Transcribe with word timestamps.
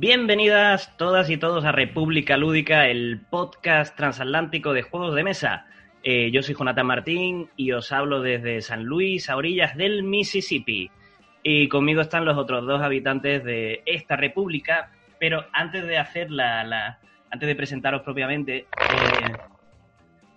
Bienvenidas 0.00 0.96
todas 0.96 1.28
y 1.28 1.36
todos 1.36 1.66
a 1.66 1.72
República 1.72 2.38
Lúdica, 2.38 2.88
el 2.88 3.20
podcast 3.28 3.94
transatlántico 3.94 4.72
de 4.72 4.80
juegos 4.80 5.14
de 5.14 5.22
mesa. 5.22 5.66
Eh, 6.02 6.30
yo 6.32 6.42
soy 6.42 6.54
Jonathan 6.54 6.86
Martín 6.86 7.50
y 7.54 7.72
os 7.72 7.92
hablo 7.92 8.22
desde 8.22 8.62
San 8.62 8.84
Luis, 8.84 9.28
a 9.28 9.36
orillas 9.36 9.76
del 9.76 10.02
Mississippi. 10.02 10.90
Y 11.42 11.68
conmigo 11.68 12.00
están 12.00 12.24
los 12.24 12.38
otros 12.38 12.64
dos 12.64 12.80
habitantes 12.80 13.44
de 13.44 13.82
esta 13.84 14.16
república. 14.16 14.90
Pero 15.18 15.44
antes 15.52 15.86
de 15.86 15.98
hacer 15.98 16.30
la, 16.30 16.98
antes 17.30 17.46
de 17.46 17.54
presentaros 17.54 18.00
propiamente, 18.00 18.56
eh, 18.56 18.66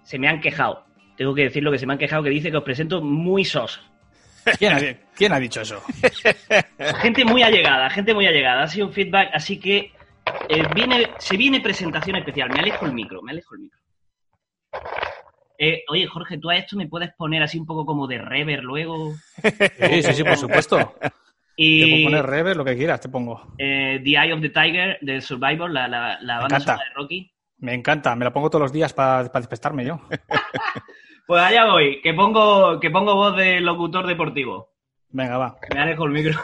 se 0.01 0.19
me 0.19 0.27
han 0.27 0.41
quejado. 0.41 0.83
Tengo 1.15 1.33
que 1.33 1.43
decir 1.43 1.63
lo 1.63 1.71
que 1.71 1.79
se 1.79 1.85
me 1.85 1.93
han 1.93 1.99
quejado, 1.99 2.23
que 2.23 2.31
dice 2.31 2.51
que 2.51 2.57
os 2.57 2.65
presento 2.65 3.01
muy 3.01 3.45
sos. 3.45 3.79
¿Quién 4.57 4.73
ha, 4.73 4.79
quién 5.15 5.31
ha 5.33 5.39
dicho 5.39 5.61
eso? 5.61 5.81
Gente 7.01 7.25
muy 7.25 7.43
allegada, 7.43 7.89
gente 7.89 8.13
muy 8.13 8.25
allegada. 8.27 8.63
Ha 8.63 8.67
sido 8.67 8.87
un 8.87 8.93
feedback, 8.93 9.29
así 9.33 9.59
que 9.59 9.91
eh, 10.49 10.63
viene, 10.73 11.09
se 11.17 11.37
viene 11.37 11.61
presentación 11.61 12.15
especial. 12.17 12.49
Me 12.49 12.59
alejo 12.59 12.85
el 12.85 12.93
micro, 12.93 13.21
me 13.21 13.31
alejo 13.31 13.55
el 13.55 13.61
micro. 13.61 13.79
Eh, 15.57 15.83
oye, 15.87 16.07
Jorge, 16.07 16.37
tú 16.39 16.49
a 16.49 16.57
esto 16.57 16.75
me 16.75 16.87
puedes 16.87 17.11
poner 17.13 17.41
así 17.43 17.57
un 17.59 17.65
poco 17.65 17.85
como 17.85 18.07
de 18.07 18.17
rever 18.17 18.63
luego. 18.63 19.13
Sí, 19.41 20.03
sí, 20.03 20.13
sí, 20.13 20.23
por 20.23 20.37
supuesto. 20.37 20.95
Te 20.99 21.09
puedo 21.09 21.15
Y 21.55 22.03
poner 22.03 22.25
rever, 22.25 22.57
lo 22.57 22.65
que 22.65 22.75
quieras, 22.75 22.99
te 22.99 23.09
pongo. 23.09 23.53
eh, 23.59 24.01
The 24.03 24.09
Eye 24.09 24.33
of 24.33 24.41
the 24.41 24.49
Tiger 24.49 24.97
de 25.01 25.21
Survivor, 25.21 25.69
la, 25.69 25.87
la, 25.87 26.17
la 26.21 26.39
banda 26.39 26.59
sonora 26.59 26.83
de 26.89 26.93
Rocky. 26.95 27.31
Me 27.59 27.73
encanta, 27.75 28.15
me 28.15 28.25
la 28.25 28.33
pongo 28.33 28.49
todos 28.49 28.63
los 28.63 28.73
días 28.73 28.91
para 28.91 29.23
despertarme 29.23 29.85
yo. 29.85 30.01
Pues 31.25 31.41
allá 31.41 31.65
voy, 31.65 32.01
que 32.01 32.13
pongo, 32.13 32.79
que 32.79 32.89
pongo 32.89 33.15
voz 33.15 33.35
de 33.37 33.59
locutor 33.61 34.05
deportivo. 34.07 34.69
Venga, 35.09 35.37
va. 35.37 35.55
Me 35.73 35.79
alejo 35.81 36.05
el 36.05 36.11
micro. 36.11 36.39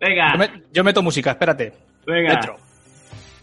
Venga. 0.00 0.32
Yo, 0.32 0.38
me- 0.38 0.62
yo 0.72 0.84
meto 0.84 1.02
música, 1.02 1.30
espérate. 1.32 1.72
Venga. 2.06 2.30
Dentro. 2.32 2.56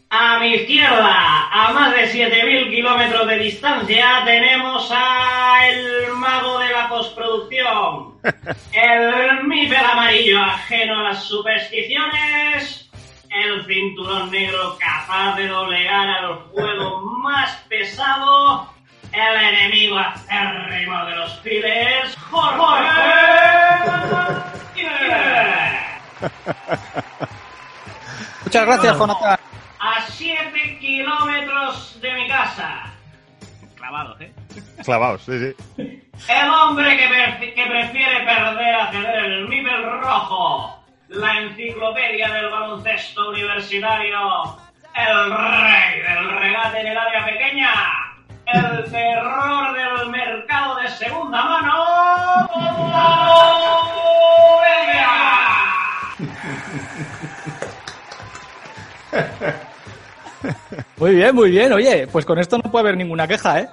A 0.10 0.40
mi 0.40 0.54
izquierda, 0.54 1.50
a 1.52 1.74
más 1.74 1.92
de 1.94 2.04
7.000 2.08 2.70
kilómetros 2.70 3.28
de 3.28 3.38
distancia, 3.40 4.22
tenemos 4.24 4.90
a 4.96 5.68
el 5.68 6.14
mago 6.14 6.60
de 6.60 6.70
la 6.72 6.88
postproducción. 6.88 8.16
El 8.74 9.44
míper 9.48 9.78
amarillo 9.80 10.40
ajeno 10.42 11.00
a 11.00 11.04
las 11.04 11.24
supersticiones. 11.24 12.84
El 13.44 13.66
cinturón 13.66 14.31
negro 14.31 14.78
capaz 14.80 15.36
de 15.36 15.47
doblegar 15.47 16.08
al 16.09 16.36
juego 16.52 17.02
más 17.22 17.55
pesado. 17.69 18.69
El 19.11 19.38
enemigo 19.41 19.97
acérrimo 19.97 21.05
de 21.05 21.16
los 21.16 21.31
pibes. 21.38 22.16
Jorge. 22.30 22.89
Muchas 28.44 28.66
gracias, 28.66 28.97
Jonathan. 28.97 29.39
a 29.80 30.02
7 30.08 30.78
kilómetros 30.80 32.00
de 32.02 32.13
mi 32.13 32.28
casa. 32.28 32.83
Clavados, 33.75 34.22
¿eh? 34.22 34.33
Clavados, 34.83 35.22
sí, 35.23 35.31
sí. 35.39 36.02
El 36.30 36.50
hombre 36.50 36.97
que, 36.97 37.08
pre- 37.08 37.53
que 37.53 37.66
prefiere 37.66 38.19
perder 38.25 38.75
a 38.75 38.91
ceder 38.91 39.25
el 39.25 39.50
nivel 39.50 39.83
rojo. 40.02 40.80
La 41.16 41.40
enciclopedia 41.40 42.28
del 42.30 42.50
baloncesto 42.50 43.30
universitario. 43.30 44.58
El 44.94 45.32
rey 45.32 46.02
del 46.02 46.40
regate 46.40 46.82
en 46.82 46.88
el 46.88 46.98
área 46.98 47.26
pequeña. 47.26 47.72
El 48.46 48.92
terror 48.92 49.74
del 49.74 50.09
mercado 50.09 50.75
de 50.75 50.88
segunda 50.90 51.42
mano. 51.42 52.50
Muy 60.98 61.16
bien, 61.16 61.36
muy 61.36 61.52
bien. 61.52 61.72
Oye, 61.72 62.08
pues 62.08 62.25
con 62.25 62.40
esto 62.40 62.58
no 62.58 62.70
puede 62.70 62.84
haber 62.84 62.98
ninguna 62.98 63.28
queja, 63.28 63.62
¿eh? 63.62 63.70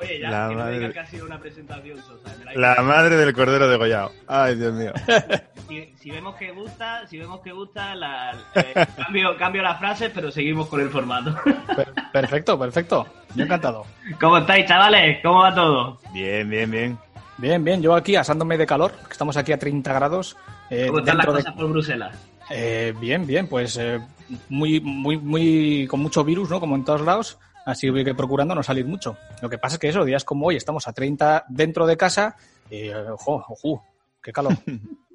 Oye, 0.00 0.20
ya, 0.20 0.30
La 0.30 0.48
que 0.48 0.54
madre- 0.54 0.92
que 0.92 0.98
ha 1.00 1.06
sido 1.06 1.26
una 1.26 1.38
presentación 1.40 1.98
sosa. 1.98 2.36
la 2.54 2.76
madre 2.82 3.16
del 3.16 3.32
cordero 3.34 3.68
degollado. 3.68 4.12
Ay, 4.28 4.54
Dios 4.54 4.72
mío. 4.74 4.92
si, 5.68 5.92
si 6.00 6.10
vemos 6.10 6.36
que 6.36 6.52
gusta, 6.52 7.06
si 7.08 7.18
vemos 7.18 7.40
que 7.40 7.50
gusta, 7.52 7.94
la, 7.94 8.32
eh, 8.54 8.86
cambio, 8.96 9.36
cambio 9.36 9.62
las 9.62 9.78
frases, 9.78 10.10
pero 10.14 10.30
seguimos 10.30 10.68
con 10.68 10.80
el 10.80 10.88
formato. 10.90 11.34
Per- 11.74 11.92
perfecto, 12.12 12.58
perfecto. 12.58 13.06
Yo 13.34 13.44
encantado. 13.44 13.84
¿Cómo 14.20 14.38
estáis, 14.38 14.66
chavales? 14.66 15.18
¿Cómo 15.22 15.40
va 15.40 15.54
todo? 15.54 15.98
Bien, 16.12 16.48
bien, 16.48 16.70
bien. 16.70 16.98
Bien, 17.36 17.62
bien. 17.64 17.82
Yo 17.82 17.94
aquí 17.94 18.16
asándome 18.16 18.56
de 18.58 18.66
calor, 18.66 18.92
que 19.06 19.12
estamos 19.12 19.36
aquí 19.36 19.52
a 19.52 19.58
30 19.58 19.92
grados. 19.92 20.36
eh, 20.70 20.86
¿Cómo 20.86 21.00
están 21.00 21.16
las 21.18 21.26
dentro 21.26 21.32
de- 21.32 21.42
cosas 21.44 21.54
por 21.56 21.68
Bruselas? 21.70 22.16
Eh, 22.50 22.94
bien, 23.00 23.26
bien, 23.26 23.46
pues 23.46 23.76
eh, 23.76 24.00
muy, 24.48 24.80
muy, 24.80 25.18
muy, 25.18 25.86
con 25.88 26.00
mucho 26.00 26.24
virus, 26.24 26.48
¿no? 26.50 26.60
Como 26.60 26.76
en 26.76 26.84
todos 26.84 27.02
lados, 27.02 27.38
así 27.68 27.92
que 28.04 28.14
procurando 28.14 28.54
no 28.54 28.62
salir 28.62 28.86
mucho. 28.86 29.16
Lo 29.42 29.48
que 29.48 29.58
pasa 29.58 29.76
es 29.76 29.78
que 29.78 29.88
eso, 29.88 30.04
días 30.04 30.24
como 30.24 30.46
hoy, 30.46 30.56
estamos 30.56 30.88
a 30.88 30.92
30 30.92 31.44
dentro 31.48 31.86
de 31.86 31.96
casa 31.96 32.36
y, 32.70 32.88
eh, 32.88 33.10
ojo, 33.10 33.44
ojo, 33.48 33.84
qué 34.22 34.32
calor. 34.32 34.52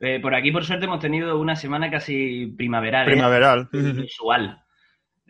Eh, 0.00 0.20
por 0.22 0.34
aquí, 0.34 0.52
por 0.52 0.64
suerte, 0.64 0.86
hemos 0.86 1.00
tenido 1.00 1.38
una 1.38 1.54
semana 1.54 1.90
casi 1.90 2.46
primaveral. 2.46 3.06
¿eh? 3.06 3.10
Primaveral. 3.10 3.68
Inusual. 3.74 4.62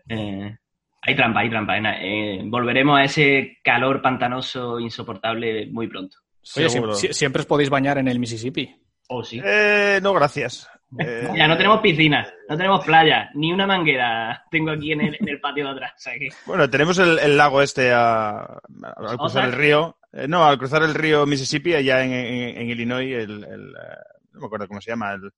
Eh, 0.08 0.56
hay 1.02 1.16
trampa, 1.16 1.40
hay 1.40 1.50
trampa. 1.50 1.76
eh, 1.78 2.42
volveremos 2.44 2.96
a 2.96 3.02
ese 3.02 3.58
calor 3.64 4.00
pantanoso 4.00 4.78
insoportable 4.78 5.66
muy 5.66 5.88
pronto. 5.88 6.18
Oye, 6.56 6.68
siempre 7.12 7.40
os 7.40 7.46
podéis 7.46 7.70
bañar 7.70 7.98
en 7.98 8.06
el 8.06 8.20
Mississippi. 8.20 8.72
¿O 9.08 9.24
sí? 9.24 9.40
Eh, 9.44 9.98
no, 10.02 10.12
gracias. 10.14 10.68
Eh, 10.98 11.28
Ya 11.36 11.46
no 11.48 11.56
tenemos 11.56 11.80
piscina, 11.80 12.26
no 12.48 12.56
tenemos 12.56 12.84
playa, 12.84 13.30
ni 13.34 13.52
una 13.52 13.66
manguera 13.66 14.44
tengo 14.50 14.70
aquí 14.70 14.92
en 14.92 15.00
el, 15.02 15.16
en 15.20 15.28
el 15.28 15.40
patio 15.40 15.64
de 15.66 15.70
atrás. 15.72 15.92
o 15.96 15.98
sea 16.00 16.12
que- 16.14 16.28
Bueno, 16.46 16.68
tenemos 16.70 16.98
el, 16.98 17.18
el 17.18 17.36
lago 17.36 17.60
este 17.62 17.92
a- 17.92 18.38
al 18.40 19.18
cruzar 19.18 19.46
el 19.46 19.52
río. 19.52 19.98
Eh, 20.12 20.26
no, 20.28 20.44
al 20.44 20.56
cruzar 20.58 20.82
el 20.82 20.94
río 20.94 21.26
Mississippi, 21.26 21.74
allá 21.74 22.02
en, 22.04 22.12
en- 22.12 22.58
en 22.58 22.70
Illinois, 22.70 23.12
el, 23.12 23.44
el, 23.44 23.68
eh, 23.70 23.96
no 24.32 24.40
me 24.40 24.46
acuerdo 24.46 24.68
cómo 24.68 24.80
se 24.80 24.90
llama. 24.90 25.12
El, 25.12 25.30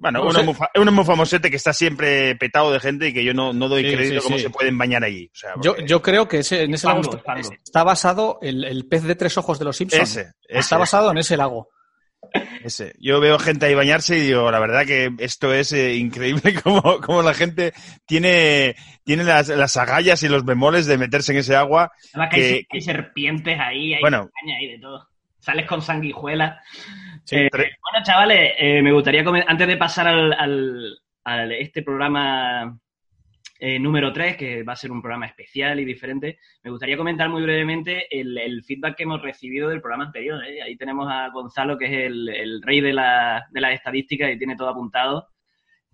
bueno, 0.00 0.20
No 0.20 0.28
uno, 0.28 0.44
muy, 0.44 0.54
uno 0.76 0.92
muy 0.92 1.04
famosete 1.04 1.50
que 1.50 1.56
está 1.56 1.72
siempre 1.72 2.36
petado 2.36 2.70
de 2.72 2.78
gente 2.78 3.08
y 3.08 3.12
que 3.12 3.24
yo 3.24 3.34
no, 3.34 3.52
no 3.52 3.68
doy 3.68 3.82
Sí, 3.82 3.96
crédito 3.96 4.20
sí, 4.20 4.26
cómo 4.26 4.36
sí. 4.36 4.44
se 4.44 4.50
pueden 4.50 4.78
bañar 4.78 5.02
allí. 5.02 5.26
O 5.32 5.36
sea, 5.36 5.54
Yo, 5.60 5.72
porque- 5.74 5.86
yo 5.88 6.00
creo 6.02 6.28
que 6.28 6.38
ese, 6.38 6.62
en 6.62 6.74
ese 6.74 6.86
lago 6.86 7.00
está, 7.64 7.82
basado 7.82 8.38
el, 8.40 8.62
el 8.62 8.86
pez 8.86 9.02
de 9.02 9.16
tres 9.16 9.36
ojos 9.38 9.58
de 9.58 9.64
los 9.64 9.76
Simpsons. 9.76 10.02
Ese, 10.16 10.32
Está 10.48 10.78
basado 10.78 11.10
en 11.10 11.18
ese 11.18 11.36
lago. 11.36 11.68
Ese. 12.64 12.94
Yo 12.98 13.20
veo 13.20 13.38
gente 13.38 13.66
ahí 13.66 13.74
bañarse 13.74 14.18
y 14.18 14.20
digo, 14.22 14.50
la 14.50 14.58
verdad 14.58 14.84
que 14.86 15.10
esto 15.18 15.52
es 15.54 15.72
eh, 15.72 15.94
increíble 15.96 16.54
como, 16.62 17.00
como 17.00 17.22
la 17.22 17.34
gente 17.34 17.72
tiene, 18.06 18.74
tiene 19.04 19.24
las, 19.24 19.48
las 19.48 19.76
agallas 19.76 20.22
y 20.22 20.28
los 20.28 20.44
bemoles 20.44 20.86
de 20.86 20.98
meterse 20.98 21.32
en 21.32 21.38
ese 21.38 21.56
agua. 21.56 21.90
Además 22.12 22.30
que 22.30 22.36
hay, 22.36 22.42
Que- 22.42 22.48
se- 22.60 22.66
hay 22.70 22.80
serpientes 22.80 23.58
ahí, 23.60 23.94
hay 23.94 24.00
Bueno. 24.00 24.28
caña 24.40 24.56
ahí 24.58 24.68
de 24.72 24.78
todo. 24.78 25.08
Sales 25.40 25.66
con 25.66 25.80
sanguijuela. 25.82 26.60
Sí, 27.24 27.36
Eh, 27.36 27.48
tre- 27.50 27.70
bueno, 27.80 28.04
chavales, 28.04 28.52
eh, 28.58 28.82
me 28.82 28.92
gustaría 28.92 29.24
antes 29.46 29.66
de 29.68 29.76
pasar 29.76 30.08
al, 30.08 30.32
al- 30.32 30.98
al- 31.24 31.52
este 31.52 31.82
programa 31.82 32.78
eh, 33.58 33.78
número 33.78 34.12
3, 34.12 34.36
que 34.36 34.62
va 34.62 34.74
a 34.74 34.76
ser 34.76 34.92
un 34.92 35.02
programa 35.02 35.26
especial 35.26 35.80
y 35.80 35.84
diferente, 35.84 36.38
me 36.62 36.70
gustaría 36.70 36.96
comentar 36.96 37.28
muy 37.28 37.42
brevemente 37.42 38.06
el, 38.10 38.62
feedback 38.64 38.96
que 38.96 39.02
hemos 39.02 39.20
recibido 39.20 39.68
del 39.68 39.80
programa 39.80 40.04
anterior. 40.04 40.44
¿eh? 40.44 40.62
Ahí 40.62 40.76
tenemos 40.76 41.08
a 41.10 41.28
Gonzalo, 41.30 41.76
que 41.76 41.86
es 41.86 42.06
el, 42.06 42.62
rey 42.62 42.80
de, 42.80 42.92
la, 42.92 43.46
de 43.50 43.60
las 43.60 43.74
estadísticas 43.74 44.30
y 44.30 44.38
tiene 44.38 44.56
todo 44.56 44.68
apuntado. 44.68 45.28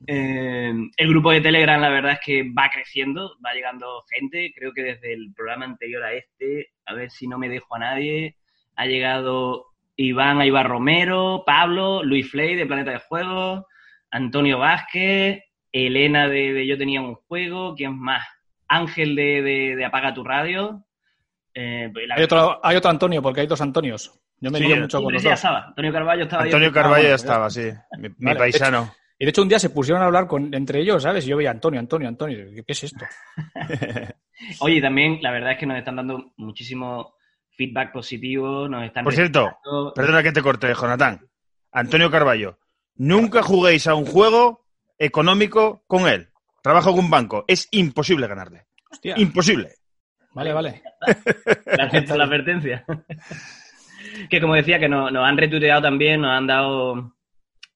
Eh, 0.06 0.74
el 0.96 1.08
grupo 1.08 1.30
de 1.30 1.40
Telegram, 1.40 1.80
la 1.80 1.88
verdad 1.88 2.12
es 2.12 2.20
que 2.20 2.42
va 2.52 2.68
creciendo, 2.70 3.36
va 3.44 3.54
llegando 3.54 4.04
gente. 4.10 4.52
Creo 4.54 4.72
que 4.72 4.82
desde 4.82 5.14
el 5.14 5.32
programa 5.34 5.64
anterior 5.64 6.02
a 6.02 6.12
este, 6.12 6.68
a 6.84 6.94
ver 6.94 7.10
si 7.10 7.26
no 7.26 7.38
me 7.38 7.48
dejo 7.48 7.76
a 7.76 7.78
nadie, 7.78 8.36
ha 8.76 8.86
llegado 8.86 9.68
Iván 9.96 10.40
Aibar 10.40 10.68
Romero, 10.68 11.44
Pablo, 11.46 12.02
Luis 12.02 12.30
Fley 12.30 12.56
de 12.56 12.66
Planeta 12.66 12.90
de 12.90 12.98
Juegos, 12.98 13.64
Antonio 14.10 14.58
Vázquez, 14.58 15.42
Elena 15.76 16.28
de, 16.28 16.52
de 16.52 16.66
Yo 16.68 16.78
Tenía 16.78 17.00
un 17.00 17.16
Juego, 17.16 17.74
¿quién 17.74 17.98
más? 17.98 18.24
Ángel 18.68 19.16
de, 19.16 19.42
de- 19.42 19.76
de 19.76 19.84
Apaga 19.84 20.14
tu 20.14 20.22
Radio. 20.22 20.84
Eh, 21.52 21.90
pues 21.92 22.06
la- 22.06 22.14
Hay 22.14 22.22
otro, 22.22 22.60
hay 22.64 22.76
otro 22.76 22.90
Antonio, 22.90 23.20
porque 23.20 23.40
hay 23.40 23.46
dos 23.48 23.60
Antonios. 23.60 24.12
Yo 24.40 24.50
me 24.50 24.58
Sí, 24.58 24.66
mucho 24.74 25.02
con 25.02 25.12
los 25.12 25.22
dos. 25.22 25.32
estaba. 25.32 25.66
Antonio 25.66 25.92
Carballo 25.92 26.22
estaba 26.22 26.42
ahí. 26.44 26.48
Antonio 26.48 26.72
Carballo 26.72 27.08
ya 27.08 27.14
estaba, 27.14 27.50
sí. 27.50 27.70
Mi, 27.98 28.08
mi 28.08 28.14
Vale, 28.18 28.38
paisano. 28.38 28.94
Y 29.18 29.24
de 29.24 29.30
hecho 29.30 29.42
un 29.42 29.48
día 29.48 29.58
se 29.58 29.70
pusieron 29.70 30.02
a 30.02 30.06
hablar 30.06 30.26
con, 30.26 30.52
entre 30.54 30.80
ellos, 30.80 31.02
¿sabes? 31.02 31.24
Y 31.26 31.30
yo 31.30 31.36
veía 31.36 31.50
Antonio, 31.50 31.80
Antonio, 31.80 32.08
Antonio. 32.08 32.38
¿Qué, 32.54 32.64
es 32.66 32.84
esto? 32.84 33.04
Oye, 34.60 34.80
también 34.80 35.18
la 35.22 35.30
verdad 35.30 35.52
es 35.52 35.58
que 35.58 35.66
nos 35.66 35.78
están 35.78 35.96
dando 35.96 36.32
muchísimo 36.36 37.14
feedback 37.56 37.92
positivo, 37.92 38.68
nos 38.68 38.84
están... 38.84 39.04
Por 39.04 39.14
cierto. 39.14 39.56
Perdona 39.94 40.22
que 40.22 40.32
te 40.32 40.42
corte, 40.42 40.72
Jonathan. 40.74 41.20
Antonio 41.72 42.10
Carballo. 42.10 42.58
Nunca 42.96 43.42
juguéis 43.42 43.86
a 43.86 43.94
un 43.94 44.04
juego 44.06 44.63
económico 44.98 45.84
con 45.86 46.08
él. 46.08 46.28
Trabaja 46.62 46.90
con 46.90 47.00
un 47.00 47.10
banco. 47.10 47.44
Es 47.46 47.68
imposible 47.72 48.26
ganarle. 48.26 48.66
Hostia. 48.90 49.14
Imposible. 49.18 49.70
Vale, 50.32 50.52
vale. 50.52 50.82
Gracias 51.66 52.04
por 52.04 52.16
la 52.16 52.24
advertencia. 52.24 52.84
que 54.30 54.40
como 54.40 54.54
decía, 54.54 54.78
que 54.78 54.88
nos, 54.88 55.12
nos 55.12 55.24
han 55.26 55.36
retuiteado 55.36 55.82
también, 55.82 56.20
nos 56.22 56.30
han 56.30 56.46
dado 56.46 57.12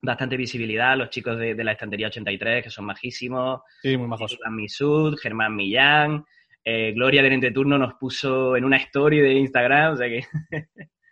bastante 0.01 0.37
visibilidad, 0.37 0.97
los 0.97 1.11
chicos 1.11 1.39
de, 1.39 1.55
de 1.55 1.65
la 1.65 1.73
estantería 1.73 2.07
83, 2.09 2.65
que 2.65 2.71
son 2.71 2.85
majísimos. 2.87 3.61
Sí, 3.83 3.97
muy 3.97 4.07
majos. 4.09 4.33
Germán 4.33 4.57
Misud, 4.57 5.17
Germán 5.21 5.57
Millán, 5.57 6.25
eh, 6.65 6.93
Gloria 6.93 7.23
del 7.23 7.33
Entreturno 7.33 7.79
nos 7.79 7.95
puso 7.95 8.57
en 8.57 8.65
una 8.65 8.77
story 8.79 9.21
de 9.21 9.33
Instagram, 9.35 9.95
o 9.95 9.97
sea 9.97 10.09
que 10.09 10.19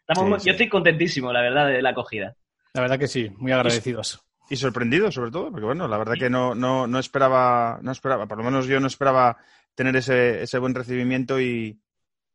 estamos 0.08 0.24
Sí, 0.24 0.30
muy- 0.30 0.40
sí. 0.40 0.46
yo 0.46 0.52
estoy 0.52 0.68
contentísimo, 0.68 1.32
la 1.32 1.40
verdad, 1.42 1.66
de 1.68 1.82
la 1.82 1.90
acogida. 1.90 2.34
La 2.74 2.82
verdad 2.82 2.98
que 2.98 3.08
sí, 3.08 3.30
muy 3.38 3.52
agradecidos. 3.52 4.20
Y 4.48 4.56
sorprendido, 4.56 5.10
sobre 5.10 5.30
todo, 5.30 5.50
porque 5.50 5.66
bueno, 5.66 5.88
la 5.88 5.98
verdad 5.98 6.14
que 6.18 6.30
no, 6.30 6.54
no, 6.54 6.86
no 6.86 6.98
esperaba, 6.98 7.80
no 7.82 7.90
esperaba, 7.90 8.26
por 8.26 8.38
lo 8.38 8.44
menos 8.44 8.66
yo 8.66 8.78
no 8.78 8.86
esperaba 8.86 9.36
tener 9.74 9.96
ese, 9.96 10.42
ese 10.42 10.58
buen 10.58 10.74
recibimiento 10.74 11.40
y, 11.40 11.80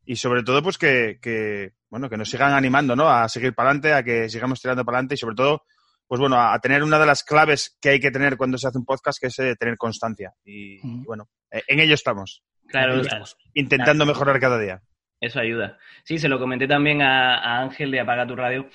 y 0.05 0.15
sobre 0.17 0.43
todo, 0.43 0.61
pues 0.61 0.77
que, 0.77 1.19
que, 1.21 1.73
bueno, 1.89 2.09
que 2.09 2.17
nos 2.17 2.29
sigan 2.29 2.53
animando, 2.53 2.95
¿no? 2.95 3.07
A 3.09 3.29
seguir 3.29 3.53
para 3.53 3.69
adelante, 3.69 3.93
a 3.93 4.03
que 4.03 4.29
sigamos 4.29 4.59
tirando 4.61 4.83
para 4.83 4.97
adelante 4.97 5.15
y 5.15 5.17
sobre 5.17 5.35
todo, 5.35 5.63
pues 6.05 6.19
bueno, 6.19 6.35
a, 6.35 6.53
a 6.53 6.59
tener 6.59 6.83
una 6.83 6.99
de 6.99 7.05
las 7.05 7.23
claves 7.23 7.77
que 7.81 7.89
hay 7.89 7.99
que 8.01 8.11
tener 8.11 8.35
cuando 8.35 8.57
se 8.57 8.67
hace 8.67 8.77
un 8.77 8.85
podcast, 8.85 9.17
que 9.21 9.27
es 9.27 9.39
eh, 9.39 9.55
tener 9.55 9.77
constancia. 9.77 10.33
Y, 10.43 10.79
bueno, 11.05 11.29
eh, 11.49 11.63
en 11.67 11.79
ello 11.79 11.93
estamos, 11.93 12.43
Claro, 12.67 12.99
estamos. 12.99 13.37
intentando 13.53 14.05
mejorar 14.05 14.37
cada 14.39 14.59
día. 14.59 14.81
Eso 15.21 15.39
ayuda. 15.39 15.77
Sí, 16.03 16.17
se 16.17 16.27
lo 16.27 16.39
comenté 16.39 16.67
también 16.67 17.01
a, 17.01 17.37
a 17.37 17.61
Ángel 17.61 17.91
de 17.91 17.99
Apaga 17.99 18.25
tu 18.27 18.35
Radio, 18.35 18.67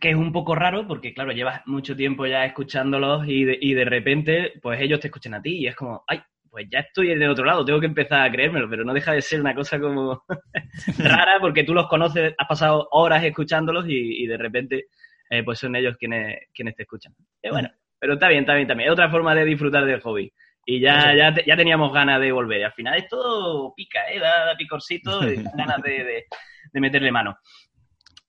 que 0.00 0.10
es 0.10 0.16
un 0.16 0.32
poco 0.32 0.54
raro 0.54 0.86
porque, 0.86 1.14
claro, 1.14 1.32
llevas 1.32 1.62
mucho 1.66 1.96
tiempo 1.96 2.26
ya 2.26 2.44
escuchándolos 2.44 3.26
y 3.28 3.44
de, 3.44 3.58
y 3.60 3.74
de 3.74 3.84
repente, 3.84 4.52
pues 4.62 4.80
ellos 4.80 5.00
te 5.00 5.08
escuchan 5.08 5.34
a 5.34 5.42
ti 5.42 5.58
y 5.58 5.66
es 5.68 5.76
como, 5.76 6.04
ay, 6.08 6.20
pues 6.50 6.66
ya 6.70 6.80
estoy 6.80 7.08
del 7.16 7.30
otro 7.30 7.44
lado, 7.44 7.64
tengo 7.64 7.80
que 7.80 7.86
empezar 7.86 8.22
a 8.26 8.30
creérmelo, 8.32 8.68
pero 8.68 8.84
no 8.84 8.92
deja 8.94 9.12
de 9.12 9.22
ser 9.22 9.40
una 9.40 9.54
cosa 9.54 9.78
como 9.80 10.24
rara 10.98 11.38
porque 11.40 11.64
tú 11.64 11.74
los 11.74 11.88
conoces, 11.88 12.34
has 12.38 12.48
pasado 12.48 12.88
horas 12.92 13.24
escuchándolos 13.24 13.86
y, 13.88 14.24
y 14.24 14.26
de 14.26 14.36
repente, 14.36 14.86
eh, 15.30 15.42
pues 15.44 15.58
son 15.58 15.76
ellos 15.76 15.96
quienes, 15.98 16.38
quienes 16.54 16.74
te 16.76 16.82
escuchan. 16.82 17.14
Y 17.42 17.50
bueno, 17.50 17.70
pero 17.98 18.14
está 18.14 18.28
bien, 18.28 18.40
está 18.40 18.54
bien, 18.54 18.66
bien. 18.68 18.80
Es 18.82 18.90
otra 18.90 19.10
forma 19.10 19.34
de 19.34 19.44
disfrutar 19.44 19.84
del 19.86 20.00
hobby. 20.00 20.32
Y 20.66 20.80
ya, 20.80 21.14
ya, 21.14 21.34
ya 21.44 21.56
teníamos 21.56 21.92
ganas 21.92 22.20
de 22.20 22.32
volver. 22.32 22.60
Y 22.60 22.62
al 22.64 22.72
final 22.72 22.94
esto 22.98 23.72
pica, 23.76 24.10
¿eh? 24.10 24.18
Da, 24.18 24.46
da 24.46 24.56
picorcito 24.56 25.30
y 25.30 25.36
ganas 25.56 25.82
de, 25.82 25.90
de- 26.04 26.24
de 26.72 26.80
meterle 26.80 27.12
mano. 27.12 27.36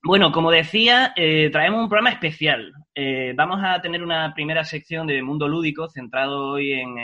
Bueno, 0.05 0.31
como 0.31 0.51
decía, 0.51 1.13
eh, 1.15 1.49
traemos 1.51 1.81
un 1.81 1.89
programa 1.89 2.11
especial. 2.11 2.71
Eh, 2.93 3.33
vamos 3.35 3.59
a 3.63 3.81
tener 3.81 4.03
una 4.03 4.35
primera 4.35 4.63
sección 4.63 5.07
de 5.07 5.23
Mundo 5.23 5.47
Lúdico 5.47 5.89
centrado 5.89 6.49
hoy 6.49 6.73
en, 6.73 6.95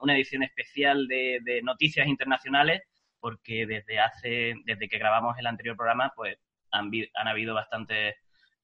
una 0.00 0.16
edición 0.16 0.42
especial 0.42 1.06
de, 1.06 1.60
noticias 1.62 2.08
internacionales, 2.08 2.82
porque 3.20 3.66
desde 3.66 4.00
hace, 4.00 4.54
desde 4.64 4.88
que 4.88 4.98
grabamos 4.98 5.38
el 5.38 5.46
anterior 5.46 5.76
programa, 5.76 6.12
pues 6.16 6.38
han, 6.72 6.90
habido 7.28 7.54
bastantes 7.54 8.16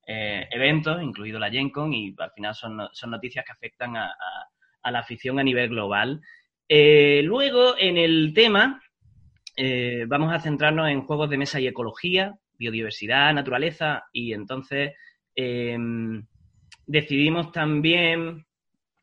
eh, 0.05 0.49
eventos, 0.51 1.01
incluido 1.01 1.39
la 1.39 1.53
Gen 1.53 1.71
Con, 1.71 1.93
y 1.93 2.13
al 2.19 2.33
final 2.33 2.57
son, 2.57 2.77
no- 2.79 2.91
son 2.93 3.13
noticias 3.13 3.45
que 3.45 3.53
afectan 3.53 3.97
a, 3.97 4.13
la 4.83 4.99
afición 4.99 5.39
a 5.39 5.45
nivel 5.45 5.69
global. 5.69 6.21
Luego, 6.69 7.77
en 7.79 7.99
el 7.99 8.33
tema, 8.35 8.83
vamos 10.09 10.33
a 10.33 10.41
centrarnos 10.41 10.89
en 10.89 11.03
juegos 11.03 11.31
de 11.31 11.39
mesa 11.39 11.61
y 11.61 11.69
ecología, 11.69 12.37
biodiversidad, 12.59 13.33
naturaleza, 13.35 14.05
y 14.13 14.33
entonces 14.33 14.93
eh, 15.35 15.77
decidimos 16.87 17.53
también, 17.53 18.47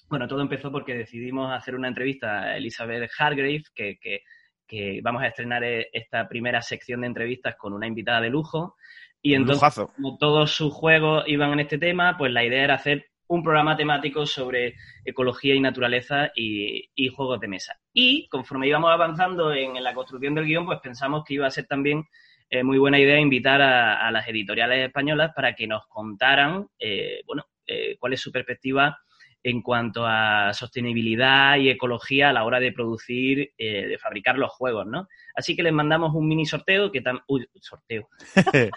bueno, 0.10 0.28
todo 0.28 0.42
empezó 0.42 0.72
porque 0.72 0.96
decidimos 0.96 1.52
hacer 1.54 1.76
una 1.76 1.88
entrevista 1.88 2.44
a 2.44 2.58
Elizabeth 2.58 3.10
Hargrave, 3.18 3.64
que, 3.74 3.98
que- 4.00 4.22
que 4.66 5.02
vamos 5.04 5.22
a 5.22 5.28
estrenar 5.28 5.64
eh, 5.64 5.90
esta 5.92 6.28
primera 6.28 6.62
sección 6.62 7.02
de 7.02 7.08
entrevistas 7.08 7.56
con 7.58 7.74
una 7.74 7.86
invitada 7.86 8.22
de 8.22 8.30
lujo, 8.30 8.76
y 9.22 9.36
entonces 9.36 9.58
lujazo. 9.62 9.88
como 9.94 10.18
todos 10.18 10.52
sus 10.52 10.74
juegos 10.74 11.26
iban 11.28 11.52
en 11.54 11.60
este 11.60 11.78
tema, 11.78 12.18
pues 12.18 12.32
la 12.32 12.44
idea 12.44 12.64
era 12.64 12.76
hacer 12.76 13.06
un 13.28 13.44
programa 13.44 13.76
temático 13.78 14.26
sobre 14.26 14.76
ecología 15.06 15.54
y 15.54 15.60
naturaleza 15.60 16.32
y, 16.36 16.90
y 16.96 17.08
juegos 17.10 17.40
de 17.40 17.48
mesa. 17.48 17.80
Y 17.94 18.28
conforme 18.30 18.68
íbamos 18.68 18.92
avanzando 18.92 19.54
en, 19.54 19.76
en 19.76 19.84
la 19.84 19.94
construcción 19.94 20.34
del 20.36 20.46
guion, 20.46 20.66
pues 20.66 20.80
pensamos 20.82 21.24
que 21.26 21.36
iba 21.36 21.48
a 21.48 21.52
ser 21.52 21.66
también 21.66 22.04
eh, 22.50 22.64
muy 22.64 22.78
buena 22.78 23.00
idea 23.00 23.20
invitar 23.20 23.62
a, 23.62 24.08
a 24.08 24.12
las 24.12 24.28
editoriales 24.28 24.86
españolas 24.88 25.32
para 25.36 25.56
que 25.56 25.68
nos 25.68 25.86
contaran, 25.88 26.68
eh, 26.80 27.22
bueno, 27.26 27.46
eh, 27.66 27.98
cuál 28.00 28.14
es 28.14 28.22
su 28.22 28.32
perspectiva 28.32 28.98
en 29.46 29.62
cuanto 29.62 30.06
a 30.08 30.54
sostenibilidad 30.54 31.58
y 31.58 31.70
ecología 31.70 32.30
a 32.30 32.34
la 32.34 32.46
hora 32.46 32.62
de 32.62 32.72
producir, 32.72 33.52
eh, 33.58 33.88
de 33.88 33.98
fabricar 33.98 34.38
los 34.38 34.50
juegos, 34.52 34.86
¿no? 34.88 35.10
Así 35.36 35.54
que 35.54 35.64
les 35.64 35.74
mandamos 35.74 36.14
un 36.16 36.30
mini 36.30 36.46
sorteo 36.46 36.90
que 36.90 37.02
tam 37.02 37.20
Uy, 37.28 37.46
sorteo. 37.60 38.08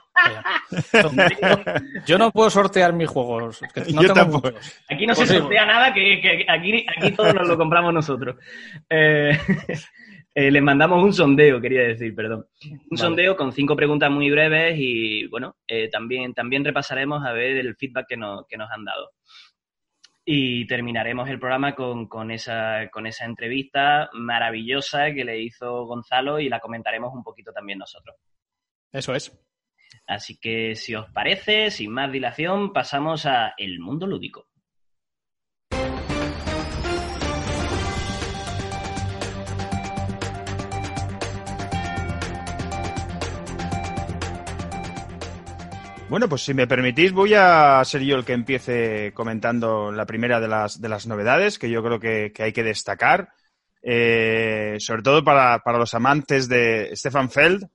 Yo 2.06 2.18
no 2.18 2.32
puedo 2.32 2.50
sortear 2.50 2.92
mis 2.92 3.08
juegos. 3.08 3.60
que 3.72 3.80
no 3.92 4.02
Yo 4.02 4.12
tengo 4.12 4.14
tampoco. 4.14 4.50
muchos. 4.50 4.82
Aquí 4.88 5.06
no 5.06 5.14
Pues 5.14 5.28
se 5.28 5.34
sí. 5.34 5.40
sortea 5.40 5.66
nada, 5.66 5.94
que, 5.94 6.20
que 6.20 6.44
aquí, 6.48 6.84
aquí 6.96 7.12
todo 7.12 7.32
nos 7.32 7.46
lo 7.46 7.56
compramos 7.56 7.94
nosotros. 7.94 8.34
Eh, 10.38 10.50
les 10.50 10.62
mandamos 10.62 11.02
un 11.02 11.14
sondeo, 11.14 11.58
quería 11.62 11.80
decir, 11.80 12.14
perdón. 12.14 12.46
Un 12.62 12.78
Vale. 12.90 12.96
sondeo 12.98 13.36
con 13.36 13.52
cinco 13.52 13.74
preguntas 13.74 14.10
muy 14.10 14.30
breves 14.30 14.74
y, 14.78 15.26
bueno, 15.28 15.56
eh, 15.66 15.88
también, 15.88 16.34
también 16.34 16.62
repasaremos 16.62 17.24
a 17.24 17.32
ver 17.32 17.56
el 17.56 17.74
feedback 17.74 18.06
que, 18.06 18.16
nos- 18.18 18.46
que 18.46 18.58
nos 18.58 18.70
han 18.70 18.84
dado. 18.84 19.12
Y 20.26 20.66
terminaremos 20.66 21.30
el 21.30 21.38
programa 21.38 21.74
con, 21.74 22.06
con 22.06 22.30
esa, 22.30 22.90
con 22.92 23.06
esa 23.06 23.24
entrevista 23.24 24.10
maravillosa 24.12 25.12
que 25.14 25.24
le 25.24 25.40
hizo 25.40 25.86
Gonzalo 25.86 26.38
y 26.38 26.48
la 26.50 26.60
comentaremos 26.60 27.14
un 27.14 27.22
poquito 27.22 27.50
también 27.52 27.78
nosotros. 27.78 28.16
Eso 28.92 29.14
es. 29.14 29.32
Así 30.06 30.38
que, 30.38 30.74
si 30.74 30.94
os 30.94 31.06
parece, 31.12 31.70
sin 31.70 31.92
más 31.92 32.12
dilación, 32.12 32.72
pasamos 32.74 33.24
a 33.24 33.54
El 33.56 33.78
Mundo 33.80 34.06
Lúdico. 34.06 34.48
Bueno, 46.08 46.28
pues 46.28 46.42
si 46.42 46.54
me 46.54 46.68
permitís, 46.68 47.10
voy 47.10 47.34
a 47.34 47.82
ser 47.84 48.02
yo 48.02 48.14
el 48.14 48.24
que 48.24 48.32
empiece 48.32 49.12
comentando 49.12 49.90
la 49.90 50.06
primera 50.06 50.38
de 50.38 50.46
las, 50.46 50.80
de 50.80 50.88
las 50.88 51.08
novedades 51.08 51.58
que 51.58 51.68
yo 51.68 51.82
creo 51.82 51.98
que, 51.98 52.32
que 52.32 52.44
hay 52.44 52.52
que 52.52 52.62
destacar, 52.62 53.30
eh, 53.82 54.76
sobre 54.78 55.02
todo 55.02 55.24
para, 55.24 55.58
para 55.64 55.78
los 55.78 55.94
amantes 55.94 56.48
de 56.48 56.94
Stefan 56.94 57.28
Feld, 57.28 57.66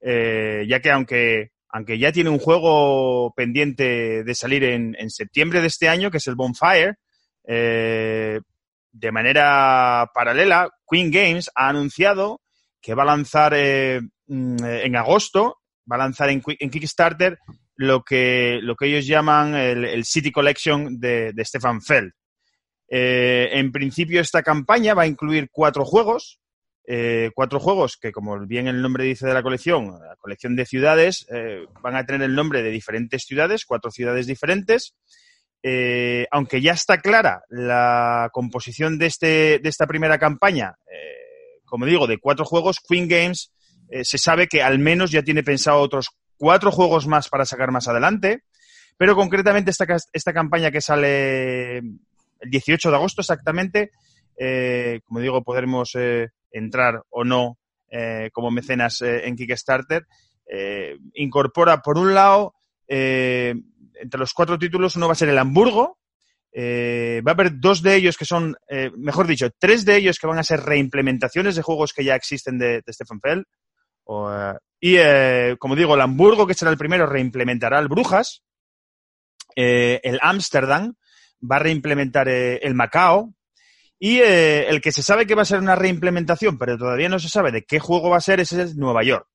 eh, 0.00 0.64
ya 0.68 0.80
que 0.80 0.90
aunque, 0.90 1.52
aunque 1.68 2.00
ya 2.00 2.10
tiene 2.10 2.30
un 2.30 2.40
juego 2.40 3.32
pendiente 3.36 4.24
de 4.24 4.34
salir 4.34 4.64
en, 4.64 4.96
en 4.98 5.08
septiembre 5.08 5.60
de 5.60 5.68
este 5.68 5.88
año, 5.88 6.10
que 6.10 6.16
es 6.16 6.26
el 6.26 6.34
Bonfire, 6.34 6.96
eh, 7.46 8.40
de 8.90 9.12
manera 9.12 10.10
paralela, 10.12 10.68
Queen 10.90 11.12
Games 11.12 11.48
ha 11.54 11.68
anunciado 11.68 12.40
que 12.80 12.94
va 12.94 13.04
a 13.04 13.06
lanzar 13.06 13.52
mm, 13.52 14.64
en 14.64 14.96
agosto, 14.96 15.58
va 15.90 15.94
a 15.94 16.00
lanzar 16.00 16.28
en, 16.30 16.42
en 16.44 16.70
Kickstarter 16.70 17.38
lo 17.78 18.02
que, 18.02 18.58
lo 18.60 18.74
que 18.74 18.86
ellos 18.86 19.06
llaman 19.06 19.54
el, 19.54 19.84
el 19.84 20.04
City 20.04 20.32
Collection 20.32 20.98
de, 20.98 21.32
de 21.32 21.44
Stefan 21.44 21.80
Feld. 21.80 22.10
Eh, 22.90 23.50
en 23.52 23.70
principio, 23.70 24.20
esta 24.20 24.42
campaña 24.42 24.94
va 24.94 25.02
a 25.02 25.06
incluir 25.06 25.48
cuatro 25.52 25.84
juegos, 25.84 26.40
eh, 26.88 27.30
cuatro 27.36 27.60
juegos 27.60 27.96
que, 27.96 28.10
como 28.10 28.36
bien 28.46 28.66
el 28.66 28.82
nombre 28.82 29.04
dice 29.04 29.28
de 29.28 29.34
la 29.34 29.44
colección, 29.44 29.92
la 30.00 30.16
colección 30.16 30.56
de 30.56 30.66
ciudades, 30.66 31.24
eh, 31.30 31.66
van 31.80 31.94
a 31.94 32.04
tener 32.04 32.22
el 32.22 32.34
nombre 32.34 32.64
de 32.64 32.70
diferentes 32.70 33.22
ciudades, 33.22 33.64
cuatro 33.64 33.92
ciudades 33.92 34.26
diferentes. 34.26 34.96
Eh, 35.62 36.26
aunque 36.32 36.60
ya 36.60 36.72
está 36.72 36.98
clara 36.98 37.42
la 37.48 38.28
composición 38.32 38.98
de, 38.98 39.06
este, 39.06 39.60
de 39.60 39.68
esta 39.68 39.86
primera 39.86 40.18
campaña, 40.18 40.74
como 41.64 41.86
digo, 41.86 42.06
de 42.06 42.18
cuatro 42.18 42.44
juegos, 42.44 42.80
Queen 42.80 43.06
Games 43.06 43.52
se 44.02 44.18
sabe 44.18 44.46
que 44.46 44.62
al 44.62 44.78
menos 44.78 45.10
ya 45.10 45.22
tiene 45.22 45.42
pensado 45.42 45.80
otros 45.80 46.10
cuatro 46.38 46.70
juegos 46.70 47.06
más 47.06 47.28
para 47.28 47.44
sacar 47.44 47.70
más 47.70 47.88
adelante, 47.88 48.44
pero 48.96 49.14
concretamente 49.14 49.70
esta, 49.70 49.86
esta 50.12 50.32
campaña 50.32 50.70
que 50.70 50.80
sale 50.80 51.78
el 51.78 52.50
18 52.50 52.90
de 52.90 52.96
agosto 52.96 53.20
exactamente, 53.20 53.90
eh, 54.36 55.00
como 55.04 55.20
digo, 55.20 55.42
podremos 55.42 55.94
eh, 55.94 56.28
entrar 56.50 57.02
o 57.10 57.24
no 57.24 57.58
eh, 57.90 58.28
como 58.34 58.50
mecenas 58.50 59.00
eh, 59.00 59.26
en 59.26 59.34
Kickstarter, 59.34 60.06
eh, 60.46 60.98
incorpora 61.14 61.80
por 61.80 61.96
un 61.96 62.12
lado, 62.14 62.54
entre 62.86 64.18
los 64.18 64.32
cuatro 64.32 64.58
títulos, 64.58 64.96
uno 64.96 65.06
va 65.06 65.12
a 65.12 65.16
ser 65.16 65.28
el 65.28 65.38
Hamburgo, 65.38 65.98
va 66.56 67.30
a 67.30 67.34
haber 67.34 67.60
dos 67.60 67.82
de 67.82 67.96
ellos 67.96 68.16
que 68.16 68.24
son, 68.24 68.56
mejor 68.96 69.26
dicho, 69.26 69.50
tres 69.58 69.84
de 69.84 69.96
ellos 69.96 70.18
que 70.18 70.26
van 70.26 70.38
a 70.38 70.42
ser 70.42 70.60
reimplementaciones 70.60 71.54
de 71.54 71.60
juegos 71.60 71.92
que 71.92 72.02
ya 72.02 72.14
existen 72.14 72.58
de, 72.58 72.80
de 72.80 72.92
Stefan 72.94 73.20
Feld. 73.20 73.44
Eh, 74.08 74.54
y, 74.80 74.96
eh, 74.96 75.56
como 75.58 75.76
digo, 75.76 75.94
el 75.94 76.00
Hamburgo, 76.00 76.46
que 76.46 76.54
será 76.54 76.70
el 76.70 76.78
primero, 76.78 77.06
reimplementará 77.06 77.78
el 77.78 77.88
Brujas. 77.88 78.42
Eh, 79.56 80.00
el 80.04 80.18
Ámsterdam 80.22 80.94
va 81.50 81.56
a 81.56 81.60
reimplementar 81.60 82.28
eh, 82.28 82.58
el 82.62 82.74
Macao. 82.74 83.34
Y 84.00 84.20
el 84.20 84.80
que 84.80 84.92
se 84.92 85.02
sabe 85.02 85.26
que 85.26 85.34
va 85.34 85.42
a 85.42 85.44
ser 85.44 85.58
una 85.58 85.74
reimplementación, 85.74 86.56
pero 86.56 86.78
todavía 86.78 87.08
no 87.08 87.18
se 87.18 87.28
sabe 87.28 87.50
de 87.50 87.64
qué 87.64 87.80
juego 87.80 88.10
va 88.10 88.18
a 88.18 88.20
ser, 88.20 88.38
ese 88.38 88.62
es 88.62 88.70
el 88.70 88.76
Nueva 88.78 89.02
York. 89.02 89.26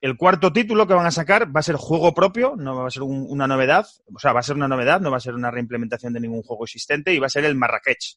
El 0.00 0.16
cuarto 0.16 0.52
título 0.52 0.86
que 0.86 0.94
van 0.94 1.06
a 1.06 1.10
sacar 1.10 1.54
va 1.54 1.58
a 1.58 1.62
ser 1.64 1.74
juego 1.74 2.14
propio, 2.14 2.54
no 2.56 2.76
va 2.76 2.86
a 2.86 2.90
ser 2.92 3.02
un- 3.02 3.26
una 3.28 3.48
novedad, 3.48 3.84
o 4.14 4.18
sea, 4.20 4.32
va 4.32 4.38
a 4.40 4.44
ser 4.44 4.54
una 4.54 4.68
novedad, 4.68 5.00
no 5.00 5.10
va 5.10 5.16
a 5.16 5.20
ser 5.20 5.34
una 5.34 5.50
reimplementación 5.50 6.12
de 6.12 6.20
ningún 6.20 6.42
juego 6.44 6.64
existente 6.64 7.12
y 7.12 7.18
va 7.18 7.26
a 7.26 7.30
ser 7.30 7.44
el 7.44 7.56
Marrakech. 7.56 8.16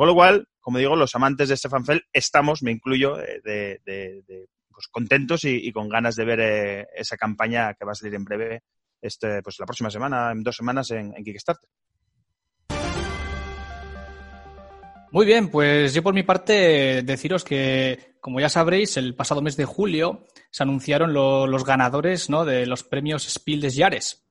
Con 0.00 0.08
lo 0.08 0.14
cual, 0.14 0.48
como 0.60 0.78
digo, 0.78 0.96
los 0.96 1.14
amantes 1.14 1.50
de 1.50 1.58
Stefan 1.58 1.84
Feld 1.84 2.00
estamos, 2.10 2.62
me 2.62 2.70
incluyo, 2.70 3.20
eh, 3.20 3.42
de, 3.44 4.48
pues, 4.70 4.88
contentos 4.88 5.44
y, 5.44 5.70
con 5.72 5.90
ganas 5.90 6.16
de 6.16 6.24
ver 6.24 6.40
eh, 6.40 6.86
esa 6.96 7.18
campaña 7.18 7.74
que 7.74 7.84
va 7.84 7.92
a 7.92 7.94
salir 7.94 8.14
en 8.14 8.24
breve, 8.24 8.62
este, 9.02 9.42
pues 9.42 9.58
la 9.58 9.66
próxima 9.66 9.90
semana, 9.90 10.32
en 10.32 10.42
dos 10.42 10.56
semanas 10.56 10.90
en, 10.92 11.12
Kickstarter. 11.22 11.68
Muy 15.12 15.26
bien, 15.26 15.50
pues 15.50 15.92
yo 15.92 16.02
por 16.02 16.14
mi 16.14 16.22
parte 16.22 17.02
deciros 17.02 17.44
que, 17.44 18.14
como 18.22 18.40
ya 18.40 18.48
sabréis, 18.48 18.96
el 18.96 19.14
pasado 19.14 19.42
mes 19.42 19.58
de 19.58 19.66
julio 19.66 20.24
se 20.50 20.62
anunciaron 20.62 21.12
lo- 21.12 21.46
los 21.46 21.66
ganadores 21.66 22.30
¿no? 22.30 22.46
de 22.46 22.64
los 22.64 22.84
premios 22.84 23.28
Spiel 23.28 23.60
des 23.60 23.76
Jahres. 23.76 24.24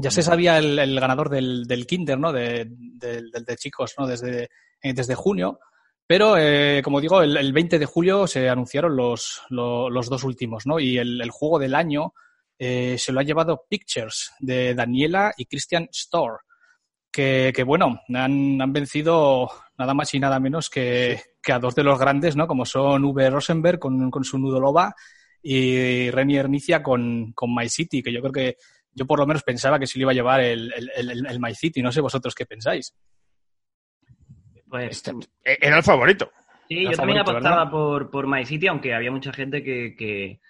Ya 0.00 0.10
se 0.10 0.22
sabía 0.22 0.58
el, 0.58 0.78
el 0.78 0.98
ganador 1.00 1.28
del, 1.28 1.64
del 1.66 1.86
Kinder, 1.86 2.18
¿no? 2.18 2.32
De, 2.32 2.66
del- 2.70 3.30
del 3.30 3.44
de 3.44 3.56
chicos, 3.56 3.94
¿no? 3.98 4.06
Desde, 4.06 4.44
eh, 4.80 4.92
desde 4.94 5.14
junio. 5.16 5.58
Pero, 6.06 6.36
eh, 6.38 6.80
como 6.84 7.00
digo, 7.00 7.20
el, 7.20 7.36
el 7.36 7.52
20 7.52 7.78
de 7.78 7.84
julio 7.86 8.26
se 8.26 8.48
anunciaron 8.48 8.96
los, 8.96 9.42
lo- 9.50 9.90
los 9.90 10.08
dos 10.08 10.24
últimos, 10.24 10.66
¿no? 10.66 10.78
Y 10.80 10.98
el, 10.98 11.20
el 11.20 11.30
juego 11.30 11.58
del 11.58 11.74
año 11.74 12.14
eh, 12.58 12.96
se 12.98 13.12
lo 13.12 13.20
ha 13.20 13.24
llevado 13.24 13.64
Pictures 13.68 14.30
de 14.38 14.74
Daniela 14.74 15.34
y 15.36 15.46
Christian 15.46 15.88
Storr. 15.92 16.40
Que, 17.10 17.52
que, 17.54 17.64
bueno, 17.64 18.00
han, 18.14 18.60
han 18.62 18.72
vencido 18.72 19.50
nada 19.78 19.94
más 19.94 20.12
y 20.14 20.20
nada 20.20 20.38
menos 20.38 20.68
que, 20.70 21.20
que 21.42 21.52
a 21.52 21.58
dos 21.58 21.74
de 21.74 21.82
los 21.82 21.98
grandes, 21.98 22.36
¿no? 22.36 22.46
Como 22.46 22.64
son 22.66 23.04
V. 23.04 23.30
Rosenberg 23.30 23.78
con, 23.78 24.10
con 24.10 24.24
su 24.24 24.38
Nudo 24.38 24.60
Loba 24.60 24.94
y 25.42 26.10
Renier 26.10 26.48
Nicia 26.50 26.82
con, 26.82 27.32
con 27.32 27.54
My 27.54 27.68
City, 27.68 28.02
que 28.02 28.12
yo 28.12 28.20
creo 28.20 28.32
que 28.32 28.56
yo 28.98 29.06
por 29.06 29.18
lo 29.20 29.26
menos 29.26 29.42
pensaba 29.42 29.78
que 29.78 29.86
se 29.86 29.98
lo 29.98 30.02
iba 30.02 30.10
a 30.10 30.14
llevar 30.14 30.40
el, 30.40 30.72
el, 30.74 30.90
el, 31.10 31.26
el 31.26 31.40
My 31.40 31.54
City. 31.54 31.80
No 31.82 31.92
sé 31.92 32.00
vosotros 32.00 32.34
qué 32.34 32.44
pensáis. 32.46 32.94
Pues 34.68 34.90
Este- 34.90 35.12
Eh, 35.44 35.58
Era 35.60 35.76
el 35.78 35.82
favorito. 35.82 36.30
sí, 36.68 36.80
era 36.82 36.90
yo 36.90 36.96
también 36.96 37.18
favorito, 37.24 37.48
apostaba 37.48 37.70
por, 37.70 38.10
por 38.10 38.26
My 38.26 38.44
City, 38.44 38.66
aunque 38.66 38.94
había 38.94 39.10
mucha 39.10 39.32
gente 39.32 39.62
que, 39.62 39.94
que, 39.96 40.40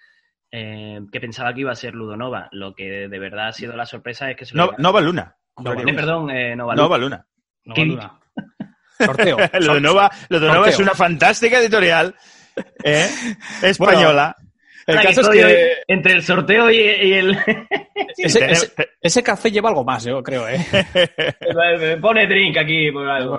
eh, 0.51 0.99
que 1.11 1.19
pensaba 1.21 1.53
que 1.53 1.61
iba 1.61 1.71
a 1.71 1.75
ser 1.75 1.93
Ludonova. 1.93 2.49
Lo 2.51 2.73
que 2.75 3.07
de 3.07 3.19
verdad 3.19 3.47
ha 3.49 3.53
sido 3.53 3.75
la 3.77 3.85
sorpresa 3.85 4.29
es 4.29 4.35
que 4.37 4.45
se 4.45 4.55
lo 4.57 4.65
No. 4.67 4.71
Nova 4.77 5.01
Luna. 5.01 5.35
Nova 5.57 5.73
Eh, 5.75 5.83
Luna. 5.85 5.95
perdón, 5.95 6.29
eh, 6.31 6.55
Nova 6.55 6.73
Luna. 6.73 6.83
Nova 6.83 6.97
Luna. 6.97 7.27
No, 7.65 7.73
¿Qué? 7.75 7.85
Luna. 7.85 8.19
Sorteo. 8.97 9.37
Lo 9.61 9.73
de 9.75 9.81
Nova, 9.81 10.11
lo 10.27 10.39
de 10.41 10.47
Nova 10.47 10.67
es 10.69 10.79
una 10.79 10.93
fantástica 10.93 11.59
editorial 11.59 12.13
¿eh? 12.83 13.07
española. 13.63 14.35
El 14.89 14.97
Ahora 14.97 15.09
caso 15.09 15.21
es 15.21 15.29
que 15.29 15.73
entre 15.87 16.13
el 16.13 16.23
sorteo 16.23 16.69
y, 16.71 16.77
y 16.77 17.13
el... 17.13 17.37
ese, 18.17 18.45
ese- 18.51 18.71
ese 19.01 19.23
café 19.23 19.51
lleva 19.51 19.69
algo 19.69 19.83
más, 19.83 20.03
yo 20.03 20.21
creo, 20.23 20.47
¿eh? 20.47 20.65
Pone 22.01 22.27
drink 22.27 22.57
aquí 22.57 22.91
por 22.91 23.07
algo. 23.07 23.37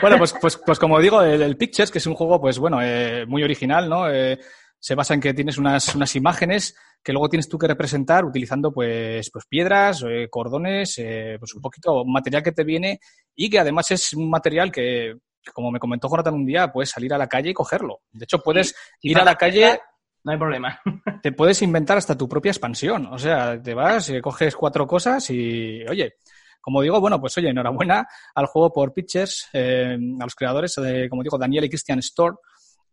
Bueno, 0.00 0.18
pues, 0.18 0.34
pues, 0.40 0.60
pues 0.64 0.78
como 0.78 1.00
digo, 1.00 1.22
el, 1.22 1.42
el 1.42 1.56
Pictures, 1.56 1.90
que 1.90 1.98
es 1.98 2.06
un 2.06 2.14
juego, 2.14 2.40
pues 2.40 2.58
bueno, 2.58 2.80
eh, 2.82 3.24
muy 3.26 3.42
original, 3.42 3.88
¿no? 3.88 4.10
Eh, 4.10 4.38
se 4.78 4.94
basa 4.94 5.14
en 5.14 5.20
que 5.20 5.34
tienes 5.34 5.58
unas, 5.58 5.94
unas 5.94 6.14
imágenes 6.16 6.74
que 7.04 7.12
luego 7.12 7.28
tienes 7.28 7.48
tú 7.48 7.58
que 7.58 7.68
representar 7.68 8.24
utilizando 8.24 8.72
pues, 8.72 9.30
pues 9.32 9.44
piedras, 9.48 10.04
eh, 10.08 10.28
cordones, 10.30 10.98
eh, 10.98 11.36
pues 11.38 11.54
un 11.54 11.60
poquito 11.62 12.04
material 12.04 12.42
que 12.42 12.52
te 12.52 12.64
viene 12.64 12.98
y 13.34 13.48
que 13.50 13.58
además 13.58 13.90
es 13.92 14.12
un 14.14 14.28
material 14.30 14.70
que, 14.72 15.14
como 15.52 15.70
me 15.70 15.78
comentó 15.78 16.08
Jonathan 16.08 16.34
un 16.34 16.46
día, 16.46 16.72
puedes 16.72 16.90
salir 16.90 17.12
a 17.14 17.18
la 17.18 17.28
calle 17.28 17.50
y 17.50 17.54
cogerlo. 17.54 18.00
De 18.12 18.24
hecho, 18.24 18.38
puedes 18.38 18.74
Si 19.00 19.10
ir 19.10 19.18
a 19.18 19.24
la 19.24 19.34
calle, 19.36 19.80
No 20.24 20.32
hay 20.32 20.38
problema. 20.38 20.80
te 21.22 21.32
puedes 21.32 21.62
inventar 21.62 21.98
hasta 21.98 22.16
tu 22.16 22.28
propia 22.28 22.50
expansión. 22.50 23.06
O 23.06 23.18
sea, 23.18 23.60
te 23.60 23.74
vas, 23.74 24.08
eh, 24.10 24.20
coges 24.20 24.54
cuatro 24.56 24.86
cosas 24.86 25.28
y, 25.30 25.82
oye, 25.88 26.14
como 26.60 26.80
digo, 26.80 27.00
bueno, 27.00 27.20
pues 27.20 27.36
oye, 27.38 27.48
enhorabuena 27.48 28.06
al 28.34 28.46
juego 28.46 28.72
por 28.72 28.94
Pitchers, 28.94 29.48
eh, 29.52 29.96
a 30.20 30.24
los 30.24 30.34
creadores, 30.34 30.74
de, 30.76 31.08
como 31.08 31.22
digo, 31.22 31.38
Daniel 31.38 31.64
y 31.64 31.68
Christian 31.68 31.98
Storr. 31.98 32.38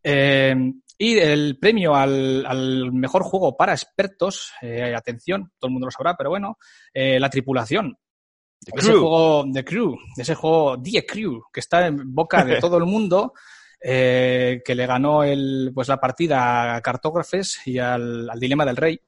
Eh, 0.04 0.56
y 1.02 1.18
el 1.18 1.58
premio 1.58 1.96
al, 1.96 2.46
al 2.46 2.92
mejor 2.92 3.24
juego 3.24 3.56
para 3.56 3.72
expertos, 3.72 4.52
eh, 4.62 4.94
atención, 4.94 5.54
todo 5.58 5.70
el 5.70 5.74
mundo 5.74 5.88
lo 5.88 5.92
sabrá, 5.92 6.16
pero 6.18 6.30
bueno, 6.30 6.58
eh, 6.94 7.18
la 7.20 7.30
tripulación. 7.30 7.98
The 8.60 8.72
Ese 8.76 8.90
Crew. 8.90 9.00
juego 9.00 9.46
The 9.54 9.64
Crew, 9.64 9.98
ese 10.18 10.36
juego 10.36 10.82
The 10.82 11.06
Crew, 11.06 11.42
que 11.54 11.62
está 11.62 11.88
en 11.88 12.14
boca 12.14 12.44
de 12.44 12.60
todo 12.60 12.78
el 12.78 12.86
mundo, 12.86 13.32
eh, 13.82 14.62
que 14.66 14.76
le 14.76 14.86
ganó 14.86 15.24
el, 15.24 15.72
pues 15.74 15.88
la 15.88 16.00
partida 16.00 16.76
a 16.76 16.82
Cartógrafes 16.82 17.66
y 17.68 17.80
al, 17.80 18.30
al 18.30 18.40
Dilema 18.40 18.66
del 18.66 18.78
Rey. 18.78 19.00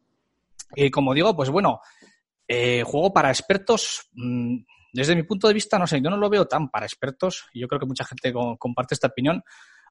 Y 0.76 0.90
como 0.90 1.14
digo, 1.14 1.36
pues 1.36 1.50
bueno, 1.50 1.82
eh, 2.48 2.84
juego 2.86 3.12
para 3.14 3.30
expertos. 3.30 4.10
mm, 4.14 4.58
Desde 4.94 5.16
mi 5.16 5.24
punto 5.24 5.48
de 5.48 5.54
vista, 5.54 5.78
no 5.80 5.88
sé, 5.88 6.02
yo 6.02 6.10
no 6.10 6.18
lo 6.18 6.30
veo 6.30 6.46
tan 6.48 6.70
para 6.70 6.86
expertos. 6.86 7.46
y 7.54 7.60
Yo 7.62 7.68
creo 7.68 7.80
que 7.80 7.86
mucha 7.86 8.06
gente 8.06 8.32
co- 8.34 8.58
comparte 8.58 8.94
esta 8.94 9.08
opinión. 9.08 9.44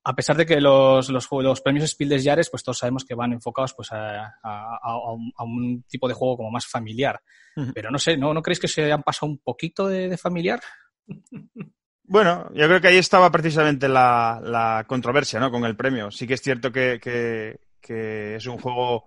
A 0.02 0.14
pesar 0.14 0.34
de 0.38 0.46
que 0.46 0.58
los, 0.62 1.10
los, 1.10 1.60
premios 1.60 1.90
Spiel 1.90 2.08
des 2.08 2.24
Jahres, 2.24 2.48
pues 2.48 2.62
todos 2.62 2.78
sabemos 2.78 3.04
que 3.04 3.14
van 3.14 3.34
enfocados 3.34 3.74
pues 3.74 3.92
a, 3.92 4.34
a- 4.42 5.12
un, 5.12 5.30
a 5.36 5.44
un 5.44 5.82
tipo 5.88 6.08
de 6.08 6.14
juego 6.14 6.38
como 6.38 6.50
más 6.50 6.66
familiar. 6.66 7.20
Pero 7.74 7.90
no 7.90 7.98
sé, 7.98 8.16
¿no, 8.16 8.32
¿no 8.32 8.40
creéis 8.40 8.60
que 8.60 8.68
se 8.68 8.90
han 8.90 9.02
pasado 9.02 9.30
un 9.30 9.38
poquito 9.38 9.86
de, 9.88 10.08
de 10.08 10.16
familiar? 10.16 10.60
Bueno, 12.12 12.48
yo 12.54 12.66
creo 12.66 12.80
que 12.80 12.88
ahí 12.88 12.96
estaba 12.98 13.30
precisamente 13.30 13.88
la, 13.88 14.40
controversia, 14.88 15.38
¿no? 15.38 15.50
Con 15.52 15.64
el 15.64 15.76
premio. 15.76 16.10
Sí 16.10 16.26
que 16.26 16.34
es 16.34 16.42
cierto 16.42 16.72
que, 16.72 16.98
es 18.36 18.46
un 18.46 18.58
juego, 18.58 19.04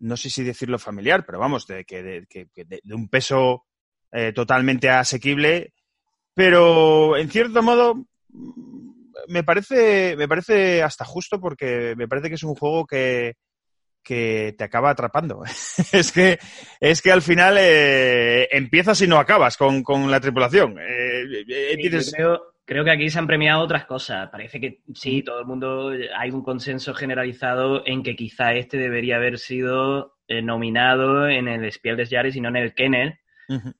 no 0.00 0.16
sé 0.16 0.30
si 0.30 0.44
decirlo 0.44 0.78
familiar, 0.78 1.26
pero 1.26 1.40
vamos, 1.40 1.66
de, 1.66 1.84
que 1.84 2.02
de, 2.04 2.26
que- 2.28 2.48
de- 2.66 2.80
de 2.84 2.94
un 2.94 3.08
peso 3.08 3.66
eh, 4.12 4.32
totalmente 4.32 4.90
asequible, 4.90 5.74
pero 6.34 7.16
en 7.16 7.30
cierto 7.30 7.62
modo 7.62 8.06
me 9.28 9.44
parece, 9.44 10.16
me 10.16 10.28
parece 10.28 10.82
hasta 10.82 11.04
justo 11.04 11.40
porque 11.40 11.94
me 11.96 12.08
parece 12.08 12.28
que 12.28 12.34
es 12.36 12.42
un 12.42 12.54
juego 12.54 12.86
que, 12.86 13.34
que 14.02 14.54
te 14.56 14.64
acaba 14.64 14.90
atrapando. 14.90 15.42
es 15.92 16.12
que 16.12 16.38
es 16.80 17.02
que 17.02 17.12
al 17.12 17.22
final 17.22 17.56
eh, 17.58 18.48
empiezas 18.50 19.00
y 19.02 19.06
no 19.06 19.18
acabas 19.18 19.56
con, 19.56 19.82
con 19.82 20.10
la 20.10 20.20
tripulación. 20.20 20.78
Eh, 20.78 21.44
eh, 21.48 21.72
Sí, 21.74 21.80
tienes- 21.82 22.06
yo 22.10 22.16
creo, 22.16 22.40
creo 22.64 22.84
que 22.84 22.90
aquí 22.92 23.10
se 23.10 23.18
han 23.18 23.26
premiado 23.26 23.62
otras 23.62 23.84
cosas. 23.86 24.28
Parece 24.30 24.60
que 24.60 24.80
sí, 24.94 25.22
todo 25.22 25.40
el 25.40 25.46
mundo, 25.46 25.92
hay 26.16 26.30
un 26.30 26.42
consenso 26.42 26.94
generalizado 26.94 27.82
en 27.86 28.02
que 28.02 28.16
quizá 28.16 28.52
este 28.54 28.76
debería 28.78 29.16
haber 29.16 29.38
sido 29.38 30.16
eh, 30.28 30.42
nominado 30.42 31.28
en 31.28 31.48
el 31.48 31.70
Spiel 31.72 31.96
des 31.96 32.08
Jahres 32.10 32.36
y 32.36 32.40
no 32.40 32.48
en 32.48 32.56
el 32.56 32.74
Kennel. 32.74 33.18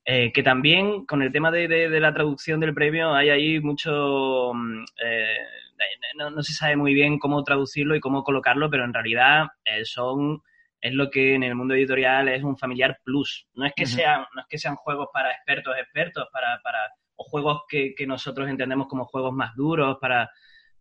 Eh, 0.04 0.32
que 0.32 0.42
también 0.42 1.06
con 1.06 1.22
el 1.22 1.30
tema 1.30 1.52
de, 1.52 1.68
de- 1.68 1.88
de 1.88 2.00
la 2.00 2.12
traducción 2.12 2.58
del 2.58 2.74
premio 2.74 3.14
hay 3.14 3.30
ahí 3.30 3.60
mucho... 3.60 4.50
mm, 4.52 4.84
eh, 5.04 5.36
no, 6.16 6.30
no 6.30 6.42
se 6.42 6.52
sabe 6.52 6.76
muy 6.76 6.94
bien 6.94 7.18
cómo 7.18 7.42
traducirlo 7.44 7.94
y 7.94 8.00
cómo 8.00 8.22
colocarlo, 8.22 8.70
pero 8.70 8.84
en 8.84 8.94
realidad 8.94 9.48
eh, 9.64 9.84
son... 9.84 10.42
Es 10.82 10.94
lo 10.94 11.10
que 11.10 11.34
en 11.34 11.42
el 11.42 11.54
mundo 11.54 11.74
editorial 11.74 12.28
es 12.28 12.42
un 12.42 12.56
familiar 12.56 12.98
plus. 13.04 13.46
No 13.52 13.66
es 13.66 13.74
que, 13.76 13.84
sean, 13.84 14.24
no 14.34 14.40
es 14.40 14.46
que 14.48 14.56
sean 14.56 14.76
juegos 14.76 15.08
para 15.12 15.30
expertos, 15.30 15.76
expertos, 15.78 16.26
para, 16.32 16.58
para, 16.62 16.78
o 17.16 17.24
juegos 17.24 17.64
que, 17.68 17.94
que 17.94 18.06
nosotros 18.06 18.48
entendemos 18.48 18.86
como 18.88 19.04
juegos 19.04 19.30
más 19.34 19.54
duros, 19.56 19.98
para, 20.00 20.30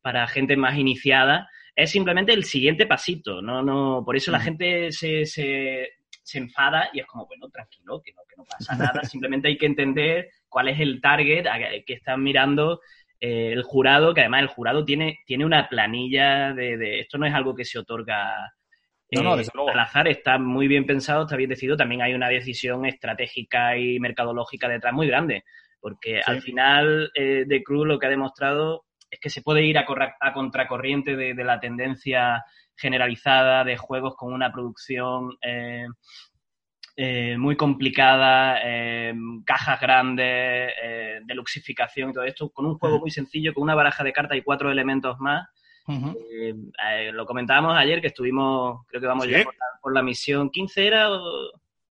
para 0.02 0.26
gente 0.28 0.56
más 0.56 0.78
iniciada. 0.78 1.50
Es 1.76 1.92
simplemente 1.92 2.32
el 2.32 2.46
siguiente 2.46 2.86
pasito. 2.86 3.42
No, 3.42 3.62
no, 3.62 4.02
por 4.06 4.16
eso 4.16 4.32
la 4.32 4.38
Ujú. 4.38 4.46
gente 4.46 4.92
se, 4.94 5.26
se, 5.26 5.90
se 6.24 6.38
enfada 6.38 6.90
y 6.94 7.02
es 7.02 7.06
como, 7.06 7.26
bueno, 7.26 7.50
tranquilo, 7.50 8.02
que 8.02 8.14
no, 8.14 8.22
que 8.30 8.38
no 8.38 8.46
pasa 8.46 8.78
nada. 8.78 9.04
Simplemente 9.04 9.50
hay 9.50 9.58
que 9.58 9.66
entender 9.66 10.30
cuál 10.48 10.70
es 10.70 10.80
el 10.80 11.02
target 11.02 11.46
a 11.46 11.60
que 11.86 11.94
están 11.94 12.24
mirando 12.24 12.80
eh, 13.22 13.52
el 13.54 13.64
jurado, 13.64 14.14
que 14.14 14.22
además 14.22 14.42
el 14.44 14.48
jurado 14.48 14.86
tiene, 14.86 15.20
tiene 15.26 15.46
una 15.46 15.68
planilla 15.70 16.54
de, 16.54 16.78
de- 16.78 17.00
Esto 17.02 17.18
no 17.18 17.26
es 17.26 17.34
algo 17.34 17.56
que 17.56 17.66
se 17.66 17.80
otorga 17.80 18.54
No, 19.12 19.24
no, 19.24 19.34
eh, 19.34 19.38
desde 19.38 19.52
luego. 19.56 19.70
al 19.72 19.80
azar, 19.80 20.08
está 20.08 20.38
muy 20.38 20.68
bien 20.68 20.86
pensado, 20.86 21.24
está 21.24 21.36
bien 21.36 21.50
decidido. 21.50 21.78
También 21.78 22.02
hay 22.02 22.14
una 22.14 22.30
decisión 22.30 22.86
estratégica 22.86 23.78
y 23.78 24.00
mercadológica 24.00 24.68
detrás 24.70 24.94
muy 24.94 25.08
grande, 25.08 25.44
porque 25.82 26.22
al 26.26 26.42
final 26.42 27.12
eh, 27.16 27.46
The 27.48 27.64
Crew 27.64 27.86
lo 27.86 28.00
que 28.00 28.08
ha 28.08 28.10
demostrado 28.10 28.86
es 29.10 29.20
que 29.20 29.30
se 29.30 29.42
puede 29.42 29.64
ir 29.64 29.78
a, 29.78 29.86
a 30.20 30.34
contracorriente 30.34 31.16
de, 31.16 31.34
de 31.34 31.44
la 31.44 31.60
tendencia 31.60 32.44
generalizada 32.76 33.64
de 33.64 33.76
juegos 33.78 34.16
con 34.16 34.32
una 34.34 34.52
producción 34.52 35.36
eh, 35.42 35.86
eh, 37.02 37.38
muy 37.38 37.56
complicada, 37.56 38.60
eh, 38.62 39.14
cajas 39.46 39.80
grandes, 39.80 40.74
eh, 40.84 41.20
deluxificación 41.24 42.10
y 42.10 42.14
todo 42.14 42.26
esto, 42.26 42.50
con 42.50 42.66
un 42.66 42.78
juego 42.78 43.00
muy 43.00 43.10
sencillo, 43.10 43.54
con 43.54 43.64
una 43.64 43.74
baraja 43.76 44.04
de 44.04 44.12
cartas 44.12 44.38
y 44.38 44.42
cuatro 44.42 44.70
elementos 44.70 45.18
más. 45.20 45.48
Eh, 45.88 46.54
lo 47.14 47.26
comentábamos 47.26 47.78
ayer 47.78 48.02
que 48.02 48.08
estuvimos, 48.08 48.86
creo 48.88 49.00
que 49.02 49.08
vamos 49.08 49.26
Sí. 49.26 49.32
ya 49.32 49.44
por 49.46 49.54
la, 49.56 49.66
por 49.82 49.94
la 49.94 50.04
misión 50.04 50.50
15, 50.50 50.88
¿era? 50.88 51.10
o- 51.10 51.52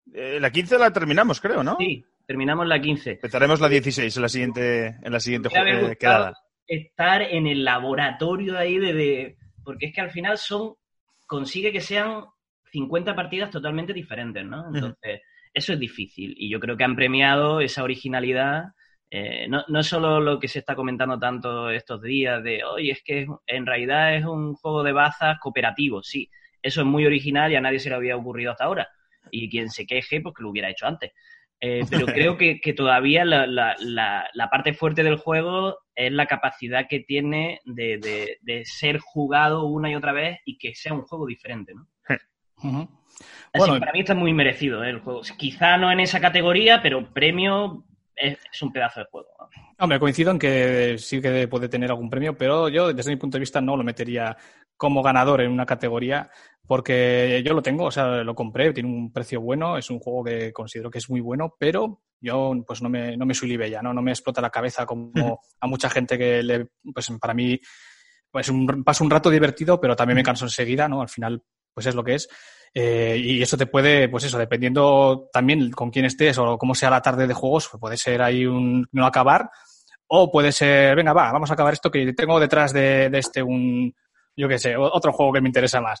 la 0.06 0.50
15 0.50 0.78
la 0.78 0.90
terminamos, 0.90 1.38
creo, 1.40 1.62
¿no? 1.62 1.76
Sí, 1.78 2.02
terminamos 2.26 2.66
la 2.66 2.80
15. 2.80 3.12
Empezaremos 3.12 3.60
la 3.60 3.68
16 3.68 4.16
en 4.16 4.22
la 4.22 4.28
siguiente, 4.28 4.86
en 5.02 5.12
la 5.12 5.20
siguiente 5.20 5.50
quedada. 5.98 6.32
estar 6.66 7.20
en 7.22 7.46
el 7.46 7.62
laboratorio 7.64 8.56
ahí 8.58 8.78
de, 8.78 8.92
de- 8.94 9.36
Porque 9.62 9.86
es 9.86 9.94
que 9.94 10.00
al 10.00 10.10
final 10.10 10.38
son... 10.38 10.74
Consigue 11.26 11.72
que 11.72 11.80
sean 11.80 12.24
50 12.74 13.14
partidas 13.14 13.50
totalmente 13.50 13.92
diferentes, 13.92 14.44
¿no? 14.44 14.66
Entonces, 14.74 15.20
eso 15.52 15.72
es 15.72 15.78
difícil. 15.78 16.34
Y 16.36 16.50
yo 16.50 16.58
creo 16.58 16.76
que 16.76 16.82
han 16.82 16.96
premiado 16.96 17.60
esa 17.60 17.84
originalidad. 17.84 18.64
Eh, 19.10 19.46
no, 19.48 19.64
no 19.68 19.84
solo 19.84 20.18
lo 20.20 20.40
que 20.40 20.48
se 20.48 20.58
está 20.58 20.74
comentando 20.74 21.16
tanto 21.20 21.70
estos 21.70 22.02
días 22.02 22.42
de, 22.42 22.64
oye, 22.64 22.90
es 22.90 23.02
que 23.04 23.28
en 23.46 23.64
realidad 23.64 24.16
es 24.16 24.24
un 24.24 24.54
juego 24.54 24.82
de 24.82 24.92
bazas 24.92 25.38
cooperativo, 25.38 26.02
sí. 26.02 26.28
Eso 26.60 26.80
es 26.80 26.86
muy 26.86 27.06
original 27.06 27.52
y 27.52 27.56
a 27.56 27.60
nadie 27.60 27.78
se 27.78 27.90
le 27.90 27.94
había 27.94 28.16
ocurrido 28.16 28.50
hasta 28.50 28.64
ahora. 28.64 28.88
Y 29.30 29.48
quien 29.48 29.70
se 29.70 29.86
queje, 29.86 30.20
pues 30.20 30.34
que 30.34 30.42
lo 30.42 30.50
hubiera 30.50 30.70
hecho 30.70 30.86
antes. 30.88 31.12
Eh, 31.60 31.82
pero 31.90 32.06
creo 32.06 32.36
que, 32.36 32.60
que 32.60 32.72
todavía 32.72 33.24
la, 33.24 33.46
la, 33.46 33.76
la, 33.78 34.28
la, 34.34 34.50
parte 34.50 34.72
fuerte 34.74 35.04
del 35.04 35.18
juego 35.18 35.78
es 35.94 36.10
la 36.10 36.26
capacidad 36.26 36.88
que 36.88 37.00
tiene 37.00 37.60
de, 37.64 37.98
de, 37.98 38.38
de, 38.42 38.64
ser 38.64 38.98
jugado 38.98 39.66
una 39.66 39.92
y 39.92 39.94
otra 39.94 40.12
vez 40.12 40.40
y 40.44 40.58
que 40.58 40.74
sea 40.74 40.92
un 40.92 41.02
juego 41.02 41.26
diferente, 41.26 41.72
¿no? 41.72 41.86
Uh 42.64 42.72
-huh. 42.72 42.88
Así 43.52 43.58
bueno, 43.58 43.78
para 43.78 43.92
mí 43.92 44.00
está 44.00 44.14
muy 44.14 44.32
merecido 44.32 44.82
¿eh? 44.82 44.90
el 44.90 44.98
juego. 44.98 45.20
Quizá 45.36 45.76
no 45.76 45.92
en 45.92 46.00
esa 46.00 46.20
categoría, 46.20 46.82
pero 46.82 47.12
premio 47.12 47.84
es, 48.16 48.36
es, 48.52 48.62
un 48.62 48.72
pedazo 48.72 49.00
de 49.00 49.06
juego. 49.06 49.28
Hombre, 49.78 50.00
coincido 50.00 50.32
en 50.32 50.38
que 50.38 50.96
sí 50.98 51.20
que 51.20 51.46
puede 51.46 51.68
tener 51.68 51.90
algún 51.90 52.10
premio, 52.10 52.36
pero 52.36 52.68
yo 52.68 52.92
desde 52.92 53.10
mi 53.10 53.16
punto 53.16 53.36
de 53.36 53.40
vista 53.40 53.60
no 53.60 53.76
lo 53.76 53.84
metería 53.84 54.36
como 54.76 55.02
ganador 55.02 55.40
en 55.40 55.52
una 55.52 55.66
categoría 55.66 56.28
porque 56.66 57.42
yo 57.44 57.52
lo 57.52 57.62
tengo, 57.62 57.84
o 57.84 57.90
sea, 57.90 58.24
lo 58.24 58.34
compré, 58.34 58.72
tiene 58.72 58.88
un 58.88 59.12
precio 59.12 59.40
bueno, 59.40 59.76
es 59.76 59.90
un 59.90 59.98
juego 59.98 60.24
que 60.24 60.52
considero 60.52 60.90
que 60.90 60.98
es 60.98 61.10
muy 61.10 61.20
bueno, 61.20 61.54
pero 61.58 62.02
yo 62.20 62.54
pues 62.66 62.80
no 62.80 62.88
me, 62.88 63.16
no 63.16 63.26
me 63.26 63.34
ya, 63.70 63.82
¿no? 63.82 63.92
no 63.92 64.00
me 64.00 64.12
explota 64.12 64.40
la 64.40 64.50
cabeza 64.50 64.86
como 64.86 65.40
a 65.60 65.66
mucha 65.66 65.90
gente 65.90 66.16
que 66.16 66.42
le, 66.42 66.68
pues 66.92 67.10
para 67.20 67.34
mí 67.34 67.60
pues 68.30 68.48
un, 68.48 68.82
paso 68.82 69.04
un 69.04 69.10
rato 69.10 69.30
divertido, 69.30 69.80
pero 69.80 69.94
también 69.94 70.16
me 70.16 70.22
canso 70.22 70.46
enseguida, 70.46 70.88
¿no? 70.88 71.00
Al 71.00 71.08
final, 71.08 71.40
pues 71.74 71.86
es 71.86 71.94
lo 71.94 72.04
que 72.04 72.14
es. 72.14 72.28
Eh, 72.72 73.20
y 73.22 73.42
eso 73.42 73.56
te 73.56 73.66
puede, 73.66 74.08
pues 74.08 74.24
eso, 74.24 74.38
dependiendo 74.38 75.28
también 75.32 75.70
con 75.70 75.90
quién 75.90 76.06
estés 76.06 76.38
o 76.38 76.58
cómo 76.58 76.74
sea 76.74 76.90
la 76.90 77.02
tarde 77.02 77.26
de 77.26 77.34
juegos, 77.34 77.68
pues 77.70 77.80
puede 77.80 77.96
ser 77.96 78.22
ahí 78.22 78.46
un 78.46 78.88
no 78.90 79.06
acabar, 79.06 79.48
o 80.08 80.30
puede 80.30 80.50
ser, 80.50 80.96
venga, 80.96 81.12
va, 81.12 81.32
vamos 81.32 81.50
a 81.50 81.54
acabar 81.54 81.72
esto 81.72 81.90
que 81.90 82.12
tengo 82.14 82.40
detrás 82.40 82.72
de, 82.72 83.10
de 83.10 83.18
este 83.18 83.42
un, 83.42 83.94
yo 84.36 84.48
qué 84.48 84.58
sé, 84.58 84.76
otro 84.76 85.12
juego 85.12 85.32
que 85.32 85.40
me 85.40 85.48
interesa 85.48 85.80
más. 85.80 86.00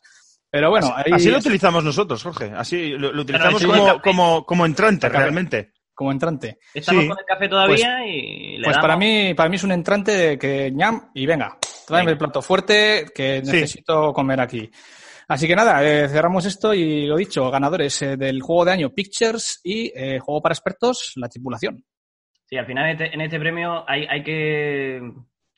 Pero 0.50 0.70
bueno, 0.70 0.88
así, 0.94 1.02
ahí... 1.06 1.12
así 1.12 1.30
lo 1.30 1.38
utilizamos 1.38 1.84
nosotros, 1.84 2.22
Jorge. 2.22 2.52
Así 2.54 2.90
lo, 2.90 3.12
lo 3.12 3.22
utilizamos 3.22 3.64
como, 3.64 4.00
como, 4.00 4.46
como 4.46 4.66
entrante, 4.66 5.08
realmente. 5.08 5.72
Como 5.92 6.10
entrante. 6.10 6.58
Estamos 6.72 7.02
sí. 7.02 7.08
con 7.08 7.18
el 7.18 7.24
café 7.24 7.48
todavía 7.48 7.96
pues, 7.98 8.10
y. 8.12 8.62
pues 8.62 8.78
para 8.78 8.96
mí, 8.96 9.32
para 9.34 9.48
mí 9.48 9.56
es 9.56 9.64
un 9.64 9.72
entrante 9.72 10.36
que 10.38 10.72
ñam 10.72 11.10
y 11.14 11.24
venga, 11.24 11.56
tráeme 11.86 12.12
el 12.12 12.18
plato 12.18 12.42
fuerte 12.42 13.06
que 13.14 13.42
necesito 13.44 14.08
sí. 14.08 14.14
comer 14.14 14.40
aquí. 14.40 14.70
Así 15.28 15.46
que 15.46 15.56
nada, 15.56 15.82
eh, 15.82 16.08
cerramos 16.08 16.44
esto 16.44 16.74
y 16.74 17.06
lo 17.06 17.16
dicho, 17.16 17.50
ganadores 17.50 18.02
eh, 18.02 18.16
del 18.16 18.42
juego 18.42 18.64
de 18.64 18.72
año 18.72 18.90
Pictures 18.90 19.60
y 19.64 19.92
eh, 19.94 20.18
juego 20.18 20.42
para 20.42 20.52
expertos, 20.52 21.12
la 21.16 21.28
tripulación. 21.28 21.84
Sí, 22.46 22.56
al 22.56 22.66
final 22.66 22.84
en 22.84 22.90
este, 22.90 23.14
en 23.14 23.20
este 23.22 23.40
premio 23.40 23.84
hay, 23.88 24.06
hay 24.06 24.22
que 24.22 25.00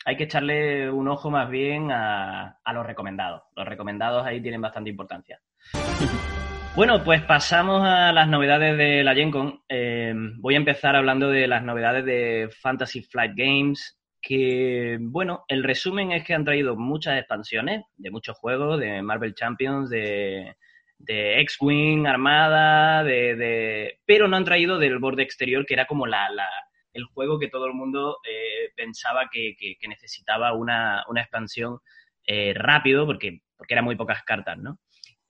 hay 0.04 0.16
que 0.16 0.24
echarle 0.24 0.88
un 0.88 1.08
ojo 1.08 1.30
más 1.30 1.50
bien 1.50 1.90
a, 1.90 2.60
a, 2.62 2.72
los 2.72 2.86
recomendados. 2.86 3.42
Los 3.56 3.66
recomendados 3.66 4.24
ahí 4.24 4.40
tienen 4.40 4.60
bastante 4.60 4.90
importancia. 4.90 5.40
Bueno, 6.76 7.02
pues 7.02 7.22
pasamos 7.22 7.82
a 7.82 8.12
las 8.12 8.28
novedades 8.28 8.76
de 8.76 9.02
la 9.02 9.14
GenCon. 9.14 9.62
Eh, 9.66 10.12
voy 10.36 10.52
a 10.52 10.58
empezar 10.58 10.94
hablando 10.94 11.30
de 11.30 11.48
las 11.48 11.62
novedades 11.62 12.04
de 12.04 12.50
Fantasy 12.60 13.00
Flight 13.00 13.32
Games, 13.34 13.98
que, 14.26 14.98
bueno, 15.00 15.44
el 15.46 15.62
resumen 15.62 16.10
es 16.10 16.24
que 16.24 16.34
han 16.34 16.44
traído 16.44 16.74
muchas 16.74 17.16
expansiones 17.16 17.84
de 17.96 18.10
muchos 18.10 18.36
juegos, 18.36 18.80
de 18.80 19.00
Marvel 19.00 19.34
Champions, 19.34 19.88
de, 19.88 20.56
de 20.98 21.40
X-Wing, 21.42 22.08
Armada, 22.08 23.04
de, 23.04 23.36
de, 23.36 24.00
pero 24.04 24.26
no 24.26 24.36
han 24.36 24.44
traído 24.44 24.78
del 24.78 24.98
borde 24.98 25.22
exterior, 25.22 25.64
que 25.64 25.74
era 25.74 25.86
como 25.86 26.06
la, 26.06 26.28
la 26.30 26.48
el 26.92 27.04
juego 27.04 27.38
que 27.38 27.48
todo 27.48 27.66
el 27.66 27.74
mundo 27.74 28.18
eh, 28.28 28.72
pensaba 28.74 29.28
que, 29.30 29.54
que, 29.56 29.76
que, 29.78 29.86
necesitaba 29.86 30.54
una, 30.54 31.04
una 31.08 31.20
expansión 31.20 31.78
eh, 32.26 32.52
rápido, 32.52 33.06
porque, 33.06 33.42
porque 33.56 33.74
eran 33.74 33.84
muy 33.84 33.94
pocas 33.94 34.24
cartas, 34.24 34.58
¿no? 34.58 34.80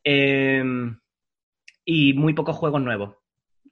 Eh, 0.04 0.64
y 1.84 2.14
muy 2.14 2.32
pocos 2.32 2.56
juegos 2.56 2.80
nuevos. 2.80 3.16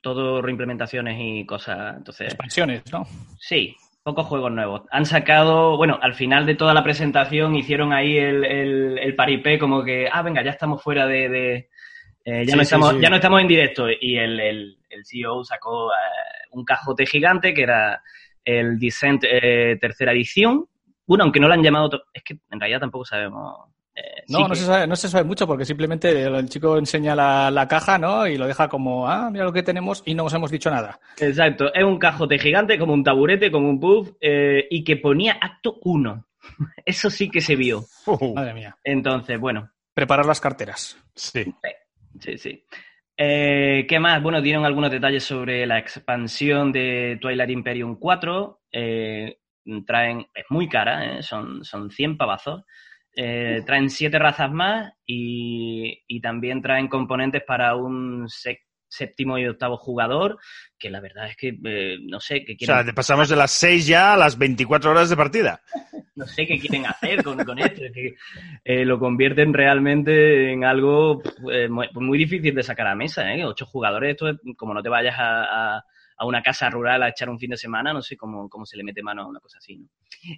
Todo 0.02 0.42
reimplementaciones 0.42 1.16
y 1.18 1.46
cosas. 1.46 1.96
Entonces, 1.96 2.26
Expansiones, 2.26 2.82
¿no? 2.92 3.06
Sí, 3.38 3.74
pocos 4.04 4.26
juegos 4.26 4.52
nuevos. 4.52 4.82
Han 4.90 5.06
sacado, 5.06 5.76
bueno, 5.76 5.98
al 6.00 6.14
final 6.14 6.44
de 6.46 6.54
toda 6.54 6.74
la 6.74 6.84
presentación 6.84 7.56
hicieron 7.56 7.92
ahí 7.92 8.18
el, 8.18 8.44
el, 8.44 8.98
el 8.98 9.16
paripé 9.16 9.58
como 9.58 9.82
que, 9.82 10.08
ah, 10.12 10.22
venga, 10.22 10.44
ya 10.44 10.50
estamos 10.50 10.82
fuera 10.82 11.06
de... 11.06 11.28
de 11.28 11.70
eh, 12.26 12.44
ya, 12.46 12.52
sí, 12.52 12.56
no 12.56 12.62
estamos, 12.62 12.90
sí, 12.90 12.96
sí. 12.96 13.02
ya 13.02 13.10
no 13.10 13.16
estamos 13.16 13.40
en 13.40 13.48
directo. 13.48 13.86
Y 13.90 14.16
el, 14.16 14.38
el, 14.38 14.78
el 14.90 15.04
CEO 15.04 15.42
sacó 15.42 15.86
uh, 15.86 15.90
un 16.52 16.64
cajote 16.64 17.06
gigante 17.06 17.52
que 17.52 17.62
era 17.62 18.02
el 18.44 18.78
Descent 18.78 19.24
eh, 19.24 19.78
tercera 19.80 20.12
edición. 20.12 20.66
Bueno, 21.06 21.24
aunque 21.24 21.40
no 21.40 21.48
lo 21.48 21.54
han 21.54 21.62
llamado, 21.62 22.04
es 22.12 22.22
que 22.22 22.36
en 22.50 22.60
realidad 22.60 22.80
tampoco 22.80 23.06
sabemos. 23.06 23.73
Eh, 23.96 24.24
no, 24.28 24.38
sí 24.38 24.42
no, 24.42 24.48
que... 24.50 24.56
se 24.56 24.64
sabe, 24.64 24.86
no 24.86 24.96
se 24.96 25.08
sabe 25.08 25.24
mucho 25.24 25.46
porque 25.46 25.64
simplemente 25.64 26.22
el 26.24 26.48
chico 26.48 26.76
enseña 26.76 27.14
la, 27.14 27.50
la, 27.50 27.68
caja, 27.68 27.98
¿no? 27.98 28.26
Y 28.26 28.36
lo 28.36 28.46
deja 28.46 28.68
como, 28.68 29.08
ah, 29.08 29.30
mira 29.30 29.44
lo 29.44 29.52
que 29.52 29.62
tenemos 29.62 30.02
y 30.04 30.14
no 30.14 30.24
os 30.24 30.34
hemos 30.34 30.50
dicho 30.50 30.70
nada. 30.70 30.98
Exacto, 31.18 31.72
es 31.72 31.84
un 31.84 31.98
cajote 31.98 32.38
gigante, 32.38 32.78
como 32.78 32.92
un 32.92 33.04
taburete, 33.04 33.50
como 33.50 33.68
un 33.68 33.78
puff, 33.78 34.10
eh, 34.20 34.66
y 34.70 34.82
que 34.82 34.96
ponía 34.96 35.38
acto 35.40 35.78
1. 35.82 36.26
Eso 36.84 37.10
sí 37.10 37.30
que 37.30 37.40
se 37.40 37.56
vio. 37.56 37.84
Uh, 38.06 38.34
madre 38.34 38.54
mía. 38.54 38.76
Entonces, 38.82 39.38
bueno. 39.38 39.70
Preparar 39.94 40.26
las 40.26 40.40
carteras. 40.40 40.96
Sí. 41.14 41.44
Sí, 42.20 42.38
sí. 42.38 42.64
Eh, 43.16 43.86
¿Qué 43.88 44.00
más? 44.00 44.22
Bueno, 44.22 44.40
dieron 44.40 44.64
algunos 44.64 44.90
detalles 44.90 45.24
sobre 45.24 45.66
la 45.66 45.78
expansión 45.78 46.72
de 46.72 47.18
Twilight 47.20 47.50
Imperium 47.50 47.96
4. 47.96 48.62
Eh, 48.72 49.38
traen, 49.86 50.26
es 50.34 50.44
muy 50.50 50.68
cara, 50.68 51.18
¿eh? 51.18 51.22
son, 51.22 51.64
son 51.64 51.90
100 51.90 52.16
pavazos. 52.16 52.64
Eh, 53.16 53.62
traen 53.64 53.90
siete 53.90 54.18
razas 54.18 54.50
más 54.50 54.92
y, 55.06 56.02
y, 56.08 56.20
también 56.20 56.60
traen 56.60 56.88
componentes 56.88 57.42
para 57.44 57.76
un 57.76 58.28
séptimo 58.94 59.38
y 59.38 59.46
octavo 59.46 59.76
jugador, 59.76 60.38
que 60.78 60.90
la 60.90 61.00
verdad 61.00 61.28
es 61.28 61.36
que 61.36 61.56
eh, 61.64 61.98
no 62.02 62.20
sé 62.20 62.44
qué 62.44 62.56
quieren. 62.56 62.76
O 62.76 62.82
sea, 62.82 62.92
pasamos 62.92 63.28
de 63.28 63.36
las 63.36 63.50
6 63.52 63.86
ya 63.86 64.14
a 64.14 64.16
las 64.16 64.38
24 64.38 64.90
horas 64.90 65.10
de 65.10 65.16
partida. 65.16 65.60
no 66.14 66.26
sé 66.26 66.46
qué 66.46 66.58
quieren 66.58 66.86
hacer 66.86 67.22
con, 67.22 67.42
con 67.44 67.58
esto, 67.58 67.82
que 67.92 68.14
eh, 68.64 68.84
lo 68.84 68.98
convierten 68.98 69.52
realmente 69.52 70.52
en 70.52 70.64
algo 70.64 71.22
eh, 71.52 71.68
muy, 71.68 71.88
muy, 71.94 72.18
difícil 72.18 72.54
de 72.54 72.62
sacar 72.62 72.86
a 72.86 72.94
mesa. 72.94 73.34
¿eh? 73.34 73.44
Ocho 73.44 73.66
jugadores, 73.66 74.12
esto 74.12 74.28
es 74.28 74.36
como 74.56 74.74
no 74.74 74.82
te 74.82 74.88
vayas 74.88 75.16
a, 75.18 75.76
a 75.76 75.84
a 76.24 76.28
una 76.28 76.42
casa 76.42 76.68
rural 76.70 77.02
a 77.02 77.08
echar 77.08 77.28
un 77.28 77.38
fin 77.38 77.50
de 77.50 77.56
semana, 77.56 77.92
no 77.92 78.02
sé 78.02 78.16
cómo, 78.16 78.48
cómo 78.48 78.66
se 78.66 78.76
le 78.76 78.84
mete 78.84 79.02
mano 79.02 79.22
a 79.22 79.28
una 79.28 79.40
cosa 79.40 79.58
así. 79.58 79.76
¿no? 79.76 79.88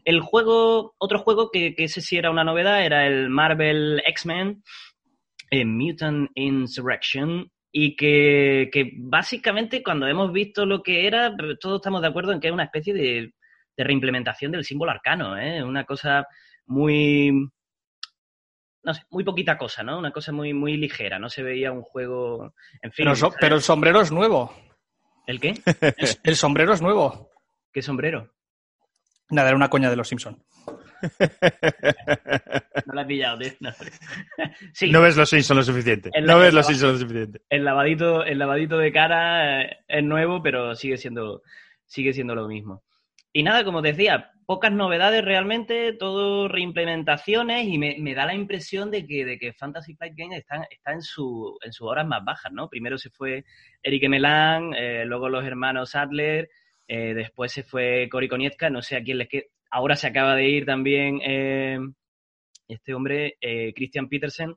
El 0.04 0.20
juego, 0.20 0.94
otro 0.98 1.18
juego 1.20 1.50
que, 1.50 1.74
que 1.74 1.84
ese 1.84 2.00
sí 2.00 2.16
era 2.16 2.30
una 2.30 2.44
novedad, 2.44 2.84
era 2.84 3.06
el 3.06 3.30
Marvel 3.30 4.02
X-Men 4.04 4.62
eh, 5.50 5.64
Mutant 5.64 6.30
Insurrection, 6.34 7.50
y 7.72 7.94
que, 7.94 8.70
que, 8.72 8.92
básicamente 8.96 9.82
cuando 9.82 10.06
hemos 10.06 10.32
visto 10.32 10.64
lo 10.64 10.82
que 10.82 11.06
era, 11.06 11.36
todos 11.60 11.76
estamos 11.76 12.00
de 12.00 12.08
acuerdo 12.08 12.32
en 12.32 12.40
que 12.40 12.48
es 12.48 12.52
una 12.52 12.64
especie 12.64 12.94
de, 12.94 13.34
de 13.76 13.84
reimplementación 13.84 14.50
del 14.50 14.64
símbolo 14.64 14.92
arcano, 14.92 15.38
¿eh? 15.38 15.62
una 15.62 15.84
cosa 15.84 16.26
muy, 16.64 17.50
no 18.82 18.94
sé, 18.94 19.02
muy 19.10 19.24
poquita 19.24 19.58
cosa, 19.58 19.82
¿no? 19.82 19.98
Una 19.98 20.10
cosa 20.10 20.32
muy, 20.32 20.54
muy 20.54 20.76
ligera, 20.76 21.18
no 21.18 21.28
se 21.28 21.42
veía 21.42 21.72
un 21.72 21.82
juego, 21.82 22.54
en 22.82 22.92
fin. 22.92 23.04
Pero, 23.04 23.16
so, 23.16 23.32
pero 23.38 23.56
el 23.56 23.62
sombrero 23.62 24.00
es 24.00 24.10
nuevo. 24.10 24.54
¿El 25.26 25.40
qué? 25.40 25.54
El 26.22 26.36
sombrero 26.36 26.72
es 26.72 26.82
nuevo. 26.82 27.30
¿Qué 27.72 27.82
sombrero? 27.82 28.32
Nada, 29.30 29.48
era 29.48 29.56
una 29.56 29.68
coña 29.68 29.90
de 29.90 29.96
los 29.96 30.08
Simpson. 30.08 30.42
no 32.86 32.94
la 32.94 33.02
he 33.02 33.06
pillado, 33.06 33.38
tío. 33.38 33.50
No. 33.60 33.70
sí. 34.72 34.90
no 34.90 35.00
ves 35.02 35.16
los 35.16 35.28
Simpson 35.28 35.56
lo 35.56 35.62
suficiente. 35.64 36.10
El, 36.12 36.26
no 36.26 36.38
ves 36.38 36.54
los 36.54 36.66
Simpson 36.66 36.92
lo 36.92 36.98
suficiente. 36.98 37.40
El 37.50 37.64
lavadito, 37.64 38.24
el 38.24 38.38
lavadito 38.38 38.78
de 38.78 38.92
cara 38.92 39.62
es 39.62 40.04
nuevo, 40.04 40.42
pero 40.42 40.74
sigue 40.74 40.96
siendo, 40.96 41.42
sigue 41.86 42.12
siendo 42.12 42.34
lo 42.34 42.46
mismo. 42.46 42.84
Y 43.36 43.42
nada, 43.42 43.64
como 43.64 43.82
decía, 43.82 44.32
pocas 44.46 44.72
novedades 44.72 45.22
realmente, 45.22 45.92
todo 45.92 46.48
reimplementaciones 46.48 47.66
y 47.66 47.76
me, 47.76 48.14
da 48.14 48.24
la 48.24 48.32
impresión 48.32 48.90
de 48.90 49.06
que, 49.06 49.26
de 49.26 49.38
que 49.38 49.52
Fantasy 49.52 49.94
Flight 49.94 50.14
Games 50.16 50.38
está, 50.38 50.66
está 50.70 50.94
en, 50.94 51.02
su, 51.02 51.58
en 51.62 51.70
sus 51.70 51.86
horas 51.86 52.06
más 52.06 52.24
bajas, 52.24 52.50
¿no? 52.50 52.70
Primero 52.70 52.96
se 52.96 53.10
fue 53.10 53.44
Eric 53.82 54.08
Melan, 54.08 54.72
eh, 54.72 55.04
luego 55.04 55.28
los 55.28 55.44
hermanos 55.44 55.94
Adler, 55.94 56.48
eh, 56.88 57.12
después 57.12 57.52
se 57.52 57.62
fue 57.62 58.08
Cory 58.10 58.26
Konietzka, 58.26 58.70
no 58.70 58.80
sé 58.80 58.96
a 58.96 59.02
quién 59.02 59.18
les 59.18 59.28
queda. 59.28 59.44
Ahora 59.70 59.96
se 59.96 60.06
acaba 60.06 60.34
de 60.34 60.48
ir 60.48 60.64
también 60.64 61.20
eh, 61.22 61.78
este 62.68 62.94
hombre, 62.94 63.36
eh, 63.42 63.74
Christian 63.76 64.08
Petersen, 64.08 64.56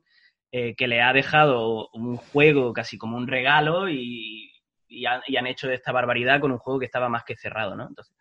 que 0.50 0.88
le 0.88 1.02
ha 1.02 1.12
dejado 1.12 1.90
un 1.92 2.16
juego 2.16 2.72
casi 2.72 2.96
como 2.96 3.18
un 3.18 3.28
regalo 3.28 3.90
y, 3.90 4.50
y, 4.88 5.06
ha, 5.06 5.22
y 5.26 5.36
han 5.36 5.46
hecho 5.46 5.70
esta 5.70 5.92
barbaridad 5.92 6.40
con 6.40 6.50
un 6.50 6.58
juego 6.58 6.80
que 6.80 6.86
estaba 6.86 7.08
más 7.08 7.24
que 7.24 7.36
cerrado, 7.36 7.76
¿no? 7.76 7.86
Entonces, 7.86 8.16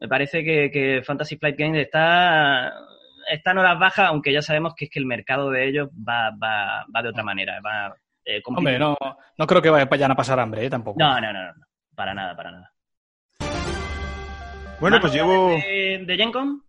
me 0.00 0.08
parece 0.08 0.42
que, 0.42 0.70
que, 0.70 1.02
Fantasy 1.04 1.36
Flight 1.36 1.58
Games 1.58 1.82
está, 1.84 2.72
está 3.30 3.50
en 3.50 3.58
horas 3.58 3.78
bajas, 3.78 4.08
aunque 4.08 4.32
ya 4.32 4.42
sabemos 4.42 4.74
que 4.74 4.86
es 4.86 4.90
que 4.90 4.98
el 4.98 5.06
mercado 5.06 5.50
de 5.50 5.68
ellos 5.68 5.88
va, 5.90 6.30
va, 6.30 6.86
va 6.94 7.02
de 7.02 7.08
otra 7.10 7.22
manera. 7.22 7.60
Va, 7.60 7.94
eh, 8.24 8.40
Hombre, 8.46 8.78
no, 8.78 8.96
no 9.36 9.46
creo 9.46 9.60
que 9.62 9.70
vayan 9.70 10.10
a 10.10 10.16
pasar 10.16 10.40
hambre, 10.40 10.64
¿eh? 10.64 10.70
Tampoco. 10.70 10.98
No, 10.98 11.20
no, 11.20 11.32
no, 11.32 11.46
no. 11.46 11.52
Para 11.94 12.14
nada, 12.14 12.34
para 12.34 12.50
nada. 12.52 12.72
Bueno, 14.80 14.98
pues 15.00 15.12
llevo... 15.12 15.50
¿De, 15.50 16.04
de 16.06 16.16
Gencom? 16.16 16.62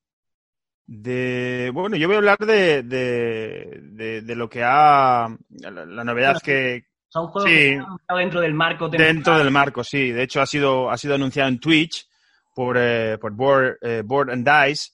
De, 0.86 1.72
bueno, 1.74 1.96
yo 1.96 2.08
voy 2.08 2.16
a 2.16 2.18
hablar 2.18 2.38
de, 2.40 2.84
de, 2.84 3.80
de, 3.82 4.22
de 4.22 4.36
lo 4.36 4.50
que 4.50 4.62
ha... 4.64 5.30
La, 5.62 5.72
la 5.72 6.04
novedad 6.04 6.34
Bueno, 6.34 6.40
que... 6.44 6.84
Son 7.08 7.28
juegos 7.28 7.50
Sí. 7.50 7.56
que 7.58 7.76
han 7.78 7.96
estado 8.00 8.20
dentro 8.20 8.42
del 8.42 8.54
marco 8.54 8.90
temporal. 8.90 9.14
Dentro 9.14 9.38
del 9.38 9.52
marco, 9.52 9.84
sí. 9.84 10.12
De 10.12 10.24
hecho, 10.24 10.42
ha 10.42 10.46
sido, 10.46 10.90
ha 10.90 10.98
sido 10.98 11.16
anunciado 11.16 11.48
en 11.50 11.60
Twitch 11.60 12.06
por, 12.54 12.78
eh, 12.80 13.18
por 13.20 13.32
Board, 13.34 13.78
eh, 13.82 14.02
Board 14.06 14.30
and 14.32 14.48
Dice. 14.48 14.92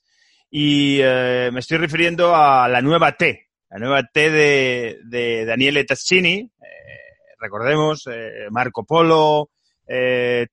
Y 0.50 1.00
eh, 1.02 1.50
me 1.52 1.60
estoy 1.60 1.78
refiriendo 1.78 2.36
a 2.36 2.68
la 2.70 2.82
nueva 2.82 3.12
T. 3.18 3.50
La 3.70 3.80
nueva 3.80 4.04
T 4.04 4.30
de, 4.32 5.00
de 5.04 5.46
Daniele 5.46 5.84
Taccini. 5.84 6.38
Eh, 6.40 6.50
recordemos, 7.40 8.06
Marco 8.50 8.86
Polo, 8.86 9.50
eh, 9.86 10.48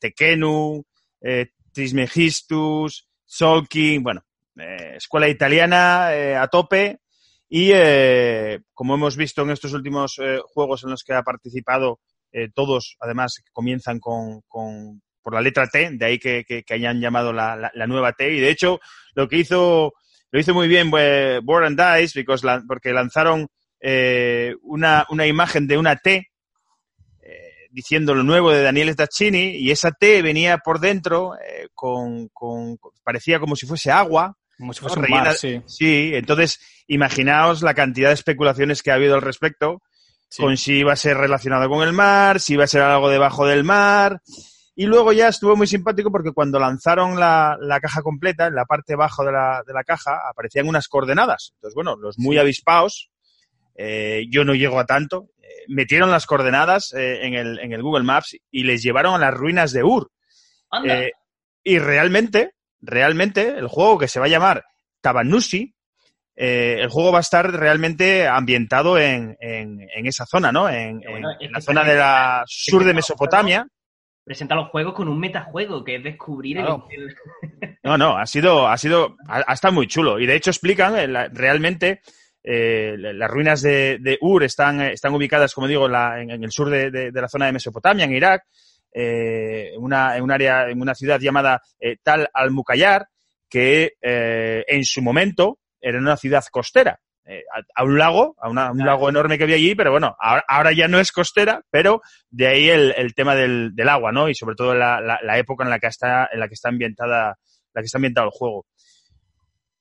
Trismegistus, 1.72 3.08
Solking, 3.24 4.02
bueno, 4.02 4.24
escuela 4.96 5.28
italiana 5.28 6.08
a 6.40 6.48
tope. 6.48 6.98
Y 7.48 7.70
como 8.72 8.94
hemos 8.94 9.16
visto 9.16 9.42
en 9.42 9.50
estos 9.50 9.72
últimos 9.72 10.20
juegos 10.52 10.82
en 10.84 10.90
los 10.90 11.04
que 11.04 11.14
ha 11.14 11.22
participado, 11.22 12.00
todos 12.54 12.96
además 13.00 13.42
comienzan 13.52 14.00
con, 14.00 14.40
con- 14.48 15.02
por 15.24 15.34
la 15.34 15.40
letra 15.40 15.66
T, 15.66 15.90
de 15.92 16.04
ahí 16.06 16.18
que, 16.20 16.44
que- 16.46 16.62
que 16.62 16.74
hayan 16.74 17.00
llamado 17.00 17.32
la, 17.32 17.56
la- 17.56 17.72
la 17.74 17.86
nueva 17.88 18.12
T. 18.12 18.30
Y 18.32 18.38
de 18.38 18.50
hecho, 18.50 18.78
lo 19.14 19.26
que 19.26 19.38
hizo, 19.38 19.92
lo 20.30 20.38
hizo 20.38 20.54
muy 20.54 20.68
bien 20.68 20.90
Board 20.90 21.64
and 21.64 21.80
Dice, 22.00 22.20
because 22.20 22.46
porque 22.68 22.92
lanzaron 22.92 23.48
eh, 23.80 24.54
una, 24.62 25.04
una 25.08 25.26
imagen 25.26 25.66
de 25.66 25.76
una 25.78 25.96
T 25.96 26.30
eh, 27.22 27.66
diciendo 27.70 28.14
lo 28.14 28.22
nuevo 28.22 28.50
de 28.52 28.62
Daniele 28.62 28.94
Taccini 28.94 29.56
y 29.56 29.70
esa 29.70 29.90
T 29.92 30.22
venía 30.22 30.58
por 30.58 30.78
dentro 30.78 31.34
eh, 31.36 31.68
con, 31.74 32.28
con- 32.28 32.78
parecía 33.02 33.40
como 33.40 33.56
si 33.56 33.66
fuese 33.66 33.90
agua 33.90 34.36
Como 34.58 34.72
si 34.72 34.80
fuese 34.80 34.98
un 34.98 35.04
Rellena- 35.06 35.24
mar, 35.24 35.34
sí. 35.34 35.60
Sí, 35.66 36.10
entonces 36.14 36.60
imaginaos 36.86 37.62
la 37.62 37.74
cantidad 37.74 38.08
de 38.08 38.14
especulaciones 38.14 38.82
que 38.82 38.90
ha 38.90 38.94
habido 38.94 39.14
al 39.14 39.22
respecto, 39.22 39.80
Sí. 40.28 40.42
con 40.42 40.56
si 40.56 40.74
iba 40.78 40.92
a 40.92 40.96
ser 40.96 41.16
relacionado 41.16 41.68
con 41.68 41.86
el 41.86 41.92
mar, 41.92 42.40
si 42.40 42.54
iba 42.54 42.64
a 42.64 42.68
ser 42.68 42.82
algo 42.82 43.08
debajo 43.08 43.46
del 43.46 43.62
mar. 43.64 44.20
Y 44.76 44.86
luego 44.86 45.12
ya 45.12 45.28
estuvo 45.28 45.54
muy 45.56 45.66
simpático 45.68 46.10
porque 46.10 46.32
cuando 46.32 46.58
lanzaron 46.58 47.18
la, 47.18 47.56
la 47.60 47.78
caja 47.80 48.02
completa, 48.02 48.46
en 48.48 48.54
la 48.56 48.64
parte 48.64 48.96
baja 48.96 49.22
de 49.24 49.30
la, 49.32 49.62
de 49.66 49.72
la 49.72 49.84
caja 49.84 50.28
aparecían 50.28 50.66
unas 50.68 50.88
coordenadas. 50.88 51.52
Entonces, 51.54 51.74
bueno, 51.74 51.94
los 51.96 52.18
muy 52.18 52.38
avispaos, 52.38 53.10
eh, 53.76 54.24
yo 54.30 54.44
no 54.44 54.54
llego 54.54 54.80
a 54.80 54.84
tanto, 54.86 55.28
eh, 55.40 55.46
metieron 55.68 56.10
las 56.10 56.26
coordenadas 56.26 56.92
eh, 56.92 57.24
en, 57.24 57.34
el, 57.34 57.58
en 57.60 57.72
el 57.72 57.82
Google 57.82 58.02
Maps 58.04 58.36
y 58.50 58.64
les 58.64 58.82
llevaron 58.82 59.14
a 59.14 59.18
las 59.18 59.34
ruinas 59.34 59.72
de 59.72 59.84
Ur. 59.84 60.10
Anda. 60.70 61.02
Y 61.62 61.78
realmente, 61.78 62.54
realmente, 62.80 63.56
el 63.56 63.68
juego 63.68 63.96
que 63.98 64.08
se 64.08 64.18
va 64.18 64.26
a 64.26 64.28
llamar 64.28 64.64
Tabanusi, 65.00 65.72
eh, 66.36 66.78
el 66.80 66.88
juego 66.88 67.12
va 67.12 67.18
a 67.18 67.20
estar 67.20 67.48
realmente 67.52 68.26
ambientado 68.26 68.98
en, 68.98 69.36
en, 69.40 69.86
en 69.94 70.06
esa 70.06 70.26
zona, 70.26 70.50
¿no? 70.50 70.68
En, 70.68 70.98
bueno, 71.00 71.28
en- 71.38 71.52
la 71.52 71.60
zona 71.60 71.84
de 71.84 71.94
la 71.94 72.42
sur 72.46 72.82
de 72.84 72.92
Mesopotamia. 72.92 73.68
Presenta 74.24 74.54
los 74.54 74.70
juegos 74.70 74.94
con 74.94 75.08
un 75.08 75.18
metajuego, 75.20 75.84
que 75.84 75.96
es 75.96 76.02
descubrir 76.04 76.56
el- 76.58 76.64
Claro. 76.64 76.88
el, 76.90 77.14
No, 77.82 77.98
no, 77.98 78.16
ha 78.16 78.26
sido, 78.26 78.66
ha 78.68 78.76
sido, 78.78 79.16
ha, 79.28 79.42
ha 79.46 79.52
estado 79.52 79.74
muy 79.74 79.86
chulo. 79.86 80.18
Y 80.18 80.26
de 80.26 80.34
hecho 80.36 80.50
explican 80.50 80.96
eh, 80.96 81.06
la- 81.06 81.28
realmente 81.28 82.00
eh, 82.42 82.94
la- 82.98 83.12
las 83.12 83.30
ruinas 83.30 83.60
de, 83.62 83.98
de 84.00 84.18
Ur 84.20 84.44
están, 84.44 84.80
eh, 84.80 84.92
están 84.92 85.14
ubicadas, 85.14 85.52
como 85.54 85.66
digo, 85.66 85.86
en, 85.86 85.92
la- 85.92 86.20
en- 86.20 86.30
en 86.30 86.42
el 86.44 86.50
sur 86.50 86.70
de, 86.70 86.90
de- 86.90 87.10
de 87.12 87.20
la 87.20 87.28
zona 87.28 87.46
de 87.46 87.52
Mesopotamia, 87.52 88.04
en 88.06 88.14
Irak, 88.14 88.44
eh, 88.92 89.72
en, 89.74 89.82
una, 89.82 90.16
en 90.16 90.22
un 90.22 90.30
área, 90.30 90.68
en 90.70 90.80
una 90.80 90.94
ciudad 90.94 91.20
llamada 91.20 91.60
eh, 91.80 91.96
Tal 92.02 92.28
al-Muqayyar, 92.32 93.06
que 93.48 93.94
eh, 94.00 94.64
en 94.66 94.84
su 94.84 95.02
momento 95.02 95.58
era 95.80 95.98
una 95.98 96.16
ciudad 96.16 96.44
costera. 96.50 96.98
Eh, 97.26 97.42
a, 97.54 97.80
a 97.80 97.84
un 97.84 97.98
lago, 97.98 98.34
a, 98.40 98.48
una- 98.50 98.66
a 98.68 98.72
un 98.72 98.78
lago 98.84 99.08
enorme 99.08 99.38
que 99.38 99.44
había 99.44 99.56
allí, 99.56 99.74
pero 99.74 99.90
bueno, 99.90 100.14
ahora, 100.18 100.44
ahora 100.48 100.72
ya 100.72 100.88
no 100.88 100.98
es 101.00 101.10
costera, 101.12 101.62
pero 101.70 102.00
de 102.30 102.46
ahí 102.48 102.68
el, 102.68 102.94
el 102.96 103.14
tema 103.14 103.34
del, 103.34 103.74
del 103.74 103.88
agua, 103.88 104.12
¿no? 104.12 104.28
Y 104.28 104.34
sobre 104.34 104.56
todo 104.56 104.74
la, 104.74 105.00
la- 105.00 105.20
la 105.22 105.38
época 105.38 105.64
en 105.64 105.70
la 105.70 105.78
que 105.78 105.86
está, 105.86 106.28
en 106.32 106.40
la 106.40 106.48
que 106.48 106.54
está 106.54 106.68
ambientada, 106.68 107.38
la 107.72 107.80
que 107.80 107.86
está 107.86 107.98
ambientado 107.98 108.26
el 108.26 108.32
juego. 108.32 108.66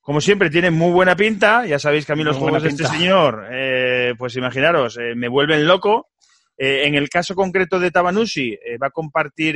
Como 0.01 0.19
siempre, 0.19 0.49
tiene 0.49 0.69
muy 0.69 0.91
buena 0.91 1.15
pinta. 1.15 1.65
Ya 1.65 1.79
sabéis 1.79 2.05
que 2.05 2.11
a 2.11 2.15
mí 2.15 2.23
los 2.25 2.35
Muy 2.37 2.43
juegos 2.49 2.63
de 2.63 2.69
este 2.69 2.83
señor, 2.99 3.47
eh, 3.51 4.13
pues 4.17 4.35
imaginaros, 4.35 4.97
eh, 4.97 5.13
me 5.15 5.29
vuelven 5.29 5.65
loco. 5.65 6.09
En 6.55 6.93
el 6.95 7.09
caso 7.09 7.33
concreto 7.35 7.79
de 7.79 7.89
Tabanushi, 7.89 8.57
va 8.81 8.87
a 8.87 8.91
compartir 8.91 9.55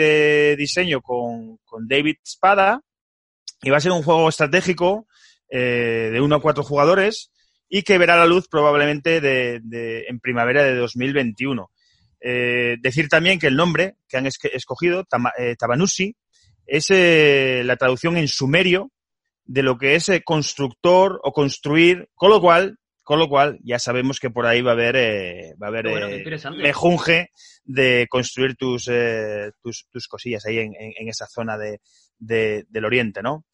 diseño 0.57 0.99
con, 1.01 1.57
con 1.63 1.87
David 1.87 2.15
Spada 2.25 2.81
y 3.61 3.69
va 3.69 3.77
a 3.77 3.81
ser 3.81 3.91
un 3.91 4.01
juego 4.01 4.27
estratégico 4.27 5.05
de 5.47 6.19
uno 6.19 6.37
a 6.37 6.41
cuatro 6.41 6.63
jugadores 6.63 7.31
y 7.69 7.83
que 7.83 7.97
verá 7.97 8.15
la 8.17 8.25
luz 8.25 8.47
probablemente 8.49 9.19
de, 9.21 9.59
de- 9.63 10.05
en 10.07 10.19
primavera 10.19 10.63
de 10.63 10.75
2021. 10.75 11.69
Eh, 12.19 12.77
decir 12.81 13.09
también 13.09 13.39
que 13.39 13.47
el 13.47 13.55
nombre 13.55 13.95
que 14.09 14.17
han 14.17 14.25
escogido, 14.25 15.03
Tama- 15.05 15.33
eh, 15.37 15.55
Tabanushi, 15.57 16.15
es 16.65 16.87
eh, 16.89 17.61
la 17.65 17.75
traducción 17.77 18.17
en 18.17 18.27
sumerio 18.27 18.91
de 19.45 19.63
lo 19.63 19.77
que 19.77 19.95
es 19.95 20.09
eh, 20.09 20.21
constructor 20.23 21.19
o 21.23 21.31
construir, 21.31 22.09
con 22.15 22.29
lo 22.31 22.41
cual, 22.41 22.77
con 23.03 23.19
lo 23.19 23.29
cual 23.29 23.59
ya 23.63 23.79
sabemos 23.79 24.19
que 24.19 24.29
por 24.29 24.45
ahí 24.45 24.61
va 24.61 24.71
a 24.71 24.73
haber, 24.73 24.95
eh, 24.97 25.53
va 25.61 25.67
a 25.67 25.69
haber 25.69 25.87
bueno, 25.91 26.07
mejunje 26.63 27.29
de 27.63 28.07
construir 28.09 28.55
tus, 28.55 28.89
tus, 29.61 29.87
tus 29.89 30.07
cosillas 30.07 30.45
ahí 30.45 30.57
en, 30.59 30.73
en- 30.77 30.93
en 30.97 31.07
esa 31.09 31.27
zona 31.27 31.57
de, 31.57 31.79
de- 32.17 32.65
del 32.69 32.85
oriente, 32.85 33.21
¿no? 33.21 33.45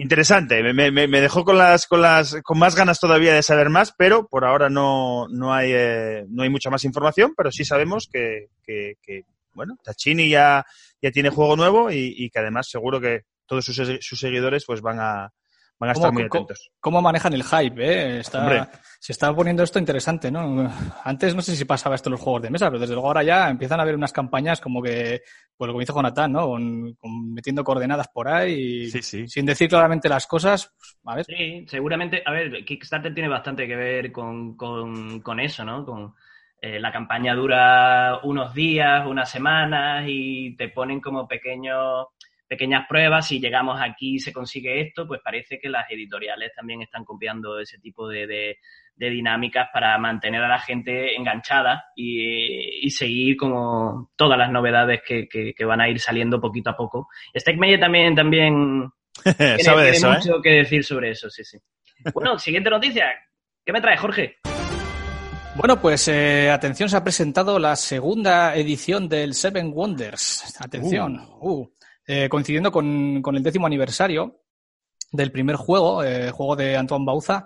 Interesante, 0.00 0.62
me, 0.62 0.92
me- 0.92 1.08
me 1.08 1.20
dejó 1.20 1.44
con 1.44 1.58
las, 1.58 1.88
con 1.88 2.00
las, 2.00 2.36
con 2.44 2.56
más 2.56 2.76
ganas 2.76 3.00
todavía 3.00 3.34
de 3.34 3.42
saber 3.42 3.68
más, 3.68 3.92
pero 3.98 4.28
por 4.28 4.44
ahora 4.44 4.70
no, 4.70 5.26
no 5.28 5.52
hay, 5.52 5.72
eh, 5.74 6.24
no 6.28 6.44
hay 6.44 6.50
mucha 6.50 6.70
más 6.70 6.84
información, 6.84 7.34
pero 7.36 7.50
sí 7.50 7.64
sabemos 7.64 8.08
que, 8.12 8.46
que, 8.62 8.94
que, 9.02 9.22
bueno, 9.54 9.74
Tachini 9.82 10.28
ya, 10.28 10.64
ya 11.02 11.10
tiene 11.10 11.30
juego 11.30 11.56
nuevo 11.56 11.90
y, 11.90 12.14
y 12.16 12.30
que 12.30 12.38
además 12.38 12.68
seguro 12.70 13.00
que 13.00 13.22
todos 13.44 13.64
sus, 13.64 13.76
sus 14.00 14.20
seguidores 14.20 14.64
pues 14.64 14.80
van 14.82 15.00
a, 15.00 15.32
van 15.78 15.90
a 15.90 15.92
estar 15.92 16.12
muy 16.12 16.28
¿Cómo- 16.28 16.44
atentos. 16.44 16.70
¿Cómo 16.80 17.02
manejan 17.02 17.32
el 17.34 17.44
hype? 17.44 17.82
eh? 17.84 18.18
Está- 18.20 18.70
se 19.00 19.12
está 19.12 19.34
poniendo 19.34 19.62
esto 19.62 19.78
interesante, 19.78 20.30
¿no? 20.30 20.68
Antes 21.04 21.34
no 21.34 21.40
sé 21.42 21.54
si 21.54 21.64
pasaba 21.64 21.94
esto 21.94 22.08
en 22.08 22.12
los 22.12 22.20
juegos 22.20 22.42
de 22.42 22.50
mesa, 22.50 22.66
pero 22.68 22.80
desde 22.80 22.94
luego 22.94 23.06
ahora 23.08 23.22
ya 23.22 23.48
empiezan 23.48 23.78
a 23.78 23.82
haber 23.84 23.94
unas 23.94 24.12
campañas 24.12 24.60
como 24.60 24.82
que, 24.82 25.22
pues 25.56 25.68
como 25.68 25.78
dice 25.80 25.92
Jonathan, 25.92 26.32
¿no? 26.32 26.46
Con- 26.48 26.94
con 26.94 27.32
metiendo 27.32 27.62
coordenadas 27.62 28.08
por 28.08 28.26
ahí 28.28 28.54
y 28.86 28.90
Sí, 28.90 29.02
sí. 29.02 29.28
sin 29.28 29.46
decir 29.46 29.68
claramente 29.68 30.08
las 30.08 30.26
cosas, 30.26 30.74
pues, 30.76 30.98
a 31.04 31.14
ver. 31.14 31.24
Sí, 31.26 31.64
seguramente, 31.68 32.22
a 32.26 32.32
ver, 32.32 32.64
Kickstarter 32.64 33.14
tiene 33.14 33.28
bastante 33.28 33.68
que 33.68 33.76
ver 33.76 34.10
con, 34.10 34.56
con, 34.56 35.20
con 35.20 35.38
eso, 35.38 35.64
¿no? 35.64 35.84
Con 35.84 36.14
eh, 36.60 36.80
la 36.80 36.90
campaña 36.90 37.36
dura 37.36 38.18
unos 38.24 38.52
días, 38.52 39.06
unas 39.06 39.30
semanas 39.30 40.04
y 40.08 40.56
te 40.56 40.70
ponen 40.70 41.00
como 41.00 41.28
pequeños 41.28 42.06
pequeñas 42.48 42.86
pruebas, 42.88 43.28
si 43.28 43.38
llegamos 43.40 43.78
aquí 43.80 44.14
y 44.14 44.18
se 44.18 44.32
consigue 44.32 44.80
esto, 44.80 45.06
pues 45.06 45.20
parece 45.22 45.58
que 45.58 45.68
las 45.68 45.90
editoriales 45.90 46.52
también 46.56 46.80
están 46.82 47.04
copiando 47.04 47.60
ese 47.60 47.78
tipo 47.78 48.08
de, 48.08 48.26
de- 48.26 48.56
de 48.96 49.10
dinámicas 49.10 49.68
para 49.72 49.96
mantener 49.98 50.42
a 50.42 50.48
la 50.48 50.58
gente 50.58 51.14
enganchada 51.14 51.84
y, 51.94 52.84
y 52.84 52.90
seguir 52.90 53.36
como 53.36 54.10
todas 54.16 54.36
las 54.38 54.50
novedades 54.50 55.02
que, 55.06 55.28
que- 55.28 55.52
que 55.54 55.64
van 55.64 55.80
a 55.80 55.88
ir 55.88 56.00
saliendo 56.00 56.40
poquito 56.40 56.70
a 56.70 56.76
poco. 56.76 57.08
Stegmeyer 57.36 57.78
también, 57.78 58.14
también 58.16 58.90
tiene, 59.36 59.58
Sabe 59.62 59.84
de 59.84 59.90
tiene 59.92 59.96
eso, 59.98 60.12
¿eh? 60.12 60.16
mucho 60.16 60.42
que 60.42 60.50
decir 60.50 60.82
sobre 60.84 61.10
eso, 61.10 61.28
sí, 61.30 61.44
sí. 61.44 61.58
Bueno, 62.14 62.38
siguiente 62.40 62.70
noticia. 62.70 63.06
¿Qué 63.64 63.72
me 63.72 63.80
trae, 63.80 63.96
Jorge? 63.98 64.36
Bueno, 65.54 65.80
pues 65.80 66.06
eh, 66.08 66.50
atención, 66.50 66.88
se 66.88 66.96
ha 66.96 67.02
presentado 67.02 67.58
la 67.58 67.74
segunda 67.76 68.54
edición 68.56 69.08
del 69.08 69.34
Seven 69.34 69.72
Wonders. 69.72 70.56
Atención, 70.60 71.20
uh, 71.40 71.66
eh, 72.10 72.26
coincidiendo 72.30 72.72
con, 72.72 73.20
con 73.20 73.36
el 73.36 73.42
décimo 73.42 73.66
aniversario 73.66 74.40
del 75.12 75.30
primer 75.30 75.56
juego, 75.56 76.02
eh, 76.02 76.30
juego 76.30 76.56
de 76.56 76.74
Antoine 76.74 77.04
Bauza, 77.04 77.44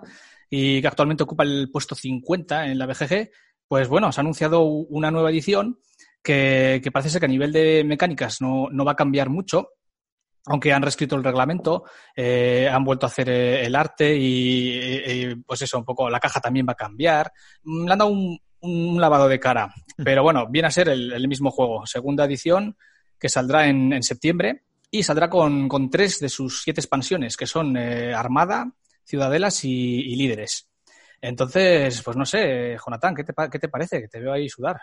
y 0.49 0.81
que 0.81 0.87
actualmente 0.87 1.23
ocupa 1.23 1.43
el 1.43 1.69
puesto 1.69 1.95
50 1.95 2.67
en 2.67 2.77
la 2.77 2.85
BGG, 2.85 3.29
pues 3.67 3.89
bueno, 3.89 4.09
se 4.13 4.21
ha 4.21 4.23
anunciado 4.23 4.63
una 4.63 5.11
nueva 5.11 5.31
edición 5.31 5.79
que, 6.23 6.79
que 6.81 6.91
parece 6.91 7.09
ser 7.09 7.19
que 7.19 7.25
a 7.25 7.29
nivel 7.29 7.51
de 7.51 7.83
mecánicas 7.83 8.39
no, 8.39 8.69
no 8.71 8.85
va 8.85 8.93
a 8.93 8.95
cambiar 8.95 9.29
mucho, 9.29 9.67
aunque 10.45 10.71
han 10.71 10.81
reescrito 10.81 11.17
el 11.17 11.25
reglamento, 11.25 11.83
eh, 12.15 12.69
han 12.71 12.85
vuelto 12.85 13.05
a 13.05 13.09
hacer 13.09 13.29
el 13.29 13.75
arte 13.75 14.15
y, 14.17 15.35
pues 15.45 15.61
eso, 15.61 15.77
un 15.77 15.85
poco 15.85 16.09
la 16.09 16.21
caja 16.21 16.39
también 16.39 16.65
va 16.67 16.71
a 16.71 16.75
cambiar. 16.75 17.33
Mm, 17.63 17.85
Le 17.85 17.91
han 17.91 17.99
dado 17.99 18.11
un, 18.11 18.39
un 18.61 19.01
lavado 19.01 19.27
de 19.27 19.41
cara, 19.41 19.73
pero 19.97 20.23
bueno, 20.23 20.47
viene 20.49 20.69
a 20.69 20.71
ser 20.71 20.87
el, 20.87 21.11
el 21.11 21.27
mismo 21.27 21.51
juego. 21.51 21.85
Segunda 21.85 22.23
edición 22.23 22.77
que 23.23 23.29
saldrá 23.29 23.67
en, 23.67 23.93
en 23.93 24.03
septiembre 24.03 24.63
y 24.91 25.01
saldrá 25.01 25.29
con, 25.29 25.69
con 25.69 25.89
tres 25.89 26.19
de 26.19 26.27
sus 26.27 26.61
siete 26.61 26.81
expansiones, 26.81 27.37
que 27.37 27.47
son 27.47 27.77
eh, 27.77 28.13
Armada, 28.13 28.69
Ciudadelas 29.05 29.63
y, 29.63 30.01
y 30.01 30.17
Líderes. 30.17 30.69
Entonces, 31.21 32.01
pues 32.01 32.17
no 32.17 32.25
sé, 32.25 32.75
Jonathan, 32.85 33.15
¿qué 33.15 33.23
te, 33.23 33.33
qué 33.49 33.59
te 33.59 33.69
parece? 33.69 34.01
Que 34.01 34.09
te 34.09 34.19
veo 34.19 34.33
ahí 34.33 34.49
sudar. 34.49 34.77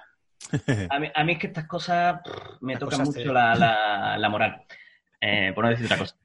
A 0.88 0.98
mí, 0.98 1.08
a 1.14 1.22
mí 1.22 1.32
es 1.32 1.38
que 1.38 1.48
estas 1.48 1.66
cosas 1.66 2.22
pff, 2.24 2.62
me 2.62 2.76
tocan 2.76 3.02
mucho 3.02 3.30
la, 3.30 3.54
la, 3.54 4.16
la, 4.16 4.28
moral, 4.30 4.62
eh, 5.20 5.52
por 5.54 5.64
no 5.64 5.70
decir 5.70 5.84
otra 5.84 5.98
cosa. 5.98 6.16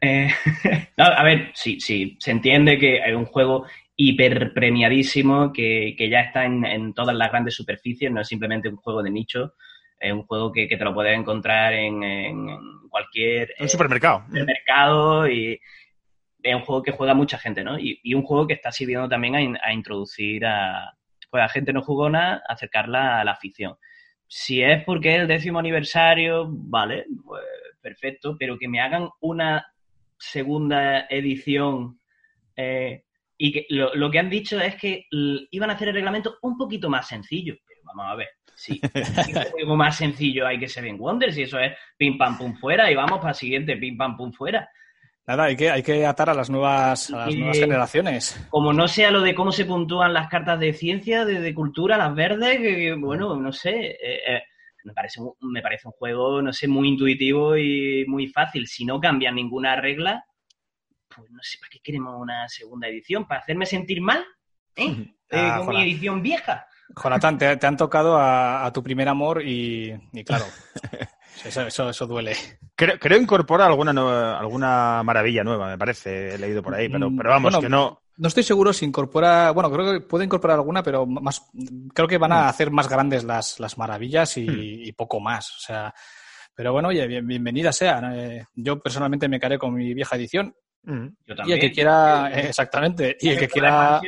Eh, 0.00 0.30
no, 0.96 1.04
a 1.04 1.24
ver, 1.24 1.50
sí, 1.54 1.80
sí, 1.80 2.16
se 2.20 2.30
entiende 2.30 2.78
que 2.78 2.98
es 2.98 3.16
un 3.16 3.24
juego 3.24 3.66
hiper 3.96 4.54
premiadísimo, 4.54 5.52
que, 5.52 5.96
que 5.98 6.08
ya 6.08 6.20
está 6.20 6.44
en, 6.44 6.64
en, 6.64 6.94
todas 6.94 7.16
las 7.16 7.32
grandes 7.32 7.56
superficies, 7.56 8.12
no 8.12 8.20
es 8.20 8.28
simplemente 8.28 8.68
un 8.68 8.76
juego 8.76 9.02
de 9.02 9.10
nicho, 9.10 9.54
es 10.04 10.12
un 10.12 10.24
juego 10.24 10.52
que, 10.52 10.68
que 10.68 10.76
te 10.76 10.84
lo 10.84 10.94
puedes 10.94 11.18
encontrar 11.18 11.72
en, 11.72 12.02
en 12.02 12.48
cualquier... 12.90 13.54
Un 13.58 13.68
supermercado. 13.68 14.24
Supermercado 14.26 15.28
y 15.28 15.60
es 16.42 16.54
un 16.54 16.62
juego 16.62 16.82
que 16.82 16.92
juega 16.92 17.14
mucha 17.14 17.38
gente, 17.38 17.64
¿no? 17.64 17.78
Y, 17.78 18.00
y 18.02 18.14
un 18.14 18.22
juego 18.22 18.46
que 18.46 18.54
está 18.54 18.70
sirviendo 18.70 19.08
también 19.08 19.34
a, 19.34 19.60
a 19.62 19.72
introducir 19.72 20.44
a, 20.44 20.94
pues, 21.30 21.42
a 21.42 21.48
gente 21.48 21.72
no 21.72 21.82
jugona, 21.82 22.42
acercarla 22.46 23.20
a 23.20 23.24
la 23.24 23.32
afición. 23.32 23.76
Si 24.26 24.62
es 24.62 24.84
porque 24.84 25.14
es 25.14 25.22
el 25.22 25.26
décimo 25.26 25.58
aniversario, 25.58 26.46
vale, 26.48 27.06
pues 27.24 27.42
perfecto, 27.80 28.36
pero 28.38 28.58
que 28.58 28.68
me 28.68 28.80
hagan 28.80 29.08
una 29.20 29.66
segunda 30.16 31.06
edición 31.10 32.00
eh, 32.56 33.04
y 33.36 33.52
que 33.52 33.66
lo, 33.68 33.94
lo, 33.94 34.10
que 34.10 34.18
han 34.18 34.30
dicho 34.30 34.60
es 34.60 34.76
que 34.76 35.06
iban 35.10 35.70
a 35.70 35.74
hacer 35.74 35.88
el 35.88 35.94
reglamento 35.94 36.38
un 36.42 36.56
poquito 36.56 36.88
más 36.88 37.08
sencillo. 37.08 37.56
Vamos 37.94 38.12
a 38.12 38.16
ver, 38.16 38.28
sí, 38.54 38.80
un 38.82 39.42
juego 39.50 39.76
más 39.76 39.96
sencillo 39.96 40.46
hay 40.46 40.58
que 40.58 40.68
ser 40.68 40.84
en 40.86 41.00
Wonders 41.00 41.36
y 41.38 41.42
eso 41.42 41.58
es 41.58 41.72
pim 41.96 42.18
pam 42.18 42.36
pum 42.38 42.56
fuera 42.56 42.90
y 42.90 42.94
vamos 42.94 43.18
para 43.18 43.30
el 43.30 43.36
siguiente 43.36 43.76
pim 43.76 43.96
pam 43.96 44.16
pum 44.16 44.32
fuera. 44.32 44.68
Nada, 45.26 45.44
hay 45.44 45.56
que, 45.56 45.70
hay 45.70 45.82
que 45.82 46.04
atar 46.04 46.28
a 46.28 46.34
las 46.34 46.50
nuevas, 46.50 47.10
a 47.10 47.26
las 47.26 47.34
nuevas 47.34 47.58
generaciones. 47.58 48.46
Como 48.50 48.74
no 48.74 48.86
sea 48.86 49.10
lo 49.10 49.22
de 49.22 49.34
cómo 49.34 49.52
se 49.52 49.64
puntúan 49.64 50.12
las 50.12 50.28
cartas 50.28 50.60
de 50.60 50.74
ciencia, 50.74 51.24
de, 51.24 51.40
de 51.40 51.54
cultura, 51.54 51.96
las 51.96 52.14
verdes, 52.14 52.58
que, 52.58 52.76
que, 52.76 52.94
bueno, 52.94 53.34
no 53.34 53.50
sé. 53.50 53.70
Eh, 53.70 54.20
eh, 54.26 54.42
me, 54.84 54.92
parece, 54.92 55.20
me 55.40 55.62
parece 55.62 55.88
un 55.88 55.92
juego, 55.92 56.42
no 56.42 56.52
sé, 56.52 56.68
muy 56.68 56.88
intuitivo 56.88 57.56
y 57.56 58.04
muy 58.06 58.26
fácil. 58.28 58.66
Si 58.66 58.84
no 58.84 59.00
cambian 59.00 59.36
ninguna 59.36 59.76
regla, 59.76 60.26
pues 61.08 61.30
no 61.30 61.42
sé, 61.42 61.58
¿para 61.58 61.70
qué 61.70 61.80
queremos 61.82 62.20
una 62.20 62.46
segunda 62.48 62.88
edición? 62.88 63.26
¿Para 63.26 63.40
hacerme 63.40 63.66
sentir 63.66 64.00
mal? 64.00 64.24
¿Eh? 64.76 65.10
Ah, 65.36 65.62
con 65.64 65.74
mi 65.74 65.82
edición 65.82 66.22
vieja. 66.22 66.64
Jonathan, 67.02 67.38
te, 67.38 67.56
te 67.56 67.66
han 67.66 67.76
tocado 67.76 68.16
a, 68.16 68.64
a, 68.64 68.72
tu 68.72 68.82
primer 68.82 69.08
amor 69.08 69.42
y, 69.42 69.94
y 70.12 70.24
claro, 70.24 70.44
eso, 71.44 71.62
eso, 71.62 71.88
eso, 71.90 72.06
duele. 72.06 72.36
Creo, 72.76 72.98
creo 72.98 73.18
incorpora 73.18 73.66
alguna, 73.66 73.92
nueva, 73.92 74.38
alguna 74.38 75.02
maravilla 75.02 75.44
nueva, 75.44 75.68
me 75.68 75.78
parece, 75.78 76.34
he 76.34 76.38
leído 76.38 76.62
por 76.62 76.74
ahí, 76.74 76.88
pero, 76.88 77.10
pero 77.16 77.30
vamos, 77.30 77.52
bueno, 77.52 77.60
que 77.60 77.68
no... 77.68 78.00
No 78.16 78.28
estoy 78.28 78.44
seguro 78.44 78.72
si 78.72 78.84
incorpora, 78.84 79.50
bueno, 79.50 79.72
creo 79.72 79.92
que 79.92 80.00
puede 80.00 80.24
incorporar 80.24 80.58
alguna, 80.58 80.84
pero 80.84 81.04
más, 81.04 81.50
creo 81.92 82.06
que 82.06 82.16
van 82.16 82.30
a 82.30 82.48
hacer 82.48 82.70
más 82.70 82.88
grandes 82.88 83.24
las, 83.24 83.58
las 83.58 83.76
maravillas 83.76 84.36
y, 84.36 84.46
y 84.48 84.92
poco 84.92 85.18
más. 85.18 85.50
O 85.50 85.58
sea, 85.58 85.92
pero 86.54 86.72
bueno, 86.72 86.88
oye, 86.88 87.06
bien, 87.06 87.26
bienvenida 87.26 87.72
sea. 87.72 88.00
Eh, 88.14 88.46
yo 88.54 88.78
personalmente 88.78 89.28
me 89.28 89.40
quedé 89.40 89.58
con 89.58 89.74
mi 89.74 89.92
vieja 89.92 90.16
edición. 90.16 90.54
Mm. 90.84 91.06
Y 91.46 91.52
el 91.52 91.60
que 91.60 91.72
quiera, 91.72 92.30
exactamente, 92.34 93.16
y 93.20 93.30
el 93.30 93.38
que 93.38 93.48
quiera... 93.48 94.00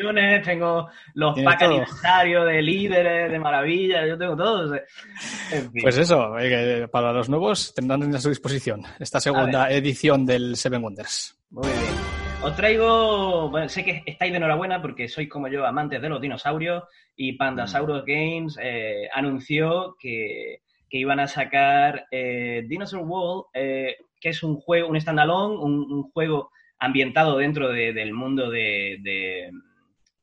Tengo 0.44 0.88
los 1.14 1.40
packs 1.40 1.62
aniversarios 1.62 2.46
de 2.46 2.62
líderes, 2.62 3.30
de 3.30 3.38
maravillas, 3.38 4.06
yo 4.08 4.18
tengo 4.18 4.36
todo. 4.36 4.74
En 4.74 5.72
fin. 5.72 5.82
Pues 5.82 5.96
eso, 5.96 6.38
eh, 6.38 6.86
para 6.88 7.12
los 7.12 7.28
nuevos 7.28 7.74
tendrán 7.74 8.14
a 8.14 8.20
su 8.20 8.28
disposición 8.28 8.82
esta 8.98 9.20
segunda 9.20 9.70
edición 9.70 10.26
del 10.26 10.56
Seven 10.56 10.82
Wonders. 10.82 11.36
Muy 11.50 11.68
bien. 11.68 12.16
Os 12.42 12.54
traigo, 12.54 13.48
bueno, 13.50 13.68
sé 13.68 13.82
que 13.82 14.02
estáis 14.04 14.30
de 14.30 14.36
enhorabuena 14.36 14.80
porque 14.80 15.08
sois 15.08 15.28
como 15.28 15.48
yo 15.48 15.66
amantes 15.66 16.00
de 16.00 16.08
los 16.08 16.20
dinosaurios 16.20 16.84
y 17.16 17.32
Pandasaurus 17.32 18.02
mm. 18.02 18.06
Games 18.06 18.58
eh, 18.62 19.08
anunció 19.12 19.96
que, 19.98 20.60
que, 20.88 20.98
iban 20.98 21.18
a 21.18 21.26
sacar 21.26 22.06
eh, 22.10 22.62
Dinosaur 22.68 23.02
World, 23.04 23.44
eh, 23.54 23.96
que 24.20 24.28
es 24.28 24.42
un 24.42 24.56
juego, 24.60 24.88
un 24.88 25.00
standalone, 25.00 25.56
un, 25.56 25.90
un 25.90 26.10
juego 26.12 26.50
ambientado 26.78 27.38
dentro 27.38 27.68
de, 27.68 27.92
del 27.92 28.12
mundo 28.12 28.50
de, 28.50 28.98
de, 29.02 29.50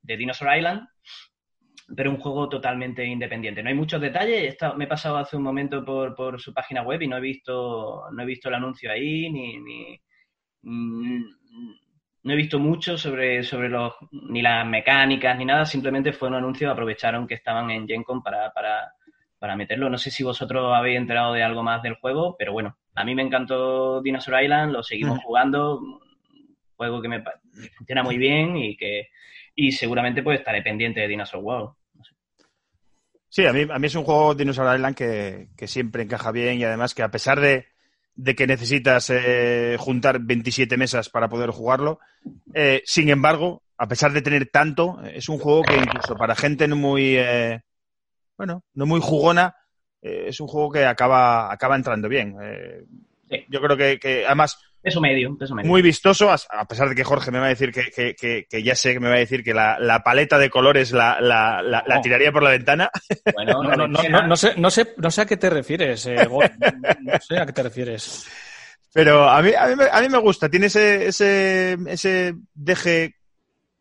de, 0.01 0.17
Dinosaur 0.17 0.55
Island, 0.55 0.87
pero 1.95 2.11
un 2.11 2.17
juego 2.17 2.49
totalmente 2.49 3.05
independiente. 3.05 3.61
No 3.63 3.69
hay 3.69 3.75
muchos 3.75 4.01
detalles. 4.01 4.57
me 4.77 4.85
he 4.85 4.87
pasado 4.87 5.17
hace 5.17 5.35
un 5.35 5.43
momento 5.43 5.83
por, 5.83 6.15
por, 6.15 6.39
su 6.39 6.53
página 6.53 6.81
web 6.81 7.01
y 7.01 7.07
no 7.07 7.17
he 7.17 7.21
visto, 7.21 8.03
no 8.11 8.23
he 8.23 8.25
visto 8.25 8.49
el 8.49 8.55
anuncio 8.55 8.91
ahí, 8.91 9.29
ni, 9.29 9.59
ni, 9.59 9.99
no 12.23 12.33
he 12.33 12.35
visto 12.35 12.57
mucho 12.57 12.97
sobre, 12.97 13.43
sobre 13.43 13.69
los, 13.69 13.93
ni 14.11 14.41
las 14.41 14.65
mecánicas 14.65 15.37
ni 15.37 15.45
nada, 15.45 15.65
simplemente 15.65 16.13
fue 16.13 16.29
un 16.29 16.35
anuncio, 16.35 16.71
aprovecharon 16.71 17.27
que 17.27 17.33
estaban 17.35 17.69
en 17.69 17.87
GenCon 17.87 18.23
para, 18.23 18.51
para, 18.53 18.93
para 19.39 19.57
meterlo. 19.57 19.89
No 19.89 19.97
sé 19.97 20.09
si 20.09 20.23
vosotros 20.23 20.73
habéis 20.73 20.97
enterado 20.97 21.33
de 21.33 21.43
algo 21.43 21.63
más 21.63 21.83
del 21.83 21.95
juego, 21.95 22.35
pero 22.37 22.53
bueno, 22.53 22.77
a 22.95 23.03
mí 23.03 23.13
me 23.13 23.23
encantó 23.23 24.01
Dinosaur 24.01 24.41
Island, 24.41 24.71
lo 24.71 24.83
seguimos 24.83 25.19
jugando, 25.19 25.81
juego 26.89 27.01
que 27.01 27.09
me, 27.09 27.19
me, 27.19 27.69
funciona 27.77 28.03
muy 28.03 28.17
bien 28.17 28.57
y 28.57 28.75
que 28.77 29.09
y 29.55 29.71
seguramente 29.71 30.23
pues 30.23 30.39
estaré 30.39 30.61
pendiente 30.61 31.01
de 31.01 31.07
Dinosaur 31.07 31.43
World. 31.43 31.69
No 31.93 32.03
sé. 32.03 32.13
Sí, 33.29 33.45
a 33.45 33.53
mí, 33.53 33.65
a 33.69 33.79
mí 33.79 33.87
es 33.87 33.95
un 33.95 34.03
juego 34.03 34.35
Dinosaur 34.35 34.75
Island 34.75 34.95
que, 34.95 35.49
que 35.55 35.67
siempre 35.67 36.03
encaja 36.03 36.31
bien 36.31 36.59
y 36.59 36.63
además 36.63 36.93
que 36.93 37.03
a 37.03 37.11
pesar 37.11 37.39
de, 37.39 37.67
de 38.15 38.35
que 38.35 38.47
necesitas 38.47 39.09
eh, 39.09 39.75
juntar 39.79 40.19
27 40.19 40.77
mesas 40.77 41.09
para 41.09 41.29
poder 41.29 41.49
jugarlo. 41.49 41.99
Eh, 42.53 42.81
sin 42.85 43.09
embargo, 43.09 43.63
a 43.77 43.87
pesar 43.87 44.11
de 44.13 44.21
tener 44.21 44.49
tanto, 44.49 45.01
es 45.03 45.29
un 45.29 45.39
juego 45.39 45.63
que 45.63 45.75
incluso 45.75 46.15
para 46.15 46.35
gente 46.35 46.67
no 46.67 46.75
muy, 46.75 47.15
eh, 47.17 47.61
bueno, 48.37 48.63
no 48.73 48.85
muy 48.85 49.01
jugona, 49.01 49.55
eh, 50.01 50.25
es 50.27 50.39
un 50.39 50.47
juego 50.47 50.71
que 50.71 50.85
acaba, 50.85 51.51
acaba 51.51 51.75
entrando 51.75 52.07
bien. 52.07 52.35
Sí. 53.29 53.45
Yo 53.49 53.61
creo 53.61 53.75
que, 53.75 53.99
que 53.99 54.25
además 54.25 54.59
Peso 54.83 54.99
medio, 54.99 55.37
peso 55.37 55.55
medio. 55.55 55.69
Muy 55.69 55.81
vistoso, 55.81 56.29
a 56.29 56.67
pesar 56.67 56.89
de 56.89 56.95
que 56.95 57.05
Jorge 57.05 57.31
me 57.31 57.39
va 57.39 57.45
a 57.45 57.49
decir 57.49 57.71
que, 57.71 57.85
que, 57.89 58.15
que, 58.15 58.45
que 58.49 58.63
ya 58.63 58.75
sé 58.75 58.91
que 58.91 58.99
me 58.99 59.07
va 59.07 59.15
a 59.15 59.19
decir 59.19 59.41
que 59.41 59.53
la, 59.53 59.79
la 59.79 60.03
paleta 60.03 60.37
de 60.37 60.49
colores 60.49 60.91
la, 60.91 61.21
la, 61.21 61.61
la, 61.61 61.85
la, 61.87 62.01
tiraría 62.01 62.33
por 62.33 62.43
la 62.43 62.49
ventana. 62.49 62.89
Bueno, 63.33 63.63
no, 63.63 63.75
no, 63.77 63.87
no, 63.87 64.27
no, 64.27 64.35
sé, 64.35 64.55
no, 64.57 64.69
sé, 64.69 64.93
no 64.97 65.09
sé 65.09 65.21
a 65.21 65.25
qué 65.25 65.37
te 65.37 65.49
refieres, 65.49 66.05
eh, 66.05 66.27
no 66.27 67.19
sé 67.21 67.37
a 67.37 67.45
qué 67.45 67.53
te 67.53 67.63
refieres. 67.63 68.27
Pero 68.93 69.29
a 69.29 69.41
mí, 69.41 69.51
a 69.57 69.67
mí, 69.67 69.83
a 69.89 70.01
mí 70.01 70.09
me 70.09 70.17
gusta, 70.17 70.49
tiene 70.49 70.65
ese, 70.65 71.07
ese, 71.07 71.77
ese 71.87 72.35
deje 72.53 73.15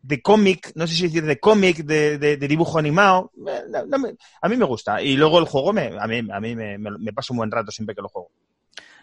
de 0.01 0.21
cómic, 0.21 0.71
no 0.75 0.87
sé 0.87 0.95
si 0.95 1.03
decir 1.03 1.25
de 1.25 1.39
cómic, 1.39 1.79
de, 1.79 2.17
de, 2.17 2.37
de, 2.37 2.47
dibujo 2.47 2.79
animado. 2.79 3.29
a 4.41 4.47
mí 4.47 4.55
me 4.55 4.65
gusta. 4.65 5.01
Y 5.01 5.17
luego 5.17 5.39
el 5.39 5.45
juego, 5.45 5.73
me, 5.73 5.91
a 5.99 6.07
mí, 6.07 6.21
a 6.31 6.39
mí 6.39 6.55
me, 6.55 6.77
me, 6.77 6.91
me 6.97 7.11
pasa 7.11 7.33
un 7.33 7.37
buen 7.37 7.51
rato 7.51 7.71
siempre 7.71 7.93
que 7.93 8.01
lo 8.01 8.07
juego. 8.07 8.29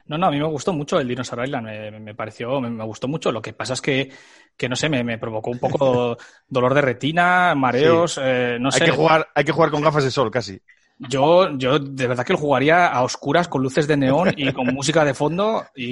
No, 0.06 0.18
no, 0.18 0.26
a 0.26 0.30
mí 0.30 0.38
me 0.38 0.46
gustó 0.46 0.72
mucho 0.72 0.98
el 0.98 1.08
Dinosaur 1.08 1.44
Island, 1.44 1.66
me, 1.66 2.00
me 2.00 2.14
pareció, 2.14 2.60
me, 2.60 2.70
me, 2.70 2.84
gustó 2.84 3.08
mucho. 3.08 3.30
Lo 3.32 3.42
que 3.42 3.52
pasa 3.52 3.74
es 3.74 3.80
que, 3.80 4.10
que 4.56 4.68
no 4.68 4.76
sé, 4.76 4.88
me, 4.88 5.04
me 5.04 5.18
provocó 5.18 5.50
un 5.50 5.58
poco 5.58 6.16
dolor 6.48 6.74
de 6.74 6.80
retina, 6.80 7.54
mareos, 7.54 8.14
sí. 8.14 8.20
eh, 8.22 8.58
no 8.60 8.70
hay 8.72 8.78
sé. 8.78 8.84
Que 8.84 8.90
jugar, 8.90 9.28
hay 9.34 9.44
que 9.44 9.52
jugar 9.52 9.70
con 9.70 9.82
gafas 9.82 10.04
de 10.04 10.10
sol, 10.10 10.30
casi. 10.30 10.60
Yo, 11.08 11.56
yo 11.56 11.78
de 11.78 12.06
verdad 12.06 12.24
que 12.24 12.34
lo 12.34 12.38
jugaría 12.38 12.86
a 12.86 13.02
oscuras 13.02 13.48
con 13.48 13.62
luces 13.62 13.88
de 13.88 13.96
neón 13.96 14.32
y 14.36 14.52
con 14.52 14.66
música 14.74 15.04
de 15.04 15.14
fondo. 15.14 15.64
Y, 15.74 15.90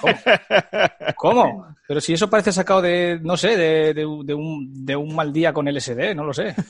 ¿Cómo? 0.00 0.14
¿Cómo? 1.16 1.66
Pero 1.88 2.00
si 2.00 2.12
eso 2.12 2.30
parece 2.30 2.52
sacado 2.52 2.82
de, 2.82 3.18
no 3.22 3.36
sé, 3.36 3.56
de, 3.56 3.94
de, 3.94 4.06
de, 4.24 4.34
un, 4.34 4.86
de 4.86 4.94
un 4.94 5.14
mal 5.14 5.32
día 5.32 5.52
con 5.52 5.66
LSD, 5.66 6.14
no 6.14 6.24
lo 6.24 6.32
sé. 6.32 6.54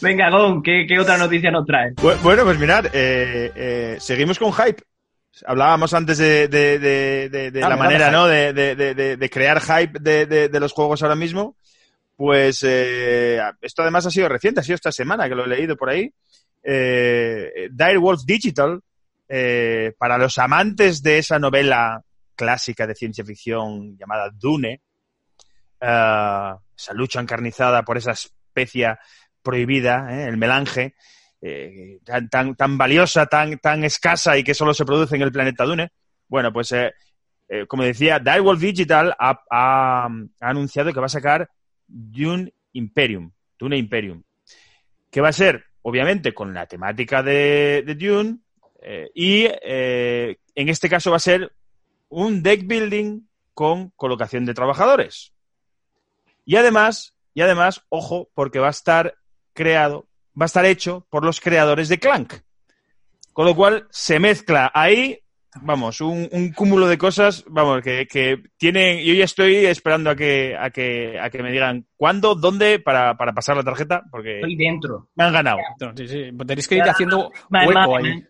Venga, 0.00 0.30
Gon, 0.30 0.62
¿qué, 0.62 0.86
¿qué, 0.88 0.98
otra 0.98 1.18
noticia 1.18 1.50
nos 1.50 1.66
trae? 1.66 1.92
Bueno, 2.22 2.44
pues 2.44 2.58
mirad, 2.58 2.86
eh, 2.86 3.52
eh, 3.54 3.96
seguimos 3.98 4.38
con 4.38 4.52
hype. 4.52 4.82
Hablábamos 5.44 5.92
antes 5.92 6.16
de, 6.16 6.48
de, 6.48 6.78
de, 6.78 7.50
de 7.50 7.62
ah, 7.62 7.68
la 7.68 7.76
manera, 7.76 8.10
¿no? 8.10 8.26
De, 8.26 9.28
crear 9.30 9.60
hype 9.60 9.98
de, 10.00 10.48
los 10.58 10.72
juegos 10.72 11.02
ahora 11.02 11.16
mismo. 11.16 11.56
Pues 12.16 12.62
eh, 12.62 13.40
esto 13.60 13.82
además 13.82 14.06
ha 14.06 14.10
sido 14.10 14.28
reciente, 14.28 14.60
ha 14.60 14.64
sido 14.64 14.76
esta 14.76 14.92
semana 14.92 15.28
que 15.28 15.34
lo 15.34 15.44
he 15.44 15.48
leído 15.48 15.76
por 15.76 15.90
ahí. 15.90 16.12
Eh, 16.62 17.68
Dire 17.70 17.98
Wolf 17.98 18.22
Digital, 18.24 18.80
eh, 19.28 19.92
para 19.98 20.18
los 20.18 20.38
amantes 20.38 21.02
de 21.02 21.18
esa 21.18 21.38
novela 21.38 22.02
clásica 22.34 22.86
de 22.86 22.94
ciencia 22.94 23.24
ficción 23.24 23.96
llamada 23.98 24.30
Dune, 24.32 24.82
uh, 25.80 26.56
esa 26.76 26.92
lucha 26.92 27.20
encarnizada 27.20 27.82
por 27.82 27.96
esa 27.96 28.12
especie 28.12 28.94
prohibida, 29.42 30.08
¿eh? 30.10 30.28
el 30.28 30.36
melange, 30.36 30.94
eh, 31.40 31.98
tan, 32.30 32.56
tan, 32.56 32.78
valiosa, 32.78 33.26
tan, 33.26 33.58
tan 33.58 33.84
escasa 33.84 34.36
y 34.36 34.44
que 34.44 34.54
solo 34.54 34.74
se 34.74 34.84
produce 34.84 35.16
en 35.16 35.22
el 35.22 35.32
planeta 35.32 35.64
Dune. 35.64 35.92
Bueno, 36.28 36.52
pues 36.52 36.72
eh, 36.72 36.92
eh 37.48 37.66
como 37.66 37.84
decía, 37.84 38.18
Direwolf 38.18 38.60
Digital 38.60 39.14
ha, 39.18 40.08
anunciado 40.40 40.92
que 40.92 41.00
va 41.00 41.06
a 41.06 41.10
sacar 41.10 41.48
Dune 41.86 42.52
Imperium, 42.72 43.30
Dune 43.58 43.76
Imperium, 43.76 44.22
que 45.10 45.20
va 45.20 45.28
a 45.28 45.32
ser, 45.32 45.64
obviamente, 45.82 46.34
con 46.34 46.52
la 46.52 46.66
temática 46.66 47.22
de, 47.22 47.82
de 47.86 47.94
Dune 47.94 48.38
eh, 48.82 49.10
y 49.14 49.46
eh, 49.62 50.38
en 50.54 50.68
este 50.68 50.88
caso 50.88 51.10
va 51.10 51.16
a 51.16 51.20
ser 51.20 51.52
un 52.08 52.42
deck 52.42 52.66
building 52.66 53.22
con 53.54 53.90
colocación 53.96 54.44
de 54.44 54.54
trabajadores. 54.54 55.32
Y 56.44 56.56
además, 56.56 57.14
y 57.34 57.40
además, 57.40 57.82
ojo, 57.88 58.28
porque 58.34 58.58
va 58.58 58.68
a 58.68 58.70
estar 58.70 59.16
creado 59.52 60.06
va 60.38 60.44
a 60.44 60.46
estar 60.46 60.66
hecho 60.66 61.06
por 61.10 61.24
los 61.24 61.40
creadores 61.40 61.88
de 61.88 61.98
Clank. 61.98 62.34
Con 63.32 63.46
lo 63.46 63.54
cual 63.54 63.86
se 63.90 64.18
mezcla 64.18 64.70
ahí, 64.74 65.20
vamos, 65.62 66.00
un, 66.00 66.28
un 66.32 66.52
cúmulo 66.52 66.86
de 66.88 66.98
cosas, 66.98 67.44
vamos, 67.48 67.82
que, 67.82 68.06
que 68.06 68.42
tienen. 68.56 69.04
Yo 69.04 69.14
ya 69.14 69.24
estoy 69.24 69.66
esperando 69.66 70.10
a 70.10 70.16
que, 70.16 70.56
a 70.58 70.70
que, 70.70 71.18
a 71.20 71.30
que 71.30 71.42
me 71.42 71.52
digan 71.52 71.86
cuándo, 71.96 72.34
dónde, 72.34 72.78
para, 72.78 73.16
para 73.16 73.32
pasar 73.32 73.56
la 73.56 73.62
tarjeta, 73.62 74.02
porque 74.10 74.36
Estoy 74.36 74.56
dentro. 74.56 75.08
me 75.14 75.24
han 75.24 75.32
ganado. 75.32 75.58
Sí, 75.96 76.08
sí. 76.08 76.30
Tenéis 76.46 76.68
que 76.68 76.76
ir 76.76 76.82
haciendo 76.82 77.30
hueco 77.50 77.96
ahí. 77.96 78.24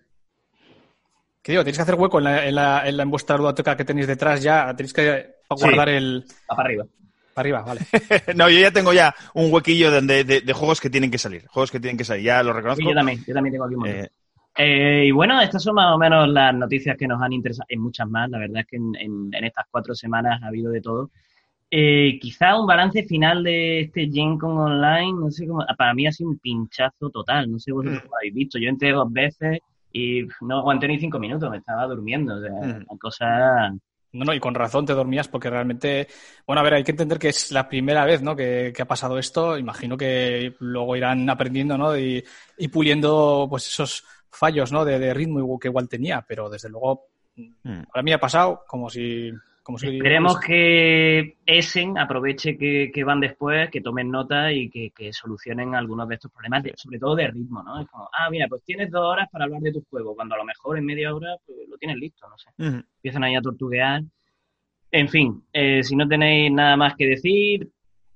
¿Qué 1.43 1.53
digo? 1.53 1.63
Tenéis 1.63 1.79
que 1.79 1.83
hacer 1.83 1.95
hueco 1.95 2.19
en, 2.19 2.25
la, 2.25 2.47
en, 2.47 2.55
la, 2.55 2.89
en, 2.89 2.97
la, 2.97 3.03
en 3.05 3.11
vuestra 3.11 3.37
ludoteca 3.37 3.77
que 3.77 3.85
tenéis 3.85 4.09
detrás 4.09 4.43
ya. 4.43 4.75
Tenéis 4.75 4.93
que 4.93 5.37
guardar 5.49 5.89
el. 5.91 6.25
Va 6.51 6.57
para 6.57 6.69
arriba. 6.69 6.87
Para 7.35 7.43
arriba, 7.43 7.63
vale. 7.63 7.81
no, 8.35 8.49
yo 8.49 8.59
ya 8.59 8.71
tengo 8.71 8.93
ya 8.93 9.15
un 9.35 9.53
huequillo 9.53 9.91
de, 9.91 10.25
de, 10.25 10.41
de, 10.41 10.53
juegos 10.53 10.81
que 10.81 10.91
tienen 10.91 11.11
que 11.11 11.19
salir. 11.19 11.47
Juegos 11.47 11.71
que 11.71 11.79
tienen 11.79 11.97
que 11.97 12.05
salir. 12.05 12.25
Ya 12.25 12.43
lo 12.43 12.53
reconozco. 12.53 12.83
Sí, 12.83 12.89
yo 12.89 12.95
también. 12.95 13.23
Yo 13.25 13.35
también 13.35 13.53
tengo 13.53 13.65
aquí 13.67 13.75
un 13.75 13.81
montón. 13.81 14.01
Eh, 14.01 14.09
eh, 14.57 15.05
y 15.07 15.11
bueno, 15.11 15.41
estas 15.41 15.63
son 15.63 15.75
más 15.75 15.95
o 15.95 15.99
menos 15.99 16.29
las 16.29 16.55
noticias 16.55 16.97
que 16.97 17.07
nos 17.07 17.21
han 17.21 17.33
interesado. 17.33 17.67
Hay 17.71 17.77
muchas 17.77 18.09
más. 18.09 18.31
La 18.31 18.39
verdad 18.39 18.61
es 18.61 18.67
que 18.67 18.77
en, 18.77 18.95
en, 18.97 19.31
en 19.33 19.45
estas 19.45 19.67
cuatro 19.71 19.95
semanas 19.95 20.43
ha 20.43 20.47
habido 20.47 20.71
de 20.71 20.81
todo. 20.81 21.11
Eh, 21.69 22.19
quizá 22.21 22.59
un 22.59 22.67
balance 22.67 23.03
final 23.03 23.43
de 23.43 23.81
este 23.81 24.09
Gen 24.09 24.39
Con 24.39 24.57
Online, 24.57 25.13
no 25.13 25.31
sé 25.33 25.49
cómo, 25.49 25.65
para 25.77 25.95
mí 25.95 26.07
ha 26.07 26.13
sido 26.13 26.31
un 26.31 26.39
pinchazo 26.39 27.11
total, 27.11 27.51
no 27.51 27.59
sé 27.59 27.73
vosotros 27.73 28.05
mm. 28.05 28.09
lo 28.09 28.17
habéis 28.17 28.35
visto, 28.35 28.59
yo 28.59 28.69
entré 28.69 28.93
dos 28.93 29.13
veces 29.13 29.59
y 29.93 30.23
no 30.43 30.59
aguanté 30.59 30.87
ni 30.87 31.01
cinco 31.01 31.19
minutos, 31.19 31.51
me 31.51 31.57
estaba 31.57 31.87
durmiendo, 31.87 32.37
o 32.37 32.41
sea, 32.41 32.53
mm. 32.53 32.85
una 32.89 32.99
cosa... 33.01 33.75
No, 34.13 34.25
no, 34.25 34.33
y 34.33 34.39
con 34.39 34.55
razón 34.55 34.87
te 34.87 34.95
dormías 34.95 35.27
porque 35.27 35.51
realmente, 35.51 36.07
bueno, 36.47 36.61
a 36.61 36.63
ver, 36.63 36.75
hay 36.75 36.85
que 36.85 36.93
entender 36.93 37.19
que 37.19 37.29
es 37.29 37.51
la 37.51 37.69
primera 37.69 38.05
vez, 38.05 38.23
¿no? 38.23 38.37
Que, 38.37 38.73
que 38.75 38.83
ha 38.83 38.87
pasado 38.87 39.19
esto, 39.19 39.59
imagino 39.59 39.97
que 39.97 40.55
luego 40.61 40.97
irán 40.97 41.29
aprendiendo, 41.29 41.77
¿no? 41.77 41.99
Y, 41.99 42.25
y 42.57 42.69
puliendo, 42.69 43.47
pues, 43.51 43.67
esos 43.67 44.05
fallos, 44.37 44.73
¿no? 44.73 44.85
De, 44.85 44.99
de 44.99 45.15
ritmo 45.15 45.59
que 45.59 45.69
igual 45.69 45.89
tenía, 45.89 46.25
pero 46.27 46.49
desde 46.49 46.69
luego, 46.69 47.09
mm. 47.37 47.83
para 47.93 48.03
mí 48.03 48.13
ha 48.13 48.21
pasado 48.21 48.63
como 48.67 48.91
si 48.91 49.33
como 49.67 49.79
si 49.79 49.97
Esperemos 49.97 50.39
que 50.39 51.39
Essen 51.45 51.99
aproveche 51.99 52.57
que, 52.57 52.93
que, 52.95 53.03
van 53.03 53.19
después, 53.19 53.69
que 53.69 53.81
tomen 53.81 54.13
nota 54.13 54.53
y 54.53 54.71
que, 54.71 54.93
que 54.93 55.13
solucionen 55.13 55.75
algunos 55.75 56.07
de 56.09 56.15
estos 56.15 56.31
problemas, 56.31 56.63
de, 56.63 56.75
sobre 56.77 57.01
todo 57.01 57.17
de 57.17 57.27
ritmo, 57.27 57.65
¿no? 57.65 57.81
Es 57.81 57.89
como, 57.89 58.09
ah, 58.17 58.31
mira, 58.31 58.47
pues 58.49 58.63
tienes 58.63 58.93
dos 58.93 59.03
horas 59.03 59.29
para 59.29 59.45
hablar 59.45 59.61
de 59.63 59.73
tu 59.73 59.85
juego, 59.91 60.15
cuando 60.15 60.37
a 60.37 60.39
lo 60.39 60.45
mejor 60.45 60.79
en 60.79 60.85
media 60.85 61.13
hora 61.13 61.35
pues, 61.45 61.59
lo 61.69 61.77
tienes 61.79 61.97
listo, 61.97 62.29
no 62.29 62.39
sé. 62.39 62.51
Uh 62.59 62.77
-huh. 62.77 62.85
Empiezan 62.99 63.25
ahí 63.25 63.35
a 63.35 63.41
tortuguear. 63.41 64.03
En 64.93 65.09
fin, 65.09 65.43
eh, 65.53 65.83
si 65.83 65.97
no 65.97 66.07
tenéis 66.07 66.53
nada 66.53 66.77
más 66.77 66.95
que 66.95 67.07
decir, 67.07 67.69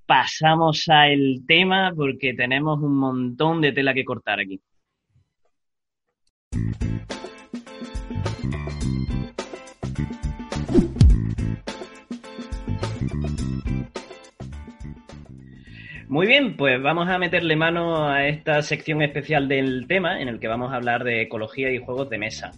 pasamos 0.07 0.89
al 0.89 1.43
tema 1.49 1.93
porque 1.97 2.33
tenemos 2.33 2.81
un 2.81 2.95
montón 2.95 3.61
de 3.61 3.73
tela 3.73 3.93
que 3.93 4.05
cortar 4.05 4.39
aquí. 4.39 4.61
Muy 16.11 16.27
bien, 16.27 16.57
pues 16.57 16.83
vamos 16.83 17.09
a 17.09 17.19
meterle 17.19 17.55
mano 17.55 18.09
a 18.09 18.27
esta 18.27 18.63
sección 18.63 19.01
especial 19.01 19.47
del 19.47 19.87
tema 19.87 20.21
en 20.21 20.27
el 20.27 20.41
que 20.41 20.49
vamos 20.49 20.73
a 20.73 20.75
hablar 20.75 21.05
de 21.05 21.23
ecología 21.23 21.71
y 21.71 21.79
juegos 21.79 22.11
de 22.11 22.19
mesa. 22.19 22.51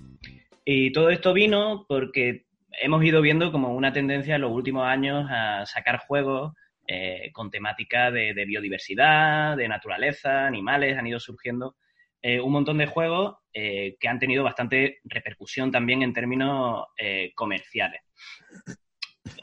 Y 0.64 0.90
todo 0.92 1.10
esto 1.10 1.34
vino 1.34 1.84
porque 1.86 2.46
hemos 2.80 3.04
ido 3.04 3.20
viendo 3.20 3.52
como 3.52 3.74
una 3.74 3.92
tendencia 3.92 4.36
en 4.36 4.40
los 4.40 4.52
últimos 4.52 4.86
años 4.86 5.26
a 5.30 5.66
sacar 5.66 5.98
juegos 5.98 6.54
eh, 6.86 7.30
con 7.34 7.50
temática 7.50 8.10
de, 8.10 8.32
de, 8.32 8.44
biodiversidad, 8.46 9.54
de 9.56 9.68
naturaleza, 9.68 10.46
animales, 10.46 10.96
han 10.96 11.06
ido 11.06 11.20
surgiendo 11.20 11.76
eh, 12.24 12.40
un 12.40 12.52
montón 12.52 12.78
de 12.78 12.86
juegos 12.86 13.38
eh, 13.52 13.96
que 13.98 14.06
han 14.06 14.20
tenido 14.20 14.44
bastante 14.44 15.00
repercusión 15.02 15.72
también 15.72 16.02
en 16.02 16.12
términos 16.12 16.86
eh, 16.96 17.32
comerciales 17.34 18.00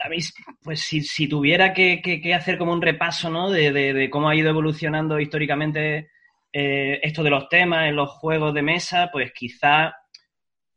a 0.02 0.08
mí, 0.08 0.16
pues 0.62 0.80
si, 0.80 1.02
si 1.02 1.28
tuviera 1.28 1.74
que, 1.74 2.34
hacer 2.34 2.56
como 2.58 2.72
un 2.72 2.82
repaso, 2.82 3.28
¿no? 3.30 3.50
De, 3.50 4.08
cómo 4.10 4.28
ha 4.28 4.36
ido 4.36 4.50
evolucionando 4.50 5.18
históricamente 5.18 6.10
esto 6.52 7.22
de 7.22 7.30
los 7.30 7.48
temas 7.48 7.88
en 7.88 7.96
los 7.96 8.10
juegos 8.10 8.52
de 8.52 8.62
mesa, 8.62 9.08
pues 9.10 9.32
quizá 9.32 9.94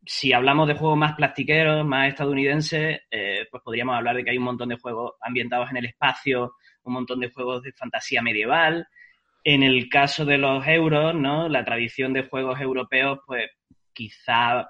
si 0.05 0.31
hablamos 0.31 0.67
de 0.67 0.75
juegos 0.75 0.97
más 0.97 1.15
plastiqueros, 1.15 1.85
más 1.85 2.09
estadounidenses, 2.09 3.01
pues 3.51 3.63
podríamos 3.63 3.95
hablar 3.95 4.15
de 4.15 4.23
que 4.23 4.31
hay 4.31 4.37
un 4.37 4.45
montón 4.45 4.69
de 4.69 4.77
juegos 4.77 5.13
ambientados 5.21 5.69
en 5.71 5.77
el 5.77 5.85
espacio, 5.85 6.53
un 6.83 6.93
montón 6.93 7.19
de 7.19 7.29
juegos 7.29 7.61
de 7.61 7.73
fantasía 7.73 8.21
medieval. 8.21 8.87
En 9.43 9.63
el 9.63 9.89
caso 9.89 10.25
de 10.25 10.37
los 10.37 10.65
euros, 10.67 11.13
¿no? 11.15 11.49
La 11.49 11.65
tradición 11.65 12.13
de 12.13 12.23
juegos 12.23 12.61
europeos, 12.61 13.19
pues 13.25 13.49
quizá 13.91 14.69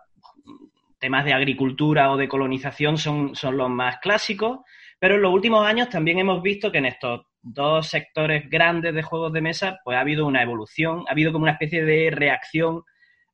temas 1.00 1.26
de 1.26 1.34
agricultura 1.34 2.12
o 2.12 2.18
de 2.18 2.28
colonización 2.28 2.98
son, 2.98 3.36
son 3.36 3.58
los 3.58 3.70
más 3.70 3.98
clásicos, 4.00 4.60
pero 5.00 5.16
en 5.16 5.22
los 5.22 5.34
últimos 5.34 5.68
años 5.68 5.90
también 5.90 6.18
hemos 6.20 6.42
visto 6.42 6.72
que 6.72 6.78
en 6.78 6.86
estos 6.86 7.26
dos 7.42 7.88
sectores 7.88 8.50
grandes 8.50 8.96
de 8.96 9.04
juegos 9.04 9.34
de 9.34 9.42
mesa, 9.42 9.80
pues 9.84 9.98
ha 9.98 10.00
habido 10.00 10.26
una 10.26 10.42
evolución, 10.42 11.04
ha 11.08 11.12
habido 11.12 11.34
como 11.34 11.44
una 11.44 11.52
especie 11.52 11.84
de 11.84 12.10
reacción 12.10 12.84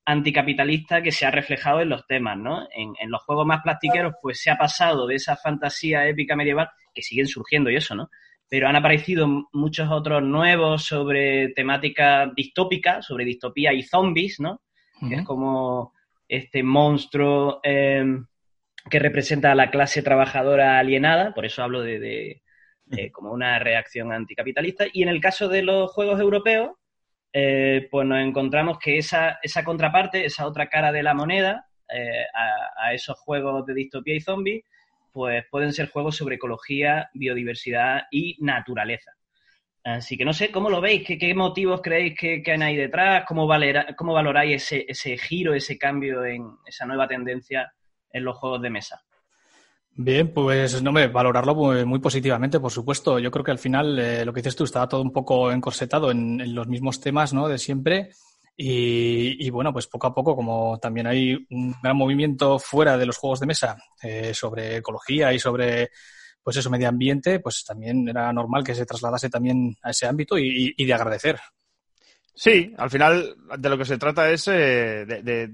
anticapitalista 0.04 1.04
que 1.04 1.12
se 1.12 1.28
ha 1.28 1.32
reflejado 1.32 1.82
en 1.82 1.90
los 1.90 2.08
temas, 2.08 2.38
¿no? 2.38 2.68
En, 2.76 2.94
en, 3.00 3.12
los 3.12 3.22
juegos 3.22 3.46
más 3.46 3.62
plastiqueros, 3.62 4.16
pues 4.20 4.42
se 4.42 4.50
ha 4.50 4.58
pasado 4.58 5.06
de 5.06 5.16
esa 5.16 5.38
fantasía 5.38 6.08
épica 6.08 6.36
medieval, 6.36 6.70
que 6.92 7.04
siguen 7.04 7.28
surgiendo 7.28 7.70
y 7.70 7.76
eso, 7.76 7.94
¿no? 7.94 8.10
Pero 8.50 8.68
han 8.68 8.76
aparecido 8.76 9.28
muchos 9.54 9.90
otros 9.92 10.24
nuevos 10.24 10.84
sobre 10.84 11.50
temática 11.50 12.32
distópica, 12.36 13.02
sobre 13.02 13.26
distopía 13.26 13.74
y 13.74 13.84
zombies, 13.84 14.40
¿no? 14.40 14.62
Uh 15.02 15.06
-huh. 15.06 15.10
Que 15.10 15.16
es 15.16 15.26
como 15.26 15.94
este 16.28 16.64
monstruo 16.64 17.60
eh, 17.64 18.04
que 18.90 19.00
representa 19.00 19.52
a 19.52 19.56
la 19.56 19.70
clase 19.70 20.02
trabajadora 20.02 20.80
alienada, 20.80 21.34
por 21.34 21.46
eso 21.46 21.64
hablo 21.64 21.82
de, 21.82 22.00
de, 22.00 22.42
de, 22.86 23.12
como 23.12 23.32
una 23.32 23.60
reacción 23.60 24.12
anticapitalista. 24.12 24.86
Y 24.92 25.04
en 25.04 25.10
el 25.10 25.20
caso 25.20 25.48
de 25.48 25.64
los 25.64 25.92
juegos 25.92 26.20
europeos, 26.20 26.72
eh, 27.34 27.88
pues 27.92 28.08
nos 28.08 28.20
encontramos 28.20 28.80
que 28.80 28.98
esa, 28.98 29.40
esa, 29.44 29.64
contraparte, 29.64 30.26
esa 30.26 30.48
otra 30.48 30.68
cara 30.68 30.92
de 30.92 31.04
la 31.04 31.14
moneda, 31.14 31.68
eh, 31.94 32.26
a, 32.34 32.88
a, 32.88 32.94
esos 32.94 33.18
juegos 33.20 33.66
de 33.66 33.74
distopía 33.74 34.16
y 34.16 34.22
zombie, 34.22 34.64
pues 35.12 35.46
pueden 35.50 35.74
ser 35.74 35.90
juegos 35.90 36.18
sobre 36.18 36.36
ecología, 36.36 37.10
biodiversidad 37.14 38.04
y 38.12 38.38
naturaleza. 38.40 39.12
Así 39.84 40.18
que 40.18 40.26
no 40.26 40.34
sé, 40.34 40.52
¿cómo 40.52 40.70
lo 40.70 40.82
veis? 40.82 41.06
¿Qué, 41.06 41.18
qué 41.18 41.34
motivos 41.34 41.82
creéis 41.82 42.16
que, 42.18 42.44
que, 42.44 42.52
hay 42.52 42.76
detrás? 42.76 43.24
¿Cómo, 43.28 43.48
valera, 43.48 43.96
cómo 43.98 44.14
valoráis 44.14 44.64
ese, 44.64 44.86
ese, 44.88 45.18
giro, 45.18 45.54
ese 45.54 45.78
cambio 45.78 46.26
en 46.26 46.58
esa 46.66 46.86
nueva 46.86 47.08
tendencia 47.08 47.72
en 48.12 48.24
los 48.24 48.38
juegos 48.38 48.62
de 48.62 48.70
mesa? 48.70 49.02
Bien, 49.92 50.34
pues 50.34 50.82
no 50.82 50.92
me 50.92 51.08
valorarlo 51.08 51.56
muy, 51.56 51.86
muy, 51.86 52.00
positivamente, 52.00 52.60
por 52.60 52.72
supuesto. 52.72 53.20
Yo 53.20 53.32
creo 53.32 53.44
que 53.44 53.52
al 53.52 53.60
final 53.60 53.98
eh, 54.00 54.26
lo 54.26 54.34
que 54.34 54.42
dices 54.42 54.56
tú 54.56 54.64
estaba 54.64 54.88
todo 54.88 55.02
un 55.02 55.12
poco 55.12 55.52
encorsetado 55.52 56.12
en, 56.12 56.40
en 56.40 56.54
los 56.54 56.68
mismos 56.68 57.02
temas 57.02 57.34
¿no? 57.34 57.48
de 57.48 57.58
siempre. 57.58 58.12
Y, 58.62 59.50
bueno, 59.52 59.72
pues 59.72 59.88
poco 59.88 60.08
a 60.08 60.14
poco, 60.14 60.36
como 60.36 60.78
también 60.80 61.08
hay 61.08 61.34
un 61.50 61.74
gran 61.82 61.96
movimiento 61.96 62.60
fuera 62.60 62.98
de 62.98 63.06
los 63.06 63.16
juegos 63.16 63.40
de 63.40 63.46
mesa 63.46 63.78
eh, 64.04 64.34
sobre 64.34 64.76
ecología 64.78 65.32
y 65.32 65.40
sobre 65.40 65.92
pues 66.44 66.58
eso, 66.58 66.70
medio 66.70 66.90
ambiente, 66.90 67.40
pues 67.40 67.64
también 67.64 68.10
era 68.10 68.34
normal 68.34 68.64
que 68.64 68.76
se 68.76 68.86
trasladase 68.86 69.30
también 69.30 69.78
a 69.82 69.92
ese 69.92 70.08
ámbito 70.08 70.38
y, 70.38 70.74
y 70.76 70.86
de 70.86 70.94
agradecer. 70.94 71.40
Sí, 72.34 72.74
al 72.78 72.90
final 72.90 73.34
de 73.58 73.70
lo 73.70 73.78
que 73.78 73.86
se 73.86 73.98
trata 73.98 74.30
es 74.30 74.48
eh, 74.50 75.06
de, 75.06 75.24
de 75.24 75.54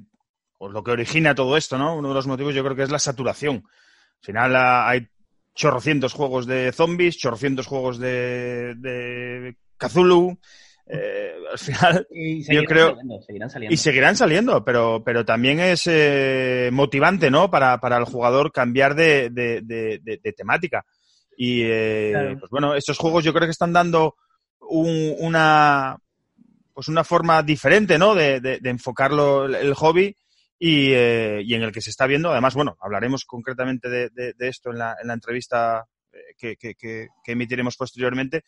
o 0.58 0.70
lo 0.70 0.84
que 0.84 0.92
origina 0.92 1.36
todo 1.36 1.58
esto, 1.58 1.78
¿no? 1.78 1.96
Uno 1.96 2.10
de 2.10 2.16
los 2.16 2.28
motivos 2.28 2.56
yo 2.56 2.64
creo 2.64 2.76
que 2.76 2.84
es 2.84 2.92
la 2.92 2.98
saturación. 2.98 3.58
Al 3.58 4.26
final 4.26 4.56
hay 4.56 5.08
chorrocientos 5.54 6.14
juegos 6.14 6.48
de 6.48 6.72
zombies, 6.72 7.18
chorrocientos 7.18 7.68
juegos 7.68 8.00
de, 8.00 8.74
de 8.76 9.58
Cthulhu. 9.78 10.40
Eh, 10.88 11.34
al 11.52 11.58
final, 11.58 12.08
yo 12.12 12.64
creo. 12.64 12.88
Saliendo, 12.90 13.22
seguirán 13.22 13.50
saliendo. 13.50 13.74
Y 13.74 13.78
seguirán 13.78 14.16
saliendo, 14.16 14.64
pero, 14.64 15.04
pero 15.04 15.26
también 15.26 15.60
es 15.60 15.84
eh, 15.88 16.70
motivante, 16.72 17.32
¿no? 17.32 17.50
Para, 17.50 17.80
para, 17.80 17.98
el 17.98 18.06
jugador 18.06 18.52
cambiar 18.52 18.96
de, 18.96 19.30
de, 19.30 19.62
de, 19.62 20.00
de 20.02 20.34
temática. 20.34 20.86
Y, 21.38 21.64
eh, 21.64 22.12
claro. 22.12 22.40
pues 22.40 22.52
bueno, 22.52 22.76
estos 22.76 22.98
juegos 22.98 23.24
yo 23.24 23.34
creo 23.34 23.48
que 23.48 23.52
están 23.52 23.74
dando 23.74 24.16
un, 24.62 25.16
una, 25.20 25.98
pues 26.74 26.88
una 26.88 27.04
forma 27.04 27.44
diferente, 27.44 27.98
¿no? 27.98 28.16
De, 28.16 28.60
enfocarlo 28.64 29.46
el 29.46 29.74
hobby 29.74 30.16
y, 30.58 30.92
y, 30.92 31.54
en 31.54 31.64
el 31.64 31.72
que 31.72 31.82
se 31.82 31.90
está 31.90 32.08
viendo. 32.08 32.32
Además, 32.32 32.54
bueno, 32.56 32.78
hablaremos 32.80 33.26
concretamente 33.26 33.90
de, 33.90 34.34
esto 34.40 34.72
en 34.72 34.78
la, 34.78 34.96
en 35.02 35.08
la 35.08 35.14
entrevista 35.14 35.86
que, 36.38 36.56
que, 36.56 36.76
que, 36.76 37.08
que, 37.24 37.32
emitiremos 37.32 37.76
posteriormente. 37.76 38.44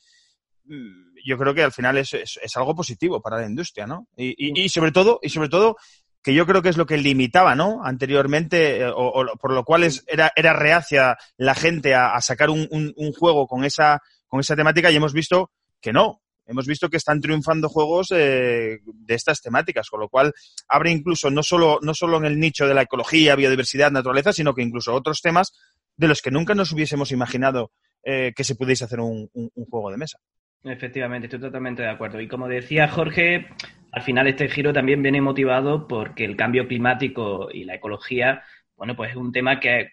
Yo 1.28 1.38
creo 1.38 1.54
que 1.54 1.64
al 1.64 1.74
final 1.74 1.98
es, 1.98 2.14
es, 2.14 2.40
es 2.42 2.58
algo 2.58 2.74
positivo 2.74 3.22
para 3.22 3.42
la 3.42 3.48
industria, 3.48 3.86
¿no? 3.86 4.08
Y, 4.16 4.30
y, 4.38 4.64
y, 4.64 4.70
sobre 4.70 4.92
todo, 4.92 5.20
y 5.22 5.30
sobre 5.30 5.50
todo, 5.50 5.76
que 6.24 6.34
yo 6.34 6.46
creo 6.46 6.62
que 6.62 6.70
es 6.70 6.78
lo 6.78 6.86
que 6.86 6.98
limitaba, 6.98 7.54
¿no? 7.54 7.84
Anteriormente, 7.84 8.80
eh, 8.80 8.88
o, 8.90 9.22
o 9.22 9.38
por 9.38 9.52
lo 9.52 9.66
cual 9.66 9.84
es, 9.84 10.04
era, 10.08 10.32
era 10.36 10.54
reacia 10.54 11.18
la 11.36 11.54
gente 11.54 11.96
a, 11.96 12.14
a 12.14 12.22
sacar 12.22 12.50
un, 12.50 12.68
un, 12.72 12.94
un, 12.96 13.12
juego 13.12 13.46
con 13.46 13.66
esa, 13.66 14.02
con 14.28 14.40
esa 14.40 14.56
temática 14.56 14.90
y 14.90 14.96
hemos 14.96 15.12
visto 15.14 15.52
que 15.82 15.92
no, 15.92 16.22
hemos 16.46 16.66
visto 16.66 16.90
que 16.90 16.98
están 16.98 17.20
triunfando 17.20 17.70
juegos 17.70 18.12
eh, 18.12 18.80
de 18.86 19.14
estas 19.16 19.42
temáticas, 19.42 19.90
con 19.90 20.00
lo 20.00 20.10
cual 20.10 20.34
abre 20.68 20.92
incluso 20.92 21.30
no 21.30 21.44
solo, 21.44 21.80
no 21.82 21.94
solo 21.94 22.18
en 22.18 22.26
el 22.26 22.40
nicho 22.40 22.68
de 22.68 22.74
la 22.74 22.84
ecología, 22.84 23.36
biodiversidad, 23.36 23.92
naturaleza, 23.92 24.32
sino 24.34 24.54
que 24.54 24.62
incluso 24.62 24.94
otros 24.94 25.22
temas 25.22 25.52
de 25.98 26.08
los 26.08 26.22
que 26.22 26.32
nunca 26.32 26.56
nos 26.56 26.72
hubiésemos 26.72 27.12
imaginado 27.12 27.72
eh, 28.04 28.34
que 28.36 28.44
se 28.44 28.56
pudiese 28.56 28.86
hacer 28.86 29.02
un, 29.02 29.30
juego 29.70 29.92
de 29.92 29.98
mesa. 29.98 30.20
Efectivamente, 30.64 31.28
estoy 31.28 31.40
totalmente 31.40 31.84
de 31.84 31.90
acuerdo. 31.90 32.20
Y 32.20 32.28
como 32.28 32.48
decía 32.48 32.88
Jorge, 32.88 33.48
al 33.92 34.02
final 34.02 34.28
este 34.28 34.50
giro 34.50 34.74
también 34.74 35.02
viene 35.02 35.22
motivado 35.22 35.88
porque 35.88 36.26
el 36.26 36.36
cambio 36.36 36.68
climático 36.68 37.50
y 37.52 37.64
la 37.64 37.76
ecología, 37.76 38.44
bueno, 38.76 38.96
pues 38.96 39.12
es 39.12 39.16
un 39.16 39.32
tema 39.32 39.60
que, 39.60 39.92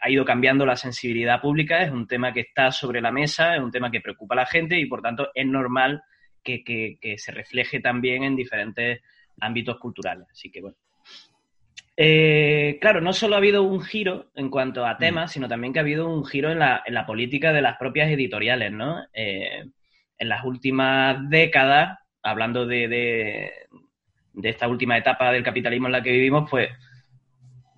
ha 0.00 0.10
ido 0.10 0.24
cambiando 0.24 0.64
la 0.64 0.76
sensibilidad 0.76 1.40
pública, 1.40 1.82
es 1.82 1.90
un 1.90 2.06
tema 2.06 2.32
que 2.32 2.40
está 2.40 2.70
sobre 2.70 3.00
la 3.00 3.10
mesa, 3.10 3.56
es 3.56 3.62
un 3.62 3.70
tema 3.70 3.90
que 3.90 4.00
preocupa 4.00 4.34
a 4.34 4.36
la 4.36 4.46
gente 4.46 4.78
y 4.78 4.86
por 4.86 5.02
tanto 5.02 5.30
es 5.34 5.46
normal 5.46 6.02
que, 6.42 6.98
se 7.16 7.32
refleje 7.32 7.80
también 7.80 8.22
en 8.22 8.36
diferentes 8.36 9.00
ámbitos 9.40 9.78
culturales. 9.78 10.26
Así 10.30 10.50
que 10.50 10.60
bueno. 10.60 10.76
Eh, 11.96 12.78
claro, 12.80 13.00
no 13.00 13.12
solo 13.12 13.34
ha 13.34 13.38
habido 13.38 13.62
un 13.62 13.80
giro 13.80 14.30
en 14.34 14.50
cuanto 14.50 14.84
a 14.84 14.98
temas, 14.98 15.32
sino 15.32 15.48
también 15.48 15.72
que 15.72 15.78
ha 15.78 15.82
habido 15.82 16.08
un 16.08 16.24
giro 16.24 16.50
en 16.50 16.58
la, 16.58 16.82
en 16.84 16.94
la 16.94 17.06
política 17.06 17.52
de 17.52 17.62
las 17.62 17.76
propias 17.76 18.10
editoriales, 18.10 18.72
¿no? 18.72 19.04
Eh, 19.12 19.64
en 20.18 20.28
las 20.28 20.44
últimas 20.44 21.28
décadas, 21.28 21.98
hablando 22.22 22.66
de, 22.66 22.88
de, 22.88 24.48
esta 24.48 24.68
última 24.68 24.96
etapa 24.98 25.32
del 25.32 25.42
capitalismo 25.42 25.86
en 25.86 25.92
la 25.92 26.02
que 26.02 26.12
vivimos, 26.12 26.48
pues 26.50 26.70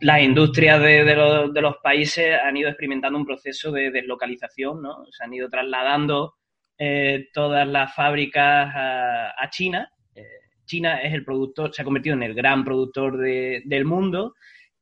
las 0.00 0.22
industrias 0.22 0.80
de, 0.80 1.14
los, 1.14 1.76
países 1.82 2.38
han 2.42 2.56
ido 2.56 2.68
experimentando 2.68 3.18
un 3.18 3.26
proceso 3.26 3.72
de 3.72 3.90
deslocalización, 3.90 4.82
¿no? 4.82 5.06
Se 5.10 5.24
han 5.24 5.32
ido 5.32 5.48
trasladando 5.48 6.34
eh, 6.78 7.28
todas 7.32 7.66
las 7.66 7.94
fábricas 7.94 8.72
a, 8.74 9.48
China. 9.50 9.90
Eh, 10.14 10.22
China 10.66 11.00
es 11.00 11.14
el 11.14 11.24
productor, 11.24 11.74
se 11.74 11.82
ha 11.82 11.84
convertido 11.84 12.14
en 12.14 12.22
el 12.22 12.34
gran 12.34 12.64
productor 12.64 13.16
del 13.16 13.84
mundo 13.84 14.34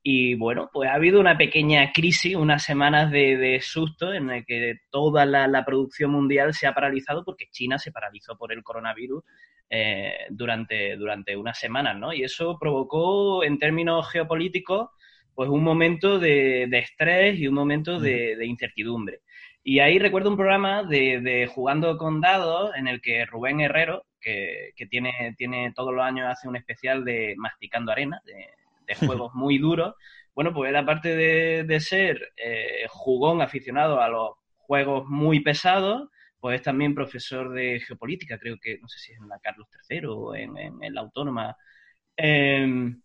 y 0.06 0.34
bueno, 0.34 0.68
pues 0.70 0.90
ha 0.90 0.94
habido 0.94 1.18
una 1.18 1.38
pequeña 1.38 1.90
crisis, 1.90 2.36
unas 2.36 2.62
semanas 2.62 3.10
de, 3.10 3.58
susto 3.62 4.12
en 4.12 4.28
el 4.28 4.44
que 4.44 4.80
toda 4.90 5.24
la, 5.24 5.64
producción 5.64 6.10
mundial 6.10 6.52
se 6.52 6.66
ha 6.66 6.74
paralizado 6.74 7.24
porque 7.24 7.48
China 7.50 7.78
se 7.78 7.90
paralizó 7.90 8.36
por 8.36 8.52
el 8.52 8.62
coronavirus 8.62 9.24
eh, 9.70 10.26
durante, 10.28 10.96
durante 10.96 11.34
unas 11.34 11.58
semanas, 11.58 11.96
¿no? 11.96 12.12
Y 12.12 12.22
eso 12.22 12.58
provocó, 12.60 13.42
en 13.44 13.58
términos 13.58 14.06
geopolíticos, 14.10 14.90
pues 15.34 15.48
un 15.48 15.64
momento 15.64 16.18
de, 16.18 16.64
estrés 16.64 17.38
y 17.38 17.48
un 17.48 17.54
momento 17.54 17.98
de, 17.98 18.36
incertidumbre. 18.44 19.20
Y 19.62 19.78
ahí 19.78 19.98
recuerdo 19.98 20.28
un 20.28 20.36
programa 20.36 20.82
de, 20.82 21.48
Jugando 21.50 21.96
con 21.96 22.20
Dados 22.20 22.72
en 22.76 22.88
el 22.88 23.00
que 23.00 23.24
Rubén 23.24 23.62
Herrero, 23.62 24.04
que, 24.20 24.74
tiene, 24.90 25.34
tiene 25.38 25.72
todos 25.74 25.94
los 25.94 26.04
años, 26.04 26.28
hace 26.28 26.46
un 26.46 26.56
especial 26.56 27.06
de 27.06 27.34
Masticando 27.38 27.90
Arena, 27.90 28.20
de, 28.26 28.48
juegos 28.98 29.34
muy 29.34 29.58
duros. 29.58 29.94
Bueno, 30.34 30.52
pues 30.52 30.70
él 30.70 30.76
aparte 30.76 31.14
de, 31.16 31.80
ser 31.80 32.32
eh, 32.36 32.86
jugón 32.88 33.40
aficionado 33.40 34.00
a 34.00 34.08
los 34.08 34.32
juegos 34.56 35.06
muy 35.06 35.40
pesados, 35.40 36.08
pues 36.40 36.56
es 36.56 36.62
también 36.62 36.94
profesor 36.94 37.52
de 37.52 37.80
geopolítica, 37.80 38.38
creo 38.38 38.58
que, 38.60 38.78
no 38.78 38.88
sé 38.88 38.98
si 38.98 39.12
es 39.12 39.18
en 39.18 39.28
la 39.28 39.38
Carlos 39.38 39.68
III 39.88 40.00
o 40.06 40.34
en, 40.34 40.94
la 40.94 41.00
Autónoma. 41.00 41.56
Em, 42.16 43.00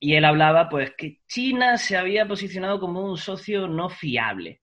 y 0.00 0.14
él 0.14 0.24
hablaba, 0.24 0.68
pues, 0.68 0.92
que 0.96 1.20
China 1.28 1.76
se 1.78 1.96
había 1.96 2.26
posicionado 2.26 2.80
como 2.80 3.04
un 3.04 3.16
socio 3.16 3.68
no 3.68 3.88
fiable. 3.88 4.62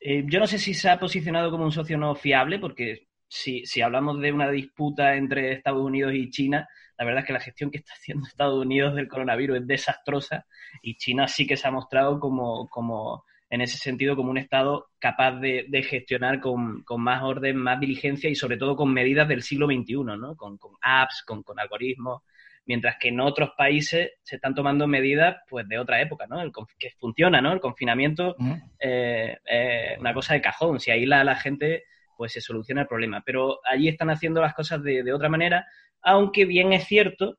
Eh, 0.00 0.24
yo 0.26 0.38
no 0.38 0.46
sé 0.46 0.58
si 0.58 0.74
se 0.74 0.90
ha 0.90 1.00
posicionado 1.00 1.50
como 1.50 1.64
un 1.64 1.72
socio 1.72 1.98
no 1.98 2.14
fiable, 2.14 2.58
porque 2.58 3.08
si, 3.26 3.66
si 3.66 3.82
hablamos 3.82 4.20
de 4.20 4.32
una 4.32 4.50
disputa 4.50 5.16
entre 5.16 5.52
Estados 5.52 5.82
Unidos 5.82 6.12
y 6.14 6.30
China, 6.30 6.68
la 6.98 7.04
verdad 7.04 7.20
es 7.20 7.26
que 7.26 7.32
la 7.32 7.40
gestión 7.40 7.70
que 7.70 7.78
está 7.78 7.92
haciendo 7.92 8.26
Estados 8.26 8.60
Unidos 8.60 8.94
del 8.94 9.08
coronavirus 9.08 9.58
es 9.58 9.66
desastrosa 9.66 10.46
y 10.82 10.96
China 10.96 11.28
sí 11.28 11.46
que 11.46 11.56
se 11.56 11.68
ha 11.68 11.70
mostrado 11.70 12.18
como, 12.18 12.68
como 12.68 13.24
en 13.50 13.60
ese 13.60 13.78
sentido, 13.78 14.16
como 14.16 14.30
un 14.30 14.38
Estado 14.38 14.88
capaz 14.98 15.38
de, 15.38 15.86
gestionar 15.88 16.40
con, 16.40 16.84
más 16.98 17.22
orden, 17.22 17.56
más 17.56 17.78
diligencia 17.78 18.28
y 18.28 18.34
sobre 18.34 18.56
todo 18.56 18.76
con 18.76 18.92
medidas 18.92 19.28
del 19.28 19.42
siglo 19.42 19.66
XXI, 19.66 19.94
¿no? 20.18 20.36
Con, 20.36 20.58
apps, 20.82 21.22
con, 21.24 21.42
algoritmos, 21.56 22.22
mientras 22.66 22.96
que 22.98 23.08
en 23.08 23.20
otros 23.20 23.50
países 23.56 24.12
se 24.22 24.36
están 24.36 24.54
tomando 24.54 24.86
medidas 24.86 25.36
pues 25.48 25.66
de 25.68 25.78
otra 25.78 26.02
época, 26.02 26.26
¿no? 26.26 26.42
El, 26.42 26.52
que 26.78 26.90
funciona, 26.98 27.40
¿no? 27.40 27.52
El 27.52 27.60
confinamiento 27.60 28.36
es 28.78 29.38
eh, 29.44 29.96
una 29.98 30.12
cosa 30.12 30.34
de 30.34 30.42
cajón. 30.42 30.80
Si 30.80 30.90
ahí 30.90 31.06
la, 31.06 31.22
la 31.22 31.36
gente 31.36 31.84
pues 32.18 32.32
se 32.32 32.40
soluciona 32.40 32.82
el 32.82 32.88
problema. 32.88 33.22
Pero 33.24 33.60
allí 33.64 33.88
están 33.88 34.10
haciendo 34.10 34.42
las 34.42 34.52
cosas 34.52 34.82
de, 34.82 35.04
de 35.04 35.12
otra 35.12 35.28
manera 35.28 35.64
aunque 36.02 36.44
bien 36.44 36.72
es 36.72 36.84
cierto 36.86 37.38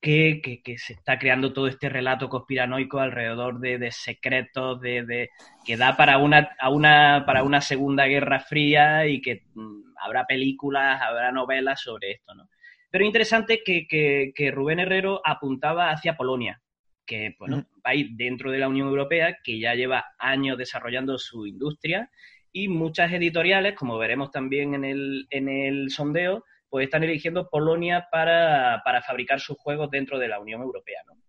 que, 0.00 0.62
se 0.78 0.94
está 0.94 1.18
creando 1.18 1.52
todo 1.52 1.66
este 1.68 1.88
relato 1.88 2.28
conspiranoico 2.28 2.98
alrededor 2.98 3.60
de, 3.60 3.90
secretos, 3.92 4.80
de, 4.80 5.28
que 5.64 5.76
da 5.76 5.96
para 5.96 6.18
una, 6.18 6.50
una, 6.70 7.24
para 7.26 7.42
una 7.42 7.60
segunda 7.60 8.06
guerra 8.06 8.40
fría 8.40 9.06
y 9.06 9.20
que 9.20 9.42
mm, 9.54 9.94
habrá 10.02 10.26
películas, 10.26 11.00
habrá 11.02 11.32
novelas 11.32 11.80
sobre 11.80 12.12
esto, 12.12 12.34
¿no? 12.34 12.48
Pero 12.90 13.04
interesante 13.04 13.62
que, 13.64 13.86
que, 13.86 14.50
Rubén 14.50 14.80
Herrero 14.80 15.20
apuntaba 15.24 15.90
hacia 15.90 16.16
Polonia, 16.16 16.60
que 17.06 17.36
bueno, 17.38 17.58
un 17.58 17.82
país 17.82 18.08
dentro 18.16 18.50
de 18.50 18.58
la 18.58 18.68
Unión 18.68 18.88
Europea 18.88 19.38
que 19.44 19.60
ya 19.60 19.74
lleva 19.74 20.06
años 20.18 20.58
desarrollando 20.58 21.16
su 21.16 21.46
industria 21.46 22.10
y 22.50 22.66
muchas 22.66 23.12
editoriales, 23.12 23.76
como 23.76 23.96
veremos 23.96 24.32
también 24.32 24.74
en 24.74 24.84
el, 24.84 25.26
en 25.30 25.48
el 25.48 25.90
sondeo, 25.90 26.44
pues 26.70 26.84
están 26.84 27.02
eligiendo 27.02 27.50
Polonia 27.50 28.08
para, 28.10 28.80
fabricar 29.06 29.40
sus 29.40 29.58
juegos 29.58 29.90
dentro 29.90 30.18
de 30.18 30.28
la 30.28 30.40
Unión 30.40 30.62
Europea, 30.62 31.02
¿no? 31.06 31.19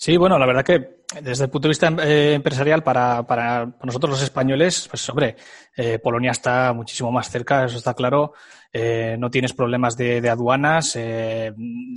Sí, 0.00 0.16
bueno, 0.16 0.38
la 0.38 0.46
verdad 0.46 0.64
que 0.64 0.98
desde 1.20 1.44
el 1.44 1.50
punto 1.50 1.66
de 1.66 1.70
vista 1.70 1.88
eh, 2.04 2.34
empresarial, 2.34 2.84
para, 2.84 3.26
para, 3.26 3.66
nosotros 3.82 4.10
los 4.10 4.22
españoles, 4.22 4.86
pues 4.88 5.08
hombre, 5.08 5.34
eh, 5.76 5.98
Polonia 5.98 6.30
está 6.30 6.72
muchísimo 6.72 7.10
más 7.10 7.28
cerca, 7.28 7.64
eso 7.64 7.78
está 7.78 7.94
claro. 7.94 8.32
Eh, 8.72 9.16
no 9.18 9.28
tienes 9.28 9.54
problemas 9.54 9.96
de, 9.96 10.28
aduanas, 10.28 10.96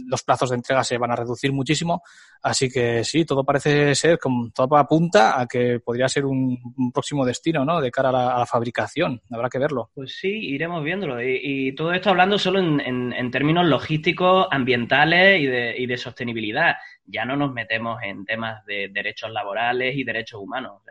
los 0.08 0.24
plazos 0.24 0.50
de 0.50 0.56
entrega 0.56 0.84
se 0.84 0.98
van 0.98 1.12
a 1.12 1.16
reducir 1.16 1.54
muchísimo. 1.54 2.02
Así 2.42 2.72
que 2.72 3.04
sí, 3.04 3.24
todo 3.24 3.44
parece 3.44 3.94
ser, 3.94 4.18
como 4.18 4.50
todo 4.50 4.78
apunta 4.78 5.40
a 5.40 5.46
que 5.46 5.80
podría 5.80 6.08
ser 6.08 6.26
un, 6.26 6.58
próximo 6.92 7.24
destino, 7.24 7.64
¿no? 7.64 7.82
De 7.82 7.92
cara 7.92 8.10
a 8.10 8.40
la, 8.40 8.46
fabricación. 8.48 9.22
Habrá 9.30 9.48
que 9.48 9.60
verlo. 9.60 9.92
Pues 9.94 10.18
sí, 10.20 10.30
iremos 10.30 10.84
viéndolo. 10.84 11.22
Y, 11.22 11.76
todo 11.76 11.94
esto 11.94 12.10
hablando 12.10 12.40
solo 12.40 12.60
en, 12.60 13.32
términos 13.32 13.68
logísticos, 13.68 14.48
ambientales 14.50 15.40
y 15.40 15.46
de, 15.46 15.76
y 15.78 15.86
de 15.86 15.98
sostenibilidad. 15.98 16.78
Ya 17.12 17.26
no 17.26 17.36
nos 17.36 17.54
metemos 17.54 18.02
en 18.04 18.26
temas 18.26 18.66
de 18.66 18.90
derechos 18.90 19.32
laborales 19.32 19.96
y 19.96 20.04
derechos 20.04 20.42
humanos. 20.42 20.82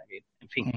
en 0.40 0.48
fin. 0.48 0.72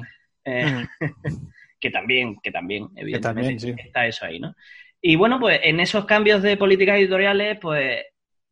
Eh, 0.45 0.85
que 1.79 1.91
también, 1.91 2.37
que 2.41 2.51
también, 2.51 2.89
evidentemente, 2.95 3.75
está 3.77 4.07
eso 4.07 4.25
ahí, 4.25 4.39
¿no? 4.39 4.55
Y 5.01 5.17
bueno, 5.17 5.37
pues 5.39 5.59
en 5.63 5.81
esos 5.81 6.05
cambios 6.05 6.41
de 6.41 6.55
políticas 6.55 6.97
editoriales, 6.97 7.59
pues 7.59 8.05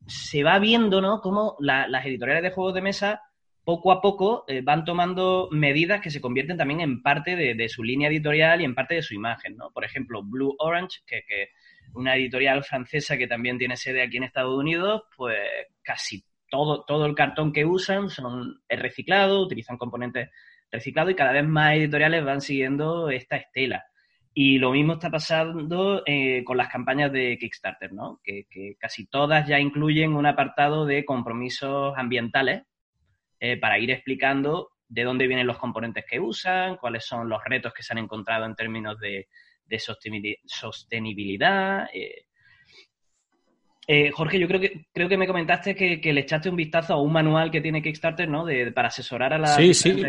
se 0.05 0.43
va 0.43 0.59
viendo, 0.59 0.99
¿no? 0.99 1.21
Cómo 1.21 1.55
las 1.59 2.05
editoriales 2.05 2.43
de 2.43 2.51
juegos 2.51 2.73
de 2.73 2.81
mesa 2.81 3.21
poco 3.63 3.91
a 3.91 4.01
poco 4.01 4.43
eh, 4.47 4.61
van 4.61 4.83
tomando 4.83 5.47
medidas 5.51 6.01
que 6.01 6.09
se 6.09 6.19
convierten 6.19 6.57
también 6.57 6.81
en 6.81 7.01
parte 7.01 7.35
de, 7.35 7.69
su 7.69 7.83
línea 7.83 8.09
editorial 8.09 8.59
y 8.59 8.65
en 8.65 8.75
parte 8.75 8.95
de 8.95 9.01
su 9.01 9.13
imagen, 9.13 9.55
¿no? 9.55 9.71
Por 9.71 9.85
ejemplo, 9.85 10.23
Blue 10.23 10.55
Orange, 10.59 10.99
que, 11.05 11.23
que 11.25 11.49
una 11.93 12.15
editorial 12.15 12.63
francesa 12.63 13.17
que 13.17 13.27
también 13.27 13.57
tiene 13.57 13.77
sede 13.77 14.01
aquí 14.01 14.17
en 14.17 14.23
Estados 14.23 14.57
Unidos, 14.57 15.03
pues 15.15 15.37
casi 15.83 16.23
todo, 16.51 16.83
todo 16.83 17.07
el 17.07 17.15
cartón 17.15 17.51
que 17.51 17.65
usan 17.65 18.11
son, 18.11 18.61
es 18.69 18.79
reciclado, 18.79 19.41
utilizan 19.41 19.77
componentes 19.79 20.29
reciclados 20.71 21.13
y 21.13 21.15
cada 21.15 21.31
vez 21.31 21.47
más 21.47 21.73
editoriales 21.73 22.23
van 22.23 22.41
siguiendo 22.41 23.09
esta 23.09 23.37
estela. 23.37 23.83
Y 24.33 24.59
lo 24.59 24.71
mismo 24.71 24.93
está 24.93 25.09
pasando 25.09 26.03
eh, 26.05 26.43
con 26.45 26.55
las 26.57 26.69
campañas 26.69 27.11
de 27.11 27.37
Kickstarter, 27.37 27.91
¿no? 27.91 28.21
Que, 28.23 28.45
casi 28.79 29.07
todas 29.07 29.47
ya 29.47 29.59
incluyen 29.59 30.13
un 30.13 30.25
apartado 30.25 30.85
de 30.85 31.03
compromisos 31.03 31.93
ambientales 31.97 32.63
eh, 33.39 33.57
para 33.57 33.79
ir 33.79 33.91
explicando 33.91 34.69
de 34.87 35.03
dónde 35.03 35.27
vienen 35.27 35.47
los 35.47 35.57
componentes 35.57 36.05
que 36.07 36.19
usan, 36.19 36.77
cuáles 36.77 37.05
son 37.05 37.27
los 37.27 37.43
retos 37.43 37.73
que 37.73 37.83
se 37.83 37.93
han 37.93 37.99
encontrado 37.99 38.45
en 38.45 38.55
términos 38.55 38.97
de, 38.99 39.27
sostenibilidad, 40.45 41.89
eh, 41.93 42.25
eh, 43.93 44.09
Jorge, 44.09 44.39
yo 44.39 44.47
creo 44.47 44.61
que 44.61 44.85
creo 44.93 45.09
que 45.09 45.17
me 45.17 45.27
comentaste 45.27 45.75
que, 45.75 46.13
le 46.13 46.21
echaste 46.21 46.49
un 46.49 46.55
vistazo 46.55 46.93
a 46.93 47.01
un 47.01 47.11
manual 47.11 47.51
que 47.51 47.59
tiene 47.59 47.81
Kickstarter, 47.81 48.29
¿no? 48.29 48.45
De, 48.45 48.71
para 48.71 48.87
asesorar 48.87 49.33
a 49.33 49.37
la. 49.37 49.47
Sí, 49.47 49.73
sí. 49.73 50.01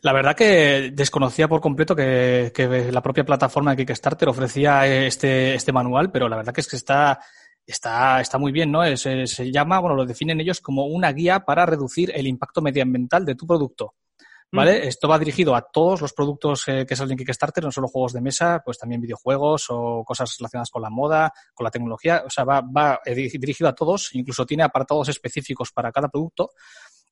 La 0.00 0.14
verdad 0.14 0.34
que 0.34 0.90
desconocía 0.94 1.48
por 1.48 1.60
completo 1.60 1.94
que, 1.94 2.88
la 2.90 3.02
propia 3.02 3.24
plataforma 3.24 3.74
de 3.74 3.84
Kickstarter 3.84 4.30
ofrecía 4.30 4.86
este, 4.86 5.54
este 5.54 5.70
manual, 5.70 6.10
pero 6.10 6.30
la 6.30 6.36
verdad 6.36 6.54
que 6.54 6.62
es 6.62 6.66
que 6.66 6.76
está, 6.76 7.20
está, 7.66 8.22
está 8.22 8.38
muy 8.38 8.52
bien, 8.52 8.72
¿no? 8.72 8.96
se 8.96 9.52
llama, 9.52 9.80
bueno, 9.80 9.94
lo 9.94 10.06
definen 10.06 10.40
ellos 10.40 10.62
como 10.62 10.86
una 10.86 11.12
guía 11.12 11.40
para 11.40 11.66
reducir 11.66 12.10
el 12.14 12.26
impacto 12.26 12.62
medioambiental 12.62 13.26
de 13.26 13.34
tu 13.34 13.46
producto. 13.46 13.96
¿Vale? 14.50 14.88
Esto 14.88 15.08
va 15.08 15.18
dirigido 15.18 15.54
a 15.54 15.60
todos 15.60 16.00
los 16.00 16.14
productos 16.14 16.66
eh, 16.68 16.86
que 16.86 16.96
salen 16.96 17.12
en 17.12 17.18
Kickstarter, 17.18 17.62
no 17.62 17.70
solo 17.70 17.86
juegos 17.86 18.14
de 18.14 18.22
mesa, 18.22 18.62
pues 18.64 18.78
también 18.78 19.00
videojuegos 19.00 19.66
o 19.68 20.02
cosas 20.06 20.34
relacionadas 20.38 20.70
con 20.70 20.80
la 20.80 20.88
moda, 20.88 21.32
con 21.52 21.64
la 21.64 21.70
tecnología. 21.70 22.22
O 22.24 22.30
sea, 22.30 22.44
va, 22.44 22.62
va 22.62 23.00
eh, 23.04 23.14
dirigido 23.14 23.68
a 23.68 23.74
todos, 23.74 24.14
incluso 24.14 24.46
tiene 24.46 24.62
apartados 24.62 25.10
específicos 25.10 25.70
para 25.70 25.92
cada 25.92 26.08
producto. 26.08 26.50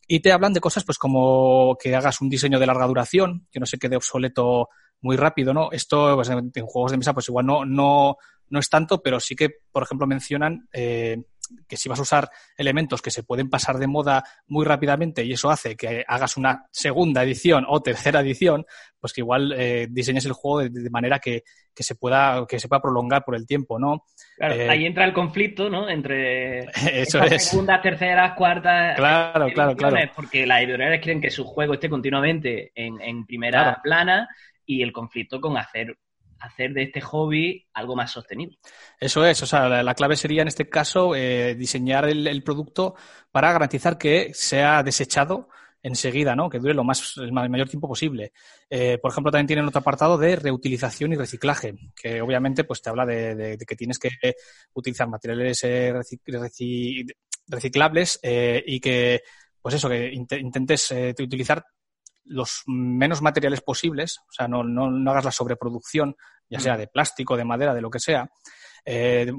Y 0.09 0.21
te 0.21 0.33
hablan 0.33 0.55
de 0.55 0.61
cosas 0.61 0.85
pues 0.85 0.99
como 0.99 1.77
que 1.79 1.95
hagas 1.95 2.21
un 2.21 2.31
diseño 2.31 2.59
de 2.59 2.67
larga 2.67 2.87
duración, 2.87 3.47
que 3.51 3.61
no 3.61 3.67
se 3.67 3.79
quede 3.79 3.97
obsoleto 3.97 4.69
muy 5.01 5.17
rápido, 5.17 5.53
¿no? 5.53 5.71
Esto 5.73 6.15
pues, 6.15 6.31
en, 6.31 6.51
juegos 6.67 6.93
de 6.93 6.99
mesa 6.99 7.13
pues 7.13 7.29
igual 7.29 7.45
no, 7.45 7.65
no, 7.65 8.17
no 8.49 8.59
es 8.59 8.71
tanto, 8.71 9.03
pero 9.03 9.21
sí 9.21 9.35
que, 9.35 9.51
por 9.71 9.83
ejemplo, 9.83 10.07
mencionan 10.07 10.69
eh, 10.73 11.23
que 11.69 11.77
si 11.77 11.89
vas 11.89 11.99
a 11.99 12.03
usar 12.03 12.31
elementos 12.57 13.03
que 13.03 13.11
se 13.11 13.23
pueden 13.23 13.51
pasar 13.51 13.79
de 13.79 13.87
moda 13.87 14.25
muy 14.47 14.65
rápidamente 14.65 15.25
y 15.25 15.33
eso 15.33 15.51
hace 15.51 15.77
que 15.77 16.05
hagas 16.07 16.37
una 16.37 16.67
segunda 16.71 17.23
edición 17.23 17.65
o 17.69 17.81
tercera 17.81 18.21
edición, 18.21 18.65
pues 19.01 19.13
que 19.13 19.21
igual 19.21 19.53
eh, 19.57 19.87
diseñes 19.91 20.25
el 20.27 20.33
juego 20.33 20.69
de, 20.69 20.91
manera 20.91 21.19
que, 21.19 21.43
que, 21.75 21.83
se 21.83 21.95
pueda, 21.95 22.45
que 22.49 22.59
se 22.59 22.69
pueda 22.69 22.83
prolongar 22.83 23.25
por 23.25 23.37
el 23.37 23.47
tiempo, 23.47 23.79
¿no? 23.79 24.05
Claro, 24.37 24.55
eh, 24.55 24.69
ahí 24.69 24.87
entra 24.87 25.05
el 25.05 25.13
conflicto, 25.13 25.71
¿no? 25.71 25.89
Entre 25.89 26.61
eso 27.01 27.21
segundas, 27.39 27.83
terceras, 27.83 28.35
cuartas. 28.35 28.97
Claro, 28.97 29.49
claro, 29.53 29.77
claro. 29.77 29.97
Porque 30.15 30.47
las 30.47 30.61
editoriales 30.61 31.01
quieren 31.01 31.21
que 31.21 31.31
su 31.31 31.45
juego 31.45 31.75
esté 31.75 31.89
continuamente 31.89 32.73
en, 32.75 33.01
en 33.01 33.27
primera 33.27 33.81
plana 33.83 34.29
y 34.65 34.83
el 34.83 34.93
conflicto 34.93 35.41
con 35.41 35.57
hacer 35.57 35.97
hacer 36.41 36.73
de 36.73 36.85
este 36.85 37.01
hobby 37.01 37.67
algo 37.73 37.97
más 37.97 38.13
sostenible. 38.13 38.59
Eso 38.99 39.25
es, 39.25 39.43
o 39.43 39.47
sea, 39.47 39.83
la, 39.83 39.95
clave 39.95 40.17
sería 40.17 40.43
en 40.43 40.49
este 40.49 40.69
caso 40.69 41.15
eh, 41.15 41.55
diseñar 41.55 42.09
el, 42.09 42.43
producto 42.43 42.95
para 43.31 43.53
garantizar 43.53 43.99
que 43.99 44.33
sea 44.35 44.83
desechado 44.83 45.49
enseguida, 45.83 46.35
¿no? 46.35 46.49
Que 46.51 46.59
dure 46.59 46.75
lo 46.75 46.85
más, 46.85 47.17
el 47.17 47.33
mayor 47.33 47.69
tiempo 47.69 47.89
posible. 47.89 48.33
Eh, 48.69 48.99
por 48.99 49.13
ejemplo, 49.13 49.31
también 49.31 49.47
tienen 49.47 49.67
otro 49.67 49.81
apartado 49.81 50.19
de 50.19 50.37
reutilización 50.37 51.13
y 51.13 51.17
reciclaje, 51.17 51.75
que 51.95 52.21
obviamente 52.21 52.65
pues 52.65 52.83
te 52.83 52.91
habla 52.91 53.07
de, 53.07 53.57
que 53.67 53.77
tienes 53.77 53.99
que 53.99 54.11
utilizar 54.75 55.09
materiales 55.09 55.63
eh, 55.65 55.95
reciclables 57.47 58.19
y 58.23 58.81
que, 58.81 59.23
pues 59.63 59.77
eso, 59.77 59.89
que 59.89 60.13
intentes 60.13 60.93
utilizar 61.21 61.65
los 62.27 62.63
menos 62.67 63.23
materiales 63.23 63.61
posibles, 63.61 64.19
o 64.29 64.33
sea, 64.33 64.49
no, 64.49 64.63
no, 64.63 64.91
no 64.91 65.11
hagas 65.11 65.25
la 65.25 65.33
sobreproducción, 65.33 66.17
ya 66.49 66.61
sea 66.61 66.75
mm. 66.75 66.79
de 66.79 66.87
plástico, 66.89 67.37
de 67.37 67.45
madera, 67.45 67.75
de 67.75 67.81
lo 67.81 67.91
que 67.91 68.01
sea. 68.01 68.31
Eh, 68.89 69.33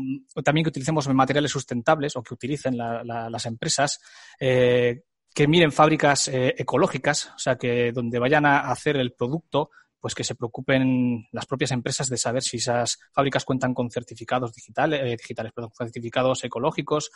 también 0.43 0.65
que 0.65 0.69
utilicemos 0.69 1.07
materiales 1.07 1.51
sustentables 1.51 2.17
o 2.17 2.21
que 2.21 2.33
utilicen 2.33 2.77
las 2.77 3.45
empresas. 3.45 3.99
Eh, 4.39 5.03
que 5.33 5.47
miren 5.47 5.71
fábricas 5.71 6.27
eh, 6.29 6.55
ecológicas, 6.57 7.27
o 7.35 7.39
sea, 7.39 7.57
que 7.57 7.91
donde 7.91 8.17
vayan 8.19 8.45
a 8.45 8.71
hacer 8.71 8.97
el 8.97 9.13
producto, 9.13 9.69
pues 9.99 10.15
que 10.15 10.23
se 10.23 10.35
preocupen 10.35 11.27
las 11.31 11.45
propias 11.45 11.71
empresas 11.71 12.09
de 12.09 12.17
saber 12.17 12.41
si 12.41 12.57
esas 12.57 12.97
fábricas 13.13 13.45
cuentan 13.45 13.73
con 13.73 13.91
certificados 13.91 14.51
digitales, 14.53 15.17
digitales, 15.17 15.53
perdón, 15.53 15.71
certificados 15.77 16.43
ecológicos. 16.43 17.11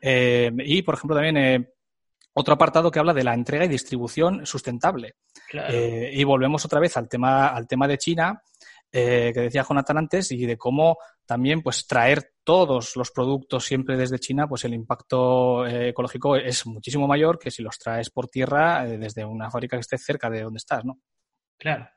y, 0.00 0.82
por 0.82 0.94
ejemplo, 0.94 1.16
también 1.16 1.68
otro 2.38 2.54
apartado 2.54 2.90
que 2.90 3.00
habla 3.00 3.12
de 3.12 3.24
la 3.24 3.34
entrega 3.34 3.64
y 3.64 3.68
distribución 3.68 4.46
sustentable. 4.46 5.16
Eh, 5.52 6.10
y 6.12 6.22
volvemos 6.22 6.64
otra 6.64 6.78
vez 6.78 6.96
al 6.96 7.08
tema, 7.08 7.48
al 7.48 7.66
tema 7.66 7.88
de 7.88 7.98
China, 7.98 8.40
eh, 8.92 9.32
que 9.34 9.40
decía 9.40 9.64
Jonathan 9.68 9.98
antes, 9.98 10.30
y 10.30 10.46
de 10.46 10.56
cómo 10.56 10.98
también 11.26 11.62
pues 11.62 11.86
traer 11.88 12.34
todos 12.44 12.94
los 12.94 13.10
productos 13.10 13.64
siempre 13.64 13.96
desde 13.96 14.20
China, 14.20 14.46
pues 14.46 14.64
el 14.64 14.72
impacto 14.72 15.66
eh, 15.66 15.88
ecológico 15.88 16.36
es 16.36 16.64
muchísimo 16.64 17.08
mayor 17.08 17.40
que 17.40 17.50
si 17.50 17.62
los 17.62 17.76
traes 17.76 18.08
por 18.10 18.28
tierra 18.28 18.84
desde 18.84 19.24
una 19.24 19.50
fábrica 19.50 19.76
que 19.76 19.80
esté 19.80 19.98
cerca 19.98 20.30
de 20.30 20.42
donde 20.42 20.58
estás, 20.58 20.84
¿no? 20.84 21.00
Claro. 21.58 21.88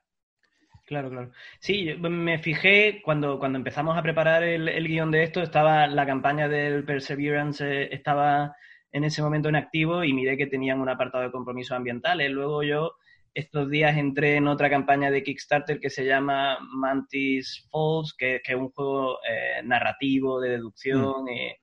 Claro, 0.87 1.09
claro. 1.09 1.31
Sí, 1.59 1.93
me 1.99 2.39
fijé 2.39 3.01
cuando, 3.01 3.39
cuando 3.39 3.57
empezamos 3.57 3.97
a 3.97 4.01
preparar 4.01 4.43
el, 4.43 4.67
el 4.67 4.87
guion 4.87 5.11
de 5.11 5.23
esto, 5.23 5.41
estaba 5.41 5.87
la 5.87 6.05
campaña 6.05 6.49
del 6.49 6.83
Perseverance, 6.83 7.93
estaba 7.93 8.55
en 8.91 9.03
ese 9.03 9.21
momento 9.21 9.49
en 9.49 9.55
activo 9.55 10.03
y 10.03 10.13
miré 10.13 10.37
que 10.37 10.47
tenían 10.47 10.81
un 10.81 10.89
apartado 10.89 11.23
de 11.23 11.31
compromisos 11.31 11.75
ambientales. 11.75 12.29
Luego 12.31 12.63
yo 12.63 12.95
estos 13.33 13.69
días 13.69 13.97
entré 13.97 14.35
en 14.35 14.47
otra 14.47 14.69
campaña 14.69 15.09
de 15.09 15.23
Kickstarter 15.23 15.79
que 15.79 15.89
se 15.89 16.05
llama 16.05 16.59
Mantis 16.73 17.65
Falls, 17.71 18.13
que, 18.17 18.41
es 18.43 18.55
un 18.55 18.69
juego 18.71 19.19
eh, 19.23 19.61
narrativo 19.63 20.41
de 20.41 20.49
deducción. 20.49 21.23
Mm. 21.23 21.29
Eh, 21.29 21.57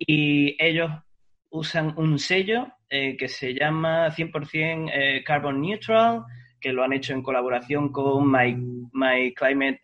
y 0.00 0.54
ellos 0.62 0.90
usan 1.50 1.94
un 1.96 2.18
sello 2.18 2.68
eh, 2.90 3.16
que 3.16 3.28
se 3.28 3.54
llama 3.54 4.10
100% 4.10 5.24
Carbon 5.24 5.62
Neutral, 5.62 6.24
que 6.60 6.72
lo 6.72 6.84
han 6.84 6.92
hecho 6.92 7.14
en 7.14 7.22
colaboración 7.22 7.90
con 7.90 8.30
myclimate.org 8.30 9.78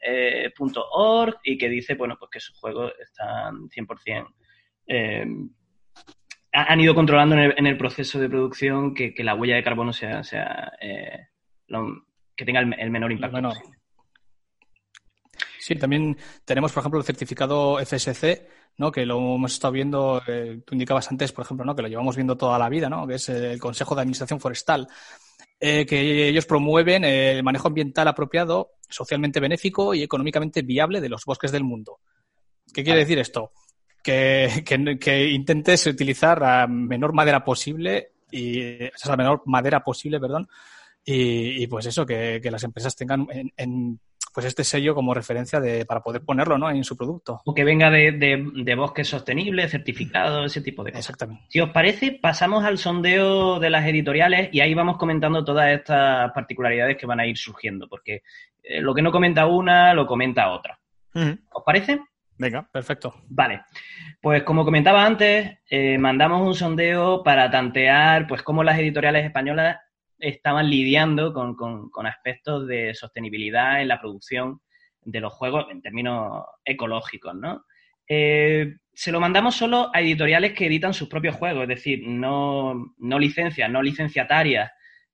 y 1.43 1.57
que 1.57 1.69
dice, 1.71 1.95
bueno, 1.95 2.17
pues 2.19 2.31
que 2.33 2.41
sus 2.41 2.59
juegos 2.59 2.93
están 3.01 3.71
100% 3.71 4.27
han 6.55 6.81
ido 6.81 6.95
controlando 6.95 7.35
en 7.35 7.67
el, 7.67 7.77
proceso 7.77 8.21
de 8.21 8.29
producción 8.29 8.95
que, 8.95 9.13
la 9.19 9.35
huella 9.35 9.57
de 9.57 9.65
carbono 9.65 9.93
sea, 9.93 10.23
sea 10.23 10.73
eh, 10.81 11.27
que 12.37 12.45
tenga 12.45 12.61
el, 12.61 12.91
menor 12.91 13.11
impacto 13.11 13.53
Sí, 15.59 15.75
también 15.75 16.17
tenemos, 16.45 16.73
por 16.73 16.83
ejemplo, 16.83 17.01
el 17.01 17.07
certificado 17.07 17.79
FSC, 17.85 18.47
¿no? 18.77 18.93
que 18.93 19.05
lo 19.05 19.35
hemos 19.35 19.53
estado 19.53 19.73
viendo, 19.73 20.23
eh, 20.29 20.61
tú 20.65 20.75
indicabas 20.75 21.11
antes, 21.11 21.33
por 21.33 21.45
ejemplo, 21.45 21.65
¿no? 21.65 21.75
que 21.75 21.83
lo 21.83 21.89
llevamos 21.89 22.15
viendo 22.15 22.37
toda 22.37 22.59
la 22.59 22.69
vida, 22.69 22.89
¿no? 22.89 23.07
que 23.07 23.15
es 23.15 23.29
el 23.31 23.59
Consejo 23.59 23.95
de 23.95 24.03
Administración 24.03 24.39
Forestal, 24.39 24.87
eh, 25.59 25.87
que 25.87 26.29
ellos 26.29 26.47
promueven 26.47 27.03
el 27.05 27.43
manejo 27.43 27.67
ambiental 27.67 28.07
apropiado, 28.07 28.75
socialmente 28.89 29.41
benéfico 29.41 29.95
y 29.95 30.03
económicamente 30.03 30.63
viable 30.63 31.01
de 31.01 31.09
los 31.09 31.25
bosques 31.25 31.51
del 31.51 31.65
mundo. 31.65 31.99
¿Qué 32.73 32.85
quiere 32.85 33.01
decir 33.01 33.19
esto? 33.19 33.53
Que, 34.05 34.63
que, 35.01 35.31
intentes 35.31 35.87
utilizar 35.87 36.41
la 36.41 36.67
menor 36.69 37.13
madera 37.13 37.43
posible 37.43 38.13
y 38.31 38.85
o 38.85 39.09
la 39.09 39.17
menor 39.17 39.43
madera 39.47 39.83
posible, 39.83 40.21
perdón, 40.21 40.47
y, 41.05 41.67
pues 41.67 41.87
eso, 41.87 42.07
que, 42.07 42.41
las 42.51 42.65
empresas 42.65 42.95
tengan 42.97 43.27
en, 43.57 43.99
pues 44.33 44.47
este 44.47 44.65
sello 44.65 44.95
como 44.95 45.15
referencia 45.15 45.61
de, 45.61 45.87
para 45.87 46.03
poder 46.03 46.23
ponerlo 46.23 46.59
¿no? 46.59 46.69
en 46.69 46.83
su 46.83 46.97
producto. 46.97 47.41
O 47.45 47.55
que 47.55 47.63
venga 47.63 47.89
de, 47.91 48.13
de, 48.13 48.75
bosque 48.75 49.05
sostenible, 49.05 49.69
certificado, 49.69 50.45
ese 50.45 50.61
tipo 50.61 50.83
de 50.83 50.91
cosas. 50.91 51.07
Exactamente. 51.07 51.45
Si 51.51 51.61
os 51.61 51.71
parece, 51.71 52.19
pasamos 52.21 52.65
al 52.65 52.79
sondeo 52.79 53.61
de 53.61 53.71
las 53.71 53.87
editoriales 53.87 54.49
y 54.53 54.61
ahí 54.61 54.75
vamos 54.75 54.97
comentando 54.97 55.45
todas 55.45 55.71
estas 55.71 56.33
particularidades 56.33 56.97
que 56.97 57.07
van 57.07 57.21
a 57.21 57.27
ir 57.27 57.37
surgiendo, 57.37 57.87
porque 57.89 58.23
eh, 58.63 58.81
lo 58.81 58.95
que 58.95 59.03
no 59.03 59.13
comenta 59.13 59.47
una, 59.47 59.95
lo 59.95 60.07
comenta 60.07 60.51
otra. 60.51 60.79
¿Os 61.15 61.63
parece? 61.65 62.01
Venga, 62.37 62.69
perfecto. 62.71 63.15
Vale. 63.29 63.63
Pues 64.21 64.43
como 64.43 64.65
comentaba 64.65 65.05
antes, 65.05 65.59
eh, 65.69 65.99
mandamos 65.99 66.47
un 66.47 66.55
sondeo 66.55 67.23
para 67.23 67.51
tantear 67.51 68.27
pues 68.27 68.43
cómo 68.43 68.65
las 68.65 68.79
editoriales 68.79 69.25
españolas 69.25 69.79
estaban 70.19 70.69
lidiando 70.69 71.33
con, 71.33 72.07
aspectos 72.07 72.67
de 72.67 72.95
sostenibilidad 72.95 73.81
en 73.81 73.89
la 73.89 74.01
producción 74.01 74.61
de 75.03 75.21
los 75.21 75.33
juegos 75.33 75.67
en 75.71 75.83
términos 75.83 76.45
ecológicos, 76.65 77.35
¿no? 77.35 77.65
Eh, 78.09 78.77
se 78.93 79.13
lo 79.13 79.21
mandamos 79.21 79.55
solo 79.57 79.91
a 79.93 80.01
editoriales 80.01 80.53
que 80.53 80.67
editan 80.67 80.95
sus 80.95 81.09
propios 81.09 81.37
juegos, 81.37 81.63
es 81.63 81.69
decir, 81.69 82.03
no, 82.07 82.95
no 82.99 83.19
licencias, 83.19 83.71
no 83.71 83.83
licenciatarias, 83.83 84.71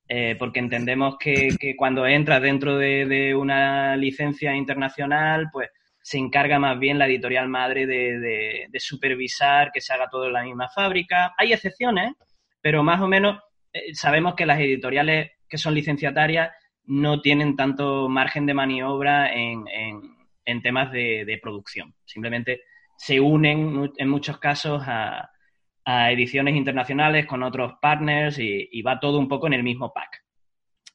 eh, 0.08 0.36
porque 0.38 0.58
entendemos 0.58 1.16
que, 1.18 1.56
cuando 1.76 2.06
entras 2.06 2.42
dentro 2.42 2.76
de, 2.78 3.06
de, 3.06 3.34
una 3.34 3.96
licencia 3.96 4.54
internacional, 4.54 5.48
pues 5.52 5.70
se 6.02 6.18
encarga 6.18 6.58
más 6.58 6.78
bien 6.78 6.98
la 6.98 7.06
editorial 7.06 7.48
madre 7.48 7.86
de, 7.86 8.68
supervisar 8.78 9.70
que 9.72 9.80
se 9.80 9.92
haga 9.92 10.08
todo 10.08 10.26
en 10.26 10.32
la 10.32 10.42
misma 10.42 10.68
fábrica. 10.68 11.34
Hay 11.36 11.52
excepciones, 11.52 12.14
pero 12.60 12.82
más 12.82 13.00
o 13.00 13.08
menos 13.08 13.38
eh, 13.72 13.94
sabemos 13.94 14.34
que 14.34 14.46
las 14.46 14.60
editoriales 14.60 15.32
que 15.48 15.58
son 15.58 15.74
licenciatarias 15.74 16.50
no 16.86 17.20
tienen 17.20 17.56
tanto 17.56 18.08
margen 18.08 18.46
de 18.46 18.54
maniobra 18.54 19.32
en, 19.32 19.64
temas 20.62 20.90
de, 20.90 21.38
producción. 21.40 21.94
Simplemente 22.04 22.62
se 22.96 23.20
unen 23.20 23.92
en 23.96 24.08
muchos 24.08 24.38
casos 24.38 24.82
a, 24.86 25.30
ediciones 26.12 26.54
internacionales 26.54 27.26
con 27.26 27.42
otros 27.42 27.72
partners 27.82 28.38
y, 28.38 28.80
va 28.82 29.00
todo 29.00 29.18
un 29.18 29.26
poco 29.28 29.48
en 29.48 29.54
el 29.54 29.64
mismo 29.64 29.92
pack. 29.92 30.24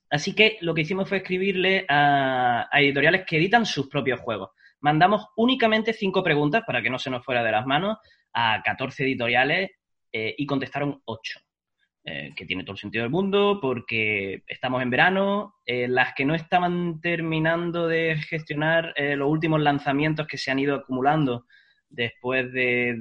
Así 0.10 0.34
que 0.34 0.58
lo 0.62 0.74
que 0.74 0.82
hicimos 0.82 1.10
fue 1.10 1.18
escribirle 1.18 1.86
a 1.90 2.70
editoriales 2.74 3.26
que 3.26 3.38
editan 3.38 3.66
sus 3.66 3.88
propios 3.88 4.22
juegos 4.22 4.52
mandamos 4.86 5.30
únicamente 5.36 5.94
cinco 5.94 6.22
preguntas 6.22 6.62
para 6.64 6.80
que 6.80 6.92
no 6.92 7.00
se 7.00 7.10
nos 7.10 7.26
fuera 7.26 7.44
de 7.44 7.52
las 7.52 7.66
manos 7.66 7.98
a 8.32 8.62
14 8.64 9.04
editoriales 9.04 9.72
eh, 10.14 10.36
y 10.38 10.46
contestaron 10.46 11.02
ocho. 11.06 11.40
Eh, 12.08 12.34
que 12.36 12.46
tiene 12.46 12.64
todo 12.64 12.74
el 12.74 12.80
sentido 12.80 13.02
del 13.02 13.10
mundo 13.10 13.58
porque 13.60 14.44
estamos 14.46 14.84
en 14.84 14.92
verano, 14.92 15.56
eh, 15.66 15.88
las 15.88 16.14
que 16.14 16.24
no 16.24 16.36
estaban 16.36 17.02
terminando 17.02 17.88
de 17.88 18.18
gestionar 18.18 18.94
los 18.96 19.28
últimos 19.28 19.60
lanzamientos 19.60 20.28
que 20.28 20.38
se 20.38 20.52
han 20.52 20.60
ido 20.60 20.76
acumulando 20.76 21.48
después 21.90 22.54
de, 22.54 22.94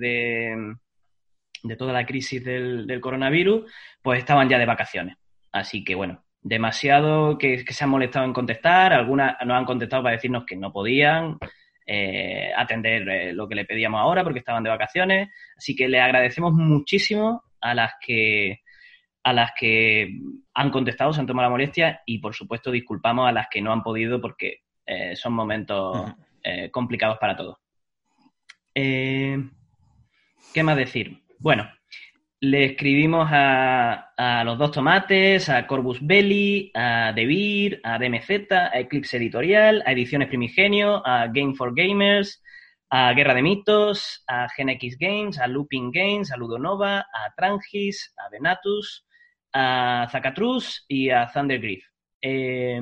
de, 1.62 1.76
toda 1.76 1.92
la 1.92 2.06
crisis 2.06 2.42
del, 2.42 2.86
del, 2.86 3.02
coronavirus, 3.02 3.70
pues 4.00 4.20
estaban 4.20 4.48
ya 4.48 4.58
de 4.58 4.64
vacaciones. 4.64 5.16
Así 5.52 5.84
que 5.84 5.94
bueno, 5.94 6.24
demasiado 6.44 7.36
que, 7.38 7.64
se 7.66 7.84
han 7.84 7.90
molestado 7.90 8.24
en 8.24 8.32
contestar, 8.32 8.92
algunas 8.92 9.36
nos 9.44 9.56
han 9.56 9.64
contestado 9.64 10.02
para 10.02 10.14
decirnos 10.14 10.44
que 10.46 10.56
no 10.56 10.72
podían 10.72 11.38
eh, 11.86 12.50
atender 12.56 13.08
eh, 13.08 13.32
lo 13.32 13.48
que 13.48 13.54
le 13.54 13.64
pedíamos 13.64 14.00
ahora 14.00 14.22
porque 14.22 14.38
estaban 14.38 14.64
de 14.64 14.70
vacaciones, 14.70 15.28
así 15.56 15.76
que 15.76 15.88
le 15.88 16.00
agradecemos 16.00 16.52
muchísimo 16.52 17.44
a 17.60 17.74
las 17.74 17.92
que 18.00 18.60
a 19.22 19.32
las 19.32 19.52
que 19.58 20.18
han 20.52 20.70
contestado, 20.70 21.12
se 21.12 21.20
han 21.20 21.26
tomado 21.26 21.48
la 21.48 21.52
molestia 21.52 22.02
y 22.04 22.18
por 22.18 22.34
supuesto 22.34 22.70
disculpamos 22.70 23.26
a 23.26 23.32
las 23.32 23.48
que 23.50 23.62
no 23.62 23.72
han 23.72 23.82
podido 23.82 24.20
porque 24.20 24.60
eh, 24.86 25.16
son 25.16 25.32
momentos 25.32 26.12
complicados 26.70 27.16
para 27.16 27.34
todos. 27.34 27.56
¿Qué 28.74 29.40
más 30.62 30.76
decir? 30.76 31.22
Bueno, 31.38 31.66
le 32.44 32.66
escribimos 32.66 33.26
a, 33.32 34.42
Los 34.44 34.58
Dos 34.58 34.72
Tomates, 34.72 35.48
a 35.48 35.66
Corbus 35.66 35.98
Belli, 36.06 36.70
a 36.74 37.12
Devir, 37.14 37.80
a 37.82 37.98
DMZ, 37.98 38.52
a 38.52 38.78
Eclipse 38.78 39.16
Editorial, 39.16 39.82
a 39.86 39.92
Ediciones 39.92 40.28
Primigenio, 40.28 41.02
a 41.06 41.28
Game 41.28 41.54
for 41.54 41.74
Gamers, 41.74 42.42
a 42.90 43.12
Guerra 43.14 43.34
de 43.34 43.42
Mitos, 43.42 44.24
a 44.28 44.46
GenX 44.54 44.98
Games, 44.98 45.38
a 45.38 45.46
Looping 45.46 45.90
Games, 45.90 46.32
a 46.32 46.36
Ludonova, 46.36 46.98
a 46.98 47.34
Trangis, 47.34 48.12
a 48.18 48.28
Venatus, 48.28 49.06
a 49.54 50.06
Zacatrus 50.12 50.84
y 50.86 51.08
a 51.10 51.30
Thundergriff. 51.32 51.84
Eh, 52.20 52.80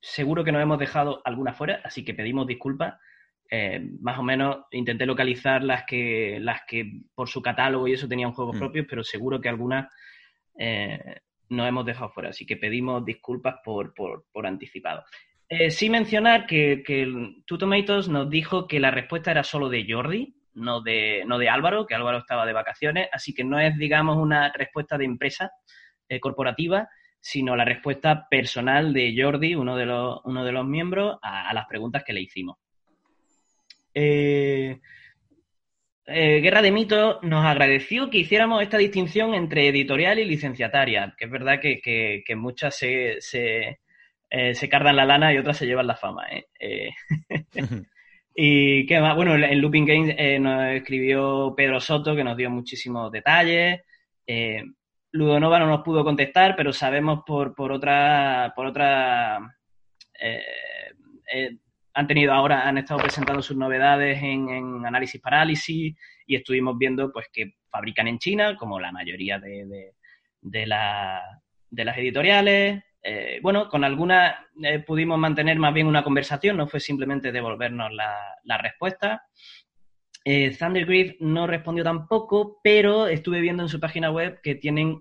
seguro 0.00 0.42
que 0.42 0.52
nos 0.52 0.62
hemos 0.62 0.78
dejado 0.78 1.22
alguna 1.24 1.54
fuera, 1.54 1.80
así 1.84 2.04
que 2.04 2.14
pedimos 2.14 2.48
disculpas 2.48 2.94
eh, 3.50 3.80
más 4.00 4.18
o 4.18 4.22
menos 4.22 4.64
intenté 4.70 5.04
localizar 5.06 5.62
las 5.62 5.84
que, 5.84 6.38
las 6.40 6.62
que 6.66 7.02
por 7.14 7.28
su 7.28 7.42
catálogo 7.42 7.86
y 7.86 7.92
eso 7.92 8.08
tenían 8.08 8.32
juegos 8.32 8.56
mm. 8.56 8.58
propios, 8.58 8.86
pero 8.88 9.04
seguro 9.04 9.40
que 9.40 9.48
algunas 9.48 9.92
eh, 10.58 11.20
no 11.50 11.66
hemos 11.66 11.84
dejado 11.84 12.10
fuera, 12.10 12.30
así 12.30 12.46
que 12.46 12.56
pedimos 12.56 13.04
disculpas 13.04 13.56
por, 13.62 13.94
anticipado. 14.44 15.04
Eh, 15.48 15.70
sí 15.70 15.90
mencionar 15.90 16.46
que, 16.46 16.82
que 16.84 17.06
Two 17.46 17.58
Tomatoes 17.58 18.08
nos 18.08 18.30
dijo 18.30 18.66
que 18.66 18.80
la 18.80 18.90
respuesta 18.90 19.30
era 19.30 19.44
solo 19.44 19.68
de 19.68 19.86
Jordi, 19.88 20.34
no 20.54 20.80
de, 20.80 21.22
no 21.26 21.38
de 21.38 21.50
Álvaro, 21.50 21.86
que 21.86 21.94
Álvaro 21.94 22.18
estaba 22.18 22.46
de 22.46 22.54
vacaciones, 22.54 23.08
así 23.12 23.34
que 23.34 23.44
no 23.44 23.58
es, 23.58 23.76
digamos, 23.76 24.16
una 24.16 24.52
respuesta 24.52 24.96
de 24.96 25.04
empresa 25.04 25.50
corporativa, 26.20 26.88
sino 27.20 27.56
la 27.56 27.64
respuesta 27.64 28.26
personal 28.28 28.92
de 28.92 29.14
Jordi, 29.16 29.54
uno 29.54 29.76
de 29.76 29.86
los, 29.86 30.20
uno 30.24 30.44
de 30.44 30.52
los 30.52 30.64
miembros, 30.66 31.18
a 31.22 31.52
las 31.52 31.66
preguntas 31.66 32.04
que 32.04 32.12
le 32.12 32.20
hicimos. 32.20 32.56
Eh, 33.94 34.80
eh, 36.06 36.40
Guerra 36.40 36.60
de 36.60 36.72
Mitos 36.72 37.22
nos 37.22 37.46
agradeció 37.46 38.10
que 38.10 38.18
hiciéramos 38.18 38.62
esta 38.62 38.76
distinción 38.76 39.34
entre 39.34 39.68
editorial 39.68 40.18
y 40.18 40.24
licenciataria, 40.24 41.14
que 41.16 41.24
es 41.26 41.30
verdad 41.30 41.60
que, 41.60 42.22
muchas 42.36 42.76
se, 42.76 43.18
eh, 43.32 44.54
se, 44.54 44.68
cardan 44.68 44.96
la 44.96 45.06
lana 45.06 45.32
y 45.32 45.38
otras 45.38 45.56
se 45.56 45.66
llevan 45.66 45.86
la 45.86 45.96
fama. 45.96 46.26
y 48.34 48.86
qué 48.86 49.00
más, 49.00 49.16
bueno, 49.16 49.34
en 49.36 49.60
Looping 49.60 49.86
Games 49.86 50.40
nos 50.40 50.74
escribió 50.74 51.54
Pedro 51.56 51.80
Soto, 51.80 52.16
que 52.16 52.24
nos 52.24 52.36
dio 52.36 52.50
muchísimos 52.50 53.10
detalles. 53.12 53.80
Ludonova 55.12 55.60
no 55.60 55.66
nos 55.66 55.82
pudo 55.82 56.04
contestar, 56.04 56.56
pero 56.56 56.72
sabemos 56.72 57.20
por, 57.24 57.54
por 57.54 57.70
otra, 57.70 58.52
por 58.56 58.66
otra 58.66 59.38
han 61.94 62.08
tenido 62.08 62.32
ahora, 62.32 62.68
han 62.68 62.78
estado 62.78 63.00
presentando 63.00 63.40
sus 63.40 63.56
novedades 63.56 64.20
en, 64.20 64.84
análisis 64.84 65.20
parálisis 65.20 65.94
y 66.26 66.34
estuvimos 66.34 66.76
viendo 66.76 67.12
pues 67.12 67.26
que 67.32 67.54
fabrican 67.70 68.08
en 68.08 68.18
China, 68.18 68.56
como 68.56 68.80
la 68.80 68.90
mayoría 68.90 69.38
de, 69.38 69.94
las 70.42 71.98
editoriales. 71.98 72.82
Eh, 73.00 73.38
bueno, 73.42 73.68
con 73.68 73.84
algunas 73.84 74.34
eh, 74.62 74.80
pudimos 74.80 75.18
mantener 75.18 75.58
más 75.58 75.72
bien 75.72 75.86
una 75.86 76.02
conversación, 76.02 76.56
no 76.56 76.66
fue 76.66 76.80
simplemente 76.80 77.30
devolvernos 77.30 77.92
la, 77.92 78.58
respuesta. 78.58 79.22
Eh, 80.24 80.56
no 81.20 81.46
respondió 81.46 81.84
tampoco, 81.84 82.58
pero 82.64 83.06
estuve 83.06 83.40
viendo 83.40 83.62
en 83.62 83.68
su 83.68 83.78
página 83.78 84.10
web 84.10 84.40
que 84.42 84.56
tienen 84.56 85.00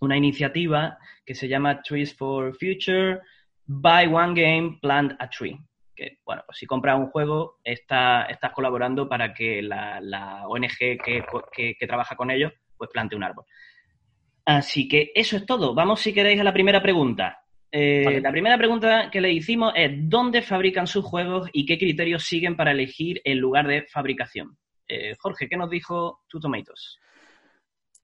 una 0.00 0.16
iniciativa 0.16 0.98
que 1.24 1.34
se 1.34 1.46
llama 1.46 1.82
Trees 1.82 2.16
for 2.16 2.56
Future, 2.58 3.20
Buy 3.66 4.06
One 4.06 4.40
Game, 4.40 4.78
Plant 4.80 5.12
a 5.20 5.28
Tree 5.28 5.60
que, 5.98 6.18
bueno, 6.24 6.42
pues 6.46 6.58
si 6.58 6.66
compras 6.66 6.98
un 6.98 7.08
juego, 7.08 7.58
está, 7.64 8.22
estás 8.26 8.52
colaborando 8.52 9.08
para 9.08 9.34
que 9.34 9.60
la, 9.60 10.44
ONG 10.46 10.98
que, 11.02 11.86
trabaja 11.86 12.14
con 12.14 12.30
ellos, 12.30 12.52
pues 12.76 12.88
plante 12.92 13.16
un 13.16 13.24
árbol. 13.24 13.44
Así 14.44 14.88
que 14.88 15.10
eso 15.14 15.36
es 15.36 15.44
todo. 15.44 15.74
Vamos, 15.74 16.00
si 16.00 16.14
queréis, 16.14 16.40
a 16.40 16.44
la 16.44 16.52
primera 16.52 16.80
pregunta. 16.80 17.42
Eh, 17.70 18.20
la 18.22 18.30
primera 18.30 18.56
pregunta 18.56 19.10
que 19.10 19.20
le 19.20 19.30
hicimos 19.30 19.74
es 19.76 19.90
¿dónde 19.94 20.40
fabrican 20.40 20.86
sus 20.86 21.04
juegos 21.04 21.50
y 21.52 21.66
qué 21.66 21.76
criterios 21.76 22.24
siguen 22.24 22.56
para 22.56 22.70
elegir 22.70 23.20
el 23.24 23.38
lugar 23.38 23.66
de 23.66 23.82
fabricación? 23.82 24.56
Eh, 24.86 25.16
Jorge, 25.18 25.48
¿qué 25.48 25.56
nos 25.56 25.68
dijo 25.68 26.20
Two 26.28 26.40
Tomatoes? 26.40 26.98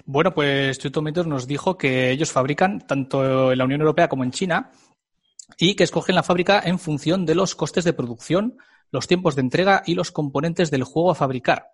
Bueno, 0.05 0.35
pues 0.35 0.79
Two 0.79 0.91
Tomatoes 0.91 1.27
nos 1.27 1.47
dijo 1.47 1.79
que 1.79 2.11
ellos 2.11 2.31
fabrican 2.31 2.87
tanto 2.87 3.53
en 3.53 3.59
la 3.59 3.65
Unión 3.65 3.81
Europea 3.81 4.09
como 4.09 4.25
en 4.25 4.33
China 4.33 4.71
y 5.59 5.75
que 5.75 5.85
escogen 5.85 6.15
la 6.15 6.23
fábrica 6.23 6.61
en 6.65 6.79
función 6.79 7.27
de 7.27 7.35
los 7.35 7.55
costes 7.55 7.85
de 7.85 7.93
producción, 7.93 8.57
los 8.91 9.07
tiempos 9.07 9.35
de 9.35 9.43
entrega 9.43 9.83
y 9.87 9.95
los 9.95 10.11
componentes 10.11 10.71
del 10.71 10.85
juego 10.85 11.11
a 11.11 11.15
fabricar. 11.15 11.69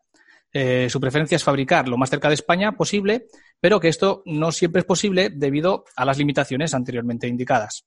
Eh, 0.52 0.88
su 0.90 1.00
preferencia 1.00 1.36
es 1.36 1.44
fabricar 1.44 1.88
lo 1.88 1.96
más 1.96 2.10
cerca 2.10 2.28
de 2.28 2.34
España 2.34 2.72
posible, 2.72 3.26
pero 3.60 3.78
que 3.78 3.88
esto 3.88 4.22
no 4.26 4.50
siempre 4.52 4.80
es 4.80 4.86
posible 4.86 5.30
debido 5.30 5.84
a 5.94 6.04
las 6.04 6.18
limitaciones 6.18 6.74
anteriormente 6.74 7.28
indicadas. 7.28 7.84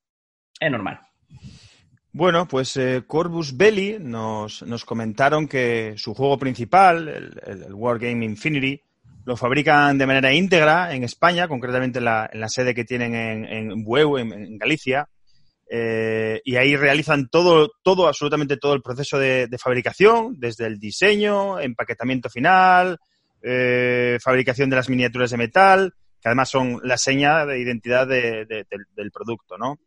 Es 0.60 0.72
normal. 0.72 1.00
Bueno, 2.12 2.48
pues 2.48 2.78
eh, 2.78 3.04
Corbus 3.08 3.58
Belli 3.58 3.98
nos, 4.00 4.64
comentaron 4.86 5.48
que 5.48 5.96
su 5.98 6.14
juego 6.14 6.38
principal, 6.38 7.34
el, 7.46 7.74
Wargame 7.74 8.24
Infinity, 8.24 8.80
lo 9.26 9.36
fabrican 9.36 9.98
de 9.98 10.06
manera 10.06 10.32
íntegra 10.32 10.94
en 10.94 11.04
España, 11.04 11.48
concretamente 11.48 12.00
en 12.00 12.06
la, 12.06 12.50
sede 12.50 12.76
que 12.76 12.86
tienen 12.86 13.16
en, 13.16 13.46
en 13.46 13.84
Bueu, 13.84 14.18
en 14.18 14.58
Galicia, 14.58 15.10
eh, 15.70 16.42
y 16.44 16.56
ahí 16.56 16.76
realizan 16.76 17.30
todo, 17.30 17.72
todo, 17.84 18.08
absolutamente 18.08 18.58
todo 18.58 18.74
el 18.74 18.82
proceso 18.82 19.18
de, 19.18 19.50
fabricación, 19.58 20.36
desde 20.38 20.68
el 20.68 20.80
diseño, 20.80 21.60
empaquetamiento 21.60 22.30
final, 22.30 22.98
eh, 23.42 24.18
fabricación 24.22 24.70
de 24.70 24.76
las 24.76 24.90
miniaturas 24.90 25.32
de 25.32 25.38
metal, 25.38 25.94
que 26.22 26.30
además 26.30 26.50
son 26.50 26.80
la 26.84 26.98
seña 26.98 27.46
de 27.46 27.60
identidad 27.60 28.08
del 28.08 29.12
producto, 29.12 29.58
¿no? 29.58 29.80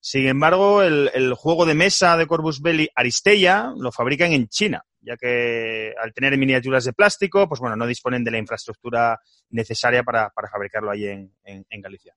Sin 0.00 0.26
embargo, 0.28 0.82
el, 0.82 1.34
juego 1.34 1.66
de 1.66 1.74
mesa 1.74 2.16
de 2.16 2.26
Corvus 2.26 2.62
Belli 2.62 2.88
Aristella 2.94 3.72
lo 3.76 3.90
fabrican 3.90 4.32
en 4.32 4.46
China, 4.46 4.84
ya 5.00 5.16
que 5.16 5.92
al 6.00 6.12
tener 6.12 6.38
miniaturas 6.38 6.84
de 6.84 6.92
plástico, 6.92 7.48
pues 7.48 7.60
bueno, 7.60 7.74
no 7.74 7.86
disponen 7.86 8.22
de 8.22 8.30
la 8.30 8.38
infraestructura 8.38 9.18
necesaria 9.50 10.04
para, 10.04 10.30
fabricarlo 10.50 10.92
ahí 10.92 11.06
en, 11.06 11.32
en 11.44 11.80
Galicia. 11.80 12.14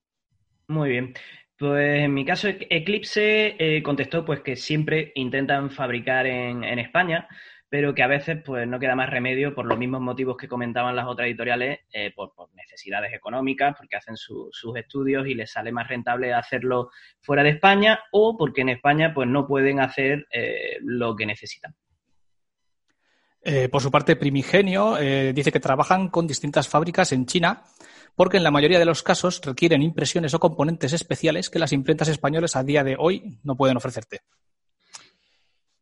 Muy 0.67 0.89
bien. 0.89 1.13
Pues 1.59 2.05
en 2.05 2.13
mi 2.13 2.23
caso, 2.23 2.47
Eclipse 2.47 3.55
eh, 3.59 3.83
contestó 3.83 4.23
pues 4.23 4.39
que 4.39 4.55
siempre 4.55 5.11
intentan 5.15 5.69
fabricar 5.69 6.25
en, 6.25 6.63
España, 6.79 7.27
pero 7.67 7.93
que 7.93 8.01
a 8.01 8.07
veces 8.07 8.41
pues 8.45 8.65
no 8.65 8.79
queda 8.79 8.95
más 8.95 9.09
remedio 9.09 9.53
por 9.53 9.65
los 9.65 9.77
mismos 9.77 9.99
motivos 9.99 10.37
que 10.37 10.47
comentaban 10.47 10.95
las 10.95 11.05
otras 11.05 11.27
editoriales, 11.27 11.79
eh, 11.91 12.13
por, 12.15 12.31
necesidades 12.55 13.13
económicas, 13.13 13.75
porque 13.77 13.97
hacen 13.97 14.15
sus 14.15 14.77
estudios 14.77 15.27
y 15.27 15.35
les 15.35 15.51
sale 15.51 15.73
más 15.73 15.89
rentable 15.89 16.33
hacerlo 16.33 16.91
fuera 17.19 17.43
de 17.43 17.49
España 17.49 17.99
o 18.13 18.37
porque 18.37 18.61
en 18.61 18.69
España 18.69 19.13
pues 19.13 19.27
no 19.27 19.45
pueden 19.45 19.81
hacer 19.81 20.27
eh, 20.31 20.77
lo 20.81 21.13
que 21.17 21.25
necesitan. 21.25 21.75
Por 23.71 23.81
su 23.81 23.91
parte, 23.91 24.15
Primigenio 24.15 24.95
dice 25.33 25.51
que 25.51 25.59
trabajan 25.59 26.09
con 26.09 26.27
distintas 26.27 26.67
fábricas 26.67 27.11
en 27.11 27.25
China 27.25 27.63
porque 28.15 28.35
en 28.35 28.43
la 28.43 28.51
mayoría 28.51 28.79
de 28.79 28.85
los 28.85 29.01
casos 29.01 29.39
requieren 29.43 29.81
impresiones 29.81 30.33
o 30.33 30.39
componentes 30.39 30.91
especiales 30.91 31.49
que 31.49 31.57
las 31.57 31.71
imprentas 31.71 32.09
españolas 32.09 32.57
a 32.57 32.63
día 32.63 32.83
de 32.83 32.97
hoy 32.99 33.39
no 33.43 33.55
pueden 33.55 33.77
ofrecerte. 33.77 34.19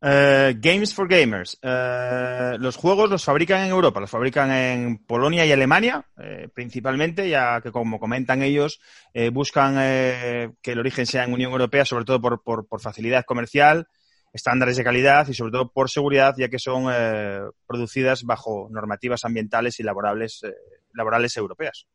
Eh, 0.00 0.54
games 0.58 0.94
for 0.94 1.08
Gamers. 1.08 1.58
Eh, 1.60 2.56
los 2.60 2.76
juegos 2.76 3.10
los 3.10 3.24
fabrican 3.24 3.62
en 3.62 3.70
Europa, 3.70 3.98
los 3.98 4.10
fabrican 4.10 4.52
en 4.52 4.98
Polonia 4.98 5.44
y 5.44 5.50
Alemania, 5.50 6.06
eh, 6.16 6.48
principalmente, 6.54 7.28
ya 7.28 7.60
que 7.60 7.72
como 7.72 7.98
comentan 7.98 8.42
ellos, 8.42 8.80
buscan 9.32 9.74
que 9.74 10.72
el 10.72 10.78
origen 10.78 11.06
sea 11.06 11.24
en 11.24 11.32
Unión 11.32 11.50
Europea, 11.50 11.84
sobre 11.84 12.04
todo 12.04 12.20
por, 12.20 12.80
facilidad 12.80 13.24
comercial, 13.24 13.88
estándares 14.32 14.76
de 14.76 14.84
calidad 14.84 15.26
y 15.28 15.34
sobre 15.34 15.52
todo 15.52 15.70
por 15.70 15.90
seguridad, 15.90 16.34
ya 16.36 16.48
que 16.48 16.58
son 16.58 16.84
producidas 17.66 18.24
bajo 18.24 18.68
normativas 18.70 19.24
ambientales 19.24 19.80
y 19.80 19.82
laborales, 19.82 20.42
laborales 20.92 21.36
europeas. 21.36 21.86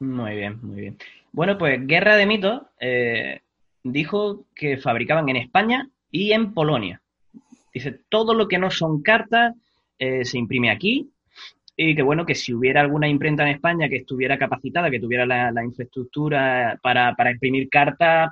Muy 0.00 0.34
bien, 0.34 0.58
muy 0.62 0.80
bien. 0.80 0.98
Bueno, 1.30 1.58
pues 1.58 1.86
Guerra 1.86 2.16
de 2.16 2.26
Mitos 2.26 2.62
eh, 2.80 3.40
dijo 3.84 4.46
que 4.54 4.78
fabricaban 4.78 5.28
en 5.28 5.36
España 5.36 5.88
y 6.10 6.32
en 6.32 6.54
Polonia. 6.54 7.02
Dice, 7.72 8.00
todo 8.08 8.34
lo 8.34 8.48
que 8.48 8.58
no 8.58 8.70
son 8.70 9.02
cartas 9.02 9.54
eh, 9.98 10.24
se 10.24 10.38
imprime 10.38 10.70
aquí 10.70 11.10
y 11.76 11.94
que 11.94 12.02
bueno, 12.02 12.26
que 12.26 12.34
si 12.34 12.52
hubiera 12.52 12.80
alguna 12.80 13.08
imprenta 13.08 13.42
en 13.42 13.54
España 13.54 13.88
que 13.88 13.98
estuviera 13.98 14.38
capacitada, 14.38 14.90
que 14.90 15.00
tuviera 15.00 15.26
la, 15.26 15.64
infraestructura 15.64 16.78
para, 16.82 17.14
para, 17.14 17.30
imprimir 17.30 17.68
cartas, 17.68 18.30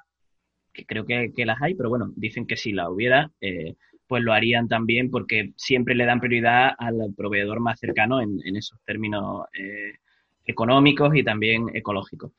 que 0.79 0.87
creo 0.87 1.05
que, 1.05 1.45
las 1.45 1.61
hay, 1.61 1.74
pero 1.74 1.89
bueno, 1.89 2.12
dicen 2.14 2.47
que 2.47 2.57
si 2.57 2.72
la 2.72 2.89
hubiera, 2.89 3.31
eh, 3.41 3.74
pues 4.07 4.22
lo 4.22 4.33
harían 4.33 4.68
también 4.68 5.11
porque 5.11 5.53
siempre 5.57 5.95
le 5.95 6.07
dan 6.07 6.20
prioridad 6.20 6.70
al 6.79 7.12
proveedor 7.16 7.61
más 7.61 7.81
cercano 7.81 8.20
en, 8.20 8.57
esos 8.57 8.79
términos 8.85 9.47
eh, 9.59 9.95
económicos 10.45 11.14
y 11.16 11.24
también 11.24 11.66
ecológicos. 11.74 12.33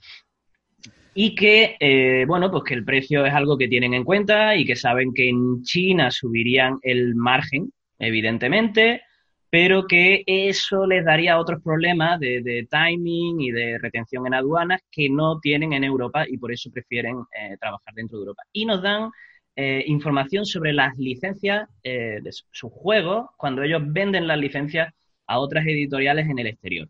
Y 1.14 1.36
que, 1.36 1.76
eh, 1.80 2.24
bueno, 2.28 2.50
pues 2.50 2.64
que 2.64 2.76
el 2.76 2.86
precio 2.86 3.26
es 3.26 3.34
algo 3.34 3.58
que 3.58 3.68
tienen 3.68 3.94
en 3.94 4.06
cuenta 4.06 4.56
y 4.56 4.66
que 4.66 4.76
saben 4.76 5.14
que 5.14 5.28
en 5.28 5.62
China 5.64 6.10
subirían 6.12 6.80
el 6.82 7.16
margen, 7.16 7.74
evidentemente, 7.98 9.02
pero 9.50 9.88
que 9.88 10.24
eso 10.26 10.86
les 10.86 11.04
daría 11.06 11.40
otros 11.40 11.62
problemas 11.64 12.20
de, 12.20 12.68
timing 12.70 13.42
y 13.42 13.52
de 13.52 13.78
retención 13.80 14.28
en 14.28 14.34
aduanas 14.34 14.82
que 14.92 15.10
no 15.10 15.40
tienen 15.40 15.74
en 15.74 15.84
Europa 15.84 16.26
y 16.28 16.38
por 16.38 16.52
eso 16.52 16.70
prefieren 16.72 17.18
eh, 17.40 17.58
trabajar 17.60 17.94
dentro 17.94 18.18
de 18.18 18.24
Europa. 18.24 18.44
Y 18.54 18.66
nos 18.66 18.82
dan 18.82 19.10
eh, 19.56 19.84
información 19.88 20.46
sobre 20.46 20.74
las 20.74 20.98
licencias 20.98 21.68
de 21.84 22.32
sus 22.52 22.72
juegos 22.72 23.28
cuando 23.38 23.64
ellos 23.64 23.82
venden 23.86 24.28
las 24.28 24.38
licencias 24.38 24.94
a 25.28 25.40
otras 25.40 25.66
editoriales 25.66 26.28
en 26.30 26.40
el 26.40 26.48
exterior 26.48 26.88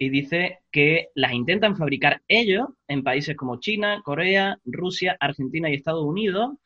y 0.00 0.08
dice 0.08 0.60
que 0.72 1.08
las 1.14 1.34
intentan 1.34 1.76
fabricar 1.76 2.22
ellos 2.26 2.68
en 2.88 3.04
países 3.04 3.36
como 3.36 3.60
China, 3.60 4.00
Corea, 4.02 4.58
Rusia, 4.64 5.14
Argentina 5.20 5.68
y 5.68 5.74
Estados 5.74 6.04
Unidos. 6.04 6.56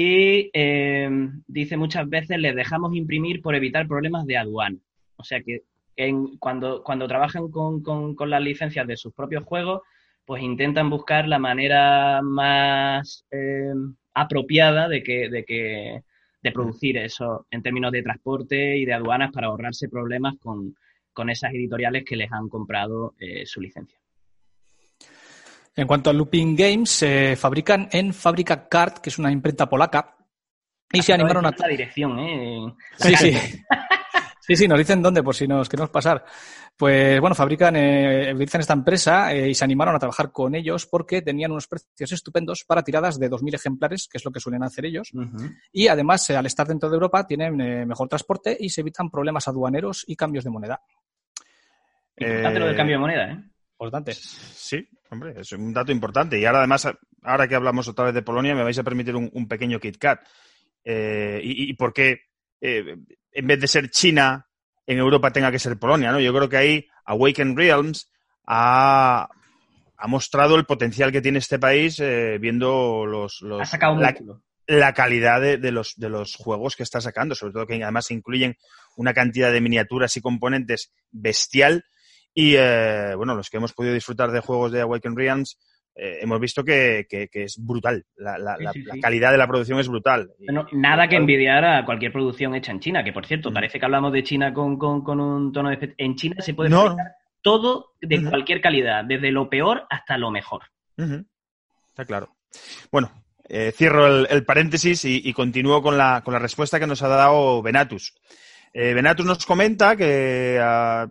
Y 0.00 0.48
eh, 0.52 1.10
dice 1.48 1.76
muchas 1.76 2.08
veces 2.08 2.38
les 2.38 2.54
dejamos 2.54 2.94
imprimir 2.94 3.42
por 3.42 3.56
evitar 3.56 3.88
problemas 3.88 4.26
de 4.26 4.36
aduana. 4.36 4.78
O 5.16 5.24
sea 5.24 5.42
que 5.42 5.64
cuando, 6.38 6.84
cuando 6.84 7.08
trabajan 7.08 7.50
con, 7.50 8.14
las 8.30 8.40
licencias 8.40 8.86
de 8.86 8.96
sus 8.96 9.12
propios 9.12 9.42
juegos, 9.42 9.82
pues 10.24 10.40
intentan 10.40 10.88
buscar 10.88 11.26
la 11.26 11.40
manera 11.40 12.22
más 12.22 13.26
eh, 13.32 13.72
apropiada 14.14 14.88
de 14.88 15.02
que, 15.02 15.28
de 15.30 15.44
que 15.44 16.02
de 16.44 16.52
producir 16.52 16.96
eso 16.96 17.48
en 17.50 17.64
términos 17.64 17.90
de 17.90 18.04
transporte 18.04 18.76
y 18.76 18.84
de 18.84 18.92
aduanas 18.92 19.32
para 19.32 19.48
ahorrarse 19.48 19.88
problemas 19.88 20.36
con, 20.38 20.76
con 21.12 21.28
esas 21.28 21.52
editoriales 21.52 22.04
que 22.04 22.14
les 22.14 22.30
han 22.30 22.48
comprado 22.48 23.16
eh, 23.18 23.44
su 23.46 23.60
licencia. 23.60 23.97
En 25.78 25.86
cuanto 25.86 26.10
a 26.10 26.12
Looping 26.12 26.56
Games, 26.56 26.90
se 26.90 27.36
fabrican 27.36 27.88
en 27.92 28.12
Fábrica 28.12 28.68
Card, 28.68 28.94
que 28.94 29.10
es 29.10 29.18
una 29.20 29.30
imprenta 29.30 29.68
polaca, 29.68 30.16
y 30.92 31.00
se 31.02 31.12
animaron 31.12 31.46
a... 31.46 31.54
La 31.56 31.68
dirección, 31.68 32.18
¿eh? 32.18 32.74
Sí, 32.98 33.14
sí. 33.14 33.38
Sí, 34.40 34.56
sí, 34.56 34.66
nos 34.66 34.78
dicen 34.78 35.02
dónde, 35.02 35.22
por 35.22 35.34
si 35.34 35.46
nos 35.46 35.68
queremos 35.68 35.90
pasar. 35.90 36.24
Pues 36.74 37.20
bueno, 37.20 37.34
fabrican, 37.34 37.76
eh, 37.76 38.32
utilizan 38.32 38.62
esta 38.62 38.72
empresa 38.72 39.34
eh, 39.34 39.50
y 39.50 39.54
se 39.54 39.62
animaron 39.62 39.94
a 39.94 39.98
trabajar 39.98 40.32
con 40.32 40.54
ellos 40.54 40.86
porque 40.86 41.20
tenían 41.20 41.52
unos 41.52 41.68
precios 41.68 42.12
estupendos 42.12 42.64
para 42.66 42.82
tiradas 42.82 43.20
de 43.20 43.30
2.000 43.30 43.54
ejemplares, 43.54 44.08
que 44.10 44.16
es 44.16 44.24
lo 44.24 44.30
que 44.30 44.40
suelen 44.40 44.62
hacer 44.62 44.86
ellos. 44.86 45.12
Y 45.70 45.88
además, 45.88 46.30
al 46.30 46.46
estar 46.46 46.66
dentro 46.66 46.88
de 46.88 46.94
Europa, 46.94 47.26
tienen 47.26 47.56
mejor 47.86 48.08
transporte 48.08 48.56
y 48.58 48.70
se 48.70 48.80
evitan 48.80 49.10
problemas 49.10 49.46
aduaneros 49.48 50.04
y 50.06 50.16
cambios 50.16 50.44
de 50.44 50.50
moneda. 50.50 50.80
Importante 52.16 52.58
lo 52.58 52.66
del 52.66 52.76
cambio 52.76 52.96
de 52.96 53.00
moneda, 53.00 53.30
¿eh? 53.30 53.44
Importante. 53.80 54.12
Sí, 54.12 54.88
hombre, 55.08 55.34
es 55.40 55.52
un 55.52 55.72
dato 55.72 55.92
importante. 55.92 56.36
Y 56.36 56.44
ahora, 56.44 56.58
además, 56.58 56.88
ahora 57.22 57.46
que 57.46 57.54
hablamos 57.54 57.86
otra 57.86 58.06
vez 58.06 58.14
de 58.14 58.22
Polonia, 58.22 58.52
me 58.52 58.64
vais 58.64 58.76
a 58.76 58.82
permitir 58.82 59.14
un, 59.14 59.46
pequeño 59.46 59.78
Kit 59.78 59.98
Kat. 59.98 60.20
Eh, 60.82 61.40
y, 61.44 61.72
por 61.74 61.92
qué, 61.92 62.22
eh, 62.60 62.96
en 63.30 63.46
vez 63.46 63.60
de 63.60 63.68
ser 63.68 63.88
China, 63.90 64.48
en 64.84 64.98
Europa 64.98 65.30
tenga 65.30 65.52
que 65.52 65.60
ser 65.60 65.78
Polonia, 65.78 66.10
¿no? 66.10 66.18
Yo 66.18 66.34
creo 66.34 66.48
que 66.48 66.56
ahí 66.56 66.88
Awaken 67.04 67.56
Realms 67.56 68.10
ha, 68.46 69.28
mostrado 70.08 70.56
el 70.56 70.64
potencial 70.64 71.12
que 71.12 71.20
tiene 71.20 71.38
este 71.38 71.60
país 71.60 72.00
eh, 72.00 72.38
viendo 72.40 73.06
los, 73.06 73.44
ha 73.60 73.64
sacado 73.64 73.92
un 73.92 74.02
la, 74.02 74.16
la, 74.66 74.92
calidad 74.92 75.40
de, 75.40 75.70
los, 75.70 75.94
de 75.96 76.08
los 76.08 76.34
juegos 76.34 76.74
que 76.74 76.82
está 76.82 77.00
sacando, 77.00 77.36
sobre 77.36 77.52
todo 77.52 77.66
que 77.66 77.80
además 77.82 78.10
incluyen 78.10 78.56
una 78.96 79.14
cantidad 79.14 79.52
de 79.52 79.60
miniaturas 79.60 80.16
y 80.16 80.20
componentes 80.20 80.92
bestial 81.12 81.84
y 82.38 82.54
eh, 82.56 83.14
bueno, 83.16 83.34
los 83.34 83.50
que 83.50 83.56
hemos 83.56 83.72
podido 83.72 83.94
disfrutar 83.94 84.30
de 84.30 84.38
juegos 84.38 84.70
de 84.70 84.80
Awaken 84.82 85.16
Realms, 85.16 85.58
eh, 85.96 86.18
hemos 86.20 86.38
visto 86.38 86.62
que, 86.62 87.04
es 87.10 87.56
brutal. 87.58 88.06
La, 88.16 88.56
calidad 89.02 89.32
de 89.32 89.38
la 89.38 89.48
producción 89.48 89.80
es 89.80 89.88
brutal. 89.88 90.30
nada 90.70 91.08
que 91.08 91.16
envidiar 91.16 91.64
a 91.64 91.84
cualquier 91.84 92.12
producción 92.12 92.54
hecha 92.54 92.70
en 92.70 92.78
China, 92.78 93.02
que 93.02 93.12
por 93.12 93.26
cierto, 93.26 93.50
mm. 93.50 93.54
parece 93.54 93.80
que 93.80 93.84
hablamos 93.84 94.12
de 94.12 94.22
China 94.22 94.54
con, 94.54 94.78
un 94.80 95.52
tono 95.52 95.70
de... 95.70 95.94
En 95.98 96.14
China 96.14 96.36
se 96.38 96.54
puede 96.54 96.70
no. 96.70 96.96
todo 97.42 97.94
de 98.00 98.22
cualquier 98.22 98.60
calidad, 98.60 99.04
desde 99.04 99.32
lo 99.32 99.50
peor 99.50 99.88
hasta 99.90 100.16
lo 100.16 100.30
mejor. 100.30 100.62
Está 100.96 102.04
claro. 102.04 102.36
Bueno, 102.92 103.10
eh, 103.48 103.72
cierro 103.74 104.06
el, 104.06 104.44
paréntesis 104.44 105.04
y, 105.04 105.32
continúo 105.32 105.82
con 105.82 105.98
la, 105.98 106.22
con 106.24 106.34
la 106.34 106.38
respuesta 106.38 106.78
que 106.78 106.86
nos 106.86 107.02
ha 107.02 107.08
dado 107.08 107.62
Benatus. 107.62 108.14
Benatus 108.72 109.26
nos 109.26 109.44
comenta 109.44 109.96
que 109.96 110.60
ah, 110.62 111.08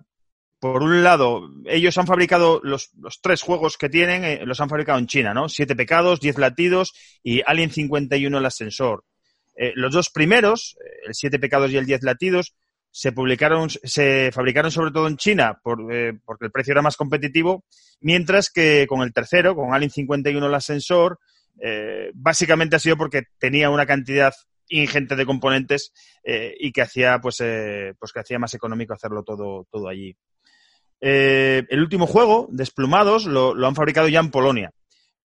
por 0.60 0.82
un 0.82 1.04
lado, 1.04 1.50
ellos 1.66 1.98
han 1.98 2.08
fabricado 2.08 2.60
los, 2.64 2.92
tres 3.22 3.42
juegos 3.42 3.78
que 3.78 3.90
tienen, 3.90 4.24
eh, 4.24 4.46
los 4.46 4.60
han 4.60 4.70
fabricado 4.70 4.98
en 4.98 5.08
China, 5.08 5.34
¿no? 5.34 5.50
Siete 5.50 5.76
pecados, 5.76 6.20
diez 6.20 6.38
latidos 6.38 6.94
y 7.22 7.42
Alien 7.46 7.70
51 7.70 8.38
el 8.38 8.46
ascensor. 8.46 9.06
Eh, 9.56 9.74
los 9.76 9.94
dos 9.94 10.10
primeros, 10.10 10.76
eh, 10.84 11.08
el 11.08 11.14
siete 11.14 11.38
pecados 11.38 11.72
y 11.72 11.78
el 11.78 11.86
diez 11.86 12.02
latidos, 12.02 12.56
se 12.90 13.12
publicaron, 13.12 13.70
se 13.70 14.32
fabricaron 14.32 14.72
sobre 14.72 14.92
todo 14.92 15.08
en 15.08 15.18
China 15.18 15.60
por, 15.62 15.78
porque 16.26 16.46
el 16.46 16.52
precio 16.52 16.72
era 16.72 16.82
más 16.82 16.98
competitivo, 16.98 17.64
mientras 18.00 18.50
que 18.50 18.88
con 18.88 19.02
el 19.02 19.14
tercero, 19.14 19.56
con 19.56 19.74
Alien 19.74 19.92
51 19.92 20.48
el 20.48 20.56
ascensor, 20.56 21.20
básicamente 22.16 22.78
ha 22.78 22.80
sido 22.80 22.98
porque 22.98 23.24
tenía 23.38 23.70
una 23.70 23.86
cantidad 23.86 24.34
ingente 24.70 25.16
de 25.16 25.28
componentes 25.28 25.92
y 26.24 26.72
que 26.72 26.82
hacía 26.82 27.20
pues, 27.20 27.38
pues 28.00 28.12
que 28.12 28.20
hacía 28.20 28.40
más 28.40 28.56
económico 28.56 28.94
hacerlo 28.94 29.22
todo, 29.22 29.68
todo 29.70 29.90
allí. 29.90 30.18
Eh, 31.00 31.64
el 31.70 31.80
último 31.80 32.08
juego, 32.08 32.48
Desplumados, 32.50 33.26
lo, 33.26 33.54
han 33.66 33.76
fabricado 33.76 34.08
ya 34.08 34.20
en 34.20 34.32
Polonia, 34.32 34.72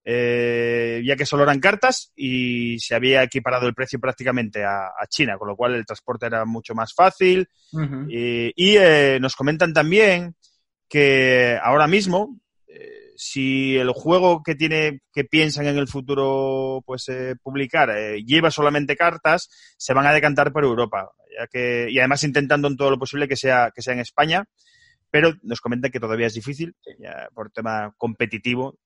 eh, 0.05 1.03
ya 1.05 1.17
que 1.17 1.27
solo 1.27 1.45
eran 1.45 1.61
cartas 1.61 2.13
y 2.15 2.79
se 2.79 2.95
había 2.95 3.23
equiparado 3.23 3.67
el 3.67 3.75
precio 3.75 3.99
prácticamente 3.99 4.65
a, 4.65 4.91
China, 5.09 5.39
con 5.39 5.49
lo 5.49 5.57
cual 5.57 5.75
el 5.75 5.87
transporte 5.87 6.27
era 6.27 6.45
mucho 6.45 6.75
más 6.75 6.95
fácil. 6.95 7.49
Y, 8.09 8.53
eh, 8.57 9.19
nos 9.21 9.35
comentan 9.35 9.73
también 9.73 10.35
que 10.89 11.59
ahora 11.63 11.87
mismo, 11.87 12.39
si 13.15 13.77
el 13.77 13.91
juego 13.93 14.43
que 14.43 14.55
tiene 14.55 15.01
que 15.13 15.25
piensan 15.25 15.67
en 15.67 15.79
el 15.79 15.87
futuro 15.87 16.83
pues 16.85 17.07
publicar 17.43 17.95
lleva 18.17 18.51
solamente 18.51 18.97
cartas, 18.97 19.49
se 19.77 19.95
van 19.95 20.07
a 20.07 20.13
decantar 20.13 20.53
por 20.53 20.65
Europa, 20.65 21.11
ya 21.39 21.47
que 21.47 21.87
y 21.89 21.99
además 21.99 22.25
intentando 22.25 22.69
en 22.69 22.77
todo 22.77 22.91
lo 22.91 22.99
posible 22.99 23.29
que 23.29 23.37
sea 23.37 23.71
que 23.73 23.81
sea 23.81 23.95
en 23.95 24.01
España 24.01 24.45
pero 25.13 25.35
nos 25.43 25.61
comentan 25.61 25.91
que 25.91 26.01
todavía 26.01 26.27
es 26.27 26.35
difícil 26.35 26.75
por 27.35 27.51
tema 27.51 27.95
competitivo. 27.99 28.79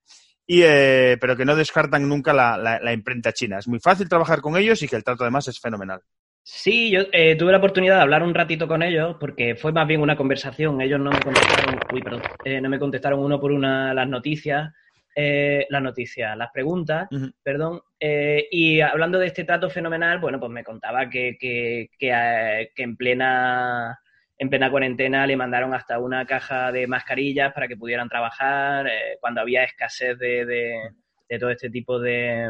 Y, 0.45 0.61
eh, 0.61 1.17
pero 1.19 1.35
que 1.37 1.45
no 1.45 1.55
descartan 1.55 2.07
nunca 2.07 2.33
la, 2.33 2.93
imprenta 2.93 3.31
china. 3.31 3.59
Es 3.59 3.67
muy 3.67 3.79
fácil 3.79 4.09
trabajar 4.09 4.41
con 4.41 4.57
ellos 4.57 4.83
y 4.83 4.87
que 4.87 4.97
el 4.97 5.03
trato 5.03 5.23
además 5.23 5.47
es 5.47 5.59
fenomenal. 5.59 6.01
Sí, 6.43 6.91
yo 6.91 7.01
eh, 7.11 7.35
tuve 7.35 7.51
la 7.51 7.57
oportunidad 7.57 7.95
de 7.95 8.01
hablar 8.01 8.23
un 8.23 8.33
ratito 8.33 8.67
con 8.67 8.83
ellos 8.83 9.15
porque 9.19 9.55
fue 9.55 9.71
más 9.71 9.87
bien 9.87 10.01
una 10.01 10.17
conversación. 10.17 10.81
Ellos 10.81 10.99
no 10.99 11.11
me 11.11 11.19
contestaron, 11.19 11.79
uy, 11.93 12.01
perdón, 12.01 12.21
eh, 12.43 12.61
no 12.61 12.69
me 12.69 12.79
contestaron 12.79 13.19
uno 13.19 13.39
por 13.39 13.51
una 13.51 13.93
las 13.93 14.07
noticias, 14.07 14.69
las 15.15 15.81
noticias, 15.81 16.37
las 16.37 16.51
preguntas, 16.51 17.07
perdón. 17.41 17.81
y 17.99 18.79
hablando 18.81 19.17
de 19.17 19.27
este 19.27 19.45
trato 19.45 19.69
fenomenal, 19.69 20.19
bueno, 20.19 20.39
pues 20.39 20.51
me 20.51 20.63
contaba 20.63 21.09
que, 21.09 21.37
que, 21.39 21.89
que 21.97 22.83
en 22.83 22.95
plena 22.95 23.97
en 24.39 24.49
plena 24.49 24.69
cuarentena 24.69 25.25
le 25.25 25.35
mandaron 25.35 25.73
hasta 25.73 25.99
una 25.99 26.25
caja 26.25 26.71
de 26.71 26.87
mascarillas 26.87 27.53
para 27.53 27.67
que 27.67 27.77
pudieran 27.77 28.07
trabajar, 28.07 28.87
eh, 28.87 29.17
cuando 29.19 29.41
había 29.41 29.63
escasez 29.63 30.17
de, 30.19 30.91
todo 31.39 31.49
este 31.49 31.69
tipo 31.69 31.99
de, 31.99 32.49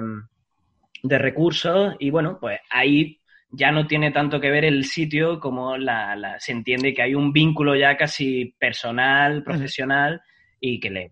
de, 1.03 1.17
recursos. 1.17 1.95
Y 1.99 2.09
bueno, 2.09 2.37
pues 2.39 2.59
ahí 2.69 3.19
ya 3.49 3.71
no 3.71 3.87
tiene 3.87 4.11
tanto 4.11 4.41
que 4.41 4.51
ver 4.51 4.65
el 4.65 4.83
sitio 4.83 5.39
como 5.39 5.77
la, 5.77 6.35
se 6.39 6.51
entiende 6.51 6.93
que 6.93 7.01
hay 7.01 7.15
un 7.15 7.31
vínculo 7.31 7.75
ya 7.75 7.95
casi 7.95 8.53
personal, 8.59 9.43
profesional 9.43 10.21
y 10.59 10.79
que 10.79 10.89
le, 10.89 11.11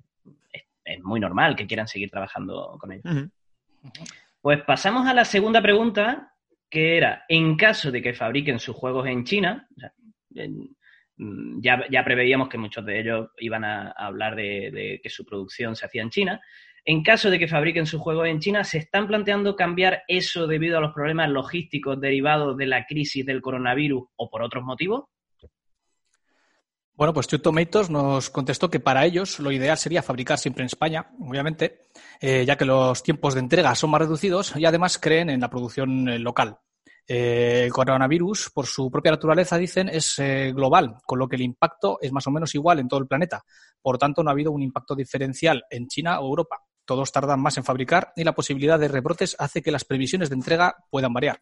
es, 0.84 1.04
muy 1.04 1.20
normal 1.20 1.56
que 1.56 1.68
quieran 1.68 1.88
seguir 1.88 2.10
trabajando 2.10 2.78
con 2.80 2.92
ellos. 2.92 3.30
Pues 4.42 4.62
pasamos 4.64 5.08
a 5.08 5.14
la 5.14 5.26
segunda 5.26 5.62
pregunta, 5.62 6.34
que 6.70 6.98
era, 6.98 7.24
en 7.30 7.56
caso 7.56 7.92
de 7.92 8.02
que 8.02 8.14
fabriquen 8.14 8.60
sus 8.60 8.76
juegos 8.76 9.08
en 9.08 9.24
China, 9.24 9.68
Mm, 11.18 11.62
ya, 11.62 12.04
preveíamos 12.04 12.50
que 12.50 12.58
muchos 12.58 12.86
de 12.86 13.00
ellos 13.00 13.30
iban 13.40 13.64
a, 13.64 13.92
hablar 13.92 14.36
de, 14.36 15.00
que 15.02 15.10
su 15.10 15.26
producción 15.26 15.76
se 15.76 15.86
hacía 15.86 16.02
en 16.02 16.10
China. 16.10 16.42
En 16.84 17.02
caso 17.02 17.30
de 17.30 17.40
que 17.40 17.48
fabriquen 17.48 17.88
sus 17.88 18.02
juegos 18.02 18.28
en 18.28 18.40
China, 18.40 18.64
¿se 18.64 18.78
están 18.78 19.08
planteando 19.08 19.56
cambiar 19.56 20.04
eso 20.08 20.46
debido 20.46 20.78
a 20.78 20.82
los 20.82 20.94
problemas 20.94 21.30
logísticos 21.30 22.00
derivados 22.00 22.56
de 22.58 22.68
la 22.68 22.86
crisis 22.86 23.26
del 23.26 23.42
coronavirus 23.42 24.04
o 24.16 24.30
por 24.30 24.44
otros 24.44 24.64
motivos? 24.64 25.06
Bueno, 26.94 27.14
pues 27.14 27.28
Two 27.28 27.42
nos 27.90 28.30
contestó 28.30 28.70
que 28.70 28.80
para 28.80 29.04
ellos 29.06 29.40
lo 29.40 29.52
ideal 29.52 29.78
sería 29.78 30.02
fabricar 30.02 30.38
siempre 30.38 30.62
en 30.62 30.68
España, 30.68 31.08
obviamente, 31.20 31.82
eh, 32.22 32.46
ya 32.46 32.56
que 32.56 32.64
los 32.64 33.04
tiempos 33.04 33.34
de 33.34 33.42
entrega 33.42 33.76
son 33.76 33.90
más 33.90 34.00
reducidos 34.00 34.56
y 34.56 34.66
además 34.66 34.98
creen 34.98 35.30
en 35.30 35.42
la 35.42 35.50
producción 35.50 36.08
eh, 36.08 36.20
local. 36.20 36.60
Eh, 37.08 37.64
el 37.66 37.72
coronavirus, 37.72 38.49
por 38.53 38.66
su 38.66 38.89
propia 38.89 39.12
naturaleza, 39.12 39.58
dicen, 39.58 39.89
es 39.89 40.18
global, 40.53 40.95
con 41.06 41.20
lo 41.20 41.28
que 41.28 41.36
el 41.36 41.43
impacto 41.43 41.99
es 42.01 42.12
más 42.12 42.26
o 42.28 42.32
menos 42.32 42.53
igual 42.56 42.80
en 42.80 42.88
todo 42.88 42.99
el 42.99 43.08
planeta. 43.08 43.43
Por 43.82 43.97
tanto, 43.97 44.24
no 44.24 44.30
ha 44.30 44.34
habido 44.34 44.51
un 44.51 44.64
impacto 44.64 44.95
diferencial 44.95 45.64
en 45.70 45.88
China 45.88 46.20
o 46.20 46.28
Europa. 46.28 46.62
Todos 46.86 47.12
tardan 47.12 47.41
más 47.41 47.58
en 47.58 47.64
fabricar 47.64 48.14
y 48.16 48.24
la 48.24 48.34
posibilidad 48.34 48.80
de 48.80 48.88
rebrotes 48.88 49.36
hace 49.39 49.62
que 49.62 49.72
las 49.72 49.86
previsiones 49.86 50.30
de 50.30 50.36
entrega 50.36 50.76
puedan 50.89 51.14
variar. 51.14 51.39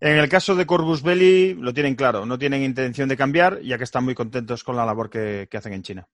En 0.00 0.18
el 0.18 0.28
caso 0.28 0.56
de 0.56 0.66
Corbus 0.66 1.02
Belli 1.02 1.54
lo 1.54 1.72
tienen 1.72 1.94
claro, 1.94 2.26
no 2.26 2.36
tienen 2.36 2.64
intención 2.64 3.08
de 3.08 3.16
cambiar, 3.16 3.60
ya 3.62 3.78
que 3.78 3.84
están 3.84 4.04
muy 4.04 4.14
contentos 4.14 4.64
con 4.64 4.74
la 4.74 4.84
labor 4.84 5.08
que, 5.08 5.48
hacen 5.52 5.74
en 5.74 5.82
China. 5.82 6.08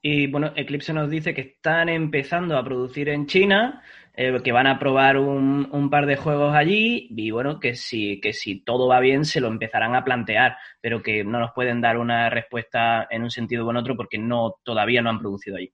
Y 0.00 0.28
bueno, 0.28 0.52
Eclipse 0.54 0.92
nos 0.92 1.10
dice 1.10 1.34
que 1.34 1.40
están 1.40 1.88
empezando 1.88 2.56
a 2.56 2.62
producir 2.62 3.08
en 3.08 3.26
China, 3.26 3.82
eh, 4.16 4.40
que 4.42 4.52
van 4.52 4.66
a 4.66 4.78
probar 4.78 5.18
un, 5.18 5.90
par 5.90 6.06
de 6.06 6.16
juegos 6.16 6.54
allí 6.54 7.06
y 7.10 7.30
bueno, 7.30 7.60
que 7.60 7.74
si, 7.74 8.18
que 8.20 8.32
si 8.32 8.60
todo 8.64 8.88
va 8.88 8.98
bien 8.98 9.24
se 9.24 9.40
lo 9.40 9.48
empezarán 9.48 9.94
a 9.94 10.04
plantear, 10.04 10.56
pero 10.80 11.02
que 11.02 11.22
no 11.22 11.38
nos 11.38 11.52
pueden 11.52 11.82
dar 11.82 11.98
una 11.98 12.30
respuesta 12.30 13.06
en 13.10 13.22
un 13.22 13.30
sentido 13.30 13.66
o 13.66 13.70
en 13.70 13.76
otro 13.76 13.96
porque 13.96 14.18
no, 14.18 14.56
todavía 14.64 15.02
no 15.02 15.10
han 15.10 15.18
producido 15.18 15.56
allí. 15.56 15.70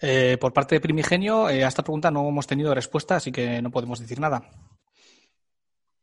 Eh, 0.00 0.38
por 0.40 0.52
parte 0.52 0.76
de 0.76 0.80
Primigenio, 0.80 1.50
eh, 1.50 1.64
a 1.64 1.68
esta 1.68 1.82
pregunta 1.82 2.10
no 2.10 2.26
hemos 2.26 2.46
tenido 2.46 2.74
respuesta, 2.74 3.16
así 3.16 3.30
que 3.30 3.60
no 3.60 3.70
podemos 3.70 3.98
decir 3.98 4.18
nada. 4.18 4.48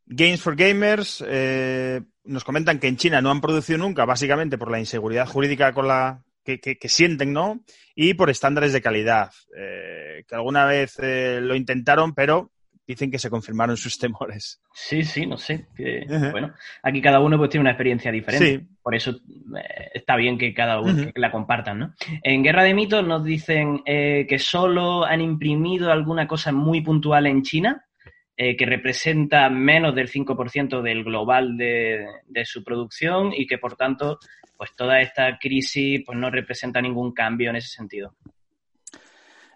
Games 0.06 0.40
for 0.40 0.56
Gamers 0.56 1.24
eh, 1.26 2.00
nos 2.24 2.44
comentan 2.44 2.78
que 2.78 2.88
en 2.88 2.96
China 2.96 3.20
no 3.20 3.30
han 3.30 3.40
producido 3.40 3.78
nunca, 3.78 4.04
básicamente 4.04 4.56
por 4.56 4.70
la 4.70 4.78
inseguridad 4.78 5.26
jurídica 5.26 5.72
con 5.72 5.88
la 5.88 6.22
que, 6.56 6.88
sienten, 6.88 7.32
¿no? 7.32 7.60
Y 7.94 8.14
por 8.14 8.30
estándares 8.30 8.72
de 8.72 8.80
calidad, 8.80 9.30
eh, 9.56 10.24
que 10.26 10.34
alguna 10.34 10.64
vez 10.64 10.98
eh, 11.02 11.40
lo 11.42 11.54
intentaron, 11.54 12.14
pero 12.14 12.50
dicen 12.86 13.10
que 13.10 13.18
se 13.18 13.28
confirmaron 13.28 13.76
sus 13.76 13.98
temores. 14.00 14.62
Sí, 14.72 15.02
sí, 15.02 15.26
no 15.26 15.36
sé. 15.36 15.66
Bueno, 16.30 16.54
aquí 16.82 17.02
cada 17.02 17.20
uno 17.20 17.36
pues 17.36 17.50
tiene 17.50 17.62
una 17.62 17.72
experiencia 17.72 18.10
diferente. 18.10 18.66
Por 18.82 18.94
eso 18.94 19.20
está 19.92 20.16
bien 20.16 20.38
que 20.38 20.54
cada 20.54 20.80
uno 20.80 21.10
la 21.14 21.30
compartan, 21.30 21.78
¿no? 21.78 21.94
En 22.22 22.42
Guerra 22.42 22.62
de 22.62 22.72
Mitos 22.72 23.06
nos 23.06 23.22
dicen 23.22 23.82
que 23.84 24.38
solo 24.38 25.04
han 25.04 25.20
imprimido 25.20 25.92
alguna 25.92 26.26
cosa 26.26 26.52
muy 26.52 26.80
puntual 26.80 27.26
en 27.26 27.42
China 27.42 27.84
eh, 28.40 28.56
que 28.56 28.66
representa 28.66 29.50
menos 29.50 29.96
del 29.96 30.08
5% 30.08 30.80
del 30.80 31.02
global 31.02 31.56
de, 31.56 32.06
su 32.44 32.62
producción 32.62 33.32
y 33.36 33.48
que 33.48 33.58
por 33.58 33.74
tanto 33.74 34.20
pues 34.58 34.74
toda 34.74 35.00
esta 35.00 35.38
crisis 35.38 36.02
pues 36.04 36.18
no 36.18 36.30
representa 36.30 36.82
ningún 36.82 37.12
cambio 37.12 37.50
en 37.50 37.56
ese 37.56 37.68
sentido. 37.68 38.16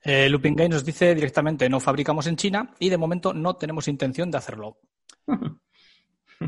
Eh, 0.05 0.29
Lupin 0.29 0.55
Gay 0.55 0.69
nos 0.69 0.85
dice 0.85 1.15
directamente 1.15 1.69
no 1.69 1.81
fabricamos 1.81 2.27
en 2.29 2.37
China 2.37 2.71
y 2.79 2.89
de 2.89 2.97
momento 2.97 3.35
no 3.35 3.57
tenemos 3.57 3.89
intención 3.89 4.31
de 4.31 4.39
hacerlo. 4.39 4.79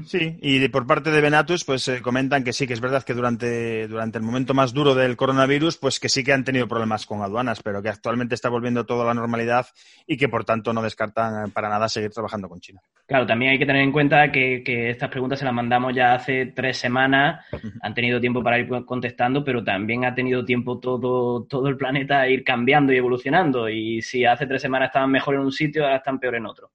Sí, 0.06 0.38
y 0.40 0.68
por 0.68 0.86
parte 0.86 1.10
de 1.10 1.20
Benatus, 1.20 1.64
pues 1.64 1.86
eh, 1.88 2.02
comentan 2.02 2.44
que 2.44 2.52
sí, 2.52 2.66
que 2.66 2.72
es 2.72 2.80
verdad 2.80 3.02
que 3.02 3.14
durante, 3.14 3.86
durante 3.88 4.18
el 4.18 4.24
momento 4.24 4.54
más 4.54 4.72
duro 4.72 4.94
del 4.94 5.16
coronavirus, 5.16 5.78
pues 5.78 6.00
que 6.00 6.08
sí 6.08 6.24
que 6.24 6.32
han 6.32 6.44
tenido 6.44 6.68
problemas 6.68 7.06
con 7.06 7.22
aduanas, 7.22 7.62
pero 7.62 7.82
que 7.82 7.88
actualmente 7.88 8.34
está 8.34 8.48
volviendo 8.48 8.84
todo 8.84 9.02
a 9.02 9.06
la 9.06 9.14
normalidad 9.14 9.66
y 10.06 10.16
que 10.16 10.28
por 10.28 10.44
tanto 10.44 10.72
no 10.72 10.82
descartan 10.82 11.46
eh, 11.46 11.50
para 11.52 11.68
nada 11.68 11.88
seguir 11.88 12.10
trabajando 12.10 12.48
con 12.48 12.60
China. 12.60 12.80
Claro, 13.06 13.26
también 13.26 13.52
hay 13.52 13.58
que 13.58 13.66
tener 13.66 13.82
en 13.82 13.92
cuenta 13.92 14.32
que, 14.32 14.62
estas 14.90 15.10
preguntas 15.10 15.38
se 15.38 15.44
las 15.44 15.54
mandamos 15.54 15.94
ya 15.94 16.14
hace 16.14 16.46
tres 16.46 16.78
semanas, 16.78 17.44
han 17.82 17.94
tenido 17.94 18.20
tiempo 18.20 18.42
para 18.42 18.58
ir 18.58 18.68
contestando, 18.86 19.44
pero 19.44 19.62
también 19.62 20.04
ha 20.04 20.14
tenido 20.14 20.44
tiempo 20.44 20.78
todo, 20.78 21.44
todo 21.44 21.68
el 21.68 21.76
planeta 21.76 22.20
a 22.20 22.28
ir 22.28 22.42
cambiando 22.42 22.92
y 22.92 22.96
evolucionando. 22.96 23.68
Y 23.68 24.00
si 24.00 24.24
hace 24.24 24.46
tres 24.46 24.62
semanas 24.62 24.88
estaban 24.88 25.10
mejor 25.10 25.34
en 25.34 25.42
un 25.42 25.52
sitio, 25.52 25.84
ahora 25.84 25.96
están 25.96 26.18
peor 26.18 26.36
en 26.36 26.46
otro. 26.46 26.70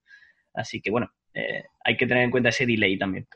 Así 0.54 0.82
que 0.82 0.92
bueno, 0.92 1.12
eh, 1.34 1.64
hay 1.84 1.98
que 1.98 2.08
tener 2.08 2.24
en 2.24 2.32
cuenta 2.32 2.50
ese 2.50 2.66
delay 2.66 2.98
también. 2.98 3.28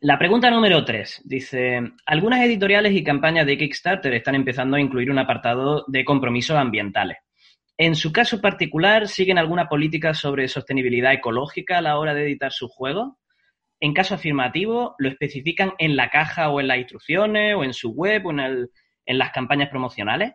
La 0.00 0.18
pregunta 0.18 0.50
número 0.50 0.84
tres 0.84 1.20
dice, 1.24 1.80
algunas 2.06 2.40
editoriales 2.40 2.92
y 2.92 3.04
campañas 3.04 3.46
de 3.46 3.58
Kickstarter 3.58 4.12
están 4.14 4.34
empezando 4.34 4.76
a 4.76 4.80
incluir 4.80 5.10
un 5.10 5.18
apartado 5.18 5.84
de 5.88 6.04
compromisos 6.04 6.56
ambientales. 6.56 7.18
En 7.76 7.94
su 7.94 8.12
caso 8.12 8.40
particular, 8.40 9.06
¿siguen 9.06 9.38
alguna 9.38 9.68
política 9.68 10.12
sobre 10.12 10.48
sostenibilidad 10.48 11.12
ecológica 11.12 11.78
a 11.78 11.82
la 11.82 11.98
hora 11.98 12.12
de 12.12 12.24
editar 12.24 12.52
sus 12.52 12.72
juegos? 12.72 13.12
En 13.80 13.94
caso 13.94 14.16
afirmativo, 14.16 14.96
¿lo 14.98 15.08
especifican 15.08 15.72
en 15.78 15.94
la 15.94 16.10
caja 16.10 16.50
o 16.50 16.60
en 16.60 16.66
las 16.66 16.78
instrucciones 16.78 17.54
o 17.54 17.62
en 17.62 17.72
su 17.72 17.92
web 17.92 18.26
o 18.26 18.32
en 18.32 19.18
las 19.18 19.30
campañas 19.30 19.68
promocionales? 19.68 20.32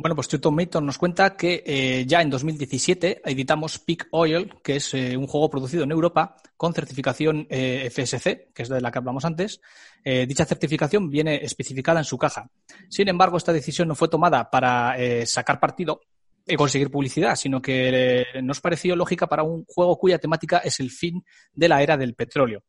Bueno, 0.00 0.14
pues 0.14 0.28
Tomato 0.28 0.80
nos 0.80 0.96
cuenta 0.96 1.34
que 1.34 1.64
eh, 1.66 2.04
ya 2.06 2.22
en 2.22 2.30
2017 2.30 3.20
editamos 3.24 3.80
Peak 3.80 4.06
Oil, 4.12 4.54
que 4.62 4.76
es 4.76 4.94
eh, 4.94 5.16
un 5.16 5.26
juego 5.26 5.50
producido 5.50 5.82
en 5.82 5.90
Europa 5.90 6.36
con 6.56 6.72
certificación 6.72 7.48
eh, 7.50 7.90
FSC, 7.90 8.52
que 8.54 8.62
es 8.62 8.68
de 8.68 8.80
la 8.80 8.92
que 8.92 8.98
hablamos 8.98 9.24
antes. 9.24 9.60
dicha 10.04 10.44
certificación 10.44 11.10
viene 11.10 11.44
especificada 11.44 11.98
en 11.98 12.04
su 12.04 12.16
caja. 12.16 12.48
Sin 12.88 13.08
embargo, 13.08 13.38
esta 13.38 13.52
decisión 13.52 13.88
no 13.88 13.96
fue 13.96 14.06
tomada 14.06 14.48
para 14.48 14.94
sacar 15.26 15.58
partido 15.58 16.00
y 16.46 16.54
conseguir 16.54 16.92
publicidad, 16.92 17.34
sino 17.34 17.60
que 17.60 18.24
nos 18.40 18.60
pareció 18.60 18.94
lógica 18.94 19.26
para 19.26 19.42
un 19.42 19.64
juego 19.64 19.98
cuya 19.98 20.20
temática 20.20 20.58
es 20.58 20.78
el 20.78 20.92
fin 20.92 21.24
de 21.52 21.68
la 21.68 21.82
era 21.82 21.96
del 21.96 22.14
petróleo. 22.14 22.62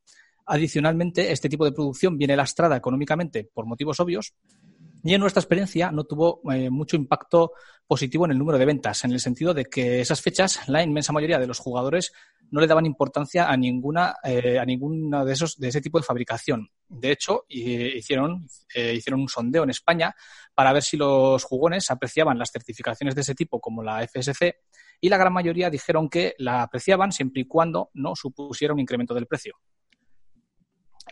Adicionalmente, 0.48 1.32
este 1.32 1.48
tipo 1.48 1.64
de 1.64 1.74
producción 1.74 2.18
viene 2.18 2.36
lastrada 2.36 2.76
económicamente 2.76 3.48
por 3.54 3.68
motivos 3.68 4.00
obvios 4.00 4.34
y 5.04 5.14
en 5.14 5.22
nuestra 5.22 5.42
experiencia 5.42 5.92
no 5.92 6.04
tuvo 6.04 6.42
eh, 6.52 6.70
mucho 6.70 6.96
impacto 6.96 7.54
positivo 7.88 8.26
en 8.26 8.32
el 8.32 8.38
número 8.38 8.58
de 8.58 8.66
ventas, 8.66 9.04
en 9.04 9.12
el 9.12 9.20
sentido 9.20 9.54
de 9.54 9.66
que 9.66 10.02
esas 10.02 10.22
fechas 10.22 10.68
la 10.68 10.84
inmensa 10.84 11.14
mayoría 11.14 11.40
de 11.40 11.48
los 11.48 11.60
jugadores 11.60 12.12
no 12.52 12.62
le 12.62 12.68
daban 12.68 12.86
importancia 12.86 13.50
a 13.50 13.56
ninguna 13.56 14.16
eh, 14.24 14.58
a 14.60 14.66
ninguna 14.66 15.24
de 15.24 15.34
esos 15.34 15.58
de 15.58 15.70
ese 15.70 15.82
tipo 15.82 16.00
de 16.00 16.06
fabricación. 16.06 16.70
De 16.88 17.12
hecho, 17.12 17.46
hicieron 17.48 18.48
eh, 18.76 18.94
hicieron 18.96 19.22
un 19.22 19.30
sondeo 19.30 19.64
en 19.64 19.70
España 19.70 20.14
para 20.54 20.74
ver 20.74 20.84
si 20.84 20.98
los 20.98 21.44
jugones 21.44 21.90
apreciaban 21.92 22.38
las 22.38 22.52
certificaciones 22.52 23.16
de 23.16 23.22
ese 23.22 23.36
tipo 23.36 23.60
como 23.60 23.84
la 23.84 24.06
FSC 24.08 24.56
y 25.02 25.10
la 25.10 25.18
gran 25.18 25.34
mayoría 25.34 25.70
dijeron 25.70 26.10
que 26.10 26.36
la 26.40 26.64
apreciaban 26.64 27.12
siempre 27.12 27.42
y 27.42 27.46
cuando 27.46 27.90
no 27.94 28.16
supusiera 28.16 28.74
un 28.74 28.80
incremento 28.80 29.14
del 29.14 29.28
precio 29.28 29.56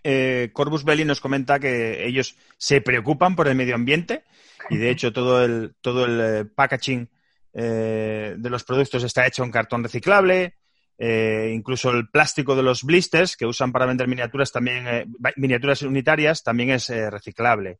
eh, 0.10 0.52
Corbus 0.54 0.86
Belli 0.86 1.04
nos 1.04 1.20
comenta 1.20 1.60
que 1.60 2.08
ellos 2.08 2.38
se 2.58 2.80
preocupan 2.80 3.36
por 3.36 3.50
el 3.50 3.56
medio 3.56 3.76
ambiente 3.76 4.24
y 4.70 4.78
de 4.78 4.90
hecho 4.90 5.12
todo 5.12 5.44
el, 5.44 5.76
todo 5.82 6.06
el 6.06 6.22
eh, 6.22 6.46
packaging 6.46 7.10
eh, 7.54 8.36
de 8.38 8.50
los 8.50 8.64
productos 8.64 9.04
está 9.04 9.28
hecho 9.28 9.44
en 9.44 9.52
cartón 9.52 9.84
reciclable. 9.84 10.56
Incluso 11.00 11.92
el 11.92 12.10
plástico 12.10 12.56
de 12.56 12.64
los 12.64 12.84
blisters 12.84 13.36
que 13.38 13.46
usan 13.46 13.72
para 13.72 13.86
vender 13.86 14.08
miniaturas 14.08 14.52
también 14.52 15.14
miniaturas 15.36 15.84
unitarias 15.84 16.42
también 16.42 16.72
es 16.72 16.90
reciclable. 16.90 17.78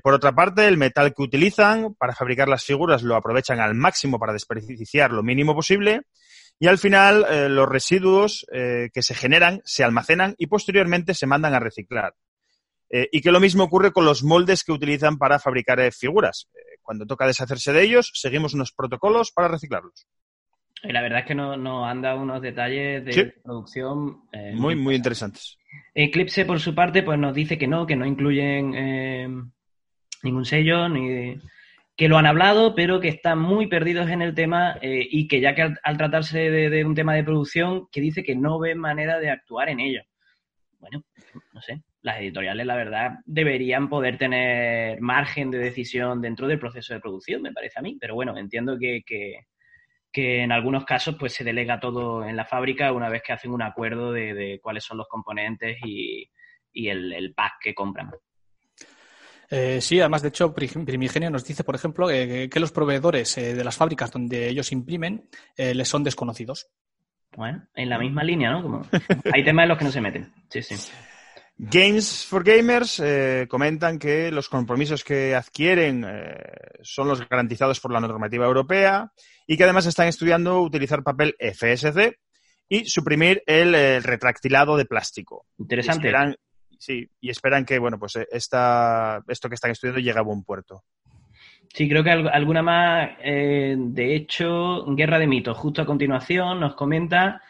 por 0.00 0.14
otra 0.14 0.32
parte, 0.32 0.68
el 0.68 0.76
metal 0.76 1.12
que 1.12 1.22
utilizan 1.22 1.94
para 1.94 2.14
fabricar 2.14 2.48
las 2.48 2.64
figuras 2.64 3.02
lo 3.02 3.16
aprovechan 3.16 3.58
al 3.58 3.74
máximo 3.74 4.20
para 4.20 4.32
desperdiciar 4.32 5.10
lo 5.10 5.24
mínimo 5.24 5.52
posible 5.52 6.02
y 6.62 6.66
al 6.66 6.76
final, 6.76 7.24
eh, 7.30 7.48
los 7.48 7.66
residuos 7.66 8.46
eh, 8.52 8.90
que 8.92 9.00
se 9.00 9.14
generan 9.14 9.62
se 9.64 9.82
almacenan 9.82 10.34
y 10.36 10.46
posteriormente 10.46 11.14
se 11.14 11.26
mandan 11.26 11.54
a 11.54 11.58
reciclar. 11.58 12.14
Eh, 12.90 13.08
y 13.10 13.22
que 13.22 13.32
lo 13.32 13.40
mismo 13.40 13.64
ocurre 13.64 13.92
con 13.92 14.04
los 14.04 14.22
moldes 14.22 14.62
que 14.62 14.72
utilizan 14.72 15.16
para 15.16 15.38
fabricar 15.38 15.80
figuras. 15.92 16.48
cuando 16.82 17.06
toca 17.06 17.26
deshacerse 17.26 17.72
de 17.72 17.82
ellos, 17.82 18.10
seguimos 18.14 18.52
unos 18.52 18.72
protocolos 18.72 19.30
para 19.32 19.48
reciclarlos. 19.48 20.06
Y 20.82 20.92
la 20.92 21.00
verdad 21.00 21.20
es 21.20 21.26
que 21.26 21.34
nos 21.36 21.56
no 21.56 21.86
han 21.86 22.02
dado 22.02 22.20
unos 22.20 22.42
detalles 22.42 23.04
de 23.04 23.32
producción 23.44 24.24
muy, 24.54 24.74
muy 24.74 24.96
interesantes. 24.96 25.56
Eclipse, 25.94 26.44
por 26.44 26.58
su 26.58 26.74
parte, 26.74 27.02
pues 27.04 27.18
nos 27.18 27.32
dice 27.32 27.56
que 27.56 27.68
no, 27.68 27.86
que 27.86 27.94
no 27.94 28.04
incluyen 28.04 29.52
ningún 30.22 30.44
sello 30.44 30.88
ni 30.88 31.40
que 32.00 32.08
lo 32.08 32.16
han 32.16 32.24
hablado, 32.24 32.74
pero 32.74 32.98
que 32.98 33.08
están 33.08 33.38
muy 33.38 33.66
perdidos 33.66 34.08
en 34.08 34.22
el 34.22 34.34
tema 34.34 34.78
eh, 34.80 35.06
y 35.10 35.28
que 35.28 35.38
ya 35.38 35.54
que 35.54 35.74
al, 35.82 35.98
tratarse 35.98 36.50
de, 36.50 36.82
un 36.82 36.94
tema 36.94 37.12
de 37.12 37.22
producción, 37.22 37.88
que 37.92 38.00
dice 38.00 38.22
que 38.22 38.34
no 38.34 38.58
ve 38.58 38.74
manera 38.74 39.18
de 39.18 39.28
actuar 39.28 39.68
en 39.68 39.80
ello. 39.80 40.00
Bueno, 40.78 41.04
no 41.52 41.60
sé, 41.60 41.82
las 42.00 42.18
editoriales, 42.20 42.64
la 42.64 42.74
verdad, 42.74 43.10
deberían 43.26 43.90
poder 43.90 44.16
tener 44.16 44.98
margen 45.02 45.50
de 45.50 45.58
decisión 45.58 46.22
dentro 46.22 46.48
del 46.48 46.58
proceso 46.58 46.94
de 46.94 47.00
producción, 47.00 47.42
me 47.42 47.52
parece 47.52 47.78
a 47.78 47.82
mí, 47.82 47.98
pero 48.00 48.14
bueno, 48.14 48.34
entiendo 48.38 48.78
que, 48.78 49.02
que, 49.04 50.42
en 50.42 50.52
algunos 50.52 50.86
casos 50.86 51.16
pues 51.20 51.34
se 51.34 51.44
delega 51.44 51.80
todo 51.80 52.24
en 52.24 52.34
la 52.34 52.46
fábrica 52.46 52.92
una 52.92 53.10
vez 53.10 53.22
que 53.22 53.34
hacen 53.34 53.50
un 53.50 53.60
acuerdo 53.60 54.10
de, 54.10 54.58
cuáles 54.62 54.84
son 54.84 54.96
los 54.96 55.06
componentes 55.06 55.76
y, 55.84 56.30
el, 56.72 57.12
el 57.12 57.34
pack 57.34 57.56
que 57.60 57.74
compran. 57.74 58.10
Eh, 59.50 59.80
sí, 59.80 59.98
además, 59.98 60.22
de 60.22 60.28
hecho, 60.28 60.54
Primigenio 60.54 61.30
nos 61.30 61.44
dice, 61.44 61.64
por 61.64 61.74
ejemplo, 61.74 62.08
que 62.08 62.50
los 62.54 62.72
proveedores 62.72 63.36
eh, 63.36 63.54
de 63.54 63.64
las 63.64 63.76
fábricas 63.76 64.10
donde 64.10 64.48
ellos 64.48 64.70
imprimen 64.70 65.28
eh, 65.56 65.74
les 65.74 65.88
son 65.88 66.04
desconocidos. 66.04 66.68
Bueno, 67.36 67.66
en 67.74 67.88
la 67.88 67.98
misma 67.98 68.22
línea, 68.24 68.50
¿no? 68.50 68.62
Como... 68.62 68.82
Hay 69.32 69.44
temas 69.44 69.64
en 69.64 69.68
los 69.68 69.78
que 69.78 69.84
no 69.84 69.90
se 69.90 70.00
meten. 70.00 70.32
Sí, 70.48 70.62
sí. 70.62 70.76
Games 71.62 72.24
for 72.24 72.42
Gamers 72.42 73.00
eh, 73.00 73.46
comentan 73.46 73.98
que 73.98 74.30
los 74.30 74.48
compromisos 74.48 75.04
que 75.04 75.34
adquieren 75.34 76.06
eh, 76.08 76.42
son 76.80 77.06
los 77.06 77.28
garantizados 77.28 77.80
por 77.80 77.92
la 77.92 78.00
normativa 78.00 78.46
europea 78.46 79.12
y 79.46 79.58
que 79.58 79.64
además 79.64 79.84
están 79.84 80.08
estudiando 80.08 80.62
utilizar 80.62 81.02
papel 81.02 81.36
FSC 81.38 82.18
y 82.66 82.86
suprimir 82.86 83.42
el, 83.44 84.02
retractilado 84.02 84.78
de 84.78 84.86
plástico. 84.86 85.44
Interesante. 85.58 86.10
Sí, 86.80 87.08
y 87.20 87.30
esperan 87.30 87.64
que 87.64 87.78
bueno, 87.78 87.98
pues 87.98 88.16
esta, 88.32 89.22
esto 89.28 89.48
que 89.48 89.54
están 89.54 89.70
estudiando 89.70 90.00
llegue 90.00 90.18
a 90.18 90.22
buen 90.22 90.42
puerto. 90.42 90.82
Sí, 91.72 91.88
creo 91.88 92.02
que 92.02 92.10
alguna 92.10 92.62
más. 92.62 93.10
Eh, 93.22 93.76
de 93.78 94.16
hecho, 94.16 94.84
Guerra 94.86 95.18
de 95.18 95.26
Mitos, 95.26 95.56
justo 95.56 95.82
a 95.82 95.86
continuación, 95.86 96.58
nos 96.58 96.74
comenta 96.74 97.42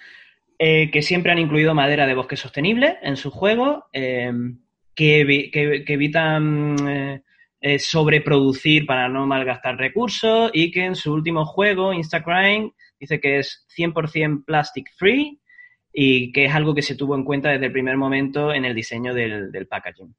eh, 0.58 0.90
que 0.90 1.00
siempre 1.00 1.32
han 1.32 1.38
incluido 1.38 1.74
madera 1.74 2.06
de 2.06 2.14
bosque 2.14 2.36
sostenible 2.36 2.98
en 3.02 3.16
su 3.16 3.30
juego, 3.30 3.86
eh, 3.92 4.30
que, 4.94 5.50
evitan 5.86 7.22
sobreproducir 7.78 8.84
para 8.84 9.08
no 9.08 9.26
malgastar 9.26 9.76
recursos 9.76 10.50
y 10.52 10.70
que 10.70 10.84
en 10.84 10.96
su 10.96 11.12
último 11.14 11.46
juego, 11.46 11.92
Instacrime, 11.92 12.72
dice 12.98 13.20
que 13.20 13.38
es 13.38 13.66
100% 13.76 14.44
plastic 14.44 14.90
free 14.96 15.40
y 15.92 16.32
que 16.32 16.46
es 16.46 16.54
algo 16.54 16.74
que 16.74 16.82
se 16.82 16.94
tuvo 16.94 17.14
en 17.14 17.24
cuenta 17.24 17.50
desde 17.50 17.66
el 17.66 17.72
primer 17.72 17.96
momento 17.96 18.52
en 18.52 18.64
el 18.64 18.74
diseño 18.74 19.14
del 19.14 19.66
packaging. 19.68 20.14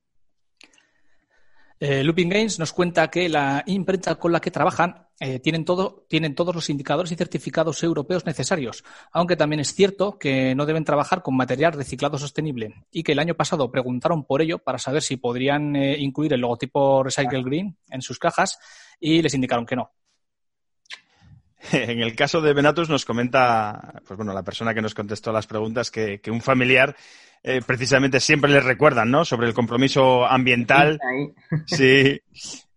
Eh, 1.83 2.03
Looping 2.03 2.29
Games 2.29 2.59
nos 2.59 2.73
cuenta 2.73 3.09
que 3.09 3.27
la 3.27 3.63
imprenta 3.65 4.13
con 4.13 4.31
la 4.31 4.39
que 4.39 4.51
trabajan 4.51 5.07
eh, 5.19 5.39
tienen, 5.39 5.65
todo, 5.65 6.05
tienen 6.07 6.35
todos 6.35 6.53
los 6.53 6.69
indicadores 6.69 7.11
y 7.11 7.15
certificados 7.15 7.81
europeos 7.81 8.23
necesarios, 8.23 8.83
aunque 9.11 9.35
también 9.35 9.61
es 9.61 9.73
cierto 9.73 10.19
que 10.19 10.53
no 10.53 10.67
deben 10.67 10.85
trabajar 10.85 11.23
con 11.23 11.35
material 11.35 11.73
reciclado 11.73 12.19
sostenible 12.19 12.85
y 12.91 13.01
que 13.01 13.13
el 13.13 13.19
año 13.19 13.33
pasado 13.33 13.71
preguntaron 13.71 14.25
por 14.25 14.43
ello 14.43 14.59
para 14.59 14.77
saber 14.77 15.01
si 15.01 15.17
podrían 15.17 15.75
eh, 15.75 15.97
incluir 15.97 16.33
el 16.33 16.41
logotipo 16.41 17.01
Recycle 17.01 17.41
Green 17.41 17.75
en 17.89 18.03
sus 18.03 18.19
cajas 18.19 18.59
y 18.99 19.23
les 19.23 19.33
indicaron 19.33 19.65
que 19.65 19.75
no. 19.75 19.91
En 21.71 22.01
el 22.01 22.15
caso 22.15 22.41
de 22.41 22.53
Benatus 22.53 22.89
nos 22.89 23.05
comenta, 23.05 24.01
pues 24.07 24.17
bueno, 24.17 24.33
la 24.33 24.43
persona 24.43 24.73
que 24.73 24.81
nos 24.81 24.95
contestó 24.95 25.31
las 25.31 25.47
preguntas 25.47 25.91
que, 25.91 26.19
que 26.19 26.31
un 26.31 26.41
familiar 26.41 26.95
eh, 27.43 27.61
precisamente 27.65 28.19
siempre 28.19 28.51
les 28.51 28.63
recuerdan, 28.63 29.09
¿no? 29.09 29.25
Sobre 29.25 29.47
el 29.47 29.53
compromiso 29.53 30.25
ambiental. 30.25 30.99
Sí. 31.65 32.19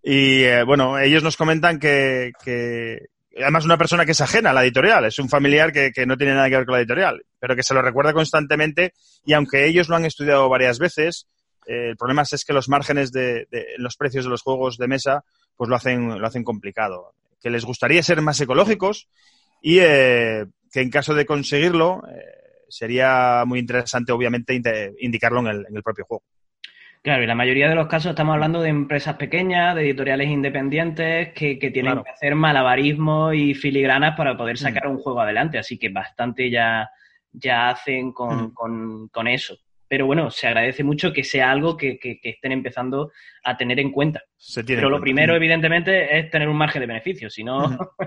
Y 0.03 0.43
eh, 0.43 0.63
bueno, 0.65 0.99
ellos 0.99 1.23
nos 1.23 1.37
comentan 1.37 1.79
que, 1.79 2.33
que, 2.45 2.99
además 3.41 3.65
una 3.65 3.79
persona 3.79 4.05
que 4.05 4.13
es 4.13 4.21
ajena 4.21 4.51
a 4.51 4.53
la 4.53 4.63
editorial, 4.63 5.07
es 5.07 5.19
un 5.19 5.31
familiar 5.31 5.73
que, 5.73 5.93
que, 5.93 6.05
no 6.05 6.17
tiene 6.17 6.35
nada 6.35 6.51
que 6.51 6.57
ver 6.57 6.67
con 6.67 6.75
la 6.75 6.81
editorial, 6.81 7.25
pero 7.39 7.57
que 7.57 7.63
se 7.63 7.73
lo 7.73 7.81
recuerda 7.81 8.13
constantemente 8.13 8.93
y 9.25 9.33
aunque 9.33 9.67
ellos 9.67 9.89
lo 9.89 9.97
han 9.97 10.05
estudiado 10.05 10.49
varias 10.51 10.79
veces, 10.79 11.27
eh, 11.67 11.89
el 11.91 11.97
problema 11.97 12.23
es 12.23 12.45
que 12.45 12.53
los 12.53 12.69
márgenes 12.69 13.13
de, 13.13 13.47
de, 13.51 13.67
los 13.79 13.97
precios 13.97 14.25
de 14.25 14.31
los 14.31 14.43
juegos 14.43 14.77
de 14.77 14.89
mesa 14.89 15.25
pues 15.57 15.71
lo 15.71 15.77
hacen, 15.77 16.21
lo 16.21 16.27
hacen 16.27 16.45
complicado. 16.45 17.15
Que 17.45 17.51
les 17.51 17.67
gustaría 17.67 18.03
ser 18.03 18.23
más 18.23 18.41
ecológicos 18.41 19.07
y 19.61 19.77
que 19.77 20.49
en 20.73 20.91
caso 20.91 21.13
de 21.15 21.27
conseguirlo, 21.27 22.03
sería 22.69 23.45
muy 23.47 23.59
interesante, 23.59 24.13
obviamente, 24.13 24.61
indicarlo 25.01 25.41
en 25.41 25.67
el, 25.77 25.83
propio 25.83 26.05
juego. 26.07 26.25
Claro, 27.03 27.23
y 27.23 27.27
la 27.27 27.35
mayoría 27.35 27.69
de 27.69 27.75
los 27.75 27.87
casos 27.87 28.11
estamos 28.11 28.33
hablando 28.33 28.63
de 28.63 28.71
empresas 28.71 29.17
pequeñas, 29.17 29.75
de 29.75 29.83
editoriales 29.83 30.29
independientes 30.29 31.35
que, 31.35 31.57
tienen 31.57 32.03
que 32.03 32.11
hacer 32.11 32.35
malabarismo 32.35 33.33
y 33.33 33.55
filigranas 33.55 34.17
para 34.17 34.37
poder 34.37 34.57
sacar 34.57 34.89
mm. 34.89 34.91
un 34.91 34.99
juego 34.99 35.21
adelante, 35.21 35.59
así 35.59 35.79
que 35.79 35.91
bastante 35.91 36.51
ya, 36.51 36.89
ya 37.31 37.69
hacen 37.69 38.13
con, 38.13 38.55
mm. 38.55 39.27
eso. 39.29 39.59
Pero 39.89 40.07
bueno, 40.07 40.31
se 40.31 40.47
agradece 40.47 40.83
mucho 40.83 41.13
que 41.13 41.25
sea 41.25 41.51
algo 41.51 41.77
que, 41.77 41.99
estén 42.23 42.53
empezando 42.53 43.13
a 43.45 43.57
tener 43.57 43.79
en 43.81 43.93
cuenta. 43.93 44.23
Pero 44.67 44.91
lo 44.91 45.01
primero, 45.01 45.35
evidentemente, 45.35 46.19
es 46.19 46.31
tener 46.31 46.49
un 46.49 46.57
margen 46.57 46.81
de 46.81 46.87
beneficio, 46.87 47.31
si 47.31 47.45
no... 47.45 47.79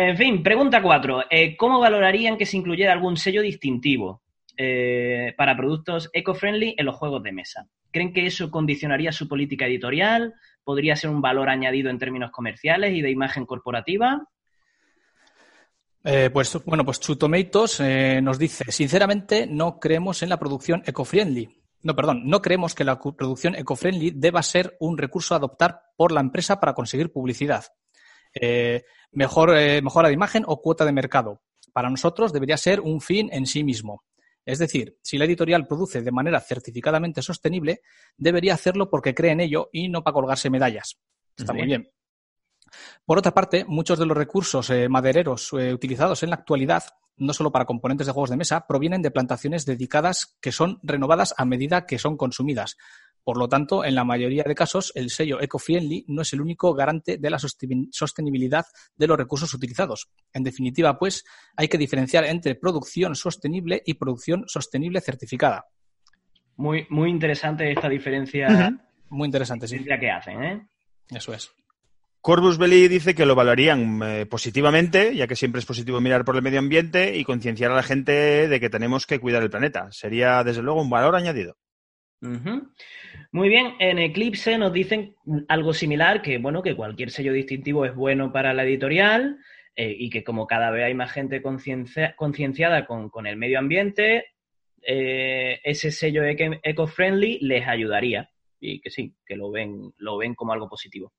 En 0.00 0.16
fin, 0.16 0.44
pregunta 0.44 0.80
cuatro. 0.80 1.24
Eh, 1.28 1.56
¿Cómo 1.56 1.80
valorarían 1.80 2.36
que 2.36 2.46
se 2.46 2.56
incluyera 2.56 2.92
algún 2.92 3.16
sello 3.16 3.42
distintivo 3.42 4.22
eh, 4.56 5.34
para 5.36 5.56
productos 5.56 6.08
eco-friendly 6.12 6.76
en 6.78 6.86
los 6.86 6.94
juegos 6.94 7.20
de 7.24 7.32
mesa? 7.32 7.66
¿Creen 7.90 8.12
que 8.12 8.24
eso 8.24 8.48
condicionaría 8.48 9.10
su 9.10 9.26
política 9.26 9.66
editorial? 9.66 10.34
¿Podría 10.62 10.94
ser 10.94 11.10
un 11.10 11.20
valor 11.20 11.48
añadido 11.48 11.90
en 11.90 11.98
términos 11.98 12.30
comerciales 12.30 12.94
y 12.94 13.02
de 13.02 13.10
imagen 13.10 13.44
corporativa? 13.44 14.22
Eh, 16.04 16.30
pues 16.32 16.56
bueno, 16.64 16.84
pues 16.84 17.00
Chutomatoes 17.00 17.80
nos 18.22 18.38
dice, 18.38 18.70
sinceramente 18.70 19.46
no 19.46 19.78
creemos 19.78 20.22
en 20.22 20.28
la 20.28 20.38
producción 20.38 20.82
eco-friendly. 20.86 21.58
No, 21.82 21.94
perdón, 21.94 22.22
no 22.24 22.42
creemos 22.42 22.74
que 22.74 22.84
la 22.84 22.98
producción 22.98 23.54
eco-friendly 23.54 24.12
deba 24.14 24.42
ser 24.42 24.76
un 24.80 24.98
recurso 24.98 25.34
a 25.34 25.38
adoptar 25.38 25.82
por 25.96 26.12
la 26.12 26.20
empresa 26.20 26.58
para 26.58 26.74
conseguir 26.74 27.12
publicidad 27.12 27.64
eh, 28.34 28.84
mejor, 29.12 29.56
eh, 29.56 29.80
mejora 29.82 30.08
de 30.08 30.14
imagen 30.14 30.44
o 30.46 30.60
cuota 30.60 30.84
de 30.84 30.92
mercado. 30.92 31.42
Para 31.72 31.90
nosotros 31.90 32.32
debería 32.32 32.56
ser 32.56 32.80
un 32.80 33.00
fin 33.00 33.28
en 33.32 33.46
sí 33.46 33.64
mismo. 33.64 34.04
Es 34.44 34.58
decir, 34.58 34.96
si 35.02 35.18
la 35.18 35.26
editorial 35.26 35.66
produce 35.66 36.02
de 36.02 36.10
manera 36.10 36.40
certificadamente 36.40 37.22
sostenible, 37.22 37.82
debería 38.16 38.54
hacerlo 38.54 38.88
porque 38.90 39.14
cree 39.14 39.32
en 39.32 39.40
ello 39.40 39.68
y 39.72 39.88
no 39.88 40.02
para 40.02 40.14
colgarse 40.14 40.50
medallas. 40.50 40.98
Está 41.36 41.52
muy 41.52 41.66
bien. 41.66 41.90
Por 43.04 43.18
otra 43.18 43.32
parte, 43.32 43.64
muchos 43.66 43.98
de 43.98 44.06
los 44.06 44.16
recursos 44.16 44.70
eh, 44.70 44.88
madereros 44.88 45.50
eh, 45.52 45.72
utilizados 45.72 46.22
en 46.22 46.30
la 46.30 46.36
actualidad, 46.36 46.84
no 47.16 47.32
solo 47.32 47.50
para 47.50 47.64
componentes 47.64 48.06
de 48.06 48.12
juegos 48.12 48.30
de 48.30 48.36
mesa, 48.36 48.66
provienen 48.66 49.02
de 49.02 49.10
plantaciones 49.10 49.66
dedicadas 49.66 50.36
que 50.40 50.52
son 50.52 50.78
renovadas 50.82 51.34
a 51.36 51.44
medida 51.44 51.86
que 51.86 51.98
son 51.98 52.16
consumidas. 52.16 52.76
Por 53.24 53.36
lo 53.36 53.48
tanto, 53.48 53.84
en 53.84 53.94
la 53.94 54.04
mayoría 54.04 54.42
de 54.42 54.54
casos, 54.54 54.90
el 54.94 55.10
sello 55.10 55.40
eco-friendly 55.40 56.06
no 56.08 56.22
es 56.22 56.32
el 56.32 56.40
único 56.40 56.72
garante 56.72 57.18
de 57.18 57.28
la 57.28 57.38
sostenibilidad 57.38 58.64
de 58.96 59.06
los 59.06 59.18
recursos 59.18 59.52
utilizados. 59.52 60.08
En 60.32 60.44
definitiva, 60.44 60.98
pues, 60.98 61.24
hay 61.54 61.68
que 61.68 61.76
diferenciar 61.76 62.24
entre 62.24 62.54
producción 62.54 63.14
sostenible 63.14 63.82
y 63.84 63.94
producción 63.94 64.44
sostenible 64.46 65.02
certificada. 65.02 65.66
Muy, 66.56 66.86
muy 66.88 67.10
interesante 67.10 67.70
esta 67.70 67.88
diferencia. 67.88 68.48
Muy 69.10 69.26
interesante, 69.26 69.68
sí. 69.68 69.84
que 69.84 70.10
hacen, 70.10 70.42
¿eh? 70.42 70.68
Eso 71.10 71.32
es. 71.32 71.50
Corbus 72.20 72.58
Belli 72.58 72.88
dice 72.88 73.14
que 73.14 73.26
lo 73.26 73.34
valorarían 73.34 74.00
eh, 74.02 74.26
positivamente, 74.26 75.14
ya 75.14 75.26
que 75.26 75.36
siempre 75.36 75.60
es 75.60 75.66
positivo 75.66 76.00
mirar 76.00 76.24
por 76.24 76.36
el 76.36 76.42
medio 76.42 76.58
ambiente 76.58 77.16
y 77.16 77.24
concienciar 77.24 77.70
a 77.70 77.76
la 77.76 77.82
gente 77.82 78.48
de 78.48 78.60
que 78.60 78.70
tenemos 78.70 79.06
que 79.06 79.20
cuidar 79.20 79.42
el 79.42 79.50
planeta. 79.50 79.88
Sería, 79.92 80.42
desde 80.42 80.62
luego, 80.62 80.82
un 80.82 80.90
valor 80.90 81.14
añadido. 81.14 81.56
Muy 83.30 83.48
bien, 83.48 83.74
en 83.78 83.98
Eclipse 83.98 84.58
nos 84.58 84.72
dicen 84.72 85.14
algo 85.46 85.72
similar, 85.72 86.20
que 86.20 86.38
bueno, 86.38 86.62
que 86.62 86.74
cualquier 86.74 87.10
sello 87.10 87.32
distintivo 87.32 87.84
es 87.84 87.94
bueno 87.94 88.32
para 88.32 88.52
la 88.52 88.64
editorial 88.64 89.38
eh, 89.76 89.94
y 89.96 90.10
que 90.10 90.24
como 90.24 90.46
cada 90.48 90.72
vez 90.72 90.84
hay 90.84 90.94
más 90.94 91.12
gente 91.12 91.40
concienciada 91.40 92.86
con, 92.86 93.26
el 93.26 93.36
medio 93.36 93.60
ambiente, 93.60 94.32
eh, 94.82 95.60
ese 95.62 95.92
sello 95.92 96.24
eco-friendly 96.24 97.38
les 97.42 97.68
ayudaría 97.68 98.28
y 98.58 98.80
que 98.80 98.90
sí, 98.90 99.14
que 99.24 99.36
lo 99.36 99.52
ven, 99.52 99.92
lo 99.98 100.16
ven 100.16 100.34
como 100.34 100.52
algo 100.52 100.68
positivo. 100.68 101.12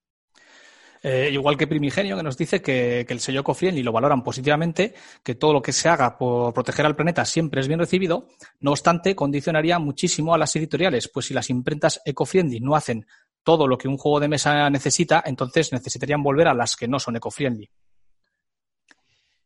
Eh, 1.01 1.29
igual 1.31 1.57
que 1.57 1.67
Primigenio, 1.67 2.17
que 2.17 2.23
nos 2.23 2.37
dice 2.37 2.61
que, 2.61 3.05
el 3.07 3.19
sello 3.19 3.43
y 3.61 3.83
lo 3.83 3.91
valoran 3.91 4.23
positivamente, 4.23 4.93
que 5.23 5.35
todo 5.35 5.53
lo 5.53 5.61
que 5.61 5.71
se 5.71 5.87
haga 5.87 6.17
por 6.17 6.53
proteger 6.53 6.85
al 6.85 6.95
planeta 6.95 7.23
siempre 7.25 7.61
es 7.61 7.67
bien 7.67 7.79
recibido. 7.79 8.27
No 8.59 8.71
obstante, 8.71 9.15
condicionaría 9.15 9.79
muchísimo 9.79 10.33
a 10.33 10.37
las 10.37 10.55
editoriales, 10.55 11.09
pues 11.13 11.27
si 11.27 11.33
las 11.33 11.49
imprentas 11.49 12.01
eco-friendly 12.03 12.59
no 12.59 12.75
hacen 12.75 13.05
todo 13.43 13.67
lo 13.67 13.77
que 13.77 13.87
un 13.87 13.97
juego 13.97 14.19
de 14.19 14.27
mesa 14.27 14.69
necesita, 14.69 15.23
entonces 15.25 15.71
necesitarían 15.71 16.21
volver 16.21 16.49
a 16.49 16.53
las 16.53 16.75
que 16.75 16.87
no 16.87 16.99
son 16.99 17.15
eco-friendly. 17.15 17.69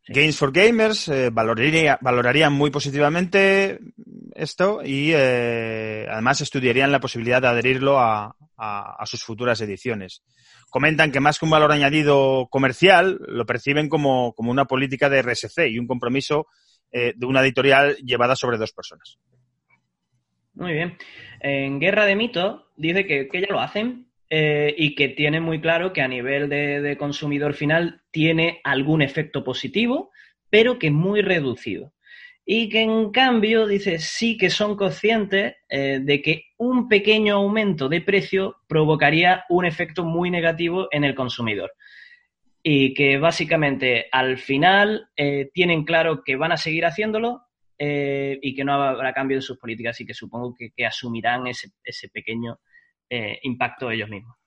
Games 0.06 0.38
for 0.38 0.52
Gamers 0.52 1.08
eh, 1.08 1.30
valorarían 1.30 2.52
muy 2.52 2.72
positivamente 2.72 3.80
esto 4.36 4.82
y 4.84 5.12
eh, 5.14 6.06
además 6.10 6.42
estudiarían 6.42 6.92
la 6.92 7.00
posibilidad 7.00 7.42
de 7.42 7.48
adherirlo 7.48 8.00
a 8.00 8.36
sus 9.06 9.24
futuras 9.24 9.62
ediciones 9.62 10.24
comentan 10.74 11.12
que 11.12 11.20
más 11.20 11.38
que 11.38 11.46
un 11.46 11.52
valor 11.52 11.72
añadido 11.72 12.48
comercial, 12.50 13.20
lo 13.28 13.46
perciben 13.46 13.90
como, 13.90 14.34
una 14.40 14.66
política 14.66 15.08
de 15.08 15.22
RSC 15.22 15.68
y 15.70 15.78
un 15.78 15.86
compromiso 15.86 16.48
eh, 16.92 17.14
de 17.16 17.28
una 17.28 17.42
editorial 17.42 17.96
llevada 17.98 18.36
sobre 18.36 18.58
dos 18.58 18.74
personas. 18.74 19.20
Muy 20.56 20.74
bien. 20.74 20.98
En 21.42 21.80
Guerra 21.80 22.06
de 22.06 22.16
Mito 22.16 22.72
dice 22.76 23.06
que, 23.06 23.30
ya 23.32 23.54
lo 23.54 23.60
hacen 23.60 24.08
eh, 24.32 24.74
y 24.76 24.96
que 24.96 25.10
tiene 25.10 25.40
muy 25.40 25.62
claro 25.62 25.94
que 25.94 26.02
a 26.02 26.08
nivel 26.08 26.50
de, 26.50 26.98
consumidor 26.98 27.54
final 27.54 28.02
tiene 28.10 28.60
algún 28.64 29.04
efecto 29.04 29.44
positivo, 29.44 30.10
pero 30.50 30.80
que 30.80 30.90
muy 30.90 31.22
reducido 31.22 31.94
y 32.48 32.68
que 32.70 32.82
en 32.82 33.12
cambio 33.12 33.68
dice 33.68 34.00
sí 34.00 34.38
que 34.38 34.50
son 34.50 34.76
conscientes 34.76 35.56
eh, 35.70 36.00
de 36.02 36.22
que 36.24 36.46
un 36.64 36.88
pequeño 36.88 37.36
aumento 37.36 37.90
de 37.90 38.00
precio 38.00 38.56
provocaría 38.68 39.44
un 39.50 39.66
efecto 39.66 40.06
muy 40.06 40.32
negativo 40.32 40.88
en 40.92 41.04
el 41.04 41.14
consumidor 41.14 41.74
y 42.64 42.94
que 42.94 43.18
básicamente 43.18 44.08
al 44.10 44.38
final 44.38 45.10
eh, 45.18 45.52
tienen 45.54 45.84
claro 45.84 46.24
que 46.24 46.38
van 46.38 46.54
a 46.54 46.58
seguir 46.58 46.86
haciéndolo 46.86 47.42
eh, 47.78 48.40
y 48.42 48.56
que 48.56 48.64
no 48.64 48.74
habrá 48.82 49.14
cambio 49.14 49.38
en 49.38 49.42
sus 49.42 49.58
políticas 49.58 50.00
y 50.00 50.06
que 50.06 50.14
supongo 50.14 50.56
que, 50.56 50.86
asumirán 50.86 51.48
ese, 51.48 52.10
pequeño 52.14 52.60
eh, 53.10 53.40
impacto 53.44 53.92
ellos 53.92 54.10
mismos. 54.10 54.38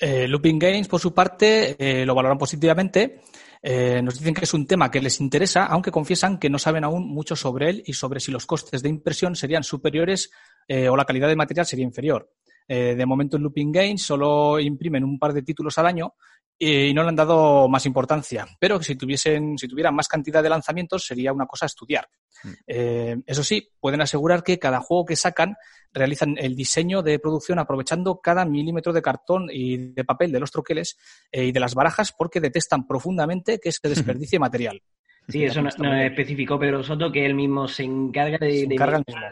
Looping 0.00 0.58
Games, 0.58 0.88
por 0.88 0.98
su 0.98 1.14
parte, 1.14 1.76
lo 2.04 2.16
valoran 2.16 2.36
positivamente. 2.36 3.20
Nos 3.62 4.18
dicen 4.18 4.34
que 4.34 4.44
es 4.44 4.54
un 4.54 4.66
tema 4.66 4.90
que 4.90 5.00
les 5.00 5.20
interesa, 5.20 5.66
aunque 5.66 5.90
confiesan 5.90 6.38
que 6.38 6.50
no 6.50 6.58
saben 6.58 6.84
aún 6.84 7.06
mucho 7.06 7.36
sobre 7.36 7.70
él 7.70 7.82
y 7.86 7.92
sobre 7.92 8.20
si 8.20 8.32
los 8.32 8.46
costes 8.46 8.82
de 8.82 8.88
impresión 8.88 9.36
serían 9.36 9.62
superiores 9.62 10.30
o 10.68 10.96
la 10.96 11.04
calidad 11.04 11.28
del 11.28 11.36
material 11.36 11.66
sería 11.66 11.84
inferior. 11.84 12.32
de 12.66 13.06
momento 13.06 13.36
en 13.36 13.42
Looping 13.44 13.72
Games 13.72 14.02
solo 14.02 14.58
imprimen 14.58 15.04
un 15.04 15.18
par 15.18 15.32
de 15.32 15.42
títulos 15.42 15.78
al 15.78 15.86
año 15.86 16.14
y 16.58 16.94
no 16.94 17.02
le 17.02 17.08
han 17.08 17.16
dado 17.16 17.68
más 17.68 17.86
importancia. 17.86 18.46
Pero 18.60 18.82
si 18.82 18.96
tuviesen, 18.96 19.58
si 19.58 19.68
tuvieran 19.68 19.94
más 19.94 20.08
cantidad 20.08 20.42
de 20.42 20.48
lanzamientos, 20.48 21.04
sería 21.04 21.32
una 21.32 21.46
cosa 21.46 21.66
a 21.66 21.66
estudiar. 21.66 22.08
Mm. 22.44 22.50
Eh, 22.66 23.16
eso 23.26 23.42
sí, 23.42 23.68
pueden 23.80 24.00
asegurar 24.00 24.42
que 24.42 24.58
cada 24.58 24.80
juego 24.80 25.04
que 25.04 25.16
sacan 25.16 25.56
realizan 25.92 26.36
el 26.38 26.56
diseño 26.56 27.02
de 27.02 27.18
producción 27.18 27.58
aprovechando 27.58 28.20
cada 28.20 28.44
milímetro 28.44 28.92
de 28.92 29.02
cartón 29.02 29.48
y 29.50 29.92
de 29.92 30.04
papel 30.04 30.32
de 30.32 30.40
los 30.40 30.50
troqueles 30.50 30.96
eh, 31.30 31.46
y 31.46 31.52
de 31.52 31.60
las 31.60 31.74
barajas 31.74 32.12
porque 32.16 32.40
detestan 32.40 32.86
profundamente 32.86 33.58
que 33.58 33.72
se 33.72 33.88
desperdicie 33.88 34.38
material. 34.38 34.82
Sí, 35.28 35.44
eso 35.44 35.62
no, 35.62 35.94
especificó 35.94 36.58
Pedro 36.58 36.82
Soto, 36.82 37.10
que 37.10 37.24
él 37.24 37.34
mismo 37.34 37.68
se 37.68 37.84
encarga 37.84 38.38
de, 38.38 38.66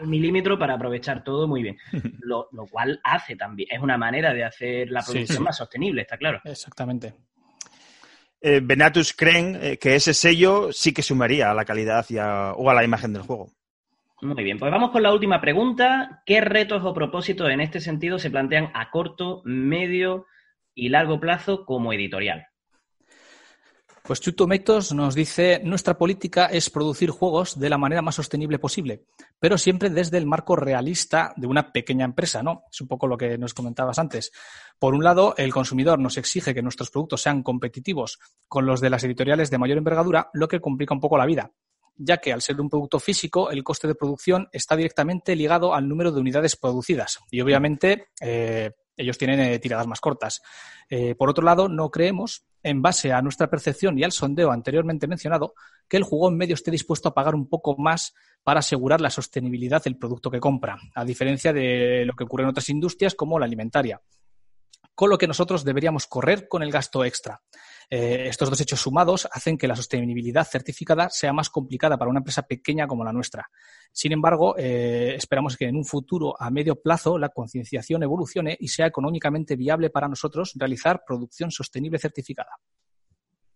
un 0.01 0.09
milímetro 0.09 0.59
para 0.59 0.75
aprovechar 0.75 1.25
todo 1.25 1.49
muy 1.49 1.63
bien. 1.63 1.77
Lo, 2.23 2.49
cual 2.71 3.01
hace 3.03 3.37
también, 3.37 3.69
es 3.71 3.81
una 3.81 3.99
manera 3.99 4.33
de 4.33 4.45
hacer 4.45 4.91
la 4.91 5.03
producción 5.03 5.43
más 5.43 5.57
sostenible, 5.57 6.03
está 6.03 6.17
claro. 6.17 6.41
Exactamente. 6.45 7.15
Eh, 8.41 8.61
Benatus 8.63 9.13
creen 9.13 9.59
eh, 9.61 9.77
que 9.77 9.97
ese 9.97 10.15
sello 10.15 10.73
sí 10.73 10.95
que 10.95 11.03
sumaría 11.03 11.51
a 11.51 11.55
la 11.55 11.65
calidad 11.65 12.07
o 12.57 12.71
a 12.71 12.75
la 12.75 12.85
imagen 12.85 13.13
del 13.13 13.23
juego. 13.23 13.51
Muy 14.23 14.45
bien, 14.45 14.59
pues 14.59 14.71
vamos 14.71 14.91
con 14.91 15.03
la 15.03 15.13
última 15.13 15.41
pregunta. 15.41 16.23
¿Qué 16.25 16.41
retos 16.41 16.83
o 16.85 16.95
propósitos 16.95 17.51
en 17.51 17.61
este 17.61 17.81
sentido 17.81 18.19
se 18.19 18.31
plantean 18.31 18.71
a 18.75 18.91
corto, 18.91 19.43
medio 19.45 20.27
y 20.75 20.91
largo 20.91 21.19
plazo 21.21 21.65
como 21.65 21.93
editorial? 21.93 22.50
Pues 24.11 24.21
Chutomectos 24.21 24.93
nos 24.93 25.15
dice, 25.15 25.61
nuestra 25.63 25.97
política 25.97 26.47
es 26.47 26.69
producir 26.69 27.11
juegos 27.11 27.61
de 27.61 27.71
la 27.71 27.79
manera 27.79 28.03
más 28.03 28.17
sostenible 28.17 28.59
posible, 28.59 29.05
pero 29.39 29.57
siempre 29.57 29.89
desde 29.89 30.19
el 30.19 30.27
marco 30.27 30.57
realista 30.57 31.33
de 31.37 31.47
una 31.47 31.71
pequeña 31.71 32.07
empresa, 32.07 32.43
¿no? 32.43 32.65
Es 32.73 32.81
un 32.81 32.89
poco 32.89 33.07
lo 33.07 33.17
que 33.17 33.39
nos 33.39 33.55
comentabas 33.55 34.01
antes. 34.01 34.33
Por 34.81 34.95
un 34.95 35.05
lado, 35.05 35.35
el 35.37 35.53
consumidor 35.53 36.01
nos 36.01 36.19
exige 36.19 36.53
que 36.53 36.61
nuestros 36.61 36.91
productos 36.91 37.23
sean 37.23 37.45
competitivos 37.45 38.19
con 38.49 38.67
los 38.67 38.81
de 38.81 38.91
las 38.91 39.05
editoriales 39.05 39.49
de 39.49 39.59
mayor 39.59 39.79
envergadura, 39.79 40.29
lo 40.33 40.49
que 40.49 40.59
complica 40.59 40.93
un 40.93 41.01
poco 41.01 41.17
la 41.17 41.27
vida 41.27 41.53
ya 42.03 42.17
que 42.17 42.33
al 42.33 42.41
ser 42.41 42.59
un 42.61 42.71
producto 42.71 42.99
físico, 42.99 43.51
el 43.51 43.63
coste 43.63 43.87
de 43.87 43.95
producción 43.95 44.49
está 44.53 44.75
directamente 44.75 45.37
ligado 45.37 45.75
al 45.75 45.87
número 45.87 46.11
de 46.11 46.21
unidades 46.21 46.57
producidas. 46.57 47.19
Y 47.31 47.43
obviamente 47.43 48.07
eh, 48.23 48.71
ellos 49.01 49.19
tienen 49.19 49.41
eh, 49.41 49.59
tiradas 49.59 49.87
más 49.87 50.01
cortas. 50.01 50.43
Eh, 50.89 51.15
por 51.15 51.31
otro 51.31 51.45
lado, 51.45 51.69
no 51.69 51.91
creemos 51.91 52.45
en 52.63 52.83
base 52.83 53.13
a 53.13 53.23
nuestra 53.23 53.49
percepción 53.49 53.99
y 53.99 54.05
al 54.05 54.13
sondeo 54.13 54.51
anteriormente 54.51 55.07
mencionado, 55.07 55.55
que 55.89 55.97
el 55.97 56.05
jugón 56.05 56.37
medio 56.37 56.55
esté 56.55 56.71
dispuesto 56.71 57.09
a 57.09 57.15
pagar 57.15 57.35
un 57.35 57.49
poco 57.49 57.77
más 57.79 58.15
para 58.43 58.61
asegurar 58.61 59.01
la 59.01 59.11
sostenibilidad 59.11 59.83
del 59.83 59.97
producto 59.97 60.31
que 60.31 60.41
compra, 60.41 60.79
a 60.95 61.05
diferencia 61.05 61.53
de 61.53 62.05
lo 62.05 62.15
que 62.15 62.25
ocurre 62.25 62.45
en 62.45 62.51
otras 62.51 62.69
industrias 62.69 63.15
como 63.15 63.39
la 63.39 63.47
alimentaria. 63.47 64.01
Con 64.95 65.11
lo 65.11 65.19
que 65.19 65.27
nosotros 65.27 65.65
deberíamos 65.65 66.07
correr 66.07 66.49
con 66.49 66.63
el 66.63 66.71
gasto 66.71 67.05
extra. 67.05 67.41
Eh, 67.93 68.29
estos 68.29 68.49
dos 68.49 68.61
hechos 68.61 68.81
sumados 68.81 69.29
hacen 69.33 69.59
que 69.59 69.67
la 69.67 69.75
sostenibilidad 69.75 70.47
certificada 70.47 71.11
sea 71.11 71.33
más 71.33 71.51
complicada 71.51 71.99
para 71.99 72.09
una 72.09 72.21
empresa 72.21 72.43
pequeña 72.43 72.87
como 72.87 73.03
la 73.03 73.13
nuestra. 73.13 73.51
Sin 73.91 74.13
embargo, 74.13 74.55
eh, 74.57 75.15
esperamos 75.17 75.57
que 75.57 75.65
en 75.65 75.75
un 75.75 75.85
futuro 75.85 76.41
a 76.41 76.51
medio 76.51 76.77
plazo 76.77 77.19
la 77.19 77.31
concienciación 77.31 78.05
evolucione 78.05 78.57
y 78.61 78.69
sea 78.69 78.87
económicamente 78.87 79.57
viable 79.57 79.91
para 79.91 80.07
nosotros 80.07 80.53
realizar 80.55 81.03
producción 81.05 81.51
sostenible 81.51 81.99
certificada. 81.99 82.51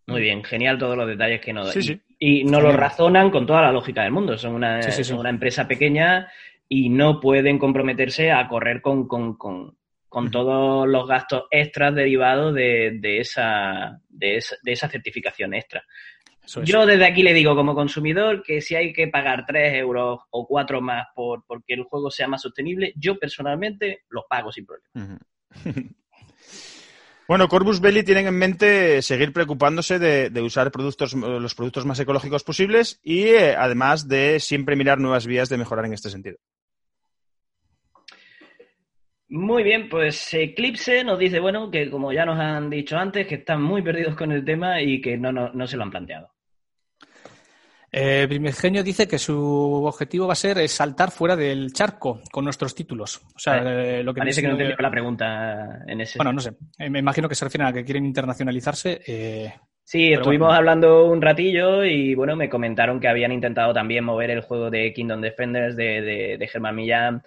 Muy 0.09 0.21
bien, 0.21 0.43
genial 0.43 0.79
todos 0.79 0.97
los 0.97 1.07
detalles 1.07 1.41
que 1.41 1.53
nos 1.53 1.73
dan. 1.73 2.03
Y, 2.19 2.45
no 2.45 2.61
lo 2.61 2.73
razonan 2.73 3.31
con 3.31 3.47
toda 3.47 3.63
la 3.63 3.73
lógica 3.73 4.03
del 4.03 4.13
mundo. 4.13 4.37
Son 4.37 4.53
una, 4.55 4.81
una 5.17 5.31
empresa 5.31 5.69
pequeña 5.69 6.29
y 6.69 6.91
no 6.91 7.21
pueden 7.21 7.59
comprometerse 7.59 8.33
a 8.33 8.49
correr 8.49 8.83
con, 8.83 9.07
con 9.07 9.79
todos 10.31 10.89
los 10.89 11.09
gastos 11.09 11.45
extras 11.51 11.95
derivados 11.95 12.55
de, 12.55 13.19
esa, 13.19 14.01
de, 14.09 14.37
esa, 14.37 14.89
certificación 14.89 15.55
extra. 15.55 15.83
Yo 16.63 16.85
desde 16.85 17.07
aquí 17.07 17.23
le 17.23 17.33
digo 17.33 17.57
como 17.57 17.75
consumidor 17.75 18.43
que 18.43 18.61
si 18.61 18.75
hay 18.75 18.93
que 18.93 19.09
pagar 19.09 19.45
3 19.47 19.75
euros 19.75 20.21
o 20.31 20.47
4 20.47 20.81
más 20.81 21.07
por 21.15 21.45
porque 21.47 21.75
el 21.75 21.85
juego 21.85 22.11
sea 22.11 22.29
más 22.29 22.43
sostenible, 22.43 22.93
yo 22.97 23.19
personalmente 23.19 24.03
los 24.11 24.25
pago 24.29 24.53
sin 24.53 24.67
problema. 24.67 25.19
Bueno, 27.27 27.49
Corbus 27.49 27.81
Belli 27.81 28.03
tienen 28.03 28.27
en 28.27 28.37
mente 28.37 29.01
seguir 29.01 29.33
preocupándose 29.33 29.99
de, 29.99 30.43
usar 30.43 30.71
productos, 30.71 31.15
los 31.15 31.55
productos 31.55 31.87
más 31.87 31.99
ecológicos 31.99 32.45
posibles 32.45 33.01
y 33.03 33.23
eh, 33.29 33.57
además 33.57 34.09
de 34.09 34.39
siempre 34.41 34.77
mirar 34.77 35.01
nuevas 35.01 35.27
vías 35.27 35.49
de 35.49 35.57
mejorar 35.57 35.87
en 35.87 35.95
este 35.95 36.11
sentido. 36.11 36.37
Muy 39.29 39.63
bien, 39.63 39.89
pues 39.89 40.35
Eclipse 40.35 41.03
nos 41.03 41.19
dice, 41.19 41.41
bueno, 41.41 41.71
que 41.71 41.91
como 41.91 42.13
ya 42.13 42.27
nos 42.27 42.39
han 42.39 42.69
dicho 42.69 42.97
antes, 42.97 43.27
que 43.27 43.37
están 43.37 43.63
muy 43.63 43.83
perdidos 43.83 44.15
con 44.15 44.33
el 44.33 44.45
tema 44.45 44.81
y 44.83 45.01
que 45.01 45.17
no, 45.17 45.33
no, 45.33 45.67
se 45.67 45.77
lo 45.77 45.83
han 45.83 45.91
planteado. 45.91 46.31
Eh, 47.91 48.27
Primigenio 48.29 48.83
dice 48.83 49.07
que 49.07 49.19
su 49.19 49.85
objetivo 49.85 50.27
va 50.27 50.33
a 50.33 50.37
ser 50.37 50.69
saltar 50.69 51.11
fuera 51.11 51.37
del 51.37 51.73
charco 51.73 52.21
con 52.31 52.45
nuestros 52.45 52.75
títulos. 52.75 53.23
O 53.35 53.39
sea, 53.39 53.59
eh, 53.59 54.03
lo 54.03 54.13
que 54.13 54.19
parece 54.19 54.43
que 54.43 54.49
no 54.49 54.57
tenía 54.57 54.77
la 54.79 54.91
pregunta 54.91 55.85
en 55.87 56.01
ese. 56.01 56.19
Bueno, 56.19 56.33
no 56.33 56.41
sé. 56.41 56.53
Eh, 56.79 56.91
me 56.91 56.99
imagino 56.99 57.29
que 57.29 57.37
se 57.37 57.45
refiere 57.45 57.69
a 57.69 57.73
que 57.73 57.85
quieren 57.85 58.05
internacionalizarse. 58.05 59.01
Eh, 59.07 59.55
sí, 59.85 60.13
estuvimos 60.13 60.53
hablando 60.53 61.07
un 61.07 61.23
ratillo 61.23 61.85
y 61.85 62.17
bueno, 62.17 62.35
me 62.35 62.51
comentaron 62.51 62.99
que 62.99 63.09
habían 63.09 63.31
intentado 63.31 63.73
también 63.73 64.05
mover 64.05 64.31
el 64.31 64.43
juego 64.43 64.71
de 64.71 64.93
Kingdom 64.93 65.21
Defenders 65.21 65.77
de, 65.77 66.03
de, 66.03 66.37
de 66.37 66.49
Germán 66.49 66.75
Millán 66.75 67.23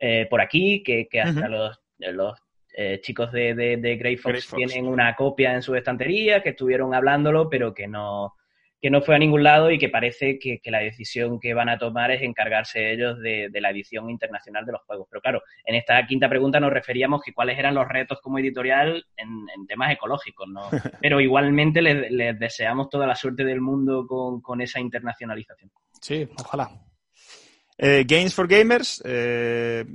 eh, 0.00 0.26
por 0.28 0.40
aquí, 0.40 0.82
que, 0.82 1.08
hasta 1.20 1.48
los, 1.48 1.78
los 1.98 2.38
eh, 2.72 3.00
chicos 3.02 3.30
de, 3.32 3.54
de, 3.54 3.96
Grey, 3.96 4.16
Fox 4.16 4.50
tienen 4.54 4.86
una 4.86 5.14
copia 5.14 5.54
en 5.54 5.62
su 5.62 5.74
estantería, 5.74 6.42
que 6.42 6.50
estuvieron 6.50 6.94
hablándolo, 6.94 7.50
pero 7.50 7.74
que 7.74 7.86
no, 7.86 8.34
que 8.80 8.90
no 8.90 9.02
fue 9.02 9.14
a 9.14 9.18
ningún 9.18 9.42
lado 9.42 9.70
y 9.70 9.78
que 9.78 9.90
parece 9.90 10.38
que, 10.38 10.60
la 10.64 10.78
decisión 10.78 11.38
que 11.38 11.52
van 11.52 11.68
a 11.68 11.78
tomar 11.78 12.10
es 12.10 12.22
encargarse 12.22 12.92
ellos 12.92 13.18
de, 13.20 13.50
la 13.52 13.70
edición 13.70 14.08
internacional 14.08 14.64
de 14.64 14.72
los 14.72 14.82
juegos. 14.82 15.06
Pero 15.10 15.20
claro, 15.20 15.42
en 15.64 15.74
esta 15.74 16.06
quinta 16.06 16.28
pregunta 16.28 16.60
nos 16.60 16.72
referíamos 16.72 17.22
que 17.22 17.34
cuáles 17.34 17.58
eran 17.58 17.74
los 17.74 17.86
retos 17.86 18.20
como 18.22 18.38
editorial 18.38 19.04
en, 19.16 19.66
temas 19.66 19.92
ecológicos, 19.92 20.48
¿no? 20.48 20.62
Pero 21.02 21.20
igualmente 21.20 21.82
les, 21.82 22.38
deseamos 22.38 22.88
toda 22.88 23.06
la 23.06 23.14
suerte 23.14 23.44
del 23.44 23.60
mundo 23.60 24.06
con, 24.06 24.40
con 24.40 24.60
esa 24.62 24.80
internacionalización. 24.80 25.70
Sí, 26.00 26.26
ojalá. 26.38 26.70
Eh, 27.82 28.04
Games 28.06 28.34
for 28.34 28.46
Gamers 28.46 29.00
eh, 29.06 29.86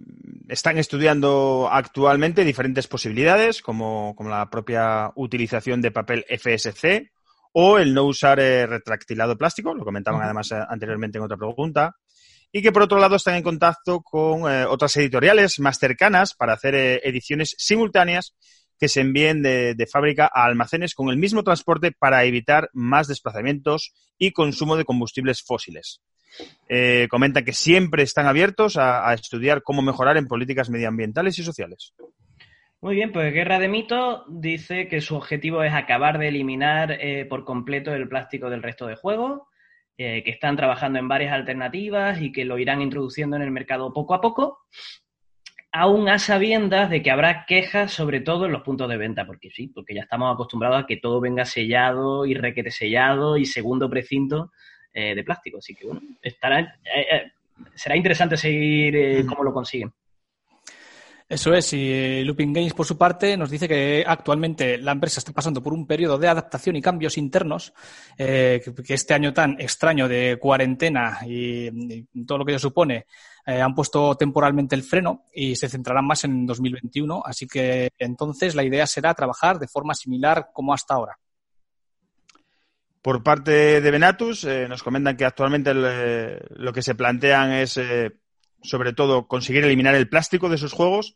están 0.48 0.80
estudiando 0.80 1.70
actualmente 1.72 2.44
diferentes 2.44 2.88
posibilidades, 2.88 3.62
como, 3.62 4.16
la 4.22 4.50
propia 4.50 5.12
utilización 5.14 5.84
de 5.84 5.92
papel 5.92 6.26
FSC 6.28 7.12
o 7.54 7.78
el 7.78 7.94
no 7.94 8.06
usar 8.06 8.40
eh, 8.40 8.66
retractilado 8.66 9.38
plástico, 9.38 9.76
lo 9.76 9.86
comentaban 9.86 10.24
además 10.24 10.52
anteriormente 10.52 11.20
en 11.20 11.26
otra 11.26 11.38
pregunta, 11.38 11.96
y 12.52 12.64
que 12.64 12.72
por 12.72 12.82
otro 12.82 12.98
lado 12.98 13.18
están 13.18 13.36
en 13.36 13.44
contacto 13.44 14.02
con 14.02 14.52
otras 14.68 14.98
editoriales 14.98 15.60
más 15.60 15.78
cercanas 15.78 16.34
para 16.34 16.54
hacer 16.54 16.74
ediciones 17.04 17.54
simultáneas 17.60 18.34
que 18.80 18.88
se 18.88 19.02
envíen 19.02 19.44
de, 19.44 19.76
de, 19.76 19.86
fábrica 19.86 20.26
a 20.34 20.46
almacenes 20.46 20.96
con 20.96 21.10
el 21.10 21.18
mismo 21.18 21.44
transporte 21.44 21.92
para 21.92 22.24
evitar 22.24 22.68
más 22.74 23.08
desplazamientos 23.08 23.94
y 24.18 24.32
consumo 24.32 24.76
de 24.76 24.86
combustibles 24.86 25.44
fósiles. 25.44 26.02
Eh, 26.68 27.08
comenta 27.10 27.44
que 27.44 27.54
siempre 27.54 28.04
están 28.04 28.28
abiertos 28.28 28.78
a, 28.78 29.14
estudiar 29.14 29.62
cómo 29.62 29.82
mejorar 29.82 30.18
en 30.18 30.28
políticas 30.28 30.70
medioambientales 30.70 31.38
y 31.40 31.44
sociales. 31.44 31.94
Muy 32.82 32.96
bien, 32.96 33.12
pues 33.12 33.34
Guerra 33.34 33.60
de 33.60 33.68
Mito 33.68 34.26
dice 34.28 34.88
que 34.88 35.02
su 35.02 35.16
objetivo 35.16 35.64
es 35.64 35.74
acabar 35.74 36.20
de 36.20 36.28
eliminar 36.28 36.92
eh, 36.92 37.26
por 37.26 37.46
completo 37.46 37.94
el 37.94 38.08
plástico 38.08 38.50
del 38.50 38.64
resto 38.64 38.86
de 38.88 38.96
juego, 38.96 39.48
eh, 39.98 40.24
que 40.24 40.32
están 40.32 40.56
trabajando 40.56 41.00
en 41.00 41.08
varias 41.08 41.34
alternativas 41.34 42.22
y 42.22 42.32
que 42.32 42.46
lo 42.46 42.60
irán 42.60 42.82
introduciendo 42.82 43.38
en 43.38 43.44
el 43.44 43.52
mercado 43.52 43.94
poco 43.94 44.14
a 44.14 44.22
poco, 44.22 44.60
aún 45.72 46.10
a 46.10 46.20
sabiendas 46.20 46.90
de 46.90 47.02
que 47.02 47.12
habrá 47.12 47.46
quejas 47.46 47.92
sobre 47.92 48.22
todo 48.22 48.46
en 48.46 48.52
los 48.52 48.62
puntos 48.62 48.90
de 48.90 48.98
venta, 48.98 49.26
porque 49.26 49.50
sí, 49.52 49.68
porque 49.68 49.96
ya 49.96 50.02
estamos 50.02 50.34
acostumbrados 50.34 50.84
a 50.84 50.86
que 50.86 50.98
todo 50.98 51.20
venga 51.20 51.46
sellado 51.46 52.26
y 52.26 52.34
requete 52.34 52.72
sellado 52.72 53.38
y 53.38 53.46
segundo 53.46 53.90
precinto 53.90 54.52
eh, 54.96 55.14
de 55.14 55.24
plástico. 55.24 55.58
Así 55.60 55.76
que 55.76 55.86
bueno, 55.86 56.02
estará, 56.22 56.60
eh, 56.60 57.06
eh, 57.12 57.32
será 57.76 57.96
interesante 57.96 58.38
seguir 58.38 59.26
cómo 59.28 59.44
lo 59.44 59.54
consiguen. 59.54 59.92
Eso 61.28 61.56
es, 61.56 61.74
y 61.74 62.24
Looping 62.24 62.54
Games, 62.54 62.76
por 62.76 62.86
su 62.86 63.00
parte, 63.00 63.36
nos 63.36 63.50
dice 63.50 63.68
que 63.68 64.04
actualmente 64.06 64.78
la 64.78 64.92
empresa 64.92 65.20
está 65.20 65.32
pasando 65.32 65.62
por 65.62 65.74
un 65.74 65.88
periodo 65.88 66.20
de 66.20 66.28
adaptación 66.28 66.76
y 66.76 66.84
cambios 66.84 67.18
internos, 67.18 67.74
eh, 68.16 68.62
que, 68.86 68.94
este 68.94 69.16
año 69.16 69.34
tan 69.34 69.60
extraño 69.60 70.08
de 70.08 70.38
cuarentena 70.40 71.18
y, 71.26 72.04
todo 72.28 72.38
lo 72.38 72.46
que 72.46 72.52
ello 72.52 72.60
supone, 72.60 73.08
eh, 73.48 73.60
han 73.60 73.74
puesto 73.74 74.16
temporalmente 74.16 74.76
el 74.76 74.84
freno 74.84 75.26
y 75.34 75.56
se 75.56 75.68
centrarán 75.68 76.06
más 76.06 76.24
en 76.26 76.46
2021. 76.46 77.24
Así 77.26 77.48
que 77.48 77.90
entonces 77.98 78.54
la 78.54 78.64
idea 78.64 78.86
será 78.86 79.16
trabajar 79.16 79.58
de 79.58 79.68
forma 79.68 79.96
similar 79.96 80.50
como 80.54 80.76
hasta 80.76 80.94
ahora. 80.94 81.18
Por 83.06 83.22
parte 83.22 83.82
de 83.82 83.92
Benatus, 83.92 84.46
eh, 84.46 84.68
nos 84.68 84.82
comentan 84.82 85.16
que 85.16 85.26
actualmente 85.26 85.76
lo 85.76 86.74
que 86.74 86.82
se 86.82 86.96
plantean 86.96 87.52
es 87.52 87.80
sobre 88.64 88.94
todo 88.94 89.28
conseguir 89.28 89.64
eliminar 89.64 89.94
el 89.94 90.10
plástico 90.10 90.50
de 90.50 90.58
sus 90.58 90.74
juegos 90.74 91.16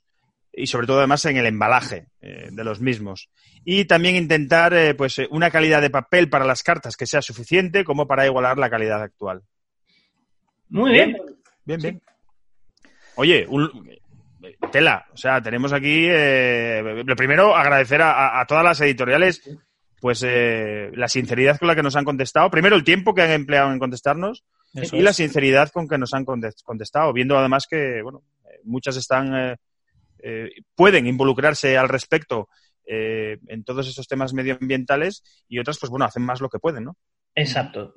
y 0.54 0.68
sobre 0.68 0.88
todo 0.88 1.00
además 1.00 1.24
en 1.26 1.38
el 1.38 1.46
embalaje 1.46 2.08
eh, 2.22 2.50
de 2.52 2.64
los 2.64 2.82
mismos. 2.82 3.30
Y 3.64 3.86
también 3.86 4.16
intentar 4.16 4.74
eh, 4.74 4.94
pues 4.94 5.20
eh, 5.20 5.28
una 5.32 5.52
calidad 5.52 5.82
de 5.82 5.90
papel 5.90 6.30
para 6.30 6.46
las 6.46 6.64
cartas 6.64 6.98
que 6.98 7.06
sea 7.06 7.22
suficiente 7.22 7.84
como 7.84 8.08
para 8.08 8.26
igualar 8.26 8.58
la 8.58 8.70
calidad 8.70 9.02
actual. 9.02 9.42
Muy 10.70 10.92
bien. 10.92 11.18
Bien, 11.66 11.82
bien. 11.82 12.02
Oye, 13.16 13.48
tela, 14.72 15.08
o 15.12 15.18
sea, 15.18 15.42
tenemos 15.42 15.74
aquí, 15.74 16.08
lo 16.08 17.16
primero, 17.16 17.56
agradecer 17.56 18.02
a, 18.02 18.46
todas 18.48 18.64
las 18.64 18.80
editoriales 18.80 19.42
pues 20.00 20.24
la 20.24 21.08
sinceridad 21.08 21.58
con 21.58 21.68
la 21.68 21.76
que 21.76 21.84
nos 21.84 21.96
han 21.96 22.06
contestado. 22.06 22.50
Primero, 22.50 22.76
el 22.76 22.84
tiempo 22.84 23.14
que 23.14 23.22
han 23.22 23.32
empleado 23.32 23.72
en 23.72 23.80
contestarnos 23.80 24.44
y 24.74 25.02
la 25.02 25.14
sinceridad 25.14 25.70
con 25.70 25.88
que 25.88 25.98
nos 25.98 26.14
han 26.14 26.26
contestado, 26.26 27.14
viendo 27.14 27.38
además 27.38 27.66
que, 27.68 28.02
bueno, 28.02 28.24
eh, 28.46 28.60
muchas 28.64 28.98
están, 28.98 29.36
eh, 29.36 29.56
eh, 30.20 30.50
pueden 30.76 31.08
involucrarse 31.08 31.78
al 31.78 31.90
respecto 31.90 32.50
en 32.92 33.64
todos 33.64 33.88
esos 33.88 34.08
temas 34.08 34.34
medioambientales 34.34 35.22
y 35.48 35.60
otras, 35.60 35.78
pues 35.78 35.92
bueno, 35.92 36.06
hacen 36.06 36.24
más 36.24 36.42
lo 36.42 36.50
que 36.50 36.58
pueden, 36.58 36.86
¿no? 36.86 36.98
Exacto. 37.36 37.94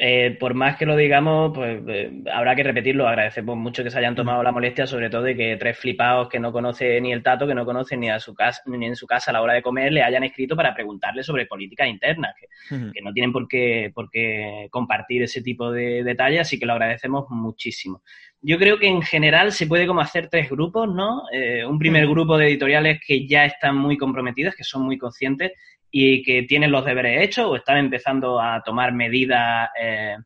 Eh, 0.00 0.36
por 0.38 0.54
más 0.54 0.76
que 0.76 0.86
lo 0.86 0.96
digamos, 0.96 1.50
pues 1.52 1.82
eh, 1.88 2.22
habrá 2.32 2.54
que 2.54 2.62
repetirlo. 2.62 3.08
Agradecemos 3.08 3.56
mucho 3.56 3.82
que 3.82 3.90
se 3.90 3.98
hayan 3.98 4.14
tomado 4.14 4.44
la 4.44 4.52
molestia, 4.52 4.86
sobre 4.86 5.10
todo 5.10 5.22
de 5.22 5.34
que 5.34 5.56
tres 5.56 5.76
flipados 5.76 6.28
que 6.28 6.38
no 6.38 6.52
conoce 6.52 7.00
ni 7.00 7.12
el 7.12 7.24
tato, 7.24 7.48
que 7.48 7.54
no 7.54 7.64
conocen 7.64 7.98
ni 7.98 8.08
a 8.08 8.20
su 8.20 8.32
casa, 8.32 8.62
ni 8.66 8.86
en 8.86 8.94
su 8.94 9.08
casa 9.08 9.32
a 9.32 9.34
la 9.34 9.42
hora 9.42 9.54
de 9.54 9.62
comer, 9.62 9.92
le 9.92 10.04
hayan 10.04 10.22
escrito 10.22 10.54
para 10.54 10.72
preguntarle 10.72 11.24
sobre 11.24 11.46
políticas 11.46 11.88
internas, 11.88 12.32
que, 12.38 13.00
no 13.02 13.12
tienen 13.12 13.32
por 13.32 13.48
qué, 13.48 13.90
por 13.92 14.08
qué 14.08 14.68
compartir 14.70 15.24
ese 15.24 15.42
tipo 15.42 15.72
de 15.72 16.04
detalles, 16.04 16.42
así 16.42 16.60
que 16.60 16.66
lo 16.66 16.74
agradecemos 16.74 17.24
muchísimo. 17.30 18.02
Yo 18.40 18.56
creo 18.56 18.78
que 18.78 18.86
en 18.86 19.02
general 19.02 19.50
se 19.50 19.66
puede 19.66 19.88
como 19.88 20.00
hacer 20.00 20.28
tres 20.28 20.48
grupos, 20.48 20.88
¿no? 20.94 21.22
Eh, 21.32 21.64
un 21.64 21.76
primer 21.76 22.06
grupo 22.06 22.38
de 22.38 22.46
editoriales 22.46 23.00
que 23.04 23.26
ya 23.26 23.44
están 23.44 23.76
muy 23.76 23.98
comprometidas, 23.98 24.54
que 24.54 24.62
son 24.62 24.82
muy 24.82 24.96
conscientes 24.96 25.52
y 25.90 26.22
que 26.22 26.42
tienen 26.42 26.70
los 26.70 26.84
deberes 26.84 27.22
hechos 27.22 27.46
o 27.46 27.56
están 27.56 27.78
empezando 27.78 28.40
a 28.40 28.62
tomar 28.62 28.92
medidas 28.92 29.70
eh, 29.80 30.16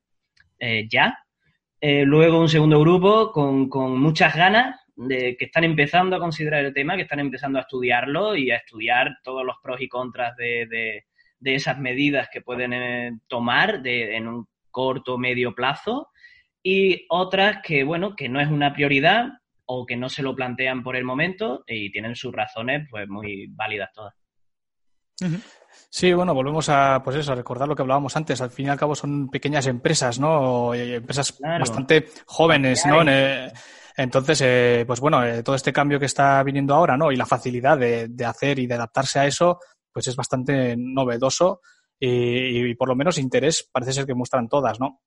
eh, 0.58 0.86
ya. 0.88 1.18
Eh, 1.80 2.04
luego 2.04 2.40
un 2.40 2.48
segundo 2.48 2.80
grupo 2.80 3.32
con, 3.32 3.68
con, 3.68 4.00
muchas 4.00 4.36
ganas 4.36 4.80
de 4.94 5.36
que 5.36 5.46
están 5.46 5.64
empezando 5.64 6.16
a 6.16 6.20
considerar 6.20 6.64
el 6.64 6.74
tema, 6.74 6.96
que 6.96 7.02
están 7.02 7.20
empezando 7.20 7.58
a 7.58 7.62
estudiarlo 7.62 8.36
y 8.36 8.50
a 8.50 8.56
estudiar 8.56 9.18
todos 9.22 9.44
los 9.44 9.56
pros 9.62 9.80
y 9.80 9.88
contras 9.88 10.36
de, 10.36 10.66
de, 10.66 11.04
de 11.40 11.54
esas 11.54 11.78
medidas 11.78 12.28
que 12.32 12.40
pueden 12.40 13.20
tomar 13.26 13.80
en 13.84 14.28
un 14.28 14.46
corto 14.70 15.14
o 15.14 15.18
medio 15.18 15.54
plazo. 15.54 16.08
Y 16.62 17.06
otras 17.08 17.58
que, 17.62 17.82
bueno, 17.82 18.14
que 18.14 18.28
no 18.28 18.40
es 18.40 18.48
una 18.48 18.72
prioridad 18.72 19.30
o 19.64 19.84
que 19.84 19.96
no 19.96 20.08
se 20.08 20.22
lo 20.22 20.36
plantean 20.36 20.84
por 20.84 20.94
el 20.94 21.04
momento 21.04 21.64
y 21.66 21.90
tienen 21.90 22.14
sus 22.14 22.32
razones 22.32 22.86
pues 22.90 23.08
muy 23.08 23.48
válidas 23.48 23.90
todas. 23.92 24.21
Sí, 25.94 26.12
bueno, 26.14 26.32
volvemos 26.32 26.70
a, 26.70 27.02
pues 27.04 27.16
eso, 27.16 27.32
a 27.32 27.34
recordar 27.34 27.68
lo 27.68 27.76
que 27.76 27.82
hablábamos 27.82 28.16
antes. 28.16 28.40
Al 28.40 28.50
fin 28.50 28.66
y 28.66 28.68
al 28.70 28.78
cabo 28.78 28.94
son 28.94 29.28
pequeñas 29.28 29.66
empresas, 29.66 30.18
¿no? 30.18 30.74
Empresas 30.74 31.38
bastante 31.38 32.08
jóvenes, 32.24 32.86
¿no? 32.86 33.02
Entonces, 33.94 34.40
eh, 34.42 34.84
pues 34.86 35.00
bueno, 35.00 35.22
eh, 35.22 35.42
todo 35.42 35.54
este 35.54 35.72
cambio 35.72 36.00
que 36.00 36.06
está 36.06 36.42
viniendo 36.42 36.74
ahora, 36.74 36.96
¿no? 36.96 37.12
Y 37.12 37.16
la 37.16 37.26
facilidad 37.26 37.76
de, 37.76 38.24
hacer 38.24 38.58
y 38.58 38.66
de 38.66 38.74
adaptarse 38.74 39.18
a 39.18 39.26
eso, 39.26 39.58
pues 39.92 40.08
es 40.08 40.16
bastante 40.16 40.76
novedoso 40.78 41.60
y, 42.00 42.74
por 42.74 42.88
lo 42.88 42.96
menos 42.96 43.18
interés 43.18 43.68
parece 43.70 43.92
ser 43.92 44.06
que 44.06 44.14
muestran 44.14 44.48
todas, 44.48 44.80
¿no? 44.80 45.02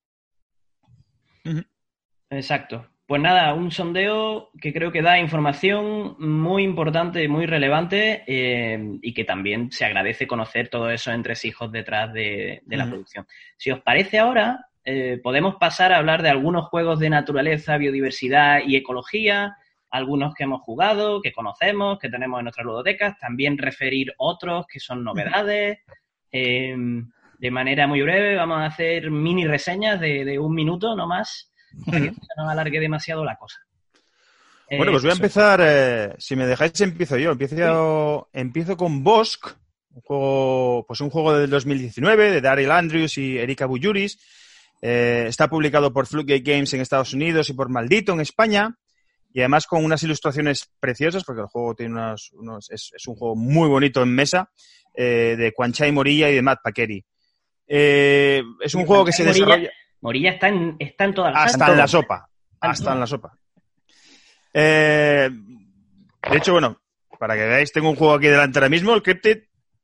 Exacto. 2.29 2.87
Pues 3.07 3.21
nada, 3.21 3.53
un 3.53 3.69
sondeo 3.69 4.49
que 4.59 4.73
creo 4.73 4.91
que 4.91 5.03
da 5.03 5.19
información 5.19 6.15
muy 6.17 6.63
importante 6.63 7.27
muy 7.27 7.45
relevante 7.45 8.23
eh, 8.25 8.97
y 8.99 9.13
que 9.13 9.23
también 9.23 9.71
se 9.71 9.85
agradece 9.85 10.25
conocer 10.25 10.69
todos 10.69 10.91
esos 10.91 11.13
entresijos 11.13 11.71
detrás 11.71 12.11
de, 12.13 12.63
la 12.65 12.87
producción. 12.87 13.27
Si 13.57 13.69
os 13.69 13.79
parece 13.81 14.17
ahora, 14.17 14.69
eh, 14.83 15.19
podemos 15.21 15.57
pasar 15.57 15.93
a 15.93 15.97
hablar 15.97 16.23
de 16.23 16.29
algunos 16.29 16.65
juegos 16.65 16.99
de 16.99 17.11
naturaleza, 17.11 17.77
biodiversidad 17.77 18.61
y 18.65 18.75
ecología, 18.75 19.55
algunos 19.91 20.33
que 20.33 20.45
hemos 20.45 20.61
jugado, 20.61 21.21
que 21.21 21.31
conocemos, 21.31 21.99
que 21.99 22.09
tenemos 22.09 22.39
en 22.39 22.45
nuestras 22.45 22.65
ludotecas, 22.65 23.19
también 23.19 23.59
referir 23.59 24.13
otros 24.17 24.65
que 24.65 24.79
son 24.79 25.03
novedades. 25.03 25.77
Eh, 26.31 26.75
de 27.37 27.51
manera 27.51 27.85
muy 27.85 28.01
breve, 28.01 28.35
vamos 28.35 28.57
a 28.57 28.65
hacer 28.65 29.11
mini 29.11 29.45
reseñas 29.45 29.99
de, 29.99 30.25
de 30.25 30.39
un 30.39 30.55
minuto 30.55 30.95
no 30.95 31.05
más 31.05 31.51
para 31.85 32.01
que 32.01 32.13
no 32.37 32.49
alargue 32.49 32.79
demasiado 32.79 33.23
la 33.23 33.35
cosa. 33.35 33.59
Bueno, 34.69 34.91
pues 34.91 35.03
voy 35.03 35.11
a 35.11 35.13
eh, 35.13 35.17
empezar, 35.17 35.59
eh, 35.63 36.15
si 36.17 36.35
me 36.35 36.47
dejáis 36.47 36.79
empiezo 36.81 37.17
yo. 37.17 37.31
Empiezo, 37.31 38.29
empiezo 38.33 38.77
con 38.77 39.03
Bosk, 39.03 39.55
un 39.93 40.01
juego, 40.01 40.85
pues 40.87 41.01
un 41.01 41.09
juego 41.09 41.37
del 41.37 41.49
2019 41.49 42.31
de 42.31 42.41
Daryl 42.41 42.71
Andrews 42.71 43.17
y 43.17 43.37
Erika 43.37 43.67
Buyuris. 43.67 44.19
Eh, 44.81 45.25
está 45.27 45.49
publicado 45.49 45.93
por 45.93 46.07
Floodgate 46.07 46.41
Games 46.41 46.73
en 46.73 46.81
Estados 46.81 47.13
Unidos 47.13 47.49
y 47.49 47.53
por 47.53 47.69
Maldito 47.69 48.13
en 48.13 48.21
España. 48.21 48.75
Y 49.31 49.41
además 49.41 49.67
con 49.67 49.83
unas 49.83 50.01
ilustraciones 50.01 50.69
preciosas, 50.79 51.23
porque 51.23 51.41
el 51.41 51.47
juego 51.47 51.75
tiene 51.75 51.93
unos, 51.93 52.71
es, 52.71 52.91
un 53.07 53.15
juego 53.15 53.35
muy 53.35 53.67
bonito 53.67 54.01
en 54.01 54.09
mesa, 54.15 54.49
de 54.95 55.51
Quanchai 55.53 55.91
Morilla 55.91 56.29
y 56.29 56.35
de 56.35 56.41
Matt 56.41 56.61
Paqueri. 56.63 57.03
es 57.67 58.75
un 58.75 58.85
juego 58.85 59.03
que 59.03 59.11
se 59.11 59.25
desarrolla... 59.25 59.69
Morilla 60.05 60.29
está 60.29 60.49
en, 60.49 60.75
está 60.77 61.05
en 61.05 61.15
todas 61.15 61.33
las 61.33 61.45
Hasta 61.47 61.71
en 61.71 61.77
la 61.77 61.87
sopa. 61.87 62.29
Hasta 62.59 62.93
en 62.93 62.99
la 62.99 63.07
sopa. 63.07 63.35
Eh, 64.53 65.29
de 65.31 66.37
hecho, 66.37 66.51
bueno, 66.51 66.79
para 67.19 67.33
que 67.33 67.47
veáis, 67.47 67.71
tengo 67.71 67.89
un 67.89 67.95
juego 67.95 68.13
aquí 68.13 68.27
delante 68.27 68.59
ahora 68.59 68.69
mismo, 68.69 68.93
el 68.93 69.01
Cryptid, 69.01 69.39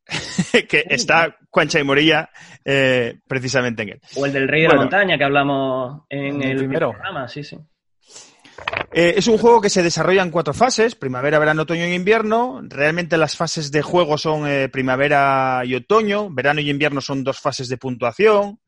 que 0.69 0.85
está 0.88 1.35
Cuancha 1.49 1.80
y 1.80 1.84
Morilla 1.84 2.30
eh, 2.64 3.18
precisamente 3.27 3.81
en 3.81 3.89
él. 3.89 4.02
O 4.15 4.27
el 4.27 4.31
del 4.31 4.48
Rey 4.48 4.61
de 4.61 4.68
la 4.68 4.76
Montaña 4.76 5.18
que 5.18 5.23
hablamos 5.23 6.03
en 6.07 6.43
el, 6.43 6.57
primero. 6.57 6.91
programa, 6.91 7.27
sí, 7.27 7.43
sí. 7.43 7.57
Eh, 8.93 9.15
es 9.18 9.26
un 9.26 9.39
juego 9.39 9.60
que 9.60 9.72
se 9.72 9.81
desarrolla 9.81 10.22
en 10.22 10.30
cuatro 10.30 10.53
fases, 10.53 10.93
primavera, 10.93 11.39
verano, 11.39 11.64
otoño 11.64 11.88
y 11.88 11.95
invierno. 11.95 12.61
Realmente 12.61 13.18
las 13.18 13.35
fases 13.35 13.72
de 13.72 13.81
juego 13.81 14.19
son 14.19 14.48
primavera 14.72 15.64
y 15.65 15.73
otoño, 15.73 16.30
verano 16.30 16.61
y 16.61 16.69
invierno 16.69 17.02
son 17.02 17.23
dos 17.23 17.39
fases 17.39 17.69
de 17.69 17.77
puntuación. 17.77 18.60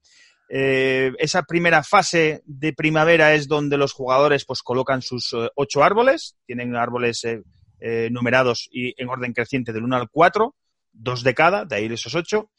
Eh, 0.50 1.12
esa 1.20 1.44
primera 1.44 1.84
fase 1.84 2.44
de 2.46 2.74
primavera 2.74 3.34
es 3.34 3.48
donde 3.48 3.78
los 3.78 3.94
jugadores 3.94 4.46
pues 4.46 4.62
colocan 4.62 5.02
sus 5.02 5.34
eh, 5.34 5.50
ocho 5.56 5.84
árboles, 5.84 6.36
tienen 6.46 6.76
árboles 6.76 7.24
eh, 7.24 8.10
numerados 8.12 8.70
y 8.72 8.94
en 9.02 9.10
orden 9.10 9.34
creciente 9.34 9.74
del 9.74 9.84
1 9.84 9.96
al 9.96 10.10
4, 10.10 10.56
dos 10.92 11.24
de 11.24 11.34
cada, 11.34 11.66
de 11.66 11.76
ahí 11.76 11.86
esos 11.86 12.16
ocho. 12.16 12.52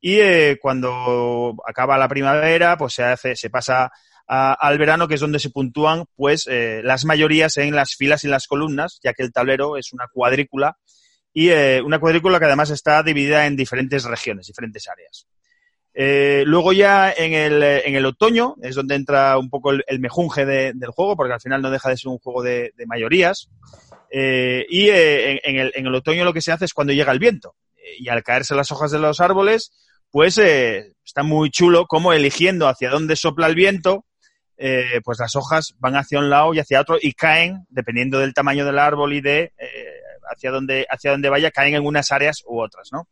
Y 0.00 0.20
cuando 0.62 1.56
acaba 1.66 1.98
la 1.98 2.08
primavera, 2.08 2.78
pues 2.78 2.94
se 2.94 3.04
hace, 3.04 3.36
se 3.36 3.50
pasa 3.50 3.90
al 4.26 4.78
verano, 4.78 5.06
que 5.06 5.16
es 5.16 5.20
donde 5.20 5.38
se 5.38 5.50
puntúan 5.50 6.06
pues 6.16 6.48
las 6.48 7.04
mayorías 7.04 7.58
en 7.58 7.76
las 7.76 7.96
filas 7.96 8.24
y 8.24 8.28
las 8.28 8.46
columnas, 8.46 8.98
ya 9.04 9.12
que 9.12 9.22
el 9.22 9.30
tablero 9.30 9.76
es 9.76 9.92
una 9.92 10.06
cuadrícula 10.10 10.78
y 11.34 11.50
una 11.80 11.98
cuadrícula 11.98 12.38
que 12.38 12.46
además 12.46 12.70
está 12.70 13.02
dividida 13.02 13.44
en 13.44 13.56
diferentes 13.56 14.04
regiones, 14.04 14.46
diferentes 14.46 14.88
áreas. 14.88 15.26
Eh, 15.92 16.44
luego 16.46 16.72
ya 16.72 17.12
en 17.12 17.34
el, 17.34 17.62
en 17.62 17.96
el, 17.96 18.06
otoño 18.06 18.54
es 18.62 18.76
donde 18.76 18.94
entra 18.94 19.36
un 19.38 19.50
poco 19.50 19.72
el, 19.72 20.00
mejunje 20.00 20.46
del 20.46 20.90
juego, 20.90 21.16
porque 21.16 21.34
al 21.34 21.40
final 21.40 21.62
no 21.62 21.70
deja 21.70 21.88
de 21.88 21.96
ser 21.96 22.08
un 22.08 22.18
juego 22.18 22.42
de, 22.42 22.72
mayorías. 22.86 23.48
Eh, 24.10 24.66
y 24.68 24.88
eh, 24.88 25.40
en, 25.42 25.56
el, 25.56 25.72
en, 25.74 25.86
el, 25.86 25.94
otoño 25.94 26.24
lo 26.24 26.32
que 26.32 26.42
se 26.42 26.52
hace 26.52 26.64
es 26.64 26.74
cuando 26.74 26.92
llega 26.92 27.12
el 27.12 27.18
viento. 27.18 27.56
Y 27.98 28.08
al 28.08 28.22
caerse 28.22 28.54
las 28.54 28.70
hojas 28.70 28.90
de 28.92 28.98
los 28.98 29.20
árboles, 29.20 29.72
pues 30.10 30.38
está 30.38 31.22
muy 31.22 31.50
chulo 31.50 31.86
como 31.86 32.12
eligiendo 32.12 32.68
hacia 32.68 32.90
dónde 32.90 33.16
sopla 33.16 33.46
el 33.46 33.54
viento, 33.54 34.04
pues 35.04 35.18
las 35.18 35.34
hojas 35.34 35.74
van 35.78 35.96
hacia 35.96 36.18
un 36.18 36.30
lado 36.30 36.54
y 36.54 36.60
hacia 36.60 36.80
otro 36.80 36.98
y 37.00 37.12
caen, 37.12 37.66
dependiendo 37.68 38.18
del 38.18 38.34
tamaño 38.34 38.64
del 38.64 38.78
árbol 38.78 39.12
y 39.12 39.20
de 39.20 39.52
hacia 40.30 40.50
dónde, 40.50 40.86
hacia 40.88 41.10
dónde 41.10 41.28
vaya, 41.28 41.50
caen 41.50 41.74
en 41.74 41.84
unas 41.84 42.12
áreas 42.12 42.42
u 42.46 42.60
otras, 42.60 42.90
¿no? 42.92 43.08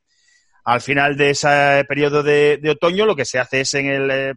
Al 0.68 0.82
final 0.82 1.16
de 1.16 1.30
ese 1.30 1.82
periodo 1.88 2.22
de, 2.22 2.60
otoño 2.68 3.06
lo 3.06 3.16
que 3.16 3.24
se 3.24 3.38
hace 3.38 3.62
es 3.62 3.72
en 3.72 3.86
el, 3.86 4.10
eh, 4.10 4.34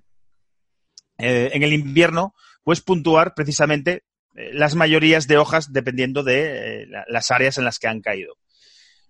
eh, 1.17 1.51
en 1.53 1.61
el 1.61 1.73
invierno, 1.73 2.33
pues 2.63 2.79
puntuar 2.79 3.33
precisamente 3.35 4.05
eh, 4.35 4.51
las 4.53 4.75
mayorías 4.75 5.27
de 5.27 5.37
hojas 5.37 5.73
dependiendo 5.73 6.23
de 6.23 6.87
las 7.09 7.31
áreas 7.31 7.57
en 7.57 7.65
las 7.65 7.79
que 7.79 7.89
han 7.89 7.99
caído. 7.99 8.35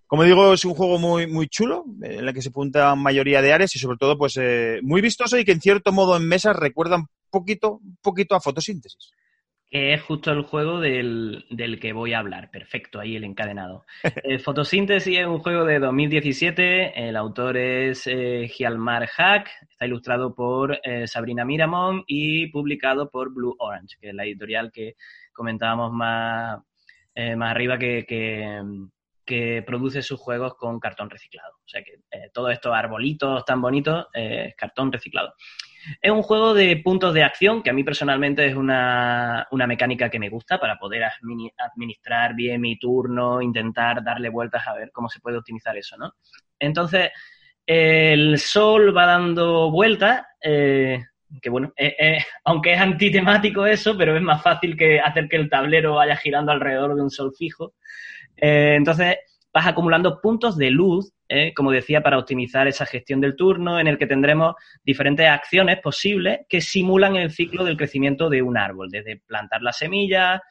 Como 0.07 0.23
digo, 0.23 0.51
es 0.51 0.65
un 0.65 0.73
juego 0.73 0.97
muy, 0.97 1.27
muy 1.27 1.47
chulo, 1.47 1.85
en 2.01 2.27
el 2.27 2.33
que 2.33 2.41
se 2.41 2.49
punta 2.49 2.95
mayoría 2.95 3.43
de 3.43 3.53
áreas 3.53 3.75
y 3.75 3.79
sobre 3.79 3.97
todo, 3.97 4.17
pues, 4.17 4.39
muy 4.81 4.99
vistoso 4.99 5.37
y 5.37 5.45
que 5.45 5.51
en 5.51 5.61
cierto 5.61 5.91
modo 5.91 6.17
en 6.17 6.27
mesas 6.27 6.55
recuerda 6.55 6.95
un 6.97 7.07
poquito, 7.29 7.73
un 7.83 7.97
poquito 8.01 8.33
a 8.33 8.41
fotosíntesis 8.41 9.11
que 9.71 9.93
es 9.93 10.01
justo 10.01 10.31
el 10.31 10.41
juego 10.41 10.81
del, 10.81 11.45
que 11.81 11.93
voy 11.93 12.11
a 12.11 12.19
hablar. 12.19 12.51
Perfecto, 12.51 12.99
ahí 12.99 13.15
el 13.15 13.23
encadenado. 13.23 13.85
El 14.25 14.41
Fotosíntesis 14.41 15.17
es 15.17 15.25
un 15.25 15.39
juego 15.39 15.63
de 15.63 15.79
2017, 15.79 17.07
el 17.07 17.15
autor 17.15 17.55
es 17.55 18.05
eh, 18.05 18.49
Gialmar 18.49 19.07
Hack, 19.07 19.49
está 19.69 19.85
ilustrado 19.85 20.35
por 20.35 20.77
eh, 20.83 21.07
Sabrina 21.07 21.45
Miramón 21.45 22.03
y 22.05 22.47
publicado 22.47 23.09
por 23.09 23.33
Blue 23.33 23.55
Orange, 23.59 23.95
que 24.01 24.09
es 24.09 24.13
la 24.13 24.25
editorial 24.25 24.71
que 24.73 24.95
comentábamos 25.31 25.93
más, 25.93 26.59
eh, 27.15 27.37
más 27.37 27.51
arriba 27.51 27.79
que, 27.79 28.05
que, 28.05 29.63
produce 29.65 30.01
sus 30.01 30.19
juegos 30.19 30.55
con 30.55 30.81
cartón 30.81 31.09
reciclado. 31.09 31.53
O 31.63 31.69
sea 31.69 31.81
que 31.81 32.01
todos 32.33 32.51
estos 32.51 32.75
arbolitos 32.75 33.45
tan 33.45 33.61
bonitos 33.61 34.07
es 34.13 34.53
cartón 34.55 34.91
reciclado. 34.91 35.33
Es 36.01 36.11
un 36.11 36.21
juego 36.21 36.53
de 36.53 36.77
puntos 36.77 37.13
de 37.13 37.23
acción 37.23 37.63
que 37.63 37.69
a 37.69 37.73
mí 37.73 37.83
personalmente 37.83 38.45
es 38.45 38.55
una, 38.55 39.47
mecánica 39.67 40.09
que 40.09 40.19
me 40.19 40.29
gusta 40.29 40.59
para 40.59 40.77
poder 40.77 41.03
administrar 41.57 42.35
bien 42.35 42.61
mi 42.61 42.77
turno, 42.77 43.41
intentar 43.41 44.03
darle 44.03 44.29
vueltas 44.29 44.67
a 44.67 44.73
ver 44.73 44.91
cómo 44.91 45.09
se 45.09 45.19
puede 45.19 45.37
optimizar 45.37 45.77
eso, 45.77 45.97
¿no? 45.97 46.13
Entonces, 46.59 47.11
el 47.65 48.37
sol 48.39 48.95
va 48.95 49.05
dando 49.05 49.71
vueltas, 49.71 50.23
eh, 50.43 51.03
que 51.41 51.49
bueno, 51.49 51.71
eh, 51.75 51.95
eh, 51.99 52.25
aunque 52.43 52.73
es 52.73 52.79
antitemático 52.79 53.65
eso, 53.65 53.97
pero 53.97 54.15
es 54.15 54.21
más 54.21 54.41
fácil 54.41 54.75
que 54.75 54.99
hacer 54.99 55.27
que 55.29 55.37
el 55.37 55.49
tablero 55.49 55.95
vaya 55.95 56.15
girando 56.15 56.51
alrededor 56.51 56.95
de 56.95 57.01
un 57.01 57.09
sol 57.09 57.33
fijo. 57.37 57.73
entonces, 58.35 59.17
vas 59.53 59.67
acumulando 59.67 60.19
puntos 60.21 60.57
de 60.57 60.71
luz 60.71 61.13
¿eh? 61.31 61.53
como 61.55 61.71
decía, 61.71 62.03
para 62.03 62.17
optimizar 62.17 62.67
esa 62.67 62.85
gestión 62.85 63.21
del 63.21 63.37
turno, 63.37 63.79
en 63.79 63.87
el 63.87 63.97
que 63.97 64.05
tendremos 64.05 64.55
diferentes 64.83 65.25
acciones 65.27 65.79
posibles 65.79 66.41
que 66.49 66.59
simulan 66.59 67.15
el 67.15 67.31
ciclo 67.31 67.63
del 67.63 67.77
crecimiento 67.77 68.29
de 68.29 68.41
un 68.41 68.57
árbol, 68.57 68.89
desde 68.89 69.21
plantar 69.25 69.61
la 69.61 69.71
semilla, 69.71 70.41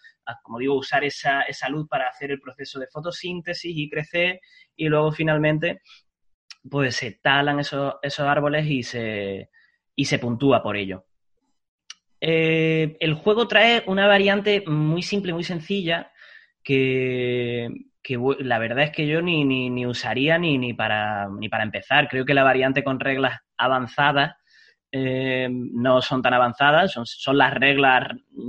como 0.42 0.58
digo, 0.58 0.76
usar 0.76 1.04
esa, 1.04 1.42
esa 1.42 1.68
luz 1.68 1.86
para 1.86 2.08
hacer 2.08 2.30
el 2.30 2.40
proceso 2.40 2.80
de 2.80 2.86
fotosíntesis 2.86 3.76
y 3.76 3.90
crecer, 3.90 4.40
y 4.74 4.88
luego 4.88 5.12
finalmente 5.12 5.82
pues 6.68 6.96
se 6.96 7.12
talan 7.12 7.60
esos, 7.60 7.94
esos 8.02 8.26
árboles 8.26 8.66
y 8.66 8.82
se, 8.82 9.50
y 9.94 10.04
se 10.06 10.18
puntúa 10.18 10.62
por 10.62 10.76
ello. 10.76 11.04
Eh, 12.22 12.96
el 13.00 13.14
juego 13.14 13.48
trae 13.48 13.82
una 13.86 14.06
variante 14.06 14.62
muy 14.66 15.02
simple, 15.02 15.34
muy 15.34 15.44
sencilla, 15.44 16.10
que, 16.62 17.68
que 18.02 18.18
la 18.40 18.58
verdad 18.58 18.84
es 18.84 18.90
que 18.90 19.06
yo 19.06 19.20
ni, 19.20 19.44
ni, 19.44 19.86
usaría 19.86 20.38
ni, 20.38 20.58
ni, 20.58 20.72
para, 20.72 21.28
ni 21.28 21.48
para 21.48 21.64
empezar. 21.64 22.08
Creo 22.08 22.24
que 22.24 22.34
la 22.34 22.44
variante 22.44 22.82
con 22.82 22.98
reglas 22.98 23.40
avanzadas 23.56 24.36
eh, 24.92 25.48
no 25.50 26.00
son 26.02 26.22
tan 26.22 26.34
avanzadas, 26.34 26.92
son, 26.92 27.06
son, 27.06 27.38
las 27.38 27.54
reglas 27.54 28.08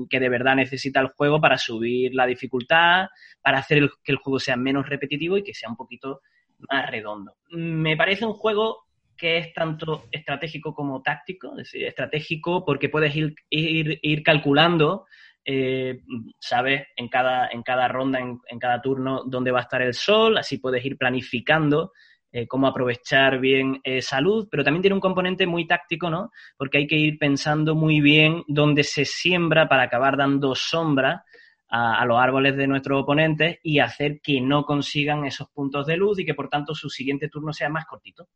que 0.09 0.19
de 0.19 0.29
verdad 0.29 0.55
necesita 0.55 0.99
el 0.99 1.09
juego 1.09 1.39
para 1.39 1.57
subir 1.57 2.15
la 2.15 2.25
dificultad, 2.25 3.07
para 3.41 3.59
hacer 3.59 3.89
que 4.03 4.11
el 4.11 4.17
juego 4.17 4.39
sea 4.39 4.55
menos 4.55 4.87
repetitivo 4.87 5.37
y 5.37 5.43
que 5.43 5.53
sea 5.53 5.69
un 5.69 5.75
poquito 5.75 6.21
más 6.69 6.89
redondo. 6.89 7.35
Me 7.49 7.95
parece 7.95 8.25
un 8.25 8.33
juego 8.33 8.85
que 9.15 9.37
es 9.37 9.53
tanto 9.53 10.05
estratégico 10.11 10.73
como 10.73 11.03
táctico, 11.03 11.51
es 11.51 11.57
decir, 11.57 11.83
estratégico 11.85 12.65
porque 12.65 12.89
puedes 12.89 13.15
ir, 13.15 13.35
ir, 13.49 13.99
ir 14.01 14.23
calculando 14.23 15.05
eh, 15.43 16.01
sabes 16.39 16.87
en 16.95 17.07
cada, 17.07 17.49
en 17.49 17.63
cada 17.63 17.87
ronda, 17.87 18.19
en, 18.19 18.59
cada 18.59 18.81
turno, 18.81 19.23
dónde 19.25 19.51
va 19.51 19.59
a 19.59 19.63
estar 19.63 19.81
el 19.81 19.93
sol, 19.93 20.37
así 20.37 20.57
puedes 20.57 20.83
ir 20.85 20.97
planificando 20.97 21.91
eh, 22.31 22.47
cómo 22.47 22.67
aprovechar 22.67 23.39
bien 23.39 23.81
esa 23.83 24.21
luz, 24.21 24.47
pero 24.49 24.63
también 24.63 24.81
tiene 24.81 24.95
un 24.95 25.01
componente 25.01 25.45
muy 25.47 25.67
táctico, 25.67 26.09
¿no? 26.09 26.31
Porque 26.57 26.77
hay 26.77 26.87
que 26.87 26.95
ir 26.95 27.17
pensando 27.17 27.75
muy 27.75 27.99
bien 27.99 28.43
dónde 28.47 28.83
se 28.83 29.03
siembra 29.05 29.67
para 29.67 29.83
acabar 29.83 30.15
dando 30.15 30.55
sombra 30.55 31.25
a, 31.71 32.05
los 32.05 32.19
árboles 32.19 32.55
de 32.57 32.67
nuestros 32.67 33.01
oponentes 33.01 33.59
y 33.63 33.79
hacer 33.79 34.19
que 34.21 34.41
no 34.41 34.63
consigan 34.65 35.25
esos 35.25 35.49
puntos 35.49 35.87
de 35.87 35.97
luz 35.97 36.19
y 36.19 36.25
que 36.25 36.33
por 36.33 36.49
tanto 36.49 36.75
su 36.75 36.89
siguiente 36.89 37.29
turno 37.29 37.53
sea 37.53 37.69
más 37.69 37.85
cortito 37.85 38.27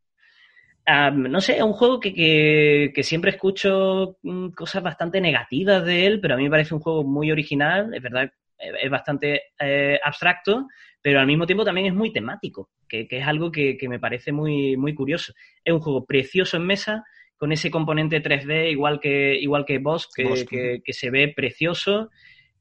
no 0.86 1.40
sé, 1.40 1.56
es 1.56 1.62
un 1.62 1.72
juego 1.72 1.98
que, 2.00 2.92
siempre 3.02 3.32
escucho 3.32 4.18
mm, 4.22 4.50
cosas 4.50 4.82
bastante 4.82 5.20
negativas 5.20 5.84
de 5.84 6.06
él, 6.06 6.20
pero 6.20 6.34
a 6.34 6.36
mí 6.36 6.44
me 6.44 6.50
parece 6.50 6.74
un 6.74 6.80
juego 6.80 7.04
muy 7.04 7.32
original, 7.32 7.92
es 7.92 8.02
verdad, 8.02 8.30
es 8.58 8.90
bastante 8.90 9.42
eh, 9.58 9.98
abstracto, 10.02 10.66
pero 11.02 11.20
al 11.20 11.26
mismo 11.26 11.46
tiempo 11.46 11.64
también 11.64 11.88
es 11.88 11.94
muy 11.94 12.12
temático, 12.12 12.70
que, 12.88 13.06
es 13.10 13.26
algo 13.26 13.50
que, 13.50 13.78
me 13.88 13.98
parece 13.98 14.32
muy, 14.32 14.76
muy 14.76 14.94
curioso. 14.94 15.34
Es 15.64 15.72
un 15.72 15.80
juego 15.80 16.04
precioso 16.04 16.56
en 16.56 16.66
mesa, 16.66 17.04
con 17.36 17.52
ese 17.52 17.70
componente 17.70 18.22
3D 18.22 18.70
igual 18.70 18.98
que, 19.00 19.34
igual 19.38 19.64
que 19.64 19.78
Boss, 19.78 20.08
que, 20.14 20.80
se 20.88 21.10
ve 21.10 21.32
precioso. 21.34 22.10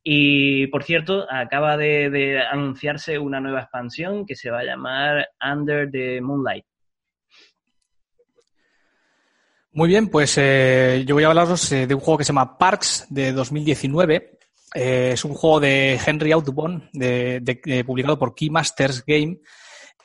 Y 0.03 0.67
por 0.67 0.83
cierto, 0.83 1.25
acaba 1.31 1.77
de 1.77 2.39
anunciarse 2.51 3.17
una 3.17 3.39
nueva 3.39 3.61
expansión 3.61 4.25
que 4.25 4.35
se 4.35 4.51
va 4.51 4.59
a 4.59 4.65
llamar 4.65 5.29
Under 5.41 5.89
the 5.89 6.21
Moonlight. 6.21 6.65
Muy 9.75 9.89
bien, 9.89 10.07
pues 10.07 10.37
eh, 10.37 11.03
yo 11.05 11.15
voy 11.15 11.25
a 11.25 11.27
hablaros 11.27 11.69
eh, 11.73 11.85
de 11.85 11.93
un 11.93 11.99
juego 11.99 12.17
que 12.17 12.23
se 12.23 12.29
llama 12.29 12.57
Parks 12.57 13.07
de 13.09 13.33
2019. 13.33 14.39
Eh, 14.73 15.09
es 15.11 15.25
un 15.25 15.33
juego 15.33 15.59
de 15.59 15.99
Henry 16.03 16.31
Audubon, 16.31 16.89
de, 16.93 17.83
publicado 17.85 18.17
por 18.17 18.33
Keymasters 18.33 19.03
Game, 19.05 19.39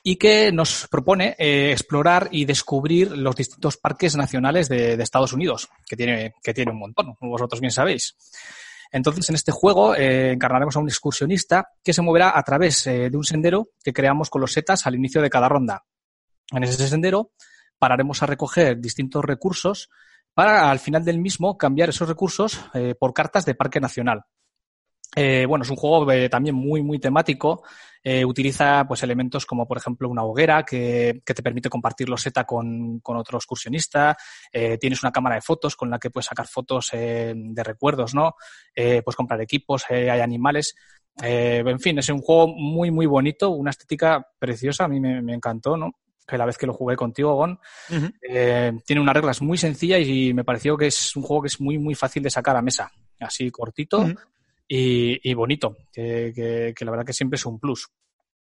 y 0.02 0.16
que 0.16 0.50
nos 0.50 0.88
propone 0.88 1.36
explorar 1.38 2.30
y 2.32 2.46
descubrir 2.46 3.16
los 3.16 3.36
distintos 3.36 3.76
parques 3.76 4.16
nacionales 4.16 4.68
de, 4.68 4.94
Estados 4.94 5.32
Unidos, 5.32 5.68
que 5.86 5.94
tiene, 5.94 6.34
que 6.42 6.52
tiene 6.52 6.72
un 6.72 6.80
montón, 6.80 7.14
vosotros 7.20 7.60
bien 7.60 7.70
sabéis. 7.70 8.16
Entonces, 8.90 9.28
en 9.28 9.36
este 9.36 9.52
juego 9.52 9.94
encarnaremos 9.94 10.74
a 10.74 10.80
un 10.80 10.88
excursionista 10.88 11.68
que 11.84 11.92
se 11.92 12.02
moverá 12.02 12.36
a 12.36 12.42
través 12.42 12.86
de 12.86 13.12
un 13.14 13.22
sendero 13.22 13.68
que 13.84 13.92
creamos 13.92 14.30
con 14.30 14.40
los 14.40 14.52
setas 14.52 14.84
al 14.88 14.96
inicio 14.96 15.22
de 15.22 15.30
cada 15.30 15.48
ronda. 15.48 15.84
En 16.50 16.64
ese 16.64 16.88
sendero 16.88 17.30
pararemos 17.80 18.22
a 18.22 18.26
recoger 18.26 18.78
distintos 18.78 19.24
recursos 19.24 19.90
para 20.34 20.70
al 20.70 20.78
final 20.78 21.04
del 21.04 21.18
mismo 21.18 21.56
cambiar 21.56 21.88
esos 21.88 22.08
recursos 22.08 22.60
eh, 22.74 22.94
por 22.94 23.12
cartas 23.12 23.44
de 23.46 23.54
Parque 23.54 23.80
Nacional. 23.80 24.22
Eh, 25.16 25.44
bueno, 25.46 25.64
es 25.64 25.70
un 25.70 25.76
juego 25.76 26.12
eh, 26.12 26.28
también 26.28 26.54
muy, 26.54 26.82
muy 26.82 27.00
temático. 27.00 27.64
utiliza 28.24 28.84
pues 28.86 29.02
elementos 29.02 29.44
como, 29.44 29.66
por 29.66 29.78
ejemplo, 29.78 30.08
una 30.08 30.22
hoguera 30.22 30.62
que, 30.62 31.22
te 31.24 31.42
permite 31.42 31.68
compartir 31.68 32.08
los 32.08 32.22
seta 32.22 32.44
con, 32.44 33.00
otro 33.04 33.38
excursionista. 33.38 34.16
tienes 34.78 35.02
una 35.02 35.10
cámara 35.10 35.36
de 35.36 35.42
fotos 35.42 35.74
con 35.74 35.90
la 35.90 35.98
que 35.98 36.10
puedes 36.10 36.26
sacar 36.26 36.46
fotos 36.46 36.90
de 36.92 37.62
recuerdos, 37.64 38.14
¿no? 38.14 38.36
puedes 38.74 39.16
comprar 39.16 39.40
equipos, 39.40 39.84
hay 39.90 40.20
animales. 40.20 40.74
en 41.22 41.80
fin, 41.80 41.98
es 41.98 42.08
un 42.08 42.22
juego 42.22 42.48
muy, 42.48 42.90
muy 42.90 43.06
bonito, 43.06 43.50
una 43.50 43.70
estética 43.70 44.26
preciosa. 44.38 44.84
A 44.84 44.88
mí 44.88 45.00
me 45.00 45.34
encantó, 45.34 45.76
¿no? 45.76 45.92
Que 46.26 46.38
la 46.38 46.46
vez 46.46 46.56
que 46.56 46.66
lo 46.66 46.72
jugué 46.72 46.96
contigo, 46.96 47.34
Gon, 47.34 47.58
eh, 48.22 48.72
tiene 48.86 49.02
unas 49.02 49.14
reglas 49.14 49.42
muy 49.42 49.58
sencillas 49.58 50.00
y 50.06 50.32
me 50.32 50.44
pareció 50.44 50.76
que 50.76 50.86
es 50.86 51.16
un 51.16 51.22
juego 51.22 51.42
que 51.42 51.48
es 51.48 51.60
muy, 51.60 51.78
muy 51.78 51.94
fácil 51.94 52.22
de 52.22 52.30
sacar 52.30 52.56
a 52.56 52.62
mesa. 52.62 52.90
Así 53.18 53.50
cortito 53.50 54.06
y, 54.72 55.34
bonito, 55.34 55.76
que, 55.92 56.72
la 56.78 56.90
verdad 56.90 57.04
que 57.04 57.12
siempre 57.12 57.36
es 57.36 57.44
un 57.44 57.58
plus. 57.58 57.88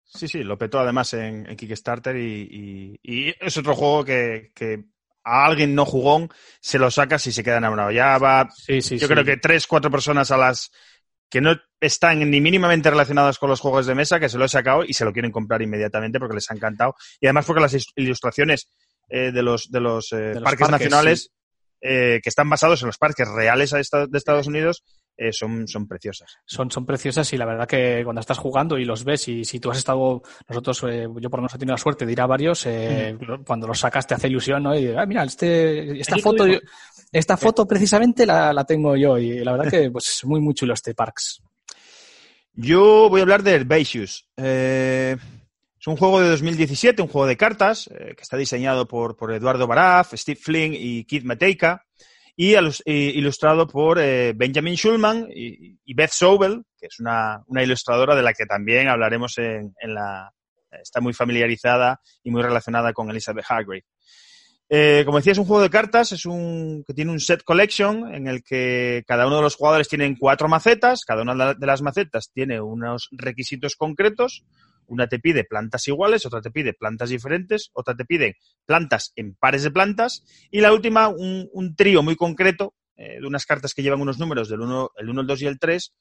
Sí, 0.06 0.28
sí, 0.28 0.44
lo 0.44 0.58
petó 0.58 0.80
además 0.80 1.14
en, 1.14 1.46
Kickstarter 1.56 2.16
y, 2.16 3.00
es 3.40 3.58
otro 3.58 3.76
juego 3.76 4.06
que, 4.06 4.52
a 5.24 5.46
alguien 5.46 5.76
no 5.76 5.86
jugón 5.86 6.30
se 6.62 6.80
lo 6.80 6.90
saca 6.90 7.20
si 7.20 7.32
se 7.32 7.44
queda 7.44 7.58
enamorado. 7.58 7.92
Ya 7.92 8.18
va, 8.20 8.48
sí, 8.56 8.82
sí, 8.82 8.98
yo 8.98 9.08
creo 9.08 9.24
que 9.24 9.38
tres, 9.38 9.68
cuatro 9.68 9.90
personas 9.90 10.30
a 10.32 10.38
las 10.38 10.72
que 11.30 11.42
no 11.42 11.56
están 11.80 12.20
ni 12.30 12.42
mínimamente 12.42 12.90
relacionadas 12.90 13.38
con 13.38 13.50
los 13.50 13.60
juegos 13.60 13.86
de 13.86 13.96
mesa, 13.96 14.20
que 14.20 14.30
se 14.30 14.38
lo 14.38 14.46
he 14.46 14.50
sacado 14.50 14.84
y 14.84 14.94
se 14.94 15.06
lo 15.06 15.14
quieren 15.14 15.32
comprar 15.32 15.62
inmediatamente 15.62 16.20
porque 16.20 16.36
les 16.36 16.50
ha 16.52 16.56
encantado. 16.56 16.96
Y 17.22 17.28
además 17.28 17.46
porque 17.46 17.62
las 17.62 17.78
ilustraciones 17.96 18.72
eh, 19.10 19.32
de 19.32 19.44
los, 19.44 19.72
de 19.72 19.80
los, 19.80 20.12
eh, 20.12 20.34
parques, 20.44 20.70
nacionales, 20.70 21.32
eh, 21.82 22.20
que 22.22 22.30
están 22.30 22.50
basados 22.50 22.82
en 22.82 22.88
los 22.88 22.98
parques 22.98 23.28
reales 23.28 23.72
de 23.72 24.18
Estados 24.18 24.48
Unidos, 24.48 24.84
eh, 25.22 25.34
son, 25.34 25.68
son 25.68 25.86
preciosas. 25.86 26.38
Son, 26.46 26.72
son 26.72 26.86
preciosas 26.86 27.34
y 27.34 27.38
la 27.38 27.46
verdad 27.46 27.68
que 27.68 28.04
cuando 28.06 28.22
estás 28.22 28.38
jugando 28.38 28.78
y 28.78 28.86
los 28.86 29.04
ves 29.04 29.28
y 29.28 29.44
si 29.44 29.60
tú 29.60 29.70
has 29.70 29.80
estado, 29.80 30.22
nosotros, 30.48 30.82
eh, 30.88 31.10
yo 31.20 31.30
por 31.30 31.40
lo 31.40 31.41
menos 31.41 31.56
he 31.56 31.58
tenido 31.58 31.74
la 31.74 31.78
suerte 31.78 32.06
de 32.06 32.14
ir 32.14 32.22
a 32.22 32.26
varios, 32.26 32.66
eh, 32.66 33.18
cuando 33.46 33.68
los 33.68 33.78
sacas 33.78 34.08
te 34.08 34.14
hace 34.14 34.30
ilusión, 34.30 34.64
¿no? 34.64 34.74
Y 34.74 34.96
ah, 34.96 35.06
mira, 35.06 35.26
este, 35.26 36.00
esta 36.00 36.18
foto, 36.20 36.46
esta 37.12 37.36
foto 37.36 37.68
precisamente 37.68 38.26
la, 38.26 38.54
la, 38.54 38.64
tengo 38.64 38.96
yo 38.96 39.18
y 39.18 39.44
la 39.44 39.52
verdad 39.52 39.70
que 39.70 39.91
pues 39.91 40.08
es 40.08 40.24
muy, 40.24 40.40
muy 40.40 40.54
chulo 40.54 40.74
este 40.74 40.96
Parks. 40.96 41.44
Yo 42.54 43.10
voy 43.10 43.20
a 43.20 43.24
hablar 43.24 43.44
de 43.44 43.56
Herbaceous. 43.56 44.26
es 44.38 45.18
un 45.86 45.98
juego 45.98 46.22
de 46.22 46.30
2017, 46.30 47.02
un 47.02 47.10
juego 47.10 47.28
de 47.28 47.36
cartas 47.36 47.90
que 47.90 48.22
está 48.22 48.38
diseñado 48.38 48.88
por, 48.88 49.18
por 49.18 49.34
Eduardo 49.34 49.68
Baraf, 49.68 50.14
Steve 50.14 50.40
Flynn 50.41 50.74
y 50.74 51.04
Keith 51.04 51.26
Mateika 51.26 51.89
y 52.41 52.56
ilustrado 53.18 53.68
por 53.68 53.99
eh, 53.99 54.32
Benjamin 54.34 54.76
Schulman 54.76 55.28
y, 55.30 55.94
Beth 55.94 56.11
Sobel, 56.11 56.64
que 56.80 56.86
es 56.86 56.98
una, 57.02 57.44
ilustradora 57.61 58.16
de 58.16 58.24
la 58.24 58.32
que 58.34 58.45
también 58.45 58.88
hablaremos 58.88 59.38
en, 59.40 59.74
la... 59.82 60.32
Está 60.72 61.02
muy 61.02 61.14
familiarizada 61.14 61.99
y 62.24 62.32
muy 62.32 62.41
relacionada 62.41 62.94
con 62.94 63.10
Elizabeth 63.10 63.44
Hargrave. 63.49 63.84
Eh, 64.70 65.02
como 65.06 65.18
decía, 65.18 65.34
es 65.34 65.38
un 65.38 65.45
juego 65.45 65.64
de 65.64 65.70
cartas, 65.70 66.14
es 66.14 66.26
un 66.26 66.86
que 66.88 66.94
tiene 66.94 67.11
un 67.11 67.20
set 67.20 67.44
collection 67.44 68.14
en 68.14 68.28
el 68.28 68.41
que 68.41 69.03
cada 69.06 69.28
uno 69.28 69.38
de 69.38 69.41
los 69.41 69.56
jugadores 69.56 69.90
tienen 69.90 70.16
cuatro 70.16 70.48
macetas, 70.48 71.02
cada 71.06 71.24
una 71.24 71.56
de 71.56 71.68
las 71.68 71.82
macetas 71.82 72.32
tiene 72.32 72.61
unos 72.61 73.10
requisitos 73.11 73.76
concretos. 73.76 74.45
Una 74.90 75.07
te 75.07 75.20
pide 75.20 75.44
plantas 75.44 75.88
iguales, 75.88 76.26
otra 76.26 76.41
te 76.41 76.52
pide 76.52 76.74
plantas 76.74 77.10
diferentes, 77.10 77.70
otra 77.74 77.95
te 77.95 78.06
pide 78.06 78.38
plantas 78.66 79.14
en 79.16 79.36
pares 79.36 79.64
de 79.64 79.72
plantas 79.72 80.24
y 80.52 80.61
la 80.61 80.74
última 80.74 81.07
un, 81.07 81.76
trío 81.76 82.03
muy 82.03 82.16
concreto 82.16 82.76
eh, 82.98 83.20
de 83.22 83.28
unas 83.28 83.45
cartas 83.45 83.74
que 83.74 83.84
llevan 83.84 84.02
unos 84.02 84.20
números 84.20 84.49
del 84.49 84.61
1, 84.61 84.91
el 84.98 85.10
1, 85.10 85.22
el 85.22 85.28
2 85.28 85.41
y 85.41 85.45
el 85.48 85.60
3 85.60 85.94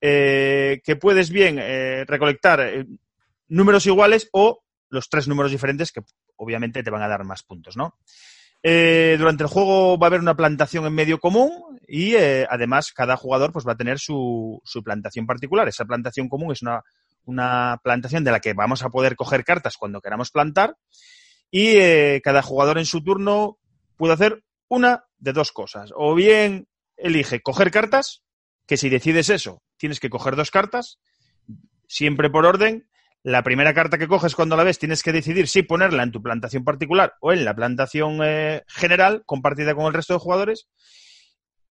eh, 0.00 0.80
que 0.84 0.96
puedes 0.96 1.30
bien 1.30 1.58
recolectar 2.06 2.86
números 3.48 3.86
iguales 3.86 4.28
o 4.32 4.64
los 4.88 5.08
tres 5.08 5.28
números 5.28 5.50
diferentes 5.50 5.92
que 5.92 6.02
obviamente 6.36 6.82
te 6.82 6.90
van 6.90 7.02
a 7.02 7.08
dar 7.08 7.24
más 7.24 7.42
puntos, 7.42 7.76
¿no? 7.76 7.96
Eh, 8.62 9.16
durante 9.18 9.42
el 9.42 9.48
juego 9.48 9.98
va 9.98 10.06
a 10.06 10.08
haber 10.08 10.20
una 10.20 10.36
plantación 10.36 10.86
en 10.86 10.94
medio 10.94 11.18
común 11.18 11.80
y 11.88 12.14
eh, 12.14 12.46
además 12.48 12.92
cada 12.92 13.16
jugador 13.16 13.52
pues 13.52 13.66
va 13.66 13.72
a 13.72 13.76
tener 13.76 13.98
su, 13.98 14.60
su 14.64 14.84
plantación 14.84 15.26
particular. 15.26 15.66
Esa 15.66 15.84
plantación 15.84 16.28
común 16.28 16.52
es 16.52 16.62
una, 16.62 16.80
una, 17.24 17.80
plantación 17.82 18.24
de 18.24 18.30
la 18.30 18.40
que 18.40 18.54
vamos 18.54 18.82
a 18.82 18.90
poder 18.90 19.16
coger 19.16 19.44
cartas 19.44 19.76
cuando 19.76 20.00
queramos 20.00 20.30
plantar 20.30 20.76
y 21.50 21.76
eh, 21.76 22.20
cada 22.24 22.42
jugador 22.42 22.78
en 22.78 22.86
su 22.86 23.02
turno 23.02 23.58
puede 23.96 24.14
hacer 24.14 24.42
una 24.68 25.04
de 25.18 25.32
dos 25.32 25.52
cosas. 25.52 25.92
O 25.94 26.14
bien 26.14 26.66
elige 26.96 27.42
coger 27.42 27.70
cartas, 27.70 28.22
que 28.66 28.76
si 28.76 28.88
decides 28.88 29.28
eso, 29.28 29.62
tienes 29.76 30.00
que 30.00 30.10
coger 30.10 30.36
dos 30.36 30.50
cartas, 30.50 30.98
siempre 31.86 32.30
por 32.30 32.46
orden, 32.46 32.88
la 33.22 33.42
primera 33.42 33.74
carta 33.74 33.98
que 33.98 34.08
coges 34.08 34.34
cuando 34.34 34.56
la 34.56 34.64
ves 34.64 34.78
tienes 34.78 35.02
que 35.02 35.12
decidir 35.12 35.46
si 35.46 35.62
ponerla 35.62 36.02
en 36.02 36.10
tu 36.10 36.22
plantación 36.22 36.64
particular 36.64 37.14
o 37.20 37.32
en 37.32 37.44
la 37.44 37.54
plantación 37.54 38.18
eh, 38.24 38.62
general 38.66 39.22
compartida 39.26 39.74
con 39.74 39.86
el 39.86 39.94
resto 39.94 40.14
de 40.14 40.20
jugadores. 40.20 40.68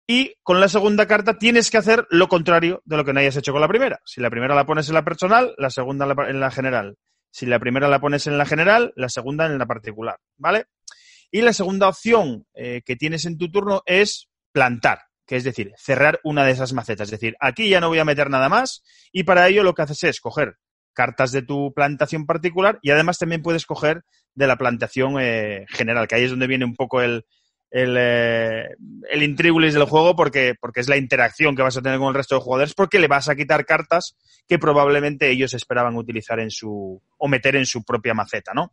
Y 0.09 0.35
con 0.41 0.61
la 0.61 0.69
segunda 0.69 1.05
carta 1.05 1.37
tienes 1.37 1.69
que 1.69 1.77
hacer 1.77 2.07
lo 2.09 2.29
contrario 2.29 2.81
de 2.85 2.95
lo 2.95 3.03
que 3.03 3.11
no 3.11 3.19
hayas 3.19 3.35
hecho 3.35 3.51
con 3.51 3.59
la 3.59 3.67
primera. 3.67 3.99
Si 4.05 4.21
la 4.21 4.29
primera 4.29 4.55
la 4.55 4.65
pones 4.65 4.87
en 4.87 4.95
la 4.95 5.03
personal, 5.03 5.53
la 5.57 5.69
segunda 5.69 6.05
en 6.29 6.39
la 6.39 6.49
general. 6.49 6.97
Si 7.29 7.45
la 7.45 7.59
primera 7.59 7.89
la 7.89 7.99
pones 7.99 8.25
en 8.25 8.37
la 8.37 8.45
general, 8.45 8.93
la 8.95 9.09
segunda 9.09 9.45
en 9.45 9.57
la 9.57 9.65
particular. 9.65 10.17
¿Vale? 10.37 10.67
Y 11.29 11.41
la 11.41 11.51
segunda 11.51 11.89
opción 11.89 12.45
eh, 12.53 12.81
que 12.85 12.95
tienes 12.95 13.25
en 13.25 13.37
tu 13.37 13.51
turno 13.51 13.83
es 13.85 14.29
plantar, 14.53 15.01
que 15.25 15.35
es 15.35 15.43
decir, 15.43 15.73
cerrar 15.77 16.21
una 16.23 16.45
de 16.45 16.51
esas 16.51 16.71
macetas. 16.71 17.07
Es 17.07 17.19
decir, 17.19 17.35
aquí 17.41 17.67
ya 17.67 17.81
no 17.81 17.89
voy 17.89 17.99
a 17.99 18.05
meter 18.05 18.29
nada 18.29 18.47
más 18.47 18.83
y 19.11 19.23
para 19.23 19.49
ello 19.49 19.63
lo 19.63 19.73
que 19.73 19.81
haces 19.81 20.05
es 20.05 20.21
coger 20.21 20.55
cartas 20.93 21.33
de 21.33 21.41
tu 21.41 21.73
plantación 21.73 22.25
particular 22.25 22.79
y 22.81 22.91
además 22.91 23.19
también 23.19 23.43
puedes 23.43 23.65
coger 23.65 24.03
de 24.33 24.47
la 24.47 24.55
plantación 24.55 25.17
eh, 25.19 25.65
general, 25.67 26.07
que 26.07 26.15
ahí 26.15 26.23
es 26.23 26.31
donde 26.31 26.47
viene 26.47 26.65
un 26.65 26.75
poco 26.75 27.01
el, 27.01 27.25
el, 27.69 27.95
eh, 27.99 28.75
intríngulis 29.13 29.73
del 29.73 29.83
juego 29.83 30.15
porque, 30.15 30.55
porque 30.59 30.79
es 30.79 30.89
la 30.89 30.97
interacción 30.97 31.55
que 31.55 31.61
vas 31.61 31.77
a 31.77 31.81
tener 31.81 31.99
con 31.99 32.09
el 32.09 32.13
resto 32.13 32.35
de 32.35 32.41
jugadores 32.41 32.73
porque 32.73 32.99
le 32.99 33.07
vas 33.07 33.29
a 33.29 33.35
quitar 33.35 33.65
cartas 33.65 34.15
que 34.47 34.59
probablemente 34.59 35.29
ellos 35.29 35.53
esperaban 35.53 35.95
utilizar 35.95 36.39
en 36.39 36.51
su 36.51 37.01
o 37.17 37.27
meter 37.27 37.55
en 37.55 37.65
su 37.65 37.83
propia 37.83 38.13
maceta, 38.13 38.53
¿no? 38.53 38.71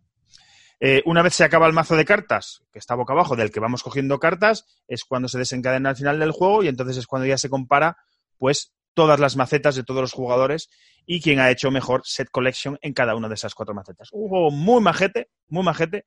Eh, 0.81 1.03
una 1.07 1.23
vez 1.23 1.35
se 1.35 1.45
acaba 1.45 1.67
el 1.67 1.73
mazo 1.73 1.97
de 1.97 2.05
cartas, 2.05 2.63
que 2.73 2.79
está 2.79 2.95
boca 2.95 3.13
abajo, 3.13 3.37
del 3.37 3.51
que 3.51 3.61
vamos 3.61 3.83
cogiendo 3.83 4.19
cartas, 4.19 4.67
es 4.89 5.05
cuando 5.05 5.29
se 5.29 5.39
desencadena 5.39 5.91
al 5.91 5.97
final 5.97 6.19
del 6.19 6.33
juego 6.33 6.63
y 6.63 6.69
entonces 6.69 6.97
es 6.97 7.07
cuando 7.07 7.27
ya 7.27 7.39
se 7.39 7.49
compara, 7.49 7.97
pues, 8.39 8.75
todas 8.93 9.19
las 9.19 9.37
macetas 9.37 9.77
de 9.77 9.85
todos 9.85 10.01
los 10.01 10.13
jugadores 10.13 10.69
y 11.07 11.21
quien 11.21 11.41
ha 11.41 11.51
hecho 11.51 11.71
mejor 11.71 12.03
set 12.05 12.29
collection 12.31 12.79
en 12.81 12.93
cada 12.93 13.15
una 13.15 13.29
de 13.29 13.35
esas 13.35 13.55
cuatro 13.55 13.75
macetas. 13.75 14.09
Un 14.13 14.29
juego 14.29 14.51
muy 14.51 14.81
majete, 14.81 15.31
muy 15.49 15.65
majete, 15.65 16.07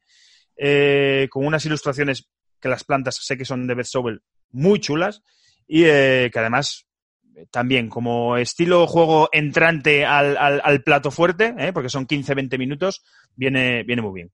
eh, 0.55 1.27
con 1.29 1.45
unas 1.45 1.65
ilustraciones 1.65 2.29
que 2.59 2.69
las 2.69 2.83
plantas 2.83 3.17
sé 3.21 3.37
que 3.37 3.45
son 3.45 3.67
de 3.67 3.75
Beth 3.75 3.85
Sobel 3.85 4.21
muy 4.51 4.79
chulas 4.79 5.23
y 5.67 5.83
eh, 5.85 6.29
que 6.31 6.39
además 6.39 6.87
eh, 7.35 7.45
también 7.51 7.89
como 7.89 8.37
estilo 8.37 8.87
juego 8.87 9.29
entrante 9.31 10.05
al, 10.05 10.37
al, 10.37 10.83
plato 10.83 11.11
fuerte, 11.11 11.53
porque 11.73 11.89
son 11.89 12.07
15-20 12.07 12.57
minutos, 12.57 13.03
viene, 13.35 13.83
viene 13.83 14.01
muy 14.01 14.13
bien. 14.13 14.31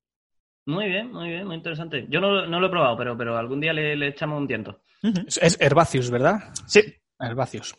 Muy 0.65 0.87
bien, 0.87 1.11
muy 1.11 1.29
bien, 1.29 1.45
muy 1.45 1.55
interesante. 1.55 2.05
Yo 2.09 2.21
no, 2.21 2.45
no 2.45 2.59
lo 2.59 2.67
he 2.67 2.69
probado, 2.69 2.97
pero, 2.97 3.17
pero 3.17 3.37
algún 3.37 3.59
día 3.59 3.73
le, 3.73 4.07
echamos 4.07 4.39
un 4.39 4.47
tiento. 4.47 4.81
Es 5.27 5.57
Herbacius, 5.59 6.09
¿verdad? 6.09 6.53
Sí. 6.67 6.81
Herbacius. 7.19 7.75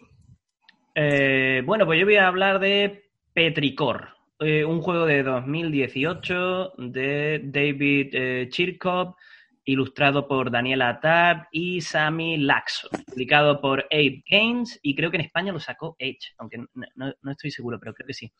Eh, 0.94 1.62
bueno, 1.64 1.86
pues 1.86 1.98
yo 1.98 2.06
voy 2.06 2.16
a 2.16 2.28
hablar 2.28 2.60
de 2.60 3.08
Petricor, 3.32 4.08
eh, 4.38 4.64
un 4.64 4.80
juego 4.80 5.06
de 5.06 5.22
2018 5.22 6.74
de 6.78 7.40
David 7.44 8.10
eh, 8.12 8.48
Chirkov, 8.50 9.16
ilustrado 9.64 10.28
por 10.28 10.50
Daniela 10.50 10.88
Attab 10.88 11.46
y 11.50 11.80
Sami 11.80 12.38
Laxo, 12.38 12.88
publicado 13.06 13.60
por 13.60 13.80
Ape 13.84 14.22
Games 14.28 14.78
y 14.82 14.94
creo 14.94 15.10
que 15.10 15.16
en 15.16 15.24
España 15.24 15.52
lo 15.52 15.60
sacó 15.60 15.96
Edge, 15.98 16.34
aunque 16.38 16.64
no, 16.94 17.30
estoy 17.30 17.50
seguro, 17.50 17.78
pero 17.80 17.94
creo 17.94 18.06
que 18.06 18.14
sí. 18.14 18.32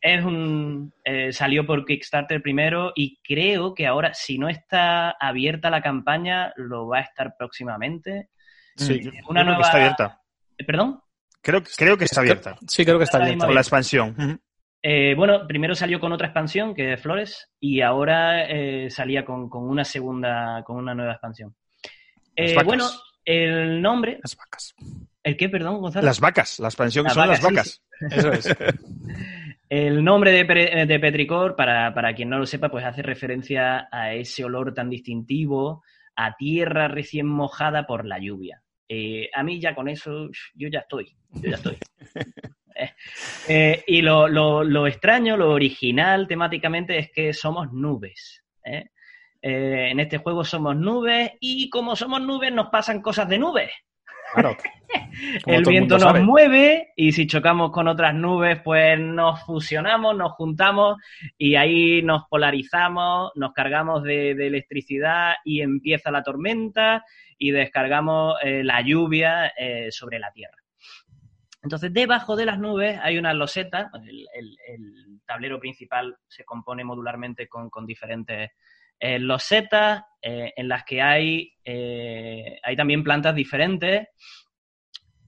Es 0.00 0.24
un 0.24 0.92
salió 1.32 1.66
por 1.66 1.84
Kickstarter 1.84 2.42
primero 2.42 2.92
y 2.94 3.18
creo 3.22 3.74
que 3.74 3.86
ahora, 3.86 4.14
si 4.14 4.38
no 4.38 4.48
está 4.48 5.10
abierta 5.10 5.70
la 5.70 5.82
campaña, 5.82 6.52
lo 6.56 6.88
va 6.88 6.98
a 6.98 7.02
estar 7.02 7.34
próximamente. 7.38 8.30
Sí, 8.76 9.00
una 9.28 9.44
nueva... 9.44 9.62
está 9.62 9.76
abierta. 9.76 10.20
¿Perdón? 10.66 11.00
Creo, 11.42 11.62
creo 11.76 11.96
que 11.96 12.04
está 12.04 12.20
abierta. 12.20 12.56
Sí, 12.66 12.84
creo 12.84 12.98
que 12.98 13.04
está 13.04 13.18
abierta. 13.18 13.46
Con 13.46 13.54
la 13.54 13.60
expansión. 13.60 14.40
Eh, 14.82 15.14
bueno, 15.14 15.46
primero 15.46 15.74
salió 15.74 16.00
con 16.00 16.12
otra 16.12 16.28
expansión, 16.28 16.74
que 16.74 16.94
es 16.94 17.00
Flores, 17.00 17.50
y 17.60 17.80
ahora 17.80 18.48
eh, 18.48 18.88
salía 18.90 19.24
con, 19.24 19.48
una 19.52 19.84
segunda, 19.84 20.62
con 20.64 20.76
una 20.76 20.94
nueva 20.94 21.12
expansión. 21.12 21.54
Eh, 22.34 22.56
bueno, 22.64 22.88
el 23.24 23.82
nombre... 23.82 24.18
Las 24.22 24.36
vacas. 24.36 24.74
¿El 25.22 25.36
qué, 25.36 25.48
perdón, 25.48 25.80
Gonzalo? 25.80 26.06
Las 26.06 26.20
vacas, 26.20 26.58
la 26.60 26.68
expansión 26.68 27.08
son 27.10 27.28
las 27.28 27.42
vacas. 27.42 27.82
Eso 28.10 28.32
es. 28.32 28.48
el 29.68 30.02
nombre 30.02 30.32
de, 30.32 30.86
de 30.86 31.00
Petricor, 31.00 31.54
para, 31.56 31.92
para, 31.92 32.14
quien 32.14 32.30
no 32.30 32.38
lo 32.38 32.46
sepa, 32.46 32.70
pues 32.70 32.84
hace 32.84 33.02
referencia 33.02 33.88
a 33.92 34.14
ese 34.14 34.44
olor 34.44 34.72
tan 34.72 34.88
distintivo, 34.88 35.82
a 36.16 36.36
tierra 36.36 36.88
recién 36.88 37.26
mojada 37.26 37.86
por 37.86 38.06
la 38.06 38.18
lluvia. 38.18 38.62
a 39.34 39.42
mí 39.42 39.60
ya 39.60 39.74
con 39.74 39.88
eso, 39.88 40.30
yo 40.54 40.68
ya 40.68 40.80
estoy 40.80 41.14
yo 41.32 41.50
ya 41.50 41.56
estoy. 41.56 41.76
Eh, 42.74 42.94
eh, 43.48 43.84
y 43.86 44.02
lo, 44.02 44.86
extraño, 44.86 45.36
lo 45.36 45.50
original 45.50 46.26
temáticamente 46.26 46.98
es 46.98 47.10
que 47.12 47.32
somos 47.32 47.72
nubes. 47.72 48.44
¿eh? 48.64 48.86
en 49.42 49.98
este 50.00 50.18
juego 50.18 50.44
somos 50.44 50.76
nubes 50.76 51.32
y 51.40 51.70
como 51.70 51.96
somos 51.96 52.20
nubes 52.20 52.52
nos 52.52 52.68
pasan 52.68 53.00
cosas 53.00 53.26
de 53.26 53.38
nubes. 53.38 53.70
Claro. 54.34 54.54
el 55.46 55.64
viento 55.64 55.96
nos 55.96 56.20
mueve 56.20 56.92
y 56.94 57.12
si 57.12 57.26
chocamos 57.26 57.70
con 57.70 57.88
otras 57.88 58.14
nubes, 58.14 58.60
pues 58.62 59.00
nos 59.00 59.42
fusionamos, 59.44 60.14
nos 60.14 60.32
juntamos 60.32 60.98
y 61.38 61.54
ahí 61.54 62.02
nos 62.02 62.24
polarizamos, 62.28 63.32
nos 63.34 63.54
cargamos 63.54 64.02
de, 64.02 64.32
electricidad 64.32 65.36
y 65.42 65.62
empieza 65.62 66.10
la 66.10 66.22
tormenta 66.22 67.02
y 67.38 67.50
descargamos 67.50 68.36
la 68.44 68.82
lluvia 68.82 69.50
sobre 69.90 70.18
la 70.18 70.30
Tierra. 70.32 70.60
Entonces, 71.62 71.92
debajo 71.92 72.36
de 72.36 72.46
las 72.46 72.58
nubes 72.58 72.98
hay 73.02 73.18
una 73.18 73.34
loseta. 73.34 73.90
El, 74.04 74.26
tablero 75.26 75.60
principal 75.60 76.16
se 76.26 76.44
compone 76.44 76.82
modularmente 76.82 77.46
con, 77.48 77.86
diferentes 77.86 78.50
eh, 78.98 79.18
losetas 79.20 80.02
eh, 80.20 80.52
en 80.56 80.68
las 80.68 80.82
que 80.84 81.00
eh, 81.64 82.60
hay 82.62 82.76
también 82.76 83.04
plantas 83.04 83.34
diferentes, 83.34 84.08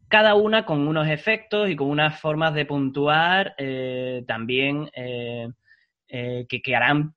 cada 0.09 0.34
una 0.34 0.66
con 0.66 0.88
unos 0.88 1.06
efectos 1.06 1.70
y 1.70 1.76
con 1.76 1.88
unas 1.88 2.20
formas 2.20 2.52
de 2.52 2.66
puntuar 2.66 3.54
también 4.26 4.90
que, 4.92 6.76
harán 6.76 7.14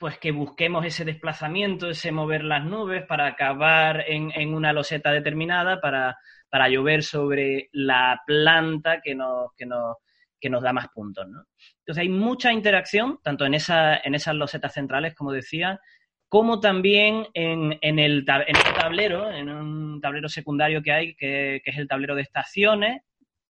pues 0.00 0.18
que 0.18 0.32
busquemos 0.32 0.84
ese 0.84 1.04
desplazamiento, 1.04 1.90
ese 1.90 2.10
mover 2.10 2.42
las 2.42 2.64
nubes 2.64 3.04
para 3.06 3.26
acabar 3.26 4.04
en, 4.08 4.32
en 4.34 4.54
una 4.54 4.72
loseta 4.72 5.12
determinada, 5.12 5.80
para 5.80 6.16
para 6.50 6.68
llover 6.68 7.02
sobre 7.02 7.70
la 7.72 8.20
planta 8.26 9.00
que 9.00 9.14
nos, 9.14 9.52
que 9.56 9.64
nos, 9.64 9.96
que 10.38 10.50
nos 10.50 10.62
da 10.62 10.72
más 10.72 10.88
puntos. 10.88 11.26
¿no? 11.28 11.44
Entonces 11.78 12.02
hay 12.02 12.08
mucha 12.08 12.52
interacción, 12.52 13.20
tanto 13.22 13.46
en, 13.46 13.54
esa, 13.54 13.96
en 13.96 14.14
esas 14.14 14.34
losetas 14.34 14.74
centrales, 14.74 15.14
como 15.14 15.32
decía, 15.32 15.80
como 16.28 16.60
también 16.60 17.26
en, 17.34 17.78
en, 17.80 17.98
el, 17.98 18.24
en 18.28 18.56
este 18.56 18.72
tablero, 18.72 19.30
en 19.30 19.48
un 19.48 20.00
tablero 20.00 20.28
secundario 20.28 20.82
que 20.82 20.92
hay, 20.92 21.14
que, 21.14 21.62
es 21.64 21.78
el 21.78 21.88
tablero 21.88 22.14
de 22.16 22.22
estaciones, 22.22 23.02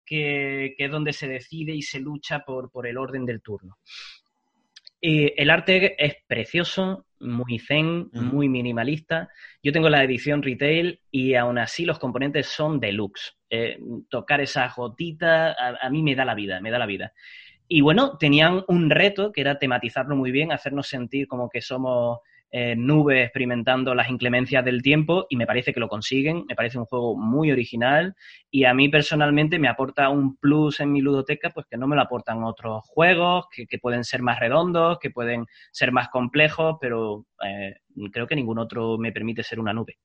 que, 0.06 0.74
es 0.78 0.90
donde 0.90 1.12
se 1.12 1.28
decide 1.28 1.74
y 1.74 1.82
se 1.82 2.00
lucha 2.00 2.40
por, 2.40 2.70
por 2.70 2.86
el 2.86 2.96
orden 2.96 3.26
del 3.26 3.42
turno. 3.42 3.78
Y 5.06 5.34
el 5.36 5.50
arte 5.50 6.02
es 6.02 6.16
precioso, 6.26 7.04
muy 7.20 7.58
zen, 7.58 8.08
muy 8.14 8.48
minimalista. 8.48 9.28
Yo 9.62 9.70
tengo 9.70 9.90
la 9.90 10.02
edición 10.02 10.42
retail 10.42 10.98
y 11.10 11.34
aún 11.34 11.58
así 11.58 11.84
los 11.84 11.98
componentes 11.98 12.46
son 12.46 12.80
deluxe. 12.80 13.36
Eh, 13.50 13.78
tocar 14.08 14.40
esa 14.40 14.66
gotita 14.74 15.52
a, 15.52 15.76
a, 15.78 15.90
mí 15.90 16.02
me 16.02 16.14
da 16.14 16.24
la 16.24 16.34
vida, 16.34 16.58
me 16.62 16.70
da 16.70 16.78
la 16.78 16.86
vida. 16.86 17.12
Y 17.68 17.82
bueno, 17.82 18.16
tenían 18.16 18.64
un 18.66 18.88
reto 18.88 19.30
que 19.30 19.42
era 19.42 19.58
tematizarlo 19.58 20.16
muy 20.16 20.30
bien, 20.30 20.52
hacernos 20.52 20.88
sentir 20.88 21.28
como 21.28 21.50
que 21.50 21.60
somos 21.60 22.20
eh, 22.56 22.76
nube 22.76 23.24
experimentando 23.24 23.96
las 23.96 24.08
inclemencias 24.08 24.64
del 24.64 24.80
tiempo 24.80 25.26
y 25.28 25.34
me 25.34 25.44
parece 25.44 25.72
que 25.72 25.80
lo 25.80 25.88
consiguen, 25.88 26.44
me 26.48 26.54
parece 26.54 26.78
un 26.78 26.84
juego 26.84 27.16
muy 27.16 27.50
original 27.50 28.14
y 28.48 28.64
a 28.64 28.72
mí 28.72 28.88
personalmente 28.88 29.58
me 29.58 29.66
aporta 29.66 30.08
un 30.08 30.36
plus 30.36 30.78
en 30.78 30.92
mi 30.92 31.00
ludoteca 31.00 31.50
pues 31.50 31.66
que 31.68 31.76
no 31.76 31.88
me 31.88 31.96
lo 31.96 32.02
aportan 32.02 32.44
otros 32.44 32.84
juegos, 32.86 33.46
que, 33.50 33.66
que 33.66 33.78
pueden 33.78 34.04
ser 34.04 34.22
más 34.22 34.38
redondos, 34.38 35.00
que 35.00 35.10
pueden 35.10 35.46
ser 35.72 35.90
más 35.90 36.10
complejos, 36.10 36.76
pero 36.80 37.26
eh, 37.44 37.74
creo 38.12 38.28
que 38.28 38.36
ningún 38.36 38.60
otro 38.60 38.98
me 38.98 39.10
permite 39.10 39.42
ser 39.42 39.58
una 39.58 39.72
nube. 39.72 39.98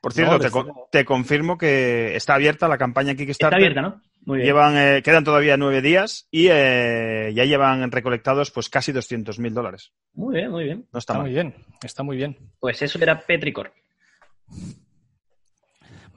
Por 0.00 0.14
cierto, 0.14 0.38
no, 0.38 0.38
te, 0.38 0.50
con, 0.50 0.72
te, 0.90 1.04
confirmo 1.04 1.58
que 1.58 2.16
está 2.16 2.36
abierta 2.36 2.66
la 2.66 2.78
campaña 2.78 3.14
Kickstarter. 3.14 3.58
Está 3.58 3.80
abierta, 3.80 3.82
¿no? 3.82 4.00
Muy 4.26 4.38
bien. 4.38 4.46
Llevan, 4.48 4.76
eh, 4.76 5.02
quedan 5.02 5.24
todavía 5.24 5.56
nueve 5.56 5.80
días 5.80 6.28
y 6.30 6.48
eh, 6.50 7.32
ya 7.34 7.44
llevan 7.44 7.90
recolectados 7.90 8.50
pues 8.50 8.68
casi 8.68 8.92
200 8.92 9.38
mil 9.38 9.54
dólares. 9.54 9.92
Muy 10.12 10.34
bien, 10.34 10.50
muy 10.50 10.64
bien. 10.64 10.86
No 10.92 10.98
está, 10.98 11.14
está 11.14 11.22
muy 11.22 11.30
bien, 11.32 11.54
está 11.82 12.02
muy 12.02 12.16
bien. 12.18 12.36
Pues 12.60 12.82
eso 12.82 12.98
era 13.00 13.18
Petricor. 13.18 13.72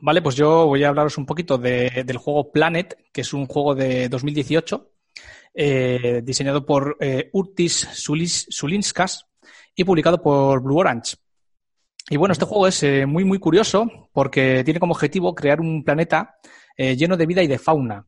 Vale, 0.01 0.21
pues 0.21 0.35
yo 0.35 0.65
voy 0.65 0.83
a 0.83 0.89
hablaros 0.89 1.17
un 1.17 1.25
poquito 1.25 1.57
de, 1.57 2.03
del 2.05 2.17
juego 2.17 2.51
Planet, 2.51 2.97
que 3.11 3.21
es 3.21 3.33
un 3.33 3.47
juego 3.47 3.75
de 3.75 4.07
2018, 4.07 4.91
eh, 5.53 6.21
diseñado 6.23 6.65
por 6.65 6.95
eh, 7.01 7.29
Urtis 7.33 7.89
Sulis, 7.93 8.47
Sulinskas 8.49 9.27
y 9.75 9.83
publicado 9.83 10.21
por 10.21 10.61
Blue 10.61 10.77
Orange. 10.77 11.17
Y 12.09 12.17
bueno, 12.17 12.31
este 12.31 12.45
juego 12.45 12.67
es 12.67 12.81
eh, 12.83 13.05
muy, 13.05 13.25
muy 13.25 13.39
curioso 13.39 14.09
porque 14.13 14.63
tiene 14.63 14.79
como 14.79 14.93
objetivo 14.93 15.35
crear 15.35 15.59
un 15.59 15.83
planeta 15.83 16.37
eh, 16.81 16.95
lleno 16.95 17.17
de 17.17 17.25
vida 17.25 17.43
y 17.43 17.47
de 17.47 17.59
fauna. 17.59 18.05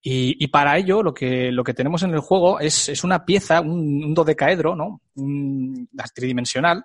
Y, 0.00 0.46
para 0.46 0.78
ello 0.78 1.02
lo 1.02 1.12
que, 1.12 1.50
lo 1.50 1.64
que 1.64 1.74
tenemos 1.74 2.04
en 2.04 2.12
el 2.14 2.20
juego 2.20 2.60
es, 2.60 2.88
es 2.88 3.02
una 3.02 3.24
pieza, 3.24 3.60
un, 3.60 4.14
dodecaedro, 4.14 4.76
¿no? 4.76 5.00
Tridimensional, 6.14 6.84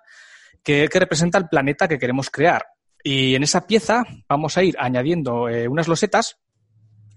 que, 0.64 0.88
que, 0.88 1.00
representa 1.00 1.38
el 1.38 1.48
planeta 1.48 1.88
que 1.88 2.00
queremos 2.00 2.32
crear. 2.32 2.66
Y 3.04 3.36
en 3.36 3.44
esa 3.44 3.68
pieza 3.68 4.04
vamos 4.28 4.58
a 4.58 4.64
ir 4.64 4.76
añadiendo 4.80 5.48
eh, 5.48 5.68
unas 5.68 5.88
losetas 5.88 6.40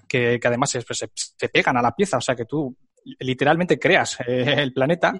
que, 0.06 0.38
que 0.38 0.48
además 0.48 0.68
se, 0.68 0.82
se, 0.82 1.10
se, 1.14 1.48
pegan 1.48 1.78
a 1.78 1.82
la 1.82 1.94
pieza, 1.94 2.18
o 2.18 2.22
sea 2.22 2.36
que 2.36 2.44
tú 2.44 2.76
literalmente 3.20 3.78
creas 3.78 4.18
eh, 4.26 4.54
el 4.58 4.74
planeta. 4.74 5.14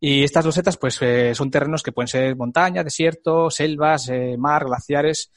Y 0.00 0.24
estas 0.24 0.46
losetas, 0.46 0.78
pues, 0.78 0.98
son 1.34 1.50
terrenos 1.50 1.82
que 1.82 1.92
pueden 1.92 2.08
ser 2.08 2.34
montaña, 2.34 2.82
desierto, 2.82 3.50
selvas, 3.50 4.10
mar, 4.38 4.64
glaciares. 4.64 5.30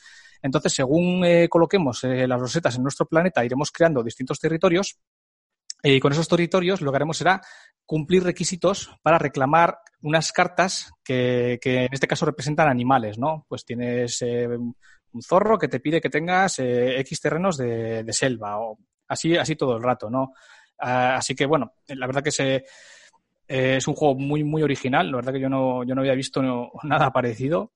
Entonces, 0.46 0.74
según 0.74 1.26
eh, 1.26 1.50
coloquemos 1.50 2.04
eh, 2.04 2.28
las 2.28 2.40
losetas 2.40 2.76
en 2.76 2.84
nuestro 2.84 3.08
planeta, 3.08 3.44
iremos 3.44 3.72
creando 3.72 4.04
distintos 4.04 4.40
territorios 4.40 5.00
y 5.82 6.00
con 6.00 6.12
esos 6.12 6.28
territorios 6.28 6.82
lo 6.82 6.92
que 6.92 6.98
haremos 6.98 7.18
será 7.18 7.42
cumplir 7.84 8.24
requisitos 8.24 8.92
para 9.02 9.18
reclamar 9.18 9.80
unas 10.04 10.32
cartas 10.32 10.92
que, 11.04 11.60
en 11.64 11.90
este 11.92 12.08
caso 12.08 12.28
representan 12.28 12.70
animales, 12.70 13.18
¿no? 13.18 13.48
Pues 13.50 13.66
tienes 13.66 14.22
eh, 14.22 14.48
un 14.48 15.22
zorro 15.24 15.58
que 15.58 15.68
te 15.68 15.80
pide 15.80 16.00
que 16.00 16.12
tengas 16.12 16.60
eh, 16.60 17.00
X 17.00 17.22
terrenos 17.22 17.58
de, 17.58 18.06
selva 18.12 18.60
o 18.60 18.78
así, 19.08 19.36
así 19.36 19.56
todo 19.56 19.78
el 19.78 19.84
rato, 19.84 20.12
¿no? 20.12 20.34
Uh, 20.78 21.18
así 21.18 21.34
que, 21.34 21.48
bueno, 21.48 21.74
la 21.88 22.06
verdad 22.06 22.24
que 22.24 22.32
se, 22.32 22.66
eh, 23.48 23.78
es 23.78 23.88
un 23.88 23.96
juego 23.96 24.16
muy, 24.16 24.44
muy 24.44 24.62
original. 24.62 25.10
La 25.10 25.18
verdad 25.18 25.34
que 25.34 25.40
yo 25.40 25.50
no, 25.50 25.84
yo 25.84 25.96
no 25.96 26.02
había 26.02 26.14
visto 26.14 26.42
nada 26.84 27.12
parecido. 27.12 27.72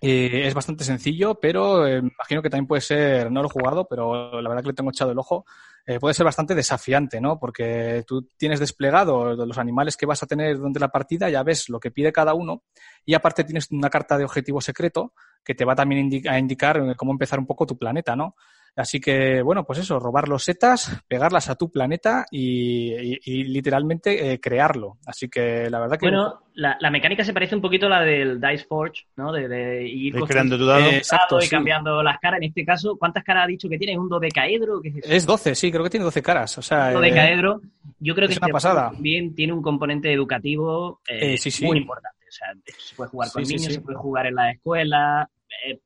Eh, 0.00 0.46
es 0.46 0.52
bastante 0.52 0.84
sencillo, 0.84 1.40
pero 1.40 1.86
eh, 1.86 1.98
imagino 1.98 2.42
que 2.42 2.50
también 2.50 2.66
puede 2.66 2.82
ser, 2.82 3.30
no 3.30 3.40
lo 3.40 3.48
he 3.48 3.50
jugado, 3.50 3.86
pero 3.88 4.40
la 4.42 4.48
verdad 4.48 4.62
que 4.62 4.68
le 4.68 4.74
tengo 4.74 4.90
echado 4.90 5.12
el 5.12 5.18
ojo, 5.18 5.46
eh, 5.86 5.98
puede 5.98 6.14
ser 6.14 6.24
bastante 6.24 6.54
desafiante, 6.54 7.20
¿no? 7.20 7.38
Porque 7.38 8.04
tú 8.06 8.28
tienes 8.36 8.60
desplegado 8.60 9.34
los 9.34 9.56
animales 9.56 9.96
que 9.96 10.04
vas 10.04 10.22
a 10.22 10.26
tener 10.26 10.58
durante 10.58 10.80
la 10.80 10.88
partida, 10.88 11.30
ya 11.30 11.42
ves 11.42 11.70
lo 11.70 11.80
que 11.80 11.90
pide 11.90 12.12
cada 12.12 12.34
uno, 12.34 12.64
y 13.06 13.14
aparte 13.14 13.44
tienes 13.44 13.70
una 13.70 13.88
carta 13.88 14.18
de 14.18 14.24
objetivo 14.24 14.60
secreto 14.60 15.14
que 15.42 15.54
te 15.54 15.64
va 15.64 15.74
también 15.74 16.28
a 16.28 16.38
indicar 16.38 16.96
cómo 16.96 17.12
empezar 17.12 17.38
un 17.38 17.46
poco 17.46 17.66
tu 17.66 17.78
planeta, 17.78 18.16
¿no? 18.16 18.34
Así 18.76 19.00
que, 19.00 19.40
bueno, 19.40 19.64
pues 19.64 19.78
eso, 19.78 19.98
robar 19.98 20.28
los 20.28 20.44
setas, 20.44 21.02
pegarlas 21.08 21.48
a 21.48 21.54
tu 21.54 21.70
planeta 21.70 22.26
y, 22.30 22.92
y, 22.92 23.18
y 23.24 23.44
literalmente 23.44 24.32
eh, 24.32 24.38
crearlo. 24.38 24.98
Así 25.06 25.30
que 25.30 25.70
la 25.70 25.80
verdad 25.80 25.98
que... 25.98 26.06
Bueno, 26.06 26.42
la, 26.52 26.76
la, 26.78 26.90
mecánica 26.90 27.24
se 27.24 27.32
parece 27.32 27.54
un 27.54 27.62
poquito 27.62 27.86
a 27.86 27.88
la 27.88 28.00
del 28.02 28.38
Dice 28.38 28.66
Forge, 28.66 29.06
¿no? 29.16 29.32
De, 29.32 29.48
de 29.48 29.88
ir 29.88 30.14
creando 30.26 30.58
tu 30.58 30.66
dado. 30.66 30.90
Eh, 30.90 30.98
exacto, 30.98 31.38
y 31.38 31.42
sí. 31.42 31.50
cambiando 31.50 32.02
las 32.02 32.18
caras. 32.18 32.38
En 32.38 32.48
este 32.48 32.66
caso, 32.66 32.96
¿cuántas 32.98 33.24
caras 33.24 33.44
ha 33.44 33.46
dicho 33.46 33.66
que 33.66 33.78
tiene? 33.78 33.98
¿Un 33.98 34.10
dodecaedro? 34.10 34.82
¿Qué 34.82 34.88
es, 34.88 34.96
eso? 34.96 35.12
es 35.12 35.26
12, 35.26 35.54
sí, 35.54 35.70
creo 35.70 35.82
que 35.82 35.90
tiene 35.90 36.04
12 36.04 36.22
caras. 36.22 36.58
O 36.58 36.62
sea, 36.62 36.88
un 36.88 36.94
dodecaedro. 36.94 37.62
Yo 37.98 38.14
creo 38.14 38.28
que 38.28 38.34
una 38.34 38.46
este 38.46 38.52
pasada. 38.52 38.90
también 38.90 39.34
tiene 39.34 39.54
un 39.54 39.62
componente 39.62 40.12
educativo 40.12 41.00
eh, 41.08 41.38
sí, 41.38 41.50
sí. 41.50 41.64
muy 41.64 41.78
importante. 41.78 42.26
O 42.28 42.32
sea, 42.32 42.48
se 42.76 42.94
puede 42.94 43.10
jugar 43.10 43.30
con 43.32 43.42
niños, 43.42 43.72
se 43.72 43.80
puede 43.80 43.96
jugar 43.96 44.26
en 44.26 44.34
la 44.34 44.50
escuela, 44.50 45.30
eh, 45.66 45.78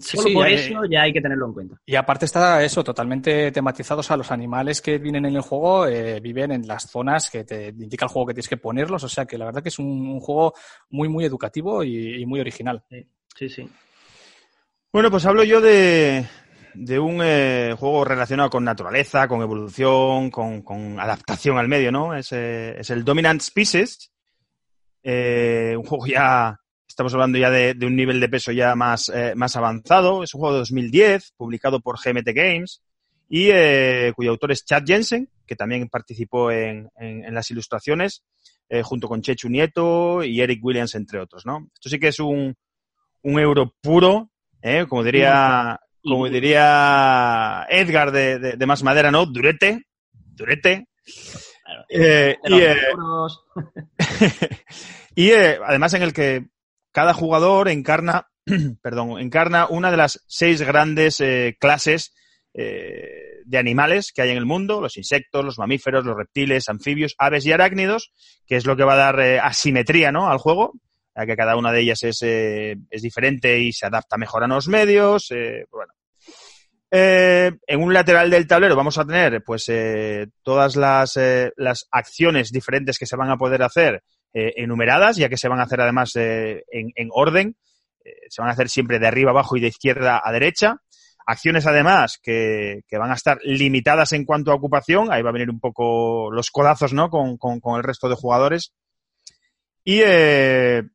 Solo 0.00 0.28
sí, 0.28 0.34
por 0.34 0.46
eh, 0.46 0.54
eso 0.54 0.84
ya 0.84 1.02
hay 1.02 1.12
que 1.12 1.22
tenerlo 1.22 1.46
en 1.46 1.52
cuenta. 1.54 1.76
Y 1.86 1.94
aparte 1.94 2.26
está 2.26 2.62
eso, 2.62 2.84
totalmente 2.84 3.50
tematizado. 3.50 4.00
O 4.00 4.02
sea, 4.02 4.16
los 4.16 4.30
animales 4.30 4.82
que 4.82 4.98
vienen 4.98 5.24
en 5.24 5.36
el 5.36 5.40
juego 5.40 5.86
eh, 5.86 6.20
viven 6.20 6.52
en 6.52 6.66
las 6.66 6.90
zonas 6.90 7.30
que 7.30 7.44
te 7.44 7.68
indica 7.68 8.04
el 8.04 8.10
juego 8.10 8.26
que 8.26 8.34
tienes 8.34 8.48
que 8.48 8.58
ponerlos. 8.58 9.02
O 9.04 9.08
sea, 9.08 9.24
que 9.24 9.38
la 9.38 9.46
verdad 9.46 9.62
que 9.62 9.70
es 9.70 9.78
un, 9.78 9.86
un 9.86 10.20
juego 10.20 10.52
muy, 10.90 11.08
muy 11.08 11.24
educativo 11.24 11.82
y, 11.82 12.20
y 12.20 12.26
muy 12.26 12.40
original. 12.40 12.84
Sí, 12.90 13.06
sí, 13.34 13.48
sí. 13.48 13.68
Bueno, 14.92 15.10
pues 15.10 15.24
hablo 15.24 15.44
yo 15.44 15.62
de, 15.62 16.26
de 16.74 16.98
un 16.98 17.20
eh, 17.22 17.74
juego 17.78 18.04
relacionado 18.04 18.50
con 18.50 18.64
naturaleza, 18.64 19.28
con 19.28 19.40
evolución, 19.40 20.30
con, 20.30 20.62
con 20.62 21.00
adaptación 21.00 21.56
al 21.56 21.68
medio, 21.68 21.90
¿no? 21.90 22.14
Es, 22.14 22.32
eh, 22.32 22.78
es 22.78 22.90
el 22.90 23.04
Dominant 23.04 23.40
Species. 23.40 24.12
Eh, 25.02 25.74
un 25.78 25.86
juego 25.86 26.06
ya 26.06 26.59
Estamos 27.00 27.14
hablando 27.14 27.38
ya 27.38 27.48
de, 27.48 27.72
de 27.72 27.86
un 27.86 27.96
nivel 27.96 28.20
de 28.20 28.28
peso 28.28 28.52
ya 28.52 28.74
más, 28.74 29.08
eh, 29.08 29.32
más 29.34 29.56
avanzado. 29.56 30.22
Es 30.22 30.34
un 30.34 30.40
juego 30.40 30.52
de 30.56 30.58
2010, 30.58 31.32
publicado 31.34 31.80
por 31.80 31.96
GMT 31.98 32.28
Games, 32.34 32.82
y 33.26 33.48
eh, 33.50 34.12
cuyo 34.14 34.32
autor 34.32 34.52
es 34.52 34.66
Chad 34.66 34.82
Jensen, 34.86 35.30
que 35.46 35.56
también 35.56 35.88
participó 35.88 36.50
en, 36.50 36.90
en, 36.96 37.24
en 37.24 37.34
las 37.34 37.50
ilustraciones, 37.50 38.22
eh, 38.68 38.82
junto 38.82 39.08
con 39.08 39.22
Chechu 39.22 39.48
Nieto 39.48 40.22
y 40.22 40.42
Eric 40.42 40.62
Williams, 40.62 40.94
entre 40.94 41.20
otros. 41.20 41.46
¿no? 41.46 41.68
Esto 41.72 41.88
sí 41.88 41.98
que 41.98 42.08
es 42.08 42.20
un, 42.20 42.54
un 43.22 43.40
euro 43.40 43.74
puro, 43.80 44.30
¿eh? 44.60 44.84
como 44.86 45.02
diría, 45.02 45.80
como 46.02 46.28
diría 46.28 47.66
Edgar 47.70 48.12
de, 48.12 48.38
de, 48.38 48.52
de 48.58 48.66
Más 48.66 48.82
Madera, 48.82 49.10
¿no? 49.10 49.24
Durete, 49.24 49.86
durete. 50.12 50.86
Claro, 51.64 51.84
eh, 51.88 52.36
y, 55.14 55.22
y 55.28 55.32
además 55.32 55.94
en 55.94 56.02
el 56.02 56.12
que 56.12 56.50
cada 56.92 57.14
jugador 57.14 57.68
encarna, 57.68 58.28
perdón, 58.82 59.20
encarna 59.20 59.66
una 59.66 59.90
de 59.90 59.96
las 59.96 60.24
seis 60.26 60.62
grandes 60.62 61.20
eh, 61.20 61.56
clases 61.58 62.14
eh, 62.54 63.30
de 63.44 63.58
animales 63.58 64.12
que 64.12 64.22
hay 64.22 64.30
en 64.30 64.36
el 64.36 64.46
mundo, 64.46 64.80
los 64.80 64.96
insectos, 64.96 65.44
los 65.44 65.58
mamíferos, 65.58 66.04
los 66.04 66.16
reptiles, 66.16 66.68
anfibios, 66.68 67.14
aves 67.18 67.46
y 67.46 67.52
arácnidos, 67.52 68.12
que 68.46 68.56
es 68.56 68.66
lo 68.66 68.76
que 68.76 68.84
va 68.84 68.94
a 68.94 68.96
dar 68.96 69.20
eh, 69.20 69.40
asimetría 69.40 70.12
¿no? 70.12 70.30
al 70.30 70.38
juego, 70.38 70.74
ya 71.16 71.26
que 71.26 71.36
cada 71.36 71.56
una 71.56 71.72
de 71.72 71.80
ellas 71.80 72.02
es, 72.02 72.22
eh, 72.22 72.76
es 72.90 73.02
diferente 73.02 73.58
y 73.58 73.72
se 73.72 73.86
adapta 73.86 74.16
mejor 74.16 74.44
a 74.44 74.48
los 74.48 74.68
medios. 74.68 75.30
Eh, 75.30 75.66
bueno. 75.70 75.92
Eh, 76.92 77.52
en 77.66 77.82
un 77.82 77.92
lateral 77.92 78.30
del 78.30 78.48
tablero 78.48 78.74
vamos 78.74 78.98
a 78.98 79.04
tener 79.04 79.44
pues 79.44 79.68
eh, 79.68 80.26
todas 80.42 80.74
las, 80.74 81.18
las 81.56 81.86
acciones 81.92 82.50
diferentes 82.50 82.98
que 82.98 83.06
se 83.06 83.16
van 83.16 83.30
a 83.30 83.36
poder 83.36 83.62
hacer 83.62 84.02
eh, 84.32 84.54
enumeradas, 84.58 85.16
ya 85.16 85.28
que 85.28 85.36
se 85.36 85.48
van 85.48 85.58
a 85.58 85.64
hacer 85.64 85.80
además 85.80 86.14
eh, 86.14 86.62
en, 86.70 86.92
en, 86.94 87.08
orden. 87.10 87.56
Eh, 88.04 88.12
se 88.28 88.40
van 88.40 88.48
a 88.48 88.52
hacer 88.52 88.68
siempre 88.68 89.00
de 89.00 89.08
arriba 89.08 89.32
abajo 89.32 89.56
y 89.56 89.60
de 89.60 89.66
izquierda 89.66 90.22
a 90.22 90.30
derecha. 90.30 90.76
Acciones 91.26 91.66
además 91.66 92.20
que, 92.22 92.82
que, 92.86 92.96
van 92.96 93.10
a 93.10 93.14
estar 93.14 93.40
limitadas 93.42 94.12
en 94.12 94.24
cuanto 94.24 94.52
a 94.52 94.54
ocupación. 94.54 95.12
Ahí 95.12 95.22
va 95.22 95.30
a 95.30 95.32
venir 95.32 95.50
un 95.50 95.58
poco 95.58 96.30
los 96.30 96.52
codazos, 96.52 96.92
¿no? 96.92 97.10
Con, 97.10 97.38
con, 97.38 97.58
con 97.58 97.76
el 97.76 97.82
resto 97.82 98.08
de 98.08 98.14
jugadores. 98.14 98.72
Y 99.82 100.02
en 100.02 100.90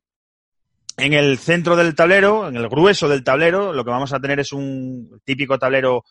el 0.96 1.36
centro 1.36 1.76
del 1.76 1.94
tablero, 1.94 2.48
en 2.48 2.56
el 2.56 2.68
grueso 2.70 3.06
del 3.06 3.22
tablero, 3.22 3.74
lo 3.74 3.84
que 3.84 3.90
vamos 3.90 4.14
a 4.14 4.20
tener 4.20 4.40
es 4.40 4.52
un 4.52 5.20
típico 5.24 5.58
tablero 5.58 6.04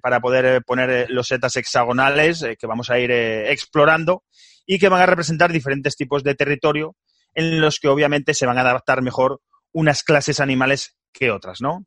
para 0.00 0.20
poder 0.20 0.62
poner 0.64 1.10
los 1.10 1.26
setas 1.26 1.56
hexagonales 1.56 2.46
que 2.58 2.66
vamos 2.66 2.88
a 2.88 2.98
ir 2.98 3.10
explorando 3.10 4.22
y 4.66 4.78
que 4.78 4.88
van 4.88 5.02
a 5.02 5.06
representar 5.06 5.52
diferentes 5.52 5.96
tipos 5.96 6.22
de 6.22 6.34
territorio 6.34 6.96
en 7.34 7.60
los 7.60 7.78
que 7.78 7.88
obviamente 7.88 8.34
se 8.34 8.46
van 8.46 8.58
a 8.58 8.62
adaptar 8.62 9.02
mejor 9.02 9.40
unas 9.72 10.02
clases 10.02 10.40
animales 10.40 10.96
que 11.12 11.30
otras, 11.30 11.60
¿no? 11.60 11.86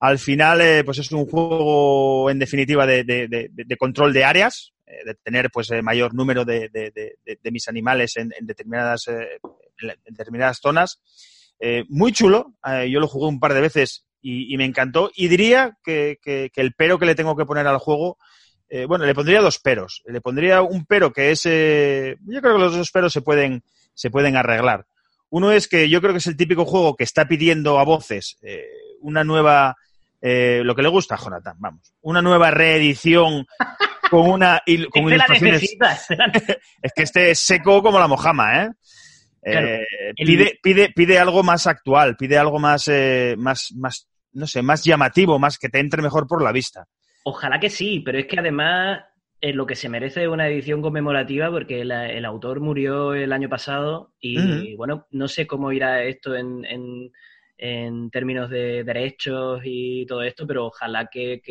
Al 0.00 0.18
final, 0.18 0.60
eh, 0.60 0.84
pues 0.84 0.98
es 0.98 1.10
un 1.10 1.26
juego, 1.26 2.30
en 2.30 2.38
definitiva, 2.38 2.86
de, 2.86 3.02
de, 3.04 3.76
control 3.76 4.12
de 4.12 4.24
áreas. 4.24 4.72
de 4.86 5.14
tener 5.16 5.50
pues 5.50 5.70
mayor 5.82 6.14
número 6.14 6.44
de, 6.44 6.70
mis 7.50 7.68
animales 7.68 8.16
en, 8.16 8.30
determinadas, 8.42 9.06
determinadas 10.06 10.60
zonas. 10.62 11.00
muy 11.88 12.12
chulo, 12.12 12.54
yo 12.88 13.00
lo 13.00 13.08
jugué 13.08 13.26
un 13.26 13.40
par 13.40 13.54
de 13.54 13.60
veces 13.60 14.06
y, 14.20 14.56
me 14.56 14.64
encantó. 14.64 15.10
Y 15.14 15.28
diría 15.28 15.76
que, 15.84 16.18
el 16.24 16.74
pero 16.74 16.98
que 16.98 17.06
le 17.06 17.14
tengo 17.14 17.36
que 17.36 17.46
poner 17.46 17.66
al 17.66 17.78
juego, 17.78 18.18
bueno, 18.86 19.06
le 19.06 19.14
pondría 19.14 19.40
dos 19.40 19.58
peros. 19.58 20.02
Le 20.06 20.20
pondría 20.20 20.62
un 20.62 20.84
pero 20.84 21.12
que 21.12 21.30
es, 21.30 21.42
yo 21.44 22.40
creo 22.40 22.54
que 22.54 22.62
los 22.62 22.76
dos 22.76 22.90
peros 22.90 23.12
se 23.12 23.22
pueden, 23.22 23.62
se 23.94 24.10
pueden 24.10 24.36
arreglar. 24.36 24.86
Uno 25.30 25.52
es 25.52 25.68
que 25.68 25.88
yo 25.88 26.00
creo 26.00 26.12
que 26.12 26.18
es 26.18 26.26
el 26.26 26.36
típico 26.36 26.64
juego 26.64 26.96
que 26.96 27.04
está 27.04 27.26
pidiendo 27.26 27.78
a 27.78 27.84
voces 27.84 28.38
una 29.00 29.24
nueva 29.24 29.76
eh, 30.20 30.62
lo 30.64 30.74
que 30.74 30.82
le 30.82 30.88
gusta 30.88 31.14
a 31.14 31.18
Jonathan, 31.18 31.56
vamos. 31.58 31.94
Una 32.00 32.20
nueva 32.20 32.50
reedición 32.50 33.46
con 34.10 34.28
una 34.28 34.62
con 34.90 35.02
ilustraciones. 35.04 35.62
es 36.82 36.92
que 36.94 37.02
este 37.02 37.30
es 37.30 37.40
seco 37.40 37.82
como 37.82 37.98
la 37.98 38.08
mojama, 38.08 38.64
¿eh? 38.64 38.70
eh 39.42 39.86
pide, 40.16 40.58
pide, 40.60 40.92
pide 40.94 41.18
algo 41.18 41.42
más 41.42 41.66
actual, 41.66 42.16
pide 42.16 42.36
algo 42.36 42.58
más, 42.58 42.88
eh, 42.88 43.36
más, 43.38 43.72
más, 43.76 44.08
no 44.32 44.46
sé, 44.46 44.62
más 44.62 44.82
llamativo, 44.82 45.38
más 45.38 45.58
que 45.58 45.68
te 45.68 45.78
entre 45.78 46.02
mejor 46.02 46.26
por 46.26 46.42
la 46.42 46.52
vista. 46.52 46.86
Ojalá 47.24 47.60
que 47.60 47.70
sí, 47.70 48.00
pero 48.00 48.18
es 48.18 48.26
que 48.26 48.38
además 48.38 49.04
es 49.40 49.54
lo 49.54 49.66
que 49.66 49.76
se 49.76 49.88
merece 49.88 50.22
es 50.22 50.28
una 50.28 50.48
edición 50.48 50.82
conmemorativa 50.82 51.50
porque 51.50 51.82
el 51.82 52.24
autor 52.24 52.60
murió 52.60 53.14
el 53.14 53.32
año 53.32 53.48
pasado 53.48 54.12
y, 54.20 54.74
bueno, 54.74 55.06
no 55.10 55.28
sé 55.28 55.46
cómo 55.46 55.70
irá 55.70 56.02
esto 56.02 56.34
en 56.34 56.64
en 57.58 58.08
términos 58.10 58.48
de 58.48 58.84
derechos 58.84 59.60
y 59.64 60.06
todo 60.06 60.22
esto, 60.22 60.46
pero 60.46 60.66
ojalá 60.66 61.08
que, 61.10 61.42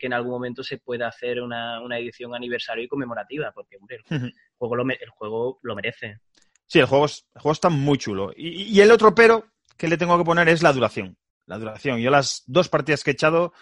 en 0.00 0.12
algún 0.12 0.32
momento 0.32 0.64
se 0.64 0.78
pueda 0.78 1.06
hacer 1.06 1.40
una, 1.40 1.80
edición 1.98 2.34
aniversario 2.34 2.84
y 2.84 2.88
conmemorativa, 2.88 3.52
porque 3.52 3.76
el, 3.76 4.32
juego 4.56 4.76
lo, 4.76 4.82
el 4.90 5.10
juego 5.10 5.60
lo 5.62 5.76
merece. 5.76 6.18
Sí, 6.66 6.80
el 6.80 6.86
juego, 6.86 7.06
el 7.06 7.40
juego 7.40 7.52
está 7.52 7.68
muy 7.68 7.96
chulo. 7.96 8.32
Y, 8.36 8.78
el 8.80 8.90
otro 8.90 9.14
pero 9.14 9.46
que 9.76 9.86
le 9.86 9.96
tengo 9.96 10.18
que 10.18 10.24
poner 10.24 10.48
es 10.48 10.62
la 10.62 10.72
duración. 10.72 11.16
La 11.46 11.58
duración. 11.58 12.00
Yo 12.00 12.10
las 12.10 12.42
dos 12.46 12.68
partidas 12.68 13.04
que 13.04 13.10
he 13.10 13.14
echado 13.14 13.52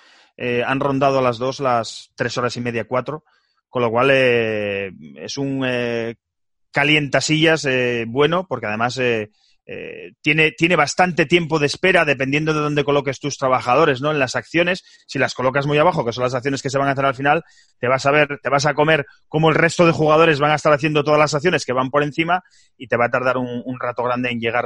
eh, 0.40 0.64
han 0.66 0.80
rondado 0.80 1.20
las 1.20 1.36
dos 1.36 1.60
las 1.60 2.10
tres 2.16 2.36
horas 2.38 2.56
y 2.56 2.62
media, 2.62 2.86
cuatro, 2.86 3.24
con 3.68 3.82
lo 3.82 3.90
cual 3.90 4.08
eh, 4.10 4.90
es 5.16 5.36
un 5.36 5.62
eh, 5.66 6.16
calientasillas 6.72 7.68
bueno, 8.06 8.46
porque 8.48 8.66
además 8.66 8.98
eh, 9.72 10.14
tiene, 10.20 10.50
tiene 10.50 10.74
bastante 10.74 11.26
tiempo 11.26 11.60
de 11.60 11.66
espera 11.66 12.04
dependiendo 12.04 12.52
de 12.52 12.58
dónde 12.58 12.82
coloques 12.82 13.20
tus 13.20 13.36
trabajadores, 13.36 14.00
¿no? 14.00 14.10
En 14.10 14.18
las 14.18 14.34
acciones, 14.34 14.82
si 15.06 15.20
las 15.20 15.32
colocas 15.32 15.64
muy 15.64 15.78
abajo, 15.78 16.04
que 16.04 16.12
son 16.12 16.24
las 16.24 16.34
acciones 16.34 16.60
que 16.60 16.70
se 16.70 16.78
van 16.78 16.88
a 16.88 16.90
hacer 16.90 17.04
al 17.04 17.14
final, 17.14 17.44
te 17.78 17.86
vas 17.86 18.04
a 18.04 18.10
ver, 18.10 18.40
te 18.42 18.48
vas 18.48 18.66
a 18.66 18.74
comer 18.74 19.06
como 19.28 19.48
el 19.48 19.54
resto 19.54 19.86
de 19.86 19.92
jugadores 19.92 20.40
van 20.40 20.50
a 20.50 20.56
estar 20.56 20.72
haciendo 20.72 21.04
todas 21.04 21.20
las 21.20 21.34
acciones 21.34 21.64
que 21.64 21.72
van 21.72 21.90
por 21.90 22.02
encima 22.02 22.42
y 22.76 22.88
te 22.88 22.96
va 22.96 23.04
a 23.04 23.10
tardar 23.10 23.36
un, 23.36 23.78
rato 23.78 24.02
grande 24.02 24.30
en 24.30 24.40
llegar 24.40 24.64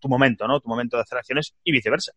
tu 0.00 0.08
momento, 0.08 0.48
¿no? 0.48 0.58
Tu 0.58 0.68
momento 0.68 0.96
de 0.96 1.02
hacer 1.02 1.18
acciones 1.18 1.54
y 1.62 1.70
viceversa. 1.70 2.10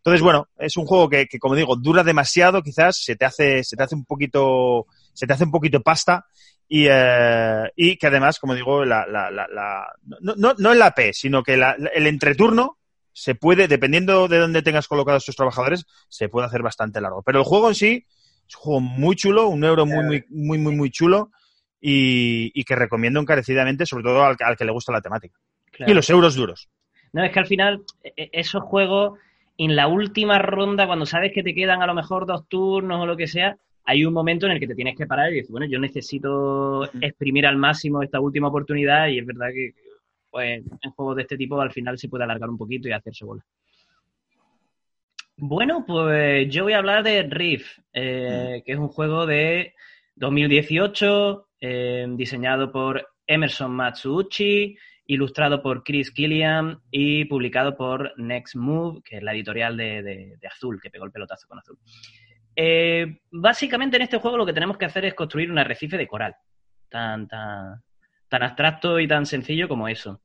Entonces, 0.00 0.22
bueno, 0.22 0.48
es 0.58 0.78
un 0.78 0.86
juego 0.86 1.10
que, 1.10 1.26
que, 1.26 1.38
como 1.38 1.54
digo, 1.54 1.76
dura 1.76 2.02
demasiado, 2.02 2.62
quizás 2.62 2.96
se 3.04 3.16
te 3.16 3.26
hace, 3.26 3.62
se 3.62 3.76
te 3.76 3.82
hace 3.82 3.94
un 3.94 4.06
poquito, 4.06 4.86
se 5.12 5.26
te 5.26 5.34
hace 5.34 5.44
un 5.44 5.50
poquito 5.50 5.82
pasta 5.82 6.24
y, 6.66 6.86
eh, 6.88 7.70
y 7.76 7.98
que 7.98 8.06
además, 8.06 8.38
como 8.38 8.54
digo, 8.54 8.84
la, 8.86 9.04
la, 9.06 9.30
la, 9.30 9.92
no, 10.20 10.34
no, 10.36 10.54
no 10.56 10.72
en 10.72 10.78
la 10.78 10.92
P, 10.92 11.12
sino 11.12 11.42
que 11.42 11.54
el 11.54 12.06
entreturno 12.06 12.78
se 13.12 13.34
puede, 13.34 13.68
dependiendo 13.68 14.26
de 14.26 14.38
dónde 14.38 14.62
tengas 14.62 14.88
colocados 14.88 15.26
tus 15.26 15.36
trabajadores, 15.36 15.84
se 16.08 16.30
puede 16.30 16.46
hacer 16.46 16.62
bastante 16.62 17.00
largo. 17.02 17.22
Pero 17.22 17.40
el 17.40 17.44
juego 17.44 17.68
en 17.68 17.74
sí 17.74 18.06
es 18.48 18.56
un 18.56 18.62
juego 18.62 18.80
muy 18.80 19.16
chulo, 19.16 19.48
un 19.48 19.64
euro 19.64 19.84
muy, 19.84 20.04
muy, 20.04 20.24
muy, 20.30 20.58
muy, 20.58 20.76
muy 20.76 20.90
chulo 20.90 21.30
y, 21.78 22.50
y 22.54 22.64
que 22.64 22.74
recomiendo 22.74 23.20
encarecidamente, 23.20 23.84
sobre 23.84 24.04
todo 24.04 24.24
al, 24.24 24.36
al 24.40 24.56
que 24.56 24.64
le 24.64 24.72
gusta 24.72 24.92
la 24.92 25.02
temática. 25.02 25.38
Y 25.78 25.92
los 25.92 26.08
euros 26.08 26.34
duros. 26.34 26.70
No, 27.12 27.24
es 27.24 27.32
que 27.32 27.38
al 27.40 27.46
final 27.46 27.82
e, 28.02 28.12
e, 28.16 28.30
esos 28.32 28.62
juegos 28.62 29.18
en 29.62 29.76
la 29.76 29.88
última 29.88 30.38
ronda, 30.38 30.86
cuando 30.86 31.04
sabes 31.04 31.32
que 31.34 31.42
te 31.42 31.54
quedan 31.54 31.82
a 31.82 31.86
lo 31.86 31.92
mejor 31.94 32.24
dos 32.24 32.48
turnos 32.48 32.98
o 32.98 33.04
lo 33.04 33.14
que 33.14 33.26
sea, 33.26 33.58
hay 33.84 34.06
un 34.06 34.14
momento 34.14 34.46
en 34.46 34.52
el 34.52 34.58
que 34.58 34.66
te 34.66 34.74
tienes 34.74 34.96
que 34.96 35.06
parar 35.06 35.30
y 35.30 35.36
decir, 35.36 35.50
bueno, 35.50 35.66
yo 35.66 35.78
necesito 35.78 36.90
exprimir 36.98 37.46
al 37.46 37.58
máximo 37.58 38.02
esta 38.02 38.20
última 38.20 38.48
oportunidad 38.48 39.08
y 39.08 39.18
es 39.18 39.26
verdad 39.26 39.48
que 39.52 39.74
pues, 40.30 40.62
en 40.80 40.90
juegos 40.92 41.16
de 41.16 41.22
este 41.22 41.36
tipo 41.36 41.60
al 41.60 41.72
final 41.72 41.98
se 41.98 42.08
puede 42.08 42.24
alargar 42.24 42.48
un 42.48 42.56
poquito 42.56 42.88
y 42.88 42.92
hacerse 42.92 43.26
bola. 43.26 43.44
Bueno, 45.36 45.84
pues 45.86 46.48
yo 46.48 46.64
voy 46.64 46.72
a 46.72 46.78
hablar 46.78 47.02
de 47.02 47.22
Riff, 47.24 47.80
eh, 47.92 48.60
mm. 48.60 48.64
que 48.64 48.72
es 48.72 48.78
un 48.78 48.88
juego 48.88 49.26
de 49.26 49.74
2018, 50.14 51.48
eh, 51.60 52.06
diseñado 52.12 52.72
por 52.72 53.06
Emerson 53.26 53.72
Matsuuchi, 53.72 54.74
ilustrado 55.12 55.62
por 55.62 55.82
Chris 55.82 56.10
Killian 56.10 56.78
y 56.90 57.24
publicado 57.24 57.76
por 57.76 58.12
Next 58.16 58.56
Move, 58.56 59.02
que 59.04 59.16
es 59.16 59.22
la 59.22 59.34
editorial 59.34 59.76
de 59.76 60.38
Azul, 60.50 60.80
que 60.80 60.90
pegó 60.90 61.04
el 61.04 61.12
pelotazo 61.12 61.46
con 61.48 61.58
Azul. 61.58 61.78
Eh, 62.56 63.20
básicamente 63.30 63.96
en 63.96 64.02
este 64.02 64.18
juego 64.18 64.36
lo 64.36 64.46
que 64.46 64.52
tenemos 64.52 64.76
que 64.76 64.84
hacer 64.84 65.04
es 65.04 65.14
construir 65.14 65.50
un 65.50 65.58
arrecife 65.58 65.96
de 65.96 66.06
coral. 66.06 66.34
Tan, 66.88 67.28
tan, 67.28 67.82
tan 68.28 68.42
abstracto 68.42 68.98
y 68.98 69.08
tan 69.08 69.26
sencillo 69.26 69.68
como 69.68 69.88
eso. 69.88 70.20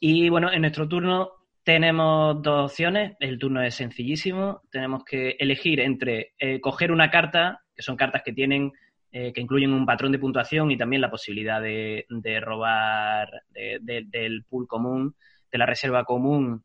Y 0.00 0.28
bueno, 0.28 0.52
en 0.52 0.60
nuestro 0.60 0.88
turno 0.88 1.30
tenemos 1.64 2.42
dos 2.42 2.70
opciones. 2.70 3.16
El 3.20 3.38
turno 3.38 3.62
es 3.62 3.74
sencillísimo. 3.74 4.62
Tenemos 4.70 5.04
que 5.04 5.36
elegir 5.38 5.80
entre 5.80 6.34
eh, 6.38 6.60
coger 6.60 6.92
una 6.92 7.10
carta, 7.10 7.62
que 7.74 7.82
son 7.82 7.96
cartas 7.96 8.22
que 8.24 8.32
tienen, 8.32 8.72
eh, 9.16 9.32
que 9.32 9.40
incluyen 9.40 9.72
un 9.72 9.86
patrón 9.86 10.10
de 10.10 10.18
puntuación 10.18 10.72
y 10.72 10.76
también 10.76 11.00
la 11.00 11.10
posibilidad 11.10 11.62
de, 11.62 12.04
robar 12.40 13.30
del 13.52 14.44
pool 14.48 14.66
común, 14.66 15.14
de 15.52 15.58
la 15.58 15.66
reserva 15.66 16.04
común, 16.04 16.64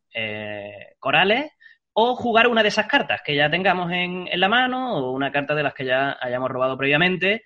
corales 0.98 1.52
o 1.94 2.16
jugar 2.16 2.48
una 2.48 2.64
de 2.64 2.70
esas 2.70 2.88
cartas 2.88 3.22
que 3.24 3.36
ya 3.36 3.52
tengamos 3.52 3.92
en, 3.92 4.28
la 4.34 4.48
mano 4.48 4.98
o 4.98 5.12
una 5.12 5.32
carta 5.32 5.54
de 5.54 5.62
las 5.62 5.74
que 5.74 5.86
ya 5.86 6.18
hayamos 6.22 6.50
robado 6.50 6.78
previamente, 6.78 7.44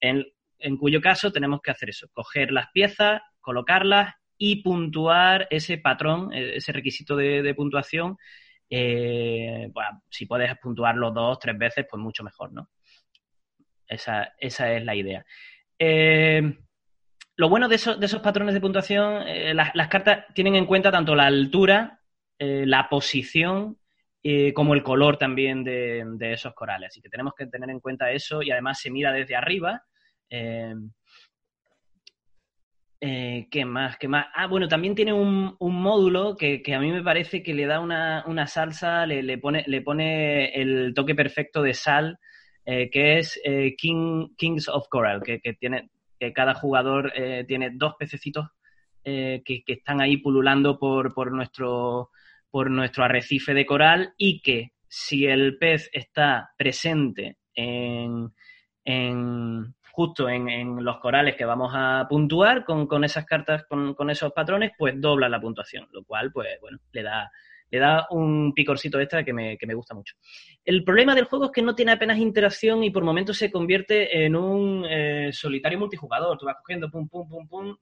en, 0.00 0.24
cuyo 0.78 1.00
caso 1.00 1.30
tenemos 1.30 1.60
que 1.62 1.70
hacer 1.70 1.90
eso, 1.90 2.08
coger 2.12 2.50
las 2.50 2.70
piezas, 2.72 3.20
colocarlas 3.40 4.14
y 4.36 4.62
puntuar 4.62 5.46
ese 5.50 5.78
patrón, 5.78 6.32
e, 6.32 6.56
ese 6.56 6.72
requisito 6.72 7.14
de, 7.14 7.54
puntuación. 7.54 8.16
Eh, 8.68 9.68
bueno, 9.72 10.02
si 10.08 10.26
puedes 10.26 10.56
puntuarlo 10.58 11.10
dos, 11.10 11.38
tres 11.38 11.58
veces, 11.58 11.86
pues 11.88 12.02
mucho 12.02 12.24
mejor, 12.24 12.52
¿no? 12.52 12.70
Esa, 13.90 14.32
es 14.38 14.60
la 14.60 14.94
idea. 14.94 15.24
Eh, 15.78 16.58
lo 17.36 17.48
bueno 17.48 17.68
de, 17.68 17.76
de, 17.98 18.06
esos 18.06 18.22
patrones 18.22 18.54
de 18.54 18.60
puntuación, 18.60 19.22
eh, 19.26 19.52
las, 19.54 19.88
cartas 19.88 20.26
tienen 20.34 20.54
en 20.56 20.66
cuenta 20.66 20.90
tanto 20.90 21.14
la 21.14 21.26
altura, 21.26 22.00
la 22.38 22.88
posición 22.88 23.76
eh, 24.22 24.52
como 24.52 24.74
el 24.74 24.82
color 24.82 25.16
también 25.16 25.64
de, 25.64 26.32
esos 26.32 26.52
corales. 26.52 26.88
Así 26.88 27.00
que 27.00 27.08
tenemos 27.08 27.32
que 27.34 27.46
tener 27.46 27.70
en 27.70 27.80
cuenta 27.80 28.10
eso 28.10 28.42
y 28.42 28.50
además 28.50 28.78
se 28.78 28.90
mira 28.90 29.12
desde 29.12 29.34
arriba. 29.34 29.82
Eh, 30.28 30.74
eh, 33.00 33.48
¿Qué 33.50 33.64
más? 33.64 33.96
¿Qué 33.96 34.08
más? 34.08 34.26
Ah, 34.34 34.46
bueno, 34.46 34.68
también 34.68 34.94
tiene 34.94 35.14
un, 35.14 35.56
módulo 35.58 36.36
que, 36.36 36.62
a 36.74 36.80
mí 36.80 36.92
me 36.92 37.02
parece 37.02 37.42
que 37.42 37.54
le 37.54 37.64
da 37.64 37.80
una, 37.80 38.46
salsa, 38.46 39.06
le, 39.06 39.38
pone, 39.38 39.64
le 39.66 39.80
pone 39.80 40.52
el 40.54 40.92
toque 40.94 41.14
perfecto 41.14 41.62
de 41.62 41.72
sal, 41.72 42.18
que 42.92 43.18
es 43.18 43.40
King, 43.78 44.28
Kings 44.36 44.68
of 44.68 44.86
Coral, 44.88 45.22
que, 45.22 45.40
tiene, 45.58 45.90
que 46.18 46.32
cada 46.32 46.54
jugador 46.54 47.12
tiene 47.46 47.70
dos 47.72 47.94
pececitos 47.98 48.48
que, 49.02 49.42
que, 49.44 49.72
están 49.72 50.00
ahí 50.00 50.18
pululando 50.18 50.78
por, 50.78 51.12
por 51.14 51.32
nuestro 51.32 52.10
por 52.50 52.70
nuestro 52.70 53.04
arrecife 53.04 53.54
de 53.54 53.66
coral 53.66 54.14
y 54.16 54.40
que 54.40 54.72
si 54.88 55.26
el 55.26 55.56
pez 55.56 55.88
está 55.92 56.50
presente 56.56 57.38
en, 57.54 58.32
justo 59.92 60.28
en, 60.28 60.84
los 60.84 60.98
corales 60.98 61.36
que 61.36 61.44
vamos 61.44 61.72
a 61.74 62.06
puntuar 62.08 62.64
con, 62.64 63.04
esas 63.04 63.24
cartas, 63.24 63.64
con, 63.66 64.10
esos 64.10 64.32
patrones, 64.32 64.72
pues 64.76 65.00
dobla 65.00 65.28
la 65.28 65.40
puntuación, 65.40 65.88
lo 65.92 66.04
cual, 66.04 66.32
pues 66.32 66.48
bueno, 66.60 66.78
le 66.92 67.02
da, 67.02 67.30
le 67.70 67.78
da 67.78 68.06
un 68.10 68.52
picorcito 68.52 68.98
extra 68.98 69.24
que 69.24 69.32
me, 69.32 69.56
que 69.56 69.66
me 69.66 69.74
gusta 69.74 69.94
mucho. 69.94 70.14
El 70.64 70.84
problema 70.84 71.14
del 71.14 71.24
juego 71.24 71.46
es 71.46 71.50
que 71.52 71.62
no 71.62 71.74
tiene 71.74 71.92
apenas 71.92 72.18
interacción 72.18 72.82
y 72.82 72.90
por 72.90 73.04
momentos 73.04 73.38
se 73.38 73.50
convierte 73.50 74.24
en 74.24 74.36
un 74.36 74.84
eh, 74.88 75.30
solitario 75.32 75.78
multijugador. 75.78 76.36
Tú 76.36 76.46
vas 76.46 76.56
cogiendo 76.56 76.90
pum, 76.90 77.08
pum, 77.08 77.28
pum, 77.28 77.48
pum, 77.48 77.76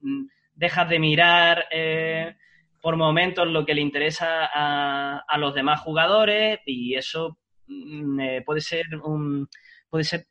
dejas 0.53 0.89
de 0.89 0.99
mirar. 0.99 1.65
Eh, 1.71 2.35
por 2.81 2.95
momentos 2.95 3.45
lo 3.45 3.65
que 3.65 3.73
le 3.73 3.81
interesa 3.81 4.49
a, 4.53 5.37
los 5.37 5.53
demás 5.53 5.81
jugadores 5.81 6.59
y 6.65 6.95
eso 6.95 7.37
mm, 7.67 8.19
eh, 8.21 8.41
puede 8.45 8.61
ser 8.61 8.85
un 9.03 9.49
puede 9.89 10.05
ser 10.05 10.27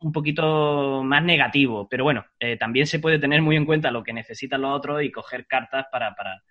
un 0.00 0.10
poquito 0.10 1.04
más 1.04 1.22
negativo, 1.22 1.86
pero 1.88 2.02
bueno, 2.02 2.24
también 2.58 2.88
se 2.88 2.98
puede 2.98 3.20
tener 3.20 3.40
muy 3.40 3.54
en 3.54 3.64
cuenta 3.64 3.92
lo 3.92 4.02
que 4.02 4.12
necesitan 4.12 4.62
los 4.62 4.76
otros 4.76 5.00
y 5.00 5.12
coger 5.12 5.46
cartas 5.46 5.86
para, 5.92 6.12
para, 6.16 6.42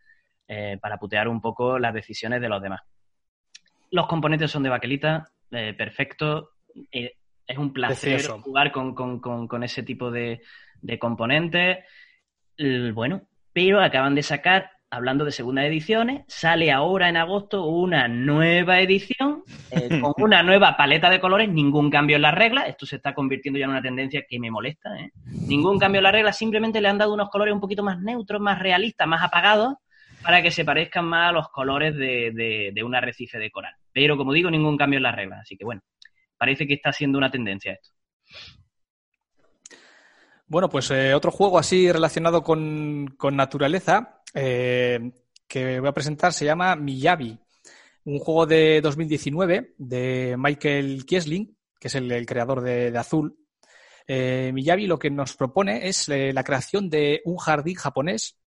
eh, 0.53 0.77
para 0.81 0.97
putear 0.97 1.27
un 1.29 1.39
poco 1.39 1.79
las 1.79 1.93
decisiones 1.93 2.41
de 2.41 2.49
los 2.49 2.61
demás. 2.61 2.81
Los 3.89 4.07
componentes 4.07 4.51
son 4.51 4.63
de 4.63 4.69
baquelita, 4.69 5.27
perfecto. 5.49 6.51
Es 6.91 7.57
un 7.57 7.73
placer 7.73 8.21
jugar 8.25 8.71
con, 8.71 9.63
ese 9.63 9.83
tipo 9.83 10.11
de, 10.11 10.41
de 10.81 10.99
componentes. 10.99 11.79
Bueno, 12.93 13.27
pero 13.53 13.81
acaban 13.81 14.15
de 14.15 14.23
sacar 14.23 14.71
hablando 14.91 15.23
de 15.23 15.31
segunda 15.31 15.65
ediciones, 15.65 16.25
sale 16.27 16.69
ahora 16.69 17.07
en 17.07 17.15
agosto 17.15 17.65
una 17.65 18.09
nueva 18.09 18.81
edición 18.81 19.43
eh, 19.71 19.87
con 20.01 20.13
una 20.17 20.43
nueva 20.43 20.75
paleta 20.75 21.09
de 21.09 21.21
colores, 21.21 21.49
ningún 21.49 21.89
cambio 21.89 22.17
en 22.17 22.23
las 22.23 22.35
reglas. 22.35 22.67
Esto 22.67 22.85
se 22.85 22.97
está 22.97 23.13
convirtiendo 23.13 23.57
ya 23.57 23.65
en 23.65 23.71
una 23.71 23.81
tendencia 23.81 24.25
que 24.27 24.37
me 24.37 24.51
molesta. 24.51 24.93
¿eh? 24.99 25.11
Ningún 25.47 25.79
cambio 25.79 25.99
en 25.99 26.03
las 26.03 26.11
reglas, 26.11 26.37
simplemente 26.37 26.81
le 26.81 26.89
han 26.89 26.97
dado 26.97 27.13
unos 27.13 27.29
colores 27.29 27.53
un 27.53 27.61
poquito 27.61 27.83
más 27.83 27.99
neutros, 27.99 28.41
más 28.41 28.59
realistas, 28.59 29.07
más 29.07 29.23
apagados, 29.23 29.75
para 30.23 30.41
que 30.41 30.51
se 30.51 30.65
parezcan 30.65 31.05
más 31.05 31.29
a 31.29 31.33
los 31.33 31.49
colores 31.49 31.95
de, 31.95 32.71
de 32.73 32.83
un 32.83 32.95
arrecife 32.95 33.39
de 33.39 33.51
coral. 33.51 33.73
Pero 33.91 34.17
como 34.17 34.33
digo, 34.33 34.49
ningún 34.49 34.77
cambio 34.77 34.97
en 34.97 35.03
las 35.03 35.15
reglas. 35.15 35.41
Así 35.41 35.57
que 35.57 35.65
bueno, 35.65 35.81
parece 36.37 36.65
que 36.65 36.73
está 36.73 36.91
siendo 36.91 37.17
una 37.17 37.31
tendencia 37.31 37.73
esto. 37.73 37.91
Bueno, 40.51 40.67
pues 40.67 40.91
eh, 40.91 41.13
otro 41.13 41.31
juego 41.31 41.57
así 41.57 41.89
relacionado 41.89 42.43
con, 42.43 43.15
naturaleza 43.31 44.21
eh, 44.33 45.11
que 45.47 45.79
voy 45.79 45.87
a 45.87 45.93
presentar 45.93 46.33
se 46.33 46.43
llama 46.43 46.75
Miyabi, 46.75 47.39
un 48.03 48.19
juego 48.19 48.45
de 48.45 48.81
2019 48.81 49.75
de 49.77 50.35
Michael 50.37 51.05
Kiesling, 51.05 51.55
que 51.79 51.87
es 51.87 51.95
el, 51.95 52.25
creador 52.25 52.59
de, 52.59 52.97
Azul. 52.97 53.37
Eh, 54.05 54.51
Miyabi 54.53 54.87
lo 54.87 54.99
que 54.99 55.09
nos 55.09 55.37
propone 55.37 55.87
es 55.87 56.09
la 56.09 56.43
creación 56.43 56.89
de 56.89 57.21
un 57.23 57.37
jardín 57.37 57.75
japonés 57.75 58.40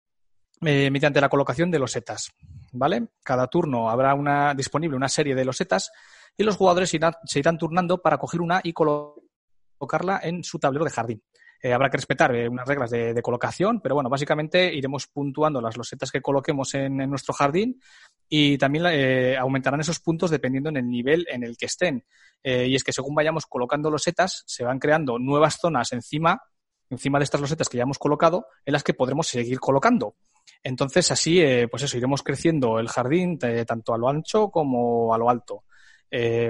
mediante 0.62 1.20
la 1.20 1.28
colocación 1.28 1.70
de 1.70 1.78
losetas. 1.78 2.32
¿Vale? 2.72 3.08
Cada 3.22 3.48
turno 3.48 3.90
habrá 3.90 4.14
una, 4.14 4.54
disponible 4.54 4.96
una 4.96 5.08
serie 5.08 5.34
de 5.34 5.44
losetas 5.44 5.90
y 6.36 6.42
los 6.42 6.56
jugadores 6.56 6.90
se 6.90 7.38
irán 7.38 7.58
turnando 7.58 8.00
para 8.00 8.16
coger 8.16 8.40
una 8.40 8.60
y 8.64 8.72
colocarla 8.72 10.20
en 10.22 10.42
su 10.42 10.58
tablero 10.58 10.84
de 10.84 10.90
jardín. 10.90 11.22
Eh, 11.64 11.72
habrá 11.72 11.88
que 11.88 11.96
respetar 11.96 12.34
eh, 12.34 12.48
unas 12.48 12.66
reglas 12.66 12.90
de, 12.90 13.22
colocación, 13.22 13.80
pero 13.80 13.94
bueno, 13.94 14.10
básicamente 14.10 14.74
iremos 14.74 15.06
puntuando 15.06 15.60
las 15.60 15.76
losetas 15.76 16.10
que 16.10 16.20
coloquemos 16.20 16.74
en, 16.74 16.96
nuestro 17.08 17.32
jardín 17.32 17.80
y 18.28 18.58
también 18.58 18.84
eh, 18.88 19.36
aumentarán 19.36 19.80
esos 19.80 20.00
puntos 20.00 20.30
dependiendo 20.32 20.70
en 20.70 20.78
el 20.78 20.88
nivel 20.88 21.24
en 21.30 21.44
el 21.44 21.56
que 21.56 21.66
estén. 21.66 22.04
y 22.42 22.74
es 22.74 22.82
que 22.82 22.92
según 22.92 23.14
vayamos 23.14 23.46
colocando 23.46 23.92
losetas, 23.92 24.42
se 24.44 24.64
van 24.64 24.80
creando 24.80 25.20
nuevas 25.20 25.58
zonas 25.60 25.92
encima, 25.92 26.42
encima 26.90 27.20
de 27.20 27.24
estas 27.24 27.40
losetas 27.40 27.68
que 27.68 27.76
ya 27.76 27.84
hemos 27.84 27.98
colocado, 27.98 28.46
en 28.66 28.72
las 28.72 28.82
que 28.82 28.94
podremos 28.94 29.28
seguir 29.28 29.60
colocando. 29.60 30.16
Entonces, 30.62 31.10
así, 31.10 31.42
pues 31.70 31.82
eso, 31.82 31.96
iremos 31.96 32.22
creciendo 32.22 32.78
el 32.78 32.88
jardín 32.88 33.38
tanto 33.38 33.94
a 33.94 33.98
lo 33.98 34.08
ancho 34.08 34.48
como 34.50 35.12
a 35.12 35.18
lo 35.18 35.28
alto. 35.28 35.64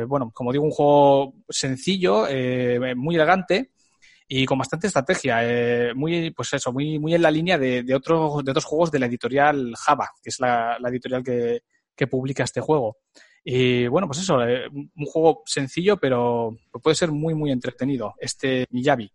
bueno, 0.06 0.30
como 0.34 0.52
digo, 0.52 0.64
un 0.64 0.70
juego 0.70 1.34
sencillo, 1.48 2.26
muy 2.94 3.14
elegante, 3.14 3.70
y 4.34 4.46
con 4.46 4.58
bastante 4.58 4.86
estrategia. 4.86 5.40
Eh, 5.42 5.92
muy, 5.94 6.30
pues 6.30 6.54
eso, 6.54 6.72
muy, 6.72 6.98
muy 6.98 7.14
en 7.14 7.20
la 7.20 7.30
línea 7.30 7.58
de, 7.58 7.82
de, 7.82 7.94
otros, 7.94 8.64
juegos 8.64 8.90
de 8.90 8.98
la 8.98 9.04
editorial 9.04 9.74
Java, 9.76 10.08
que 10.22 10.30
es 10.30 10.40
la, 10.40 10.78
editorial 10.88 11.22
que, 11.22 12.06
publica 12.06 12.42
este 12.42 12.62
juego. 12.62 12.96
Y 13.44 13.86
bueno, 13.88 14.08
pues 14.08 14.20
eso, 14.20 14.42
eh, 14.42 14.68
un 14.70 15.04
juego 15.04 15.42
sencillo, 15.44 15.98
pero 15.98 16.56
puede 16.82 16.96
ser 16.96 17.12
muy, 17.12 17.34
muy 17.34 17.52
entretenido, 17.52 18.14
este 18.18 18.66
Miyabi. 18.70 19.12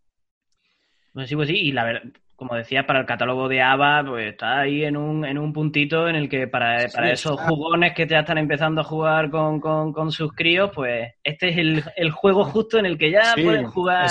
Pues 1.13 1.27
sí, 1.27 1.35
pues 1.35 1.49
sí, 1.49 1.55
y 1.55 1.71
la 1.71 1.83
verdad, 1.83 2.03
como 2.37 2.55
decía, 2.55 2.85
para 2.85 2.99
el 2.99 3.07
catálogo 3.07 3.49
de 3.49 3.63
ABA, 3.63 4.03
pues 4.07 4.27
está 4.27 4.59
ahí 4.59 4.85
en 4.85 4.95
un, 4.95 5.25
en 5.25 5.39
un 5.39 5.51
puntito 5.51 6.07
en 6.07 6.15
el 6.15 6.29
que 6.29 6.47
para, 6.47 6.87
para 6.93 7.11
esos 7.11 7.41
jugones 7.41 7.95
que 7.95 8.07
ya 8.07 8.19
están 8.19 8.37
empezando 8.37 8.81
a 8.81 8.83
jugar 8.83 9.31
con, 9.31 9.59
con, 9.59 10.11
sus 10.11 10.31
críos, 10.33 10.69
pues 10.73 11.15
este 11.23 11.49
es 11.49 11.57
el, 11.57 11.83
el, 11.95 12.11
juego 12.11 12.45
justo 12.45 12.77
en 12.77 12.85
el 12.85 12.95
que 12.99 13.09
ya 13.09 13.33
pueden 13.33 13.65
jugar 13.65 14.07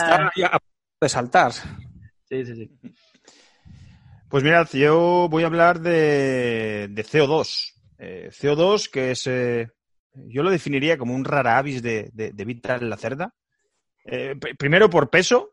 de 1.00 1.08
saltar. 1.08 1.52
Sí, 1.52 2.44
sí, 2.44 2.56
sí. 2.56 2.70
Pues 4.28 4.42
mirad, 4.42 4.66
yo 4.72 5.28
voy 5.30 5.44
a 5.44 5.46
hablar 5.46 5.78
de, 5.78 6.90
CO2. 6.96 7.74
Eh, 7.98 8.30
CO2, 8.32 8.90
que 8.90 9.12
es. 9.12 9.24
Eh, 9.28 9.68
yo 10.14 10.42
lo 10.42 10.50
definiría 10.50 10.98
como 10.98 11.14
un 11.14 11.24
rara 11.24 11.58
avis 11.58 11.80
de, 11.80 12.10
de, 12.12 12.32
de 12.32 12.78
la 12.80 12.96
Cerda. 12.96 13.32
Eh, 14.04 14.34
primero 14.58 14.90
por 14.90 15.10
peso, 15.10 15.52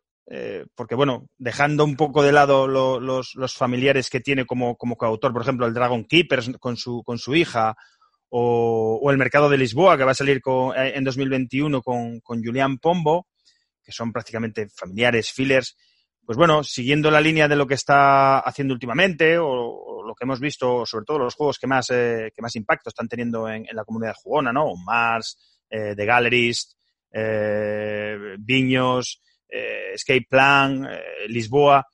porque 0.75 0.95
bueno, 0.95 1.27
dejando 1.37 1.83
un 1.83 1.95
poco 1.95 2.23
de 2.23 2.31
lado 2.31 2.67
los, 2.67 3.55
familiares 3.55 4.09
que 4.09 4.19
tiene 4.19 4.45
como, 4.45 4.75
como 4.75 4.95
coautor, 4.95 5.33
por 5.33 5.41
ejemplo, 5.41 5.65
el 5.65 5.73
Dragon 5.73 6.05
Keepers 6.05 6.51
con 6.59 6.77
su, 6.77 7.03
con 7.03 7.19
su 7.19 7.35
hija, 7.35 7.75
o, 8.35 9.11
el 9.11 9.17
Mercado 9.17 9.47
de 9.47 9.57
Lisboa, 9.57 9.95
que 9.95 10.05
va 10.05 10.11
a 10.11 10.15
salir 10.15 10.41
en 10.75 11.03
2021 11.03 11.81
con, 11.83 12.19
con 12.21 12.43
Julián 12.43 12.79
Pombo, 12.79 13.27
que 13.83 13.91
son 13.91 14.11
prácticamente 14.11 14.67
familiares, 14.69 15.31
fillers, 15.31 15.77
pues 16.25 16.37
bueno, 16.37 16.63
siguiendo 16.63 17.11
la 17.11 17.21
línea 17.21 17.47
de 17.47 17.55
lo 17.55 17.67
que 17.67 17.75
está 17.75 18.39
haciendo 18.39 18.73
últimamente 18.73 19.37
o, 19.37 20.03
lo 20.05 20.15
que 20.15 20.25
hemos 20.25 20.39
visto, 20.39 20.85
sobre 20.85 21.05
todo 21.05 21.19
los 21.19 21.35
juegos 21.35 21.57
que 21.59 21.67
más, 21.67 21.89
eh, 21.89 22.31
que 22.35 22.41
más 22.41 22.55
impacto 22.55 22.89
están 22.89 23.07
teniendo 23.07 23.47
en, 23.47 23.65
la 23.71 23.85
comunidad 23.85 24.15
jugona, 24.21 24.51
¿no? 24.51 24.75
Mars, 24.75 25.63
eh, 25.69 25.93
The 25.95 26.05
Galleries, 26.05 26.75
eh, 29.53 29.91
Escape 29.93 30.25
Plan, 30.29 30.89
Lisboa. 31.27 31.87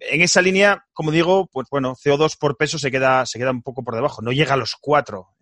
En 0.00 0.20
esa 0.20 0.42
línea, 0.42 0.84
como 0.92 1.10
digo, 1.10 1.48
pues 1.52 1.68
bueno, 1.70 1.94
CO2 1.94 2.36
por 2.38 2.56
peso 2.56 2.78
se 2.78 2.90
queda, 2.90 3.26
se 3.26 3.38
queda 3.38 3.50
un 3.50 3.62
poco 3.62 3.82
por 3.82 3.94
debajo, 3.94 4.22
no 4.22 4.32
llega 4.32 4.54
a 4.54 4.58
los 4.58 4.76
cuatro 4.80 5.34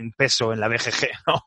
en 0.00 0.12
peso 0.12 0.52
en 0.52 0.60
la 0.60 0.68
BGG, 0.68 1.08
¿no? 1.26 1.42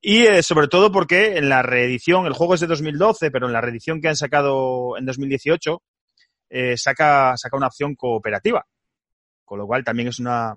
Y 0.00 0.22
eh, 0.22 0.42
sobre 0.42 0.68
todo 0.68 0.90
porque 0.90 1.36
en 1.36 1.48
la 1.48 1.62
reedición, 1.62 2.26
el 2.26 2.32
juego 2.32 2.54
es 2.54 2.60
de 2.60 2.66
2012, 2.66 3.30
pero 3.30 3.46
en 3.46 3.52
la 3.52 3.60
reedición 3.60 4.00
que 4.00 4.08
han 4.08 4.16
sacado 4.16 4.96
en 4.96 5.04
2018, 5.06 5.82
eh, 6.50 6.76
saca, 6.76 7.36
saca 7.36 7.56
una 7.56 7.68
opción 7.68 7.94
cooperativa. 7.94 8.66
Con 9.44 9.58
lo 9.58 9.66
cual 9.66 9.82
también 9.82 10.08
es 10.08 10.20
una, 10.20 10.56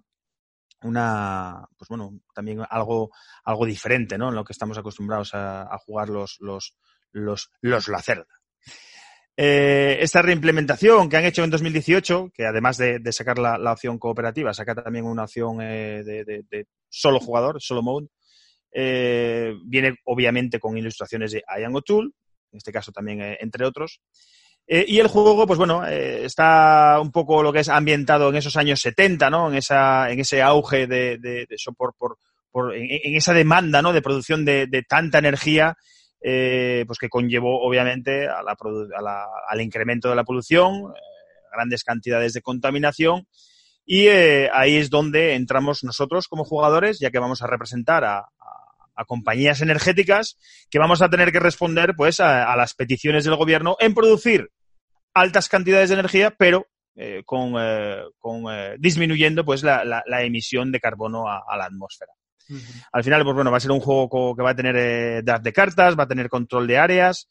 una 0.84 1.68
pues 1.78 1.90
bueno, 1.90 2.20
también 2.34 2.64
algo, 2.70 3.12
algo 3.44 3.66
diferente, 3.66 4.18
¿no? 4.18 4.30
En 4.30 4.36
lo 4.36 4.44
que 4.44 4.54
estamos 4.54 4.78
acostumbrados 4.78 5.32
a, 5.34 5.78
jugar 5.80 6.10
los, 6.10 6.38
los, 6.40 6.76
los, 7.14 7.52
los 7.62 7.88
Lacerda. 7.88 8.28
Eh, 9.36 9.98
esta 10.00 10.22
reimplementación 10.22 11.10
que 11.10 11.18
han 11.18 11.26
hecho 11.26 11.44
en 11.44 11.50
2018, 11.50 12.32
que 12.34 12.46
además 12.46 12.78
de, 12.78 13.02
sacar 13.12 13.40
la, 13.40 13.72
opción 13.72 13.98
cooperativa, 13.98 14.54
saca 14.54 14.76
también 14.76 15.06
una 15.06 15.24
opción 15.24 15.60
eh, 15.62 16.04
de, 16.04 16.68
solo 16.88 17.20
jugador, 17.20 17.60
solo 17.60 17.82
mode, 17.82 18.10
eh, 18.72 19.54
viene 19.66 19.96
obviamente 20.06 20.60
con 20.60 20.78
ilustraciones 20.78 21.32
de 21.32 21.44
Ian 21.60 21.76
O'Toole, 21.76 22.12
en 22.52 22.58
este 22.58 22.72
caso 22.72 22.92
también 22.92 23.22
entre 23.40 23.66
otros. 23.66 24.02
y 24.68 25.00
el 25.00 25.08
juego, 25.08 25.48
pues 25.48 25.58
bueno, 25.58 25.84
está 25.86 27.00
un 27.02 27.12
poco 27.12 27.42
lo 27.42 27.52
que 27.52 27.60
es 27.62 27.70
ambientado 27.70 28.30
en 28.30 28.36
esos 28.36 28.56
años 28.56 28.82
70, 28.82 29.32
¿no? 29.32 29.50
En, 29.50 29.56
esa, 29.56 30.12
en 30.12 30.20
ese 30.20 30.44
auge 30.44 30.86
de, 30.86 31.48
eso 31.50 31.74
por, 31.74 31.96
por, 31.96 32.76
en, 32.76 33.16
esa 33.16 33.34
demanda, 33.34 33.82
¿no? 33.82 33.92
De 33.94 34.04
producción 34.04 34.46
de, 34.46 34.86
tanta 34.88 35.18
energía 35.18 35.76
eh, 36.26 36.86
pues 36.88 37.00
que 37.00 37.10
conllevó 37.10 37.62
obviamente 37.62 38.30
a 38.30 38.42
la, 38.42 39.28
al 39.50 39.62
incremento 39.62 40.10
de 40.10 40.16
la 40.16 40.24
polución, 40.24 40.94
eh, 40.96 41.00
grandes 41.52 41.84
cantidades 41.84 42.32
de 42.32 42.42
contaminación 42.42 43.28
y 43.86 44.08
eh, 44.08 44.50
ahí 44.54 44.78
es 44.78 44.90
donde 44.90 45.36
entramos 45.36 45.84
nosotros 45.84 46.30
como 46.30 46.46
jugadores, 46.46 47.00
ya 47.02 47.12
que 47.12 47.20
vamos 47.20 47.42
a 47.42 47.48
representar 47.48 48.06
a, 48.06 48.26
compañías 49.06 49.60
energéticas 49.62 50.38
que 50.70 50.80
vamos 50.80 51.02
a 51.02 51.10
tener 51.10 51.32
que 51.34 51.40
responder 51.40 51.94
pues 51.98 52.22
a, 52.22 52.56
las 52.56 52.74
peticiones 52.74 53.26
del 53.26 53.36
gobierno 53.36 53.76
en 53.80 53.94
producir 53.94 54.52
altas 55.14 55.50
cantidades 55.50 55.90
de 55.90 55.96
energía, 55.96 56.34
pero 56.38 56.68
con 57.26 57.56
disminuyendo 58.78 59.44
pues 59.44 59.64
la, 59.64 59.84
la, 59.84 60.24
emisión 60.24 60.72
de 60.72 60.80
carbono 60.80 61.28
a 61.28 61.58
la 61.58 61.66
atmósfera. 61.66 62.14
Al 62.92 63.04
final, 63.04 63.24
pues 63.24 63.36
bueno, 63.36 63.52
va 63.52 63.58
a 63.58 63.62
ser 63.62 63.72
un 63.72 63.80
juego 63.80 64.36
que 64.36 64.44
va 64.44 64.52
a 64.52 64.56
tener 64.56 64.76
eh, 64.78 65.22
de 65.24 65.54
cartas, 65.54 65.98
va 65.98 66.04
a 66.04 66.08
tener 66.08 66.30
control 66.30 66.68
de 66.68 66.78
áreas. 66.78 67.30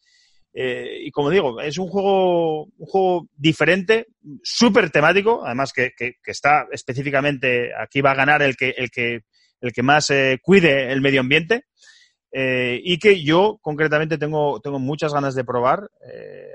Eh, 0.54 0.98
y 1.04 1.10
como 1.10 1.30
digo, 1.30 1.60
es 1.60 1.78
un 1.78 1.88
juego, 1.88 2.64
un 2.64 2.86
juego 2.86 3.28
diferente, 3.34 4.08
súper 4.42 4.90
temático, 4.90 5.44
además 5.44 5.72
que, 5.72 5.92
que, 5.96 6.16
está 6.24 6.66
específicamente, 6.70 7.70
aquí 7.74 8.02
va 8.02 8.10
a 8.10 8.16
ganar 8.16 8.42
el 8.42 8.54
que, 8.56 8.70
el 8.76 8.90
que, 8.90 9.22
el 9.60 9.72
que 9.72 9.82
más 9.82 10.10
eh, 10.10 10.38
cuide 10.42 10.92
el 10.92 11.00
medio 11.00 11.20
ambiente. 11.20 11.64
y 12.34 12.98
que 12.98 13.22
yo 13.22 13.58
concretamente 13.62 14.18
tengo, 14.18 14.60
tengo 14.60 14.78
muchas 14.78 15.12
ganas 15.12 15.34
de 15.34 15.44
probar, 15.44 15.90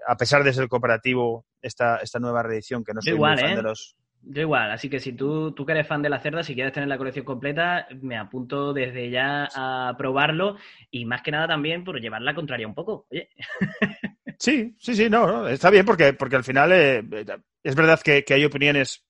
a 0.08 0.16
pesar 0.18 0.44
de 0.44 0.54
ser 0.54 0.68
cooperativo, 0.68 1.46
esta, 1.62 1.98
esta 1.98 2.20
nueva 2.20 2.44
reedición 2.44 2.84
que 2.84 2.94
no 2.94 3.02
soy 3.02 3.14
Igual, 3.14 3.40
fan 3.40 3.56
de 3.56 3.62
los. 3.62 3.96
Yo 4.30 4.42
igual, 4.42 4.72
así 4.72 4.90
que 4.90 5.00
si 5.00 5.14
tú, 5.14 5.54
tú 5.54 5.66
que 5.66 5.72
eres 5.72 5.88
fan 5.88 6.02
de 6.02 6.10
la 6.10 6.20
cerda, 6.20 6.44
si 6.44 6.54
quieres 6.54 6.74
tener 6.74 6.90
la 6.90 6.98
colección 6.98 7.24
completa, 7.24 7.88
me 8.02 8.18
apunto 8.18 8.74
desde 8.74 9.10
ya 9.10 9.48
a 9.56 9.96
probarlo 9.98 10.58
y 10.92 11.06
más 11.06 11.22
que 11.22 11.32
nada 11.32 11.48
también 11.48 11.86
por 11.86 12.02
llevar 12.02 12.22
la 12.22 12.36
contraria 12.36 12.68
un 12.68 12.76
poco. 12.76 13.08
Sí, 14.40 14.76
sí, 14.78 14.94
sí, 14.94 15.10
no, 15.10 15.48
está 15.48 15.72
bien 15.72 15.84
porque, 15.84 16.14
porque 16.14 16.36
al 16.36 16.44
final 16.44 16.72
eh, 16.72 17.04
es 17.64 17.76
verdad 17.76 18.00
que, 18.02 18.24
hay 18.30 18.46
opiniones 18.46 19.04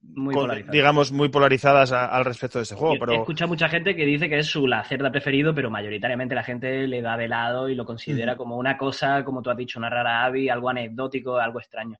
muy 0.00 0.32
con- 0.34 0.70
digamos, 0.70 1.10
muy 1.10 1.30
polarizadas 1.30 1.90
a- 1.90 2.06
al 2.06 2.24
respecto 2.24 2.60
de 2.60 2.62
este 2.62 2.76
juego. 2.76 2.94
He 2.94 2.98
Pero 2.98 3.14
escuchado 3.14 3.48
mucha 3.48 3.68
gente 3.68 3.96
que 3.96 4.06
dice 4.06 4.28
que 4.28 4.38
es 4.38 4.46
su 4.46 4.68
Lacerda 4.68 5.10
preferido, 5.10 5.52
pero 5.52 5.68
mayoritariamente 5.68 6.36
la 6.36 6.44
gente 6.44 6.86
le 6.86 7.02
da 7.02 7.16
de 7.16 7.26
lado 7.26 7.68
y 7.68 7.74
lo 7.74 7.84
considera 7.84 8.36
como 8.36 8.56
una 8.56 8.78
cosa, 8.78 9.24
como 9.24 9.42
tú 9.42 9.50
has 9.50 9.56
dicho, 9.56 9.80
una 9.80 9.90
rara 9.90 10.24
avi, 10.24 10.48
algo 10.48 10.68
anecdótico, 10.70 11.38
algo 11.38 11.58
extraño. 11.58 11.96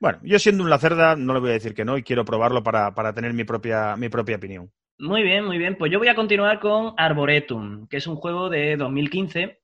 Bueno, 0.00 0.18
yo 0.22 0.38
siendo 0.38 0.64
un 0.64 0.70
Lacerda 0.70 1.14
no 1.16 1.34
le 1.34 1.40
voy 1.40 1.50
a 1.50 1.54
decir 1.54 1.74
que 1.74 1.84
no 1.84 1.96
y 1.98 2.02
quiero 2.02 2.24
probarlo 2.24 2.62
para, 2.62 2.94
para 2.94 3.12
tener 3.12 3.32
mi 3.34 3.44
propia, 3.44 3.96
mi 3.96 4.08
propia 4.08 4.36
opinión. 4.36 4.70
Muy 4.98 5.22
bien, 5.22 5.44
muy 5.44 5.58
bien. 5.58 5.76
Pues 5.76 5.90
yo 5.90 5.98
voy 5.98 6.08
a 6.08 6.14
continuar 6.14 6.60
con 6.60 6.92
Arboretum, 6.96 7.86
que 7.88 7.96
es 7.98 8.06
un 8.06 8.16
juego 8.16 8.50
de 8.50 8.76
2015, 8.76 9.60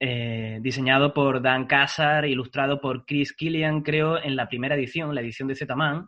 eh, 0.00 0.58
diseñado 0.62 1.14
por 1.14 1.42
Dan 1.42 1.66
Casar, 1.66 2.26
ilustrado 2.26 2.80
por 2.80 3.04
Chris 3.06 3.32
Killian, 3.34 3.82
creo, 3.82 4.22
en 4.22 4.36
la 4.36 4.48
primera 4.48 4.74
edición, 4.74 5.14
la 5.14 5.20
edición 5.20 5.48
de 5.48 5.54
Z-Man, 5.56 6.06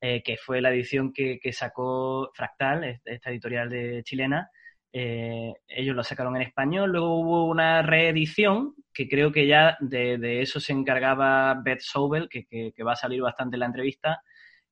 eh, 0.00 0.22
que 0.22 0.36
fue 0.36 0.60
la 0.60 0.70
edición 0.70 1.12
que, 1.12 1.38
que 1.40 1.52
sacó 1.52 2.30
Fractal, 2.34 2.84
es- 2.84 3.00
esta 3.04 3.30
editorial 3.30 3.70
de 3.70 4.02
chilena. 4.04 4.50
Eh, 4.92 5.52
ellos 5.68 5.94
lo 5.94 6.02
sacaron 6.02 6.36
en 6.36 6.42
español. 6.42 6.90
Luego 6.90 7.20
hubo 7.20 7.44
una 7.46 7.82
reedición, 7.82 8.74
que 8.92 9.08
creo 9.08 9.32
que 9.32 9.46
ya 9.46 9.76
de, 9.80 10.42
eso 10.42 10.60
se 10.60 10.72
encargaba 10.72 11.54
Beth 11.62 11.80
Sobel, 11.80 12.28
que, 12.28 12.72
va 12.84 12.92
a 12.92 12.96
salir 12.96 13.22
bastante 13.22 13.56
en 13.56 13.60
la 13.60 13.66
entrevista, 13.66 14.22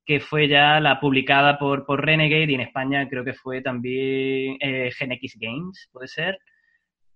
que 0.04 0.20
fue 0.20 0.48
ya 0.48 0.80
la 0.80 1.00
publicada 1.00 1.58
por, 1.58 1.84
Renegade 2.04 2.50
y 2.50 2.54
en 2.54 2.60
España 2.60 3.08
creo 3.08 3.24
que 3.24 3.34
fue 3.34 3.60
también 3.60 4.56
eh, 4.60 4.90
Games, 5.36 5.88
puede 5.92 6.08
ser. 6.08 6.38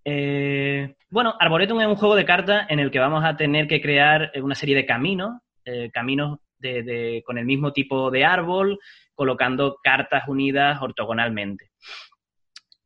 Eh, 0.05 0.94
bueno, 1.10 1.35
Arboretum 1.39 1.81
es 1.81 1.86
un 1.86 1.97
juego 1.97 2.14
de 2.14 2.24
cartas 2.24 2.66
en 2.68 2.81
el 2.81 2.90
que 2.90 2.98
vamos 2.98 3.24
a 3.24 3.36
tener 3.36 3.66
que 3.66 3.81
crear 3.81 4.32
una 4.43 4.55
serie 4.55 4.77
de 4.77 4.86
caminos, 4.86 5.40
eh, 5.64 5.90
caminos 5.93 6.39
de- 6.59 7.22
con 7.24 7.39
el 7.39 7.47
mismo 7.47 7.72
tipo 7.72 8.10
de 8.10 8.24
árbol, 8.24 8.78
colocando 9.14 9.78
cartas 9.82 10.28
unidas 10.28 10.81
ortogonalmente. 10.81 11.70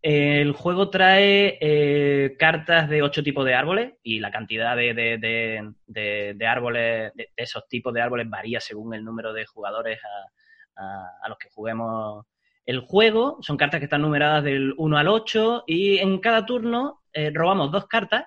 El 0.06 0.52
juego 0.52 0.90
trae 0.90 1.56
eh, 1.62 2.36
cartas 2.38 2.90
de 2.90 3.00
ocho 3.00 3.22
tipos 3.22 3.42
de 3.46 3.54
árboles 3.54 3.94
y 4.02 4.20
la 4.20 4.30
cantidad 4.30 4.76
de, 4.76 4.92
de- 4.92 6.36
de- 6.36 6.46
árboles, 6.46 7.10
de, 7.14 7.30
esos 7.34 7.66
tipos 7.68 7.94
de 7.94 8.02
árboles 8.02 8.28
varía 8.28 8.60
según 8.60 8.92
el 8.92 9.02
número 9.02 9.32
de 9.32 9.46
jugadores 9.46 9.98
a, 10.04 10.82
a- 10.82 11.10
a 11.22 11.28
los 11.30 11.38
que 11.38 11.48
juguemos 11.48 12.26
el 12.66 12.80
juego. 12.80 13.38
Son 13.40 13.56
cartas 13.56 13.80
que 13.80 13.84
están 13.84 14.02
numeradas 14.02 14.44
del 14.44 14.74
1 14.76 14.98
al 14.98 15.08
8 15.08 15.64
y 15.66 15.96
en 15.96 16.18
cada 16.18 16.44
turno 16.44 17.00
eh, 17.14 17.30
robamos 17.32 17.72
dos 17.72 17.86
cartas 17.86 18.26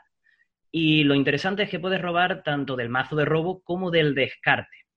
y 0.72 1.04
lo 1.04 1.14
interesante 1.14 1.62
es 1.62 1.70
que 1.70 1.80
puedes 1.80 2.02
robar 2.02 2.42
tanto 2.42 2.76
del 2.76 2.90
mazo 2.90 3.16
de 3.16 3.26
robo 3.26 3.62
como 3.62 3.92
del 3.92 4.16
descarte. 4.16 4.88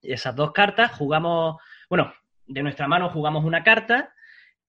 Esas 0.00 0.34
dos 0.34 0.52
cartas 0.52 0.92
jugamos, 0.92 1.60
bueno, 1.90 2.10
de 2.46 2.62
nuestra 2.62 2.88
mano 2.88 3.10
jugamos 3.10 3.44
una 3.44 3.62
carta 3.62 4.14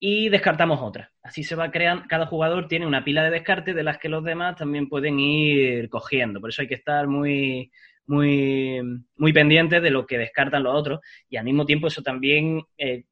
y 0.03 0.29
descartamos 0.29 0.81
otra. 0.81 1.11
Así 1.21 1.43
se 1.43 1.55
va 1.55 1.69
creando, 1.69 2.05
cada 2.09 2.25
jugador 2.25 2.67
tiene 2.67 2.87
una 2.87 3.03
pila 3.03 3.23
de 3.23 3.29
descarte 3.29 3.75
de 3.75 3.83
las 3.83 3.99
que 3.99 4.09
los 4.09 4.23
demás 4.23 4.55
también 4.55 4.89
pueden 4.89 5.19
ir 5.19 5.89
cogiendo. 5.89 6.41
Por 6.41 6.49
eso 6.49 6.63
hay 6.63 6.67
que 6.67 6.73
estar 6.73 7.05
muy, 7.07 7.71
muy, 8.07 8.81
muy 9.15 9.31
pendientes 9.31 9.79
de 9.79 9.91
lo 9.91 10.07
que 10.07 10.17
descartan 10.17 10.63
los 10.63 10.73
otros 10.73 11.01
y 11.29 11.37
al 11.37 11.45
mismo 11.45 11.67
tiempo 11.67 11.85
eso 11.85 12.01
también 12.01 12.63
eh, 12.79 13.03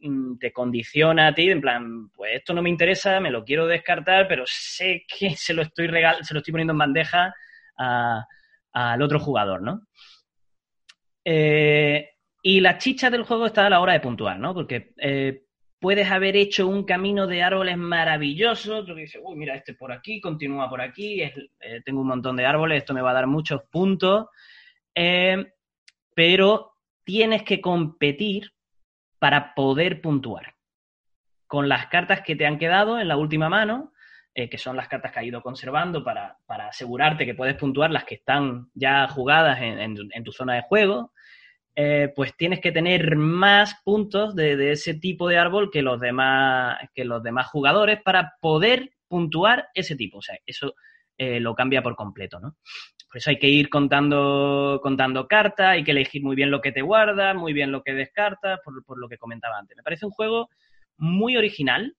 mm, 0.00 0.38
te 0.38 0.50
condiciona 0.50 1.26
a 1.28 1.34
ti, 1.34 1.50
en 1.50 1.60
plan, 1.60 2.08
pues 2.16 2.36
esto 2.36 2.54
no 2.54 2.62
me 2.62 2.70
interesa, 2.70 3.20
me 3.20 3.30
lo 3.30 3.44
quiero 3.44 3.66
descartar, 3.66 4.26
pero 4.26 4.44
sé 4.46 5.04
que 5.06 5.36
se 5.36 5.52
lo 5.52 5.60
estoy 5.60 5.86
regal 5.86 6.24
se 6.24 6.32
lo 6.32 6.38
estoy 6.38 6.52
poniendo 6.52 6.72
en 6.72 6.78
bandeja 6.78 7.34
al 8.72 9.02
otro 9.02 9.20
jugador, 9.20 9.60
¿no? 9.60 9.82
Eh, 11.24 12.08
y 12.42 12.60
la 12.60 12.78
chicha 12.78 13.10
del 13.10 13.24
juego 13.24 13.46
está 13.46 13.66
a 13.66 13.70
la 13.70 13.80
hora 13.80 13.92
de 13.92 14.00
puntuar, 14.00 14.38
¿no? 14.38 14.54
Porque 14.54 14.94
eh, 14.96 15.42
puedes 15.80 16.10
haber 16.10 16.36
hecho 16.36 16.66
un 16.66 16.84
camino 16.84 17.26
de 17.26 17.42
árboles 17.42 17.76
maravilloso, 17.76 18.78
otro 18.78 18.94
que 18.94 19.02
dice, 19.02 19.20
uy, 19.22 19.36
mira, 19.36 19.54
este 19.54 19.74
por 19.74 19.92
aquí, 19.92 20.20
continúa 20.20 20.68
por 20.68 20.80
aquí, 20.80 21.22
eh, 21.22 21.32
tengo 21.84 22.00
un 22.00 22.08
montón 22.08 22.36
de 22.36 22.46
árboles, 22.46 22.78
esto 22.78 22.94
me 22.94 23.02
va 23.02 23.10
a 23.10 23.14
dar 23.14 23.26
muchos 23.26 23.62
puntos, 23.70 24.26
eh, 24.94 25.52
pero 26.14 26.72
tienes 27.04 27.42
que 27.44 27.60
competir 27.60 28.52
para 29.18 29.54
poder 29.54 30.00
puntuar. 30.00 30.54
Con 31.46 31.68
las 31.68 31.86
cartas 31.86 32.22
que 32.22 32.36
te 32.36 32.46
han 32.46 32.58
quedado 32.58 32.98
en 32.98 33.08
la 33.08 33.16
última 33.16 33.48
mano, 33.48 33.92
eh, 34.34 34.50
que 34.50 34.58
son 34.58 34.76
las 34.76 34.88
cartas 34.88 35.12
que 35.12 35.20
has 35.20 35.24
ido 35.24 35.42
conservando 35.42 36.04
para, 36.04 36.38
asegurarte 36.46 37.24
que 37.24 37.34
puedes 37.34 37.56
puntuar 37.56 37.90
las 37.90 38.04
que 38.04 38.16
están 38.16 38.68
ya 38.74 39.08
jugadas 39.08 39.58
en 39.60 40.24
tu 40.24 40.32
zona 40.32 40.54
de 40.54 40.62
juego, 40.62 41.12
eh, 41.80 42.12
pues 42.16 42.36
tienes 42.36 42.58
que 42.60 42.72
tener 42.72 43.14
más 43.14 43.76
puntos 43.84 44.34
de, 44.34 44.72
ese 44.72 44.94
tipo 44.94 45.28
de 45.28 45.38
árbol 45.38 45.70
que 45.70 45.80
los 45.80 46.00
demás, 46.00 46.76
que 46.92 47.04
los 47.04 47.22
demás 47.22 47.46
jugadores 47.46 48.02
para 48.02 48.32
poder 48.40 48.90
puntuar 49.06 49.68
ese 49.74 49.94
tipo. 49.94 50.18
O 50.18 50.22
sea, 50.22 50.36
eso 50.44 50.74
eh, 51.16 51.38
lo 51.38 51.54
cambia 51.54 51.80
por 51.80 51.94
completo, 51.94 52.40
¿no? 52.40 52.56
Por 53.06 53.18
eso 53.18 53.30
hay 53.30 53.38
que 53.38 53.46
ir 53.46 53.70
contando, 53.70 54.80
contando 54.82 55.28
cartas, 55.28 55.68
hay 55.68 55.84
que 55.84 55.92
elegir 55.92 56.20
muy 56.24 56.34
bien 56.34 56.50
lo 56.50 56.60
que 56.60 56.72
te 56.72 56.82
guardas, 56.82 57.36
muy 57.36 57.52
bien 57.52 57.70
lo 57.70 57.84
que 57.84 57.94
descartas, 57.94 58.58
por, 58.64 58.84
por 58.84 58.98
lo 58.98 59.08
que 59.08 59.16
comentaba 59.16 59.56
antes. 59.56 59.76
Me 59.76 59.84
parece 59.84 60.04
un 60.04 60.10
juego 60.10 60.50
muy 60.96 61.36
original, 61.36 61.94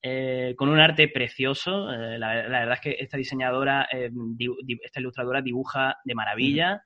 eh, 0.00 0.54
con 0.56 0.70
un 0.70 0.80
arte 0.80 1.06
precioso. 1.06 1.86
La, 1.90 2.28
verdad 2.32 2.72
es 2.72 2.80
que 2.80 2.96
esta 2.98 3.18
diseñadora, 3.18 3.86
di- 4.10 4.48
di- 4.64 4.80
esta 4.82 5.00
ilustradora 5.00 5.42
dibuja 5.42 5.98
de 6.02 6.14
maravilla. 6.14 6.82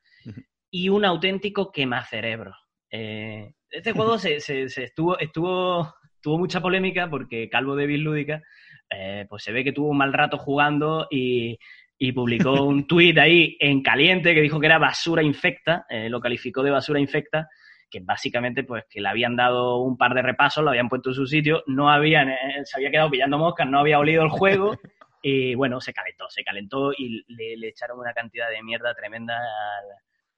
Y 0.73 0.89
un 0.89 1.05
auténtico 1.05 1.71
quemacerebro. 1.71 2.55
Eh, 2.91 3.53
este 3.71 3.93
juego 3.93 4.19
se, 4.19 4.41
se- 4.41 4.69
se 4.71 4.85
estuvo, 4.85 5.19
estuvo, 5.19 5.95
tuvo 6.21 6.39
mucha 6.39 6.61
polémica 6.61 7.09
porque 7.09 7.49
Calvo 7.51 7.77
de 7.77 7.87
Lúdica 7.99 8.43
eh, 8.91 9.27
pues 9.29 9.43
se 9.45 9.53
ve 9.53 9.65
que 9.65 9.73
tuvo 9.73 9.91
un 9.91 9.99
mal 9.99 10.13
rato 10.13 10.39
jugando 10.39 11.07
y, 11.11 11.59
y 11.99 12.13
publicó 12.13 12.53
un 12.65 12.87
tuit 12.87 13.17
ahí 13.19 13.57
en 13.61 13.83
caliente 13.83 14.35
que 14.35 14.41
dijo 14.41 14.59
que 14.59 14.67
era 14.67 14.79
basura 14.79 15.23
infecta, 15.23 15.85
eh, 15.91 16.09
lo 16.09 16.21
calificó 16.21 16.63
de 16.63 16.71
basura 16.71 16.99
infecta, 17.01 17.49
que 17.91 18.01
básicamente 18.01 18.65
pues 18.65 18.85
que 18.89 19.03
le 19.03 19.09
habían 19.09 19.37
dado 19.37 19.77
un 19.79 19.99
par 19.99 20.15
de 20.15 20.23
repasos, 20.23 20.65
lo 20.65 20.71
habían 20.71 20.89
puesto 20.89 21.11
en 21.11 21.15
su 21.15 21.27
sitio, 21.27 21.63
no 21.67 21.91
habían, 21.91 22.31
eh, 22.31 22.63
se 22.65 22.79
había 22.79 22.91
quedado 22.91 23.11
pillando 23.11 23.37
moscas, 23.37 23.69
no 23.69 23.79
había 23.79 23.99
olido 23.99 24.23
el 24.23 24.31
juego 24.31 24.75
y 25.23 25.55
bueno, 25.55 25.81
se 25.83 25.93
calentó, 25.93 26.31
se 26.31 26.43
calentó 26.43 26.93
y 26.97 27.23
le, 27.29 27.59
le 27.59 27.69
echaron 27.69 27.99
una 27.99 28.15
cantidad 28.15 28.49
de 28.49 28.63
mierda 28.63 28.95
tremenda 28.95 29.37
al, 29.37 29.85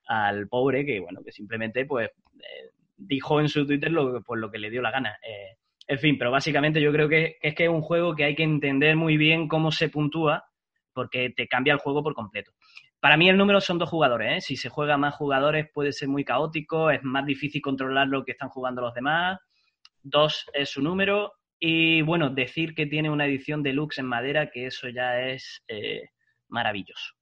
al 0.07 0.49
pobre 0.49 0.85
que 0.85 1.01
bueno, 1.01 1.23
que 1.25 1.33
simplemente 1.33 1.87
pues 1.87 2.11
eh, 2.39 2.71
dijo 2.97 3.41
en 3.41 3.49
su 3.49 3.67
Twitter 3.67 3.91
lo, 3.91 4.23
pues, 4.23 4.41
lo 4.41 4.51
que 4.51 4.59
le 4.59 4.71
dio 4.71 4.83
la 4.83 4.91
gana. 4.91 5.19
Eh, 5.23 5.57
en 5.87 5.99
fin, 5.99 6.19
pero 6.19 6.31
básicamente 6.31 6.81
yo 6.81 6.93
creo 6.93 7.09
que, 7.09 7.37
es 7.41 7.55
que 7.55 7.65
es 7.65 7.71
un 7.71 7.83
juego 7.83 8.15
que 8.15 8.25
hay 8.25 8.35
que 8.35 8.43
entender 8.43 8.97
muy 8.97 9.17
bien 9.17 9.49
cómo 9.49 9.71
se 9.71 9.89
puntúa 9.89 10.45
porque 10.93 11.31
te 11.31 11.49
cambia 11.49 11.75
el 11.75 11.81
juego 11.81 12.03
por 12.03 12.15
completo. 12.15 12.53
Para 13.01 13.17
mí 13.17 13.29
el 13.29 13.37
número 13.37 13.61
son 13.61 13.79
dos 13.79 13.91
jugadores, 13.91 14.39
¿eh? 14.39 14.41
Si 14.41 14.57
se 14.57 14.71
juega 14.71 14.97
más 14.97 15.15
jugadores 15.15 15.67
puede 15.75 15.93
ser 15.93 16.09
muy 16.09 16.25
caótico, 16.25 16.91
es 16.91 17.03
más 17.03 17.27
difícil 17.27 17.61
controlar 17.61 18.09
lo 18.09 18.25
que 18.25 18.33
están 18.33 18.49
jugando 18.49 18.81
los 18.81 18.95
demás. 18.95 19.39
Dos 20.03 20.47
es 20.55 20.71
su 20.71 20.81
número. 20.81 21.35
Y 21.59 22.01
bueno, 22.03 22.31
decir 22.31 22.75
que 22.75 22.87
tiene 22.87 23.11
una 23.11 23.27
edición 23.27 23.63
deluxe 23.63 23.99
en 23.99 24.07
madera, 24.07 24.51
que 24.51 24.67
eso 24.67 24.89
ya 24.89 25.21
es 25.21 25.63
maravilloso. 26.49 27.14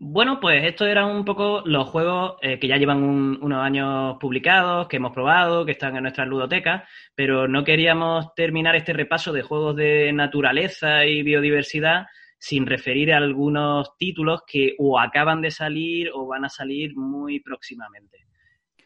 Bueno, 0.00 0.38
pues 0.40 0.64
estos 0.64 0.86
eran 0.86 1.06
un 1.10 1.24
poco 1.24 1.62
los 1.64 1.88
juegos 1.88 2.36
eh, 2.40 2.58
que 2.60 2.68
ya 2.68 2.76
llevan 2.76 3.02
un- 3.02 3.38
unos 3.42 3.64
años 3.64 4.16
publicados, 4.20 4.86
que 4.86 4.96
hemos 4.98 5.12
probado, 5.12 5.64
que 5.66 5.72
están 5.72 5.96
en 5.96 6.02
nuestras 6.02 6.28
ludotecas, 6.28 6.84
pero 7.16 7.48
no 7.48 7.64
queríamos 7.64 8.32
terminar 8.36 8.76
este 8.76 8.92
repaso 8.92 9.32
de 9.32 9.42
juegos 9.42 9.74
de 9.74 10.12
naturaleza 10.12 11.04
y 11.04 11.22
biodiversidad 11.24 12.06
sin 12.38 12.66
referir 12.66 13.12
a 13.12 13.16
algunos 13.16 13.96
títulos 13.96 14.42
que 14.46 14.76
o 14.78 15.00
acaban 15.00 15.40
de 15.42 15.50
salir 15.50 16.10
o 16.14 16.26
van 16.28 16.44
a 16.44 16.48
salir 16.48 16.96
muy 16.96 17.40
próximamente. 17.40 18.18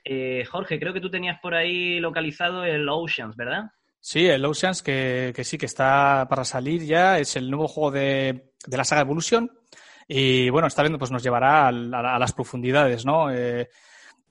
Eh, 0.04 0.44
Jorge, 0.50 0.80
creo 0.80 0.94
que 0.94 1.00
tú 1.02 1.10
tenías 1.10 1.38
por 1.40 1.54
ahí 1.54 2.00
localizado 2.00 2.64
el 2.64 2.88
Oceans, 2.88 3.36
¿verdad? 3.36 3.64
Sí, 4.00 4.26
el 4.26 4.44
Oceans, 4.46 4.82
que, 4.82 5.34
sí 5.44 5.58
que 5.58 5.66
está 5.66 6.26
para 6.30 6.44
salir 6.46 6.82
ya, 6.86 7.18
es 7.18 7.36
el 7.36 7.50
nuevo 7.50 7.68
juego 7.68 7.90
de, 7.90 8.52
de 8.66 8.76
la 8.78 8.84
saga 8.84 9.02
Evolution. 9.02 9.50
Y 10.14 10.50
bueno, 10.50 10.68
esta 10.68 10.82
vez 10.82 10.92
pues, 10.98 11.10
nos 11.10 11.22
llevará 11.22 11.68
a, 11.68 11.72
las 11.72 12.32
profundidades, 12.34 13.06
¿no? 13.06 13.32
Eh, 13.32 13.70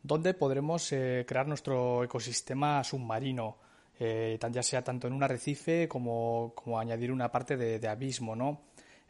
donde 0.04 0.36
podremos 0.36 0.92
eh, 0.92 1.26
crear 1.28 1.48
nuestro 1.48 2.04
ecosistema 2.04 2.84
submarino, 2.84 3.58
eh, 4.00 4.38
ya 4.52 4.62
sea 4.62 4.84
tanto 4.84 5.08
en 5.08 5.14
un 5.14 5.24
arrecife 5.24 5.88
como, 5.88 6.54
como 6.54 6.80
añadir 6.80 7.12
una 7.12 7.32
parte 7.32 7.58
de, 7.58 7.88
abismo, 7.88 8.36
¿no? 8.36 8.62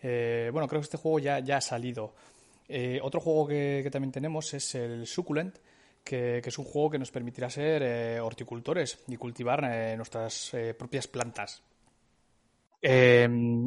Eh, 0.01 0.49
bueno, 0.53 0.65
creo 0.69 0.79
que 0.79 0.85
este 0.85 0.97
juego 0.97 1.19
ya, 1.19 1.39
ya 1.39 1.57
ha 1.57 1.61
salido. 1.61 2.13
Otro 3.01 3.19
juego 3.19 3.49
que, 3.49 3.89
también 3.91 4.13
tenemos 4.13 4.53
es 4.53 4.73
el 4.75 5.05
Succulent, 5.05 5.57
que, 6.05 6.37
es 6.37 6.57
un 6.57 6.63
juego 6.63 6.91
que 6.91 6.99
nos 6.99 7.11
permitirá 7.11 7.49
ser 7.49 8.21
horticultores 8.21 9.03
y 9.09 9.17
cultivar 9.17 9.61
nuestras 9.97 10.53
propias 10.77 11.05
plantas. 11.07 11.61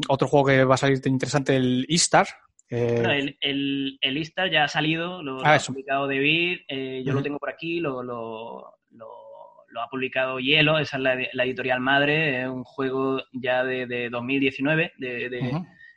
Otro 0.09 0.27
juego 0.27 0.47
que 0.47 0.65
va 0.65 0.77
a 0.77 0.79
salir 0.79 1.07
interesante, 1.07 1.55
el 1.55 1.85
Istar. 1.87 2.29
Eh, 2.71 3.03
el, 3.05 3.37
el, 3.41 3.99
el 4.01 4.19
Istar 4.19 4.51
ya 4.51 4.65
ha 4.65 4.69
salido, 4.69 5.23
lo, 5.23 5.39
lo 5.39 5.47
Ah, 5.47 5.55
ha 5.55 5.59
publicado 5.59 6.07
David, 6.07 6.61
eh, 6.69 7.03
yo 7.05 7.13
lo 7.13 7.23
tengo 7.23 7.39
por 7.39 7.51
aquí, 7.51 7.81
lo, 7.81 8.03
lo, 8.03 8.79
lo, 8.91 9.81
ha 9.81 9.89
publicado 9.89 10.39
Hielo, 10.39 10.79
esa 10.79 10.97
es 10.97 11.03
la, 11.03 11.45
editorial 11.45 11.81
madre, 11.81 12.43
es 12.43 12.49
un 12.49 12.65
juego 12.65 13.21
ya 13.33 13.65
de, 13.65 14.09
2019, 14.09 14.93
de, 14.99 15.27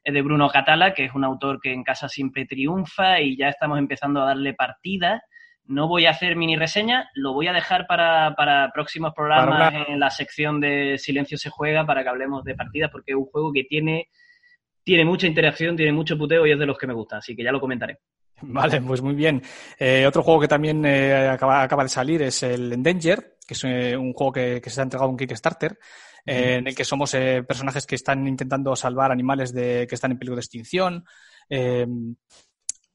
es 0.08 0.14
de 0.14 0.22
Bruno 0.22 0.48
Catala, 0.48 0.94
que 0.94 1.04
es 1.04 1.14
un 1.14 1.26
autor 1.26 1.60
que 1.62 1.74
en 1.74 1.84
casa 1.84 2.08
siempre 2.08 2.46
triunfa 2.46 3.20
y 3.20 3.36
ya 3.36 3.50
estamos 3.50 3.78
empezando 3.78 4.22
a 4.22 4.28
darle 4.28 4.54
partida. 4.54 5.22
No 5.66 5.90
voy 5.90 6.06
a 6.06 6.12
hacer 6.12 6.38
mini 6.38 6.56
reseña, 6.56 7.10
lo 7.14 7.34
voy 7.34 7.48
a 7.48 7.54
dejar 7.54 7.88
para, 7.88 8.72
próximos 8.74 9.14
programas 9.14 9.74
en 9.90 10.00
la 10.00 10.10
sección 10.10 10.62
de 10.62 10.98
Silencio 10.98 11.38
se 11.38 11.50
juega 11.50 11.86
para 11.86 12.04
que 12.04 12.10
hablemos 12.10 12.46
de 12.46 12.56
partidas, 12.56 12.90
porque 12.90 13.12
es 13.12 13.18
un 13.18 13.26
juego 13.26 13.52
que 13.52 13.66
tiene, 13.66 14.08
tiene 14.88 15.04
mucha 15.04 15.28
interacción, 15.28 15.76
tiene 15.76 15.92
mucho 15.92 16.18
puteo 16.18 16.48
y 16.48 16.52
es 16.54 16.58
de 16.58 16.66
los 16.66 16.78
que 16.78 16.88
me 16.88 16.94
gusta, 16.94 17.18
así 17.18 17.36
que 17.36 17.44
ya 17.44 17.52
lo 17.52 17.60
comentaré. 17.60 18.00
Vale, 18.42 18.80
pues 18.80 19.02
muy 19.02 19.16
bien. 19.16 19.44
Eh, 19.78 20.06
otro 20.08 20.24
juego 20.24 20.40
que 20.40 20.48
también 20.48 20.86
eh, 20.86 21.28
acaba, 21.28 21.62
acaba, 21.62 21.84
de 21.84 21.90
salir 21.90 22.22
es 22.22 22.42
el 22.44 22.72
Endanger, 22.72 23.36
que 23.46 23.54
es 23.54 23.64
eh, 23.66 23.98
un 23.98 24.14
juego 24.14 24.32
que, 24.32 24.62
que, 24.62 24.70
se 24.70 24.80
ha 24.80 24.84
entregado 24.84 25.10
un 25.10 25.18
Kickstarter, 25.18 25.78
en 26.26 26.68
el 26.68 26.74
que 26.74 26.86
somos 26.86 27.12
personajes 27.12 27.86
que 27.86 27.96
están 27.96 28.26
intentando 28.28 28.78
salvar 28.78 29.12
animales 29.12 29.54
de, 29.54 29.86
que 29.88 29.96
están 29.96 30.12
en 30.12 30.20
peligro 30.20 30.36
de 30.36 30.42
extinción. 30.42 31.04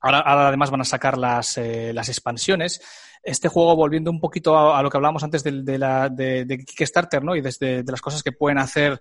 Ahora, 0.01 0.21
ahora, 0.21 0.49
además 0.49 0.71
van 0.71 0.83
a 0.83 0.85
sacar 0.85 1.17
las, 1.17 1.59
las 1.59 2.09
expansiones. 2.11 2.83
Este 3.23 3.49
juego, 3.49 3.75
volviendo 3.75 4.11
un 4.11 4.21
poquito 4.21 4.75
a, 4.75 4.83
lo 4.83 4.91
que 4.91 4.99
hablábamos 4.99 5.23
antes 5.25 5.43
de, 5.43 5.63
de, 5.63 5.79
la, 5.79 6.11
de, 6.11 6.45
de, 6.45 6.59
Kickstarter, 6.59 7.25
¿no? 7.25 7.35
Y 7.35 7.41
desde 7.41 7.83
de 7.83 7.93
las 7.93 8.03
cosas 8.03 8.23
que 8.23 8.33
pueden 8.33 8.59
hacer 8.59 9.01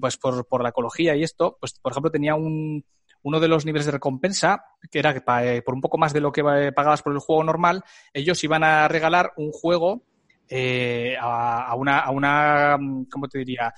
pues 0.00 0.16
por, 0.16 0.46
por 0.46 0.62
la 0.62 0.70
ecología 0.70 1.14
y 1.16 1.22
esto, 1.22 1.56
pues 1.60 1.74
por 1.80 1.92
ejemplo 1.92 2.10
tenía 2.10 2.34
un, 2.34 2.84
uno 3.22 3.40
de 3.40 3.48
los 3.48 3.64
niveles 3.64 3.86
de 3.86 3.92
recompensa, 3.92 4.64
que 4.90 4.98
era 4.98 5.14
que 5.14 5.22
eh, 5.42 5.62
por 5.62 5.74
un 5.74 5.80
poco 5.80 5.98
más 5.98 6.12
de 6.12 6.20
lo 6.20 6.32
que 6.32 6.40
eh, 6.40 6.72
pagabas 6.72 7.02
por 7.02 7.12
el 7.12 7.20
juego 7.20 7.44
normal, 7.44 7.82
ellos 8.12 8.42
iban 8.44 8.64
a 8.64 8.88
regalar 8.88 9.32
un 9.36 9.52
juego 9.52 10.02
eh, 10.48 11.16
a, 11.20 11.74
una, 11.76 12.00
a 12.00 12.10
una, 12.10 12.78
¿cómo 13.10 13.28
te 13.28 13.38
diría? 13.38 13.72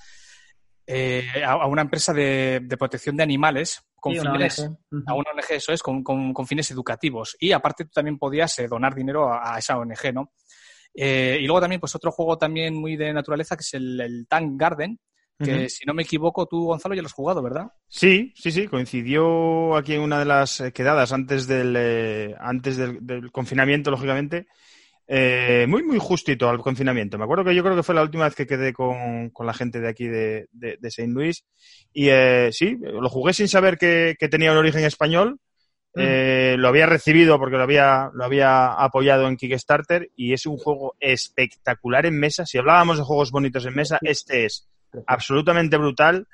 a, 1.45 1.67
una 1.67 1.81
empresa 1.81 2.13
de, 2.13 2.67
protección 2.77 3.17
de 3.17 3.23
animales 3.23 3.83
con 3.95 4.13
fines, 4.13 4.59
a 4.59 5.13
una 5.15 5.31
ONG, 5.31 5.51
eso 5.51 5.73
es, 5.73 5.81
con, 5.81 6.03
con, 6.03 6.47
fines 6.47 6.69
educativos. 6.69 7.35
Y 7.39 7.53
aparte 7.53 7.85
tú 7.85 7.91
también 7.91 8.19
podías 8.19 8.55
donar 8.69 8.93
dinero 8.93 9.31
a, 9.31 9.57
esa 9.57 9.77
ONG, 9.77 10.13
¿no? 10.13 10.31
y 10.93 11.45
luego 11.45 11.59
también, 11.59 11.81
pues 11.81 11.95
otro 11.95 12.11
juego 12.11 12.37
también 12.37 12.75
muy 12.75 12.95
de 12.95 13.11
naturaleza 13.13 13.57
que 13.57 13.61
es 13.61 13.73
el, 13.73 13.99
el 13.99 14.27
Tank 14.27 14.53
Garden, 14.55 14.99
que 15.37 15.69
si 15.69 15.85
no 15.85 15.93
me 15.93 16.03
equivoco, 16.03 16.45
tú, 16.45 16.65
Gonzalo, 16.65 16.95
ya 16.95 17.01
lo 17.01 17.07
has 17.07 17.13
jugado, 17.13 17.41
¿verdad? 17.41 17.67
Sí, 17.87 18.33
sí, 18.35 18.51
sí, 18.51 18.67
coincidió 18.67 19.75
aquí 19.75 19.93
en 19.93 20.01
una 20.01 20.19
de 20.19 20.25
las 20.25 20.61
eh, 20.61 20.71
quedadas 20.71 21.11
antes 21.11 21.45
del, 21.47 21.75
eh, 21.77 22.35
antes 22.39 22.77
del, 22.77 23.31
confinamiento, 23.31 23.91
lógicamente. 23.91 24.47
Eh, 25.07 25.65
muy, 25.67 25.83
muy 25.83 25.99
justito 25.99 26.49
al 26.49 26.59
confinamiento. 26.59 27.17
Me 27.17 27.25
acuerdo 27.25 27.43
que 27.43 27.53
yo 27.53 27.63
creo 27.63 27.75
que 27.75 27.83
fue 27.83 27.93
la 27.93 28.01
última 28.01 28.25
vez 28.25 28.33
que 28.33 28.47
quedé 28.47 28.73
con, 28.73 29.31
la 29.37 29.53
gente 29.53 29.79
de 29.79 29.89
aquí 29.89 30.07
de, 30.07 30.47
de, 30.51 30.77
de 30.79 30.91
Saint 30.91 31.13
Louis. 31.13 31.43
Y 31.93 32.09
sí, 32.51 32.77
lo 32.79 33.09
jugué 33.09 33.33
sin 33.33 33.47
saber 33.47 33.77
que, 33.77 34.15
tenía 34.31 34.51
un 34.51 34.57
origen 34.57 34.85
español. 34.85 35.39
lo 35.93 36.67
había 36.67 36.85
recibido 36.85 37.37
porque 37.37 37.57
lo 37.57 37.63
había, 37.63 38.09
lo 38.13 38.23
había 38.23 38.73
apoyado 38.73 39.27
en 39.27 39.35
Kickstarter 39.35 40.09
y 40.15 40.33
es 40.33 40.45
un 40.45 40.57
juego 40.57 40.95
espectacular 40.99 42.05
en 42.05 42.17
mesa. 42.17 42.45
Si 42.45 42.57
hablábamos 42.57 42.97
de 42.97 43.03
juegos 43.03 43.31
bonitos 43.31 43.65
en 43.65 43.75
mesa, 43.75 43.99
este 44.01 44.45
es 44.45 44.67
absolutamente 45.07 45.77
brutal. 45.77 46.27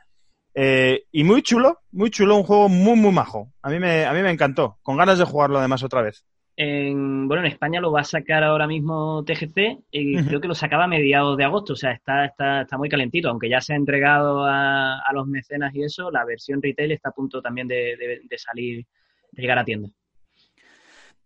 Eh, 0.54 1.04
y 1.12 1.24
muy 1.24 1.42
chulo, 1.42 1.80
muy 1.92 2.10
chulo, 2.10 2.36
un 2.36 2.44
juego 2.44 2.70
muy, 2.70 2.96
muy 2.96 3.12
majo. 3.12 3.52
A 3.62 3.70
mí 3.70 3.80
me, 3.80 4.06
a 4.06 4.14
mí 4.14 4.22
me 4.22 4.32
encantó, 4.32 4.78
con 4.82 4.98
ganas 4.98 5.18
de 5.18 5.26
jugarlo 5.26 5.60
además 5.60 5.84
otra 5.84 6.02
vez. 6.02 6.26
En, 6.58 7.28
bueno, 7.28 7.44
en 7.44 7.52
España 7.52 7.80
lo 7.80 7.92
va 7.92 8.02
a 8.02 8.04
sacar 8.04 8.44
ahora 8.44 8.68
mismo 8.68 9.24
TGC 9.24 9.86
y 9.90 10.22
creo 10.26 10.42
que 10.42 10.50
lo 10.50 10.54
sacaba 10.54 10.84
a 10.84 10.88
mediados 10.88 11.38
de 11.38 11.46
agosto, 11.46 11.74
o 11.74 11.76
sea, 11.78 11.92
está, 11.92 12.26
está, 12.26 12.62
está 12.62 12.78
muy 12.78 12.90
calentito, 12.90 13.30
aunque 13.30 13.50
ya 13.50 13.62
se 13.62 13.74
ha 13.74 13.78
entregado 13.78 14.44
a, 14.46 15.00
a, 15.00 15.14
los 15.14 15.28
mecenas 15.28 15.74
y 15.74 15.84
eso, 15.84 16.12
la 16.12 16.26
versión 16.26 16.62
retail 16.62 16.92
está 16.92 17.10
a 17.10 17.14
punto 17.14 17.42
también 17.42 17.68
de, 17.68 18.22
de 18.30 18.38
salir, 18.38 18.86
de 19.32 19.42
llegar 19.42 19.58
a 19.58 19.66
tienda. 19.66 19.90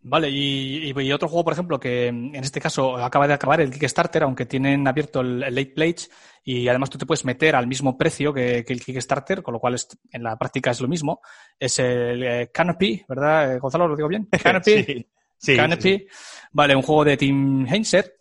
Vale, 0.07 0.29
y, 0.29 1.11
otro 1.11 1.27
juego, 1.27 1.45
por 1.45 1.53
ejemplo, 1.53 1.79
que 1.79 2.05
en 2.09 2.35
este 2.35 2.61
caso 2.61 2.95
acaba 2.97 3.27
de 3.27 3.33
acabar 3.33 3.59
el 3.59 3.71
Kickstarter, 3.71 4.21
aunque 4.21 4.45
tienen 4.45 4.87
abierto 4.87 5.21
el, 5.21 5.39
Late 5.39 5.73
Pledge 5.73 6.09
y 6.43 6.67
además 6.67 6.91
tú 6.91 6.99
te 6.99 7.07
puedes 7.07 7.25
meter 7.25 7.55
al 7.55 7.65
mismo 7.65 7.97
precio 7.97 8.31
que, 8.31 8.59
el 8.59 8.85
Kickstarter, 8.85 9.41
con 9.41 9.55
lo 9.55 9.59
cual 9.59 9.75
en 10.11 10.21
la 10.21 10.37
práctica 10.37 10.69
es 10.69 10.79
lo 10.79 10.87
mismo, 10.87 11.21
es 11.59 11.79
el 11.79 12.21
eh, 12.21 12.51
Canopy, 12.53 13.03
¿verdad, 13.07 13.55
eh, 13.55 13.57
Gonzalo? 13.57 13.87
¿Lo 13.87 13.95
digo 13.95 14.07
bien? 14.07 14.27
Canopy. 14.43 15.07
sí, 15.39 15.55
Canopy. 15.55 16.05
Vale, 16.51 16.75
un 16.75 16.83
juego 16.83 17.03
de 17.03 17.17
Tim 17.17 17.65
Heinzer, 17.65 18.15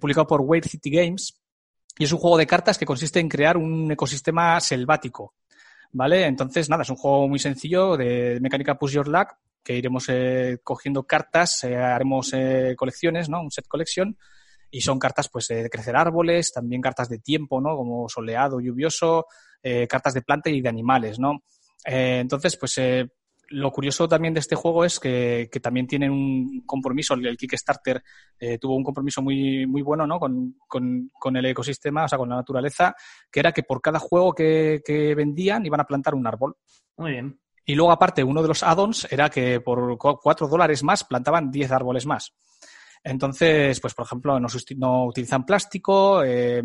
publicado 0.00 0.26
por 0.26 0.40
Wave 0.40 0.68
City 0.68 0.90
Games, 0.90 1.40
y 1.98 2.02
es 2.02 2.12
un 2.12 2.18
juego 2.18 2.36
de 2.36 2.48
cartas 2.48 2.76
que 2.78 2.84
consiste 2.84 3.20
en 3.20 3.28
crear 3.28 3.56
un 3.56 3.92
ecosistema 3.92 4.58
selvático. 4.58 5.34
¿Vale? 5.92 6.26
Entonces, 6.26 6.68
nada, 6.68 6.82
es 6.82 6.90
un 6.90 6.96
juego 6.96 7.28
muy 7.28 7.38
sencillo 7.38 7.96
de 7.96 8.40
mecánica 8.40 8.76
Push 8.76 8.94
Your 8.94 9.06
Luck, 9.06 9.36
que 9.62 9.76
iremos 9.76 10.08
eh, 10.08 10.58
cogiendo 10.62 11.04
cartas, 11.04 11.64
eh, 11.64 11.76
haremos 11.76 12.32
eh, 12.34 12.74
colecciones, 12.76 13.28
¿no? 13.28 13.40
Un 13.40 13.50
set 13.50 13.66
collection. 13.68 14.16
Y 14.70 14.80
son 14.80 14.98
cartas, 14.98 15.28
pues, 15.30 15.48
de 15.48 15.68
crecer 15.68 15.96
árboles, 15.96 16.52
también 16.52 16.80
cartas 16.80 17.08
de 17.08 17.18
tiempo, 17.18 17.60
¿no? 17.60 17.76
Como 17.76 18.08
soleado, 18.08 18.58
lluvioso, 18.58 19.26
cartas 19.88 20.14
de 20.14 20.22
planta 20.22 20.50
y 20.50 20.60
de 20.60 20.68
animales, 20.68 21.20
¿no? 21.20 21.44
entonces, 21.84 22.56
pues, 22.56 22.80
lo 23.48 23.70
curioso 23.70 24.08
también 24.08 24.34
de 24.34 24.40
este 24.40 24.56
juego 24.56 24.84
es 24.84 24.98
que, 24.98 25.48
también 25.62 25.86
tienen 25.86 26.10
un 26.10 26.62
compromiso, 26.64 27.14
el 27.14 27.36
Kickstarter 27.36 28.02
tuvo 28.58 28.74
un 28.74 28.82
compromiso 28.82 29.20
muy, 29.20 29.66
muy 29.66 29.82
bueno 29.82 30.06
¿no? 30.06 30.18
Con, 30.18 30.56
con, 30.66 31.10
con, 31.12 31.36
el 31.36 31.46
ecosistema, 31.46 32.06
o 32.06 32.08
sea, 32.08 32.18
con 32.18 32.30
la 32.30 32.36
naturaleza, 32.36 32.94
que 33.30 33.40
era 33.40 33.52
que 33.52 33.62
por 33.62 33.80
cada 33.80 33.98
juego 33.98 34.32
que, 34.32 34.80
que 34.84 35.14
vendían 35.14 35.66
iban 35.66 35.80
a 35.80 35.86
plantar 35.86 36.14
un 36.14 36.26
árbol. 36.26 36.56
Muy 36.96 37.12
bien. 37.12 37.38
Y 37.64 37.74
luego, 37.74 37.92
aparte, 37.92 38.24
uno 38.24 38.42
de 38.42 38.48
los 38.48 38.62
add-ons 38.62 39.06
era 39.10 39.28
que 39.28 39.60
por 39.60 39.96
cuatro 39.98 40.48
dólares 40.48 40.82
más 40.82 41.04
plantaban 41.04 41.50
10 41.50 41.70
árboles 41.70 42.06
más. 42.06 42.32
Entonces, 43.04 43.80
pues, 43.80 43.94
por 43.94 44.04
ejemplo, 44.04 44.38
no, 44.38 45.06
utilizan 45.06 45.44
plástico, 45.44 46.22
eh, 46.22 46.62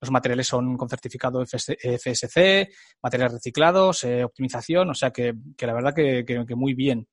los 0.00 0.10
materiales 0.10 0.46
son 0.46 0.76
con 0.76 0.88
certificado 0.88 1.44
FSC, 1.44 2.68
materiales 3.02 3.34
reciclados, 3.34 4.04
eh, 4.04 4.22
optimización, 4.24 4.90
o 4.90 4.94
sea 4.94 5.10
que, 5.10 5.34
la 5.58 5.74
verdad 5.74 5.94
que, 5.94 6.54
muy 6.54 6.74
bien. 6.74 7.08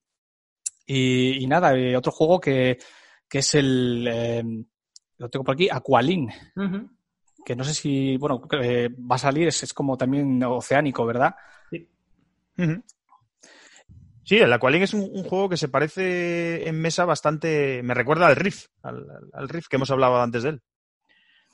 Y, 0.86 1.46
nada, 1.48 1.76
eh, 1.76 1.98
otro 1.98 2.12
juego 2.12 2.40
que, 2.40 2.78
es 3.32 3.56
el, 3.56 4.66
lo 5.18 5.30
tengo 5.30 5.44
por 5.44 5.56
aquí, 5.56 5.68
Aqualin, 5.72 6.30
que 7.44 7.56
no 7.56 7.64
sé 7.64 7.74
si, 7.74 8.16
bueno, 8.18 8.42
va 8.42 9.16
a 9.16 9.20
salir, 9.20 9.48
es, 9.48 9.74
como 9.74 9.98
también 9.98 10.44
oceánico, 10.44 11.06
¿verdad? 11.06 11.36
Sí. 11.72 11.90
Sí, 14.28 14.38
el 14.38 14.52
Aqualink 14.52 14.84
es 14.84 14.94
un, 14.94 15.24
juego 15.24 15.48
que 15.48 15.56
se 15.56 15.70
parece 15.70 16.68
en 16.68 16.82
mesa 16.82 17.06
bastante. 17.06 17.82
Me 17.82 17.94
recuerda 17.94 18.28
al 18.28 18.36
Riff, 18.36 18.66
al, 18.84 19.48
Riff 19.48 19.70
que 19.70 19.78
hemos 19.78 19.90
hablado 19.90 20.22
antes 20.22 20.44
de 20.44 20.50
él. 20.50 20.62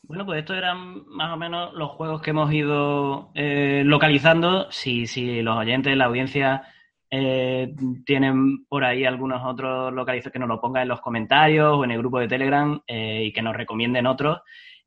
Bueno, 0.02 0.26
pues 0.26 0.40
estos 0.40 0.58
eran 0.58 1.06
más 1.06 1.32
o 1.32 1.38
menos 1.38 1.72
los 1.76 1.92
juegos 1.92 2.24
que 2.24 2.32
hemos 2.32 2.52
ido 2.52 3.30
eh, 3.36 3.84
localizando. 3.86 4.72
Si, 4.72 5.06
si 5.06 5.44
los 5.44 5.56
oyentes, 5.56 5.96
la 5.96 6.06
audiencia, 6.06 6.64
eh, 7.12 7.76
tienen 8.08 8.66
por 8.66 8.84
ahí 8.84 9.06
algunos 9.06 9.44
otros 9.46 9.94
localizados 9.94 10.34
que 10.34 10.40
nos 10.40 10.50
lo 10.50 10.60
pongan 10.60 10.82
en 10.82 10.90
los 10.90 11.02
comentarios 11.02 11.78
o 11.78 11.84
en 11.84 11.92
el 11.92 12.00
grupo 12.00 12.18
de 12.18 12.28
Telegram 12.28 12.82
eh, 12.88 13.26
y 13.26 13.32
que 13.32 13.44
nos 13.44 13.56
recomienden 13.56 14.08
otros. 14.08 14.40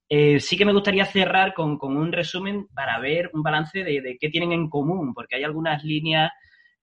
sí 0.08 0.56
que 0.56 0.64
me 0.64 0.72
gustaría 0.72 1.04
cerrar 1.04 1.54
con, 1.54 1.78
un 1.80 2.10
resumen 2.10 2.66
para 2.74 2.98
ver 2.98 3.30
un 3.32 3.44
balance 3.44 3.84
de, 3.84 4.00
de, 4.00 4.18
qué 4.18 4.28
tienen 4.28 4.50
en 4.50 4.68
común, 4.68 5.14
porque 5.14 5.36
hay 5.36 5.44
algunas 5.44 5.84
líneas 5.84 6.32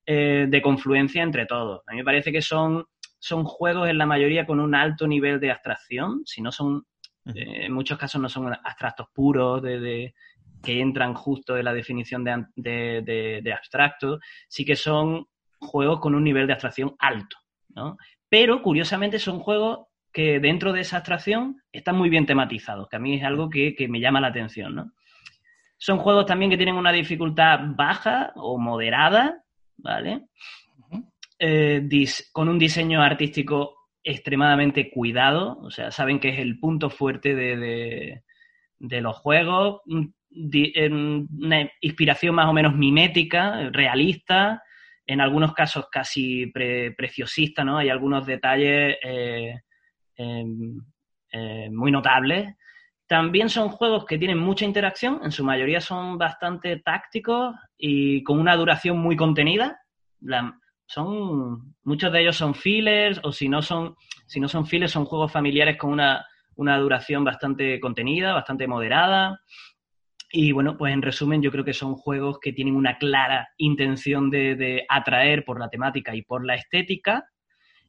eh, 0.06 0.48
de 0.50 0.62
confluencia 0.62 1.24
entre 1.24 1.46
todos. 1.46 1.82
A 1.88 1.92
mí 1.92 1.98
me 1.98 2.04
parece 2.04 2.32
que 2.32 2.42
son, 2.42 2.86
son 3.20 3.46
juegos 3.46 3.90
en 3.90 3.98
la 3.98 4.06
mayoría 4.06 4.46
con 4.46 4.60
un 4.60 4.76
alto 4.76 5.08
nivel 5.08 5.40
de 5.40 5.52
abstracción, 5.52 6.24
si 6.26 6.42
no 6.42 6.52
son, 6.52 6.86
eh, 7.34 7.66
en 7.66 7.72
muchos 7.72 7.98
casos 7.98 8.20
no 8.20 8.28
son 8.28 8.54
abstractos 8.54 9.08
puros 9.14 9.62
de, 9.62 10.14
que 10.64 10.82
entran 10.82 11.14
justo 11.14 11.58
en 11.58 11.66
la 11.66 11.74
definición 11.74 12.24
de, 12.24 13.42
de, 13.44 13.54
abstracto, 13.54 14.20
sí 14.48 14.66
que 14.66 14.76
son 14.76 15.28
juegos 15.60 16.00
con 16.00 16.16
un 16.16 16.24
nivel 16.24 16.48
de 16.48 16.54
abstracción 16.54 16.96
alto, 17.00 17.38
¿no? 17.70 17.98
Pero 18.28 18.62
curiosamente 18.62 19.20
son 19.20 19.40
juegos 19.40 19.88
que 20.12 20.40
dentro 20.40 20.74
de 20.74 20.82
esa 20.82 20.98
abstracción 20.98 21.62
están 21.72 21.96
muy 21.96 22.10
bien 22.10 22.26
tematizados, 22.26 22.90
que 22.90 22.96
a 22.96 23.00
mí 23.00 23.16
es 23.16 23.24
algo 23.24 23.50
que, 23.50 23.76
que 23.76 23.88
me 23.88 24.00
llama 24.00 24.22
la 24.22 24.28
atención, 24.28 24.76
¿no? 24.76 24.92
Son 25.78 25.98
juegos 25.98 26.26
también 26.26 26.50
que 26.50 26.58
tienen 26.58 26.76
una 26.76 26.94
dificultad 26.94 27.60
baja 27.76 28.32
o 28.36 28.58
moderada, 28.58 29.43
¿vale? 29.78 30.28
Eh, 31.40 31.88
con 32.32 32.50
un 32.50 32.60
diseño 32.60 33.02
artístico 33.02 33.76
extremadamente 34.04 34.92
cuidado, 34.92 35.58
o 35.60 35.72
sea, 35.72 35.92
saben 35.92 36.20
que 36.20 36.30
es 36.30 36.40
el 36.40 36.60
punto 36.60 36.90
fuerte 36.90 37.36
de, 37.36 38.22
los 38.80 39.18
juegos, 39.18 39.82
una 39.86 41.72
inspiración 41.82 42.36
más 42.36 42.48
o 42.48 42.54
menos 42.54 42.76
mimética, 42.76 43.70
realista, 43.72 44.62
en 45.06 45.22
algunos 45.22 45.54
casos 45.54 45.88
casi 45.92 46.48
preciosista, 46.48 47.64
¿no? 47.64 47.78
Hay 47.78 47.90
algunos 47.90 48.26
detalles 48.26 48.98
eh, 49.04 49.60
em, 50.16 50.80
eh, 51.32 51.70
muy 51.72 51.92
notables 51.92 52.56
También 53.08 53.50
son 53.50 53.70
juegos 53.70 54.06
que 54.06 54.18
tienen 54.18 54.38
mucha 54.38 54.66
interacción, 54.66 55.20
en 55.24 55.32
su 55.32 55.44
mayoría 55.44 55.82
son 55.82 56.18
bastante 56.18 56.78
tácticos 56.78 57.56
y 57.78 58.24
con 58.24 58.40
una 58.40 58.56
duración 58.56 58.98
muy 58.98 59.16
contenida. 59.16 59.80
son, 60.86 61.76
muchos 61.84 62.12
de 62.12 62.22
ellos 62.22 62.38
son 62.38 62.56
fillers 62.56 63.20
o 63.24 63.32
si 63.32 63.50
no 63.50 63.62
son, 63.62 63.96
si 64.26 64.40
no 64.40 64.48
son 64.48 64.66
fillers 64.66 64.92
son 64.92 65.06
juegos 65.06 65.32
familiares 65.32 65.78
con 65.78 65.92
una, 65.92 66.26
una 66.56 66.78
duración 66.78 67.24
bastante 67.24 67.80
contenida, 67.80 68.34
bastante 68.34 68.68
moderada. 68.68 69.40
Y 70.32 70.52
bueno, 70.52 70.78
pues 70.78 70.94
en 70.94 71.02
resumen, 71.02 71.42
yo 71.42 71.52
creo 71.52 71.64
que 71.64 71.74
son 71.74 71.96
juegos 71.96 72.40
que 72.40 72.54
tienen 72.54 72.76
una 72.76 72.98
clara 72.98 73.50
intención 73.58 74.30
de, 74.32 74.84
atraer 74.90 75.46
por 75.46 75.60
la 75.60 75.70
temática 75.70 76.16
y 76.16 76.24
por 76.24 76.46
la 76.46 76.56
estética 76.56 77.26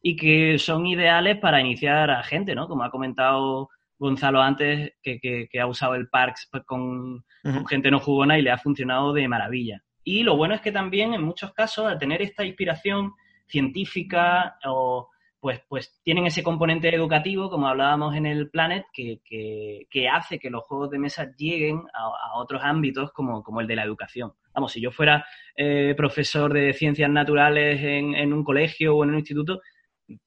y 0.02 0.16
que 0.16 0.58
son 0.58 0.86
ideales 0.86 1.38
para 1.38 1.60
iniciar 1.60 2.10
a 2.10 2.22
gente, 2.22 2.54
¿no? 2.54 2.68
Como 2.68 2.84
ha 2.84 2.90
comentado 2.90 3.70
Gonzalo 3.98 4.40
antes, 4.40 4.92
que, 5.02 5.48
ha 5.60 5.66
usado 5.66 5.94
el 5.94 6.08
Parks 6.08 6.48
pues, 6.50 6.64
con, 6.64 7.24
con, 7.42 7.66
gente 7.66 7.90
no 7.90 8.00
jugona 8.00 8.38
y 8.38 8.42
le 8.42 8.50
ha 8.50 8.58
funcionado 8.58 9.12
de 9.12 9.28
maravilla. 9.28 9.82
Y 10.02 10.22
lo 10.22 10.36
bueno 10.36 10.54
es 10.54 10.60
que 10.60 10.72
también 10.72 11.14
en 11.14 11.22
muchos 11.22 11.52
casos, 11.52 11.86
al 11.86 11.98
tener 11.98 12.20
esta 12.20 12.44
inspiración 12.44 13.12
científica 13.46 14.56
o 14.66 15.08
pues, 15.44 15.60
pues 15.68 16.00
tienen 16.02 16.24
ese 16.24 16.42
componente 16.42 16.88
educativo, 16.88 17.50
como 17.50 17.68
hablábamos 17.68 18.16
en 18.16 18.24
el 18.24 18.48
Planet, 18.48 18.86
que, 18.94 19.20
que, 19.26 20.08
hace 20.08 20.38
que 20.38 20.48
los 20.48 20.64
juegos 20.64 20.88
de 20.88 20.98
mesa 20.98 21.34
lleguen 21.36 21.82
a, 21.92 22.38
otros 22.38 22.62
ámbitos 22.64 23.12
como, 23.12 23.42
como, 23.42 23.60
el 23.60 23.66
de 23.66 23.76
la 23.76 23.84
educación. 23.84 24.32
Vamos, 24.54 24.72
si 24.72 24.80
yo 24.80 24.90
fuera 24.90 25.26
eh, 25.54 25.92
profesor 25.98 26.50
de 26.50 26.72
ciencias 26.72 27.10
naturales 27.10 27.78
en, 27.78 28.14
en, 28.14 28.32
un 28.32 28.42
colegio 28.42 28.96
o 28.96 29.04
en 29.04 29.10
un 29.10 29.18
instituto, 29.18 29.60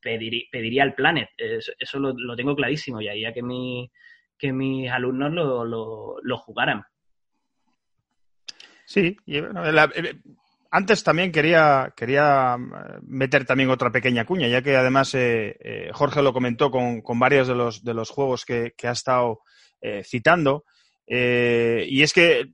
pediría 0.01 0.83
el 0.83 0.93
Planet. 0.93 1.29
Eso, 1.37 1.99
lo, 1.99 2.35
tengo 2.35 2.55
clarísimo 2.55 3.01
y 3.01 3.07
haría 3.07 3.33
que, 3.33 3.43
mi, 3.43 3.91
que 4.37 4.53
mis 4.53 4.89
alumnos 4.89 5.31
lo, 5.31 5.65
lo, 5.65 6.15
lo 6.21 6.37
jugaran. 6.37 6.83
Sí, 8.85 9.17
y 9.25 9.41
bueno, 9.41 9.69
la, 9.71 9.91
eh, 9.95 10.15
antes 10.71 11.03
también 11.03 11.31
quería, 11.31 11.93
quería 11.95 12.55
eh, 12.55 12.99
meter 13.03 13.45
también 13.45 13.69
otra 13.69 13.91
pequeña 13.91 14.25
cuña, 14.25 14.47
ya 14.47 14.61
que 14.61 14.75
además 14.75 15.13
eh, 15.15 15.57
eh, 15.59 15.89
Jorge 15.93 16.21
lo 16.21 16.33
comentó 16.33 16.71
con, 16.71 17.01
con, 17.01 17.19
varios 17.19 17.47
de 17.47 17.55
los, 17.55 17.83
de 17.83 17.93
los 17.93 18.09
juegos 18.09 18.45
que, 18.45 18.73
ha 18.83 18.91
estado 18.91 19.41
citando. 20.03 20.65
y 21.07 22.01
es 22.01 22.13
que 22.13 22.49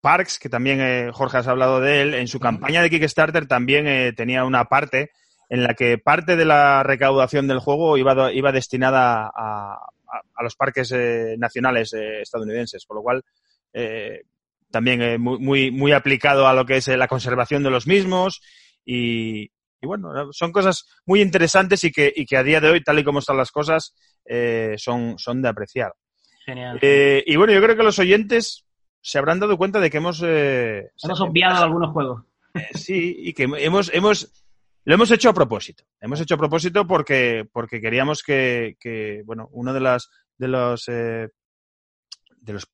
Parks, 0.00 0.38
que 0.38 0.48
también 0.48 1.12
Jorge 1.12 1.38
has 1.38 1.46
hablado 1.46 1.80
de 1.80 2.00
él, 2.00 2.14
en 2.14 2.26
su 2.26 2.40
campaña 2.40 2.82
de 2.82 2.90
Kickstarter 2.90 3.46
también 3.46 4.14
tenía 4.14 4.44
una 4.44 4.64
parte 4.64 5.10
en 5.48 5.62
la 5.64 5.74
que 5.74 5.98
parte 5.98 6.36
de 6.36 6.44
la 6.44 6.82
recaudación 6.82 7.48
del 7.48 7.58
juego 7.58 7.96
iba, 7.96 8.32
iba 8.32 8.52
destinada 8.52 9.30
a, 9.34 9.74
a 10.34 10.42
los 10.42 10.56
parques 10.56 10.94
nacionales 11.38 11.92
estadounidenses, 11.94 12.84
por 12.86 12.96
lo 12.96 13.02
cual 13.02 13.24
también 14.70 15.02
eh, 15.02 15.18
muy, 15.18 15.70
muy, 15.70 15.92
aplicado 15.92 16.46
a 16.46 16.54
lo 16.54 16.66
que 16.66 16.76
es 16.76 16.88
eh, 16.88 16.96
la 16.96 17.08
conservación 17.08 17.62
de 17.62 17.70
los 17.70 17.86
mismos 17.86 18.42
y, 18.84 19.50
bueno, 19.82 20.32
son 20.32 20.52
cosas 20.52 20.86
muy 21.06 21.20
interesantes 21.20 21.84
y 21.84 21.92
que, 21.92 22.12
y 22.14 22.26
que 22.26 22.36
a 22.36 22.42
día 22.42 22.60
de 22.60 22.70
hoy, 22.70 22.82
tal 22.82 22.98
y 22.98 23.04
como 23.04 23.20
están 23.20 23.36
las 23.36 23.52
cosas, 23.52 23.94
eh, 24.24 24.74
son, 24.76 25.18
son 25.18 25.42
de 25.42 25.48
apreciar. 25.48 25.92
Genial. 26.44 26.78
y 26.82 27.36
bueno, 27.36 27.52
yo 27.52 27.62
creo 27.62 27.76
que 27.76 27.82
los 27.82 27.98
oyentes 27.98 28.64
se 29.02 29.18
habrán 29.18 29.38
dado 29.38 29.58
cuenta 29.58 29.80
de 29.80 29.90
que 29.90 29.98
hemos... 29.98 30.22
hemos 30.22 31.20
obviado 31.20 31.62
algunos 31.62 31.92
juegos. 31.92 32.22
sí, 32.74 33.16
y 33.18 33.34
que 33.34 33.42
hemos, 33.42 33.90
hemos, 33.92 34.32
lo 34.88 34.94
hemos 34.94 35.10
hecho 35.10 35.28
a 35.28 35.34
propósito. 35.34 35.84
Hemos 36.00 36.18
hecho 36.18 36.36
a 36.36 36.38
propósito 36.38 36.86
porque, 36.86 37.46
porque 37.52 37.78
queríamos 37.78 38.22
que, 38.22 38.78
que 38.80 39.20
bueno, 39.26 39.50
uno 39.52 39.74
de 39.74 39.80
las 39.80 40.08
de 40.38 40.48
los 40.48 40.86
de 40.86 41.30
los 42.46 42.66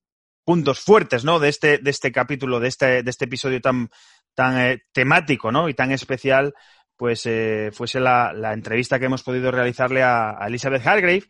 puntos 0.45 0.78
fuertes, 0.78 1.24
¿no? 1.24 1.41
De 1.41 1.49
este, 1.49 1.78
de 1.78 1.91
este 1.91 2.12
capítulo, 2.12 2.61
de 2.61 2.69
este, 2.69 3.03
de 3.03 3.11
este 3.11 3.24
episodio 3.24 3.61
tan, 3.61 3.89
tan 4.32 4.61
eh, 4.61 4.82
temático, 4.93 5.51
¿no? 5.51 5.69
Y 5.69 5.74
tan 5.74 5.91
especial, 5.91 6.55
pues 6.97 7.27
eh, 7.27 7.70
fuese 7.73 7.99
la, 7.99 8.32
la, 8.32 8.53
entrevista 8.53 9.01
que 9.01 9.07
hemos 9.07 9.24
podido 9.24 9.51
realizarle 9.51 10.05
a, 10.05 10.36
Elizabeth 10.47 10.86
Hargrave. 10.86 11.24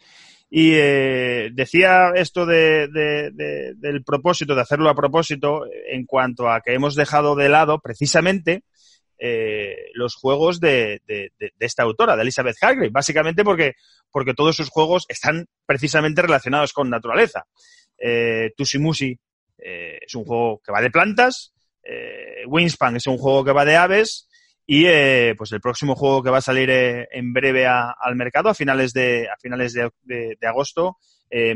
Y 0.50 0.72
eh, 0.74 1.48
decía 1.54 2.10
esto 2.14 2.44
de, 2.44 2.88
de, 2.88 3.72
del 3.76 4.04
propósito, 4.04 4.54
de 4.54 4.60
hacerlo 4.60 4.90
a 4.90 4.94
propósito, 4.94 5.62
en 5.90 6.04
cuanto 6.04 6.50
a 6.50 6.60
que 6.60 6.74
hemos 6.74 6.94
dejado 6.94 7.34
de 7.34 7.48
lado 7.48 7.80
precisamente 7.80 8.64
los 9.94 10.14
juegos 10.16 10.60
de, 10.60 11.00
esta 11.58 11.82
autora, 11.82 12.16
de 12.16 12.22
Elizabeth 12.22 12.56
Hargrave, 12.60 12.90
básicamente 12.90 13.44
porque, 13.44 13.74
porque 14.10 14.34
todos 14.34 14.56
sus 14.56 14.68
juegos 14.68 15.06
están 15.08 15.46
precisamente 15.66 16.22
relacionados 16.22 16.72
con 16.72 16.90
naturaleza. 16.90 17.44
Eh, 17.98 18.50
Tusimusi 18.56 19.18
eh, 19.58 19.98
es 20.06 20.14
un 20.14 20.24
juego 20.24 20.60
que 20.64 20.72
va 20.72 20.80
de 20.80 20.90
plantas, 20.90 21.54
eh, 21.84 22.44
Wingspan 22.46 22.96
es 22.96 23.06
un 23.06 23.18
juego 23.18 23.44
que 23.44 23.52
va 23.52 23.64
de 23.64 23.76
aves 23.76 24.28
y 24.66 24.86
eh, 24.86 25.34
pues 25.36 25.52
el 25.52 25.60
próximo 25.60 25.94
juego 25.94 26.22
que 26.22 26.30
va 26.30 26.38
a 26.38 26.42
salir 26.42 26.70
eh, 26.70 27.06
en 27.10 27.34
breve 27.34 27.66
al 27.66 28.16
mercado 28.16 28.48
a 28.48 28.54
finales 28.54 28.94
de, 28.94 29.28
a 29.28 29.36
finales 29.38 29.74
de, 29.74 29.90
de, 30.02 30.46
agosto, 30.46 30.96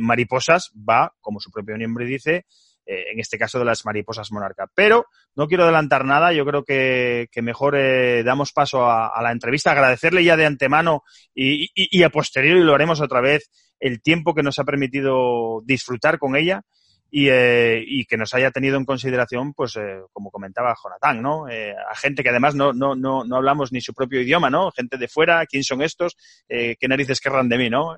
Mariposas 0.00 0.72
va, 0.74 1.14
como 1.20 1.38
su 1.38 1.52
propio 1.52 1.78
nombre 1.78 2.04
dice, 2.04 2.46
en 2.90 3.20
este 3.20 3.38
caso 3.38 3.58
de 3.58 3.66
las 3.66 3.84
mariposas 3.84 4.32
monarca. 4.32 4.66
Pero 4.74 5.06
no 5.36 5.46
quiero 5.46 5.64
adelantar 5.64 6.04
nada, 6.04 6.32
yo 6.32 6.46
creo 6.46 6.64
que, 6.64 7.28
mejor 7.42 7.76
damos 8.24 8.52
paso 8.52 8.90
a, 8.90 9.20
la 9.22 9.30
entrevista, 9.30 9.72
agradecerle 9.72 10.24
ya 10.24 10.36
de 10.36 10.46
antemano 10.46 11.02
y, 11.34 12.02
a 12.02 12.08
posteriori 12.10 12.62
lo 12.62 12.74
haremos 12.74 13.00
otra 13.00 13.20
vez 13.20 13.50
el 13.80 14.00
tiempo 14.02 14.34
que 14.34 14.42
nos 14.42 14.58
ha 14.58 14.64
permitido 14.64 15.62
disfrutar 15.64 16.18
con 16.18 16.36
ella 16.36 16.62
y, 17.10 17.28
eh, 17.30 17.84
que 18.08 18.16
nos 18.16 18.34
haya 18.34 18.50
tenido 18.50 18.76
en 18.76 18.84
consideración, 18.84 19.54
pues 19.54 19.76
eh, 19.76 20.00
como 20.12 20.30
comentaba 20.30 20.74
Jonathan, 20.82 21.22
¿no? 21.22 21.48
Eh, 21.48 21.72
a 21.72 21.94
gente 21.94 22.22
que 22.22 22.28
además 22.28 22.54
no, 22.54 22.72
no, 22.72 22.94
no, 22.94 23.24
no 23.24 23.36
hablamos 23.36 23.72
ni 23.72 23.80
su 23.80 23.94
propio 23.94 24.20
idioma, 24.20 24.50
¿no? 24.50 24.70
Gente 24.72 24.98
de 24.98 25.08
fuera, 25.08 25.46
¿quién 25.46 25.64
son 25.64 25.82
estos? 25.82 26.16
¿Qué 26.48 26.76
narices 26.88 27.20
querrán 27.20 27.48
de 27.48 27.58
mí, 27.58 27.70
¿no? 27.70 27.96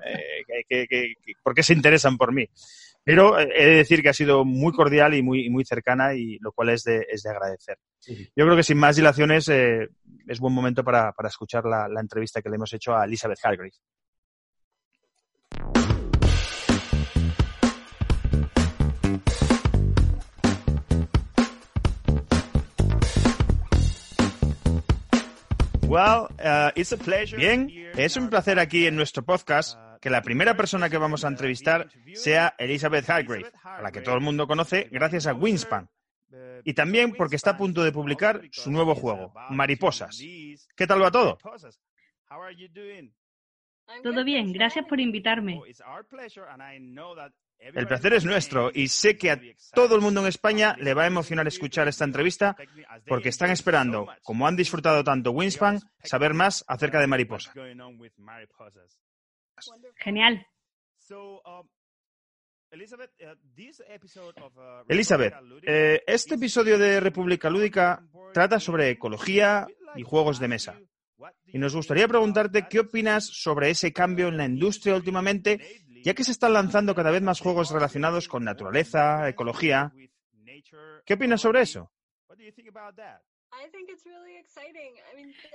por 1.43 1.53
qué 1.53 1.63
se 1.63 1.73
interesan 1.73 2.17
por 2.17 2.33
mí? 2.33 2.47
Pero 3.03 3.39
he 3.39 3.65
de 3.65 3.75
decir 3.77 4.03
que 4.03 4.09
ha 4.09 4.13
sido 4.13 4.45
muy 4.45 4.73
cordial 4.73 5.15
y 5.15 5.23
muy, 5.23 5.49
muy 5.49 5.65
cercana 5.65 6.13
y 6.13 6.37
lo 6.39 6.51
cual 6.51 6.69
es 6.69 6.83
de, 6.83 7.05
es 7.09 7.23
de 7.23 7.29
agradecer. 7.31 7.77
Yo 8.35 8.45
creo 8.45 8.55
que 8.55 8.63
sin 8.63 8.77
más 8.77 8.95
dilaciones 8.95 9.49
es 9.49 10.39
buen 10.39 10.53
momento 10.53 10.83
para, 10.83 11.11
para 11.11 11.29
escuchar 11.29 11.65
la, 11.65 11.87
la, 11.87 11.99
entrevista 11.99 12.41
que 12.41 12.49
le 12.49 12.55
hemos 12.55 12.73
hecho 12.73 12.95
a 12.95 13.05
Elizabeth 13.05 13.39
Hargrave. 13.43 13.71
Uh, 25.91 26.69
Bien, 27.35 27.69
es 27.97 28.15
un 28.15 28.29
placer 28.29 28.59
aquí 28.59 28.87
en 28.87 28.95
nuestro 28.95 29.25
podcast 29.25 29.77
que 30.01 30.09
la 30.09 30.23
primera 30.23 30.57
persona 30.57 30.89
que 30.89 30.97
vamos 30.97 31.23
a 31.23 31.27
entrevistar 31.27 31.87
sea 32.15 32.55
Elizabeth 32.57 33.09
Hargrave, 33.09 33.45
a 33.63 33.81
la 33.81 33.91
que 33.91 34.01
todo 34.01 34.15
el 34.15 34.21
mundo 34.21 34.47
conoce 34.47 34.89
gracias 34.91 35.27
a 35.27 35.33
Wingspan. 35.33 35.87
Y 36.63 36.73
también 36.73 37.13
porque 37.13 37.35
está 37.35 37.51
a 37.51 37.57
punto 37.57 37.83
de 37.83 37.91
publicar 37.91 38.41
su 38.51 38.71
nuevo 38.71 38.95
juego, 38.95 39.31
Mariposas. 39.51 40.19
¿Qué 40.75 40.87
tal 40.87 41.01
va 41.01 41.11
todo? 41.11 41.37
Todo 44.03 44.23
bien, 44.23 44.51
gracias 44.51 44.85
por 44.85 44.99
invitarme. 44.99 45.61
El 47.59 47.85
placer 47.85 48.13
es 48.13 48.25
nuestro 48.25 48.71
y 48.73 48.87
sé 48.87 49.17
que 49.17 49.29
a 49.29 49.39
todo 49.73 49.95
el 49.95 50.01
mundo 50.01 50.21
en 50.21 50.27
España 50.27 50.75
le 50.79 50.95
va 50.95 51.03
a 51.03 51.07
emocionar 51.07 51.47
escuchar 51.47 51.87
esta 51.87 52.05
entrevista 52.05 52.55
porque 53.05 53.29
están 53.29 53.51
esperando, 53.51 54.07
como 54.23 54.47
han 54.47 54.55
disfrutado 54.55 55.03
tanto 55.03 55.31
Winspan, 55.31 55.79
saber 56.03 56.33
más 56.33 56.65
acerca 56.67 56.99
de 56.99 57.07
mariposa. 57.07 57.53
Genial. 59.95 60.45
Elizabeth, 64.87 65.33
eh, 65.63 66.03
este 66.07 66.35
episodio 66.35 66.77
de 66.77 66.99
República 66.99 67.49
Lúdica 67.49 68.03
trata 68.33 68.59
sobre 68.59 68.89
ecología 68.91 69.67
y 69.95 70.03
juegos 70.03 70.39
de 70.39 70.47
mesa. 70.47 70.79
Y 71.47 71.59
nos 71.59 71.75
gustaría 71.75 72.07
preguntarte 72.07 72.67
qué 72.69 72.79
opinas 72.79 73.25
sobre 73.25 73.69
ese 73.69 73.91
cambio 73.91 74.29
en 74.29 74.37
la 74.37 74.45
industria 74.45 74.95
últimamente 74.95 75.59
ya 76.03 76.13
que 76.13 76.23
se 76.23 76.31
están 76.31 76.53
lanzando 76.53 76.95
cada 76.95 77.11
vez 77.11 77.21
más 77.21 77.39
juegos 77.39 77.71
relacionados 77.71 78.27
con 78.27 78.43
naturaleza, 78.43 79.27
ecología. 79.29 79.93
¿Qué 81.05 81.13
opinas 81.13 81.41
sobre 81.41 81.61
eso? 81.61 81.91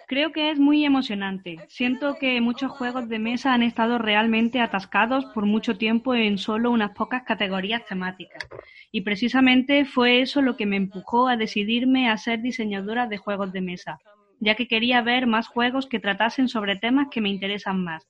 Creo 0.06 0.32
que 0.32 0.50
es 0.50 0.58
muy 0.58 0.84
emocionante. 0.84 1.58
Siento 1.68 2.16
que 2.18 2.40
muchos 2.40 2.70
juegos 2.70 3.08
de 3.08 3.18
mesa 3.18 3.54
han 3.54 3.62
estado 3.62 3.98
realmente 3.98 4.60
atascados 4.60 5.24
por 5.26 5.46
mucho 5.46 5.76
tiempo 5.76 6.14
en 6.14 6.38
solo 6.38 6.70
unas 6.70 6.92
pocas 6.92 7.24
categorías 7.24 7.84
temáticas. 7.86 8.46
Y 8.92 9.00
precisamente 9.00 9.84
fue 9.84 10.20
eso 10.20 10.42
lo 10.42 10.56
que 10.56 10.66
me 10.66 10.76
empujó 10.76 11.28
a 11.28 11.36
decidirme 11.36 12.08
a 12.08 12.16
ser 12.18 12.40
diseñadora 12.40 13.06
de 13.06 13.18
juegos 13.18 13.52
de 13.52 13.60
mesa, 13.62 13.98
ya 14.40 14.54
que 14.54 14.68
quería 14.68 15.02
ver 15.02 15.26
más 15.26 15.48
juegos 15.48 15.86
que 15.86 16.00
tratasen 16.00 16.48
sobre 16.48 16.76
temas 16.76 17.08
que 17.10 17.20
me 17.20 17.30
interesan 17.30 17.82
más. 17.82 18.06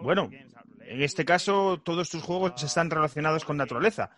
Bueno, 0.00 0.30
en 0.32 1.02
este 1.02 1.24
caso 1.24 1.80
todos 1.82 2.10
tus 2.10 2.22
juegos 2.22 2.62
están 2.62 2.90
relacionados 2.90 3.44
con 3.44 3.56
naturaleza. 3.56 4.16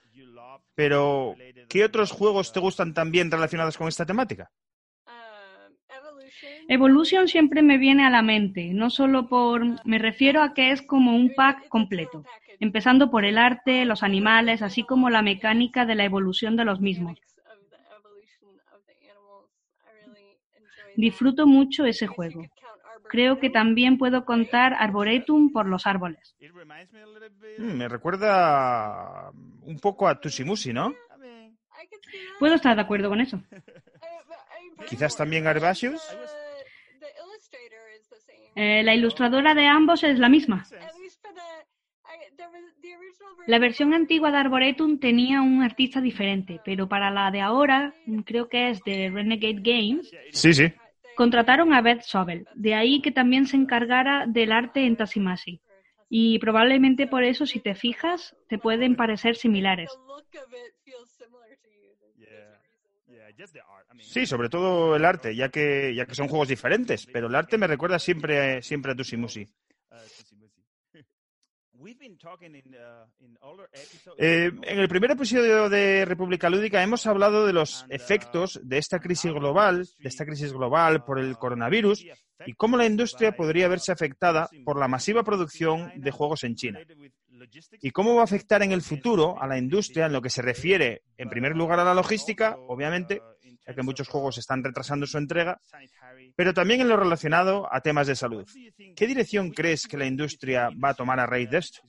Pero, 0.75 1.37
¿qué 1.69 1.85
otros 1.85 2.11
juegos 2.11 2.53
te 2.53 2.61
gustan 2.61 2.95
también 2.95 3.31
relacionados 3.31 3.77
con 3.77 3.89
esta 3.89 4.07
temática? 4.07 4.51
Evolution 6.69 7.29
siempre 7.29 7.63
me 7.63 7.79
viene 7.79 8.07
a 8.07 8.11
la 8.11 8.23
mente, 8.23 8.71
no 8.73 8.91
solo 8.91 9.29
por... 9.29 9.85
me 9.85 9.99
refiero 9.99 10.43
a 10.43 10.55
que 10.55 10.71
es 10.71 10.83
como 10.83 11.17
un 11.17 11.35
pack 11.35 11.69
completo, 11.69 12.25
empezando 12.61 13.11
por 13.11 13.25
el 13.25 13.39
arte, 13.39 13.85
los 13.85 14.03
animales, 14.03 14.63
así 14.63 14.85
como 14.85 15.11
la 15.11 15.23
mecánica 15.23 15.85
de 15.85 15.97
la 15.97 16.05
evolución 16.05 16.57
de 16.57 16.65
los 16.65 16.81
mismos. 16.81 17.19
Disfruto 20.97 21.47
mucho 21.47 21.85
ese 21.85 22.07
juego. 22.07 22.45
Creo 23.11 23.41
que 23.41 23.51
también 23.51 23.99
puedo 23.99 24.25
contar 24.25 24.75
Arboretum 24.75 25.53
por 25.53 25.67
los 25.67 25.85
árboles. 25.85 26.37
Mm, 27.59 27.73
me 27.73 27.89
recuerda 27.89 29.33
un 29.63 29.81
poco 29.81 30.07
a 30.07 30.21
Tusimusi, 30.21 30.73
¿no? 30.73 30.95
Puedo 32.39 32.55
estar 32.55 32.77
de 32.77 32.83
acuerdo 32.83 33.09
con 33.09 33.21
eso. 33.21 33.43
Quizás 34.87 35.17
también 35.17 35.45
Herbaceous. 35.47 36.01
Eh, 38.55 38.83
la 38.85 38.95
ilustradora 38.95 39.55
de 39.55 39.67
ambos 39.67 40.05
es 40.05 40.19
la 40.19 40.29
misma. 40.29 40.65
La 43.47 43.59
versión 43.59 43.93
antigua 43.93 44.31
de 44.31 44.37
Arboretum 44.37 45.01
tenía 45.01 45.41
un 45.41 45.63
artista 45.63 46.01
diferente, 46.01 46.61
pero 46.65 46.89
para 46.89 47.11
la 47.11 47.33
de 47.33 47.41
ahora, 47.41 47.93
creo 48.25 48.49
que 48.49 48.71
es 48.71 48.85
de 48.85 49.11
Renegade 49.11 49.61
Games, 49.63 50.11
Sí, 50.31 50.55
sí. 50.55 50.73
Contrataron 51.21 51.75
a 51.75 51.83
Beth 51.83 52.01
Sobel, 52.01 52.47
de 52.55 52.75
ahí 52.75 53.03
que 53.03 53.13
también 53.13 53.47
se 53.47 53.55
encargara 53.55 54.25
del 54.27 54.53
arte 54.53 54.87
en 54.87 54.97
Tasimasi. 54.97 55.61
Y 56.09 56.39
probablemente 56.39 57.07
por 57.07 57.25
eso, 57.25 57.45
si 57.45 57.61
te 57.61 57.75
fijas, 57.75 58.35
te 58.49 58.57
pueden 58.57 58.97
parecer 58.97 59.37
similares. 59.37 59.91
Sí, 63.99 64.25
sobre 64.25 64.49
todo 64.49 64.97
el 64.97 65.05
arte, 65.05 65.37
ya 65.37 65.51
que, 65.51 65.95
ya 65.95 66.07
que 66.07 66.15
son 66.15 66.29
juegos 66.29 66.49
diferentes, 66.49 67.05
pero 67.05 67.27
el 67.27 67.35
arte 67.35 67.59
me 67.59 67.67
recuerda 67.67 67.99
siempre, 67.99 68.63
siempre 68.63 68.93
a 68.93 68.95
Tusimusi. 68.95 69.47
Eh, 74.19 74.51
en 74.63 74.79
el 74.79 74.89
primer 74.89 75.13
episodio 75.13 75.69
de 75.69 76.05
República 76.05 76.51
Lúdica 76.51 76.83
hemos 76.83 77.07
hablado 77.07 77.47
de 77.47 77.53
los 77.53 77.87
efectos 77.89 78.61
de 78.63 78.79
esta 78.79 79.01
crisis 79.01 79.33
global, 79.33 79.89
de 79.99 80.09
esta 80.09 80.27
crisis 80.27 80.53
global 80.53 81.05
por 81.05 81.19
el 81.19 81.39
coronavirus 81.39 82.05
y 82.47 82.55
cómo 82.55 82.77
la 82.77 82.87
industria 82.87 83.33
podría 83.33 83.69
verse 83.69 83.93
afectada 83.93 84.49
por 84.65 84.79
la 84.79 84.89
masiva 84.89 85.23
producción 85.23 85.93
de 85.97 86.11
juegos 86.11 86.45
en 86.45 86.57
China. 86.57 86.81
Y 87.81 87.91
cómo 87.91 88.15
va 88.15 88.23
a 88.23 88.25
afectar 88.25 88.63
en 88.63 88.73
el 88.73 88.83
futuro 88.83 89.41
a 89.41 89.47
la 89.47 89.59
industria 89.59 90.07
en 90.07 90.13
lo 90.13 90.21
que 90.21 90.31
se 90.31 90.43
refiere, 90.43 91.03
en 91.17 91.31
primer 91.31 91.57
lugar, 91.57 91.81
a 91.81 91.85
la 91.85 91.95
logística, 91.95 92.57
obviamente, 92.69 93.23
ya 93.71 93.75
que 93.77 93.83
muchos 93.83 94.09
juegos 94.09 94.39
están 94.39 94.65
retrasando 94.65 95.07
su 95.07 95.17
entrega, 95.17 95.61
pero 96.35 96.53
también 96.53 96.81
en 96.81 96.89
lo 96.89 96.97
relacionado 96.97 97.73
a 97.73 97.81
temas 97.81 98.09
de 98.09 98.17
salud. 98.17 98.47
¿Qué 98.97 99.07
dirección 99.07 99.51
crees 99.51 99.87
que 99.87 99.97
la 99.97 100.07
industria 100.07 100.71
va 100.83 100.91
a 100.91 100.95
tomar 100.95 101.21
a 101.21 101.27
raíz 101.27 101.51
de 101.51 101.59
esto? 101.59 101.81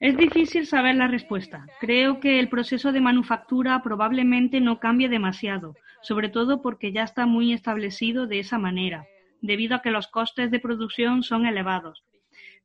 Es 0.00 0.16
difícil 0.16 0.66
saber 0.66 0.96
la 0.96 1.06
respuesta. 1.06 1.66
Creo 1.80 2.18
que 2.18 2.40
el 2.40 2.48
proceso 2.48 2.90
de 2.90 3.00
manufactura 3.00 3.80
probablemente 3.82 4.60
no 4.60 4.80
cambie 4.80 5.08
demasiado, 5.08 5.76
sobre 6.02 6.28
todo 6.28 6.60
porque 6.60 6.90
ya 6.90 7.04
está 7.04 7.26
muy 7.26 7.52
establecido 7.52 8.26
de 8.26 8.40
esa 8.40 8.58
manera, 8.58 9.06
debido 9.40 9.76
a 9.76 9.82
que 9.82 9.90
los 9.90 10.08
costes 10.08 10.50
de 10.50 10.58
producción 10.58 11.22
son 11.22 11.46
elevados. 11.46 12.02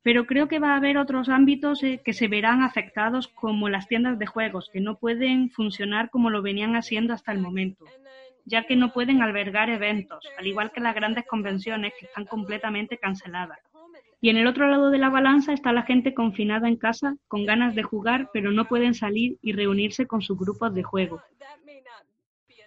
Pero 0.02 0.26
creo 0.26 0.48
que 0.48 0.58
va 0.58 0.72
a 0.72 0.76
haber 0.76 0.96
otros 0.96 1.28
ámbitos 1.28 1.82
eh, 1.82 2.00
que 2.02 2.14
se 2.14 2.28
verán 2.28 2.62
afectados, 2.62 3.28
como 3.28 3.68
las 3.68 3.86
tiendas 3.86 4.18
de 4.18 4.26
juegos, 4.26 4.70
que 4.72 4.80
no 4.80 4.96
pueden 4.96 5.50
funcionar 5.50 6.08
como 6.10 6.30
lo 6.30 6.40
venían 6.40 6.74
haciendo 6.74 7.12
hasta 7.12 7.32
el 7.32 7.38
momento, 7.38 7.84
ya 8.46 8.64
que 8.64 8.76
no 8.76 8.92
pueden 8.92 9.20
albergar 9.20 9.68
eventos, 9.68 10.26
al 10.38 10.46
igual 10.46 10.72
que 10.72 10.80
las 10.80 10.94
grandes 10.94 11.26
convenciones 11.26 11.92
que 11.98 12.06
están 12.06 12.24
completamente 12.24 12.96
canceladas. 12.96 13.58
Y 14.22 14.28
en 14.28 14.36
el 14.36 14.46
otro 14.46 14.68
lado 14.68 14.90
de 14.90 14.98
la 14.98 15.08
balanza 15.08 15.52
está 15.52 15.72
la 15.72 15.82
gente 15.82 16.12
confinada 16.14 16.68
en 16.68 16.76
casa, 16.76 17.16
con 17.26 17.46
ganas 17.46 17.74
de 17.74 17.82
jugar, 17.82 18.30
pero 18.32 18.50
no 18.50 18.66
pueden 18.66 18.94
salir 18.94 19.38
y 19.42 19.52
reunirse 19.52 20.06
con 20.06 20.20
sus 20.20 20.38
grupos 20.38 20.74
de 20.74 20.82
juego. 20.82 21.22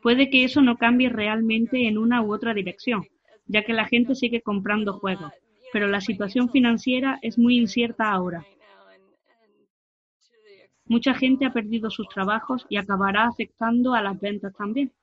Puede 0.02 0.30
que 0.30 0.44
eso 0.44 0.62
no 0.62 0.78
cambie 0.78 1.10
realmente 1.10 1.88
en 1.88 1.98
una 1.98 2.22
u 2.22 2.34
otra 2.34 2.54
dirección, 2.54 3.06
ya 3.46 3.64
que 3.64 3.74
la 3.74 3.86
gente 3.86 4.16
sigue 4.16 4.42
comprando 4.42 4.94
juegos, 4.94 5.32
pero 5.74 5.88
la 5.88 6.00
situación 6.00 6.52
financiera 6.52 7.18
es 7.24 7.40
muy 7.40 7.58
incierta 7.58 8.12
ahora. 8.12 8.46
Mucha 10.86 11.16
gente 11.16 11.48
ha 11.48 11.52
perdido 11.52 11.90
sus 11.90 12.08
trabajos 12.10 12.64
y 12.70 12.78
acabará 12.78 13.26
afectando 13.26 13.96
a 13.96 14.02
las 14.04 14.20
ventas 14.20 14.54
también. 14.54 14.94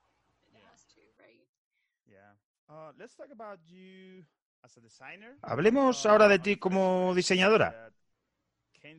Hablemos 5.43 6.07
ahora 6.07 6.29
de 6.29 6.39
ti 6.39 6.57
como 6.57 7.15
diseñadora. 7.17 7.91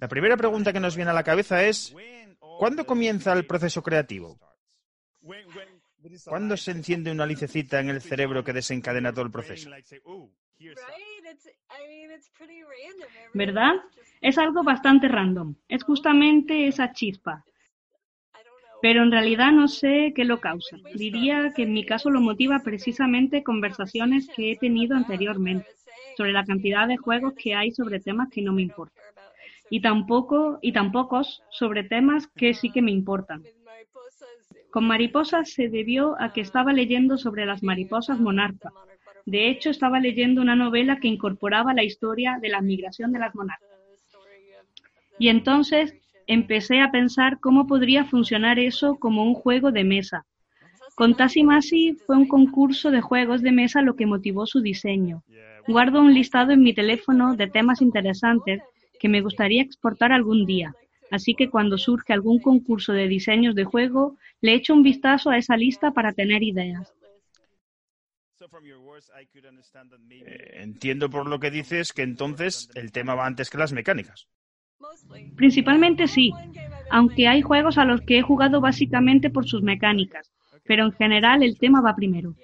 La 0.01 0.09
primera 0.09 0.35
pregunta 0.35 0.73
que 0.73 0.79
nos 0.81 0.97
viene 0.97 1.11
a 1.11 1.13
la 1.13 1.23
cabeza 1.23 1.63
es, 1.63 1.95
¿cuándo 2.59 2.85
comienza 2.85 3.31
el 3.31 3.45
proceso 3.45 3.81
creativo? 3.81 4.37
¿Cuándo 6.25 6.57
se 6.57 6.71
enciende 6.71 7.11
una 7.11 7.25
licecita 7.25 7.79
en 7.79 7.89
el 7.89 8.01
cerebro 8.01 8.43
que 8.43 8.51
desencadena 8.51 9.13
todo 9.13 9.23
el 9.23 9.31
proceso? 9.31 9.69
¿Verdad? 13.33 13.73
Es 14.21 14.37
algo 14.37 14.63
bastante 14.63 15.07
random. 15.07 15.55
Es 15.67 15.83
justamente 15.83 16.67
esa 16.67 16.91
chispa. 16.91 17.43
Pero 18.81 19.03
en 19.03 19.11
realidad 19.11 19.51
no 19.51 19.67
sé 19.67 20.11
qué 20.15 20.25
lo 20.25 20.39
causa. 20.39 20.77
Diría 20.95 21.53
que 21.55 21.63
en 21.63 21.73
mi 21.73 21.85
caso 21.85 22.09
lo 22.09 22.19
motiva 22.19 22.61
precisamente 22.63 23.43
conversaciones 23.43 24.29
que 24.35 24.51
he 24.51 24.57
tenido 24.57 24.95
anteriormente 24.97 25.69
sobre 26.17 26.33
la 26.33 26.45
cantidad 26.45 26.87
de 26.87 26.97
juegos 26.97 27.33
que 27.37 27.53
hay 27.53 27.71
sobre 27.71 27.99
temas 27.99 28.29
que 28.29 28.41
no 28.41 28.53
me 28.53 28.63
importan. 28.63 29.03
Y 29.69 29.81
tampoco, 29.81 30.59
y 30.61 30.73
tampoco 30.73 31.21
sobre 31.49 31.83
temas 31.83 32.27
que 32.35 32.53
sí 32.53 32.71
que 32.71 32.81
me 32.81 32.91
importan. 32.91 33.43
Con 34.71 34.87
mariposas 34.87 35.51
se 35.51 35.69
debió 35.69 36.19
a 36.19 36.33
que 36.33 36.41
estaba 36.41 36.73
leyendo 36.73 37.17
sobre 37.17 37.45
las 37.45 37.63
mariposas 37.63 38.19
monarca. 38.19 38.73
De 39.25 39.49
hecho, 39.49 39.69
estaba 39.69 39.99
leyendo 39.99 40.41
una 40.41 40.55
novela 40.55 40.99
que 40.99 41.07
incorporaba 41.07 41.73
la 41.73 41.83
historia 41.83 42.37
de 42.41 42.49
la 42.49 42.61
migración 42.61 43.11
de 43.11 43.19
las 43.19 43.35
monarcas. 43.35 43.69
Y 45.17 45.29
entonces 45.29 45.93
empecé 46.27 46.81
a 46.81 46.91
pensar 46.91 47.39
cómo 47.39 47.67
podría 47.67 48.05
funcionar 48.05 48.57
eso 48.57 48.97
como 48.97 49.23
un 49.23 49.33
juego 49.33 49.71
de 49.71 49.83
mesa. 49.83 50.25
Con 50.95 51.15
Tassimasi 51.15 51.93
fue 52.05 52.17
un 52.17 52.27
concurso 52.27 52.91
de 52.91 53.01
juegos 53.01 53.41
de 53.41 53.51
mesa 53.51 53.81
lo 53.81 53.95
que 53.95 54.05
motivó 54.05 54.45
su 54.45 54.61
diseño. 54.61 55.23
Guardo 55.67 56.01
un 56.01 56.13
listado 56.13 56.51
en 56.51 56.63
mi 56.63 56.73
teléfono 56.73 57.35
de 57.35 57.47
temas 57.47 57.81
interesantes 57.81 58.61
que 58.99 59.09
me 59.09 59.21
gustaría 59.21 59.61
exportar 59.61 60.11
algún 60.11 60.45
día. 60.45 60.73
Así 61.11 61.35
que 61.35 61.49
cuando 61.49 61.77
surge 61.77 62.13
algún 62.13 62.39
concurso 62.39 62.93
de 62.93 63.07
diseños 63.07 63.55
de 63.55 63.65
juego, 63.65 64.15
le 64.41 64.53
echo 64.53 64.73
un 64.73 64.83
vistazo 64.83 65.29
a 65.29 65.37
esa 65.37 65.57
lista 65.57 65.91
para 65.91 66.13
tener 66.13 66.41
ideas. 66.43 66.93
Eh, 70.09 70.61
entiendo 70.61 71.09
por 71.09 71.27
lo 71.27 71.39
que 71.39 71.51
dices 71.51 71.93
que 71.93 72.01
entonces 72.01 72.69
el 72.75 72.91
tema 72.91 73.15
va 73.15 73.25
antes 73.25 73.49
que 73.49 73.57
las 73.57 73.71
mecánicas. 73.73 74.27
Principalmente 75.35 76.07
sí, 76.07 76.33
aunque 76.89 77.27
hay 77.27 77.41
juegos 77.41 77.77
a 77.77 77.85
los 77.85 78.01
que 78.01 78.19
he 78.19 78.21
jugado 78.21 78.61
básicamente 78.61 79.29
por 79.29 79.47
sus 79.47 79.61
mecánicas, 79.61 80.31
pero 80.63 80.85
en 80.85 80.91
general 80.93 81.43
el 81.43 81.57
tema 81.57 81.81
va 81.81 81.95
primero. 81.95 82.35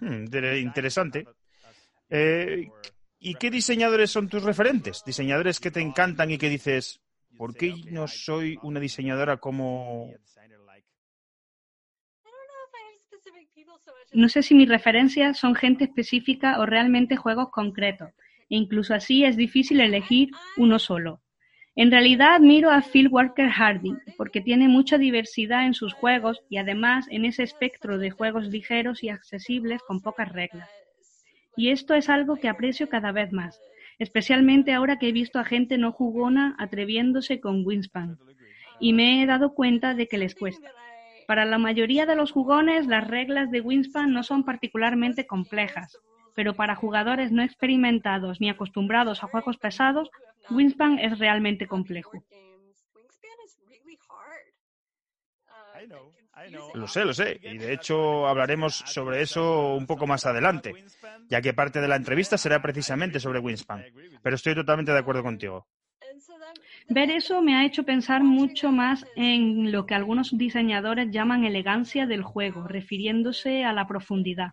Hmm, 0.00 0.24
de- 0.26 0.60
interesante. 0.60 1.26
Eh, 2.10 2.68
¿Y 3.18 3.34
qué 3.36 3.50
diseñadores 3.50 4.10
son 4.10 4.28
tus 4.28 4.42
referentes? 4.42 5.02
Diseñadores 5.04 5.60
que 5.60 5.70
te 5.70 5.80
encantan 5.80 6.30
y 6.30 6.38
que 6.38 6.48
dices, 6.50 7.00
¿por 7.36 7.54
qué 7.54 7.74
no 7.90 8.08
soy 8.08 8.58
una 8.62 8.80
diseñadora 8.80 9.36
como... 9.38 10.10
No 14.12 14.28
sé 14.28 14.42
si 14.42 14.54
mis 14.54 14.68
referencias 14.68 15.38
son 15.38 15.54
gente 15.54 15.84
específica 15.84 16.58
o 16.60 16.66
realmente 16.66 17.16
juegos 17.16 17.50
concretos, 17.50 18.10
e 18.50 18.56
incluso 18.56 18.94
así 18.94 19.24
es 19.24 19.36
difícil 19.36 19.80
elegir 19.80 20.30
uno 20.56 20.78
solo. 20.78 21.20
En 21.74 21.90
realidad 21.90 22.34
admiro 22.34 22.70
a 22.70 22.82
Phil 22.82 23.08
Walker 23.08 23.48
Hardy 23.48 23.94
porque 24.18 24.42
tiene 24.42 24.68
mucha 24.68 24.98
diversidad 24.98 25.64
en 25.64 25.72
sus 25.72 25.94
juegos 25.94 26.42
y 26.50 26.58
además 26.58 27.06
en 27.10 27.24
ese 27.24 27.42
espectro 27.42 27.96
de 27.96 28.10
juegos 28.10 28.48
ligeros 28.48 29.02
y 29.02 29.08
accesibles 29.08 29.80
con 29.86 30.02
pocas 30.02 30.30
reglas. 30.30 30.68
Y 31.56 31.70
esto 31.70 31.94
es 31.94 32.10
algo 32.10 32.36
que 32.36 32.48
aprecio 32.48 32.90
cada 32.90 33.12
vez 33.12 33.32
más, 33.32 33.58
especialmente 33.98 34.74
ahora 34.74 34.98
que 34.98 35.08
he 35.08 35.12
visto 35.12 35.38
a 35.38 35.44
gente 35.44 35.78
no 35.78 35.92
jugona 35.92 36.54
atreviéndose 36.58 37.40
con 37.40 37.64
Wingspan 37.64 38.18
y 38.78 38.92
me 38.92 39.22
he 39.22 39.26
dado 39.26 39.54
cuenta 39.54 39.94
de 39.94 40.08
que 40.08 40.18
les 40.18 40.34
cuesta. 40.34 40.70
Para 41.26 41.44
la 41.44 41.58
mayoría 41.58 42.06
de 42.06 42.16
los 42.16 42.32
jugones, 42.32 42.86
las 42.86 43.06
reglas 43.06 43.50
de 43.50 43.60
Wingspan 43.60 44.12
no 44.12 44.22
son 44.22 44.44
particularmente 44.44 45.26
complejas, 45.26 45.98
pero 46.34 46.54
para 46.54 46.74
jugadores 46.74 47.32
no 47.32 47.42
experimentados 47.42 48.40
ni 48.40 48.50
acostumbrados 48.50 49.22
a 49.22 49.28
juegos 49.28 49.56
pesados, 49.58 50.10
Wingspan 50.50 50.98
es 50.98 51.18
realmente 51.18 51.66
complejo. 51.66 52.22
Lo 56.74 56.88
sé, 56.88 57.04
lo 57.04 57.14
sé. 57.14 57.38
Y 57.42 57.58
de 57.58 57.72
hecho 57.72 58.26
hablaremos 58.26 58.74
sobre 58.86 59.22
eso 59.22 59.74
un 59.74 59.86
poco 59.86 60.06
más 60.06 60.26
adelante, 60.26 60.74
ya 61.28 61.40
que 61.40 61.54
parte 61.54 61.80
de 61.80 61.88
la 61.88 61.96
entrevista 61.96 62.38
será 62.38 62.60
precisamente 62.60 63.20
sobre 63.20 63.38
Wingspan. 63.38 63.84
Pero 64.22 64.36
estoy 64.36 64.54
totalmente 64.54 64.92
de 64.92 64.98
acuerdo 64.98 65.22
contigo. 65.22 65.66
Ver 66.88 67.10
eso 67.10 67.42
me 67.42 67.54
ha 67.56 67.64
hecho 67.64 67.84
pensar 67.84 68.22
mucho 68.22 68.72
más 68.72 69.06
en 69.16 69.72
lo 69.72 69.86
que 69.86 69.94
algunos 69.94 70.36
diseñadores 70.36 71.10
llaman 71.10 71.44
elegancia 71.44 72.06
del 72.06 72.22
juego, 72.22 72.68
refiriéndose 72.68 73.64
a 73.64 73.72
la 73.72 73.88
profundidad. 73.88 74.52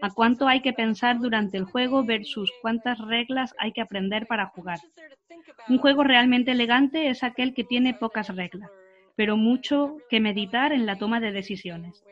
A 0.00 0.12
cuánto 0.12 0.48
hay 0.48 0.62
que 0.62 0.72
pensar 0.72 1.20
durante 1.20 1.56
el 1.58 1.64
juego 1.64 2.04
versus 2.04 2.54
cuántas 2.60 2.98
reglas 2.98 3.54
hay 3.58 3.72
que 3.72 3.82
aprender 3.82 4.26
para 4.26 4.46
jugar. 4.46 4.82
Un 5.68 5.78
juego 5.78 6.04
realmente 6.04 6.52
elegante 6.52 7.08
es 7.10 7.22
aquel 7.24 7.54
que 7.54 7.64
tiene 7.64 7.94
pocas 7.94 8.28
reglas, 8.34 8.72
pero 9.16 9.36
mucho 9.36 10.02
que 10.08 10.20
meditar 10.20 10.72
en 10.72 10.86
la 10.86 10.98
toma 10.98 11.20
de 11.20 11.32
decisiones. 11.32 12.04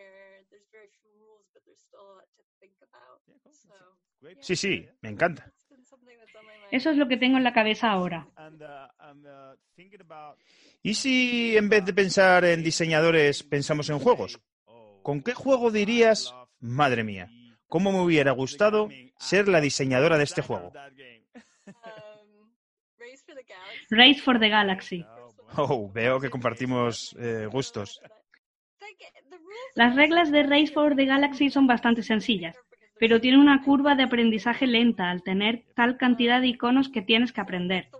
Sí, 4.40 4.56
sí, 4.56 4.88
me 5.00 5.10
encanta. 5.10 5.53
Eso 6.74 6.90
es 6.90 6.96
lo 6.96 7.06
que 7.06 7.16
tengo 7.16 7.36
en 7.36 7.44
la 7.44 7.52
cabeza 7.52 7.88
ahora. 7.88 8.26
¿Y 10.82 10.94
si 10.94 11.56
en 11.56 11.68
vez 11.68 11.84
de 11.84 11.94
pensar 11.94 12.44
en 12.44 12.64
diseñadores 12.64 13.44
pensamos 13.44 13.88
en 13.90 14.00
juegos? 14.00 14.40
¿Con 15.04 15.22
qué 15.22 15.34
juego 15.34 15.70
dirías, 15.70 16.34
madre 16.58 17.04
mía, 17.04 17.30
cómo 17.68 17.92
me 17.92 18.00
hubiera 18.00 18.32
gustado 18.32 18.88
ser 19.20 19.46
la 19.46 19.60
diseñadora 19.60 20.18
de 20.18 20.24
este 20.24 20.42
juego? 20.42 20.72
Race 23.90 24.20
for 24.20 24.40
the 24.40 24.48
Galaxy. 24.48 25.06
Oh, 25.56 25.88
veo 25.92 26.18
que 26.18 26.28
compartimos 26.28 27.14
eh, 27.20 27.46
gustos. 27.48 28.00
Las 29.76 29.94
reglas 29.94 30.32
de 30.32 30.42
Race 30.42 30.72
for 30.72 30.96
the 30.96 31.04
Galaxy 31.04 31.50
son 31.50 31.68
bastante 31.68 32.02
sencillas, 32.02 32.56
pero 33.04 33.20
tiene 33.20 33.36
una 33.36 33.62
curva 33.62 33.94
de 33.96 34.02
aprendizaje 34.02 34.66
lenta 34.66 35.10
al 35.10 35.22
tener 35.22 35.64
tal 35.74 35.98
cantidad 35.98 36.40
de 36.40 36.46
iconos 36.46 36.88
que 36.88 37.02
tienes 37.02 37.32
que 37.32 37.42
aprender. 37.42 37.90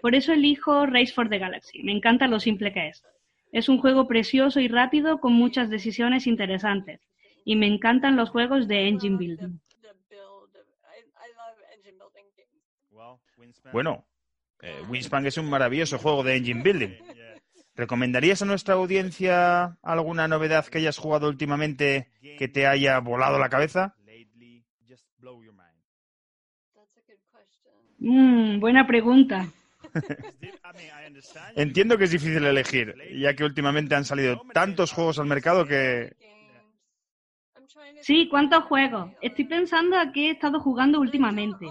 Por 0.00 0.14
eso 0.14 0.32
elijo 0.32 0.86
Race 0.86 1.12
for 1.12 1.28
the 1.28 1.36
Galaxy. 1.36 1.82
Me 1.82 1.92
encanta 1.92 2.26
lo 2.28 2.40
simple 2.40 2.72
que 2.72 2.88
es. 2.88 3.04
Es 3.52 3.68
un 3.68 3.76
juego 3.76 4.08
precioso 4.08 4.58
y 4.58 4.68
rápido 4.68 5.20
con 5.20 5.34
muchas 5.34 5.68
decisiones 5.68 6.26
interesantes. 6.26 7.02
Y 7.44 7.56
me 7.56 7.66
encantan 7.66 8.16
los 8.16 8.30
juegos 8.30 8.68
de 8.68 8.88
engine 8.88 9.18
building. 9.18 9.58
Bueno, 13.70 14.06
eh, 14.62 14.80
Wingspan 14.88 15.26
es 15.26 15.36
un 15.36 15.50
maravilloso 15.50 15.98
juego 15.98 16.22
de 16.22 16.36
engine 16.36 16.62
building. 16.62 16.96
¿Recomendarías 17.76 18.40
a 18.40 18.46
nuestra 18.46 18.76
audiencia 18.76 19.76
alguna 19.82 20.26
novedad 20.26 20.64
que 20.64 20.78
hayas 20.78 20.96
jugado 20.96 21.28
últimamente 21.28 22.08
que 22.38 22.48
te 22.48 22.66
haya 22.66 22.98
volado 23.00 23.38
la 23.38 23.50
cabeza? 23.50 23.97
Mm, 27.98 28.60
buena 28.60 28.86
pregunta. 28.86 29.48
Entiendo 31.56 31.98
que 31.98 32.04
es 32.04 32.10
difícil 32.10 32.44
elegir, 32.44 32.94
ya 33.18 33.34
que 33.34 33.44
últimamente 33.44 33.94
han 33.94 34.04
salido 34.04 34.42
tantos 34.52 34.92
juegos 34.92 35.18
al 35.18 35.26
mercado 35.26 35.66
que... 35.66 36.16
Sí, 38.00 38.28
¿cuántos 38.28 38.64
juegos? 38.64 39.12
Estoy 39.20 39.44
pensando 39.44 39.98
a 39.98 40.12
qué 40.12 40.28
he 40.28 40.30
estado 40.30 40.60
jugando 40.60 41.00
últimamente. 41.00 41.66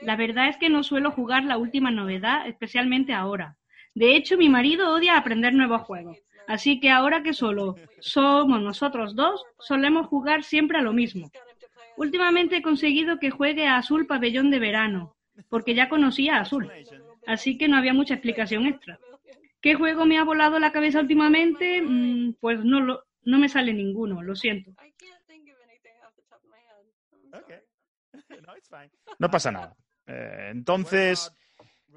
La 0.00 0.16
verdad 0.16 0.48
es 0.48 0.56
que 0.56 0.68
no 0.68 0.82
suelo 0.82 1.10
jugar 1.10 1.44
la 1.44 1.58
última 1.58 1.90
novedad, 1.90 2.46
especialmente 2.46 3.12
ahora. 3.12 3.56
De 3.94 4.16
hecho, 4.16 4.36
mi 4.36 4.48
marido 4.48 4.92
odia 4.92 5.16
aprender 5.16 5.52
nuevos 5.52 5.82
juegos. 5.82 6.18
Así 6.46 6.80
que 6.80 6.90
ahora 6.90 7.22
que 7.22 7.34
solo 7.34 7.76
somos 8.00 8.60
nosotros 8.60 9.14
dos, 9.14 9.44
solemos 9.58 10.06
jugar 10.06 10.42
siempre 10.42 10.78
a 10.78 10.82
lo 10.82 10.92
mismo. 10.92 11.30
Últimamente 11.96 12.56
he 12.56 12.62
conseguido 12.62 13.18
que 13.18 13.30
juegue 13.30 13.66
a 13.66 13.76
Azul 13.76 14.06
Pabellón 14.06 14.50
de 14.50 14.58
Verano, 14.58 15.16
porque 15.48 15.74
ya 15.74 15.88
conocía 15.88 16.36
a 16.36 16.40
Azul. 16.40 16.70
Así 17.26 17.56
que 17.56 17.68
no 17.68 17.76
había 17.76 17.94
mucha 17.94 18.14
explicación 18.14 18.66
extra. 18.66 18.98
¿Qué 19.60 19.74
juego 19.74 20.06
me 20.06 20.18
ha 20.18 20.24
volado 20.24 20.58
la 20.58 20.72
cabeza 20.72 21.00
últimamente? 21.00 21.80
Mm, 21.82 22.34
pues 22.40 22.64
no, 22.64 22.80
lo, 22.80 23.04
no 23.22 23.38
me 23.38 23.48
sale 23.48 23.72
ninguno, 23.72 24.22
lo 24.22 24.34
siento. 24.34 24.72
No 29.18 29.30
pasa 29.30 29.52
nada. 29.52 29.76
Eh, 30.06 30.48
entonces, 30.50 31.32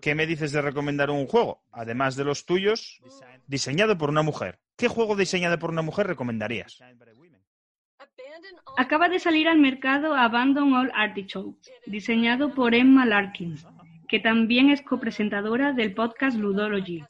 ¿qué 0.01 0.13
me 0.15 0.27
dices 0.27 0.51
de 0.51 0.61
recomendar 0.61 1.09
un 1.09 1.25
juego, 1.27 1.63
además 1.71 2.15
de 2.15 2.23
los 2.23 2.45
tuyos, 2.45 3.01
diseñado 3.47 3.97
por 3.97 4.09
una 4.09 4.21
mujer? 4.21 4.59
¿Qué 4.75 4.87
juego 4.87 5.15
diseñado 5.15 5.57
por 5.57 5.71
una 5.71 5.81
mujer 5.81 6.07
recomendarías? 6.07 6.79
Acaba 8.77 9.09
de 9.09 9.19
salir 9.19 9.47
al 9.47 9.59
mercado 9.59 10.15
Abandon 10.15 10.73
All 10.73 10.91
Artichokes, 10.93 11.71
diseñado 11.85 12.53
por 12.53 12.75
Emma 12.75 13.05
Larkin, 13.05 13.55
que 14.07 14.19
también 14.19 14.69
es 14.69 14.81
copresentadora 14.81 15.73
del 15.73 15.93
podcast 15.93 16.37
Ludology, 16.37 17.03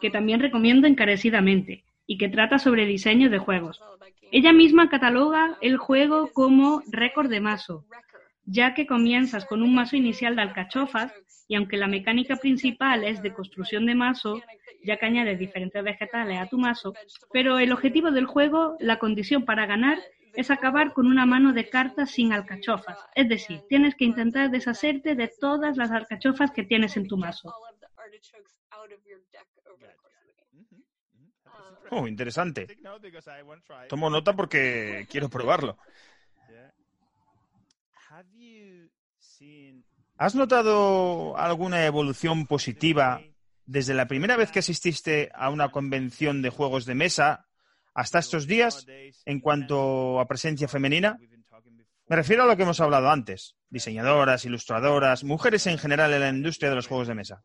que 0.00 0.10
también 0.10 0.40
recomiendo 0.40 0.86
encarecidamente, 0.86 1.84
y 2.06 2.18
que 2.18 2.28
trata 2.28 2.58
sobre 2.58 2.86
diseño 2.86 3.30
de 3.30 3.38
juegos. 3.38 3.80
Ella 4.30 4.52
misma 4.52 4.88
cataloga 4.88 5.56
el 5.60 5.76
juego 5.76 6.30
como 6.32 6.82
récord 6.90 7.30
de 7.30 7.40
mazo, 7.40 7.84
ya 8.44 8.74
que 8.74 8.86
comienzas 8.86 9.46
con 9.46 9.62
un 9.62 9.74
mazo 9.74 9.96
inicial 9.96 10.36
de 10.36 10.42
alcachofas 10.42 11.12
y 11.48 11.54
aunque 11.54 11.76
la 11.76 11.86
mecánica 11.86 12.36
principal 12.36 13.04
es 13.04 13.22
de 13.22 13.32
construcción 13.32 13.86
de 13.86 13.94
mazo, 13.94 14.40
ya 14.82 14.96
que 14.96 15.06
añades 15.06 15.38
diferentes 15.38 15.82
vegetales 15.82 16.38
a 16.38 16.46
tu 16.46 16.58
mazo, 16.58 16.94
pero 17.32 17.58
el 17.58 17.72
objetivo 17.72 18.10
del 18.10 18.26
juego, 18.26 18.76
la 18.80 18.98
condición 18.98 19.44
para 19.44 19.66
ganar, 19.66 19.98
es 20.36 20.50
acabar 20.50 20.92
con 20.92 21.06
una 21.06 21.26
mano 21.26 21.52
de 21.52 21.68
cartas 21.68 22.10
sin 22.10 22.32
alcachofas. 22.32 22.98
Es 23.14 23.28
decir, 23.28 23.62
tienes 23.68 23.94
que 23.94 24.04
intentar 24.04 24.50
deshacerte 24.50 25.14
de 25.14 25.28
todas 25.28 25.76
las 25.76 25.90
alcachofas 25.90 26.50
que 26.50 26.64
tienes 26.64 26.96
en 26.96 27.06
tu 27.06 27.16
mazo. 27.16 27.54
Oh, 31.90 32.08
interesante. 32.08 32.66
Tomo 33.88 34.10
nota 34.10 34.34
porque 34.34 35.06
quiero 35.10 35.28
probarlo. 35.28 35.78
¿Has 40.16 40.34
notado 40.34 41.36
alguna 41.36 41.84
evolución 41.86 42.46
positiva 42.46 43.20
desde 43.66 43.94
la 43.94 44.06
primera 44.06 44.36
vez 44.36 44.50
que 44.50 44.60
asististe 44.60 45.30
a 45.34 45.50
una 45.50 45.70
convención 45.70 46.42
de 46.42 46.50
juegos 46.50 46.84
de 46.86 46.94
mesa 46.94 47.46
hasta 47.94 48.18
estos 48.18 48.46
días 48.46 48.86
en 49.24 49.40
cuanto 49.40 50.20
a 50.20 50.26
presencia 50.26 50.68
femenina? 50.68 51.16
Me 52.06 52.16
refiero 52.16 52.42
a 52.42 52.46
lo 52.46 52.56
que 52.56 52.64
hemos 52.64 52.80
hablado 52.80 53.08
antes, 53.08 53.56
diseñadoras, 53.70 54.44
ilustradoras, 54.44 55.24
mujeres 55.24 55.66
en 55.66 55.78
general 55.78 56.12
en 56.12 56.20
la 56.20 56.28
industria 56.28 56.68
de 56.68 56.76
los 56.76 56.86
juegos 56.86 57.08
de 57.08 57.14
mesa. 57.14 57.42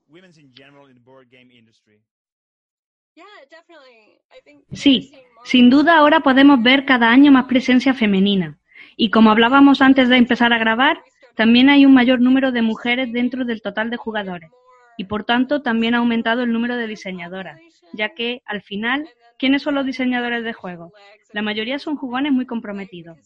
Sí, 4.73 5.13
sin 5.45 5.69
duda 5.69 5.97
ahora 5.97 6.19
podemos 6.21 6.61
ver 6.61 6.85
cada 6.85 7.09
año 7.09 7.31
más 7.31 7.45
presencia 7.45 7.93
femenina. 7.93 8.59
Y 8.97 9.11
como 9.11 9.31
hablábamos 9.31 9.81
antes 9.81 10.09
de 10.09 10.17
empezar 10.17 10.51
a 10.51 10.57
grabar, 10.57 11.01
también 11.35 11.69
hay 11.69 11.85
un 11.85 11.93
mayor 11.93 12.19
número 12.19 12.51
de 12.51 12.61
mujeres 12.61 13.13
dentro 13.13 13.45
del 13.45 13.61
total 13.61 13.89
de 13.89 13.97
jugadores. 13.97 14.51
Y 14.97 15.05
por 15.05 15.23
tanto 15.23 15.61
también 15.61 15.95
ha 15.95 15.99
aumentado 15.99 16.43
el 16.43 16.51
número 16.51 16.76
de 16.76 16.88
diseñadoras, 16.88 17.61
ya 17.93 18.09
que, 18.09 18.41
al 18.45 18.61
final, 18.61 19.07
¿quiénes 19.40 19.64
son 19.64 19.74
los 19.74 19.86
diseñadores 19.86 20.44
de 20.44 20.53
juegos? 20.53 20.91
La 21.34 21.41
mayoría 21.41 21.80
son 21.80 21.95
jugones 21.95 22.32
muy 22.32 22.45
comprometidos. 22.45 23.18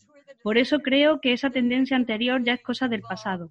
Por 0.41 0.57
eso 0.57 0.79
creo 0.79 1.19
que 1.19 1.33
esa 1.33 1.49
tendencia 1.49 1.97
anterior 1.97 2.41
ya 2.43 2.53
es 2.53 2.61
cosa 2.61 2.87
del 2.87 3.01
pasado. 3.01 3.49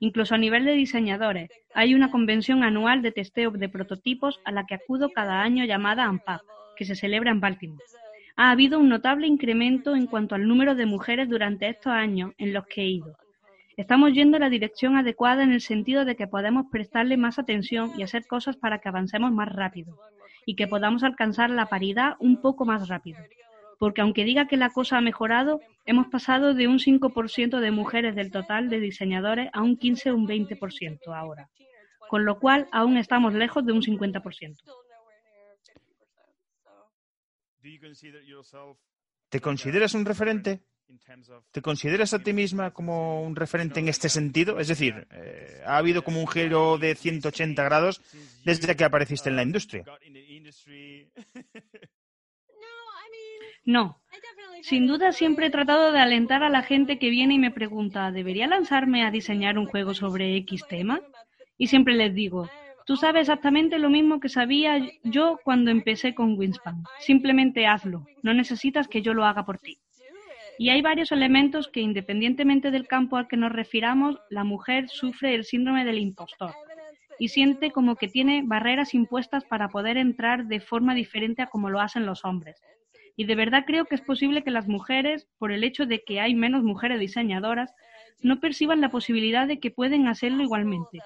Incluso 0.00 0.34
a 0.34 0.38
nivel 0.38 0.64
de 0.64 0.72
diseñadores, 0.72 1.48
hay 1.74 1.94
una 1.94 2.10
convención 2.10 2.64
anual 2.64 3.00
de 3.00 3.12
testeo 3.12 3.52
de 3.52 3.68
prototipos 3.68 4.40
a 4.44 4.52
la 4.52 4.66
que 4.66 4.74
acudo 4.74 5.10
cada 5.10 5.40
año 5.40 5.64
llamada 5.64 6.04
AMPAP, 6.04 6.42
que 6.76 6.84
se 6.84 6.96
celebra 6.96 7.30
en 7.30 7.40
Baltimore 7.40 7.84
ha 8.36 8.50
habido 8.50 8.78
un 8.78 8.88
notable 8.88 9.26
incremento 9.26 9.94
en 9.94 10.06
cuanto 10.06 10.34
al 10.34 10.46
número 10.46 10.74
de 10.74 10.86
mujeres 10.86 11.28
durante 11.28 11.68
estos 11.68 11.92
años 11.92 12.32
en 12.38 12.52
los 12.52 12.66
que 12.66 12.82
he 12.82 12.88
ido. 12.88 13.14
Estamos 13.76 14.12
yendo 14.12 14.36
en 14.36 14.42
la 14.42 14.50
dirección 14.50 14.96
adecuada 14.96 15.42
en 15.42 15.52
el 15.52 15.60
sentido 15.60 16.04
de 16.04 16.16
que 16.16 16.26
podemos 16.26 16.66
prestarle 16.70 17.16
más 17.16 17.38
atención 17.38 17.92
y 17.96 18.02
hacer 18.02 18.26
cosas 18.26 18.56
para 18.56 18.78
que 18.78 18.88
avancemos 18.88 19.32
más 19.32 19.48
rápido 19.50 19.98
y 20.46 20.56
que 20.56 20.66
podamos 20.66 21.02
alcanzar 21.02 21.50
la 21.50 21.66
paridad 21.66 22.16
un 22.18 22.40
poco 22.40 22.64
más 22.64 22.88
rápido. 22.88 23.18
Porque 23.78 24.00
aunque 24.00 24.24
diga 24.24 24.46
que 24.46 24.56
la 24.56 24.70
cosa 24.70 24.98
ha 24.98 25.00
mejorado, 25.00 25.60
hemos 25.84 26.06
pasado 26.08 26.54
de 26.54 26.68
un 26.68 26.78
5% 26.78 27.60
de 27.60 27.70
mujeres 27.70 28.14
del 28.14 28.30
total 28.30 28.68
de 28.68 28.80
diseñadores 28.80 29.50
a 29.52 29.62
un 29.62 29.76
15 29.76 30.10
o 30.10 30.16
un 30.16 30.28
20% 30.28 30.98
ahora, 31.14 31.48
con 32.08 32.24
lo 32.24 32.38
cual 32.38 32.68
aún 32.70 32.96
estamos 32.96 33.34
lejos 33.34 33.66
de 33.66 33.72
un 33.72 33.82
50%. 33.82 34.56
¿Te 39.28 39.40
consideras 39.40 39.94
un 39.94 40.04
referente? 40.04 40.62
¿Te 41.50 41.62
consideras 41.62 42.14
a 42.14 42.18
ti 42.18 42.32
misma 42.32 42.72
como 42.72 43.22
un 43.22 43.36
referente 43.36 43.80
en 43.80 43.88
este 43.88 44.08
sentido? 44.08 44.58
Es 44.58 44.68
decir, 44.68 45.06
eh, 45.10 45.62
¿ha 45.66 45.76
habido 45.76 46.04
como 46.04 46.20
un 46.20 46.28
giro 46.28 46.78
de 46.78 46.94
180 46.94 47.62
grados 47.62 48.00
desde 48.44 48.76
que 48.76 48.84
apareciste 48.84 49.28
en 49.28 49.36
la 49.36 49.42
industria? 49.42 49.84
No. 53.64 54.00
Sin 54.62 54.86
duda 54.86 55.12
siempre 55.12 55.46
he 55.46 55.50
tratado 55.50 55.92
de 55.92 55.98
alentar 55.98 56.42
a 56.42 56.48
la 56.48 56.62
gente 56.62 56.98
que 56.98 57.10
viene 57.10 57.34
y 57.34 57.38
me 57.38 57.50
pregunta, 57.50 58.10
¿debería 58.10 58.46
lanzarme 58.46 59.04
a 59.04 59.10
diseñar 59.10 59.58
un 59.58 59.66
juego 59.66 59.94
sobre 59.94 60.36
X 60.38 60.64
tema? 60.68 61.00
Y 61.58 61.68
siempre 61.68 61.94
les 61.94 62.14
digo, 62.14 62.48
tú 62.86 62.96
sabes 62.96 63.22
exactamente 63.22 63.78
lo 63.78 63.90
mismo 63.90 64.20
que 64.20 64.28
sabía 64.28 64.78
yo 65.04 65.38
cuando 65.44 65.70
empecé 65.70 66.14
con 66.14 66.38
Winspan. 66.38 66.84
Simplemente 67.00 67.66
hazlo. 67.66 68.06
No 68.22 68.34
necesitas 68.34 68.88
que 68.88 69.02
yo 69.02 69.14
lo 69.14 69.24
haga 69.24 69.44
por 69.44 69.58
ti. 69.58 69.78
Y 70.62 70.70
hay 70.70 70.80
varios 70.80 71.10
elementos 71.10 71.66
que, 71.66 71.80
independientemente 71.80 72.70
del 72.70 72.86
campo 72.86 73.16
al 73.16 73.26
que 73.26 73.36
nos 73.36 73.50
refiramos, 73.50 74.20
la 74.30 74.44
mujer 74.44 74.88
sufre 74.88 75.34
el 75.34 75.44
síndrome 75.44 75.84
del 75.84 75.98
impostor 75.98 76.54
y 77.18 77.30
siente 77.30 77.72
como 77.72 77.96
que 77.96 78.06
tiene 78.06 78.42
barreras 78.44 78.94
impuestas 78.94 79.44
para 79.44 79.70
poder 79.70 79.96
entrar 79.96 80.46
de 80.46 80.60
forma 80.60 80.94
diferente 80.94 81.42
a 81.42 81.48
como 81.48 81.68
lo 81.68 81.80
hacen 81.80 82.06
los 82.06 82.24
hombres. 82.24 82.62
Y 83.16 83.24
de 83.24 83.34
verdad 83.34 83.64
creo 83.66 83.86
que 83.86 83.96
es 83.96 84.02
posible 84.02 84.44
que 84.44 84.52
las 84.52 84.68
mujeres, 84.68 85.26
por 85.36 85.50
el 85.50 85.64
hecho 85.64 85.84
de 85.84 86.04
que 86.04 86.20
hay 86.20 86.36
menos 86.36 86.62
mujeres 86.62 87.00
diseñadoras, 87.00 87.74
no 88.20 88.38
perciban 88.38 88.80
la 88.80 88.92
posibilidad 88.92 89.48
de 89.48 89.58
que 89.58 89.72
pueden 89.72 90.06
hacerlo 90.06 90.44
igualmente. 90.44 91.00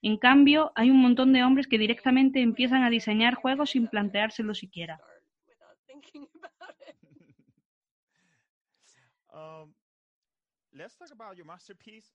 En 0.00 0.16
cambio, 0.16 0.72
hay 0.74 0.88
un 0.88 1.02
montón 1.02 1.34
de 1.34 1.44
hombres 1.44 1.66
que 1.66 1.76
directamente 1.76 2.40
empiezan 2.40 2.82
a 2.82 2.88
diseñar 2.88 3.34
juegos 3.34 3.72
sin 3.72 3.88
planteárselo 3.88 4.54
siquiera. 4.54 4.98
Um, 9.36 9.72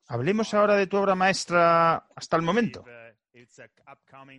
Hablemos 0.07 0.53
ahora 0.53 0.76
de 0.76 0.88
tu 0.88 0.98
obra 0.98 1.15
maestra 1.15 1.98
hasta 2.15 2.35
el 2.35 2.41
momento. 2.41 2.84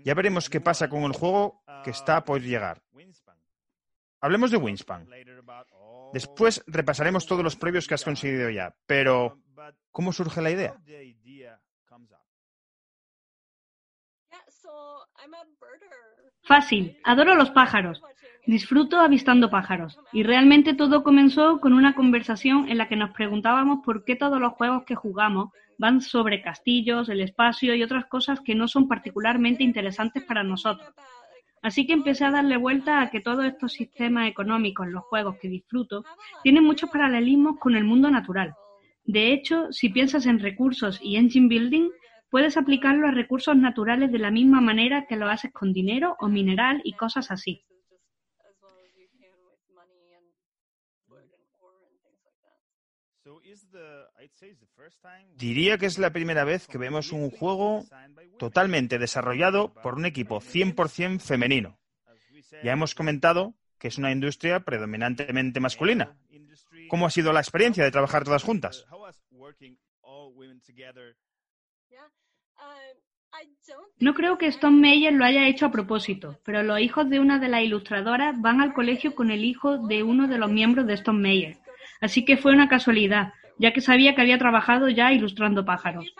Ya 0.05 0.15
veremos 0.15 0.51
qué 0.51 0.61
pasa 0.61 0.89
con 0.89 1.03
el 1.05 1.13
juego 1.13 1.63
que 1.83 1.91
está 1.91 2.25
por 2.25 2.41
llegar. 2.41 2.83
Hablemos 4.21 4.51
de 4.51 4.57
Wingspan. 4.59 5.09
Después 6.13 6.63
repasaremos 6.67 7.27
todos 7.27 7.43
los 7.43 7.57
previos 7.57 7.87
que 7.89 7.95
has 7.95 8.05
conseguido 8.05 8.51
ya. 8.51 8.77
Pero, 8.87 9.41
¿cómo 9.91 10.13
surge 10.13 10.43
la 10.43 10.51
idea? 10.51 10.77
Fácil. 16.43 16.99
Adoro 17.05 17.35
los 17.35 17.51
pájaros. 17.51 18.03
Disfruto 18.47 18.99
avistando 18.99 19.51
pájaros. 19.51 19.99
Y 20.13 20.25
realmente 20.25 20.75
todo 20.75 21.05
comenzó 21.05 21.61
con 21.61 21.73
una 21.73 21.95
conversación 21.95 22.69
en 22.69 22.79
la 22.79 22.89
que 22.89 22.97
nos 22.97 23.13
preguntábamos 23.13 23.81
por 23.85 24.05
qué 24.05 24.17
todos 24.17 24.41
los 24.41 24.53
juegos 24.55 24.85
que 24.85 24.97
jugamos 24.97 25.51
van 25.79 26.01
sobre 26.01 26.43
castillos, 26.43 27.09
el 27.09 27.21
espacio 27.21 27.75
y 27.75 27.83
otras 27.83 28.07
cosas 28.07 28.41
que 28.41 28.55
no 28.55 28.69
son 28.69 28.89
particularmente 28.89 29.63
interesantes 29.63 30.25
para 30.25 30.43
nosotros. 30.43 30.93
Así 31.63 31.87
que 31.87 31.93
empecé 31.93 32.25
a 32.25 32.33
darle 32.33 32.57
vuelta 32.57 33.01
a 33.01 33.11
que 33.11 33.21
todos 33.21 33.45
estos 33.45 33.73
sistemas 33.73 34.29
económicos 34.29 34.89
los 34.89 35.05
juegos 35.05 35.37
que 35.41 35.49
disfruto 35.49 36.05
tienen 36.43 36.65
muchos 36.65 36.91
paralelismos 36.91 37.59
con 37.59 37.77
el 37.77 37.85
mundo 37.85 38.11
natural. 38.11 38.55
De 39.05 39.33
hecho, 39.33 39.73
si 39.73 39.89
piensas 39.89 40.27
en 40.27 40.41
recursos 40.41 40.99
y 41.01 41.17
engine 41.17 41.49
building, 41.49 41.89
puedes 42.33 42.57
aplicarlo 42.57 43.07
a 43.07 43.11
recursos 43.11 43.55
naturales 43.55 44.11
de 44.11 44.19
la 44.19 44.31
misma 44.31 44.63
manera 44.63 45.05
que 45.07 45.17
lo 45.17 45.29
haces 45.29 45.53
con 45.53 45.75
dinero 45.75 46.17
o 46.19 46.29
mineral 46.29 46.81
y 46.83 46.95
cosas 46.95 47.31
así. 47.31 47.67
Diría 55.37 55.77
que 55.77 55.85
es 55.85 55.99
la 55.99 56.11
primera 56.11 56.45
vez 56.45 56.67
que 56.67 56.79
vemos 56.79 57.13
un 57.13 57.31
juego 57.31 57.85
totalmente 58.39 58.99
desarrollado 58.99 59.75
por 59.83 59.97
un 59.97 60.07
equipo 60.07 60.41
100% 60.41 61.21
femenino. 61.21 61.79
Ya 62.65 62.73
hemos 62.73 62.95
comentado 62.95 63.55
que 63.79 63.89
es 63.89 63.99
una 63.99 64.11
industria 64.11 64.61
predominantemente 64.61 65.61
masculina. 65.61 66.17
¿Cómo 66.89 67.05
ha 67.05 67.11
sido 67.11 67.31
la 67.35 67.41
experiencia 67.41 67.85
de 67.85 67.91
trabajar 67.91 68.25
todas 68.25 68.43
juntas? 68.43 68.87
No 74.01 74.15
creo 74.15 74.37
que 74.37 74.47
Stone 74.47 74.79
Meyer 74.79 75.13
lo 75.13 75.25
haya 75.25 75.47
hecho 75.47 75.67
a 75.67 75.71
propósito, 75.71 76.39
pero 76.45 76.63
los 76.63 76.81
hijos 76.81 77.09
de 77.09 77.21
una 77.21 77.39
de 77.39 77.49
las 77.49 77.63
ilustradoras 77.63 78.35
van 78.41 78.61
al 78.61 78.75
colegio 78.75 79.15
con 79.15 79.31
el 79.31 79.45
hijo 79.45 79.79
de 79.79 80.03
uno 80.03 80.27
de 80.27 80.39
los 80.39 80.51
miembros 80.51 80.87
de 80.87 80.95
Stone 80.95 81.21
Meyer. 81.21 81.59
Así 82.01 82.25
que 82.25 82.37
fue 82.37 82.53
una 82.53 82.69
casualidad, 82.69 83.33
ya 83.59 83.73
que 83.73 83.81
sabía 83.81 84.15
que 84.15 84.21
había 84.21 84.39
trabajado 84.39 84.89
ya 84.89 85.13
ilustrando 85.13 85.65
pájaros. 85.65 86.13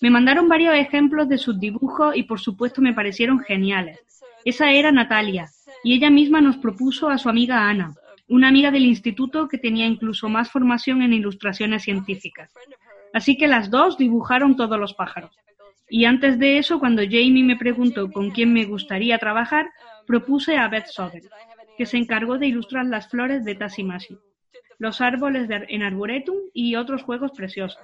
Me 0.00 0.10
mandaron 0.10 0.48
varios 0.48 0.74
ejemplos 0.74 1.28
de 1.28 1.38
sus 1.38 1.60
dibujos 1.60 2.16
y 2.16 2.24
por 2.24 2.40
supuesto 2.40 2.82
me 2.82 2.92
parecieron 2.92 3.38
geniales. 3.38 4.00
Esa 4.44 4.72
era 4.72 4.90
Natalia, 4.90 5.48
y 5.84 5.94
ella 5.94 6.10
misma 6.10 6.40
nos 6.40 6.56
propuso 6.56 7.08
a 7.08 7.18
su 7.18 7.28
amiga 7.28 7.68
Ana, 7.68 7.94
una 8.28 8.48
amiga 8.48 8.70
del 8.70 8.86
instituto 8.86 9.46
que 9.48 9.58
tenía 9.58 9.86
incluso 9.86 10.28
más 10.28 10.50
formación 10.50 11.00
en 11.02 11.12
ilustraciones 11.12 11.84
científicas. 11.84 12.52
Así 13.12 13.36
que 13.36 13.46
las 13.46 13.70
dos 13.70 13.96
dibujaron 13.96 14.56
todos 14.56 14.78
los 14.78 14.94
pájaros. 14.94 15.30
Y 15.88 16.04
antes 16.06 16.38
de 16.38 16.58
eso, 16.58 16.78
cuando 16.78 17.02
Jamie 17.02 17.44
me 17.44 17.56
preguntó 17.56 18.10
con 18.10 18.30
quién 18.30 18.52
me 18.52 18.64
gustaría 18.64 19.18
trabajar, 19.18 19.70
propuse 20.06 20.56
a 20.56 20.68
Beth 20.68 20.86
Sobel, 20.86 21.28
que 21.76 21.86
se 21.86 21.98
encargó 21.98 22.38
de 22.38 22.46
ilustrar 22.46 22.86
las 22.86 23.08
flores 23.08 23.44
de 23.44 23.54
Tassimasi 23.54 24.18
los 24.78 25.00
árboles 25.00 25.48
en 25.50 25.82
Arboretum 25.82 26.36
y 26.52 26.76
otros 26.76 27.02
juegos 27.02 27.32
preciosos. 27.32 27.82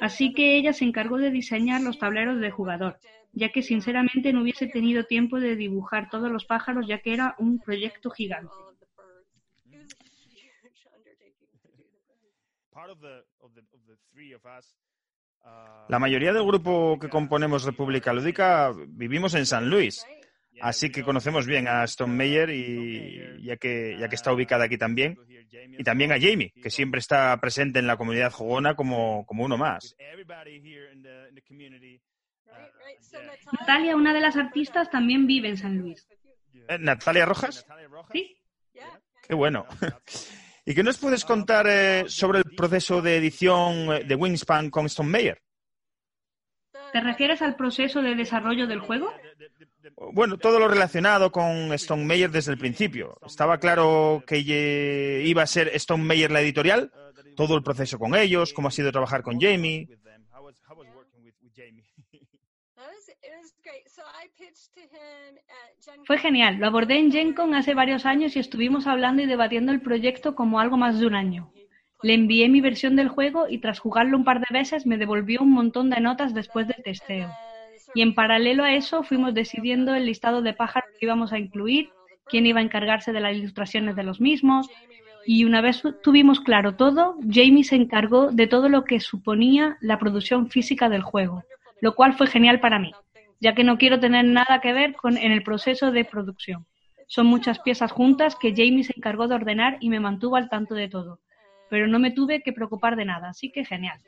Así 0.00 0.32
que 0.32 0.56
ella 0.56 0.72
se 0.72 0.84
encargó 0.84 1.18
de 1.18 1.30
diseñar 1.30 1.80
los 1.80 1.98
tableros 1.98 2.40
de 2.40 2.50
jugador, 2.50 2.98
ya 3.32 3.50
que 3.50 3.62
sinceramente 3.62 4.32
no 4.32 4.42
hubiese 4.42 4.66
tenido 4.66 5.04
tiempo 5.04 5.38
de 5.38 5.56
dibujar 5.56 6.10
todos 6.10 6.30
los 6.30 6.44
pájaros, 6.44 6.86
ya 6.86 6.98
que 6.98 7.14
era 7.14 7.34
un 7.38 7.60
proyecto 7.60 8.10
gigante. 8.10 8.52
La 15.88 15.98
mayoría 15.98 16.32
del 16.32 16.44
grupo 16.44 16.98
que 16.98 17.08
componemos 17.08 17.64
República 17.64 18.12
Lúdica 18.12 18.72
vivimos 18.88 19.34
en 19.34 19.46
San 19.46 19.68
Luis, 19.68 20.06
así 20.60 20.90
que 20.90 21.02
conocemos 21.02 21.46
bien 21.46 21.68
a 21.68 21.84
Stone 21.84 22.14
Meyer 22.14 22.50
y 22.50 23.44
ya 23.44 23.56
que, 23.56 23.96
ya 23.98 24.08
que 24.08 24.14
está 24.14 24.32
ubicada 24.32 24.64
aquí 24.64 24.78
también, 24.78 25.18
y 25.50 25.82
también 25.84 26.12
a 26.12 26.20
Jamie, 26.20 26.52
que 26.62 26.70
siempre 26.70 26.98
está 27.00 27.36
presente 27.40 27.78
en 27.78 27.86
la 27.86 27.96
comunidad 27.96 28.32
jugona 28.32 28.74
como, 28.74 29.26
como 29.26 29.44
uno 29.44 29.58
más. 29.58 29.96
Natalia, 33.52 33.96
una 33.96 34.14
de 34.14 34.20
las 34.20 34.36
artistas, 34.36 34.90
también 34.90 35.26
vive 35.26 35.48
en 35.48 35.56
San 35.56 35.78
Luis. 35.78 36.06
Eh, 36.68 36.78
¿Natalia 36.78 37.26
Rojas? 37.26 37.66
Sí. 38.12 38.36
Qué 39.26 39.34
bueno. 39.34 39.66
¿Y 40.64 40.74
qué 40.74 40.82
nos 40.82 40.98
puedes 40.98 41.24
contar 41.24 41.66
eh, 41.68 42.04
sobre 42.06 42.38
el 42.38 42.44
proceso 42.56 43.02
de 43.02 43.16
edición 43.16 44.06
de 44.06 44.14
Wingspan 44.14 44.70
con 44.70 44.86
Stone 44.86 45.08
Meyer? 45.08 45.42
¿Te 46.92 47.00
refieres 47.00 47.42
al 47.42 47.56
proceso 47.56 48.00
de 48.02 48.14
desarrollo 48.14 48.66
del 48.66 48.80
juego? 48.80 49.12
Bueno, 50.12 50.36
todo 50.36 50.60
lo 50.60 50.68
relacionado 50.68 51.32
con 51.32 51.72
Stone 51.72 52.04
Meyer 52.04 52.30
desde 52.30 52.52
el 52.52 52.58
principio. 52.58 53.18
Estaba 53.26 53.58
claro 53.58 54.22
que 54.26 55.22
iba 55.24 55.42
a 55.42 55.46
ser 55.46 55.68
Stone 55.74 56.04
Meyer 56.04 56.30
la 56.30 56.40
editorial, 56.40 56.92
todo 57.34 57.56
el 57.56 57.62
proceso 57.62 57.98
con 57.98 58.14
ellos, 58.14 58.52
cómo 58.52 58.68
ha 58.68 58.72
sido 58.72 58.92
trabajar 58.92 59.22
con 59.22 59.40
Jamie. 59.40 59.88
Fue 66.06 66.18
genial. 66.18 66.56
Lo 66.56 66.66
abordé 66.66 66.98
en 66.98 67.12
GenCon 67.12 67.54
hace 67.54 67.74
varios 67.74 68.06
años 68.06 68.36
y 68.36 68.38
estuvimos 68.38 68.86
hablando 68.86 69.22
y 69.22 69.26
debatiendo 69.26 69.72
el 69.72 69.80
proyecto 69.80 70.34
como 70.34 70.60
algo 70.60 70.76
más 70.76 70.98
de 70.98 71.06
un 71.06 71.14
año. 71.14 71.52
Le 72.02 72.14
envié 72.14 72.48
mi 72.48 72.60
versión 72.60 72.96
del 72.96 73.08
juego 73.08 73.48
y 73.48 73.58
tras 73.58 73.78
jugarlo 73.78 74.16
un 74.16 74.24
par 74.24 74.40
de 74.40 74.46
veces 74.50 74.86
me 74.86 74.98
devolvió 74.98 75.42
un 75.42 75.52
montón 75.52 75.90
de 75.90 76.00
notas 76.00 76.34
después 76.34 76.66
del 76.66 76.82
testeo. 76.82 77.30
Y 77.94 78.02
en 78.02 78.14
paralelo 78.14 78.64
a 78.64 78.72
eso 78.74 79.02
fuimos 79.02 79.34
decidiendo 79.34 79.94
el 79.94 80.06
listado 80.06 80.42
de 80.42 80.54
pájaros 80.54 80.90
que 80.98 81.06
íbamos 81.06 81.32
a 81.32 81.38
incluir, 81.38 81.90
quién 82.26 82.46
iba 82.46 82.60
a 82.60 82.64
encargarse 82.64 83.12
de 83.12 83.20
las 83.20 83.36
ilustraciones 83.36 83.94
de 83.94 84.02
los 84.02 84.20
mismos. 84.20 84.68
Y 85.24 85.44
una 85.44 85.60
vez 85.60 85.82
tuvimos 86.02 86.40
claro 86.40 86.74
todo, 86.74 87.16
Jamie 87.30 87.62
se 87.62 87.76
encargó 87.76 88.32
de 88.32 88.48
todo 88.48 88.68
lo 88.68 88.84
que 88.84 88.98
suponía 88.98 89.76
la 89.80 89.98
producción 89.98 90.50
física 90.50 90.88
del 90.88 91.02
juego, 91.02 91.44
lo 91.80 91.94
cual 91.94 92.14
fue 92.14 92.26
genial 92.26 92.58
para 92.58 92.80
mí, 92.80 92.92
ya 93.42 93.54
que 93.54 93.64
no 93.64 93.76
quiero 93.76 94.00
tener 94.00 94.24
nada 94.24 94.60
que 94.62 94.72
ver 94.72 94.94
con 94.94 95.18
en 95.18 95.32
el 95.32 95.42
proceso 95.42 95.92
de 95.92 96.04
producción. 96.06 96.66
Son 97.06 97.26
muchas 97.26 97.58
piezas 97.58 97.92
juntas 97.92 98.36
que 98.36 98.54
Jamie 98.56 98.84
se 98.84 98.94
encargó 98.96 99.28
de 99.28 99.34
ordenar 99.34 99.76
y 99.80 99.90
me 99.90 100.00
mantuvo 100.00 100.36
al 100.36 100.48
tanto 100.48 100.74
de 100.74 100.88
todo 100.88 101.20
pero 101.72 101.86
no 101.86 101.98
me 101.98 102.10
tuve 102.10 102.42
que 102.42 102.52
preocupar 102.52 102.96
de 102.96 103.06
nada, 103.06 103.30
así 103.30 103.50
que 103.50 103.64
genial. 103.64 103.98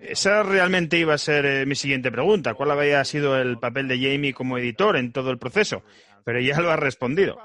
Esa 0.00 0.42
realmente 0.42 0.98
iba 0.98 1.14
a 1.14 1.18
ser 1.18 1.46
eh, 1.46 1.66
mi 1.66 1.76
siguiente 1.76 2.10
pregunta. 2.10 2.54
¿Cuál 2.54 2.72
había 2.72 3.04
sido 3.04 3.40
el 3.40 3.60
papel 3.60 3.86
de 3.86 3.98
Jamie 3.98 4.34
como 4.34 4.58
editor 4.58 4.96
en 4.96 5.12
todo 5.12 5.30
el 5.30 5.38
proceso? 5.38 5.84
Pero 6.24 6.40
ya 6.40 6.60
lo 6.60 6.72
ha 6.72 6.76
respondido. 6.76 7.38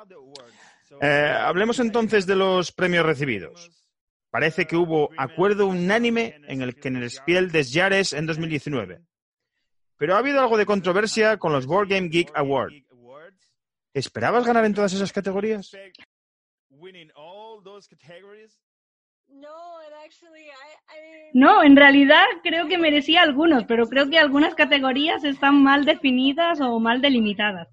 Eh, 1.00 1.32
hablemos 1.40 1.80
entonces 1.80 2.26
de 2.26 2.36
los 2.36 2.72
premios 2.72 3.06
recibidos. 3.06 3.70
Parece 4.30 4.68
que 4.68 4.76
hubo 4.76 5.10
acuerdo 5.18 5.68
unánime 5.68 6.40
en 6.48 6.62
el 6.62 6.76
que 6.76 6.90
en 6.90 6.98
el 6.98 7.10
Spiel 7.10 7.52
des 7.52 7.74
Jahres 7.74 8.14
en 8.14 8.28
2019. 8.28 9.02
Pero 9.98 10.16
ha 10.16 10.20
habido 10.20 10.40
algo 10.40 10.58
de 10.58 10.66
controversia 10.66 11.38
con 11.38 11.52
los 11.52 11.66
Board 11.66 11.90
Game 11.90 12.10
Geek 12.10 12.32
Awards. 12.36 12.76
¿Esperabas 13.94 14.46
ganar 14.46 14.66
en 14.66 14.74
todas 14.74 14.94
esas 14.94 15.12
categorías? 15.12 15.72
No, 21.34 21.64
en 21.64 21.76
realidad 21.76 22.26
creo 22.44 22.68
que 22.68 22.78
merecía 22.78 23.24
algunos, 23.24 23.66
pero 23.66 23.88
creo 23.88 24.10
que 24.10 24.20
algunas 24.20 24.56
categorías 24.56 25.24
están 25.24 25.62
mal 25.62 25.86
definidas 25.86 26.62
o 26.62 26.80
mal 26.80 27.02
delimitadas. 27.02 27.68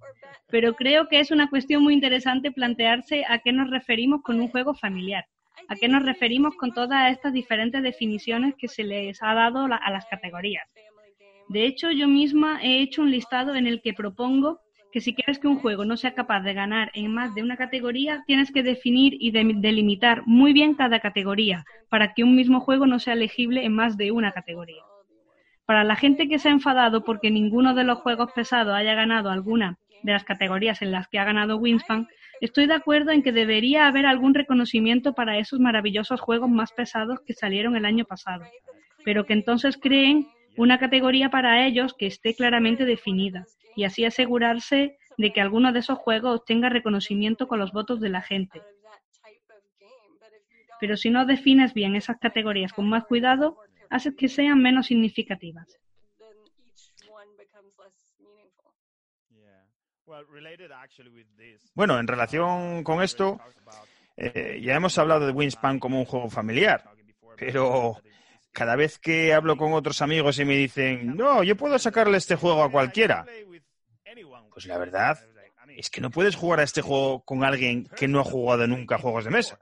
Pero 0.49 0.75
creo 0.75 1.09
que 1.09 1.21
es 1.21 1.31
una 1.31 1.49
cuestión 1.49 1.83
muy 1.83 1.95
interesante 1.95 2.53
plantearse 2.53 3.25
a 3.29 3.39
qué 3.41 3.53
nos 3.53 3.71
referimos 3.71 4.23
con 4.23 4.41
un 4.41 4.49
juego 4.49 4.75
familiar, 4.75 5.27
a 5.69 5.77
qué 5.77 5.89
nos 5.89 6.05
referimos 6.05 6.55
con 6.57 6.73
todas 6.73 7.11
estas 7.11 7.33
diferentes 7.33 7.83
definiciones 7.83 8.55
que 8.57 8.69
se 8.69 8.85
les 8.85 9.23
ha 9.23 9.35
dado 9.35 9.65
a 9.65 9.91
las 9.91 10.07
categorías. 10.07 10.69
De 11.49 11.65
hecho, 11.65 11.91
yo 11.91 12.09
misma 12.09 12.61
he 12.63 12.81
hecho 12.81 13.03
un 13.03 13.11
listado 13.11 13.55
en 13.55 13.67
el 13.67 13.81
que 13.81 13.95
propongo 13.95 14.61
que 14.93 15.01
si 15.01 15.15
quieres 15.15 15.39
que 15.39 15.47
un 15.47 15.59
juego 15.59 15.85
no 15.85 15.97
sea 15.97 16.15
capaz 16.15 16.41
de 16.41 16.55
ganar 16.55 16.91
en 16.95 17.13
más 17.13 17.35
de 17.35 17.43
una 17.43 17.57
categoría, 17.57 18.25
tienes 18.27 18.51
que 18.51 18.63
definir 18.63 19.17
y 19.21 19.31
delimitar 19.31 20.23
muy 20.27 20.53
bien 20.53 20.75
cada 20.75 21.01
categoría 21.01 21.65
para 21.91 22.15
que 22.15 22.25
un 22.25 22.35
mismo 22.35 22.61
juego 22.61 22.87
no 22.87 22.99
sea 22.99 23.13
elegible 23.13 23.65
en 23.65 23.75
más 23.75 23.97
de 23.97 24.11
una 24.11 24.33
categoría. 24.33 24.83
Para 25.67 25.85
la 25.85 25.97
gente 25.97 26.29
que 26.29 26.39
se 26.39 26.49
ha 26.49 26.53
enfadado 26.53 27.05
porque 27.05 27.31
ninguno 27.31 27.75
de 27.75 27.85
los 27.85 27.99
juegos 27.99 28.33
pesados 28.33 28.75
haya 28.75 28.95
ganado 28.95 29.31
alguna 29.31 29.79
de 30.07 30.13
las 30.13 30.23
categorías 30.23 30.83
en 30.83 30.93
las 30.93 31.09
que 31.09 31.19
ha 31.19 31.25
ganado 31.25 31.57
Winspan, 31.57 32.07
estoy 32.41 32.67
de 32.69 32.75
acuerdo 32.75 33.11
en 33.11 33.25
que 33.25 33.33
debería 33.33 33.89
haber 33.89 34.07
algún 34.07 34.35
reconocimiento 34.35 35.15
para 35.15 35.37
esos 35.39 35.59
maravillosos 35.59 36.21
juegos 36.21 36.49
más 36.49 36.71
pesados 36.71 37.19
que 37.27 37.35
salieron 37.35 37.75
el 37.75 37.85
año 37.85 38.05
pasado, 38.05 38.45
pero 39.05 39.27
que 39.27 39.33
entonces 39.33 39.77
creen 39.77 40.29
una 40.57 40.79
categoría 40.79 41.29
para 41.29 41.67
ellos 41.67 41.93
que 41.93 42.07
esté 42.07 42.37
claramente 42.37 42.85
definida 42.85 43.47
y 43.75 43.83
así 43.83 44.05
asegurarse 44.05 44.97
de 45.19 45.33
que 45.33 45.41
alguno 45.41 45.73
de 45.73 45.81
esos 45.81 45.99
juegos 45.99 46.39
obtenga 46.39 46.69
reconocimiento 46.69 47.49
con 47.49 47.59
los 47.59 47.73
votos 47.73 47.99
de 48.01 48.11
la 48.11 48.23
gente. 48.23 48.63
Pero 50.79 50.97
si 50.97 51.11
no 51.11 51.27
defines 51.27 51.75
bien 51.75 51.97
esas 51.97 52.19
categorías 52.19 52.73
con 52.73 52.89
más 52.89 53.07
cuidado, 53.07 53.57
haces 53.91 54.15
que 54.15 54.29
sean 54.29 54.63
menos 54.63 54.87
significativas. 54.87 55.81
Bueno, 61.75 61.99
en 61.99 62.07
relación 62.07 62.85
con 62.85 63.03
esto, 63.03 63.41
eh, 64.17 64.61
ya 64.63 64.77
hemos 64.77 64.97
hablado 64.99 65.27
de 65.27 65.33
Wingspan 65.33 65.79
como 65.79 65.99
un 65.99 66.05
juego 66.05 66.31
familiar, 66.31 66.85
pero 67.37 67.97
cada 68.53 68.77
vez 68.77 68.99
que 68.99 69.35
hablo 69.35 69.57
con 69.57 69.73
otros 69.73 70.01
amigos 70.03 70.39
y 70.39 70.45
me 70.45 70.57
dicen, 70.57 71.17
no, 71.17 71.43
yo 71.43 71.57
puedo 71.57 71.79
sacarle 71.79 72.19
este 72.19 72.37
juego 72.37 72.63
a 72.63 72.71
cualquiera, 72.71 73.27
pues 74.51 74.67
la 74.67 74.79
verdad 74.79 75.19
es 75.69 75.91
que 75.91 76.01
no 76.01 76.11
puedes 76.11 76.37
jugar 76.37 76.61
a 76.61 76.63
este 76.63 76.83
juego 76.83 77.23
con 77.25 77.45
alguien 77.45 77.85
que 77.97 78.09
no 78.09 78.21
ha 78.21 78.25
jugado 78.25 78.67
nunca 78.67 78.99
juegos 78.99 79.25
de 79.25 79.31
mesa. 79.31 79.59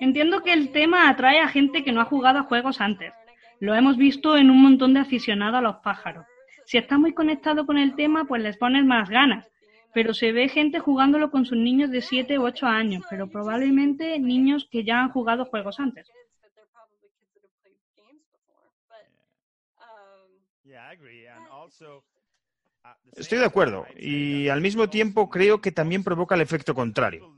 Entiendo 0.00 0.42
que 0.42 0.52
el 0.52 0.72
tema 0.72 1.08
atrae 1.08 1.40
a 1.40 1.48
gente 1.48 1.82
que 1.82 1.92
no 1.92 2.00
ha 2.00 2.04
jugado 2.04 2.38
a 2.38 2.44
juegos 2.44 2.80
antes. 2.80 3.12
Lo 3.60 3.74
hemos 3.74 3.96
visto 3.96 4.36
en 4.36 4.50
un 4.50 4.62
montón 4.62 4.94
de 4.94 5.00
aficionados 5.00 5.58
a 5.58 5.62
los 5.62 5.76
pájaros. 5.76 6.24
Si 6.68 6.76
está 6.76 6.98
muy 6.98 7.14
conectado 7.14 7.64
con 7.64 7.78
el 7.78 7.96
tema, 7.96 8.26
pues 8.26 8.42
les 8.42 8.58
pones 8.58 8.84
más 8.84 9.08
ganas. 9.08 9.46
Pero 9.94 10.12
se 10.12 10.32
ve 10.32 10.50
gente 10.50 10.80
jugándolo 10.80 11.30
con 11.30 11.46
sus 11.46 11.56
niños 11.56 11.90
de 11.90 12.02
7 12.02 12.38
u 12.38 12.42
8 12.44 12.66
años, 12.66 13.04
pero 13.08 13.26
probablemente 13.26 14.18
niños 14.18 14.68
que 14.70 14.84
ya 14.84 15.00
han 15.00 15.08
jugado 15.08 15.46
juegos 15.46 15.80
antes. 15.80 16.06
Estoy 23.16 23.38
de 23.38 23.46
acuerdo 23.46 23.86
y 23.96 24.48
al 24.48 24.60
mismo 24.60 24.90
tiempo 24.90 25.30
creo 25.30 25.62
que 25.62 25.72
también 25.72 26.04
provoca 26.04 26.34
el 26.34 26.42
efecto 26.42 26.74
contrario. 26.74 27.34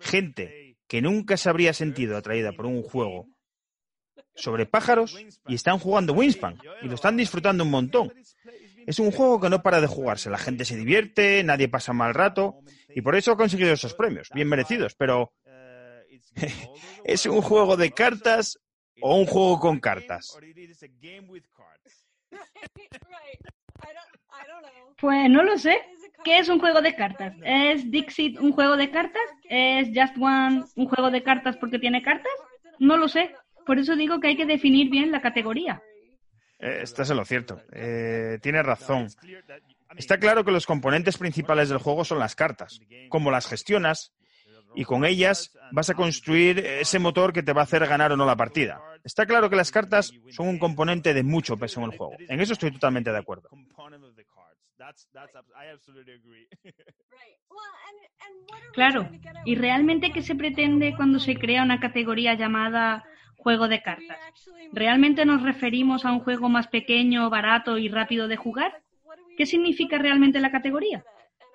Gente 0.00 0.76
que 0.88 1.00
nunca 1.00 1.36
se 1.36 1.50
habría 1.50 1.72
sentido 1.72 2.16
atraída 2.16 2.50
por 2.50 2.66
un 2.66 2.82
juego 2.82 3.28
sobre 4.38 4.66
pájaros 4.66 5.18
y 5.46 5.54
están 5.54 5.78
jugando 5.78 6.12
Wingspan 6.12 6.58
y 6.82 6.88
lo 6.88 6.94
están 6.94 7.16
disfrutando 7.16 7.64
un 7.64 7.70
montón. 7.70 8.12
Es 8.86 8.98
un 8.98 9.10
juego 9.10 9.40
que 9.40 9.50
no 9.50 9.62
para 9.62 9.80
de 9.80 9.86
jugarse, 9.86 10.30
la 10.30 10.38
gente 10.38 10.64
se 10.64 10.76
divierte, 10.76 11.42
nadie 11.44 11.68
pasa 11.68 11.92
mal 11.92 12.14
rato 12.14 12.60
y 12.88 13.02
por 13.02 13.16
eso 13.16 13.32
ha 13.32 13.36
conseguido 13.36 13.72
esos 13.72 13.94
premios, 13.94 14.30
bien 14.32 14.48
merecidos, 14.48 14.94
pero 14.94 15.34
es 17.04 17.26
un 17.26 17.42
juego 17.42 17.76
de 17.76 17.90
cartas 17.90 18.58
o 19.00 19.16
un 19.16 19.26
juego 19.26 19.60
con 19.60 19.78
cartas. 19.78 20.38
Pues 25.00 25.30
no 25.30 25.42
lo 25.42 25.58
sé. 25.58 25.78
¿Qué 26.24 26.38
es 26.38 26.48
un 26.48 26.58
juego 26.58 26.82
de 26.82 26.94
cartas? 26.94 27.34
¿Es 27.44 27.90
Dixit 27.90 28.38
un 28.40 28.52
juego 28.52 28.76
de 28.76 28.90
cartas? 28.90 29.22
¿Es 29.48 29.88
Just 29.94 30.16
One 30.20 30.64
un 30.74 30.88
juego 30.88 31.10
de 31.10 31.22
cartas 31.22 31.56
porque 31.56 31.78
tiene 31.78 32.02
cartas? 32.02 32.32
No 32.78 32.96
lo 32.96 33.08
sé. 33.08 33.34
Por 33.68 33.78
eso 33.78 33.96
digo 33.96 34.18
que 34.18 34.28
hay 34.28 34.36
que 34.38 34.46
definir 34.46 34.88
bien 34.88 35.12
la 35.12 35.20
categoría. 35.20 35.82
Eh, 36.58 36.80
estás 36.84 37.10
en 37.10 37.18
lo 37.18 37.24
cierto. 37.26 37.60
Eh, 37.70 38.38
tienes 38.40 38.64
razón. 38.64 39.08
Está 39.94 40.18
claro 40.18 40.42
que 40.42 40.52
los 40.52 40.64
componentes 40.64 41.18
principales 41.18 41.68
del 41.68 41.76
juego 41.76 42.02
son 42.02 42.18
las 42.18 42.34
cartas. 42.34 42.80
Cómo 43.10 43.30
las 43.30 43.46
gestionas, 43.46 44.14
y 44.74 44.84
con 44.84 45.04
ellas 45.04 45.54
vas 45.70 45.90
a 45.90 45.94
construir 45.94 46.60
ese 46.60 46.98
motor 46.98 47.34
que 47.34 47.42
te 47.42 47.52
va 47.52 47.60
a 47.60 47.64
hacer 47.64 47.86
ganar 47.86 48.10
o 48.10 48.16
no 48.16 48.24
la 48.24 48.36
partida. 48.36 48.80
Está 49.04 49.26
claro 49.26 49.50
que 49.50 49.56
las 49.56 49.70
cartas 49.70 50.14
son 50.30 50.48
un 50.48 50.58
componente 50.58 51.12
de 51.12 51.22
mucho 51.22 51.58
peso 51.58 51.80
en 51.80 51.92
el 51.92 51.98
juego. 51.98 52.14
En 52.20 52.40
eso 52.40 52.54
estoy 52.54 52.72
totalmente 52.72 53.12
de 53.12 53.18
acuerdo. 53.18 53.50
Claro. 58.72 59.10
¿Y 59.44 59.56
realmente 59.56 60.10
qué 60.10 60.22
se 60.22 60.34
pretende 60.34 60.94
cuando 60.96 61.18
se 61.18 61.34
crea 61.34 61.62
una 61.62 61.80
categoría 61.80 62.32
llamada 62.32 63.04
juego 63.38 63.68
de 63.68 63.80
cartas? 63.80 64.18
¿Realmente 64.72 65.24
nos 65.24 65.42
referimos 65.42 66.04
a 66.04 66.12
un 66.12 66.20
juego 66.20 66.48
más 66.50 66.66
pequeño, 66.68 67.30
barato 67.30 67.78
y 67.78 67.88
rápido 67.88 68.28
de 68.28 68.36
jugar? 68.36 68.82
¿Qué 69.38 69.46
significa 69.46 69.96
realmente 69.96 70.40
la 70.40 70.50
categoría? 70.50 71.04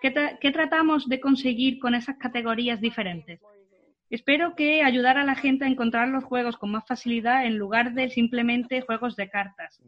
¿Qué, 0.01 0.51
tratamos 0.51 1.07
de 1.07 1.19
conseguir 1.19 1.79
con 1.79 1.95
esas 1.95 2.17
categorías 2.17 2.81
diferentes? 2.81 3.39
Espero 4.09 4.55
que 4.55 4.83
ayudar 4.83 5.17
a 5.17 5.23
la 5.23 5.35
gente 5.35 5.65
a 5.65 5.67
encontrar 5.67 6.07
los 6.07 6.23
juegos 6.23 6.57
con 6.57 6.71
más 6.71 6.85
facilidad 6.85 7.45
en 7.45 7.57
lugar 7.57 7.93
de 7.93 8.09
simplemente 8.09 8.81
juegos 8.81 9.15
de 9.15 9.29
cartas. 9.29 9.81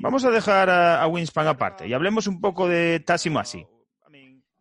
Vamos 0.00 0.24
a 0.24 0.30
dejar 0.30 0.70
a, 0.70 1.06
Winspan 1.06 1.48
aparte 1.48 1.88
y 1.88 1.92
hablemos 1.92 2.26
un 2.26 2.40
poco 2.40 2.68
de 2.68 3.00
Tassimasi. 3.00 3.66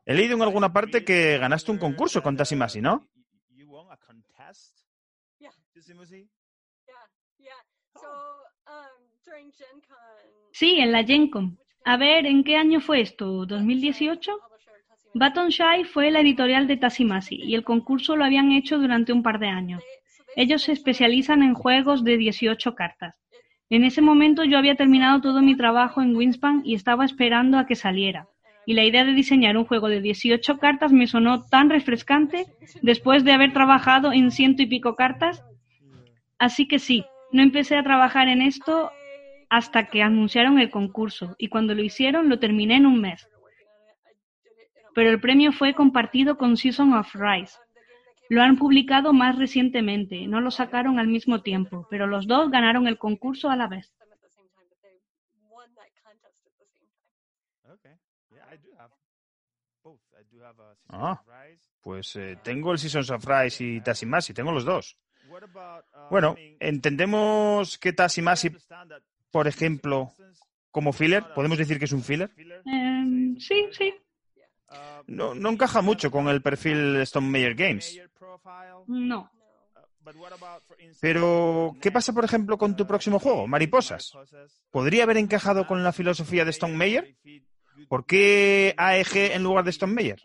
He 0.06 0.15
leído 0.15 0.36
en 0.36 0.41
alguna 0.41 0.73
parte 0.73 1.03
que 1.03 1.38
ganaste 1.38 1.72
un 1.72 1.77
concurso 1.77 2.23
con 2.23 2.36
Tassimasi, 2.36 2.81
¿no? 2.81 3.07
Sí, 10.51 10.80
en 10.80 10.91
la 10.91 11.03
Gen 11.03 11.30
Con. 11.30 11.57
A 11.85 11.97
ver, 11.97 12.26
¿en 12.26 12.43
qué 12.43 12.57
año 12.57 12.81
fue 12.81 13.01
esto? 13.01 13.45
¿2018? 13.45 14.31
Baton 15.14 15.49
Shy 15.49 15.85
fue 15.85 16.11
la 16.11 16.19
editorial 16.19 16.68
de 16.68 16.77
Tassimasi 16.77 17.35
y 17.35 17.56
el 17.56 17.64
concurso 17.64 18.15
lo 18.15 18.26
habían 18.26 18.51
hecho 18.51 18.77
durante 18.77 19.11
un 19.11 19.23
par 19.23 19.39
de 19.39 19.47
años. 19.47 19.84
Ellos 20.35 20.64
se 20.64 20.72
especializan 20.72 21.41
en 21.41 21.53
juegos 21.53 22.03
de 22.03 22.18
18 22.18 22.76
cartas. 22.76 23.19
En 23.69 23.84
ese 23.84 24.01
momento 24.01 24.43
yo 24.43 24.57
había 24.57 24.76
terminado 24.76 25.22
todo 25.22 25.41
mi 25.41 25.56
trabajo 25.56 26.01
en 26.01 26.15
Winspan 26.15 26.61
y 26.64 26.76
estaba 26.76 27.06
esperando 27.06 27.57
a 27.57 27.65
que 27.65 27.76
saliera. 27.76 28.27
Y 28.65 28.73
la 28.73 28.84
idea 28.84 29.03
de 29.03 29.14
diseñar 29.14 29.57
un 29.57 29.65
juego 29.65 29.89
de 29.89 30.01
18 30.01 30.60
cartas 30.60 30.91
me 30.91 31.07
sonó 31.07 31.45
tan 31.45 31.69
refrescante 31.69 32.45
después 32.81 33.23
de 33.23 33.31
haber 33.31 33.53
trabajado 33.53 34.11
en 34.11 34.31
ciento 34.31 34.61
y 34.61 34.68
pico 34.68 34.95
cartas. 34.95 35.43
Así 36.39 36.67
que 36.67 36.79
sí, 36.79 37.05
no 37.31 37.43
empecé 37.43 37.75
a 37.75 37.83
trabajar 37.83 38.29
en 38.29 38.41
esto 38.41 38.91
hasta 39.49 39.87
que 39.87 40.01
anunciaron 40.01 40.59
el 40.59 40.71
concurso 40.71 41.35
y 41.37 41.49
cuando 41.49 41.75
lo 41.75 41.83
hicieron 41.83 42.29
lo 42.29 42.39
terminé 42.39 42.77
en 42.77 42.85
un 42.85 43.01
mes. 43.01 43.27
Pero 44.95 45.09
el 45.09 45.19
premio 45.19 45.51
fue 45.51 45.73
compartido 45.73 46.37
con 46.37 46.55
Season 46.55 46.93
of 46.93 47.13
Rise. 47.13 47.57
Lo 48.29 48.41
han 48.41 48.57
publicado 48.57 49.11
más 49.11 49.37
recientemente, 49.37 50.27
no 50.27 50.39
lo 50.39 50.51
sacaron 50.51 50.99
al 50.99 51.07
mismo 51.07 51.41
tiempo, 51.41 51.87
pero 51.89 52.07
los 52.07 52.27
dos 52.27 52.49
ganaron 52.51 52.87
el 52.87 52.97
concurso 52.97 53.49
a 53.49 53.55
la 53.55 53.67
vez. 53.67 53.91
Ah, 60.89 61.21
pues 61.81 62.15
eh, 62.15 62.37
tengo 62.43 62.71
el 62.71 62.77
Seasons 62.77 63.09
of 63.09 63.25
Rise 63.25 63.63
y 63.63 63.81
Tasimasi, 63.81 64.33
tengo 64.33 64.51
los 64.51 64.65
dos. 64.65 64.97
Bueno, 66.09 66.35
entendemos 66.59 67.77
que 67.77 67.93
Tasimasi, 67.93 68.51
por 69.31 69.47
ejemplo, 69.47 70.11
como 70.71 70.93
filler, 70.93 71.23
¿podemos 71.33 71.57
decir 71.57 71.79
que 71.79 71.85
es 71.85 71.91
un 71.91 72.03
filler? 72.03 72.31
Em, 72.65 73.37
sí, 73.39 73.67
sí. 73.71 73.93
No, 75.07 75.33
no 75.33 75.49
encaja 75.49 75.81
mucho 75.81 76.11
con 76.11 76.27
el 76.27 76.41
perfil 76.41 76.97
Stone 76.97 77.27
Meyer 77.27 77.55
Games. 77.55 77.99
No. 78.87 79.31
Pero, 81.01 81.75
¿qué 81.81 81.91
pasa, 81.91 82.13
por 82.13 82.25
ejemplo, 82.25 82.57
con 82.57 82.75
tu 82.75 82.85
próximo 82.87 83.19
juego, 83.19 83.47
Mariposas? 83.47 84.13
¿Podría 84.71 85.03
haber 85.03 85.17
encajado 85.17 85.67
con 85.67 85.83
la 85.83 85.93
filosofía 85.93 86.45
de 86.45 86.51
Stone 86.51 86.75
Meyer? 86.75 87.17
¿Por 87.87 88.05
qué 88.05 88.73
AEG 88.77 89.33
en 89.33 89.43
lugar 89.43 89.63
de 89.63 89.71
Stone 89.71 89.93
Meyer? 89.93 90.21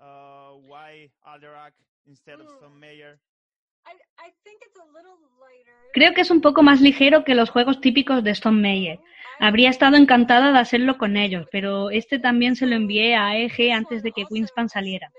Creo 5.92 6.12
que 6.12 6.22
es 6.22 6.30
un 6.30 6.40
poco 6.40 6.62
más 6.62 6.80
ligero 6.80 7.24
que 7.24 7.36
los 7.36 7.50
juegos 7.50 7.80
típicos 7.80 8.24
de 8.24 8.32
Stone 8.32 8.60
Meyer. 8.60 8.98
Habría 9.38 9.70
estado 9.70 9.96
encantada 9.96 10.52
de 10.52 10.58
hacerlo 10.58 10.98
con 10.98 11.16
ellos, 11.16 11.46
pero 11.52 11.90
este 11.90 12.18
también 12.18 12.56
se 12.56 12.66
lo 12.66 12.74
envié 12.74 13.14
a 13.14 13.28
AEG 13.28 13.72
antes 13.72 14.02
de 14.02 14.12
que 14.12 14.24
Winspan 14.28 14.68
saliera. 14.68 15.12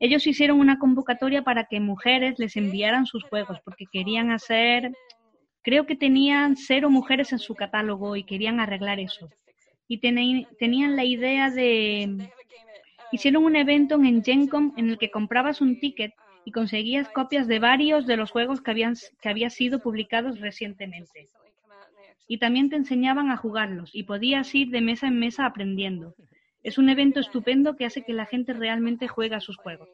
Ellos 0.00 0.26
hicieron 0.26 0.60
una 0.60 0.78
convocatoria 0.78 1.42
para 1.42 1.64
que 1.64 1.80
mujeres 1.80 2.38
les 2.38 2.56
enviaran 2.56 3.06
sus 3.06 3.24
juegos 3.24 3.58
porque 3.64 3.86
querían 3.90 4.30
hacer, 4.30 4.92
creo 5.62 5.86
que 5.86 5.96
tenían 5.96 6.56
cero 6.56 6.90
mujeres 6.90 7.32
en 7.32 7.38
su 7.38 7.54
catálogo 7.54 8.14
y 8.16 8.24
querían 8.24 8.60
arreglar 8.60 9.00
eso. 9.00 9.28
Y 9.88 9.98
tenían 9.98 10.96
la 10.96 11.04
idea 11.04 11.50
de... 11.50 12.30
Hicieron 13.12 13.44
un 13.44 13.56
evento 13.56 13.94
en 13.96 14.22
Gencom 14.22 14.74
en 14.76 14.90
el 14.90 14.98
que 14.98 15.10
comprabas 15.10 15.60
un 15.60 15.78
ticket 15.78 16.12
y 16.44 16.52
conseguías 16.52 17.08
copias 17.08 17.46
de 17.46 17.58
varios 17.58 18.06
de 18.06 18.16
los 18.16 18.30
juegos 18.30 18.60
que 18.60 18.70
habían, 18.70 18.94
que 19.20 19.28
habían 19.28 19.50
sido 19.50 19.80
publicados 19.80 20.40
recientemente. 20.40 21.28
Y 22.26 22.38
también 22.38 22.70
te 22.70 22.76
enseñaban 22.76 23.30
a 23.30 23.36
jugarlos 23.36 23.90
y 23.94 24.04
podías 24.04 24.54
ir 24.54 24.70
de 24.70 24.80
mesa 24.80 25.08
en 25.08 25.18
mesa 25.18 25.46
aprendiendo. 25.46 26.14
Es 26.62 26.78
un 26.78 26.88
evento 26.88 27.20
estupendo 27.20 27.76
que 27.76 27.84
hace 27.84 28.02
que 28.02 28.14
la 28.14 28.26
gente 28.26 28.54
realmente 28.54 29.08
juegue 29.08 29.34
a 29.34 29.40
sus 29.40 29.56
juegos. 29.56 29.88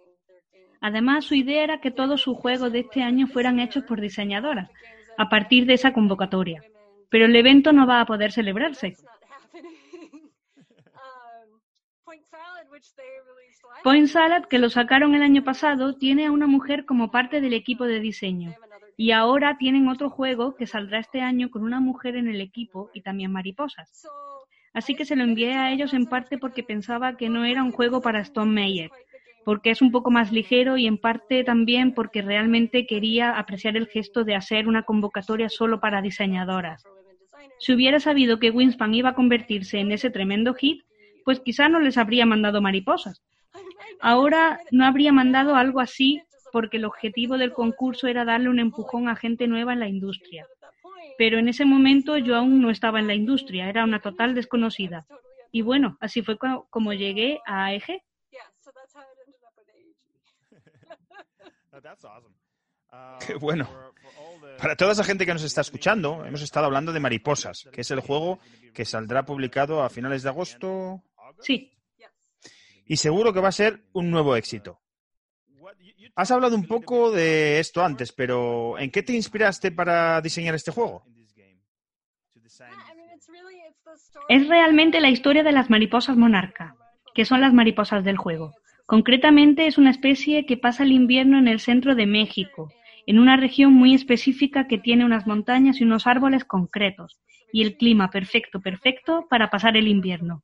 Además, 0.81 1.25
su 1.25 1.35
idea 1.35 1.65
era 1.65 1.81
que 1.81 1.91
todos 1.91 2.23
sus 2.23 2.37
juegos 2.37 2.73
de 2.73 2.81
este 2.81 3.03
año 3.03 3.27
fueran 3.27 3.61
hechos 3.61 3.85
por 3.85 4.01
diseñadoras, 4.01 4.71
a 5.19 5.29
partir 5.29 5.67
de 5.67 5.75
esa 5.75 5.93
convocatoria. 5.93 6.63
Pero 7.11 7.27
el 7.27 7.37
evento 7.37 7.73
no 7.73 7.87
va 7.87 8.01
a 8.01 8.07
poder 8.07 8.33
celebrarse. 8.33 8.97
Point 13.83 14.09
Salad, 14.09 14.45
que 14.45 14.59
lo 14.59 14.71
sacaron 14.71 15.15
el 15.15 15.23
año 15.23 15.43
pasado, 15.43 15.97
tiene 15.97 16.27
a 16.27 16.33
una 16.33 16.47
mujer 16.47 16.85
como 16.85 17.11
parte 17.11 17.41
del 17.41 17.55
equipo 17.55 17.85
de 17.85 18.01
diseño. 18.01 18.55
Y 18.97 19.13
ahora 19.13 19.57
tienen 19.59 19.89
otro 19.89 20.11
juego 20.11 20.55
que 20.55 20.67
saldrá 20.67 20.99
este 20.99 21.21
año 21.21 21.51
con 21.51 21.63
una 21.65 21.81
mujer 21.81 22.17
en 22.17 22.29
el 22.29 22.41
equipo 22.41 22.91
y 22.93 23.01
también 23.01 23.33
mariposas. 23.33 24.07
Así 24.73 24.95
que 24.95 25.05
se 25.05 25.17
lo 25.17 25.25
envié 25.25 25.55
a 25.55 25.73
ellos 25.73 25.95
en 25.95 26.07
parte 26.07 26.39
porque 26.39 26.63
pensaba 26.63 27.17
que 27.17 27.29
no 27.29 27.45
era 27.45 27.63
un 27.63 27.73
juego 27.73 28.01
para 28.03 28.21
Stone 28.21 28.53
Meyer, 28.53 28.91
porque 29.45 29.71
es 29.71 29.83
un 29.83 29.91
poco 29.91 30.11
más 30.11 30.31
ligero 30.31 30.77
y 30.77 30.87
en 30.87 30.99
parte 30.99 31.43
también 31.43 31.95
porque 31.95 32.23
realmente 32.23 32.87
quería 32.87 33.39
apreciar 33.39 33.77
el 33.77 33.89
gesto 33.89 34.23
de 34.23 34.37
hacer 34.37 34.69
una 34.69 34.85
convocatoria 34.85 35.49
solo 35.49 35.81
para 35.81 36.03
diseñadoras. 36.03 36.85
Si 37.59 37.73
hubiera 37.73 38.01
sabido 38.01 38.39
que 38.39 38.51
Winspan 38.51 38.95
iba 38.95 39.11
a 39.11 39.15
convertirse 39.15 39.81
en 39.81 39.93
ese 39.93 40.11
tremendo 40.11 40.55
hit, 40.55 40.83
pues 41.25 41.41
quizá 41.41 41.69
no 41.69 41.81
les 41.81 41.99
habría 41.99 42.27
mandado 42.27 42.61
mariposas. 42.61 43.23
Ahora 44.01 44.61
no 44.71 44.85
habría 44.85 45.13
mandado 45.13 45.57
algo 45.57 45.81
así 45.81 46.23
porque 46.53 46.79
el 46.79 46.85
objetivo 46.85 47.39
del 47.39 47.53
concurso 47.53 48.07
era 48.07 48.25
darle 48.25 48.49
un 48.49 48.59
empujón 48.59 49.09
a 49.09 49.17
gente 49.17 49.47
nueva 49.47 49.73
en 49.73 49.81
la 49.81 49.89
industria 49.89 50.47
pero 51.21 51.39
en 51.39 51.49
ese 51.49 51.67
momento 51.67 52.17
yo 52.17 52.35
aún 52.35 52.63
no 52.63 52.71
estaba 52.71 52.99
en 52.99 53.07
la 53.07 53.13
industria, 53.13 53.69
era 53.69 53.85
una 53.85 54.01
total 54.01 54.35
desconocida. 54.35 55.05
Y 55.53 55.61
bueno, 55.61 55.99
así 56.01 56.23
fue 56.23 56.39
como 56.39 56.95
llegué 56.95 57.41
a 57.45 57.67
AEG. 57.67 58.03
Qué 63.27 63.35
bueno. 63.35 63.69
Para 64.59 64.77
toda 64.77 64.93
esa 64.93 65.05
gente 65.05 65.27
que 65.27 65.35
nos 65.35 65.43
está 65.43 65.61
escuchando, 65.61 66.25
hemos 66.25 66.41
estado 66.41 66.65
hablando 66.65 66.91
de 66.91 67.01
Mariposas, 67.01 67.69
que 67.71 67.83
es 67.83 67.91
el 67.91 68.01
juego 68.01 68.39
que 68.73 68.87
saldrá 68.87 69.25
publicado 69.27 69.83
a 69.83 69.91
finales 69.91 70.23
de 70.23 70.31
agosto. 70.31 71.03
Sí. 71.41 71.73
Y 72.87 72.97
seguro 72.97 73.33
que 73.33 73.41
va 73.41 73.49
a 73.49 73.53
ser 73.53 73.85
un 73.93 74.11
nuevo 74.11 74.35
éxito. 74.35 74.81
Has 76.17 76.31
hablado 76.31 76.57
un 76.57 76.67
poco 76.67 77.13
de 77.13 77.61
esto 77.61 77.85
antes, 77.85 78.13
pero 78.13 78.79
¿en 78.79 78.91
qué 78.91 79.03
te 79.03 79.13
inspiraste 79.13 79.71
para 79.71 80.21
diseñar 80.21 80.55
este 80.55 80.73
juego? 80.73 81.05
Es 84.29 84.49
realmente 84.49 85.01
la 85.01 85.11
historia 85.11 85.43
de 85.43 85.53
las 85.53 85.71
mariposas 85.71 86.17
monarca, 86.17 86.77
que 87.15 87.25
son 87.25 87.41
las 87.41 87.53
mariposas 87.53 88.05
del 88.05 88.17
juego. 88.17 88.55
Concretamente 88.87 89.67
es 89.67 89.79
una 89.79 89.91
especie 89.91 90.47
que 90.47 90.57
pasa 90.57 90.83
el 90.83 90.93
invierno 90.93 91.39
en 91.39 91.49
el 91.49 91.61
centro 91.61 91.95
de 91.95 92.07
México, 92.07 92.73
en 93.07 93.19
una 93.19 93.37
región 93.37 93.73
muy 93.73 93.95
específica 93.95 94.67
que 94.67 94.79
tiene 94.79 95.05
unas 95.05 95.27
montañas 95.27 95.81
y 95.81 95.85
unos 95.85 96.07
árboles 96.07 96.45
concretos, 96.45 97.21
y 97.53 97.63
el 97.63 97.77
clima 97.77 98.11
perfecto, 98.11 98.61
perfecto 98.61 99.27
para 99.29 99.51
pasar 99.51 99.77
el 99.77 99.89
invierno. 99.89 100.43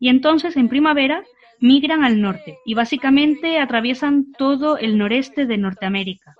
Y 0.00 0.08
entonces 0.08 0.56
en 0.56 0.68
primavera 0.68 1.22
migran 1.60 2.02
al 2.02 2.20
norte 2.20 2.58
y 2.64 2.74
básicamente 2.74 3.58
atraviesan 3.58 4.32
todo 4.32 4.78
el 4.78 4.98
noreste 4.98 5.46
de 5.46 5.58
Norteamérica. 5.58 6.34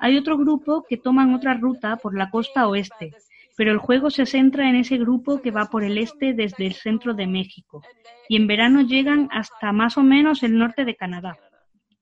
Hay 0.00 0.16
otro 0.16 0.36
grupo 0.36 0.84
que 0.88 0.96
toman 0.96 1.34
otra 1.34 1.54
ruta 1.54 1.96
por 1.96 2.16
la 2.16 2.30
costa 2.30 2.66
oeste, 2.66 3.12
pero 3.56 3.70
el 3.70 3.78
juego 3.78 4.10
se 4.10 4.26
centra 4.26 4.68
en 4.68 4.76
ese 4.76 4.96
grupo 4.96 5.40
que 5.40 5.50
va 5.50 5.66
por 5.66 5.84
el 5.84 5.98
este 5.98 6.32
desde 6.32 6.66
el 6.66 6.72
centro 6.72 7.14
de 7.14 7.26
México, 7.26 7.82
y 8.28 8.36
en 8.36 8.46
verano 8.46 8.80
llegan 8.80 9.28
hasta 9.30 9.72
más 9.72 9.96
o 9.96 10.02
menos 10.02 10.42
el 10.42 10.58
norte 10.58 10.84
de 10.84 10.96
Canadá. 10.96 11.36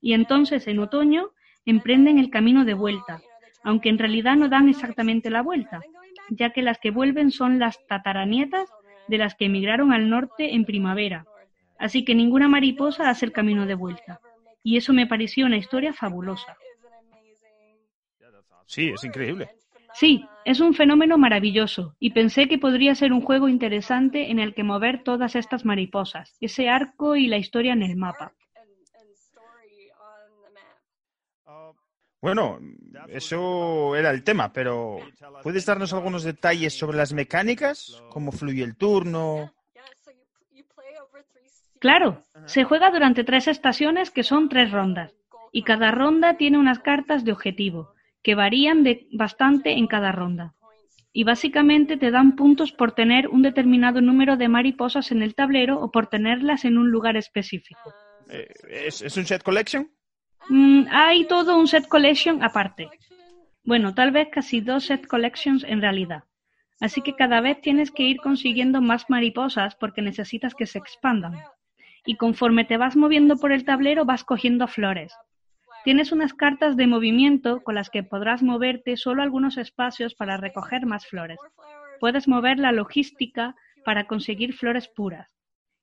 Y 0.01 0.13
entonces 0.13 0.67
en 0.67 0.79
otoño 0.79 1.29
emprenden 1.65 2.17
el 2.17 2.29
camino 2.29 2.65
de 2.65 2.73
vuelta, 2.73 3.21
aunque 3.63 3.89
en 3.89 3.99
realidad 3.99 4.35
no 4.35 4.49
dan 4.49 4.67
exactamente 4.69 5.29
la 5.29 5.41
vuelta, 5.41 5.81
ya 6.29 6.51
que 6.51 6.61
las 6.61 6.79
que 6.79 6.91
vuelven 6.91 7.29
son 7.29 7.59
las 7.59 7.77
tataranietas 7.87 8.69
de 9.07 9.17
las 9.17 9.35
que 9.35 9.45
emigraron 9.45 9.91
al 9.93 10.09
norte 10.09 10.53
en 10.53 10.65
primavera, 10.65 11.25
Así 11.83 12.05
que 12.05 12.15
ninguna 12.15 12.47
mariposa 12.47 13.09
hace 13.09 13.25
el 13.25 13.33
camino 13.33 13.65
de 13.65 13.75
vuelta. 13.75 14.21
Y 14.63 14.77
eso 14.77 14.93
me 14.93 15.05
pareció 15.05 15.45
una 15.45 15.57
historia 15.57 15.91
fabulosa. 15.91 16.55
Sí, 18.65 18.89
es 18.89 19.03
increíble. 19.03 19.49
Sí, 19.93 20.25
es 20.45 20.61
un 20.61 20.73
fenómeno 20.73 21.17
maravilloso 21.17 21.93
y 21.99 22.11
pensé 22.11 22.47
que 22.47 22.57
podría 22.57 22.95
ser 22.95 23.11
un 23.11 23.19
juego 23.19 23.49
interesante 23.49 24.31
en 24.31 24.39
el 24.39 24.53
que 24.55 24.63
mover 24.63 25.03
todas 25.03 25.35
estas 25.35 25.65
mariposas, 25.65 26.37
ese 26.39 26.69
arco 26.69 27.17
y 27.17 27.27
la 27.27 27.37
historia 27.37 27.73
en 27.73 27.83
el 27.83 27.97
mapa. 27.97 28.31
Bueno, 32.23 32.57
eso 33.09 33.97
era 33.97 34.09
el 34.09 34.23
tema, 34.23 34.53
pero 34.53 34.99
¿puedes 35.43 35.65
darnos 35.65 35.91
algunos 35.91 36.23
detalles 36.23 36.73
sobre 36.73 36.95
las 36.95 37.11
mecánicas? 37.11 38.01
¿Cómo 38.11 38.31
fluye 38.31 38.63
el 38.63 38.77
turno? 38.77 39.53
Claro, 41.79 42.23
se 42.45 42.63
juega 42.63 42.91
durante 42.91 43.25
tres 43.25 43.49
estaciones 43.49 44.09
que 44.09 44.23
son 44.23 44.47
tres 44.47 44.71
rondas, 44.71 45.11
y 45.51 45.63
cada 45.63 45.91
ronda 45.91 46.37
tiene 46.37 46.57
unas 46.57 46.79
cartas 46.79 47.25
de 47.25 47.33
objetivo, 47.33 47.93
que 48.23 48.35
varían 48.35 48.85
de 48.85 49.05
bastante 49.11 49.73
en 49.73 49.87
cada 49.87 50.13
ronda. 50.13 50.53
Y 51.11 51.25
básicamente 51.25 51.97
te 51.97 52.09
dan 52.09 52.37
puntos 52.37 52.71
por 52.71 52.93
tener 52.93 53.27
un 53.27 53.41
determinado 53.41 53.99
número 53.99 54.37
de 54.37 54.47
mariposas 54.47 55.11
en 55.11 55.23
el 55.23 55.35
tablero 55.35 55.77
o 55.81 55.91
por 55.91 56.07
tenerlas 56.07 56.63
en 56.63 56.77
un 56.77 56.89
lugar 56.89 57.17
específico. 57.17 57.93
Eh, 58.29 58.47
¿Es, 58.69 59.17
un 59.17 59.25
set 59.25 59.43
collection? 59.43 59.91
Mm, 60.49 60.87
hay 60.91 61.25
todo 61.27 61.57
un 61.57 61.67
set 61.67 61.87
collection 61.87 62.43
aparte. 62.43 62.89
Bueno, 63.63 63.93
tal 63.93 64.11
vez 64.11 64.27
casi 64.31 64.61
dos 64.61 64.85
set 64.85 65.07
collections 65.07 65.63
en 65.63 65.81
realidad. 65.81 66.23
Así 66.81 67.01
que 67.01 67.15
cada 67.15 67.39
vez 67.39 67.61
tienes 67.61 67.91
que 67.91 68.03
ir 68.03 68.17
consiguiendo 68.17 68.81
más 68.81 69.09
mariposas 69.09 69.75
porque 69.75 70.01
necesitas 70.01 70.53
que 70.53 70.65
se 70.65 70.79
expandan 70.79 71.35
y 72.05 72.17
conforme 72.17 72.65
te 72.65 72.77
vas 72.77 72.97
moviendo 72.97 73.37
por 73.37 73.53
el 73.53 73.63
tablero 73.63 74.03
vas 74.03 74.23
cogiendo 74.23 74.67
flores. 74.67 75.13
Tienes 75.85 76.11
unas 76.11 76.33
cartas 76.33 76.75
de 76.75 76.87
movimiento 76.87 77.63
con 77.63 77.75
las 77.75 77.89
que 77.89 78.03
podrás 78.03 78.43
moverte 78.43 78.97
solo 78.97 79.21
algunos 79.21 79.57
espacios 79.57 80.13
para 80.15 80.37
recoger 80.37 80.85
más 80.85 81.05
flores. 81.05 81.39
Puedes 81.99 82.27
mover 82.27 82.59
la 82.59 82.71
logística 82.71 83.55
para 83.85 84.05
conseguir 84.07 84.53
flores 84.53 84.87
puras 84.89 85.29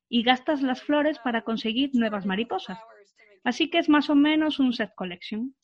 y 0.08 0.22
gastas 0.22 0.60
las 0.60 0.82
flores 0.82 1.18
para 1.18 1.42
conseguir 1.42 1.90
nuevas 1.94 2.26
mariposas. 2.26 2.78
Así 3.44 3.70
que 3.70 3.78
es 3.78 3.88
más 3.88 4.10
o 4.10 4.14
menos 4.14 4.58
un 4.58 4.72
set 4.72 4.90
collection. 4.94 5.54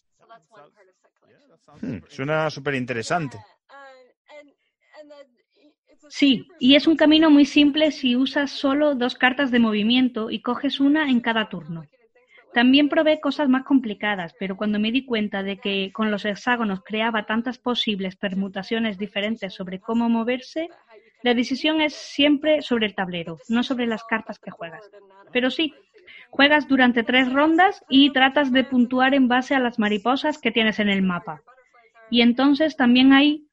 Hmm, 1.81 1.99
suena 2.09 2.51
súper 2.51 2.75
interesante. 2.75 3.39
Sí, 6.09 6.47
y 6.59 6.77
es 6.77 6.87
un 6.87 6.97
camino 6.97 7.31
muy 7.31 7.45
simple 7.45 7.91
si 7.91 8.17
usas 8.17 8.51
solo 8.51 8.95
dos 8.95 9.15
cartas 9.15 9.51
de 9.51 9.59
movimiento 9.59 10.31
y 10.31 10.41
coges 10.41 10.81
una 10.81 11.11
en 11.11 11.21
cada 11.21 11.49
turno. 11.49 11.85
También 12.53 12.89
probé 12.89 13.21
cosas 13.21 13.49
más 13.49 13.65
complicadas, 13.65 14.35
pero 14.39 14.57
cuando 14.57 14.79
me 14.79 14.93
di 14.93 15.05
cuenta 15.05 15.43
de 15.43 15.59
que 15.59 15.91
con 15.93 16.11
los 16.11 16.25
hexágonos 16.25 16.83
creaba 16.83 17.27
tantas 17.27 17.59
posibles 17.59 18.17
permutaciones 18.17 18.97
diferentes 18.97 19.53
sobre 19.53 19.81
cómo 19.81 20.09
moverse, 20.09 20.69
la 21.23 21.35
decisión 21.35 21.81
es 21.81 21.95
siempre 21.95 22.63
sobre 22.63 22.87
el 22.87 22.95
tablero, 22.95 23.39
no 23.49 23.63
sobre 23.63 23.87
las 23.87 24.05
cartas 24.05 24.39
que 24.39 24.51
juegas. 24.51 24.89
Pero 25.33 25.51
sí, 25.51 25.75
juegas 26.31 26.69
durante 26.69 27.03
tres 27.03 27.33
rondas 27.33 27.85
y 27.89 28.13
tratas 28.13 28.53
de 28.53 28.65
puntuar 28.65 29.15
en 29.15 29.29
base 29.29 29.55
a 29.55 29.61
las 29.61 29.79
mariposas 29.79 30.39
que 30.39 30.51
tienes 30.51 30.79
en 30.79 30.89
el 30.89 31.03
mapa. 31.03 31.43
Y 32.11 32.21
entonces 32.23 32.77
también 32.77 33.13
hay 33.13 33.47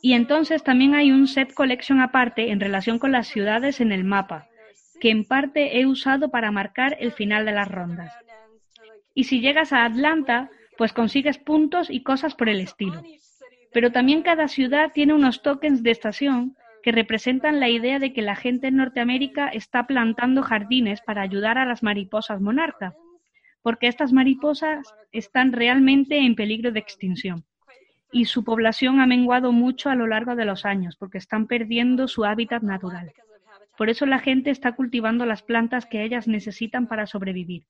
y 0.00 0.12
entonces 0.12 0.62
también 0.62 0.94
hay 0.94 1.10
un 1.10 1.26
set 1.26 1.52
collection 1.54 2.00
aparte 2.00 2.50
en 2.50 2.60
relación 2.60 2.98
con 2.98 3.10
las 3.10 3.26
ciudades 3.26 3.80
en 3.80 3.90
el 3.90 4.04
mapa, 4.04 4.46
que 5.00 5.10
en 5.10 5.24
parte 5.24 5.80
he 5.80 5.86
usado 5.86 6.30
para 6.30 6.52
marcar 6.52 6.96
el 7.00 7.12
final 7.12 7.44
de 7.44 7.52
las 7.52 7.68
rondas. 7.68 8.14
Y 9.14 9.24
si 9.24 9.40
llegas 9.40 9.72
a 9.72 9.84
Atlanta, 9.84 10.50
pues 10.76 10.92
consigues 10.92 11.38
puntos 11.38 11.90
y 11.90 12.04
cosas 12.04 12.36
por 12.36 12.48
el 12.48 12.60
estilo. 12.60 13.02
Pero 13.72 13.90
también 13.90 14.22
cada 14.22 14.46
ciudad 14.46 14.92
tiene 14.92 15.14
unos 15.14 15.42
tokens 15.42 15.82
de 15.82 15.90
estación 15.90 16.56
que 16.82 16.92
representan 16.92 17.60
la 17.60 17.68
idea 17.68 17.98
de 17.98 18.12
que 18.12 18.22
la 18.22 18.36
gente 18.36 18.68
en 18.68 18.76
Norteamérica 18.76 19.48
está 19.48 19.86
plantando 19.86 20.42
jardines 20.42 21.00
para 21.00 21.22
ayudar 21.22 21.58
a 21.58 21.66
las 21.66 21.82
mariposas 21.82 22.40
monarca, 22.40 22.94
porque 23.62 23.88
estas 23.88 24.12
mariposas 24.12 24.94
están 25.12 25.52
realmente 25.52 26.18
en 26.18 26.34
peligro 26.34 26.72
de 26.72 26.80
extinción. 26.80 27.44
Y 28.10 28.24
su 28.24 28.42
población 28.42 29.00
ha 29.00 29.06
menguado 29.06 29.52
mucho 29.52 29.90
a 29.90 29.94
lo 29.94 30.06
largo 30.06 30.34
de 30.34 30.46
los 30.46 30.64
años, 30.64 30.96
porque 30.96 31.18
están 31.18 31.46
perdiendo 31.46 32.08
su 32.08 32.24
hábitat 32.24 32.62
natural. 32.62 33.12
Por 33.76 33.90
eso 33.90 34.06
la 34.06 34.18
gente 34.18 34.50
está 34.50 34.72
cultivando 34.72 35.26
las 35.26 35.42
plantas 35.42 35.86
que 35.86 36.02
ellas 36.02 36.26
necesitan 36.26 36.86
para 36.86 37.06
sobrevivir. 37.06 37.64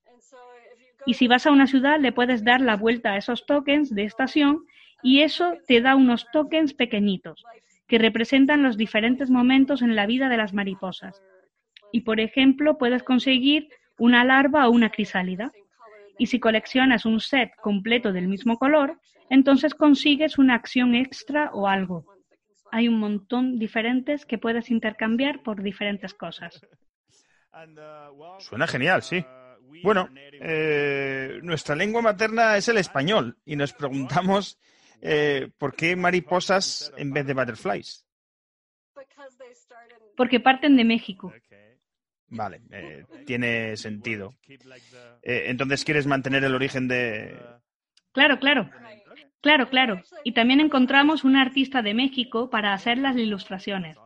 Y 1.07 1.15
si 1.15 1.27
vas 1.27 1.47
a 1.47 1.51
una 1.51 1.67
ciudad, 1.67 1.99
le 1.99 2.13
puedes 2.13 2.45
dar 2.45 2.61
la 2.61 2.77
vuelta 2.77 3.13
a 3.13 3.17
esos 3.17 3.47
tokens 3.47 3.95
de 3.95 4.05
estación 4.05 4.65
y 5.03 5.21
eso 5.23 5.55
te 5.67 5.81
da 5.81 5.97
unos 5.97 6.27
tokens 6.33 6.75
pequeñitos 6.75 7.45
que 7.89 7.99
representan 7.99 8.63
los 8.63 8.77
diferentes 8.77 9.31
momentos 9.31 9.83
en 9.83 9.97
la 9.97 10.07
vida 10.07 10.29
de 10.29 10.37
las 10.37 10.53
mariposas. 10.53 11.21
Y 11.91 12.03
por 12.03 12.21
ejemplo, 12.21 12.79
puedes 12.79 13.03
conseguir 13.03 13.69
una 13.99 14.25
larva 14.25 14.69
o 14.69 14.71
una 14.71 14.91
crisálida. 14.91 15.51
Y 16.19 16.27
si 16.27 16.39
coleccionas 16.39 17.07
un 17.07 17.21
set 17.21 17.51
completo 17.61 18.13
del 18.13 18.29
mismo 18.29 18.59
color, 18.59 19.01
entonces 19.31 19.75
consigues 19.75 20.39
una 20.39 20.55
acción 20.55 20.95
extra 20.95 21.51
o 21.53 21.67
algo 21.67 22.05
hay 22.71 22.89
un 22.89 22.99
montón 22.99 23.59
diferentes 23.59 24.25
que 24.25 24.39
puedes 24.39 24.71
intercambiar 24.71 25.43
por 25.43 25.63
diferentes 25.63 26.15
cosas. 26.15 26.61
Suena 28.39 28.67
genial, 28.67 29.03
sí. 29.03 29.25
Bueno, 29.83 30.09
eh, 30.15 31.39
nuestra 31.43 31.75
lengua 31.75 32.03
materna 32.03 32.57
es 32.57 32.69
el 32.69 32.79
español 32.79 33.37
y 33.45 33.57
nos 33.57 33.73
preguntamos 33.73 34.59
eh, 35.01 35.49
por 35.59 35.75
qué 35.75 35.97
mariposas 35.97 36.93
en 36.97 37.13
vez 37.13 37.27
de 37.27 37.35
butterflies. 37.35 38.05
Porque 40.17 40.41
parten 40.41 40.77
de 40.77 40.85
México. 40.85 41.33
Vale, 42.31 42.61
eh, 42.71 43.05
tiene 43.25 43.77
sentido. 43.77 44.35
entonces, 45.23 45.85
¿quieres 45.85 46.07
mantener 46.07 46.45
el 46.45 46.55
origen 46.55 46.89
de...? 46.89 47.39
Claro, 48.13 48.39
claro. 48.39 48.71
Claro, 49.41 49.69
claro. 49.69 50.03
Y 50.25 50.33
también 50.33 50.61
encontramos 50.61 51.25
un 51.25 51.37
artista 51.37 51.83
de 51.83 51.95
México 51.95 52.51
para 52.51 52.73
hacer 52.73 52.99
las 52.99 53.17
ilustraciones, 53.17 53.97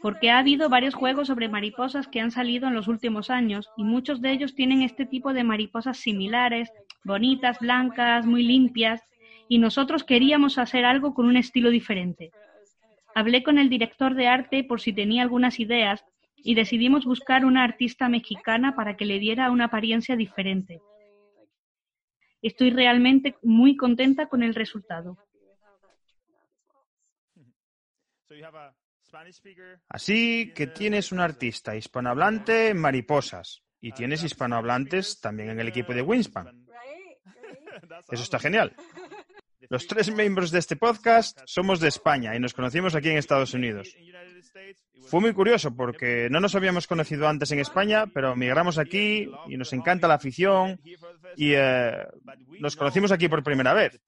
porque 0.00 0.30
ha 0.30 0.38
habido 0.38 0.68
varios 0.68 0.94
juegos 0.94 1.28
sobre 1.28 1.48
mariposas 1.48 2.08
que 2.08 2.20
han 2.20 2.30
salido 2.30 2.68
en 2.68 2.74
los 2.74 2.88
últimos 2.88 3.28
años 3.28 3.68
y 3.76 3.84
muchos 3.84 4.22
de 4.22 4.32
ellos 4.32 4.54
tienen 4.54 4.82
este 4.82 5.04
tipo 5.04 5.34
de 5.34 5.44
mariposas 5.44 5.98
similares, 5.98 6.72
bonitas, 7.04 7.58
blancas, 7.60 8.24
muy 8.24 8.42
limpias, 8.42 9.02
y 9.50 9.58
nosotros 9.58 10.04
queríamos 10.04 10.58
hacer 10.58 10.84
algo 10.84 11.12
con 11.12 11.26
un 11.26 11.36
estilo 11.36 11.70
diferente. 11.70 12.30
Hablé 13.16 13.42
con 13.42 13.58
el 13.58 13.68
director 13.68 14.14
de 14.14 14.28
arte 14.28 14.62
por 14.62 14.80
si 14.80 14.92
tenía 14.92 15.22
algunas 15.22 15.58
ideas 15.58 16.04
y 16.36 16.54
decidimos 16.54 17.04
buscar 17.04 17.44
una 17.44 17.64
artista 17.64 18.08
mexicana 18.08 18.76
para 18.76 18.96
que 18.96 19.04
le 19.04 19.18
diera 19.18 19.50
una 19.50 19.64
apariencia 19.64 20.14
diferente. 20.14 20.80
Estoy 22.40 22.70
realmente 22.70 23.34
muy 23.42 23.76
contenta 23.76 24.26
con 24.26 24.44
el 24.44 24.54
resultado. 24.54 25.18
Así 29.88 30.52
que 30.54 30.68
tienes 30.68 31.10
un 31.10 31.18
artista 31.18 31.74
hispanohablante 31.74 32.68
en 32.68 32.78
mariposas 32.78 33.64
y 33.80 33.90
tienes 33.90 34.22
hispanohablantes 34.22 35.20
también 35.20 35.50
en 35.50 35.58
el 35.58 35.66
equipo 35.66 35.92
de 35.92 36.02
Winspan. 36.02 36.68
Eso 38.10 38.22
está 38.22 38.38
genial. 38.38 38.76
Los 39.68 39.86
tres 39.86 40.12
miembros 40.14 40.50
de 40.50 40.58
este 40.58 40.76
podcast 40.76 41.40
somos 41.44 41.80
de 41.80 41.88
España 41.88 42.34
y 42.34 42.40
nos 42.40 42.54
conocimos 42.54 42.94
aquí 42.94 43.10
en 43.10 43.18
Estados 43.18 43.52
Unidos. 43.54 43.94
Fue 45.08 45.20
muy 45.20 45.32
curioso 45.32 45.74
porque 45.74 46.28
no 46.30 46.40
nos 46.40 46.54
habíamos 46.54 46.86
conocido 46.86 47.28
antes 47.28 47.50
en 47.52 47.58
España, 47.58 48.06
pero 48.06 48.36
migramos 48.36 48.78
aquí 48.78 49.28
y 49.48 49.56
nos 49.56 49.72
encanta 49.72 50.08
la 50.08 50.14
afición 50.14 50.80
y 51.36 51.52
eh, 51.54 52.06
nos 52.60 52.76
conocimos 52.76 53.12
aquí 53.12 53.28
por 53.28 53.42
primera 53.42 53.74
vez. 53.74 54.00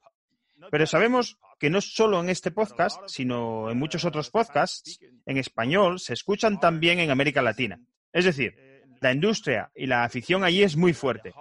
Pero 0.71 0.87
sabemos 0.87 1.39
que 1.59 1.71
no 1.71 1.81
solo 1.81 2.21
en 2.21 2.29
este 2.29 2.51
podcast, 2.51 3.01
sino 3.07 3.71
en 3.71 3.79
muchos 3.79 4.05
otros 4.05 4.31
podcasts 4.31 5.01
en 5.27 5.37
español 5.37 5.99
se 5.99 6.15
escuchan 6.15 6.61
también 6.61 7.01
en 7.01 7.11
América 7.11 7.43
Latina. 7.43 7.79
Es 8.13 8.25
decir, 8.25 8.55
la 9.01 9.13
industria 9.13 9.71
y 9.75 9.87
la 9.87 10.05
afición 10.05 10.45
allí 10.45 10.63
es 10.63 10.77
muy 10.77 10.93
fuerte. 10.93 11.33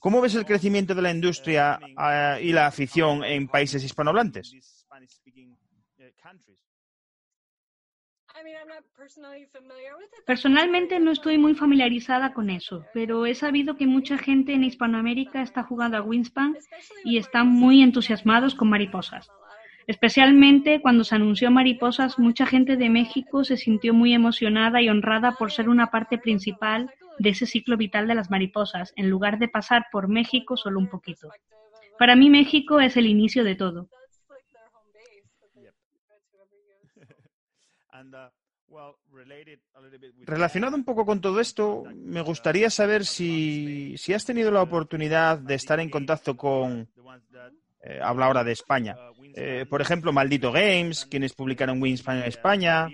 ¿Cómo 0.00 0.20
ves 0.20 0.34
el 0.34 0.44
crecimiento 0.44 0.94
de 0.94 1.02
la 1.02 1.10
industria 1.10 1.78
eh, 1.82 2.40
y 2.42 2.52
la 2.52 2.66
afición 2.66 3.24
en 3.24 3.48
países 3.48 3.82
hispanohablantes? 3.82 4.54
Personalmente 10.26 11.00
no 11.00 11.10
estoy 11.10 11.38
muy 11.38 11.54
familiarizada 11.54 12.34
con 12.34 12.50
eso, 12.50 12.84
pero 12.92 13.24
he 13.24 13.34
sabido 13.34 13.76
que 13.76 13.86
mucha 13.86 14.18
gente 14.18 14.52
en 14.52 14.64
Hispanoamérica 14.64 15.42
está 15.42 15.62
jugando 15.62 15.96
a 15.96 16.02
Winspan 16.02 16.56
y 17.04 17.16
están 17.16 17.48
muy 17.48 17.82
entusiasmados 17.82 18.54
con 18.54 18.68
mariposas. 18.68 19.30
Especialmente 19.86 20.80
cuando 20.82 21.04
se 21.04 21.14
anunció 21.14 21.50
Mariposas, 21.50 22.18
mucha 22.18 22.44
gente 22.44 22.76
de 22.76 22.90
México 22.90 23.44
se 23.44 23.56
sintió 23.56 23.94
muy 23.94 24.12
emocionada 24.14 24.82
y 24.82 24.88
honrada 24.88 25.32
por 25.32 25.52
ser 25.52 25.68
una 25.68 25.90
parte 25.92 26.18
principal 26.18 26.90
de 27.18 27.30
ese 27.30 27.46
ciclo 27.46 27.76
vital 27.76 28.06
de 28.06 28.14
las 28.14 28.30
mariposas, 28.30 28.92
en 28.96 29.10
lugar 29.10 29.38
de 29.38 29.48
pasar 29.48 29.86
por 29.90 30.08
México 30.08 30.56
solo 30.56 30.78
un 30.78 30.88
poquito. 30.88 31.30
Para 31.98 32.16
mí 32.16 32.30
México 32.30 32.80
es 32.80 32.96
el 32.96 33.06
inicio 33.06 33.44
de 33.44 33.54
todo. 33.54 33.88
Relacionado 40.26 40.76
un 40.76 40.84
poco 40.84 41.06
con 41.06 41.20
todo 41.20 41.40
esto, 41.40 41.84
me 41.94 42.20
gustaría 42.20 42.68
saber 42.70 43.04
si, 43.04 43.94
has 44.14 44.24
tenido 44.24 44.50
la 44.50 44.62
oportunidad 44.62 45.38
de 45.38 45.54
estar 45.54 45.80
en 45.80 45.88
contacto 45.88 46.36
con, 46.36 46.88
eh, 47.82 48.00
habla 48.02 48.26
ahora 48.26 48.44
de 48.44 48.52
España, 48.52 48.96
eh, 49.34 49.64
por 49.68 49.80
ejemplo, 49.80 50.12
Maldito 50.12 50.52
Games, 50.52 51.06
quienes 51.06 51.32
publicaron 51.32 51.80
Winspan 51.80 52.18
en 52.18 52.24
España, 52.24 52.88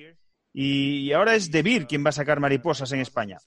y, 0.52 1.12
ahora 1.12 1.34
es 1.34 1.50
Debir 1.50 1.86
quien 1.86 2.04
va 2.04 2.10
a 2.10 2.12
sacar 2.12 2.38
mariposas 2.38 2.92
en 2.92 3.00
España. 3.00 3.38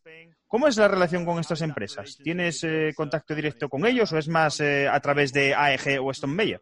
¿Cómo 0.48 0.68
es 0.68 0.78
la 0.78 0.88
relación 0.88 1.26
con 1.26 1.40
estas 1.40 1.62
empresas? 1.62 2.18
¿Tienes 2.24 2.64
eh, 2.64 2.94
contacto 2.96 3.34
directo 3.34 3.68
con 3.68 3.86
ellos 3.86 4.12
o 4.14 4.18
es 4.18 4.28
más 4.28 4.60
eh, 4.60 4.88
a 4.88 5.00
través 5.00 5.34
de 5.34 5.56
AEG 5.56 6.00
o 6.02 6.12
Stone 6.12 6.36
Mayer? 6.36 6.62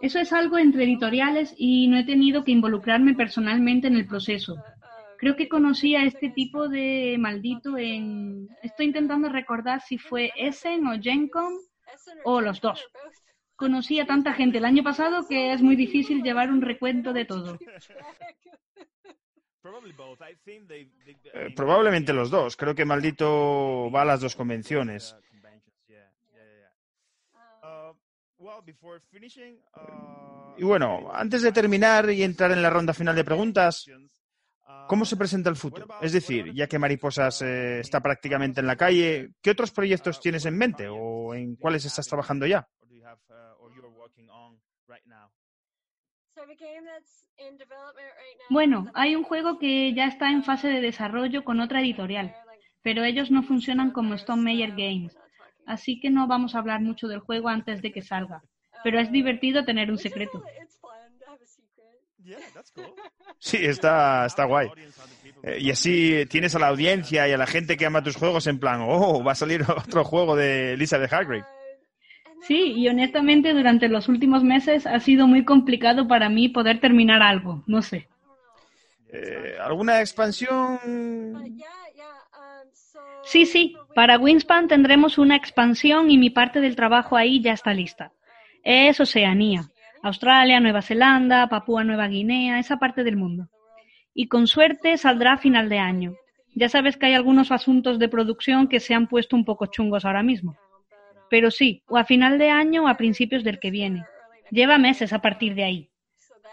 Eso 0.00 0.18
es 0.20 0.32
algo 0.32 0.58
entre 0.58 0.84
editoriales 0.84 1.54
y 1.56 1.88
no 1.88 1.98
he 1.98 2.04
tenido 2.04 2.44
que 2.44 2.52
involucrarme 2.52 3.14
personalmente 3.14 3.88
en 3.88 3.96
el 3.96 4.06
proceso. 4.06 4.56
Creo 5.18 5.36
que 5.36 5.48
conocí 5.48 5.94
a 5.94 6.04
este 6.04 6.30
tipo 6.30 6.68
de 6.68 7.16
maldito 7.18 7.76
en... 7.78 8.48
Estoy 8.62 8.86
intentando 8.86 9.28
recordar 9.28 9.80
si 9.80 9.98
fue 9.98 10.32
Essen 10.36 10.86
o 10.86 11.00
Gencom 11.00 11.54
o 12.24 12.40
los 12.40 12.60
dos 12.60 12.84
conocí 13.62 14.00
a 14.00 14.06
tanta 14.06 14.32
gente 14.32 14.58
el 14.58 14.64
año 14.64 14.82
pasado 14.82 15.24
que 15.28 15.52
es 15.52 15.62
muy 15.62 15.76
difícil 15.76 16.20
llevar 16.20 16.50
un 16.50 16.62
recuento 16.62 17.12
de 17.12 17.24
todo. 17.24 17.58
Eh, 21.34 21.52
probablemente 21.54 22.12
los 22.12 22.30
dos. 22.30 22.56
Creo 22.56 22.74
que 22.74 22.84
Maldito 22.84 23.88
va 23.92 24.02
a 24.02 24.04
las 24.04 24.20
dos 24.20 24.34
convenciones. 24.34 25.16
Y 30.58 30.64
bueno, 30.64 31.10
antes 31.12 31.42
de 31.42 31.52
terminar 31.52 32.10
y 32.10 32.24
entrar 32.24 32.50
en 32.50 32.60
la 32.60 32.70
ronda 32.70 32.92
final 32.92 33.14
de 33.14 33.24
preguntas, 33.24 33.86
¿cómo 34.88 35.04
se 35.04 35.16
presenta 35.16 35.48
el 35.48 35.56
futuro? 35.56 35.86
Es 36.02 36.12
decir, 36.12 36.52
ya 36.52 36.66
que 36.66 36.80
Mariposas 36.80 37.40
eh, 37.42 37.78
está 37.78 38.00
prácticamente 38.00 38.60
en 38.60 38.66
la 38.66 38.76
calle, 38.76 39.30
¿qué 39.40 39.50
otros 39.50 39.70
proyectos 39.70 40.20
tienes 40.20 40.44
en 40.44 40.58
mente 40.58 40.88
o 40.90 41.34
en 41.34 41.54
cuáles 41.54 41.84
estás 41.84 42.08
trabajando 42.08 42.46
ya? 42.46 42.66
Bueno, 48.50 48.90
hay 48.94 49.16
un 49.16 49.22
juego 49.22 49.58
que 49.58 49.92
ya 49.94 50.06
está 50.06 50.30
en 50.30 50.44
fase 50.44 50.68
de 50.68 50.80
desarrollo 50.80 51.44
con 51.44 51.60
otra 51.60 51.80
editorial, 51.80 52.34
pero 52.82 53.04
ellos 53.04 53.30
no 53.30 53.42
funcionan 53.42 53.90
como 53.90 54.14
Stone 54.14 54.42
Meyer 54.42 54.70
Games, 54.70 55.16
así 55.66 56.00
que 56.00 56.10
no 56.10 56.26
vamos 56.26 56.54
a 56.54 56.58
hablar 56.58 56.80
mucho 56.80 57.08
del 57.08 57.20
juego 57.20 57.48
antes 57.48 57.82
de 57.82 57.92
que 57.92 58.02
salga. 58.02 58.42
Pero 58.84 58.98
es 58.98 59.12
divertido 59.12 59.64
tener 59.64 59.90
un 59.90 59.98
secreto. 59.98 60.42
Sí, 63.38 63.56
está, 63.56 64.26
está 64.26 64.44
guay. 64.44 64.68
Eh, 65.42 65.58
y 65.60 65.72
así 65.72 66.24
tienes 66.26 66.54
a 66.54 66.60
la 66.60 66.68
audiencia 66.68 67.26
y 67.26 67.32
a 67.32 67.36
la 67.36 67.48
gente 67.48 67.76
que 67.76 67.86
ama 67.86 68.04
tus 68.04 68.14
juegos 68.14 68.46
en 68.46 68.60
plan, 68.60 68.80
oh, 68.86 69.24
va 69.24 69.32
a 69.32 69.34
salir 69.34 69.62
otro 69.68 70.04
juego 70.04 70.36
de 70.36 70.76
Lisa 70.76 70.98
de 71.00 71.06
Hargrave. 71.06 71.44
Sí, 72.42 72.74
y 72.76 72.88
honestamente 72.88 73.54
durante 73.54 73.88
los 73.88 74.08
últimos 74.08 74.42
meses 74.42 74.86
ha 74.86 74.98
sido 74.98 75.28
muy 75.28 75.44
complicado 75.44 76.08
para 76.08 76.28
mí 76.28 76.48
poder 76.48 76.80
terminar 76.80 77.22
algo, 77.22 77.62
no 77.66 77.82
sé. 77.82 78.08
Eh, 79.12 79.56
¿Alguna 79.60 80.00
expansión? 80.00 80.78
Sí, 83.24 83.46
sí, 83.46 83.76
para 83.94 84.18
Winspan 84.18 84.66
tendremos 84.66 85.18
una 85.18 85.36
expansión 85.36 86.10
y 86.10 86.18
mi 86.18 86.30
parte 86.30 86.60
del 86.60 86.74
trabajo 86.74 87.16
ahí 87.16 87.40
ya 87.40 87.52
está 87.52 87.72
lista. 87.72 88.10
Es 88.64 88.98
Oceanía, 88.98 89.68
Australia, 90.02 90.58
Nueva 90.58 90.82
Zelanda, 90.82 91.46
Papúa 91.48 91.84
Nueva 91.84 92.08
Guinea, 92.08 92.58
esa 92.58 92.78
parte 92.78 93.04
del 93.04 93.16
mundo. 93.16 93.48
Y 94.14 94.26
con 94.26 94.48
suerte 94.48 94.96
saldrá 94.96 95.34
a 95.34 95.38
final 95.38 95.68
de 95.68 95.78
año. 95.78 96.16
Ya 96.54 96.68
sabes 96.68 96.96
que 96.96 97.06
hay 97.06 97.14
algunos 97.14 97.52
asuntos 97.52 98.00
de 98.00 98.08
producción 98.08 98.66
que 98.66 98.80
se 98.80 98.94
han 98.94 99.06
puesto 99.06 99.36
un 99.36 99.44
poco 99.44 99.66
chungos 99.66 100.04
ahora 100.04 100.22
mismo. 100.22 100.56
Pero 101.32 101.50
sí, 101.50 101.82
o 101.88 101.96
a 101.96 102.04
final 102.04 102.36
de 102.36 102.50
año 102.50 102.84
o 102.84 102.88
a 102.88 102.98
principios 102.98 103.42
del 103.42 103.58
que 103.58 103.70
viene. 103.70 104.04
Lleva 104.50 104.76
meses 104.76 105.14
a 105.14 105.22
partir 105.22 105.54
de 105.54 105.64
ahí. 105.64 105.90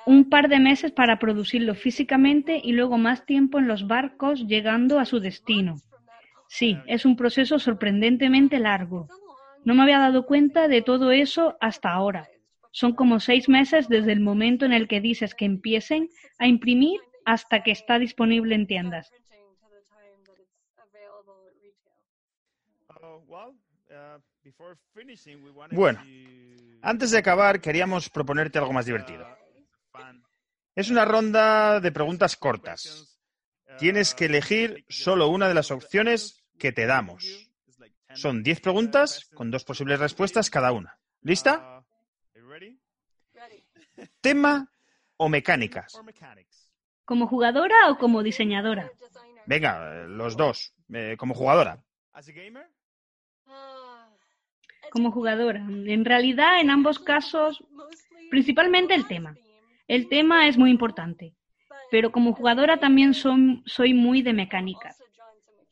Un 0.05 0.29
par 0.29 0.47
de 0.47 0.57
meses 0.57 0.93
para 0.93 1.19
producirlo 1.19 1.75
físicamente 1.75 2.61
y 2.63 2.71
luego 2.71 2.97
más 2.97 3.25
tiempo 3.25 3.59
en 3.59 3.67
los 3.67 3.87
barcos 3.87 4.47
llegando 4.47 4.97
a 4.97 5.03
su 5.03 5.19
destino. 5.19 5.75
Sí, 6.47 6.77
es 6.87 7.03
un 7.03 7.17
proceso 7.17 7.59
sorprendentemente 7.59 8.57
largo. 8.57 9.09
No 9.65 9.75
me 9.75 9.83
había 9.83 9.99
dado 9.99 10.25
cuenta 10.25 10.69
de 10.69 10.81
todo 10.81 11.11
eso 11.11 11.57
hasta 11.59 11.91
ahora. 11.91 12.29
Son 12.71 12.93
como 12.93 13.19
seis 13.19 13.49
meses 13.49 13.89
desde 13.89 14.13
el 14.13 14.21
momento 14.21 14.65
en 14.65 14.71
el 14.71 14.87
que 14.87 15.01
dices 15.01 15.35
que 15.35 15.43
empiecen 15.43 16.07
a 16.37 16.47
imprimir 16.47 17.01
hasta 17.25 17.63
que 17.63 17.71
está 17.71 17.99
disponible 17.99 18.55
en 18.55 18.65
tiendas. 18.65 19.11
Bueno, 25.71 26.01
antes 26.81 27.11
de 27.11 27.17
acabar, 27.17 27.61
queríamos 27.61 28.09
proponerte 28.09 28.57
algo 28.57 28.73
más 28.73 28.85
divertido. 28.85 29.27
Es 30.75 30.89
una 30.89 31.05
ronda 31.05 31.79
de 31.79 31.91
preguntas 31.91 32.37
cortas. 32.37 33.19
Tienes 33.77 34.13
que 34.13 34.25
elegir 34.25 34.85
solo 34.89 35.29
una 35.29 35.47
de 35.47 35.53
las 35.53 35.71
opciones 35.71 36.43
que 36.57 36.71
te 36.71 36.85
damos. 36.85 37.49
Son 38.13 38.43
10 38.43 38.61
preguntas 38.61 39.29
con 39.35 39.51
dos 39.51 39.63
posibles 39.63 39.99
respuestas 39.99 40.49
cada 40.49 40.71
una. 40.71 40.97
¿Lista? 41.21 41.83
¿Tema 44.21 44.71
o 45.17 45.29
mecánicas? 45.29 45.93
¿Como 47.05 47.27
jugadora 47.27 47.89
o 47.89 47.97
como 47.97 48.23
diseñadora? 48.23 48.91
Venga, 49.45 50.05
los 50.07 50.37
dos. 50.37 50.73
Eh, 50.93 51.15
como 51.17 51.33
jugadora. 51.33 51.83
Como 54.89 55.11
jugadora. 55.11 55.59
En 55.59 56.05
realidad, 56.05 56.59
en 56.61 56.69
ambos 56.69 56.99
casos, 56.99 57.63
principalmente 58.29 58.93
el 58.93 59.07
tema. 59.07 59.35
El 59.87 60.07
tema 60.07 60.47
es 60.47 60.57
muy 60.57 60.69
importante, 60.69 61.33
pero 61.89 62.11
como 62.11 62.33
jugadora 62.33 62.77
también 62.77 63.13
soy 63.13 63.93
muy 63.93 64.21
de 64.21 64.33
mecánicas. 64.33 65.01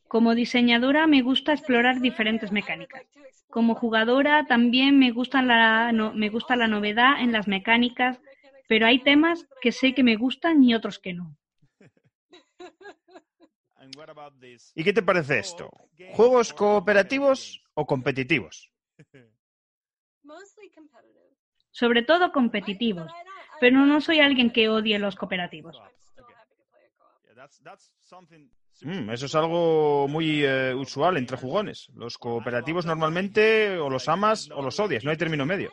Como 0.08 0.34
diseñadora 0.34 1.06
me 1.06 1.22
gusta 1.22 1.52
explorar 1.52 2.00
diferentes 2.00 2.50
mecánicas. 2.50 3.02
Como 3.50 3.74
jugadora 3.74 4.46
también 4.46 4.98
me, 4.98 5.10
gusta 5.10 5.42
la, 5.42 5.92
me 6.14 6.28
gusta 6.30 6.56
la 6.56 6.66
novedad 6.66 7.20
en 7.20 7.32
las 7.32 7.46
mecánicas, 7.46 8.18
pero 8.66 8.86
hay 8.86 9.02
temas 9.02 9.46
que 9.62 9.72
sé 9.72 9.94
que 9.94 10.02
me 10.02 10.16
gustan 10.16 10.62
y 10.64 10.74
otros 10.74 10.98
que 10.98 11.14
no. 11.14 11.36
¿Y 14.74 14.84
qué 14.84 14.92
te 14.92 15.02
parece 15.02 15.38
esto? 15.38 15.70
¿Juegos 16.12 16.52
cooperativos 16.52 17.62
o 17.74 17.86
competitivos? 17.86 18.70
Sobre 21.70 22.02
todo 22.02 22.32
competitivos, 22.32 23.10
pero 23.60 23.86
no 23.86 24.00
soy 24.00 24.20
alguien 24.20 24.50
que 24.50 24.68
odie 24.68 24.98
los 24.98 25.14
cooperativos. 25.16 25.80
Mm, 28.82 29.10
eso 29.10 29.26
es 29.26 29.34
algo 29.34 30.06
muy 30.08 30.44
eh, 30.44 30.74
usual 30.74 31.16
entre 31.16 31.36
jugones. 31.36 31.88
Los 31.94 32.18
cooperativos 32.18 32.86
normalmente 32.86 33.78
o 33.78 33.90
los 33.90 34.08
amas 34.08 34.50
o 34.50 34.62
los 34.62 34.78
odias, 34.80 35.04
no 35.04 35.10
hay 35.10 35.16
término 35.16 35.46
medio. 35.46 35.72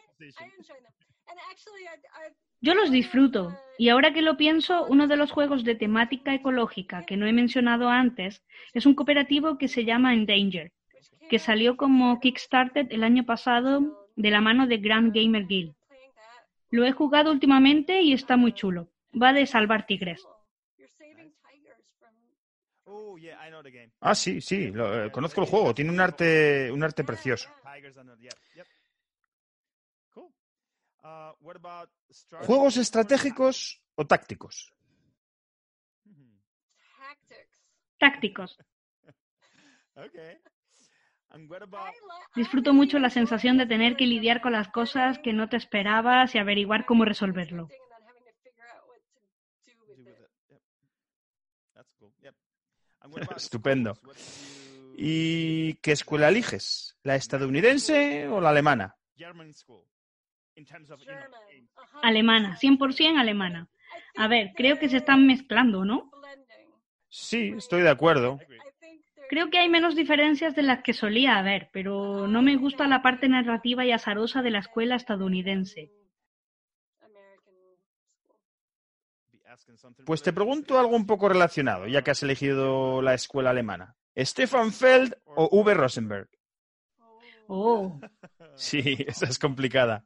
Yo 2.62 2.74
los 2.74 2.90
disfruto, 2.92 3.56
y 3.78 3.90
ahora 3.90 4.14
que 4.14 4.24
lo 4.24 4.38
pienso, 4.38 4.86
uno 4.86 5.08
de 5.08 5.18
los 5.18 5.32
juegos 5.32 5.64
de 5.64 5.76
temática 5.76 6.34
ecológica 6.34 7.06
que 7.06 7.18
no 7.18 7.28
he 7.28 7.34
mencionado 7.34 7.90
antes 7.90 8.44
es 8.74 8.86
un 8.86 8.96
cooperativo 8.96 9.58
que 9.58 9.68
se 9.68 9.86
llama 9.86 10.14
Endanger, 10.14 10.72
que 11.30 11.40
salió 11.40 11.78
como 11.78 12.20
Kickstarter 12.20 12.88
el 12.92 13.04
año 13.04 13.26
pasado 13.26 14.10
de 14.16 14.30
la 14.30 14.42
mano 14.42 14.68
de 14.68 14.78
Grand 14.78 15.14
Gamer 15.14 15.46
Guild. 15.46 15.76
Lo 16.70 16.86
he 16.86 16.92
jugado 16.92 17.32
últimamente 17.32 18.02
y 18.02 18.14
está 18.14 18.38
muy 18.38 18.54
chulo. 18.54 18.90
Va 19.22 19.34
de 19.34 19.46
salvar 19.46 19.86
tigres. 19.86 20.26
Ah, 24.00 24.16
sí, 24.16 24.42
sí, 24.42 24.72
eh, 24.76 25.10
conozco 25.12 25.42
el 25.42 25.48
juego. 25.48 25.74
Tiene 25.74 25.92
un 25.92 26.00
arte, 26.00 26.72
un 26.72 26.84
arte 26.84 27.04
precioso. 27.04 27.50
¿Juegos 32.46 32.78
estratégicos 32.78 33.82
o 33.96 34.06
tácticos? 34.06 34.74
Tácticos. 37.98 38.58
Disfruto 42.36 42.74
mucho 42.74 43.00
la 43.00 43.10
sensación 43.10 43.58
de 43.58 43.66
tener 43.66 43.96
que 43.96 44.06
lidiar 44.06 44.42
con 44.42 44.54
las 44.54 44.70
cosas 44.70 45.20
que 45.20 45.34
no 45.34 45.50
te 45.50 45.58
esperabas 45.58 46.34
y 46.36 46.38
averiguar 46.38 46.86
cómo 46.86 47.06
resolverlo. 47.06 47.68
Estupendo. 53.38 53.98
¿Y 54.98 55.76
qué 55.76 55.92
escuela 55.92 56.30
eliges? 56.30 56.98
¿La 57.04 57.16
estadounidense 57.16 58.28
o 58.28 58.40
la 58.40 58.50
alemana? 58.50 58.96
Alemana, 62.02 62.58
100% 62.58 63.20
alemana. 63.20 63.68
A 64.18 64.28
ver, 64.28 64.54
creo 64.56 64.80
que 64.80 64.90
se 64.90 64.98
están 64.98 65.28
mezclando, 65.28 65.84
¿no? 65.84 66.10
Sí, 67.10 67.54
estoy 67.58 67.82
de 67.82 67.90
acuerdo. 67.90 68.40
Creo 69.36 69.50
que 69.50 69.60
hay 69.60 69.68
menos 69.68 69.98
diferencias 69.98 70.56
de 70.56 70.64
las 70.64 70.82
que 70.82 70.94
solía 70.94 71.38
haber, 71.38 71.70
pero 71.74 72.26
no 72.26 72.42
me 72.42 72.56
gusta 72.56 72.88
la 72.88 73.02
parte 73.02 73.28
narrativa 73.28 73.86
y 73.86 73.92
azarosa 73.92 74.42
de 74.42 74.50
la 74.50 74.60
escuela 74.60 74.96
estadounidense. 74.96 75.92
Pues 80.06 80.24
te 80.24 80.32
pregunto 80.32 80.80
algo 80.80 80.96
un 80.96 81.06
poco 81.06 81.28
relacionado, 81.28 81.86
ya 81.86 82.02
que 82.02 82.12
has 82.12 82.24
elegido 82.24 83.02
la 83.02 83.14
escuela 83.14 83.50
alemana. 83.50 83.98
¿Stefan 84.18 84.72
Feld 84.72 85.18
o 85.26 85.50
Uwe 85.52 85.74
Rosenberg? 85.74 86.30
Oh. 87.48 88.00
Sí, 88.56 88.96
esa 89.06 89.26
es 89.26 89.38
complicada. 89.38 90.06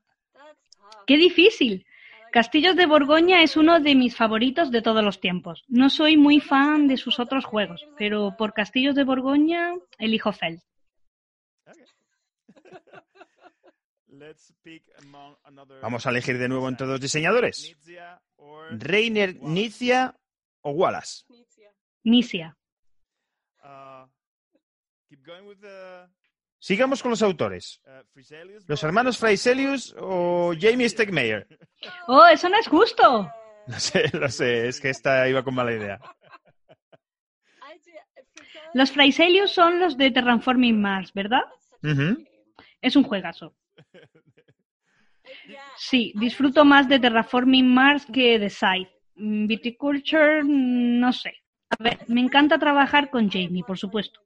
¡Qué 1.06 1.18
difícil! 1.18 1.86
Castillos 2.32 2.76
de 2.76 2.86
Borgoña 2.86 3.42
es 3.42 3.58
uno 3.58 3.80
de 3.80 3.96
mis 3.96 4.16
favoritos 4.16 4.72
de 4.72 4.82
todos 4.82 5.04
los 5.04 5.20
tiempos. 5.20 5.64
No 5.68 5.90
soy 5.90 6.18
muy 6.18 6.40
fan 6.40 6.88
de 6.88 6.98
sus 6.98 7.20
otros 7.20 7.46
juegos, 7.46 7.88
pero 7.98 8.36
por 8.38 8.54
Castillos 8.54 8.96
de 8.96 9.04
Borgoña 9.04 9.74
elijo 9.98 10.32
Feld. 10.32 10.62
Vamos 15.82 16.06
a 16.06 16.10
elegir 16.10 16.38
de 16.38 16.50
nuevo 16.50 16.68
entre 16.68 16.88
dos 16.88 17.00
diseñadores. 17.00 17.76
Reiner 18.72 19.36
Nizia 19.42 20.16
o 20.62 20.72
Wallace. 20.72 21.26
Nizia. 22.04 22.56
Sigamos 26.60 27.02
con 27.02 27.12
los 27.12 27.22
autores. 27.22 27.82
¿Los 28.68 28.84
hermanos 28.84 29.18
Freiselius 29.18 29.96
o 29.98 30.54
Jamie 30.60 30.90
Stegmeyer? 30.90 31.48
¡Oh, 32.08 32.26
eso 32.28 32.50
no 32.50 32.58
es 32.60 32.68
justo! 32.68 33.32
Lo 33.68 33.80
sé, 33.80 34.10
lo 34.18 34.30
sé, 34.30 34.68
es 34.68 34.82
que 34.82 34.90
esta 34.90 35.30
iba 35.30 35.44
con 35.44 35.54
mala 35.54 35.72
idea. 35.72 36.00
Los 38.74 38.92
Freiselius 38.92 39.52
son 39.52 39.80
los 39.80 39.96
de 39.96 40.10
Terraforming 40.10 40.82
Mars, 40.82 41.14
¿verdad? 41.14 41.44
Es 42.82 42.96
un 42.96 43.04
juegazo. 43.04 43.56
Sí, 45.78 46.14
disfruto 46.16 46.66
más 46.66 46.90
de 46.90 47.00
Terraforming 47.00 47.72
Mars 47.72 48.08
que 48.12 48.40
de 48.40 48.50
Scythe. 48.50 48.92
Mm, 49.16 49.46
Viticulture, 49.46 50.44
mm, 50.44 51.00
no 51.00 51.14
sé. 51.14 51.34
A 51.70 51.84
ver, 51.84 52.00
me 52.08 52.22
encanta 52.22 52.58
trabajar 52.58 53.12
con 53.12 53.30
Jamie, 53.30 53.64
por 53.64 53.78
supuesto. 53.78 54.22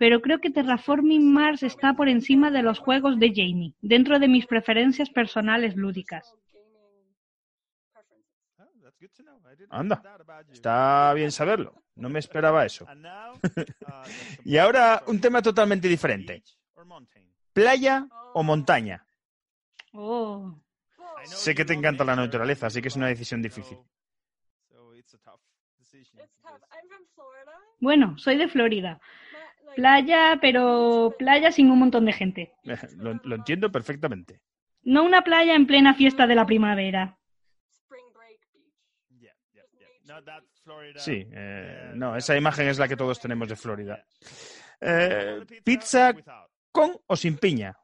Pero 0.00 0.22
creo 0.22 0.40
que 0.40 0.48
Terraforming 0.48 1.30
Mars 1.30 1.62
está 1.62 1.92
por 1.92 2.08
encima 2.08 2.50
de 2.50 2.62
los 2.62 2.78
juegos 2.78 3.18
de 3.18 3.34
Jamie, 3.36 3.74
dentro 3.82 4.18
de 4.18 4.28
mis 4.28 4.46
preferencias 4.46 5.10
personales 5.10 5.76
lúdicas. 5.76 6.34
Anda, 9.68 10.02
está 10.50 11.12
bien 11.12 11.30
saberlo. 11.30 11.74
No 11.96 12.08
me 12.08 12.18
esperaba 12.18 12.64
eso. 12.64 12.86
y 14.46 14.56
ahora 14.56 15.02
un 15.06 15.20
tema 15.20 15.42
totalmente 15.42 15.86
diferente. 15.86 16.44
¿Playa 17.52 18.08
o 18.32 18.42
montaña? 18.42 19.04
Oh. 19.92 20.50
Sé 21.24 21.54
que 21.54 21.66
te 21.66 21.74
encanta 21.74 22.04
la 22.04 22.16
naturaleza, 22.16 22.68
así 22.68 22.80
que 22.80 22.88
es 22.88 22.96
una 22.96 23.08
decisión 23.08 23.42
difícil. 23.42 23.76
Bueno, 27.80 28.16
soy 28.16 28.38
de 28.38 28.48
Florida. 28.48 28.98
Playa, 29.76 30.38
pero 30.40 31.14
playa 31.18 31.52
sin 31.52 31.70
un 31.70 31.78
montón 31.78 32.04
de 32.04 32.12
gente. 32.12 32.52
Lo, 32.96 33.14
lo 33.22 33.36
entiendo 33.36 33.70
perfectamente. 33.70 34.40
No 34.82 35.04
una 35.04 35.22
playa 35.22 35.54
en 35.54 35.66
plena 35.66 35.94
fiesta 35.94 36.26
de 36.26 36.34
la 36.34 36.46
primavera. 36.46 37.18
Sí, 40.96 41.26
eh, 41.32 41.92
no, 41.94 42.16
esa 42.16 42.36
imagen 42.36 42.68
es 42.68 42.78
la 42.78 42.88
que 42.88 42.96
todos 42.96 43.20
tenemos 43.20 43.48
de 43.48 43.56
Florida. 43.56 44.04
Eh, 44.80 45.40
¿Pizza 45.64 46.14
con 46.72 46.96
o 47.06 47.16
sin 47.16 47.36
piña? 47.36 47.76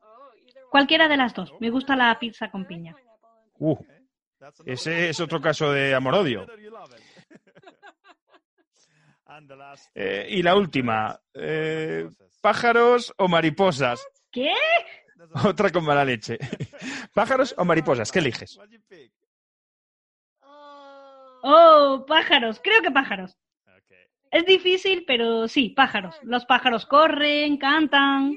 Cualquiera 0.70 1.08
de 1.08 1.16
las 1.16 1.34
dos. 1.34 1.52
Me 1.60 1.70
gusta 1.70 1.96
la 1.96 2.18
pizza 2.18 2.50
con 2.50 2.66
piña. 2.66 2.94
Uh, 3.58 3.76
ese 4.64 5.10
es 5.10 5.20
otro 5.20 5.40
caso 5.40 5.72
de 5.72 5.94
amor-odio. 5.94 6.46
Eh, 9.94 10.26
y 10.30 10.42
la 10.42 10.56
última, 10.56 11.20
eh, 11.34 12.08
¿pájaros 12.40 13.12
o 13.18 13.28
mariposas? 13.28 14.06
¿Qué? 14.30 14.52
Otra 15.44 15.70
con 15.70 15.84
mala 15.84 16.04
leche. 16.04 16.38
¿Pájaros 17.14 17.54
o 17.58 17.64
mariposas? 17.64 18.12
¿Qué 18.12 18.20
eliges? 18.20 18.58
Oh, 21.42 22.04
pájaros. 22.06 22.60
Creo 22.62 22.82
que 22.82 22.90
pájaros. 22.90 23.36
Es 24.30 24.44
difícil, 24.44 25.04
pero 25.06 25.48
sí, 25.48 25.70
pájaros. 25.70 26.18
Los 26.22 26.44
pájaros 26.44 26.86
corren, 26.86 27.56
cantan. 27.56 28.36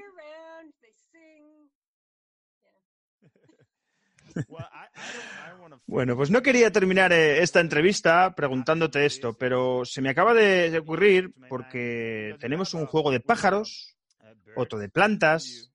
Bueno, 5.85 6.15
pues 6.15 6.29
no 6.29 6.41
quería 6.41 6.71
terminar 6.71 7.11
eh, 7.11 7.41
esta 7.41 7.59
entrevista 7.59 8.35
preguntándote 8.35 9.05
esto, 9.05 9.33
pero 9.33 9.85
se 9.85 10.01
me 10.01 10.09
acaba 10.09 10.33
de 10.33 10.77
ocurrir 10.79 11.33
porque 11.47 12.35
tenemos 12.39 12.73
un 12.73 12.85
juego 12.85 13.11
de 13.11 13.19
pájaros, 13.19 13.95
otro 14.55 14.79
de 14.79 14.89
plantas 14.89 15.71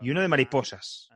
y 0.00 0.10
uno 0.10 0.20
de 0.20 0.28
mariposas. 0.28 1.08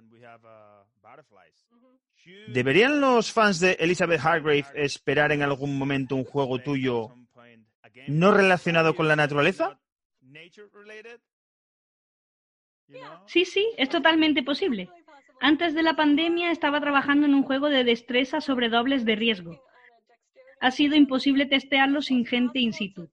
¿Deberían 2.49 3.01
los 3.01 3.33
fans 3.33 3.61
de 3.61 3.73
Elizabeth 3.81 4.21
Hargrave 4.25 4.67
esperar 4.75 5.33
en 5.33 5.43
algún 5.43 5.79
momento 5.79 6.17
un 6.17 6.25
juego 6.25 6.59
tuyo 6.59 7.15
no 8.07 8.33
relacionado 8.33 8.95
con 8.95 9.09
la 9.09 9.17
naturaleza? 9.17 9.79
Sí, 13.27 13.45
sí, 13.45 13.69
es 13.77 13.89
totalmente 13.89 14.43
posible. 14.43 14.89
Antes 15.41 15.75
de 15.75 15.83
la 15.83 15.95
pandemia 15.95 16.51
estaba 16.51 16.81
trabajando 16.81 17.27
en 17.27 17.35
un 17.35 17.43
juego 17.43 17.69
de 17.69 17.85
destreza 17.85 18.41
sobre 18.41 18.69
dobles 18.69 19.05
de 19.05 19.17
riesgo. 19.17 19.63
Ha 20.61 20.71
sido 20.71 20.97
imposible 20.97 21.47
testearlo 21.47 22.03
sin 22.03 22.27
gente 22.27 22.59
in 22.59 22.73
situ. 22.73 23.09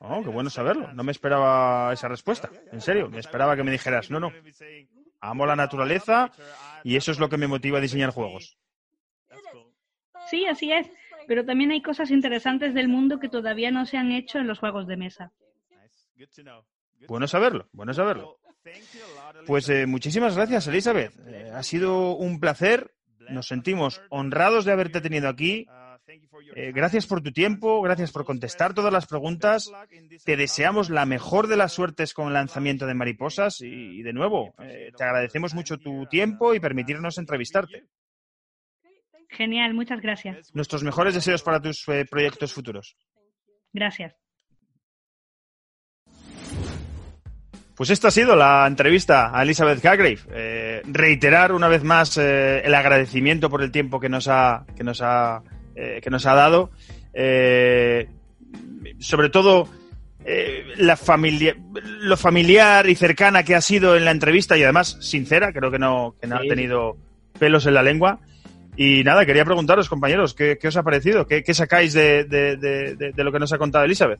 Oh, 0.00 0.22
qué 0.22 0.30
bueno 0.30 0.50
saberlo. 0.50 0.92
No 0.92 1.02
me 1.02 1.12
esperaba 1.12 1.92
esa 1.92 2.08
respuesta. 2.08 2.50
En 2.72 2.80
serio, 2.80 3.08
me 3.08 3.18
esperaba 3.18 3.56
que 3.56 3.64
me 3.64 3.70
dijeras, 3.70 4.10
no, 4.10 4.20
no. 4.20 4.32
Amo 5.20 5.46
la 5.46 5.56
naturaleza 5.56 6.30
y 6.84 6.96
eso 6.96 7.10
es 7.10 7.18
lo 7.18 7.28
que 7.28 7.36
me 7.36 7.48
motiva 7.48 7.78
a 7.78 7.80
diseñar 7.80 8.10
juegos. 8.10 8.56
Sí, 10.28 10.46
así 10.46 10.72
es. 10.72 10.90
Pero 11.26 11.44
también 11.44 11.72
hay 11.72 11.82
cosas 11.82 12.10
interesantes 12.10 12.74
del 12.74 12.88
mundo 12.88 13.18
que 13.18 13.28
todavía 13.28 13.70
no 13.70 13.86
se 13.86 13.96
han 13.96 14.12
hecho 14.12 14.38
en 14.38 14.46
los 14.46 14.58
juegos 14.58 14.86
de 14.86 14.96
mesa. 14.96 15.32
Bueno 17.06 17.28
saberlo, 17.28 17.68
bueno 17.72 17.94
saberlo. 17.94 18.38
Pues 19.46 19.68
eh, 19.68 19.86
muchísimas 19.86 20.36
gracias, 20.36 20.66
Elizabeth. 20.66 21.12
Eh, 21.26 21.50
ha 21.54 21.62
sido 21.62 22.16
un 22.16 22.40
placer. 22.40 22.94
Nos 23.30 23.46
sentimos 23.46 24.00
honrados 24.10 24.64
de 24.64 24.72
haberte 24.72 25.00
tenido 25.00 25.28
aquí. 25.28 25.66
Eh, 26.56 26.72
gracias 26.72 27.06
por 27.06 27.20
tu 27.20 27.30
tiempo, 27.32 27.82
gracias 27.82 28.10
por 28.10 28.24
contestar 28.24 28.72
todas 28.72 28.92
las 28.92 29.06
preguntas. 29.06 29.70
Te 30.24 30.36
deseamos 30.36 30.88
la 30.88 31.04
mejor 31.04 31.46
de 31.46 31.56
las 31.56 31.72
suertes 31.72 32.14
con 32.14 32.28
el 32.28 32.34
lanzamiento 32.34 32.86
de 32.86 32.94
Mariposas 32.94 33.60
y, 33.60 34.02
de 34.02 34.12
nuevo, 34.14 34.54
te 34.56 35.04
agradecemos 35.04 35.54
mucho 35.54 35.76
tu 35.76 36.06
tiempo 36.06 36.54
y 36.54 36.60
permitirnos 36.60 37.18
entrevistarte. 37.18 37.84
Genial, 39.28 39.74
muchas 39.74 40.00
gracias. 40.00 40.54
Nuestros 40.54 40.82
mejores 40.82 41.14
deseos 41.14 41.42
para 41.42 41.60
tus 41.60 41.84
proyectos 42.08 42.54
futuros. 42.54 42.96
Gracias. 43.74 44.16
Pues 47.78 47.90
esta 47.90 48.08
ha 48.08 48.10
sido 48.10 48.34
la 48.34 48.66
entrevista 48.66 49.30
a 49.32 49.44
Elizabeth 49.44 49.86
Hargrave. 49.86 50.18
Eh, 50.32 50.82
reiterar 50.84 51.52
una 51.52 51.68
vez 51.68 51.84
más 51.84 52.18
eh, 52.18 52.60
el 52.64 52.74
agradecimiento 52.74 53.48
por 53.48 53.62
el 53.62 53.70
tiempo 53.70 54.00
que 54.00 54.08
nos 54.08 54.26
ha, 54.26 54.66
que 54.76 54.82
nos 54.82 55.00
ha, 55.00 55.44
eh, 55.76 56.00
que 56.02 56.10
nos 56.10 56.26
ha 56.26 56.34
dado. 56.34 56.72
sobre 58.98 59.30
todo 59.30 59.68
la 60.76 60.96
familia, 60.96 61.56
lo 62.00 62.16
familiar 62.16 62.88
y 62.88 62.96
cercana 62.96 63.44
que 63.44 63.54
ha 63.54 63.60
sido 63.60 63.96
en 63.96 64.04
la 64.04 64.10
entrevista 64.10 64.58
y 64.58 64.64
además 64.64 64.98
sincera, 65.00 65.52
creo 65.52 65.70
que 65.70 65.78
no, 65.78 66.16
que 66.20 66.26
no 66.26 66.34
ha 66.34 66.40
tenido 66.40 66.96
pelos 67.38 67.64
en 67.66 67.74
la 67.74 67.84
lengua. 67.84 68.18
Y 68.76 69.04
nada, 69.04 69.24
quería 69.24 69.44
preguntaros, 69.44 69.88
compañeros, 69.88 70.34
¿qué, 70.34 70.58
os 70.64 70.76
ha 70.76 70.82
parecido? 70.82 71.28
¿Qué, 71.28 71.54
sacáis 71.54 71.92
de, 71.92 72.24
de 72.24 73.24
lo 73.24 73.30
que 73.30 73.38
nos 73.38 73.52
ha 73.52 73.58
contado 73.58 73.84
Elizabeth? 73.84 74.18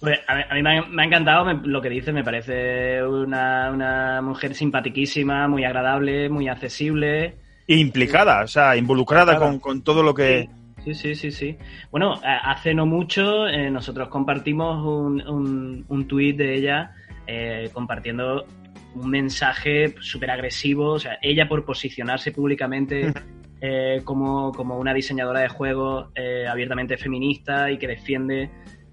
Pues 0.00 0.20
a 0.28 0.54
mí, 0.54 0.62
me, 0.62 1.02
ha, 1.02 1.04
encantado 1.04 1.50
lo 1.64 1.80
que 1.80 1.88
dice, 1.88 2.12
me 2.12 2.22
parece 2.22 3.02
una, 3.02 4.20
mujer 4.22 4.54
simpatiquísima, 4.54 5.48
muy 5.48 5.64
agradable, 5.64 6.28
muy 6.28 6.48
accesible. 6.48 7.36
Implicada, 7.66 8.42
o 8.44 8.46
sea, 8.46 8.76
involucrada 8.76 9.38
con, 9.58 9.82
todo 9.82 10.02
lo 10.02 10.14
que... 10.14 10.48
Sí, 10.84 10.94
sí, 10.94 11.14
sí, 11.14 11.30
sí. 11.32 11.56
Bueno, 11.90 12.20
hace 12.22 12.74
no 12.74 12.86
mucho 12.86 13.48
eh, 13.48 13.70
nosotros 13.70 14.08
compartimos 14.08 14.84
un, 14.86 15.26
un, 15.26 15.84
un 15.88 16.06
tuit 16.06 16.36
de 16.36 16.54
ella 16.54 16.94
eh, 17.26 17.70
compartiendo 17.72 18.46
un 18.94 19.10
mensaje 19.10 19.94
súper 20.00 20.30
agresivo, 20.30 20.92
o 20.92 20.98
sea, 20.98 21.18
ella 21.22 21.48
por 21.48 21.64
posicionarse 21.64 22.32
públicamente 22.32 23.12
eh, 23.60 24.02
como, 24.04 24.52
como, 24.52 24.78
una 24.78 24.94
diseñadora 24.94 25.40
de 25.40 25.48
juegos 25.48 26.10
abiertamente 26.48 26.96
feminista 26.96 27.70
y 27.70 27.78
que 27.78 27.88
defiende 27.88 28.50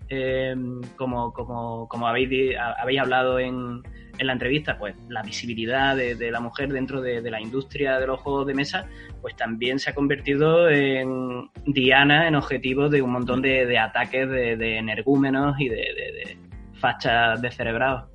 eh, 0.10 0.56
como, 0.96 1.34
como, 1.34 1.88
como 1.88 2.08
habéis, 2.08 2.56
habéis 2.78 3.00
hablado 3.00 3.40
en, 3.40 3.82
en, 4.18 4.28
la 4.28 4.34
entrevista, 4.34 4.78
pues 4.78 4.96
la 5.10 5.22
visibilidad 5.22 5.96
de, 5.96 6.32
la 6.32 6.40
mujer 6.40 6.72
dentro 6.72 7.02
de, 7.02 7.22
la 7.30 7.42
industria 7.42 8.00
de 8.00 8.08
los 8.08 8.20
juegos 8.20 8.48
de 8.48 8.54
mesa, 8.54 8.88
pues 9.22 9.36
también 9.36 9.80
se 9.80 9.90
ha 9.90 9.96
convertido 9.96 10.70
en 10.70 11.50
diana, 11.66 12.28
en 12.28 12.36
objetivo 12.36 12.90
de 12.90 13.02
un 13.02 13.12
montón 13.12 13.42
de, 13.42 13.78
ataques 13.78 14.30
de, 14.30 14.78
energúmenos 14.78 15.60
y 15.60 15.70
de, 15.70 16.38
fachas 16.80 17.42
descerebrados. 17.42 18.10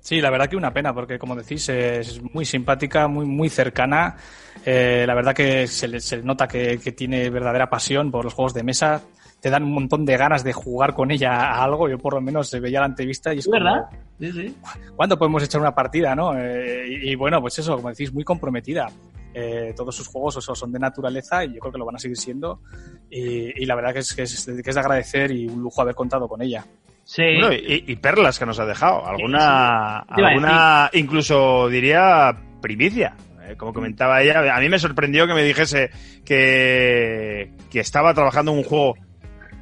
Sí, 0.00 0.20
la 0.20 0.28
verdad 0.28 0.48
que 0.48 0.56
una 0.56 0.72
pena, 0.72 0.92
porque 0.92 1.18
como 1.18 1.34
decís, 1.34 1.66
es 1.70 2.20
muy 2.34 2.44
simpática, 2.44 3.08
muy, 3.08 3.24
muy 3.24 3.48
cercana. 3.48 4.16
Eh, 4.64 5.04
la 5.06 5.14
verdad 5.14 5.34
que 5.34 5.66
se 5.66 5.88
le, 5.88 6.00
se 6.00 6.22
nota 6.22 6.46
que, 6.46 6.76
tiene 6.76 7.30
verdadera 7.30 7.70
pasión 7.70 8.10
por 8.10 8.24
los 8.24 8.34
juegos 8.34 8.52
de 8.52 8.62
mesa 8.62 9.02
te 9.44 9.50
dan 9.50 9.62
un 9.62 9.74
montón 9.74 10.06
de 10.06 10.16
ganas 10.16 10.42
de 10.42 10.54
jugar 10.54 10.94
con 10.94 11.10
ella 11.10 11.34
a 11.34 11.64
algo. 11.64 11.86
Yo 11.86 11.98
por 11.98 12.14
lo 12.14 12.22
menos 12.22 12.48
se 12.48 12.60
veía 12.60 12.80
la 12.80 12.86
entrevista 12.86 13.34
y 13.34 13.40
es 13.40 13.46
¿verdad? 13.46 13.90
Sí, 14.18 14.32
sí. 14.32 14.56
¿Cuándo 14.96 15.18
podemos 15.18 15.42
echar 15.42 15.60
una 15.60 15.74
partida, 15.74 16.14
no? 16.14 16.32
Eh, 16.34 16.86
y, 16.88 17.14
bueno, 17.14 17.42
pues 17.42 17.58
eso, 17.58 17.76
como 17.76 17.90
decís, 17.90 18.10
muy 18.10 18.24
comprometida. 18.24 18.86
Eh, 19.34 19.74
todos 19.76 19.94
sus 19.94 20.08
juegos 20.08 20.42
son 20.42 20.72
de 20.72 20.78
naturaleza 20.78 21.44
y 21.44 21.52
yo 21.52 21.60
creo 21.60 21.72
que 21.72 21.78
lo 21.78 21.84
van 21.84 21.96
a 21.96 21.98
seguir 21.98 22.16
siendo. 22.16 22.62
Y, 23.10 23.66
la 23.66 23.74
verdad 23.74 23.92
que 23.92 23.98
es, 23.98 24.14
que 24.14 24.22
es, 24.22 24.46
de 24.46 24.80
agradecer 24.80 25.30
y 25.30 25.46
un 25.46 25.60
lujo 25.60 25.82
haber 25.82 25.94
contado 25.94 26.26
con 26.26 26.40
ella. 26.40 26.64
Sí. 27.04 27.22
y, 27.22 27.96
perlas 27.96 28.38
que 28.38 28.46
nos 28.46 28.58
ha 28.60 28.64
dejado. 28.64 29.06
Alguna, 29.06 29.98
alguna 30.08 30.88
incluso 30.94 31.68
diría 31.68 32.34
primicia. 32.62 33.14
Eh, 33.46 33.56
como 33.58 33.74
comentaba 33.74 34.22
ella, 34.22 34.56
a 34.56 34.60
mí 34.60 34.70
me 34.70 34.78
sorprendió 34.78 35.26
que 35.26 35.34
me 35.34 35.42
dijese 35.42 35.90
que, 36.24 37.50
que 37.70 37.80
estaba 37.80 38.14
trabajando 38.14 38.52
en 38.52 38.58
un 38.58 38.64
juego 38.64 38.94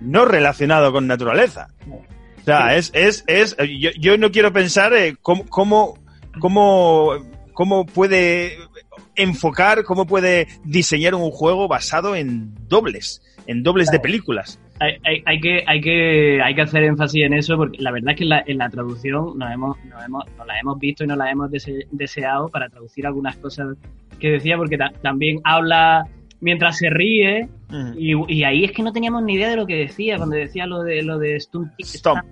no 0.03 0.25
relacionado 0.25 0.93
con 0.93 1.07
naturaleza. 1.07 1.69
O 2.43 2.45
sea, 2.45 2.77
es, 2.77 2.91
es, 2.95 3.25
es 3.29 3.57
yo, 3.79 3.91
yo 3.99 4.19
no 4.19 4.31
quiero 4.33 4.53
pensar 4.53 4.93
eh, 4.95 5.17
cómo, 5.23 5.47
cómo, 5.47 5.95
cómo, 6.41 7.13
cómo 7.53 7.87
puede 7.87 8.59
enfocar, 9.15 9.85
cómo 9.85 10.07
puede 10.07 10.49
diseñar 10.65 11.15
un 11.15 11.31
juego 11.31 11.69
basado 11.69 12.17
en 12.17 12.53
dobles, 12.69 13.23
en 13.47 13.63
dobles 13.63 13.91
de 13.91 14.01
películas. 14.01 14.61
Hay, 14.81 14.95
hay, 15.05 15.23
hay, 15.27 15.41
que, 15.41 15.65
hay, 15.67 15.81
que, 15.81 16.43
hay 16.43 16.55
que 16.55 16.63
hacer 16.63 16.83
énfasis 16.83 17.23
en 17.25 17.35
eso 17.35 17.57
porque 17.57 17.81
la 17.81 17.93
verdad 17.93 18.11
es 18.13 18.17
que 18.19 18.25
en 18.25 18.31
la, 18.31 18.43
en 18.45 18.59
la 18.59 18.69
traducción 18.69 19.39
nos, 19.39 19.53
hemos, 19.53 19.85
nos, 19.85 20.05
hemos, 20.05 20.25
nos 20.37 20.47
la 20.47 20.59
hemos 20.59 20.79
visto 20.81 21.05
y 21.05 21.07
nos 21.07 21.19
la 21.19 21.31
hemos 21.31 21.51
dese, 21.51 21.87
deseado 21.93 22.49
para 22.49 22.69
traducir 22.69 23.07
algunas 23.07 23.37
cosas 23.37 23.77
que 24.19 24.31
decía 24.31 24.57
porque 24.57 24.77
ta, 24.77 24.91
también 25.01 25.39
habla 25.45 26.09
mientras 26.43 26.77
se 26.77 26.91
ríe 26.91 27.49
mm. 27.71 27.93
y, 27.97 28.35
y, 28.35 28.45
ahí 28.45 28.65
es 28.65 28.73
que 28.73 28.83
no 28.83 28.93
teníamos 28.93 29.23
ni 29.23 29.35
idea 29.35 29.49
de 29.49 29.57
lo 29.57 29.67
que 29.67 29.77
decía 29.77 30.17
cuando 30.19 30.37
decía 30.37 30.67
lo 30.67 30.83
de 30.83 31.03
lo 31.03 31.19
de 31.19 31.41
Stunt, 31.41 31.73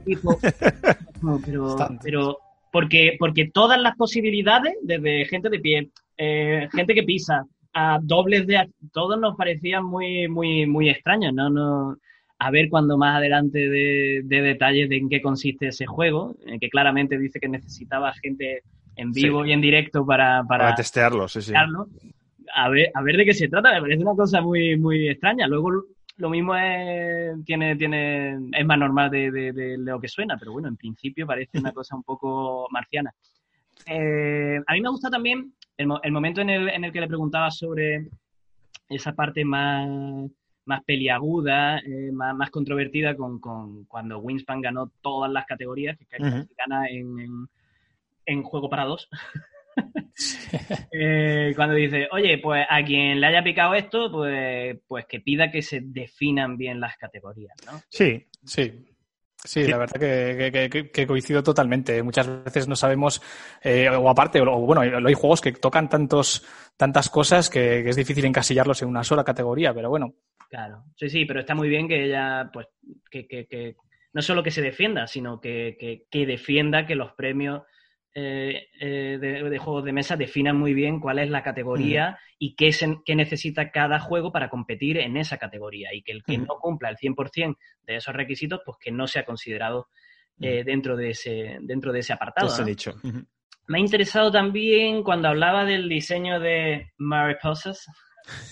tipo. 0.05 0.37
no, 1.23 1.41
pero, 1.45 1.77
pero 2.03 2.39
porque, 2.73 3.17
porque 3.19 3.51
todas 3.53 3.81
las 3.81 3.97
posibilidades, 3.97 4.75
desde 4.83 5.25
gente 5.27 5.49
de 5.49 5.59
pie, 5.61 5.91
eh, 6.19 6.69
gente 6.73 6.95
que 6.95 7.05
pisa, 7.05 7.47
a 7.73 8.01
dobles 8.03 8.47
de 8.49 8.69
todos 8.93 9.19
nos 9.19 9.37
parecían 9.37 9.85
muy, 9.85 10.29
muy, 10.29 10.67
muy 10.67 10.91
extraños, 10.91 11.33
¿no? 11.33 11.49
no 11.49 11.97
a 12.43 12.51
ver 12.51 12.69
cuando 12.69 12.99
más 12.99 13.17
adelante 13.17 13.59
de, 13.59 14.23
de, 14.25 14.43
detalles 14.43 14.89
de 14.89 14.97
en 14.97 15.09
qué 15.09 15.21
consiste 15.21 15.69
ese 15.69 15.87
juego, 15.87 16.35
que 16.59 16.71
claramente 16.71 17.19
dice 17.19 17.39
que 17.39 17.49
necesitaba 17.49 18.13
gente 18.15 18.63
en 18.97 19.13
vivo 19.13 19.45
sí. 19.45 19.51
y 19.51 19.53
en 19.53 19.61
directo 19.61 20.05
para, 20.05 20.43
para, 20.49 20.65
para 20.65 20.75
testearlo, 20.75 21.29
sí, 21.29 21.43
sí. 21.43 21.53
A 22.55 22.69
ver, 22.69 22.91
a 22.95 23.03
ver 23.03 23.17
de 23.17 23.25
qué 23.25 23.35
se 23.35 23.49
trata, 23.49 23.73
me 23.73 23.81
parece 23.81 24.03
una 24.03 24.15
cosa 24.15 24.41
muy, 24.41 24.77
muy 24.79 25.09
extraña. 25.09 25.47
Luego 25.47 25.71
lo 26.17 26.31
mismo 26.31 26.55
es, 26.55 27.45
tiene, 27.45 27.77
tiene, 27.77 28.39
es 28.53 28.67
más 28.67 28.79
normal 28.79 29.11
de, 29.11 29.31
de, 29.31 29.53
de, 29.53 29.79
lo 29.79 30.01
que 30.01 30.09
suena, 30.09 30.37
pero 30.39 30.53
bueno, 30.53 30.69
en 30.69 30.77
principio 30.77 31.27
parece 31.27 31.59
una 31.59 31.73
cosa 31.73 31.97
un 31.97 32.03
poco 32.03 32.67
marciana. 32.71 33.13
Eh, 33.87 34.61
a 34.67 34.73
mí 34.75 34.81
me 34.81 34.91
gusta 34.91 35.09
también 35.11 35.55
el, 35.77 35.89
el 36.03 36.13
momento 36.13 36.41
en 36.43 36.51
el, 36.51 36.69
en 36.69 36.85
el 36.85 36.93
que 36.93 37.01
le 37.01 37.09
preguntaba 37.09 37.51
sobre 37.51 38.09
esa 38.89 39.13
parte 39.13 39.45
más 39.45 39.89
más 40.71 40.85
peliaguda, 40.85 41.79
eh, 41.81 42.13
más, 42.13 42.35
más, 42.37 42.51
controvertida 42.51 43.17
con, 43.17 43.41
con, 43.41 43.85
cuando 43.87 44.19
Winspan 44.21 44.61
ganó 44.61 44.93
todas 45.01 45.31
las 45.31 45.45
categorías, 45.47 45.99
que 45.99 46.23
uh 46.23 46.27
-huh. 46.27 46.49
gana 46.57 46.87
en, 46.89 47.19
en, 47.19 47.49
en, 48.27 48.43
juego 48.43 48.71
para 48.71 48.85
dos. 48.85 49.09
eh, 50.93 51.53
cuando 51.57 51.75
dice, 51.75 52.09
oye, 52.13 52.39
pues 52.39 52.67
a 52.69 52.83
quien 52.85 53.21
le 53.21 53.27
haya 53.27 53.43
picado 53.43 53.75
esto, 53.75 54.11
pues, 54.11 54.79
pues 54.87 55.07
que 55.07 55.21
pida 55.21 55.51
que 55.51 55.63
se 55.63 55.81
definan 55.83 56.57
bien 56.57 56.81
las 56.81 56.97
categorías, 56.97 57.55
¿no? 57.67 57.81
Sí, 57.89 58.27
sí. 58.45 58.87
Sí, 59.43 59.67
la 59.67 59.79
verdad 59.79 59.99
que, 59.99 60.69
que, 60.71 60.91
que, 60.91 61.07
coincido 61.07 61.43
totalmente. 61.43 62.03
Muchas 62.03 62.45
veces 62.45 62.69
no 62.69 62.77
sabemos, 62.77 63.23
eh, 63.63 63.89
o 63.89 64.11
aparte, 64.11 64.39
o, 64.43 64.59
bueno, 64.59 64.83
hay 64.83 65.15
juegos 65.15 65.41
que 65.41 65.53
tocan 65.53 65.89
tantos, 65.89 66.45
tantas 66.77 67.09
cosas 67.09 67.49
que, 67.49 67.89
es 67.89 67.97
difícil 67.97 68.27
encasillarlos 68.27 68.83
en 68.83 68.89
una 68.89 69.03
sola 69.03 69.25
categoría, 69.25 69.73
pero 69.73 69.89
bueno. 69.89 70.13
Claro, 70.51 70.85
sí, 70.95 71.09
sí, 71.09 71.25
pero 71.25 71.41
está 71.41 71.55
muy 71.55 71.71
bien 71.71 71.89
que 71.89 72.05
ella, 72.05 72.51
pues, 72.53 72.67
que, 73.11 73.27
que 73.27 73.77
no 74.13 74.23
solo 74.23 74.43
que 74.43 74.51
se 74.51 74.63
defienda, 74.63 75.07
sino 75.07 75.41
que, 75.41 76.07
defienda 76.13 76.87
que 76.87 76.95
los 76.95 77.13
premios 77.13 77.63
eh, 78.13 78.69
eh, 78.81 79.19
de, 79.21 79.49
de, 79.49 79.59
juegos 79.59 79.85
de 79.85 79.93
mesa 79.93 80.17
definan 80.17 80.57
muy 80.57 80.75
bien 80.75 80.99
cuál 80.99 81.21
es 81.21 81.31
la 81.31 81.45
categoría 81.45 82.11
mm. 82.11 82.35
y 82.41 82.55
qué, 82.57 82.73
se, 82.73 82.99
qué, 83.05 83.15
necesita 83.15 83.71
cada 83.71 84.01
juego 84.01 84.33
para 84.33 84.51
competir 84.51 84.99
en 84.99 85.17
esa 85.17 85.39
categoría 85.39 85.95
y 85.95 86.03
que 86.03 86.11
el 86.11 86.25
que 86.25 86.39
mm. 86.39 86.47
no 86.47 86.59
cumpla 86.59 86.89
el 86.89 86.97
100% 86.97 87.57
de 87.87 87.97
esos 87.97 88.15
requisitos, 88.15 88.63
pues 88.65 88.79
que 88.81 88.91
no 88.91 89.07
sea 89.07 89.25
considerado 89.25 89.89
eh, 90.41 90.65
dentro, 90.65 90.97
de 90.97 91.11
ese, 91.11 91.59
dentro 91.61 91.93
de 91.93 92.01
ese 92.01 92.13
apartado. 92.13 92.49
¿no? 92.59 92.65
dicho. 92.65 92.97
Uh 93.03 93.09
-huh. 93.09 93.27
Me 93.69 93.79
ha 93.79 93.81
interesado 93.81 94.33
también 94.33 95.05
cuando 95.05 95.29
hablaba 95.29 95.65
del 95.65 95.89
diseño 95.89 96.41
de 96.41 96.91
Mariposas. 96.97 97.87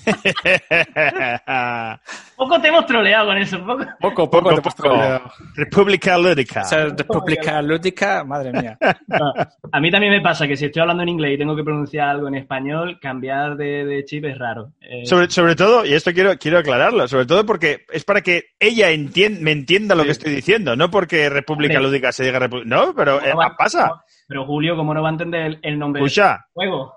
poco 2.37 2.61
te 2.61 2.69
hemos 2.69 2.87
troleado 2.87 3.27
con 3.27 3.39
eso, 3.39 3.59
poco. 3.59 3.85
Poco, 4.01 4.31
poco, 4.31 4.31
poco 4.31 4.55
te 4.55 4.61
hemos 4.61 4.75
troleado. 4.75 5.33
República 5.55 6.19
Lúdica. 6.19 6.63
O 6.63 6.65
sea, 6.65 6.87
República 6.87 7.63
Lúdica, 7.63 8.25
madre 8.25 8.53
mía. 8.53 8.79
No, 9.09 9.33
a 9.73 9.81
mí 9.81 9.91
también 9.91 10.13
me 10.13 10.21
pasa 10.21 10.47
que 10.47 10.57
si 10.57 10.67
estoy 10.67 10.83
hablando 10.83 11.03
en 11.03 11.09
inglés 11.09 11.35
y 11.35 11.39
tengo 11.39 11.57
que 11.57 11.65
pronunciar 11.65 12.11
algo 12.11 12.29
en 12.29 12.35
español, 12.35 12.99
cambiar 13.01 13.57
de, 13.57 13.85
de 13.85 14.05
chip 14.05 14.25
es 14.27 14.39
raro. 14.39 14.73
Eh... 14.81 15.07
Sobre, 15.07 15.31
sobre 15.31 15.57
todo, 15.57 15.85
y 15.85 15.95
esto 15.95 16.13
quiero, 16.13 16.37
quiero 16.39 16.59
aclararlo, 16.59 17.09
sobre 17.09 17.27
todo 17.27 17.45
porque 17.47 17.87
es 17.91 18.05
para 18.05 18.21
que 18.21 18.51
ella 18.61 18.91
entien, 18.91 19.43
me 19.43 19.53
entienda 19.53 19.95
lo 19.95 20.03
sí. 20.03 20.07
que 20.07 20.13
estoy 20.13 20.35
diciendo, 20.35 20.77
no 20.77 20.91
porque 20.91 21.31
República 21.31 21.81
Lúdica 21.81 22.13
se 22.13 22.25
diga 22.25 22.39
República. 22.39 22.69
No, 22.69 22.95
pero 22.95 23.21
eh, 23.23 23.33
va, 23.35 23.57
pasa. 23.57 24.05
Pero 24.29 24.45
Julio, 24.45 24.77
¿cómo 24.77 24.93
no 24.93 25.03
va 25.03 25.09
a 25.09 25.13
entender 25.13 25.43
el, 25.43 25.59
el 25.63 25.79
nombre 25.79 26.03
Escucha. 26.03 26.29
del 26.29 26.39
juego? 26.53 26.95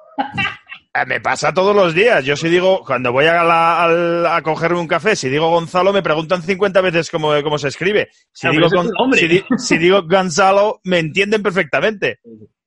Eh, 0.94 1.06
me 1.08 1.22
pasa 1.22 1.54
todos 1.54 1.74
los 1.74 1.96
días. 1.96 2.26
Yo 2.26 2.36
si 2.36 2.50
digo, 2.50 2.84
cuando 2.86 3.14
voy 3.14 3.26
a, 3.26 3.44
la, 3.44 3.84
a, 3.84 4.36
a, 4.36 4.42
cogerme 4.42 4.80
un 4.80 4.88
café, 4.88 5.16
si 5.16 5.30
digo 5.30 5.50
Gonzalo, 5.50 5.94
me 5.94 6.04
preguntan 6.04 6.42
50 6.42 6.82
veces 6.82 7.10
cómo, 7.10 7.32
cómo 7.44 7.58
se 7.58 7.70
escribe. 7.70 8.10
Si, 8.34 8.48
no, 8.48 8.54
digo, 8.54 8.70
con, 8.70 9.14
si, 9.14 9.28
di, 9.28 9.44
si, 9.58 9.78
digo 9.78 10.04
Gonzalo, 10.04 10.82
me 10.84 11.00
entienden 11.00 11.42
perfectamente. 11.42 12.20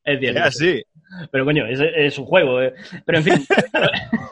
Es 0.03 0.21
cierto. 0.21 0.41
Es 0.41 0.47
así. 0.47 0.83
Pero 1.31 1.45
coño, 1.45 1.67
es, 1.67 1.81
es 1.81 2.19
un 2.19 2.25
juego. 2.25 2.63
Eh. 2.63 2.73
Pero 3.05 3.19
en 3.19 3.25
fin, 3.25 3.35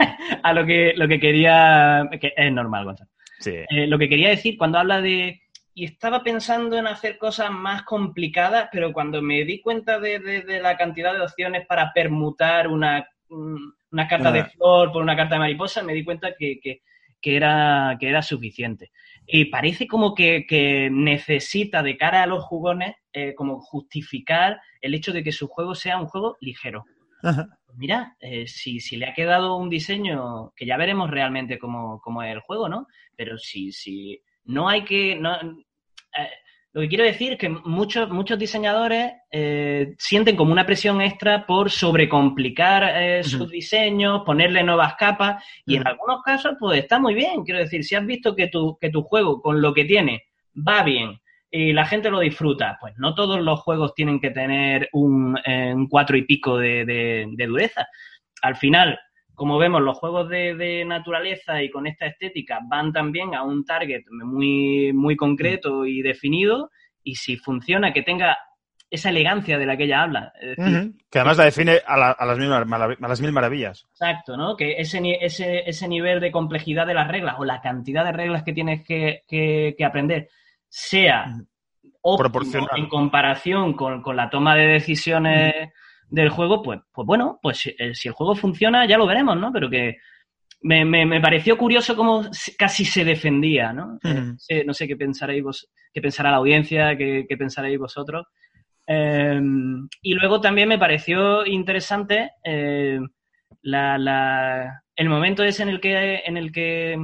a 0.43 0.53
lo 0.55 0.65
que, 0.65 0.95
lo 0.97 1.07
que 1.07 1.21
quería... 1.21 2.09
Que 2.19 2.33
es 2.35 2.53
normal, 2.53 2.87
Gonzalo. 2.87 3.11
Sí. 3.41 3.57
Eh, 3.69 3.87
lo 3.87 3.99
que 3.99 4.09
quería 4.09 4.31
decir, 4.31 4.57
cuando 4.57 4.79
habla 4.79 5.03
de... 5.03 5.43
Y 5.75 5.87
estaba 5.87 6.23
pensando 6.23 6.79
en 6.79 6.87
hacer 6.87 7.17
cosas 7.17 7.51
más 7.51 7.83
complicadas, 7.83 8.69
pero 8.71 8.93
cuando 8.93 9.23
me 9.23 9.45
di 9.45 9.61
cuenta 9.63 9.99
de, 9.99 10.19
de, 10.19 10.43
de 10.43 10.61
la 10.61 10.77
cantidad 10.77 11.15
de 11.15 11.23
opciones 11.23 11.67
para 11.67 11.93
permutar 11.95 12.69
una 12.69 13.07
una 13.93 14.09
carta 14.09 14.31
ah. 14.31 14.33
de 14.33 14.45
flor 14.47 14.91
por 14.91 15.03
una 15.03 15.17
carta 15.17 15.35
de 15.35 15.41
mariposa, 15.41 15.83
me 15.83 15.95
di 15.95 16.05
cuenta 16.05 16.35
que, 16.37 16.59
que, 16.61 16.83
que, 17.21 17.37
era, 17.37 17.97
que 18.01 18.09
era 18.09 18.23
suficiente. 18.23 18.91
Y 19.27 19.47
parece 19.47 19.87
como 19.87 20.15
que, 20.15 20.47
que 20.49 20.89
necesita 20.91 21.83
de 21.83 21.97
cara 21.97 22.23
a 22.23 22.27
los 22.27 22.43
jugones 22.45 22.97
eh, 23.13 23.35
como 23.35 23.61
justificar 23.61 24.61
el 24.81 24.95
hecho 24.95 25.13
de 25.13 25.23
que 25.23 25.33
su 25.33 25.47
juego 25.47 25.75
sea 25.75 25.99
un 25.99 26.07
juego 26.07 26.37
ligero. 26.41 26.85
Ajá. 27.23 27.49
Mira, 27.77 28.17
eh, 28.21 28.47
si, 28.47 28.81
si, 28.81 28.97
le 28.97 29.07
ha 29.07 29.15
quedado 29.15 29.57
un 29.57 29.71
diseño, 29.71 30.53
que 30.57 30.67
ya 30.67 30.77
veremos 30.77 31.11
realmente 31.11 31.59
cómo, 31.59 32.01
cómo 32.01 32.23
es 32.23 32.33
el 32.33 32.41
juego, 32.41 32.69
¿no? 32.69 32.87
Pero 33.17 33.39
si, 33.39 33.73
si 33.73 34.21
no 34.45 34.69
hay 34.69 34.85
que... 34.85 35.17
No, 35.17 35.35
eh, 35.41 36.31
lo 36.75 36.81
que 36.81 36.89
quiero 36.89 37.05
decir 37.05 37.33
es 37.33 37.39
que 37.39 37.49
muchos, 37.49 38.09
muchos 38.09 38.39
diseñadores 38.39 39.13
eh, 39.31 39.95
sienten 39.99 40.37
como 40.37 40.53
una 40.53 40.65
presión 40.65 41.03
extra 41.03 41.45
por 41.47 41.71
sobrecomplicar 41.71 42.83
eh, 42.85 43.21
uh 43.21 43.23
-huh. 43.23 43.29
sus 43.29 43.51
diseños, 43.51 44.23
ponerle 44.25 44.63
nuevas 44.63 44.95
capas, 44.95 45.45
y 45.67 45.75
uh 45.75 45.77
-huh. 45.77 45.81
en 45.83 45.87
algunos 45.89 46.23
casos, 46.23 46.55
pues 46.59 46.81
está 46.81 46.99
muy 46.99 47.15
bien. 47.15 47.45
Quiero 47.45 47.61
decir, 47.61 47.85
si 47.85 47.95
has 47.95 48.07
visto 48.07 48.35
que 48.35 48.49
tu, 48.49 48.79
que 48.81 48.91
tu 48.91 49.03
juego, 49.03 49.41
con 49.43 49.61
lo 49.61 49.75
que 49.75 49.85
tiene, 49.85 50.23
va 50.57 50.83
bien 50.83 51.19
y 51.55 51.75
la 51.75 51.85
gente 51.85 52.11
lo 52.11 52.21
disfruta, 52.21 52.79
pues 52.81 52.95
no 52.97 53.15
todos 53.15 53.39
los 53.43 53.61
juegos 53.61 53.95
tienen 53.95 54.19
que 54.19 54.31
tener 54.31 54.89
un, 54.93 55.39
eh, 55.45 55.75
un 55.75 55.87
cuatro 55.87 56.17
y 56.17 56.23
pico 56.23 56.57
de, 56.57 56.87
de, 56.87 57.27
de 57.31 57.47
dureza. 57.47 57.87
Al 58.41 58.57
final, 58.57 58.99
como 59.43 59.59
vemos, 59.59 59.83
los 59.83 59.99
juegos 59.99 60.29
de, 60.29 60.55
de, 60.55 60.85
naturaleza 60.85 61.61
y 61.61 61.69
con 61.69 61.89
esta 61.89 62.07
estética 62.07 62.61
van 62.63 62.93
también 62.93 63.35
a 63.35 63.43
un 63.43 63.65
target 63.65 64.05
muy, 64.09 64.93
muy 64.93 65.17
concreto 65.17 65.85
y 65.85 66.01
definido, 66.01 66.71
y 67.03 67.17
si 67.17 67.37
funciona, 67.37 67.93
que 67.93 68.03
tenga 68.03 68.39
esa 68.89 69.09
elegancia 69.09 69.59
de 69.59 69.67
la 69.67 69.77
que 69.77 69.83
ella 69.83 70.03
habla. 70.03 70.33
Es 70.41 70.57
decir, 70.57 70.65
uh 70.65 70.85
-huh. 70.85 70.95
Que 71.11 71.19
además 71.19 71.39
la 71.39 71.45
define 71.47 71.81
a, 71.85 71.97
la, 71.97 72.11
a, 72.13 72.25
las 72.25 72.39
mil, 72.39 72.53
a, 72.53 73.09
las 73.09 73.21
mil, 73.21 73.33
maravillas. 73.33 73.85
Exacto, 73.91 74.37
¿no? 74.37 74.57
Que 74.57 74.77
ese, 74.79 75.01
ese, 75.21 75.69
ese 75.69 75.89
nivel 75.89 76.21
de 76.21 76.31
complejidad 76.31 76.87
de 76.87 76.95
las 76.95 77.09
reglas 77.09 77.35
o 77.41 77.45
la 77.45 77.61
cantidad 77.61 78.05
de 78.05 78.13
reglas 78.13 78.45
que 78.45 78.53
tienes 78.53 78.87
que, 78.87 79.25
que, 79.27 79.75
que 79.77 79.85
aprender 79.85 80.29
sea 80.69 81.27
-huh. 81.27 81.47
óptimo 82.01 82.69
en 82.77 82.89
comparación 82.89 83.73
con, 83.73 84.03
con, 84.03 84.15
la 84.15 84.31
toma 84.31 84.55
de 84.55 84.69
decisiones... 84.69 85.53
Uh 85.53 85.65
-huh 85.65 85.73
del 86.13 86.29
juego, 86.29 86.63
pues, 86.63 86.81
pues 86.93 87.07
bueno, 87.07 87.39
pues 87.43 87.67
eh, 87.67 87.95
si 87.95 88.09
el 88.09 88.15
juego 88.15 88.35
funciona 88.35 88.87
ya 88.87 88.99
lo 88.99 89.07
veremos, 89.07 89.37
¿no? 89.39 89.51
Pero 89.51 89.71
que 89.71 89.97
me, 90.61 90.85
me, 90.85 91.07
me 91.07 91.21
pareció 91.23 91.57
curioso 91.57 91.97
cómo 91.97 92.23
casi 92.59 92.85
se 92.85 93.03
defendía, 93.05 93.73
¿no? 93.73 93.99
Uh 94.05 94.09
-huh. 94.09 94.37
eh, 94.49 94.63
no 94.65 94.75
sé 94.75 94.87
qué 94.87 94.97
pensaréis 94.97 95.43
vos, 95.43 95.71
qué 95.93 96.03
pensará 96.03 96.31
la 96.31 96.37
audiencia, 96.37 96.97
qué, 96.99 97.25
qué 97.27 97.37
pensaréis 97.37 97.79
vosotros. 97.79 98.27
Eh, 98.87 99.41
y 100.03 100.15
luego 100.15 100.41
también 100.41 100.69
me 100.69 100.79
pareció 100.79 101.47
interesante 101.47 102.33
eh, 102.45 103.01
la, 103.63 103.97
la, 103.97 104.83
el 104.95 105.09
momento 105.09 105.43
ese 105.45 105.63
en 105.63 105.71
el 105.71 105.81
que, 105.81 106.23
en 106.27 106.37
el 106.37 106.53
que 106.53 106.99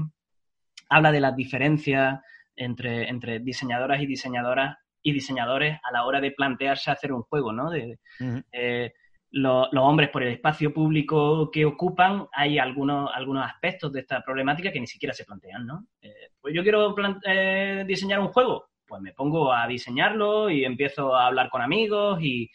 habla 0.91 1.12
de 1.12 1.20
las 1.20 1.35
diferencias 1.35 2.20
entre, 2.57 3.09
entre 3.09 3.39
diseñadoras 3.41 4.03
y 4.03 4.07
diseñadoras 4.07 4.77
y 5.09 5.12
diseñadores 5.12 5.78
a 5.83 5.93
la 5.93 6.05
hora 6.05 6.20
de 6.20 6.33
plantearse 6.33 6.91
hacer 6.91 7.12
un 7.12 7.23
juego, 7.23 7.53
¿no? 7.53 7.70
De, 7.70 7.99
uh 8.20 8.25
-huh. 8.25 8.45
eh, 8.53 8.93
lo, 9.31 9.69
los 9.73 9.85
hombres 9.85 10.11
por 10.11 10.23
el 10.23 10.33
espacio 10.33 10.73
público 10.73 11.51
que 11.51 11.65
ocupan, 11.65 12.27
hay 12.33 12.59
algunos, 12.59 13.11
algunos 13.15 13.45
aspectos 13.45 13.93
de 13.93 14.01
esta 14.01 14.23
problemática 14.23 14.73
que 14.73 14.81
ni 14.81 14.87
siquiera 14.87 15.12
se 15.12 15.25
plantean, 15.25 15.67
¿no? 15.67 15.87
Eh, 16.01 16.31
pues 16.41 16.55
yo 16.55 16.62
quiero 16.62 16.95
eh, 17.27 17.85
diseñar 17.87 18.20
un 18.20 18.28
juego, 18.28 18.69
pues 18.87 19.03
me 19.03 19.12
pongo 19.12 19.53
a 19.53 19.67
diseñarlo 19.67 20.51
y 20.51 20.65
empiezo 20.65 21.15
a 21.15 21.27
hablar 21.27 21.51
con 21.51 21.62
amigos 21.62 22.19
y, 22.23 22.51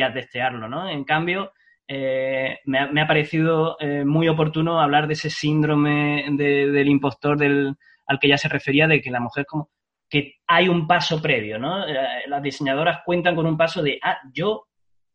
a 0.00 0.12
testearlo, 0.12 0.68
¿no? 0.68 0.88
En 0.88 1.04
cambio, 1.04 1.52
eh, 1.86 2.58
me, 2.64 3.00
ha, 3.00 3.06
parecido 3.06 3.76
eh, 3.78 4.04
muy 4.04 4.28
oportuno 4.28 4.80
hablar 4.80 5.06
de 5.06 5.12
ese 5.12 5.30
síndrome 5.30 6.26
del 6.32 6.88
impostor 6.88 7.38
del, 7.38 7.76
al 8.06 8.18
que 8.18 8.28
ya 8.28 8.36
se 8.36 8.48
refería, 8.48 8.88
de 8.88 9.00
que 9.00 9.12
la 9.12 9.20
mujer 9.20 9.46
como 9.46 9.70
que 10.08 10.34
hay 10.46 10.68
un 10.68 10.86
paso 10.86 11.20
previo, 11.20 11.58
¿no? 11.58 11.86
Eh, 11.86 11.94
las 12.26 12.42
diseñadoras 12.42 13.00
cuentan 13.04 13.34
con 13.34 13.46
un 13.46 13.56
paso 13.56 13.82
de, 13.82 13.98
ah, 14.02 14.18
yo 14.32 14.66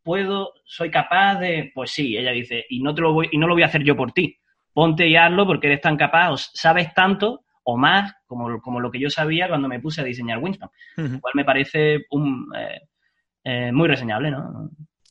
puedo, 0.03 0.53
soy 0.65 0.89
capaz 0.89 1.39
de, 1.39 1.71
pues 1.73 1.91
sí, 1.91 2.17
ella 2.17 2.31
dice, 2.31 2.65
y 2.69 2.81
no 2.81 2.93
te 2.93 3.01
lo 3.01 3.13
voy, 3.13 3.29
y 3.31 3.37
no 3.37 3.47
lo 3.47 3.53
voy 3.53 3.63
a 3.63 3.67
hacer 3.67 3.83
yo 3.83 3.95
por 3.95 4.11
ti. 4.11 4.37
Ponte 4.73 5.07
y 5.07 5.15
hazlo 5.15 5.45
porque 5.45 5.67
eres 5.67 5.81
tan 5.81 5.97
capaz, 5.97 6.31
o 6.31 6.37
sabes 6.37 6.93
tanto 6.93 7.41
o 7.63 7.77
más 7.77 8.13
como, 8.25 8.59
como 8.61 8.79
lo 8.79 8.89
que 8.89 8.99
yo 8.99 9.09
sabía 9.09 9.47
cuando 9.47 9.67
me 9.67 9.79
puse 9.79 10.01
a 10.01 10.05
diseñar 10.05 10.39
Winston. 10.39 10.69
Lo 10.95 11.19
cual 11.19 11.33
me 11.35 11.45
parece 11.45 12.05
un, 12.09 12.47
eh, 12.57 12.81
eh, 13.43 13.71
muy 13.71 13.87
reseñable, 13.87 14.31
¿no? 14.31 14.69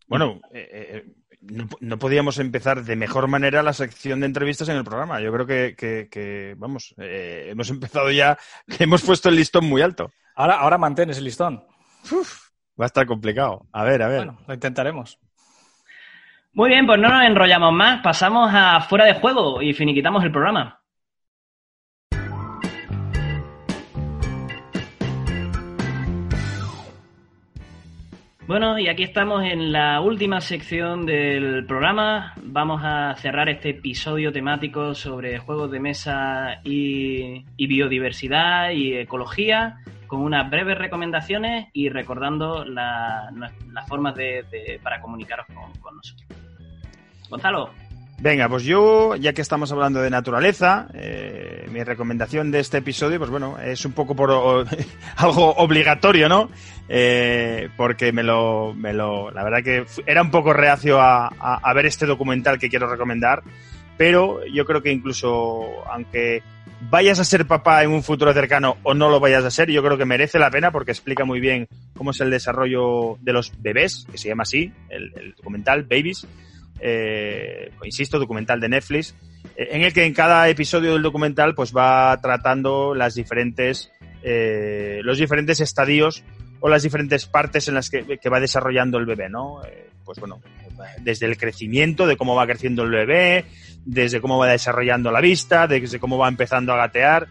Bueno, 0.09 0.41
eh, 0.53 1.05
no, 1.41 1.99
podíamos 1.99 2.39
empezar 2.39 2.85
de 2.85 2.97
mejor 2.97 3.29
manera 3.29 3.63
la 3.63 3.73
sección 3.73 4.21
de 4.21 4.27
entrevistas 4.27 4.69
en 4.69 4.77
el 4.77 4.85
programa. 4.85 5.21
Yo 5.21 5.33
creo 5.33 5.47
que, 5.47 6.55
vamos, 6.59 6.95
hemos 6.99 7.71
empezado 7.71 8.11
ya, 8.11 8.39
hemos 8.79 9.03
puesto 9.03 9.29
el 9.29 9.37
listón 9.37 9.67
muy 9.67 9.83
alto. 9.83 10.11
Ahora, 10.35 10.61
ahora 10.61 10.79
mantienes 10.79 11.19
el 11.19 11.25
listón. 11.25 11.65
va 12.81 12.85
a 12.85 12.87
estar 12.87 13.07
complicado. 13.07 13.67
A 13.73 13.85
ver, 13.85 14.03
a 14.03 14.09
ver. 14.09 14.19
Bueno, 14.19 14.39
lo 14.47 14.55
intentaremos. 14.55 15.19
Muy 16.53 16.69
bien, 16.69 16.87
pues 16.87 17.01
no 17.01 17.09
nos 17.09 17.25
enrollamos 17.25 17.73
más. 17.73 18.03
Pasamos 18.03 18.51
a 18.53 18.81
fuera 18.81 19.05
de 19.05 19.15
juego 19.15 19.63
y 19.63 19.73
finiquitamos 19.73 20.25
el 20.25 20.33
programa. 20.33 20.80
Bueno, 28.51 28.81
y 28.81 28.89
aquí 28.89 29.05
estamos 29.05 29.45
en 29.45 29.71
la 29.71 30.01
última 30.01 30.41
sección 30.41 31.07
del 31.07 31.65
programa. 31.67 32.35
Vamos 32.43 32.81
a 32.83 33.15
cerrar 33.17 33.49
este 33.49 33.69
episodio 33.69 34.33
temático 34.33 34.93
sobre 34.97 35.39
juegos 35.39 35.71
de 35.71 35.79
mesa 35.79 36.61
y, 36.65 37.45
biodiversidad 37.57 38.71
y 38.71 38.95
ecología 38.95 39.79
con 40.09 40.23
unas 40.23 40.51
breves 40.51 40.77
recomendaciones 40.79 41.69
y 41.73 41.91
recordando 41.91 42.65
las 42.65 43.87
formas 43.87 44.17
de, 44.17 44.81
para 44.83 45.01
comunicaros 45.01 45.47
con 45.81 45.95
nosotros. 45.95 46.27
Gonzalo. 47.29 47.90
Venga, 48.21 48.51
pues 48.51 48.65
yo, 48.65 49.17
ya 49.17 49.33
que 49.33 49.41
estamos 49.41 49.73
hablando 49.73 50.03
de 50.03 50.11
naturaleza, 50.11 50.89
eh, 50.93 51.67
mi 51.71 51.83
recomendación 51.83 52.51
de 52.51 52.61
este 52.61 52.79
episodio, 52.79 53.19
pues 53.19 53.31
bueno, 53.31 53.59
es 53.59 53.83
un 53.87 53.93
poco 53.93 54.15
por 54.15 54.31
algo 55.17 55.55
obligatorio, 55.55 56.29
¿no? 56.29 56.51
Eh, 56.87 57.71
porque 57.79 58.13
me 58.13 58.23
lo, 58.23 58.75
me 58.75 58.93
lo, 58.93 59.31
la 59.31 59.43
verdad 59.43 59.63
que 59.65 59.87
era 60.05 60.21
un 60.21 60.31
poco 60.31 60.53
reacio 60.53 61.01
a, 61.01 61.29
a, 61.29 61.73
ver 61.73 61.87
este 61.87 62.05
documental 62.05 62.59
que 62.59 62.69
quiero 62.69 62.91
recomendar, 62.91 63.43
pero 63.97 64.45
yo 64.53 64.67
creo 64.67 64.83
que 64.83 64.93
incluso, 64.93 65.89
aunque 65.91 66.43
vayas 66.91 67.21
a 67.21 67.25
ser 67.25 67.47
papá 67.47 67.83
en 67.85 67.91
un 67.91 68.03
futuro 68.03 68.35
cercano 68.35 68.77
o 68.83 68.93
no 68.93 69.09
lo 69.09 69.19
vayas 69.19 69.45
a 69.45 69.51
ser, 69.51 69.71
yo 69.71 69.83
creo 69.83 69.97
que 69.97 70.05
merece 70.05 70.39
la 70.39 70.51
pena 70.51 70.71
porque 70.71 70.91
explica 70.91 71.25
muy 71.25 71.41
bien 71.41 71.69
cómo 71.97 72.11
es 72.11 72.21
el 72.21 72.31
desarrollo 72.31 73.17
de 73.23 73.33
los 73.33 73.51
bebés, 73.63 74.07
que 74.13 74.19
se 74.19 74.29
llama 74.29 74.43
así, 74.43 74.71
el, 74.91 75.11
el 75.17 75.35
documental 75.37 75.85
Babies 75.85 76.27
eh, 76.81 77.71
insisto, 77.85 78.19
documental 78.19 78.61
de 78.61 78.69
Netflix, 78.69 79.15
eh, 79.57 79.69
en 79.73 79.83
el 79.83 79.93
que 79.93 80.05
en 80.05 80.15
cada 80.15 80.49
episodio 80.49 80.93
del 80.93 81.03
documental 81.03 81.55
pues 81.55 81.75
va 81.77 82.19
tratando 82.21 82.95
las 82.95 83.15
diferentes, 83.15 83.93
eh, 84.23 85.01
los 85.03 85.19
diferentes 85.19 85.61
estadios 85.61 86.25
o 86.61 86.69
las 86.69 86.83
diferentes 86.83 87.27
partes 87.27 87.69
en 87.69 87.75
las 87.75 87.91
que, 87.91 88.03
va 88.31 88.41
desarrollando 88.41 88.99
el 88.99 89.07
bebé, 89.07 89.29
¿no? 89.29 89.61
Pues 90.05 90.19
bueno, 90.19 90.41
desde 91.03 91.27
el 91.27 91.39
crecimiento, 91.39 92.07
de 92.07 92.17
cómo 92.17 92.35
va 92.35 92.47
creciendo 92.47 92.83
el 92.83 92.91
bebé, 92.91 93.45
desde 93.85 94.21
cómo 94.21 94.39
va 94.39 94.49
desarrollando 94.49 95.11
la 95.11 95.21
vista, 95.21 95.67
desde 95.67 95.99
cómo 95.99 96.19
va 96.19 96.29
empezando 96.29 96.73
a 96.73 96.77
gatear. 96.77 97.29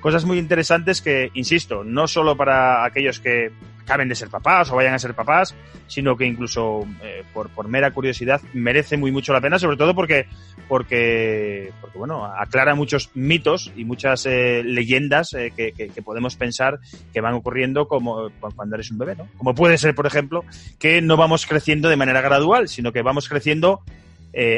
Cosas 0.00 0.24
muy 0.24 0.38
interesantes 0.38 1.02
que, 1.02 1.30
insisto, 1.34 1.82
no 1.82 2.06
solo 2.06 2.36
para 2.36 2.84
aquellos 2.84 3.18
que 3.18 3.50
acaben 3.88 4.08
de 4.08 4.14
ser 4.14 4.28
papás 4.28 4.70
o 4.70 4.76
vayan 4.76 4.92
a 4.92 4.98
ser 4.98 5.14
papás, 5.14 5.54
sino 5.86 6.14
que 6.14 6.26
incluso 6.26 6.86
eh, 7.02 7.24
por, 7.32 7.48
por, 7.48 7.68
mera 7.68 7.90
curiosidad 7.90 8.38
merece 8.52 8.98
muy 8.98 9.10
mucho 9.10 9.32
la 9.32 9.40
pena, 9.40 9.58
sobre 9.58 9.78
todo 9.78 9.94
porque, 9.94 10.26
porque, 10.68 11.72
porque 11.80 11.96
bueno, 11.96 12.26
aclara 12.26 12.74
muchos 12.74 13.10
mitos 13.14 13.72
y 13.74 13.86
muchas 13.86 14.26
eh, 14.26 14.62
leyendas 14.62 15.32
eh, 15.32 15.52
que, 15.56 15.72
que, 15.72 16.02
podemos 16.02 16.36
pensar 16.36 16.78
que 17.14 17.22
van 17.22 17.32
ocurriendo 17.32 17.88
como 17.88 18.28
cuando 18.54 18.76
eres 18.76 18.90
un 18.90 18.98
bebé, 18.98 19.16
¿no? 19.16 19.26
Como 19.38 19.54
puede 19.54 19.78
ser, 19.78 19.94
por 19.94 20.06
ejemplo, 20.06 20.44
que 20.78 21.00
no 21.00 21.16
vamos 21.16 21.46
creciendo 21.46 21.88
de 21.88 21.96
manera 21.96 22.20
gradual, 22.20 22.68
sino 22.68 22.92
que 22.92 23.00
vamos 23.00 23.28
creciendo 23.28 23.82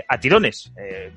a 0.09 0.19
tirones. 0.19 0.75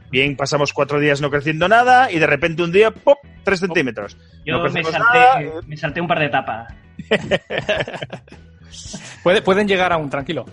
bien, 0.09 0.37
pasamos 0.37 0.71
cuatro 0.71 0.97
días 0.99 1.19
no 1.19 1.29
creciendo 1.29 1.67
nada 1.67 2.09
y 2.09 2.19
de 2.19 2.27
repente 2.27 2.63
un 2.63 2.71
día, 2.71 2.91
¡pop! 2.91 3.17
Tres 3.43 3.59
centímetros. 3.59 4.15
Yo 4.45 4.61
me, 4.61 4.83
salté, 4.83 5.51
me 5.67 5.75
salté 5.75 5.99
un 5.99 6.07
par 6.07 6.19
de 6.19 6.27
etapas. 6.27 6.82
pueden 9.43 9.67
llegar 9.67 9.93
a 9.93 9.97
un 9.97 10.09
tranquilo. 10.09 10.45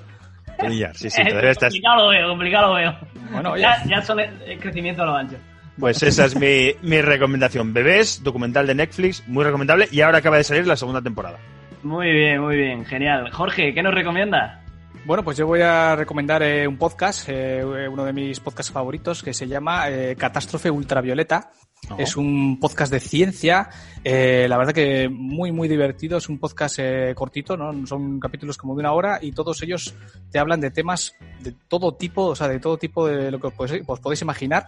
sí, 0.94 1.10
sí, 1.10 1.22
Complicado 1.22 1.96
lo 1.96 2.08
veo, 2.08 2.28
complicado 2.28 2.68
lo 2.68 2.74
veo. 2.74 2.96
Bueno, 3.32 3.56
ya, 3.56 3.82
ya 3.86 4.02
son 4.02 4.20
el 4.20 4.58
crecimiento 4.58 5.02
a 5.02 5.06
lo 5.06 5.16
ancho. 5.16 5.36
Pues 5.78 6.02
esa 6.02 6.26
es 6.26 6.36
mi, 6.36 6.72
mi, 6.82 7.00
recomendación. 7.00 7.72
Bebés, 7.72 8.22
documental 8.22 8.66
de 8.66 8.74
Netflix, 8.74 9.26
muy 9.26 9.44
recomendable. 9.44 9.88
Y 9.90 10.02
ahora 10.02 10.18
acaba 10.18 10.36
de 10.36 10.44
salir 10.44 10.66
la 10.66 10.76
segunda 10.76 11.00
temporada. 11.00 11.38
Muy 11.82 12.12
bien, 12.12 12.42
muy 12.42 12.56
bien, 12.56 12.84
genial. 12.84 13.30
Jorge, 13.30 13.72
¿qué 13.72 13.82
nos 13.82 13.94
recomienda? 13.94 14.59
Bueno, 15.06 15.24
pues 15.24 15.36
yo 15.36 15.46
voy 15.46 15.62
a 15.62 15.96
recomendar 15.96 16.42
eh, 16.42 16.68
un 16.68 16.76
podcast, 16.76 17.28
eh, 17.28 17.64
uno 17.64 18.04
de 18.04 18.12
mis 18.12 18.38
podcasts 18.38 18.70
favoritos, 18.70 19.22
que 19.22 19.32
se 19.32 19.48
llama 19.48 19.88
eh, 19.88 20.14
Catástrofe 20.16 20.70
Ultravioleta. 20.70 21.50
Es 21.98 22.16
un 22.16 22.60
podcast 22.60 22.92
de 22.92 23.00
ciencia, 23.00 23.68
eh, 24.04 24.46
la 24.48 24.58
verdad 24.58 24.74
que 24.74 25.08
muy, 25.08 25.50
muy 25.50 25.66
divertido. 25.66 26.18
Es 26.18 26.28
un 26.28 26.38
podcast 26.38 26.78
eh, 26.78 27.14
cortito, 27.16 27.56
¿no? 27.56 27.86
Son 27.86 28.20
capítulos 28.20 28.56
como 28.58 28.74
de 28.74 28.80
una 28.80 28.92
hora 28.92 29.18
y 29.20 29.32
todos 29.32 29.62
ellos 29.62 29.94
te 30.30 30.38
hablan 30.38 30.60
de 30.60 30.70
temas 30.70 31.14
de 31.40 31.52
todo 31.68 31.94
tipo, 31.94 32.26
o 32.26 32.36
sea, 32.36 32.48
de 32.48 32.60
todo 32.60 32.76
tipo 32.76 33.08
de 33.08 33.30
lo 33.30 33.40
que 33.40 33.48
os 33.86 34.00
podéis, 34.00 34.22
imaginar 34.22 34.66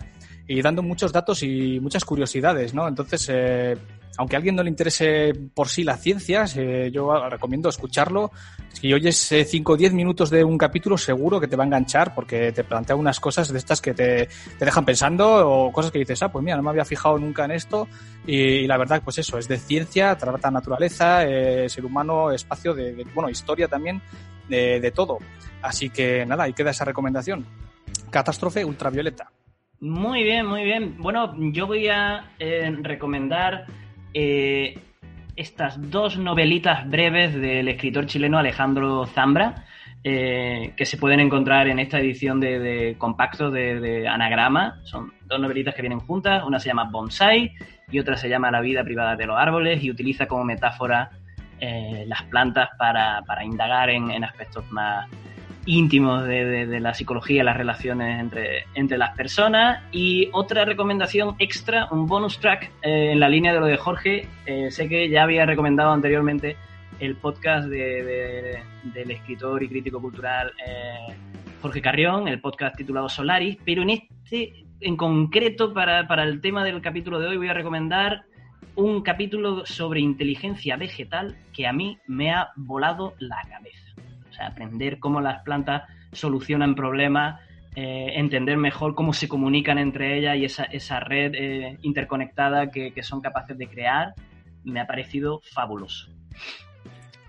y 0.48 0.60
dando 0.62 0.82
muchos 0.82 1.12
datos 1.12 1.42
y 1.42 1.78
muchas 1.80 2.04
curiosidades, 2.04 2.74
¿no? 2.74 2.88
Entonces, 2.88 3.28
eh, 3.30 3.76
aunque 4.18 4.36
a 4.36 4.38
alguien 4.38 4.54
no 4.54 4.62
le 4.62 4.70
interese 4.70 5.32
por 5.54 5.68
sí 5.68 5.84
las 5.84 6.00
ciencias, 6.00 6.56
eh, 6.56 6.90
yo 6.92 7.28
recomiendo 7.28 7.68
escucharlo. 7.68 8.30
Si 8.72 8.92
oyes 8.92 9.16
5 9.46 9.72
o 9.72 9.76
10 9.76 9.92
minutos 9.92 10.30
de 10.30 10.44
un 10.44 10.58
capítulo, 10.58 10.98
seguro 10.98 11.40
que 11.40 11.48
te 11.48 11.56
va 11.56 11.64
a 11.64 11.66
enganchar 11.66 12.14
porque 12.14 12.52
te 12.52 12.64
plantea 12.64 12.96
unas 12.96 13.20
cosas 13.20 13.52
de 13.52 13.58
estas 13.58 13.80
que 13.80 13.94
te, 13.94 14.28
te 14.58 14.64
dejan 14.64 14.84
pensando 14.84 15.48
o 15.48 15.72
cosas 15.72 15.90
que 15.90 15.98
dices, 15.98 16.22
ah, 16.22 16.30
pues 16.30 16.44
mira, 16.44 16.56
no 16.56 16.62
me 16.62 16.70
había 16.70 16.84
fijado 16.84 17.18
nunca 17.18 17.44
en 17.44 17.52
esto. 17.52 17.88
Y, 18.26 18.66
la 18.66 18.76
verdad, 18.76 19.02
pues 19.04 19.18
eso, 19.18 19.38
es 19.38 19.48
de 19.48 19.58
ciencia, 19.58 20.16
trata 20.16 20.50
naturaleza, 20.50 21.24
eh, 21.24 21.68
ser 21.68 21.84
humano, 21.84 22.30
espacio, 22.30 22.74
de, 22.74 23.06
bueno, 23.14 23.30
historia 23.30 23.68
también, 23.68 24.02
de, 24.48 24.80
de 24.80 24.90
todo. 24.90 25.18
Así 25.62 25.90
que 25.90 26.26
nada, 26.26 26.44
ahí 26.44 26.52
queda 26.52 26.70
esa 26.70 26.84
recomendación. 26.84 27.46
Catástrofe 28.10 28.64
ultravioleta. 28.64 29.30
Muy 29.82 30.22
bien, 30.22 30.46
muy 30.46 30.62
bien. 30.62 30.96
Bueno, 30.98 31.34
yo 31.52 31.66
voy 31.66 31.88
a 31.88 32.32
eh, 32.38 32.70
recomendar 32.82 33.66
eh, 34.14 34.78
estas 35.36 35.90
dos 35.90 36.18
novelitas 36.18 36.88
breves 36.88 37.34
del 37.34 37.68
escritor 37.68 38.06
chileno 38.06 38.38
Alejandro 38.38 39.06
Zambra, 39.06 39.64
eh, 40.04 40.74
que 40.76 40.84
se 40.84 40.96
pueden 40.96 41.20
encontrar 41.20 41.68
en 41.68 41.78
esta 41.78 42.00
edición 42.00 42.40
de, 42.40 42.96
compacto 42.98 43.50
de, 43.50 44.06
Anagrama. 44.08 44.80
Son 44.84 45.12
dos 45.26 45.40
novelitas 45.40 45.74
que 45.74 45.82
vienen 45.82 46.00
juntas. 46.00 46.44
Una 46.44 46.58
se 46.58 46.68
llama 46.68 46.90
Bonsai 46.90 47.52
y 47.90 47.98
otra 47.98 48.16
se 48.16 48.28
llama 48.28 48.50
La 48.50 48.60
vida 48.60 48.84
privada 48.84 49.16
de 49.16 49.26
los 49.26 49.38
árboles 49.38 49.82
y 49.82 49.90
utiliza 49.90 50.26
como 50.26 50.44
metáfora 50.44 51.10
las 52.06 52.24
plantas 52.24 52.70
para, 52.76 53.22
indagar 53.44 53.88
en 53.88 54.24
aspectos 54.24 54.68
más 54.72 55.08
íntimos 55.66 56.26
de, 56.26 56.80
la 56.80 56.94
psicología, 56.94 57.44
las 57.44 57.56
relaciones 57.56 58.20
entre, 58.20 58.64
entre 58.74 58.98
las 58.98 59.16
personas. 59.16 59.82
Y 59.92 60.28
otra 60.32 60.64
recomendación 60.64 61.36
extra, 61.38 61.88
un 61.90 62.06
bonus 62.06 62.38
track 62.38 62.70
eh, 62.82 63.12
en 63.12 63.20
la 63.20 63.28
línea 63.28 63.52
de 63.52 63.60
lo 63.60 63.66
de 63.66 63.76
Jorge. 63.76 64.28
Eh, 64.46 64.70
sé 64.70 64.88
que 64.88 65.08
ya 65.08 65.22
había 65.22 65.46
recomendado 65.46 65.92
anteriormente 65.92 66.56
el 66.98 67.16
podcast 67.16 67.68
de, 67.68 68.60
del 68.84 69.10
escritor 69.10 69.62
y 69.62 69.68
crítico 69.68 70.00
cultural 70.00 70.52
eh, 70.66 71.14
Jorge 71.60 71.80
Carrión, 71.80 72.28
el 72.28 72.40
podcast 72.40 72.76
titulado 72.76 73.08
Solaris, 73.08 73.56
pero 73.64 73.82
en 73.82 73.90
este, 73.90 74.64
en 74.80 74.96
concreto, 74.96 75.72
para, 75.72 76.06
para 76.06 76.24
el 76.24 76.40
tema 76.40 76.64
del 76.64 76.80
capítulo 76.80 77.18
de 77.18 77.28
hoy, 77.28 77.36
voy 77.36 77.48
a 77.48 77.54
recomendar 77.54 78.24
un 78.74 79.02
capítulo 79.02 79.66
sobre 79.66 80.00
inteligencia 80.00 80.76
vegetal 80.76 81.36
que 81.52 81.66
a 81.66 81.72
mí 81.72 81.98
me 82.06 82.32
ha 82.32 82.50
volado 82.56 83.14
la 83.18 83.40
cabeza. 83.48 83.81
O 84.32 84.34
sea, 84.34 84.46
aprender 84.46 84.98
cómo 84.98 85.20
las 85.20 85.42
plantas 85.42 85.82
solucionan 86.12 86.74
problemas, 86.74 87.40
eh, 87.76 88.12
entender 88.14 88.56
mejor 88.56 88.94
cómo 88.94 89.12
se 89.12 89.28
comunican 89.28 89.78
entre 89.78 90.18
ellas 90.18 90.36
y 90.38 90.46
esa, 90.46 90.64
esa 90.64 91.00
red 91.00 91.34
eh, 91.34 91.78
interconectada 91.82 92.70
que, 92.70 92.94
son 93.02 93.20
capaces 93.20 93.58
de 93.58 93.66
crear, 93.66 94.14
me 94.64 94.80
ha 94.80 94.86
parecido 94.86 95.42
fabuloso. 95.52 96.10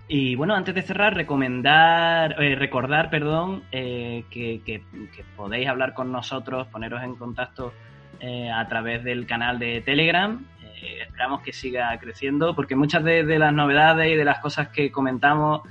Y 0.08 0.34
bueno, 0.34 0.54
antes 0.54 0.74
de 0.74 0.80
cerrar, 0.80 1.14
recomendar, 1.14 2.42
eh, 2.42 2.54
recordar, 2.54 3.10
perdón, 3.10 3.64
que, 3.70 4.24
que, 4.30 4.82
podéis 5.36 5.68
hablar 5.68 5.92
con 5.92 6.10
nosotros, 6.10 6.66
poneros 6.68 7.02
en 7.02 7.16
contacto 7.16 7.72
a 8.52 8.66
través 8.68 9.04
del 9.04 9.26
canal 9.26 9.58
de 9.58 9.82
Telegram. 9.82 10.42
esperamos 11.00 11.42
que 11.42 11.52
siga 11.52 11.98
creciendo, 11.98 12.54
porque 12.54 12.76
muchas 12.76 13.04
de, 13.04 13.24
las 13.38 13.52
novedades 13.52 14.12
y 14.12 14.16
de 14.16 14.24
las 14.24 14.38
cosas 14.40 14.68
que 14.68 14.90
comentamos 14.90 15.62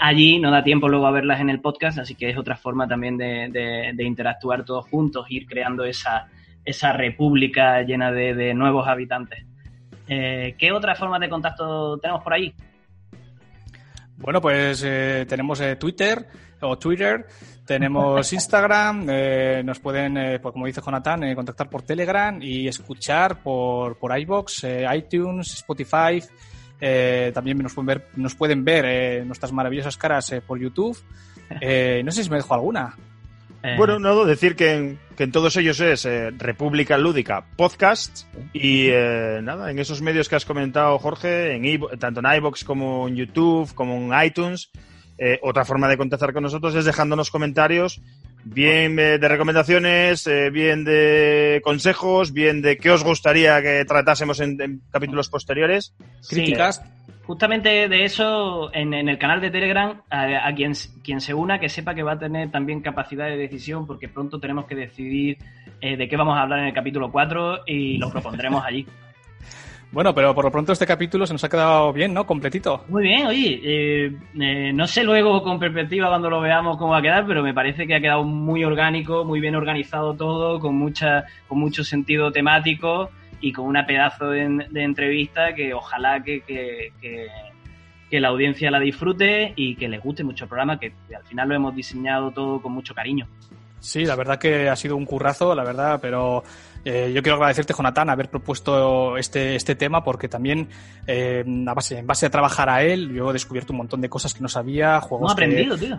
allí 0.00 0.38
no 0.38 0.50
da 0.50 0.62
tiempo 0.62 0.88
luego 0.88 1.06
a 1.06 1.10
verlas 1.10 1.40
en 1.40 1.50
el 1.50 1.60
podcast, 1.60 1.98
así 1.98 2.14
que 2.14 2.30
es 2.30 2.36
otra 2.36 2.56
forma 2.56 2.88
también 2.88 3.16
de, 3.16 3.92
de 3.94 4.04
interactuar 4.04 4.64
todos 4.64 4.86
juntos, 4.88 5.26
ir 5.28 5.46
creando 5.46 5.84
esa, 5.84 6.28
esa 6.64 6.92
república 6.92 7.82
llena 7.82 8.12
de, 8.12 8.54
nuevos 8.54 8.86
habitantes. 8.86 9.44
¿Qué 10.06 10.70
otra 10.72 10.94
forma 10.94 11.18
de 11.18 11.28
contacto 11.28 11.98
tenemos 11.98 12.22
por 12.22 12.32
ahí? 12.32 12.54
Bueno, 14.18 14.40
pues 14.40 14.82
eh, 14.84 15.26
tenemos 15.28 15.60
eh, 15.60 15.76
Twitter 15.76 16.26
o 16.60 16.76
Twitter, 16.76 17.24
tenemos 17.64 18.32
Instagram, 18.32 19.06
eh, 19.08 19.62
nos 19.64 19.78
pueden, 19.78 20.40
pues 20.42 20.52
como 20.52 20.66
dice 20.66 20.80
Jonathan, 20.84 21.34
contactar 21.36 21.70
por 21.70 21.82
Telegram 21.82 22.36
y 22.42 22.66
escuchar 22.66 23.40
por, 23.42 23.96
por 23.96 24.18
iBox, 24.18 24.66
iTunes, 24.92 25.54
Spotify. 25.54 26.20
También 27.34 27.58
nos 27.58 27.74
pueden 27.74 27.86
ver, 27.86 28.08
nos 28.16 28.34
pueden 28.34 28.64
ver 28.64 29.26
nuestras 29.26 29.52
maravillosas 29.52 29.96
caras 29.96 30.32
por 30.46 30.58
YouTube. 30.58 30.98
no 31.50 32.12
sé 32.12 32.24
si 32.24 32.30
me 32.30 32.36
dejo 32.36 32.54
alguna. 32.54 32.96
Eh, 33.62 33.74
bueno, 33.76 33.98
no, 33.98 34.24
decir 34.24 34.54
que 34.54 34.96
en, 35.18 35.32
todos 35.32 35.56
ellos 35.56 35.80
es 35.80 36.04
eh, 36.04 36.30
República 36.30 36.96
Lúdica 36.96 37.44
Podcast 37.56 38.24
y 38.52 38.86
eh, 38.88 39.40
nada, 39.42 39.70
en 39.70 39.80
esos 39.80 40.00
medios 40.00 40.28
que 40.28 40.36
has 40.36 40.44
comentado, 40.44 40.96
Jorge, 40.98 41.56
en 41.56 41.80
tanto 41.98 42.20
en 42.20 42.36
iBox 42.36 42.62
como 42.62 43.08
en 43.08 43.16
YouTube, 43.16 43.74
como 43.74 43.96
en 43.96 44.24
iTunes, 44.24 44.70
otra 45.42 45.64
forma 45.64 45.88
de 45.88 45.96
contactar 45.96 46.32
con 46.32 46.44
nosotros 46.44 46.76
es 46.76 46.84
dejándonos 46.84 47.32
comentarios, 47.32 48.00
bien 48.44 48.96
de 48.96 49.28
recomendaciones, 49.28 50.28
bien 50.52 50.84
de 50.84 51.60
consejos, 51.62 52.32
bien 52.32 52.62
de 52.62 52.76
qué 52.78 52.90
os 52.90 53.04
gustaría 53.04 53.60
que 53.62 53.84
tratásemos 53.84 54.40
en, 54.40 54.80
capítulos 54.90 55.28
posteriores. 55.28 55.94
Críticas 56.28 56.82
justamente 57.28 57.90
de 57.90 58.04
eso, 58.04 58.72
en, 58.72 58.94
el 58.94 59.18
canal 59.18 59.42
de 59.42 59.50
Telegram, 59.50 60.00
a, 60.08 60.50
quien, 60.54 60.72
quien, 61.04 61.20
se 61.20 61.34
una, 61.34 61.60
que 61.60 61.68
sepa 61.68 61.94
que 61.94 62.02
va 62.02 62.12
a 62.12 62.18
tener 62.18 62.50
también 62.50 62.80
capacidad 62.80 63.26
de 63.26 63.36
decisión, 63.36 63.86
porque 63.86 64.08
pronto 64.08 64.40
tenemos 64.40 64.64
que 64.64 64.74
decidir 64.74 65.36
eh, 65.82 65.98
de 65.98 66.08
qué 66.08 66.16
vamos 66.16 66.38
a 66.38 66.40
hablar 66.40 66.60
en 66.60 66.68
el 66.68 66.72
capítulo 66.72 67.12
4 67.12 67.64
y 67.66 67.98
lo 67.98 68.10
propondremos 68.10 68.64
allí. 68.64 68.86
Bueno, 69.90 70.14
pero 70.14 70.34
por 70.34 70.44
lo 70.44 70.50
pronto 70.50 70.72
este 70.72 70.86
capítulo 70.86 71.26
se 71.26 71.32
nos 71.32 71.42
ha 71.44 71.48
quedado 71.48 71.92
bien, 71.94 72.12
¿no? 72.12 72.26
Completito. 72.26 72.84
Muy 72.88 73.04
bien, 73.04 73.26
oye, 73.26 73.60
eh, 73.64 74.16
eh, 74.38 74.72
no 74.74 74.86
sé 74.86 75.02
luego 75.02 75.42
con 75.42 75.58
perspectiva 75.58 76.08
cuando 76.08 76.28
lo 76.28 76.42
veamos 76.42 76.76
cómo 76.76 76.92
va 76.92 76.98
a 76.98 77.02
quedar, 77.02 77.26
pero 77.26 77.42
me 77.42 77.54
parece 77.54 77.86
que 77.86 77.94
ha 77.94 78.00
quedado 78.00 78.22
muy 78.22 78.64
orgánico, 78.64 79.24
muy 79.24 79.40
bien 79.40 79.56
organizado 79.56 80.14
todo, 80.14 80.60
con 80.60 80.74
mucha, 80.74 81.24
con 81.46 81.58
mucho 81.58 81.84
sentido 81.84 82.30
temático 82.30 83.10
y 83.40 83.52
con 83.52 83.64
una 83.64 83.86
pedazo 83.86 84.30
de, 84.30 84.66
entrevista 84.74 85.54
que 85.54 85.72
ojalá 85.72 86.22
que, 86.22 86.42
que, 86.42 88.20
la 88.20 88.28
audiencia 88.28 88.70
la 88.70 88.80
disfrute 88.80 89.54
y 89.56 89.74
que 89.76 89.88
les 89.88 90.02
guste 90.02 90.22
mucho 90.22 90.44
el 90.44 90.48
programa, 90.48 90.78
que 90.78 90.92
al 91.16 91.24
final 91.24 91.48
lo 91.48 91.54
hemos 91.54 91.74
diseñado 91.74 92.30
todo 92.30 92.60
con 92.60 92.72
mucho 92.72 92.94
cariño. 92.94 93.26
Sí, 93.80 94.04
la 94.04 94.16
verdad 94.16 94.38
que 94.38 94.68
ha 94.68 94.76
sido 94.76 94.96
un 94.96 95.06
currazo, 95.06 95.54
la 95.54 95.62
verdad, 95.62 96.00
pero 96.02 96.42
eh, 96.84 97.12
yo 97.14 97.22
quiero 97.22 97.36
agradecerte, 97.36 97.74
Jonathan, 97.76 98.10
haber 98.10 98.30
propuesto 98.30 99.16
este, 99.16 99.56
este 99.56 99.74
tema 99.74 100.02
porque 100.02 100.28
también 100.28 100.68
eh, 101.06 101.44
a 101.66 101.74
base, 101.74 101.98
en 101.98 102.06
base 102.06 102.26
a 102.26 102.30
trabajar 102.30 102.68
a 102.68 102.82
él 102.82 103.12
yo 103.12 103.30
he 103.30 103.32
descubierto 103.32 103.72
un 103.72 103.78
montón 103.78 104.00
de 104.00 104.08
cosas 104.08 104.34
que 104.34 104.40
no 104.40 104.48
sabía, 104.48 105.00
juegos 105.00 105.34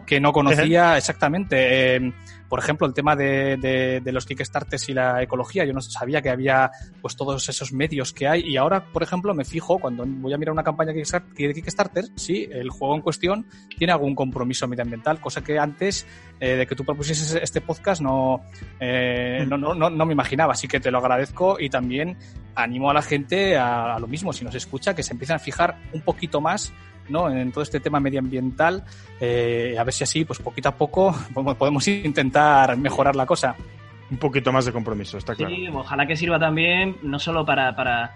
que, 0.05 0.19
no 0.19 0.31
conocía 0.31 0.97
exactamente. 0.97 1.95
Eh, 1.95 2.13
por 2.49 2.59
ejemplo, 2.59 2.87
el 2.87 2.93
tema 2.93 3.15
de, 3.15 3.57
de, 4.03 4.11
los 4.11 4.25
Kickstarters 4.25 4.89
y 4.89 4.93
la 4.93 5.21
ecología. 5.21 5.65
Yo 5.65 5.73
no 5.73 5.81
sabía 5.81 6.21
que 6.21 6.29
había 6.29 6.71
pues 7.01 7.15
todos 7.15 7.47
esos 7.47 7.71
medios 7.71 8.11
que 8.11 8.27
hay 8.27 8.41
y 8.41 8.57
ahora, 8.57 8.83
por 8.83 9.03
ejemplo, 9.03 9.33
me 9.33 9.45
fijo 9.45 9.79
cuando 9.79 10.03
voy 10.05 10.33
a 10.33 10.37
mirar 10.37 10.53
una 10.53 10.63
campaña 10.63 10.91
de 10.91 11.03
Kickstarter, 11.35 12.05
sí, 12.15 12.47
el 12.51 12.69
juego 12.69 12.95
en 12.95 13.01
cuestión 13.01 13.45
tiene 13.77 13.93
algún 13.93 14.15
compromiso 14.15 14.67
medioambiental, 14.67 15.21
cosa 15.21 15.43
que 15.43 15.59
antes 15.59 16.07
de 16.39 16.65
que 16.65 16.75
tú 16.75 16.83
propusieses 16.83 17.35
este 17.41 17.61
podcast 17.61 18.01
no, 18.01 18.41
no, 18.79 19.57
no, 19.57 19.73
no, 19.75 19.89
no 19.89 20.05
me 20.05 20.13
imaginaba. 20.13 20.53
Así 20.53 20.67
que 20.67 20.79
te 20.79 20.91
lo 20.91 20.97
agradezco 20.97 21.59
y 21.59 21.69
también 21.69 22.17
animo 22.55 22.89
a 22.89 22.93
la 22.93 23.01
gente 23.01 23.57
a, 23.57 23.97
lo 23.99 24.07
mismo, 24.07 24.33
si 24.33 24.43
nos 24.43 24.55
escucha, 24.55 24.95
que 24.95 25.03
se 25.03 25.13
empiecen 25.13 25.35
a 25.35 25.39
fijar 25.39 25.77
un 25.93 26.01
poquito 26.01 26.41
más 26.41 26.73
¿no? 27.09 27.29
en 27.29 27.51
todo 27.51 27.63
este 27.63 27.79
tema 27.79 27.99
medioambiental, 27.99 28.83
eh, 29.19 29.75
a 29.77 29.83
ver 29.83 29.93
si 29.93 30.03
así, 30.03 30.25
pues 30.25 30.39
poquito 30.39 30.69
a 30.69 30.75
poco, 30.75 31.15
podemos 31.57 31.87
intentar 31.87 32.77
mejorar 32.77 33.15
la 33.15 33.25
cosa. 33.25 33.55
Un 34.11 34.17
poquito 34.17 34.51
más 34.51 34.65
de 34.65 34.71
compromiso, 34.71 35.17
está 35.19 35.35
claro. 35.35 35.53
Sí, 35.53 35.67
ojalá 35.67 36.07
que 36.07 36.15
sirva 36.15 36.39
también, 36.39 36.97
no 37.03 37.19
solo 37.19 37.45
para, 37.45 37.75
para, 37.75 38.15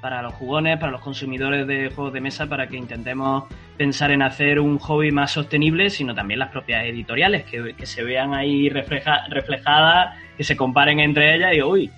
para 0.00 0.22
los 0.22 0.32
jugones, 0.34 0.78
para 0.78 0.90
los 0.90 1.02
consumidores 1.02 1.66
de 1.66 1.90
juegos 1.90 2.14
de 2.14 2.22
mesa, 2.22 2.46
para 2.46 2.66
que 2.66 2.78
intentemos 2.78 3.44
pensar 3.76 4.10
en 4.10 4.22
hacer 4.22 4.58
un 4.58 4.78
hobby 4.78 5.10
más 5.10 5.32
sostenible, 5.32 5.90
sino 5.90 6.14
también 6.14 6.40
las 6.40 6.50
propias 6.50 6.84
editoriales, 6.84 7.44
que, 7.44 7.74
que 7.74 7.84
se 7.84 8.02
vean 8.02 8.32
ahí 8.32 8.70
refleja, 8.70 9.26
reflejadas 9.28 10.16
que 10.36 10.44
se 10.44 10.56
comparen 10.56 11.00
entre 11.00 11.36
ellas 11.36 11.54
y, 11.54 11.62
uy, 11.62 11.90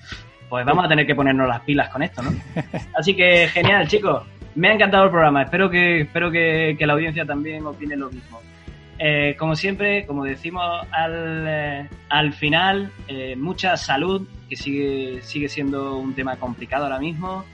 pues 0.48 0.64
vamos 0.64 0.84
a 0.84 0.88
tener 0.88 1.06
que 1.06 1.14
ponernos 1.14 1.48
las 1.48 1.60
pilas 1.60 1.88
con 1.88 2.02
esto, 2.02 2.22
¿no? 2.22 2.30
Así 2.94 3.14
que 3.14 3.48
genial, 3.48 3.86
chicos. 3.88 4.22
Me 4.56 4.68
ha 4.68 4.74
encantado 4.74 5.04
el 5.04 5.10
programa. 5.10 5.42
Espero 5.42 5.68
que, 5.68 6.00
espero 6.00 6.30
que, 6.30 6.76
la 6.80 6.94
audiencia 6.94 7.26
también 7.26 7.64
opine 7.66 7.94
lo 7.94 8.10
mismo. 8.10 8.40
Eh, 8.98 9.36
como 9.38 9.54
siempre, 9.54 10.06
como 10.06 10.24
decimos 10.24 10.64
al, 10.90 11.44
eh, 11.46 11.88
al 12.08 12.32
final, 12.32 12.90
eh, 13.06 13.36
mucha 13.36 13.76
salud, 13.76 14.26
que 14.48 14.56
sigue, 14.56 15.20
sigue 15.20 15.50
siendo 15.50 15.98
un 15.98 16.14
tema 16.14 16.36
complicado 16.36 16.84
ahora 16.84 16.98
mismo. 16.98 17.44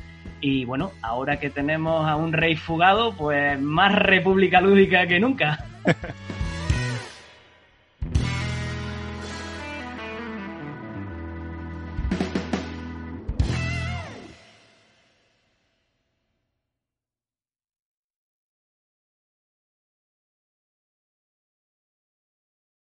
Y 0.41 0.65
bueno, 0.65 0.93
ahora 1.03 1.41
que 1.41 1.51
tenemos 1.51 2.09
a 2.09 2.15
un 2.15 2.33
rey 2.33 2.55
fugado, 2.55 3.17
pues 3.17 3.61
más 3.61 3.95
república 3.95 4.61
lúdica 4.61 5.07
que 5.09 5.19
nunca. 5.19 5.65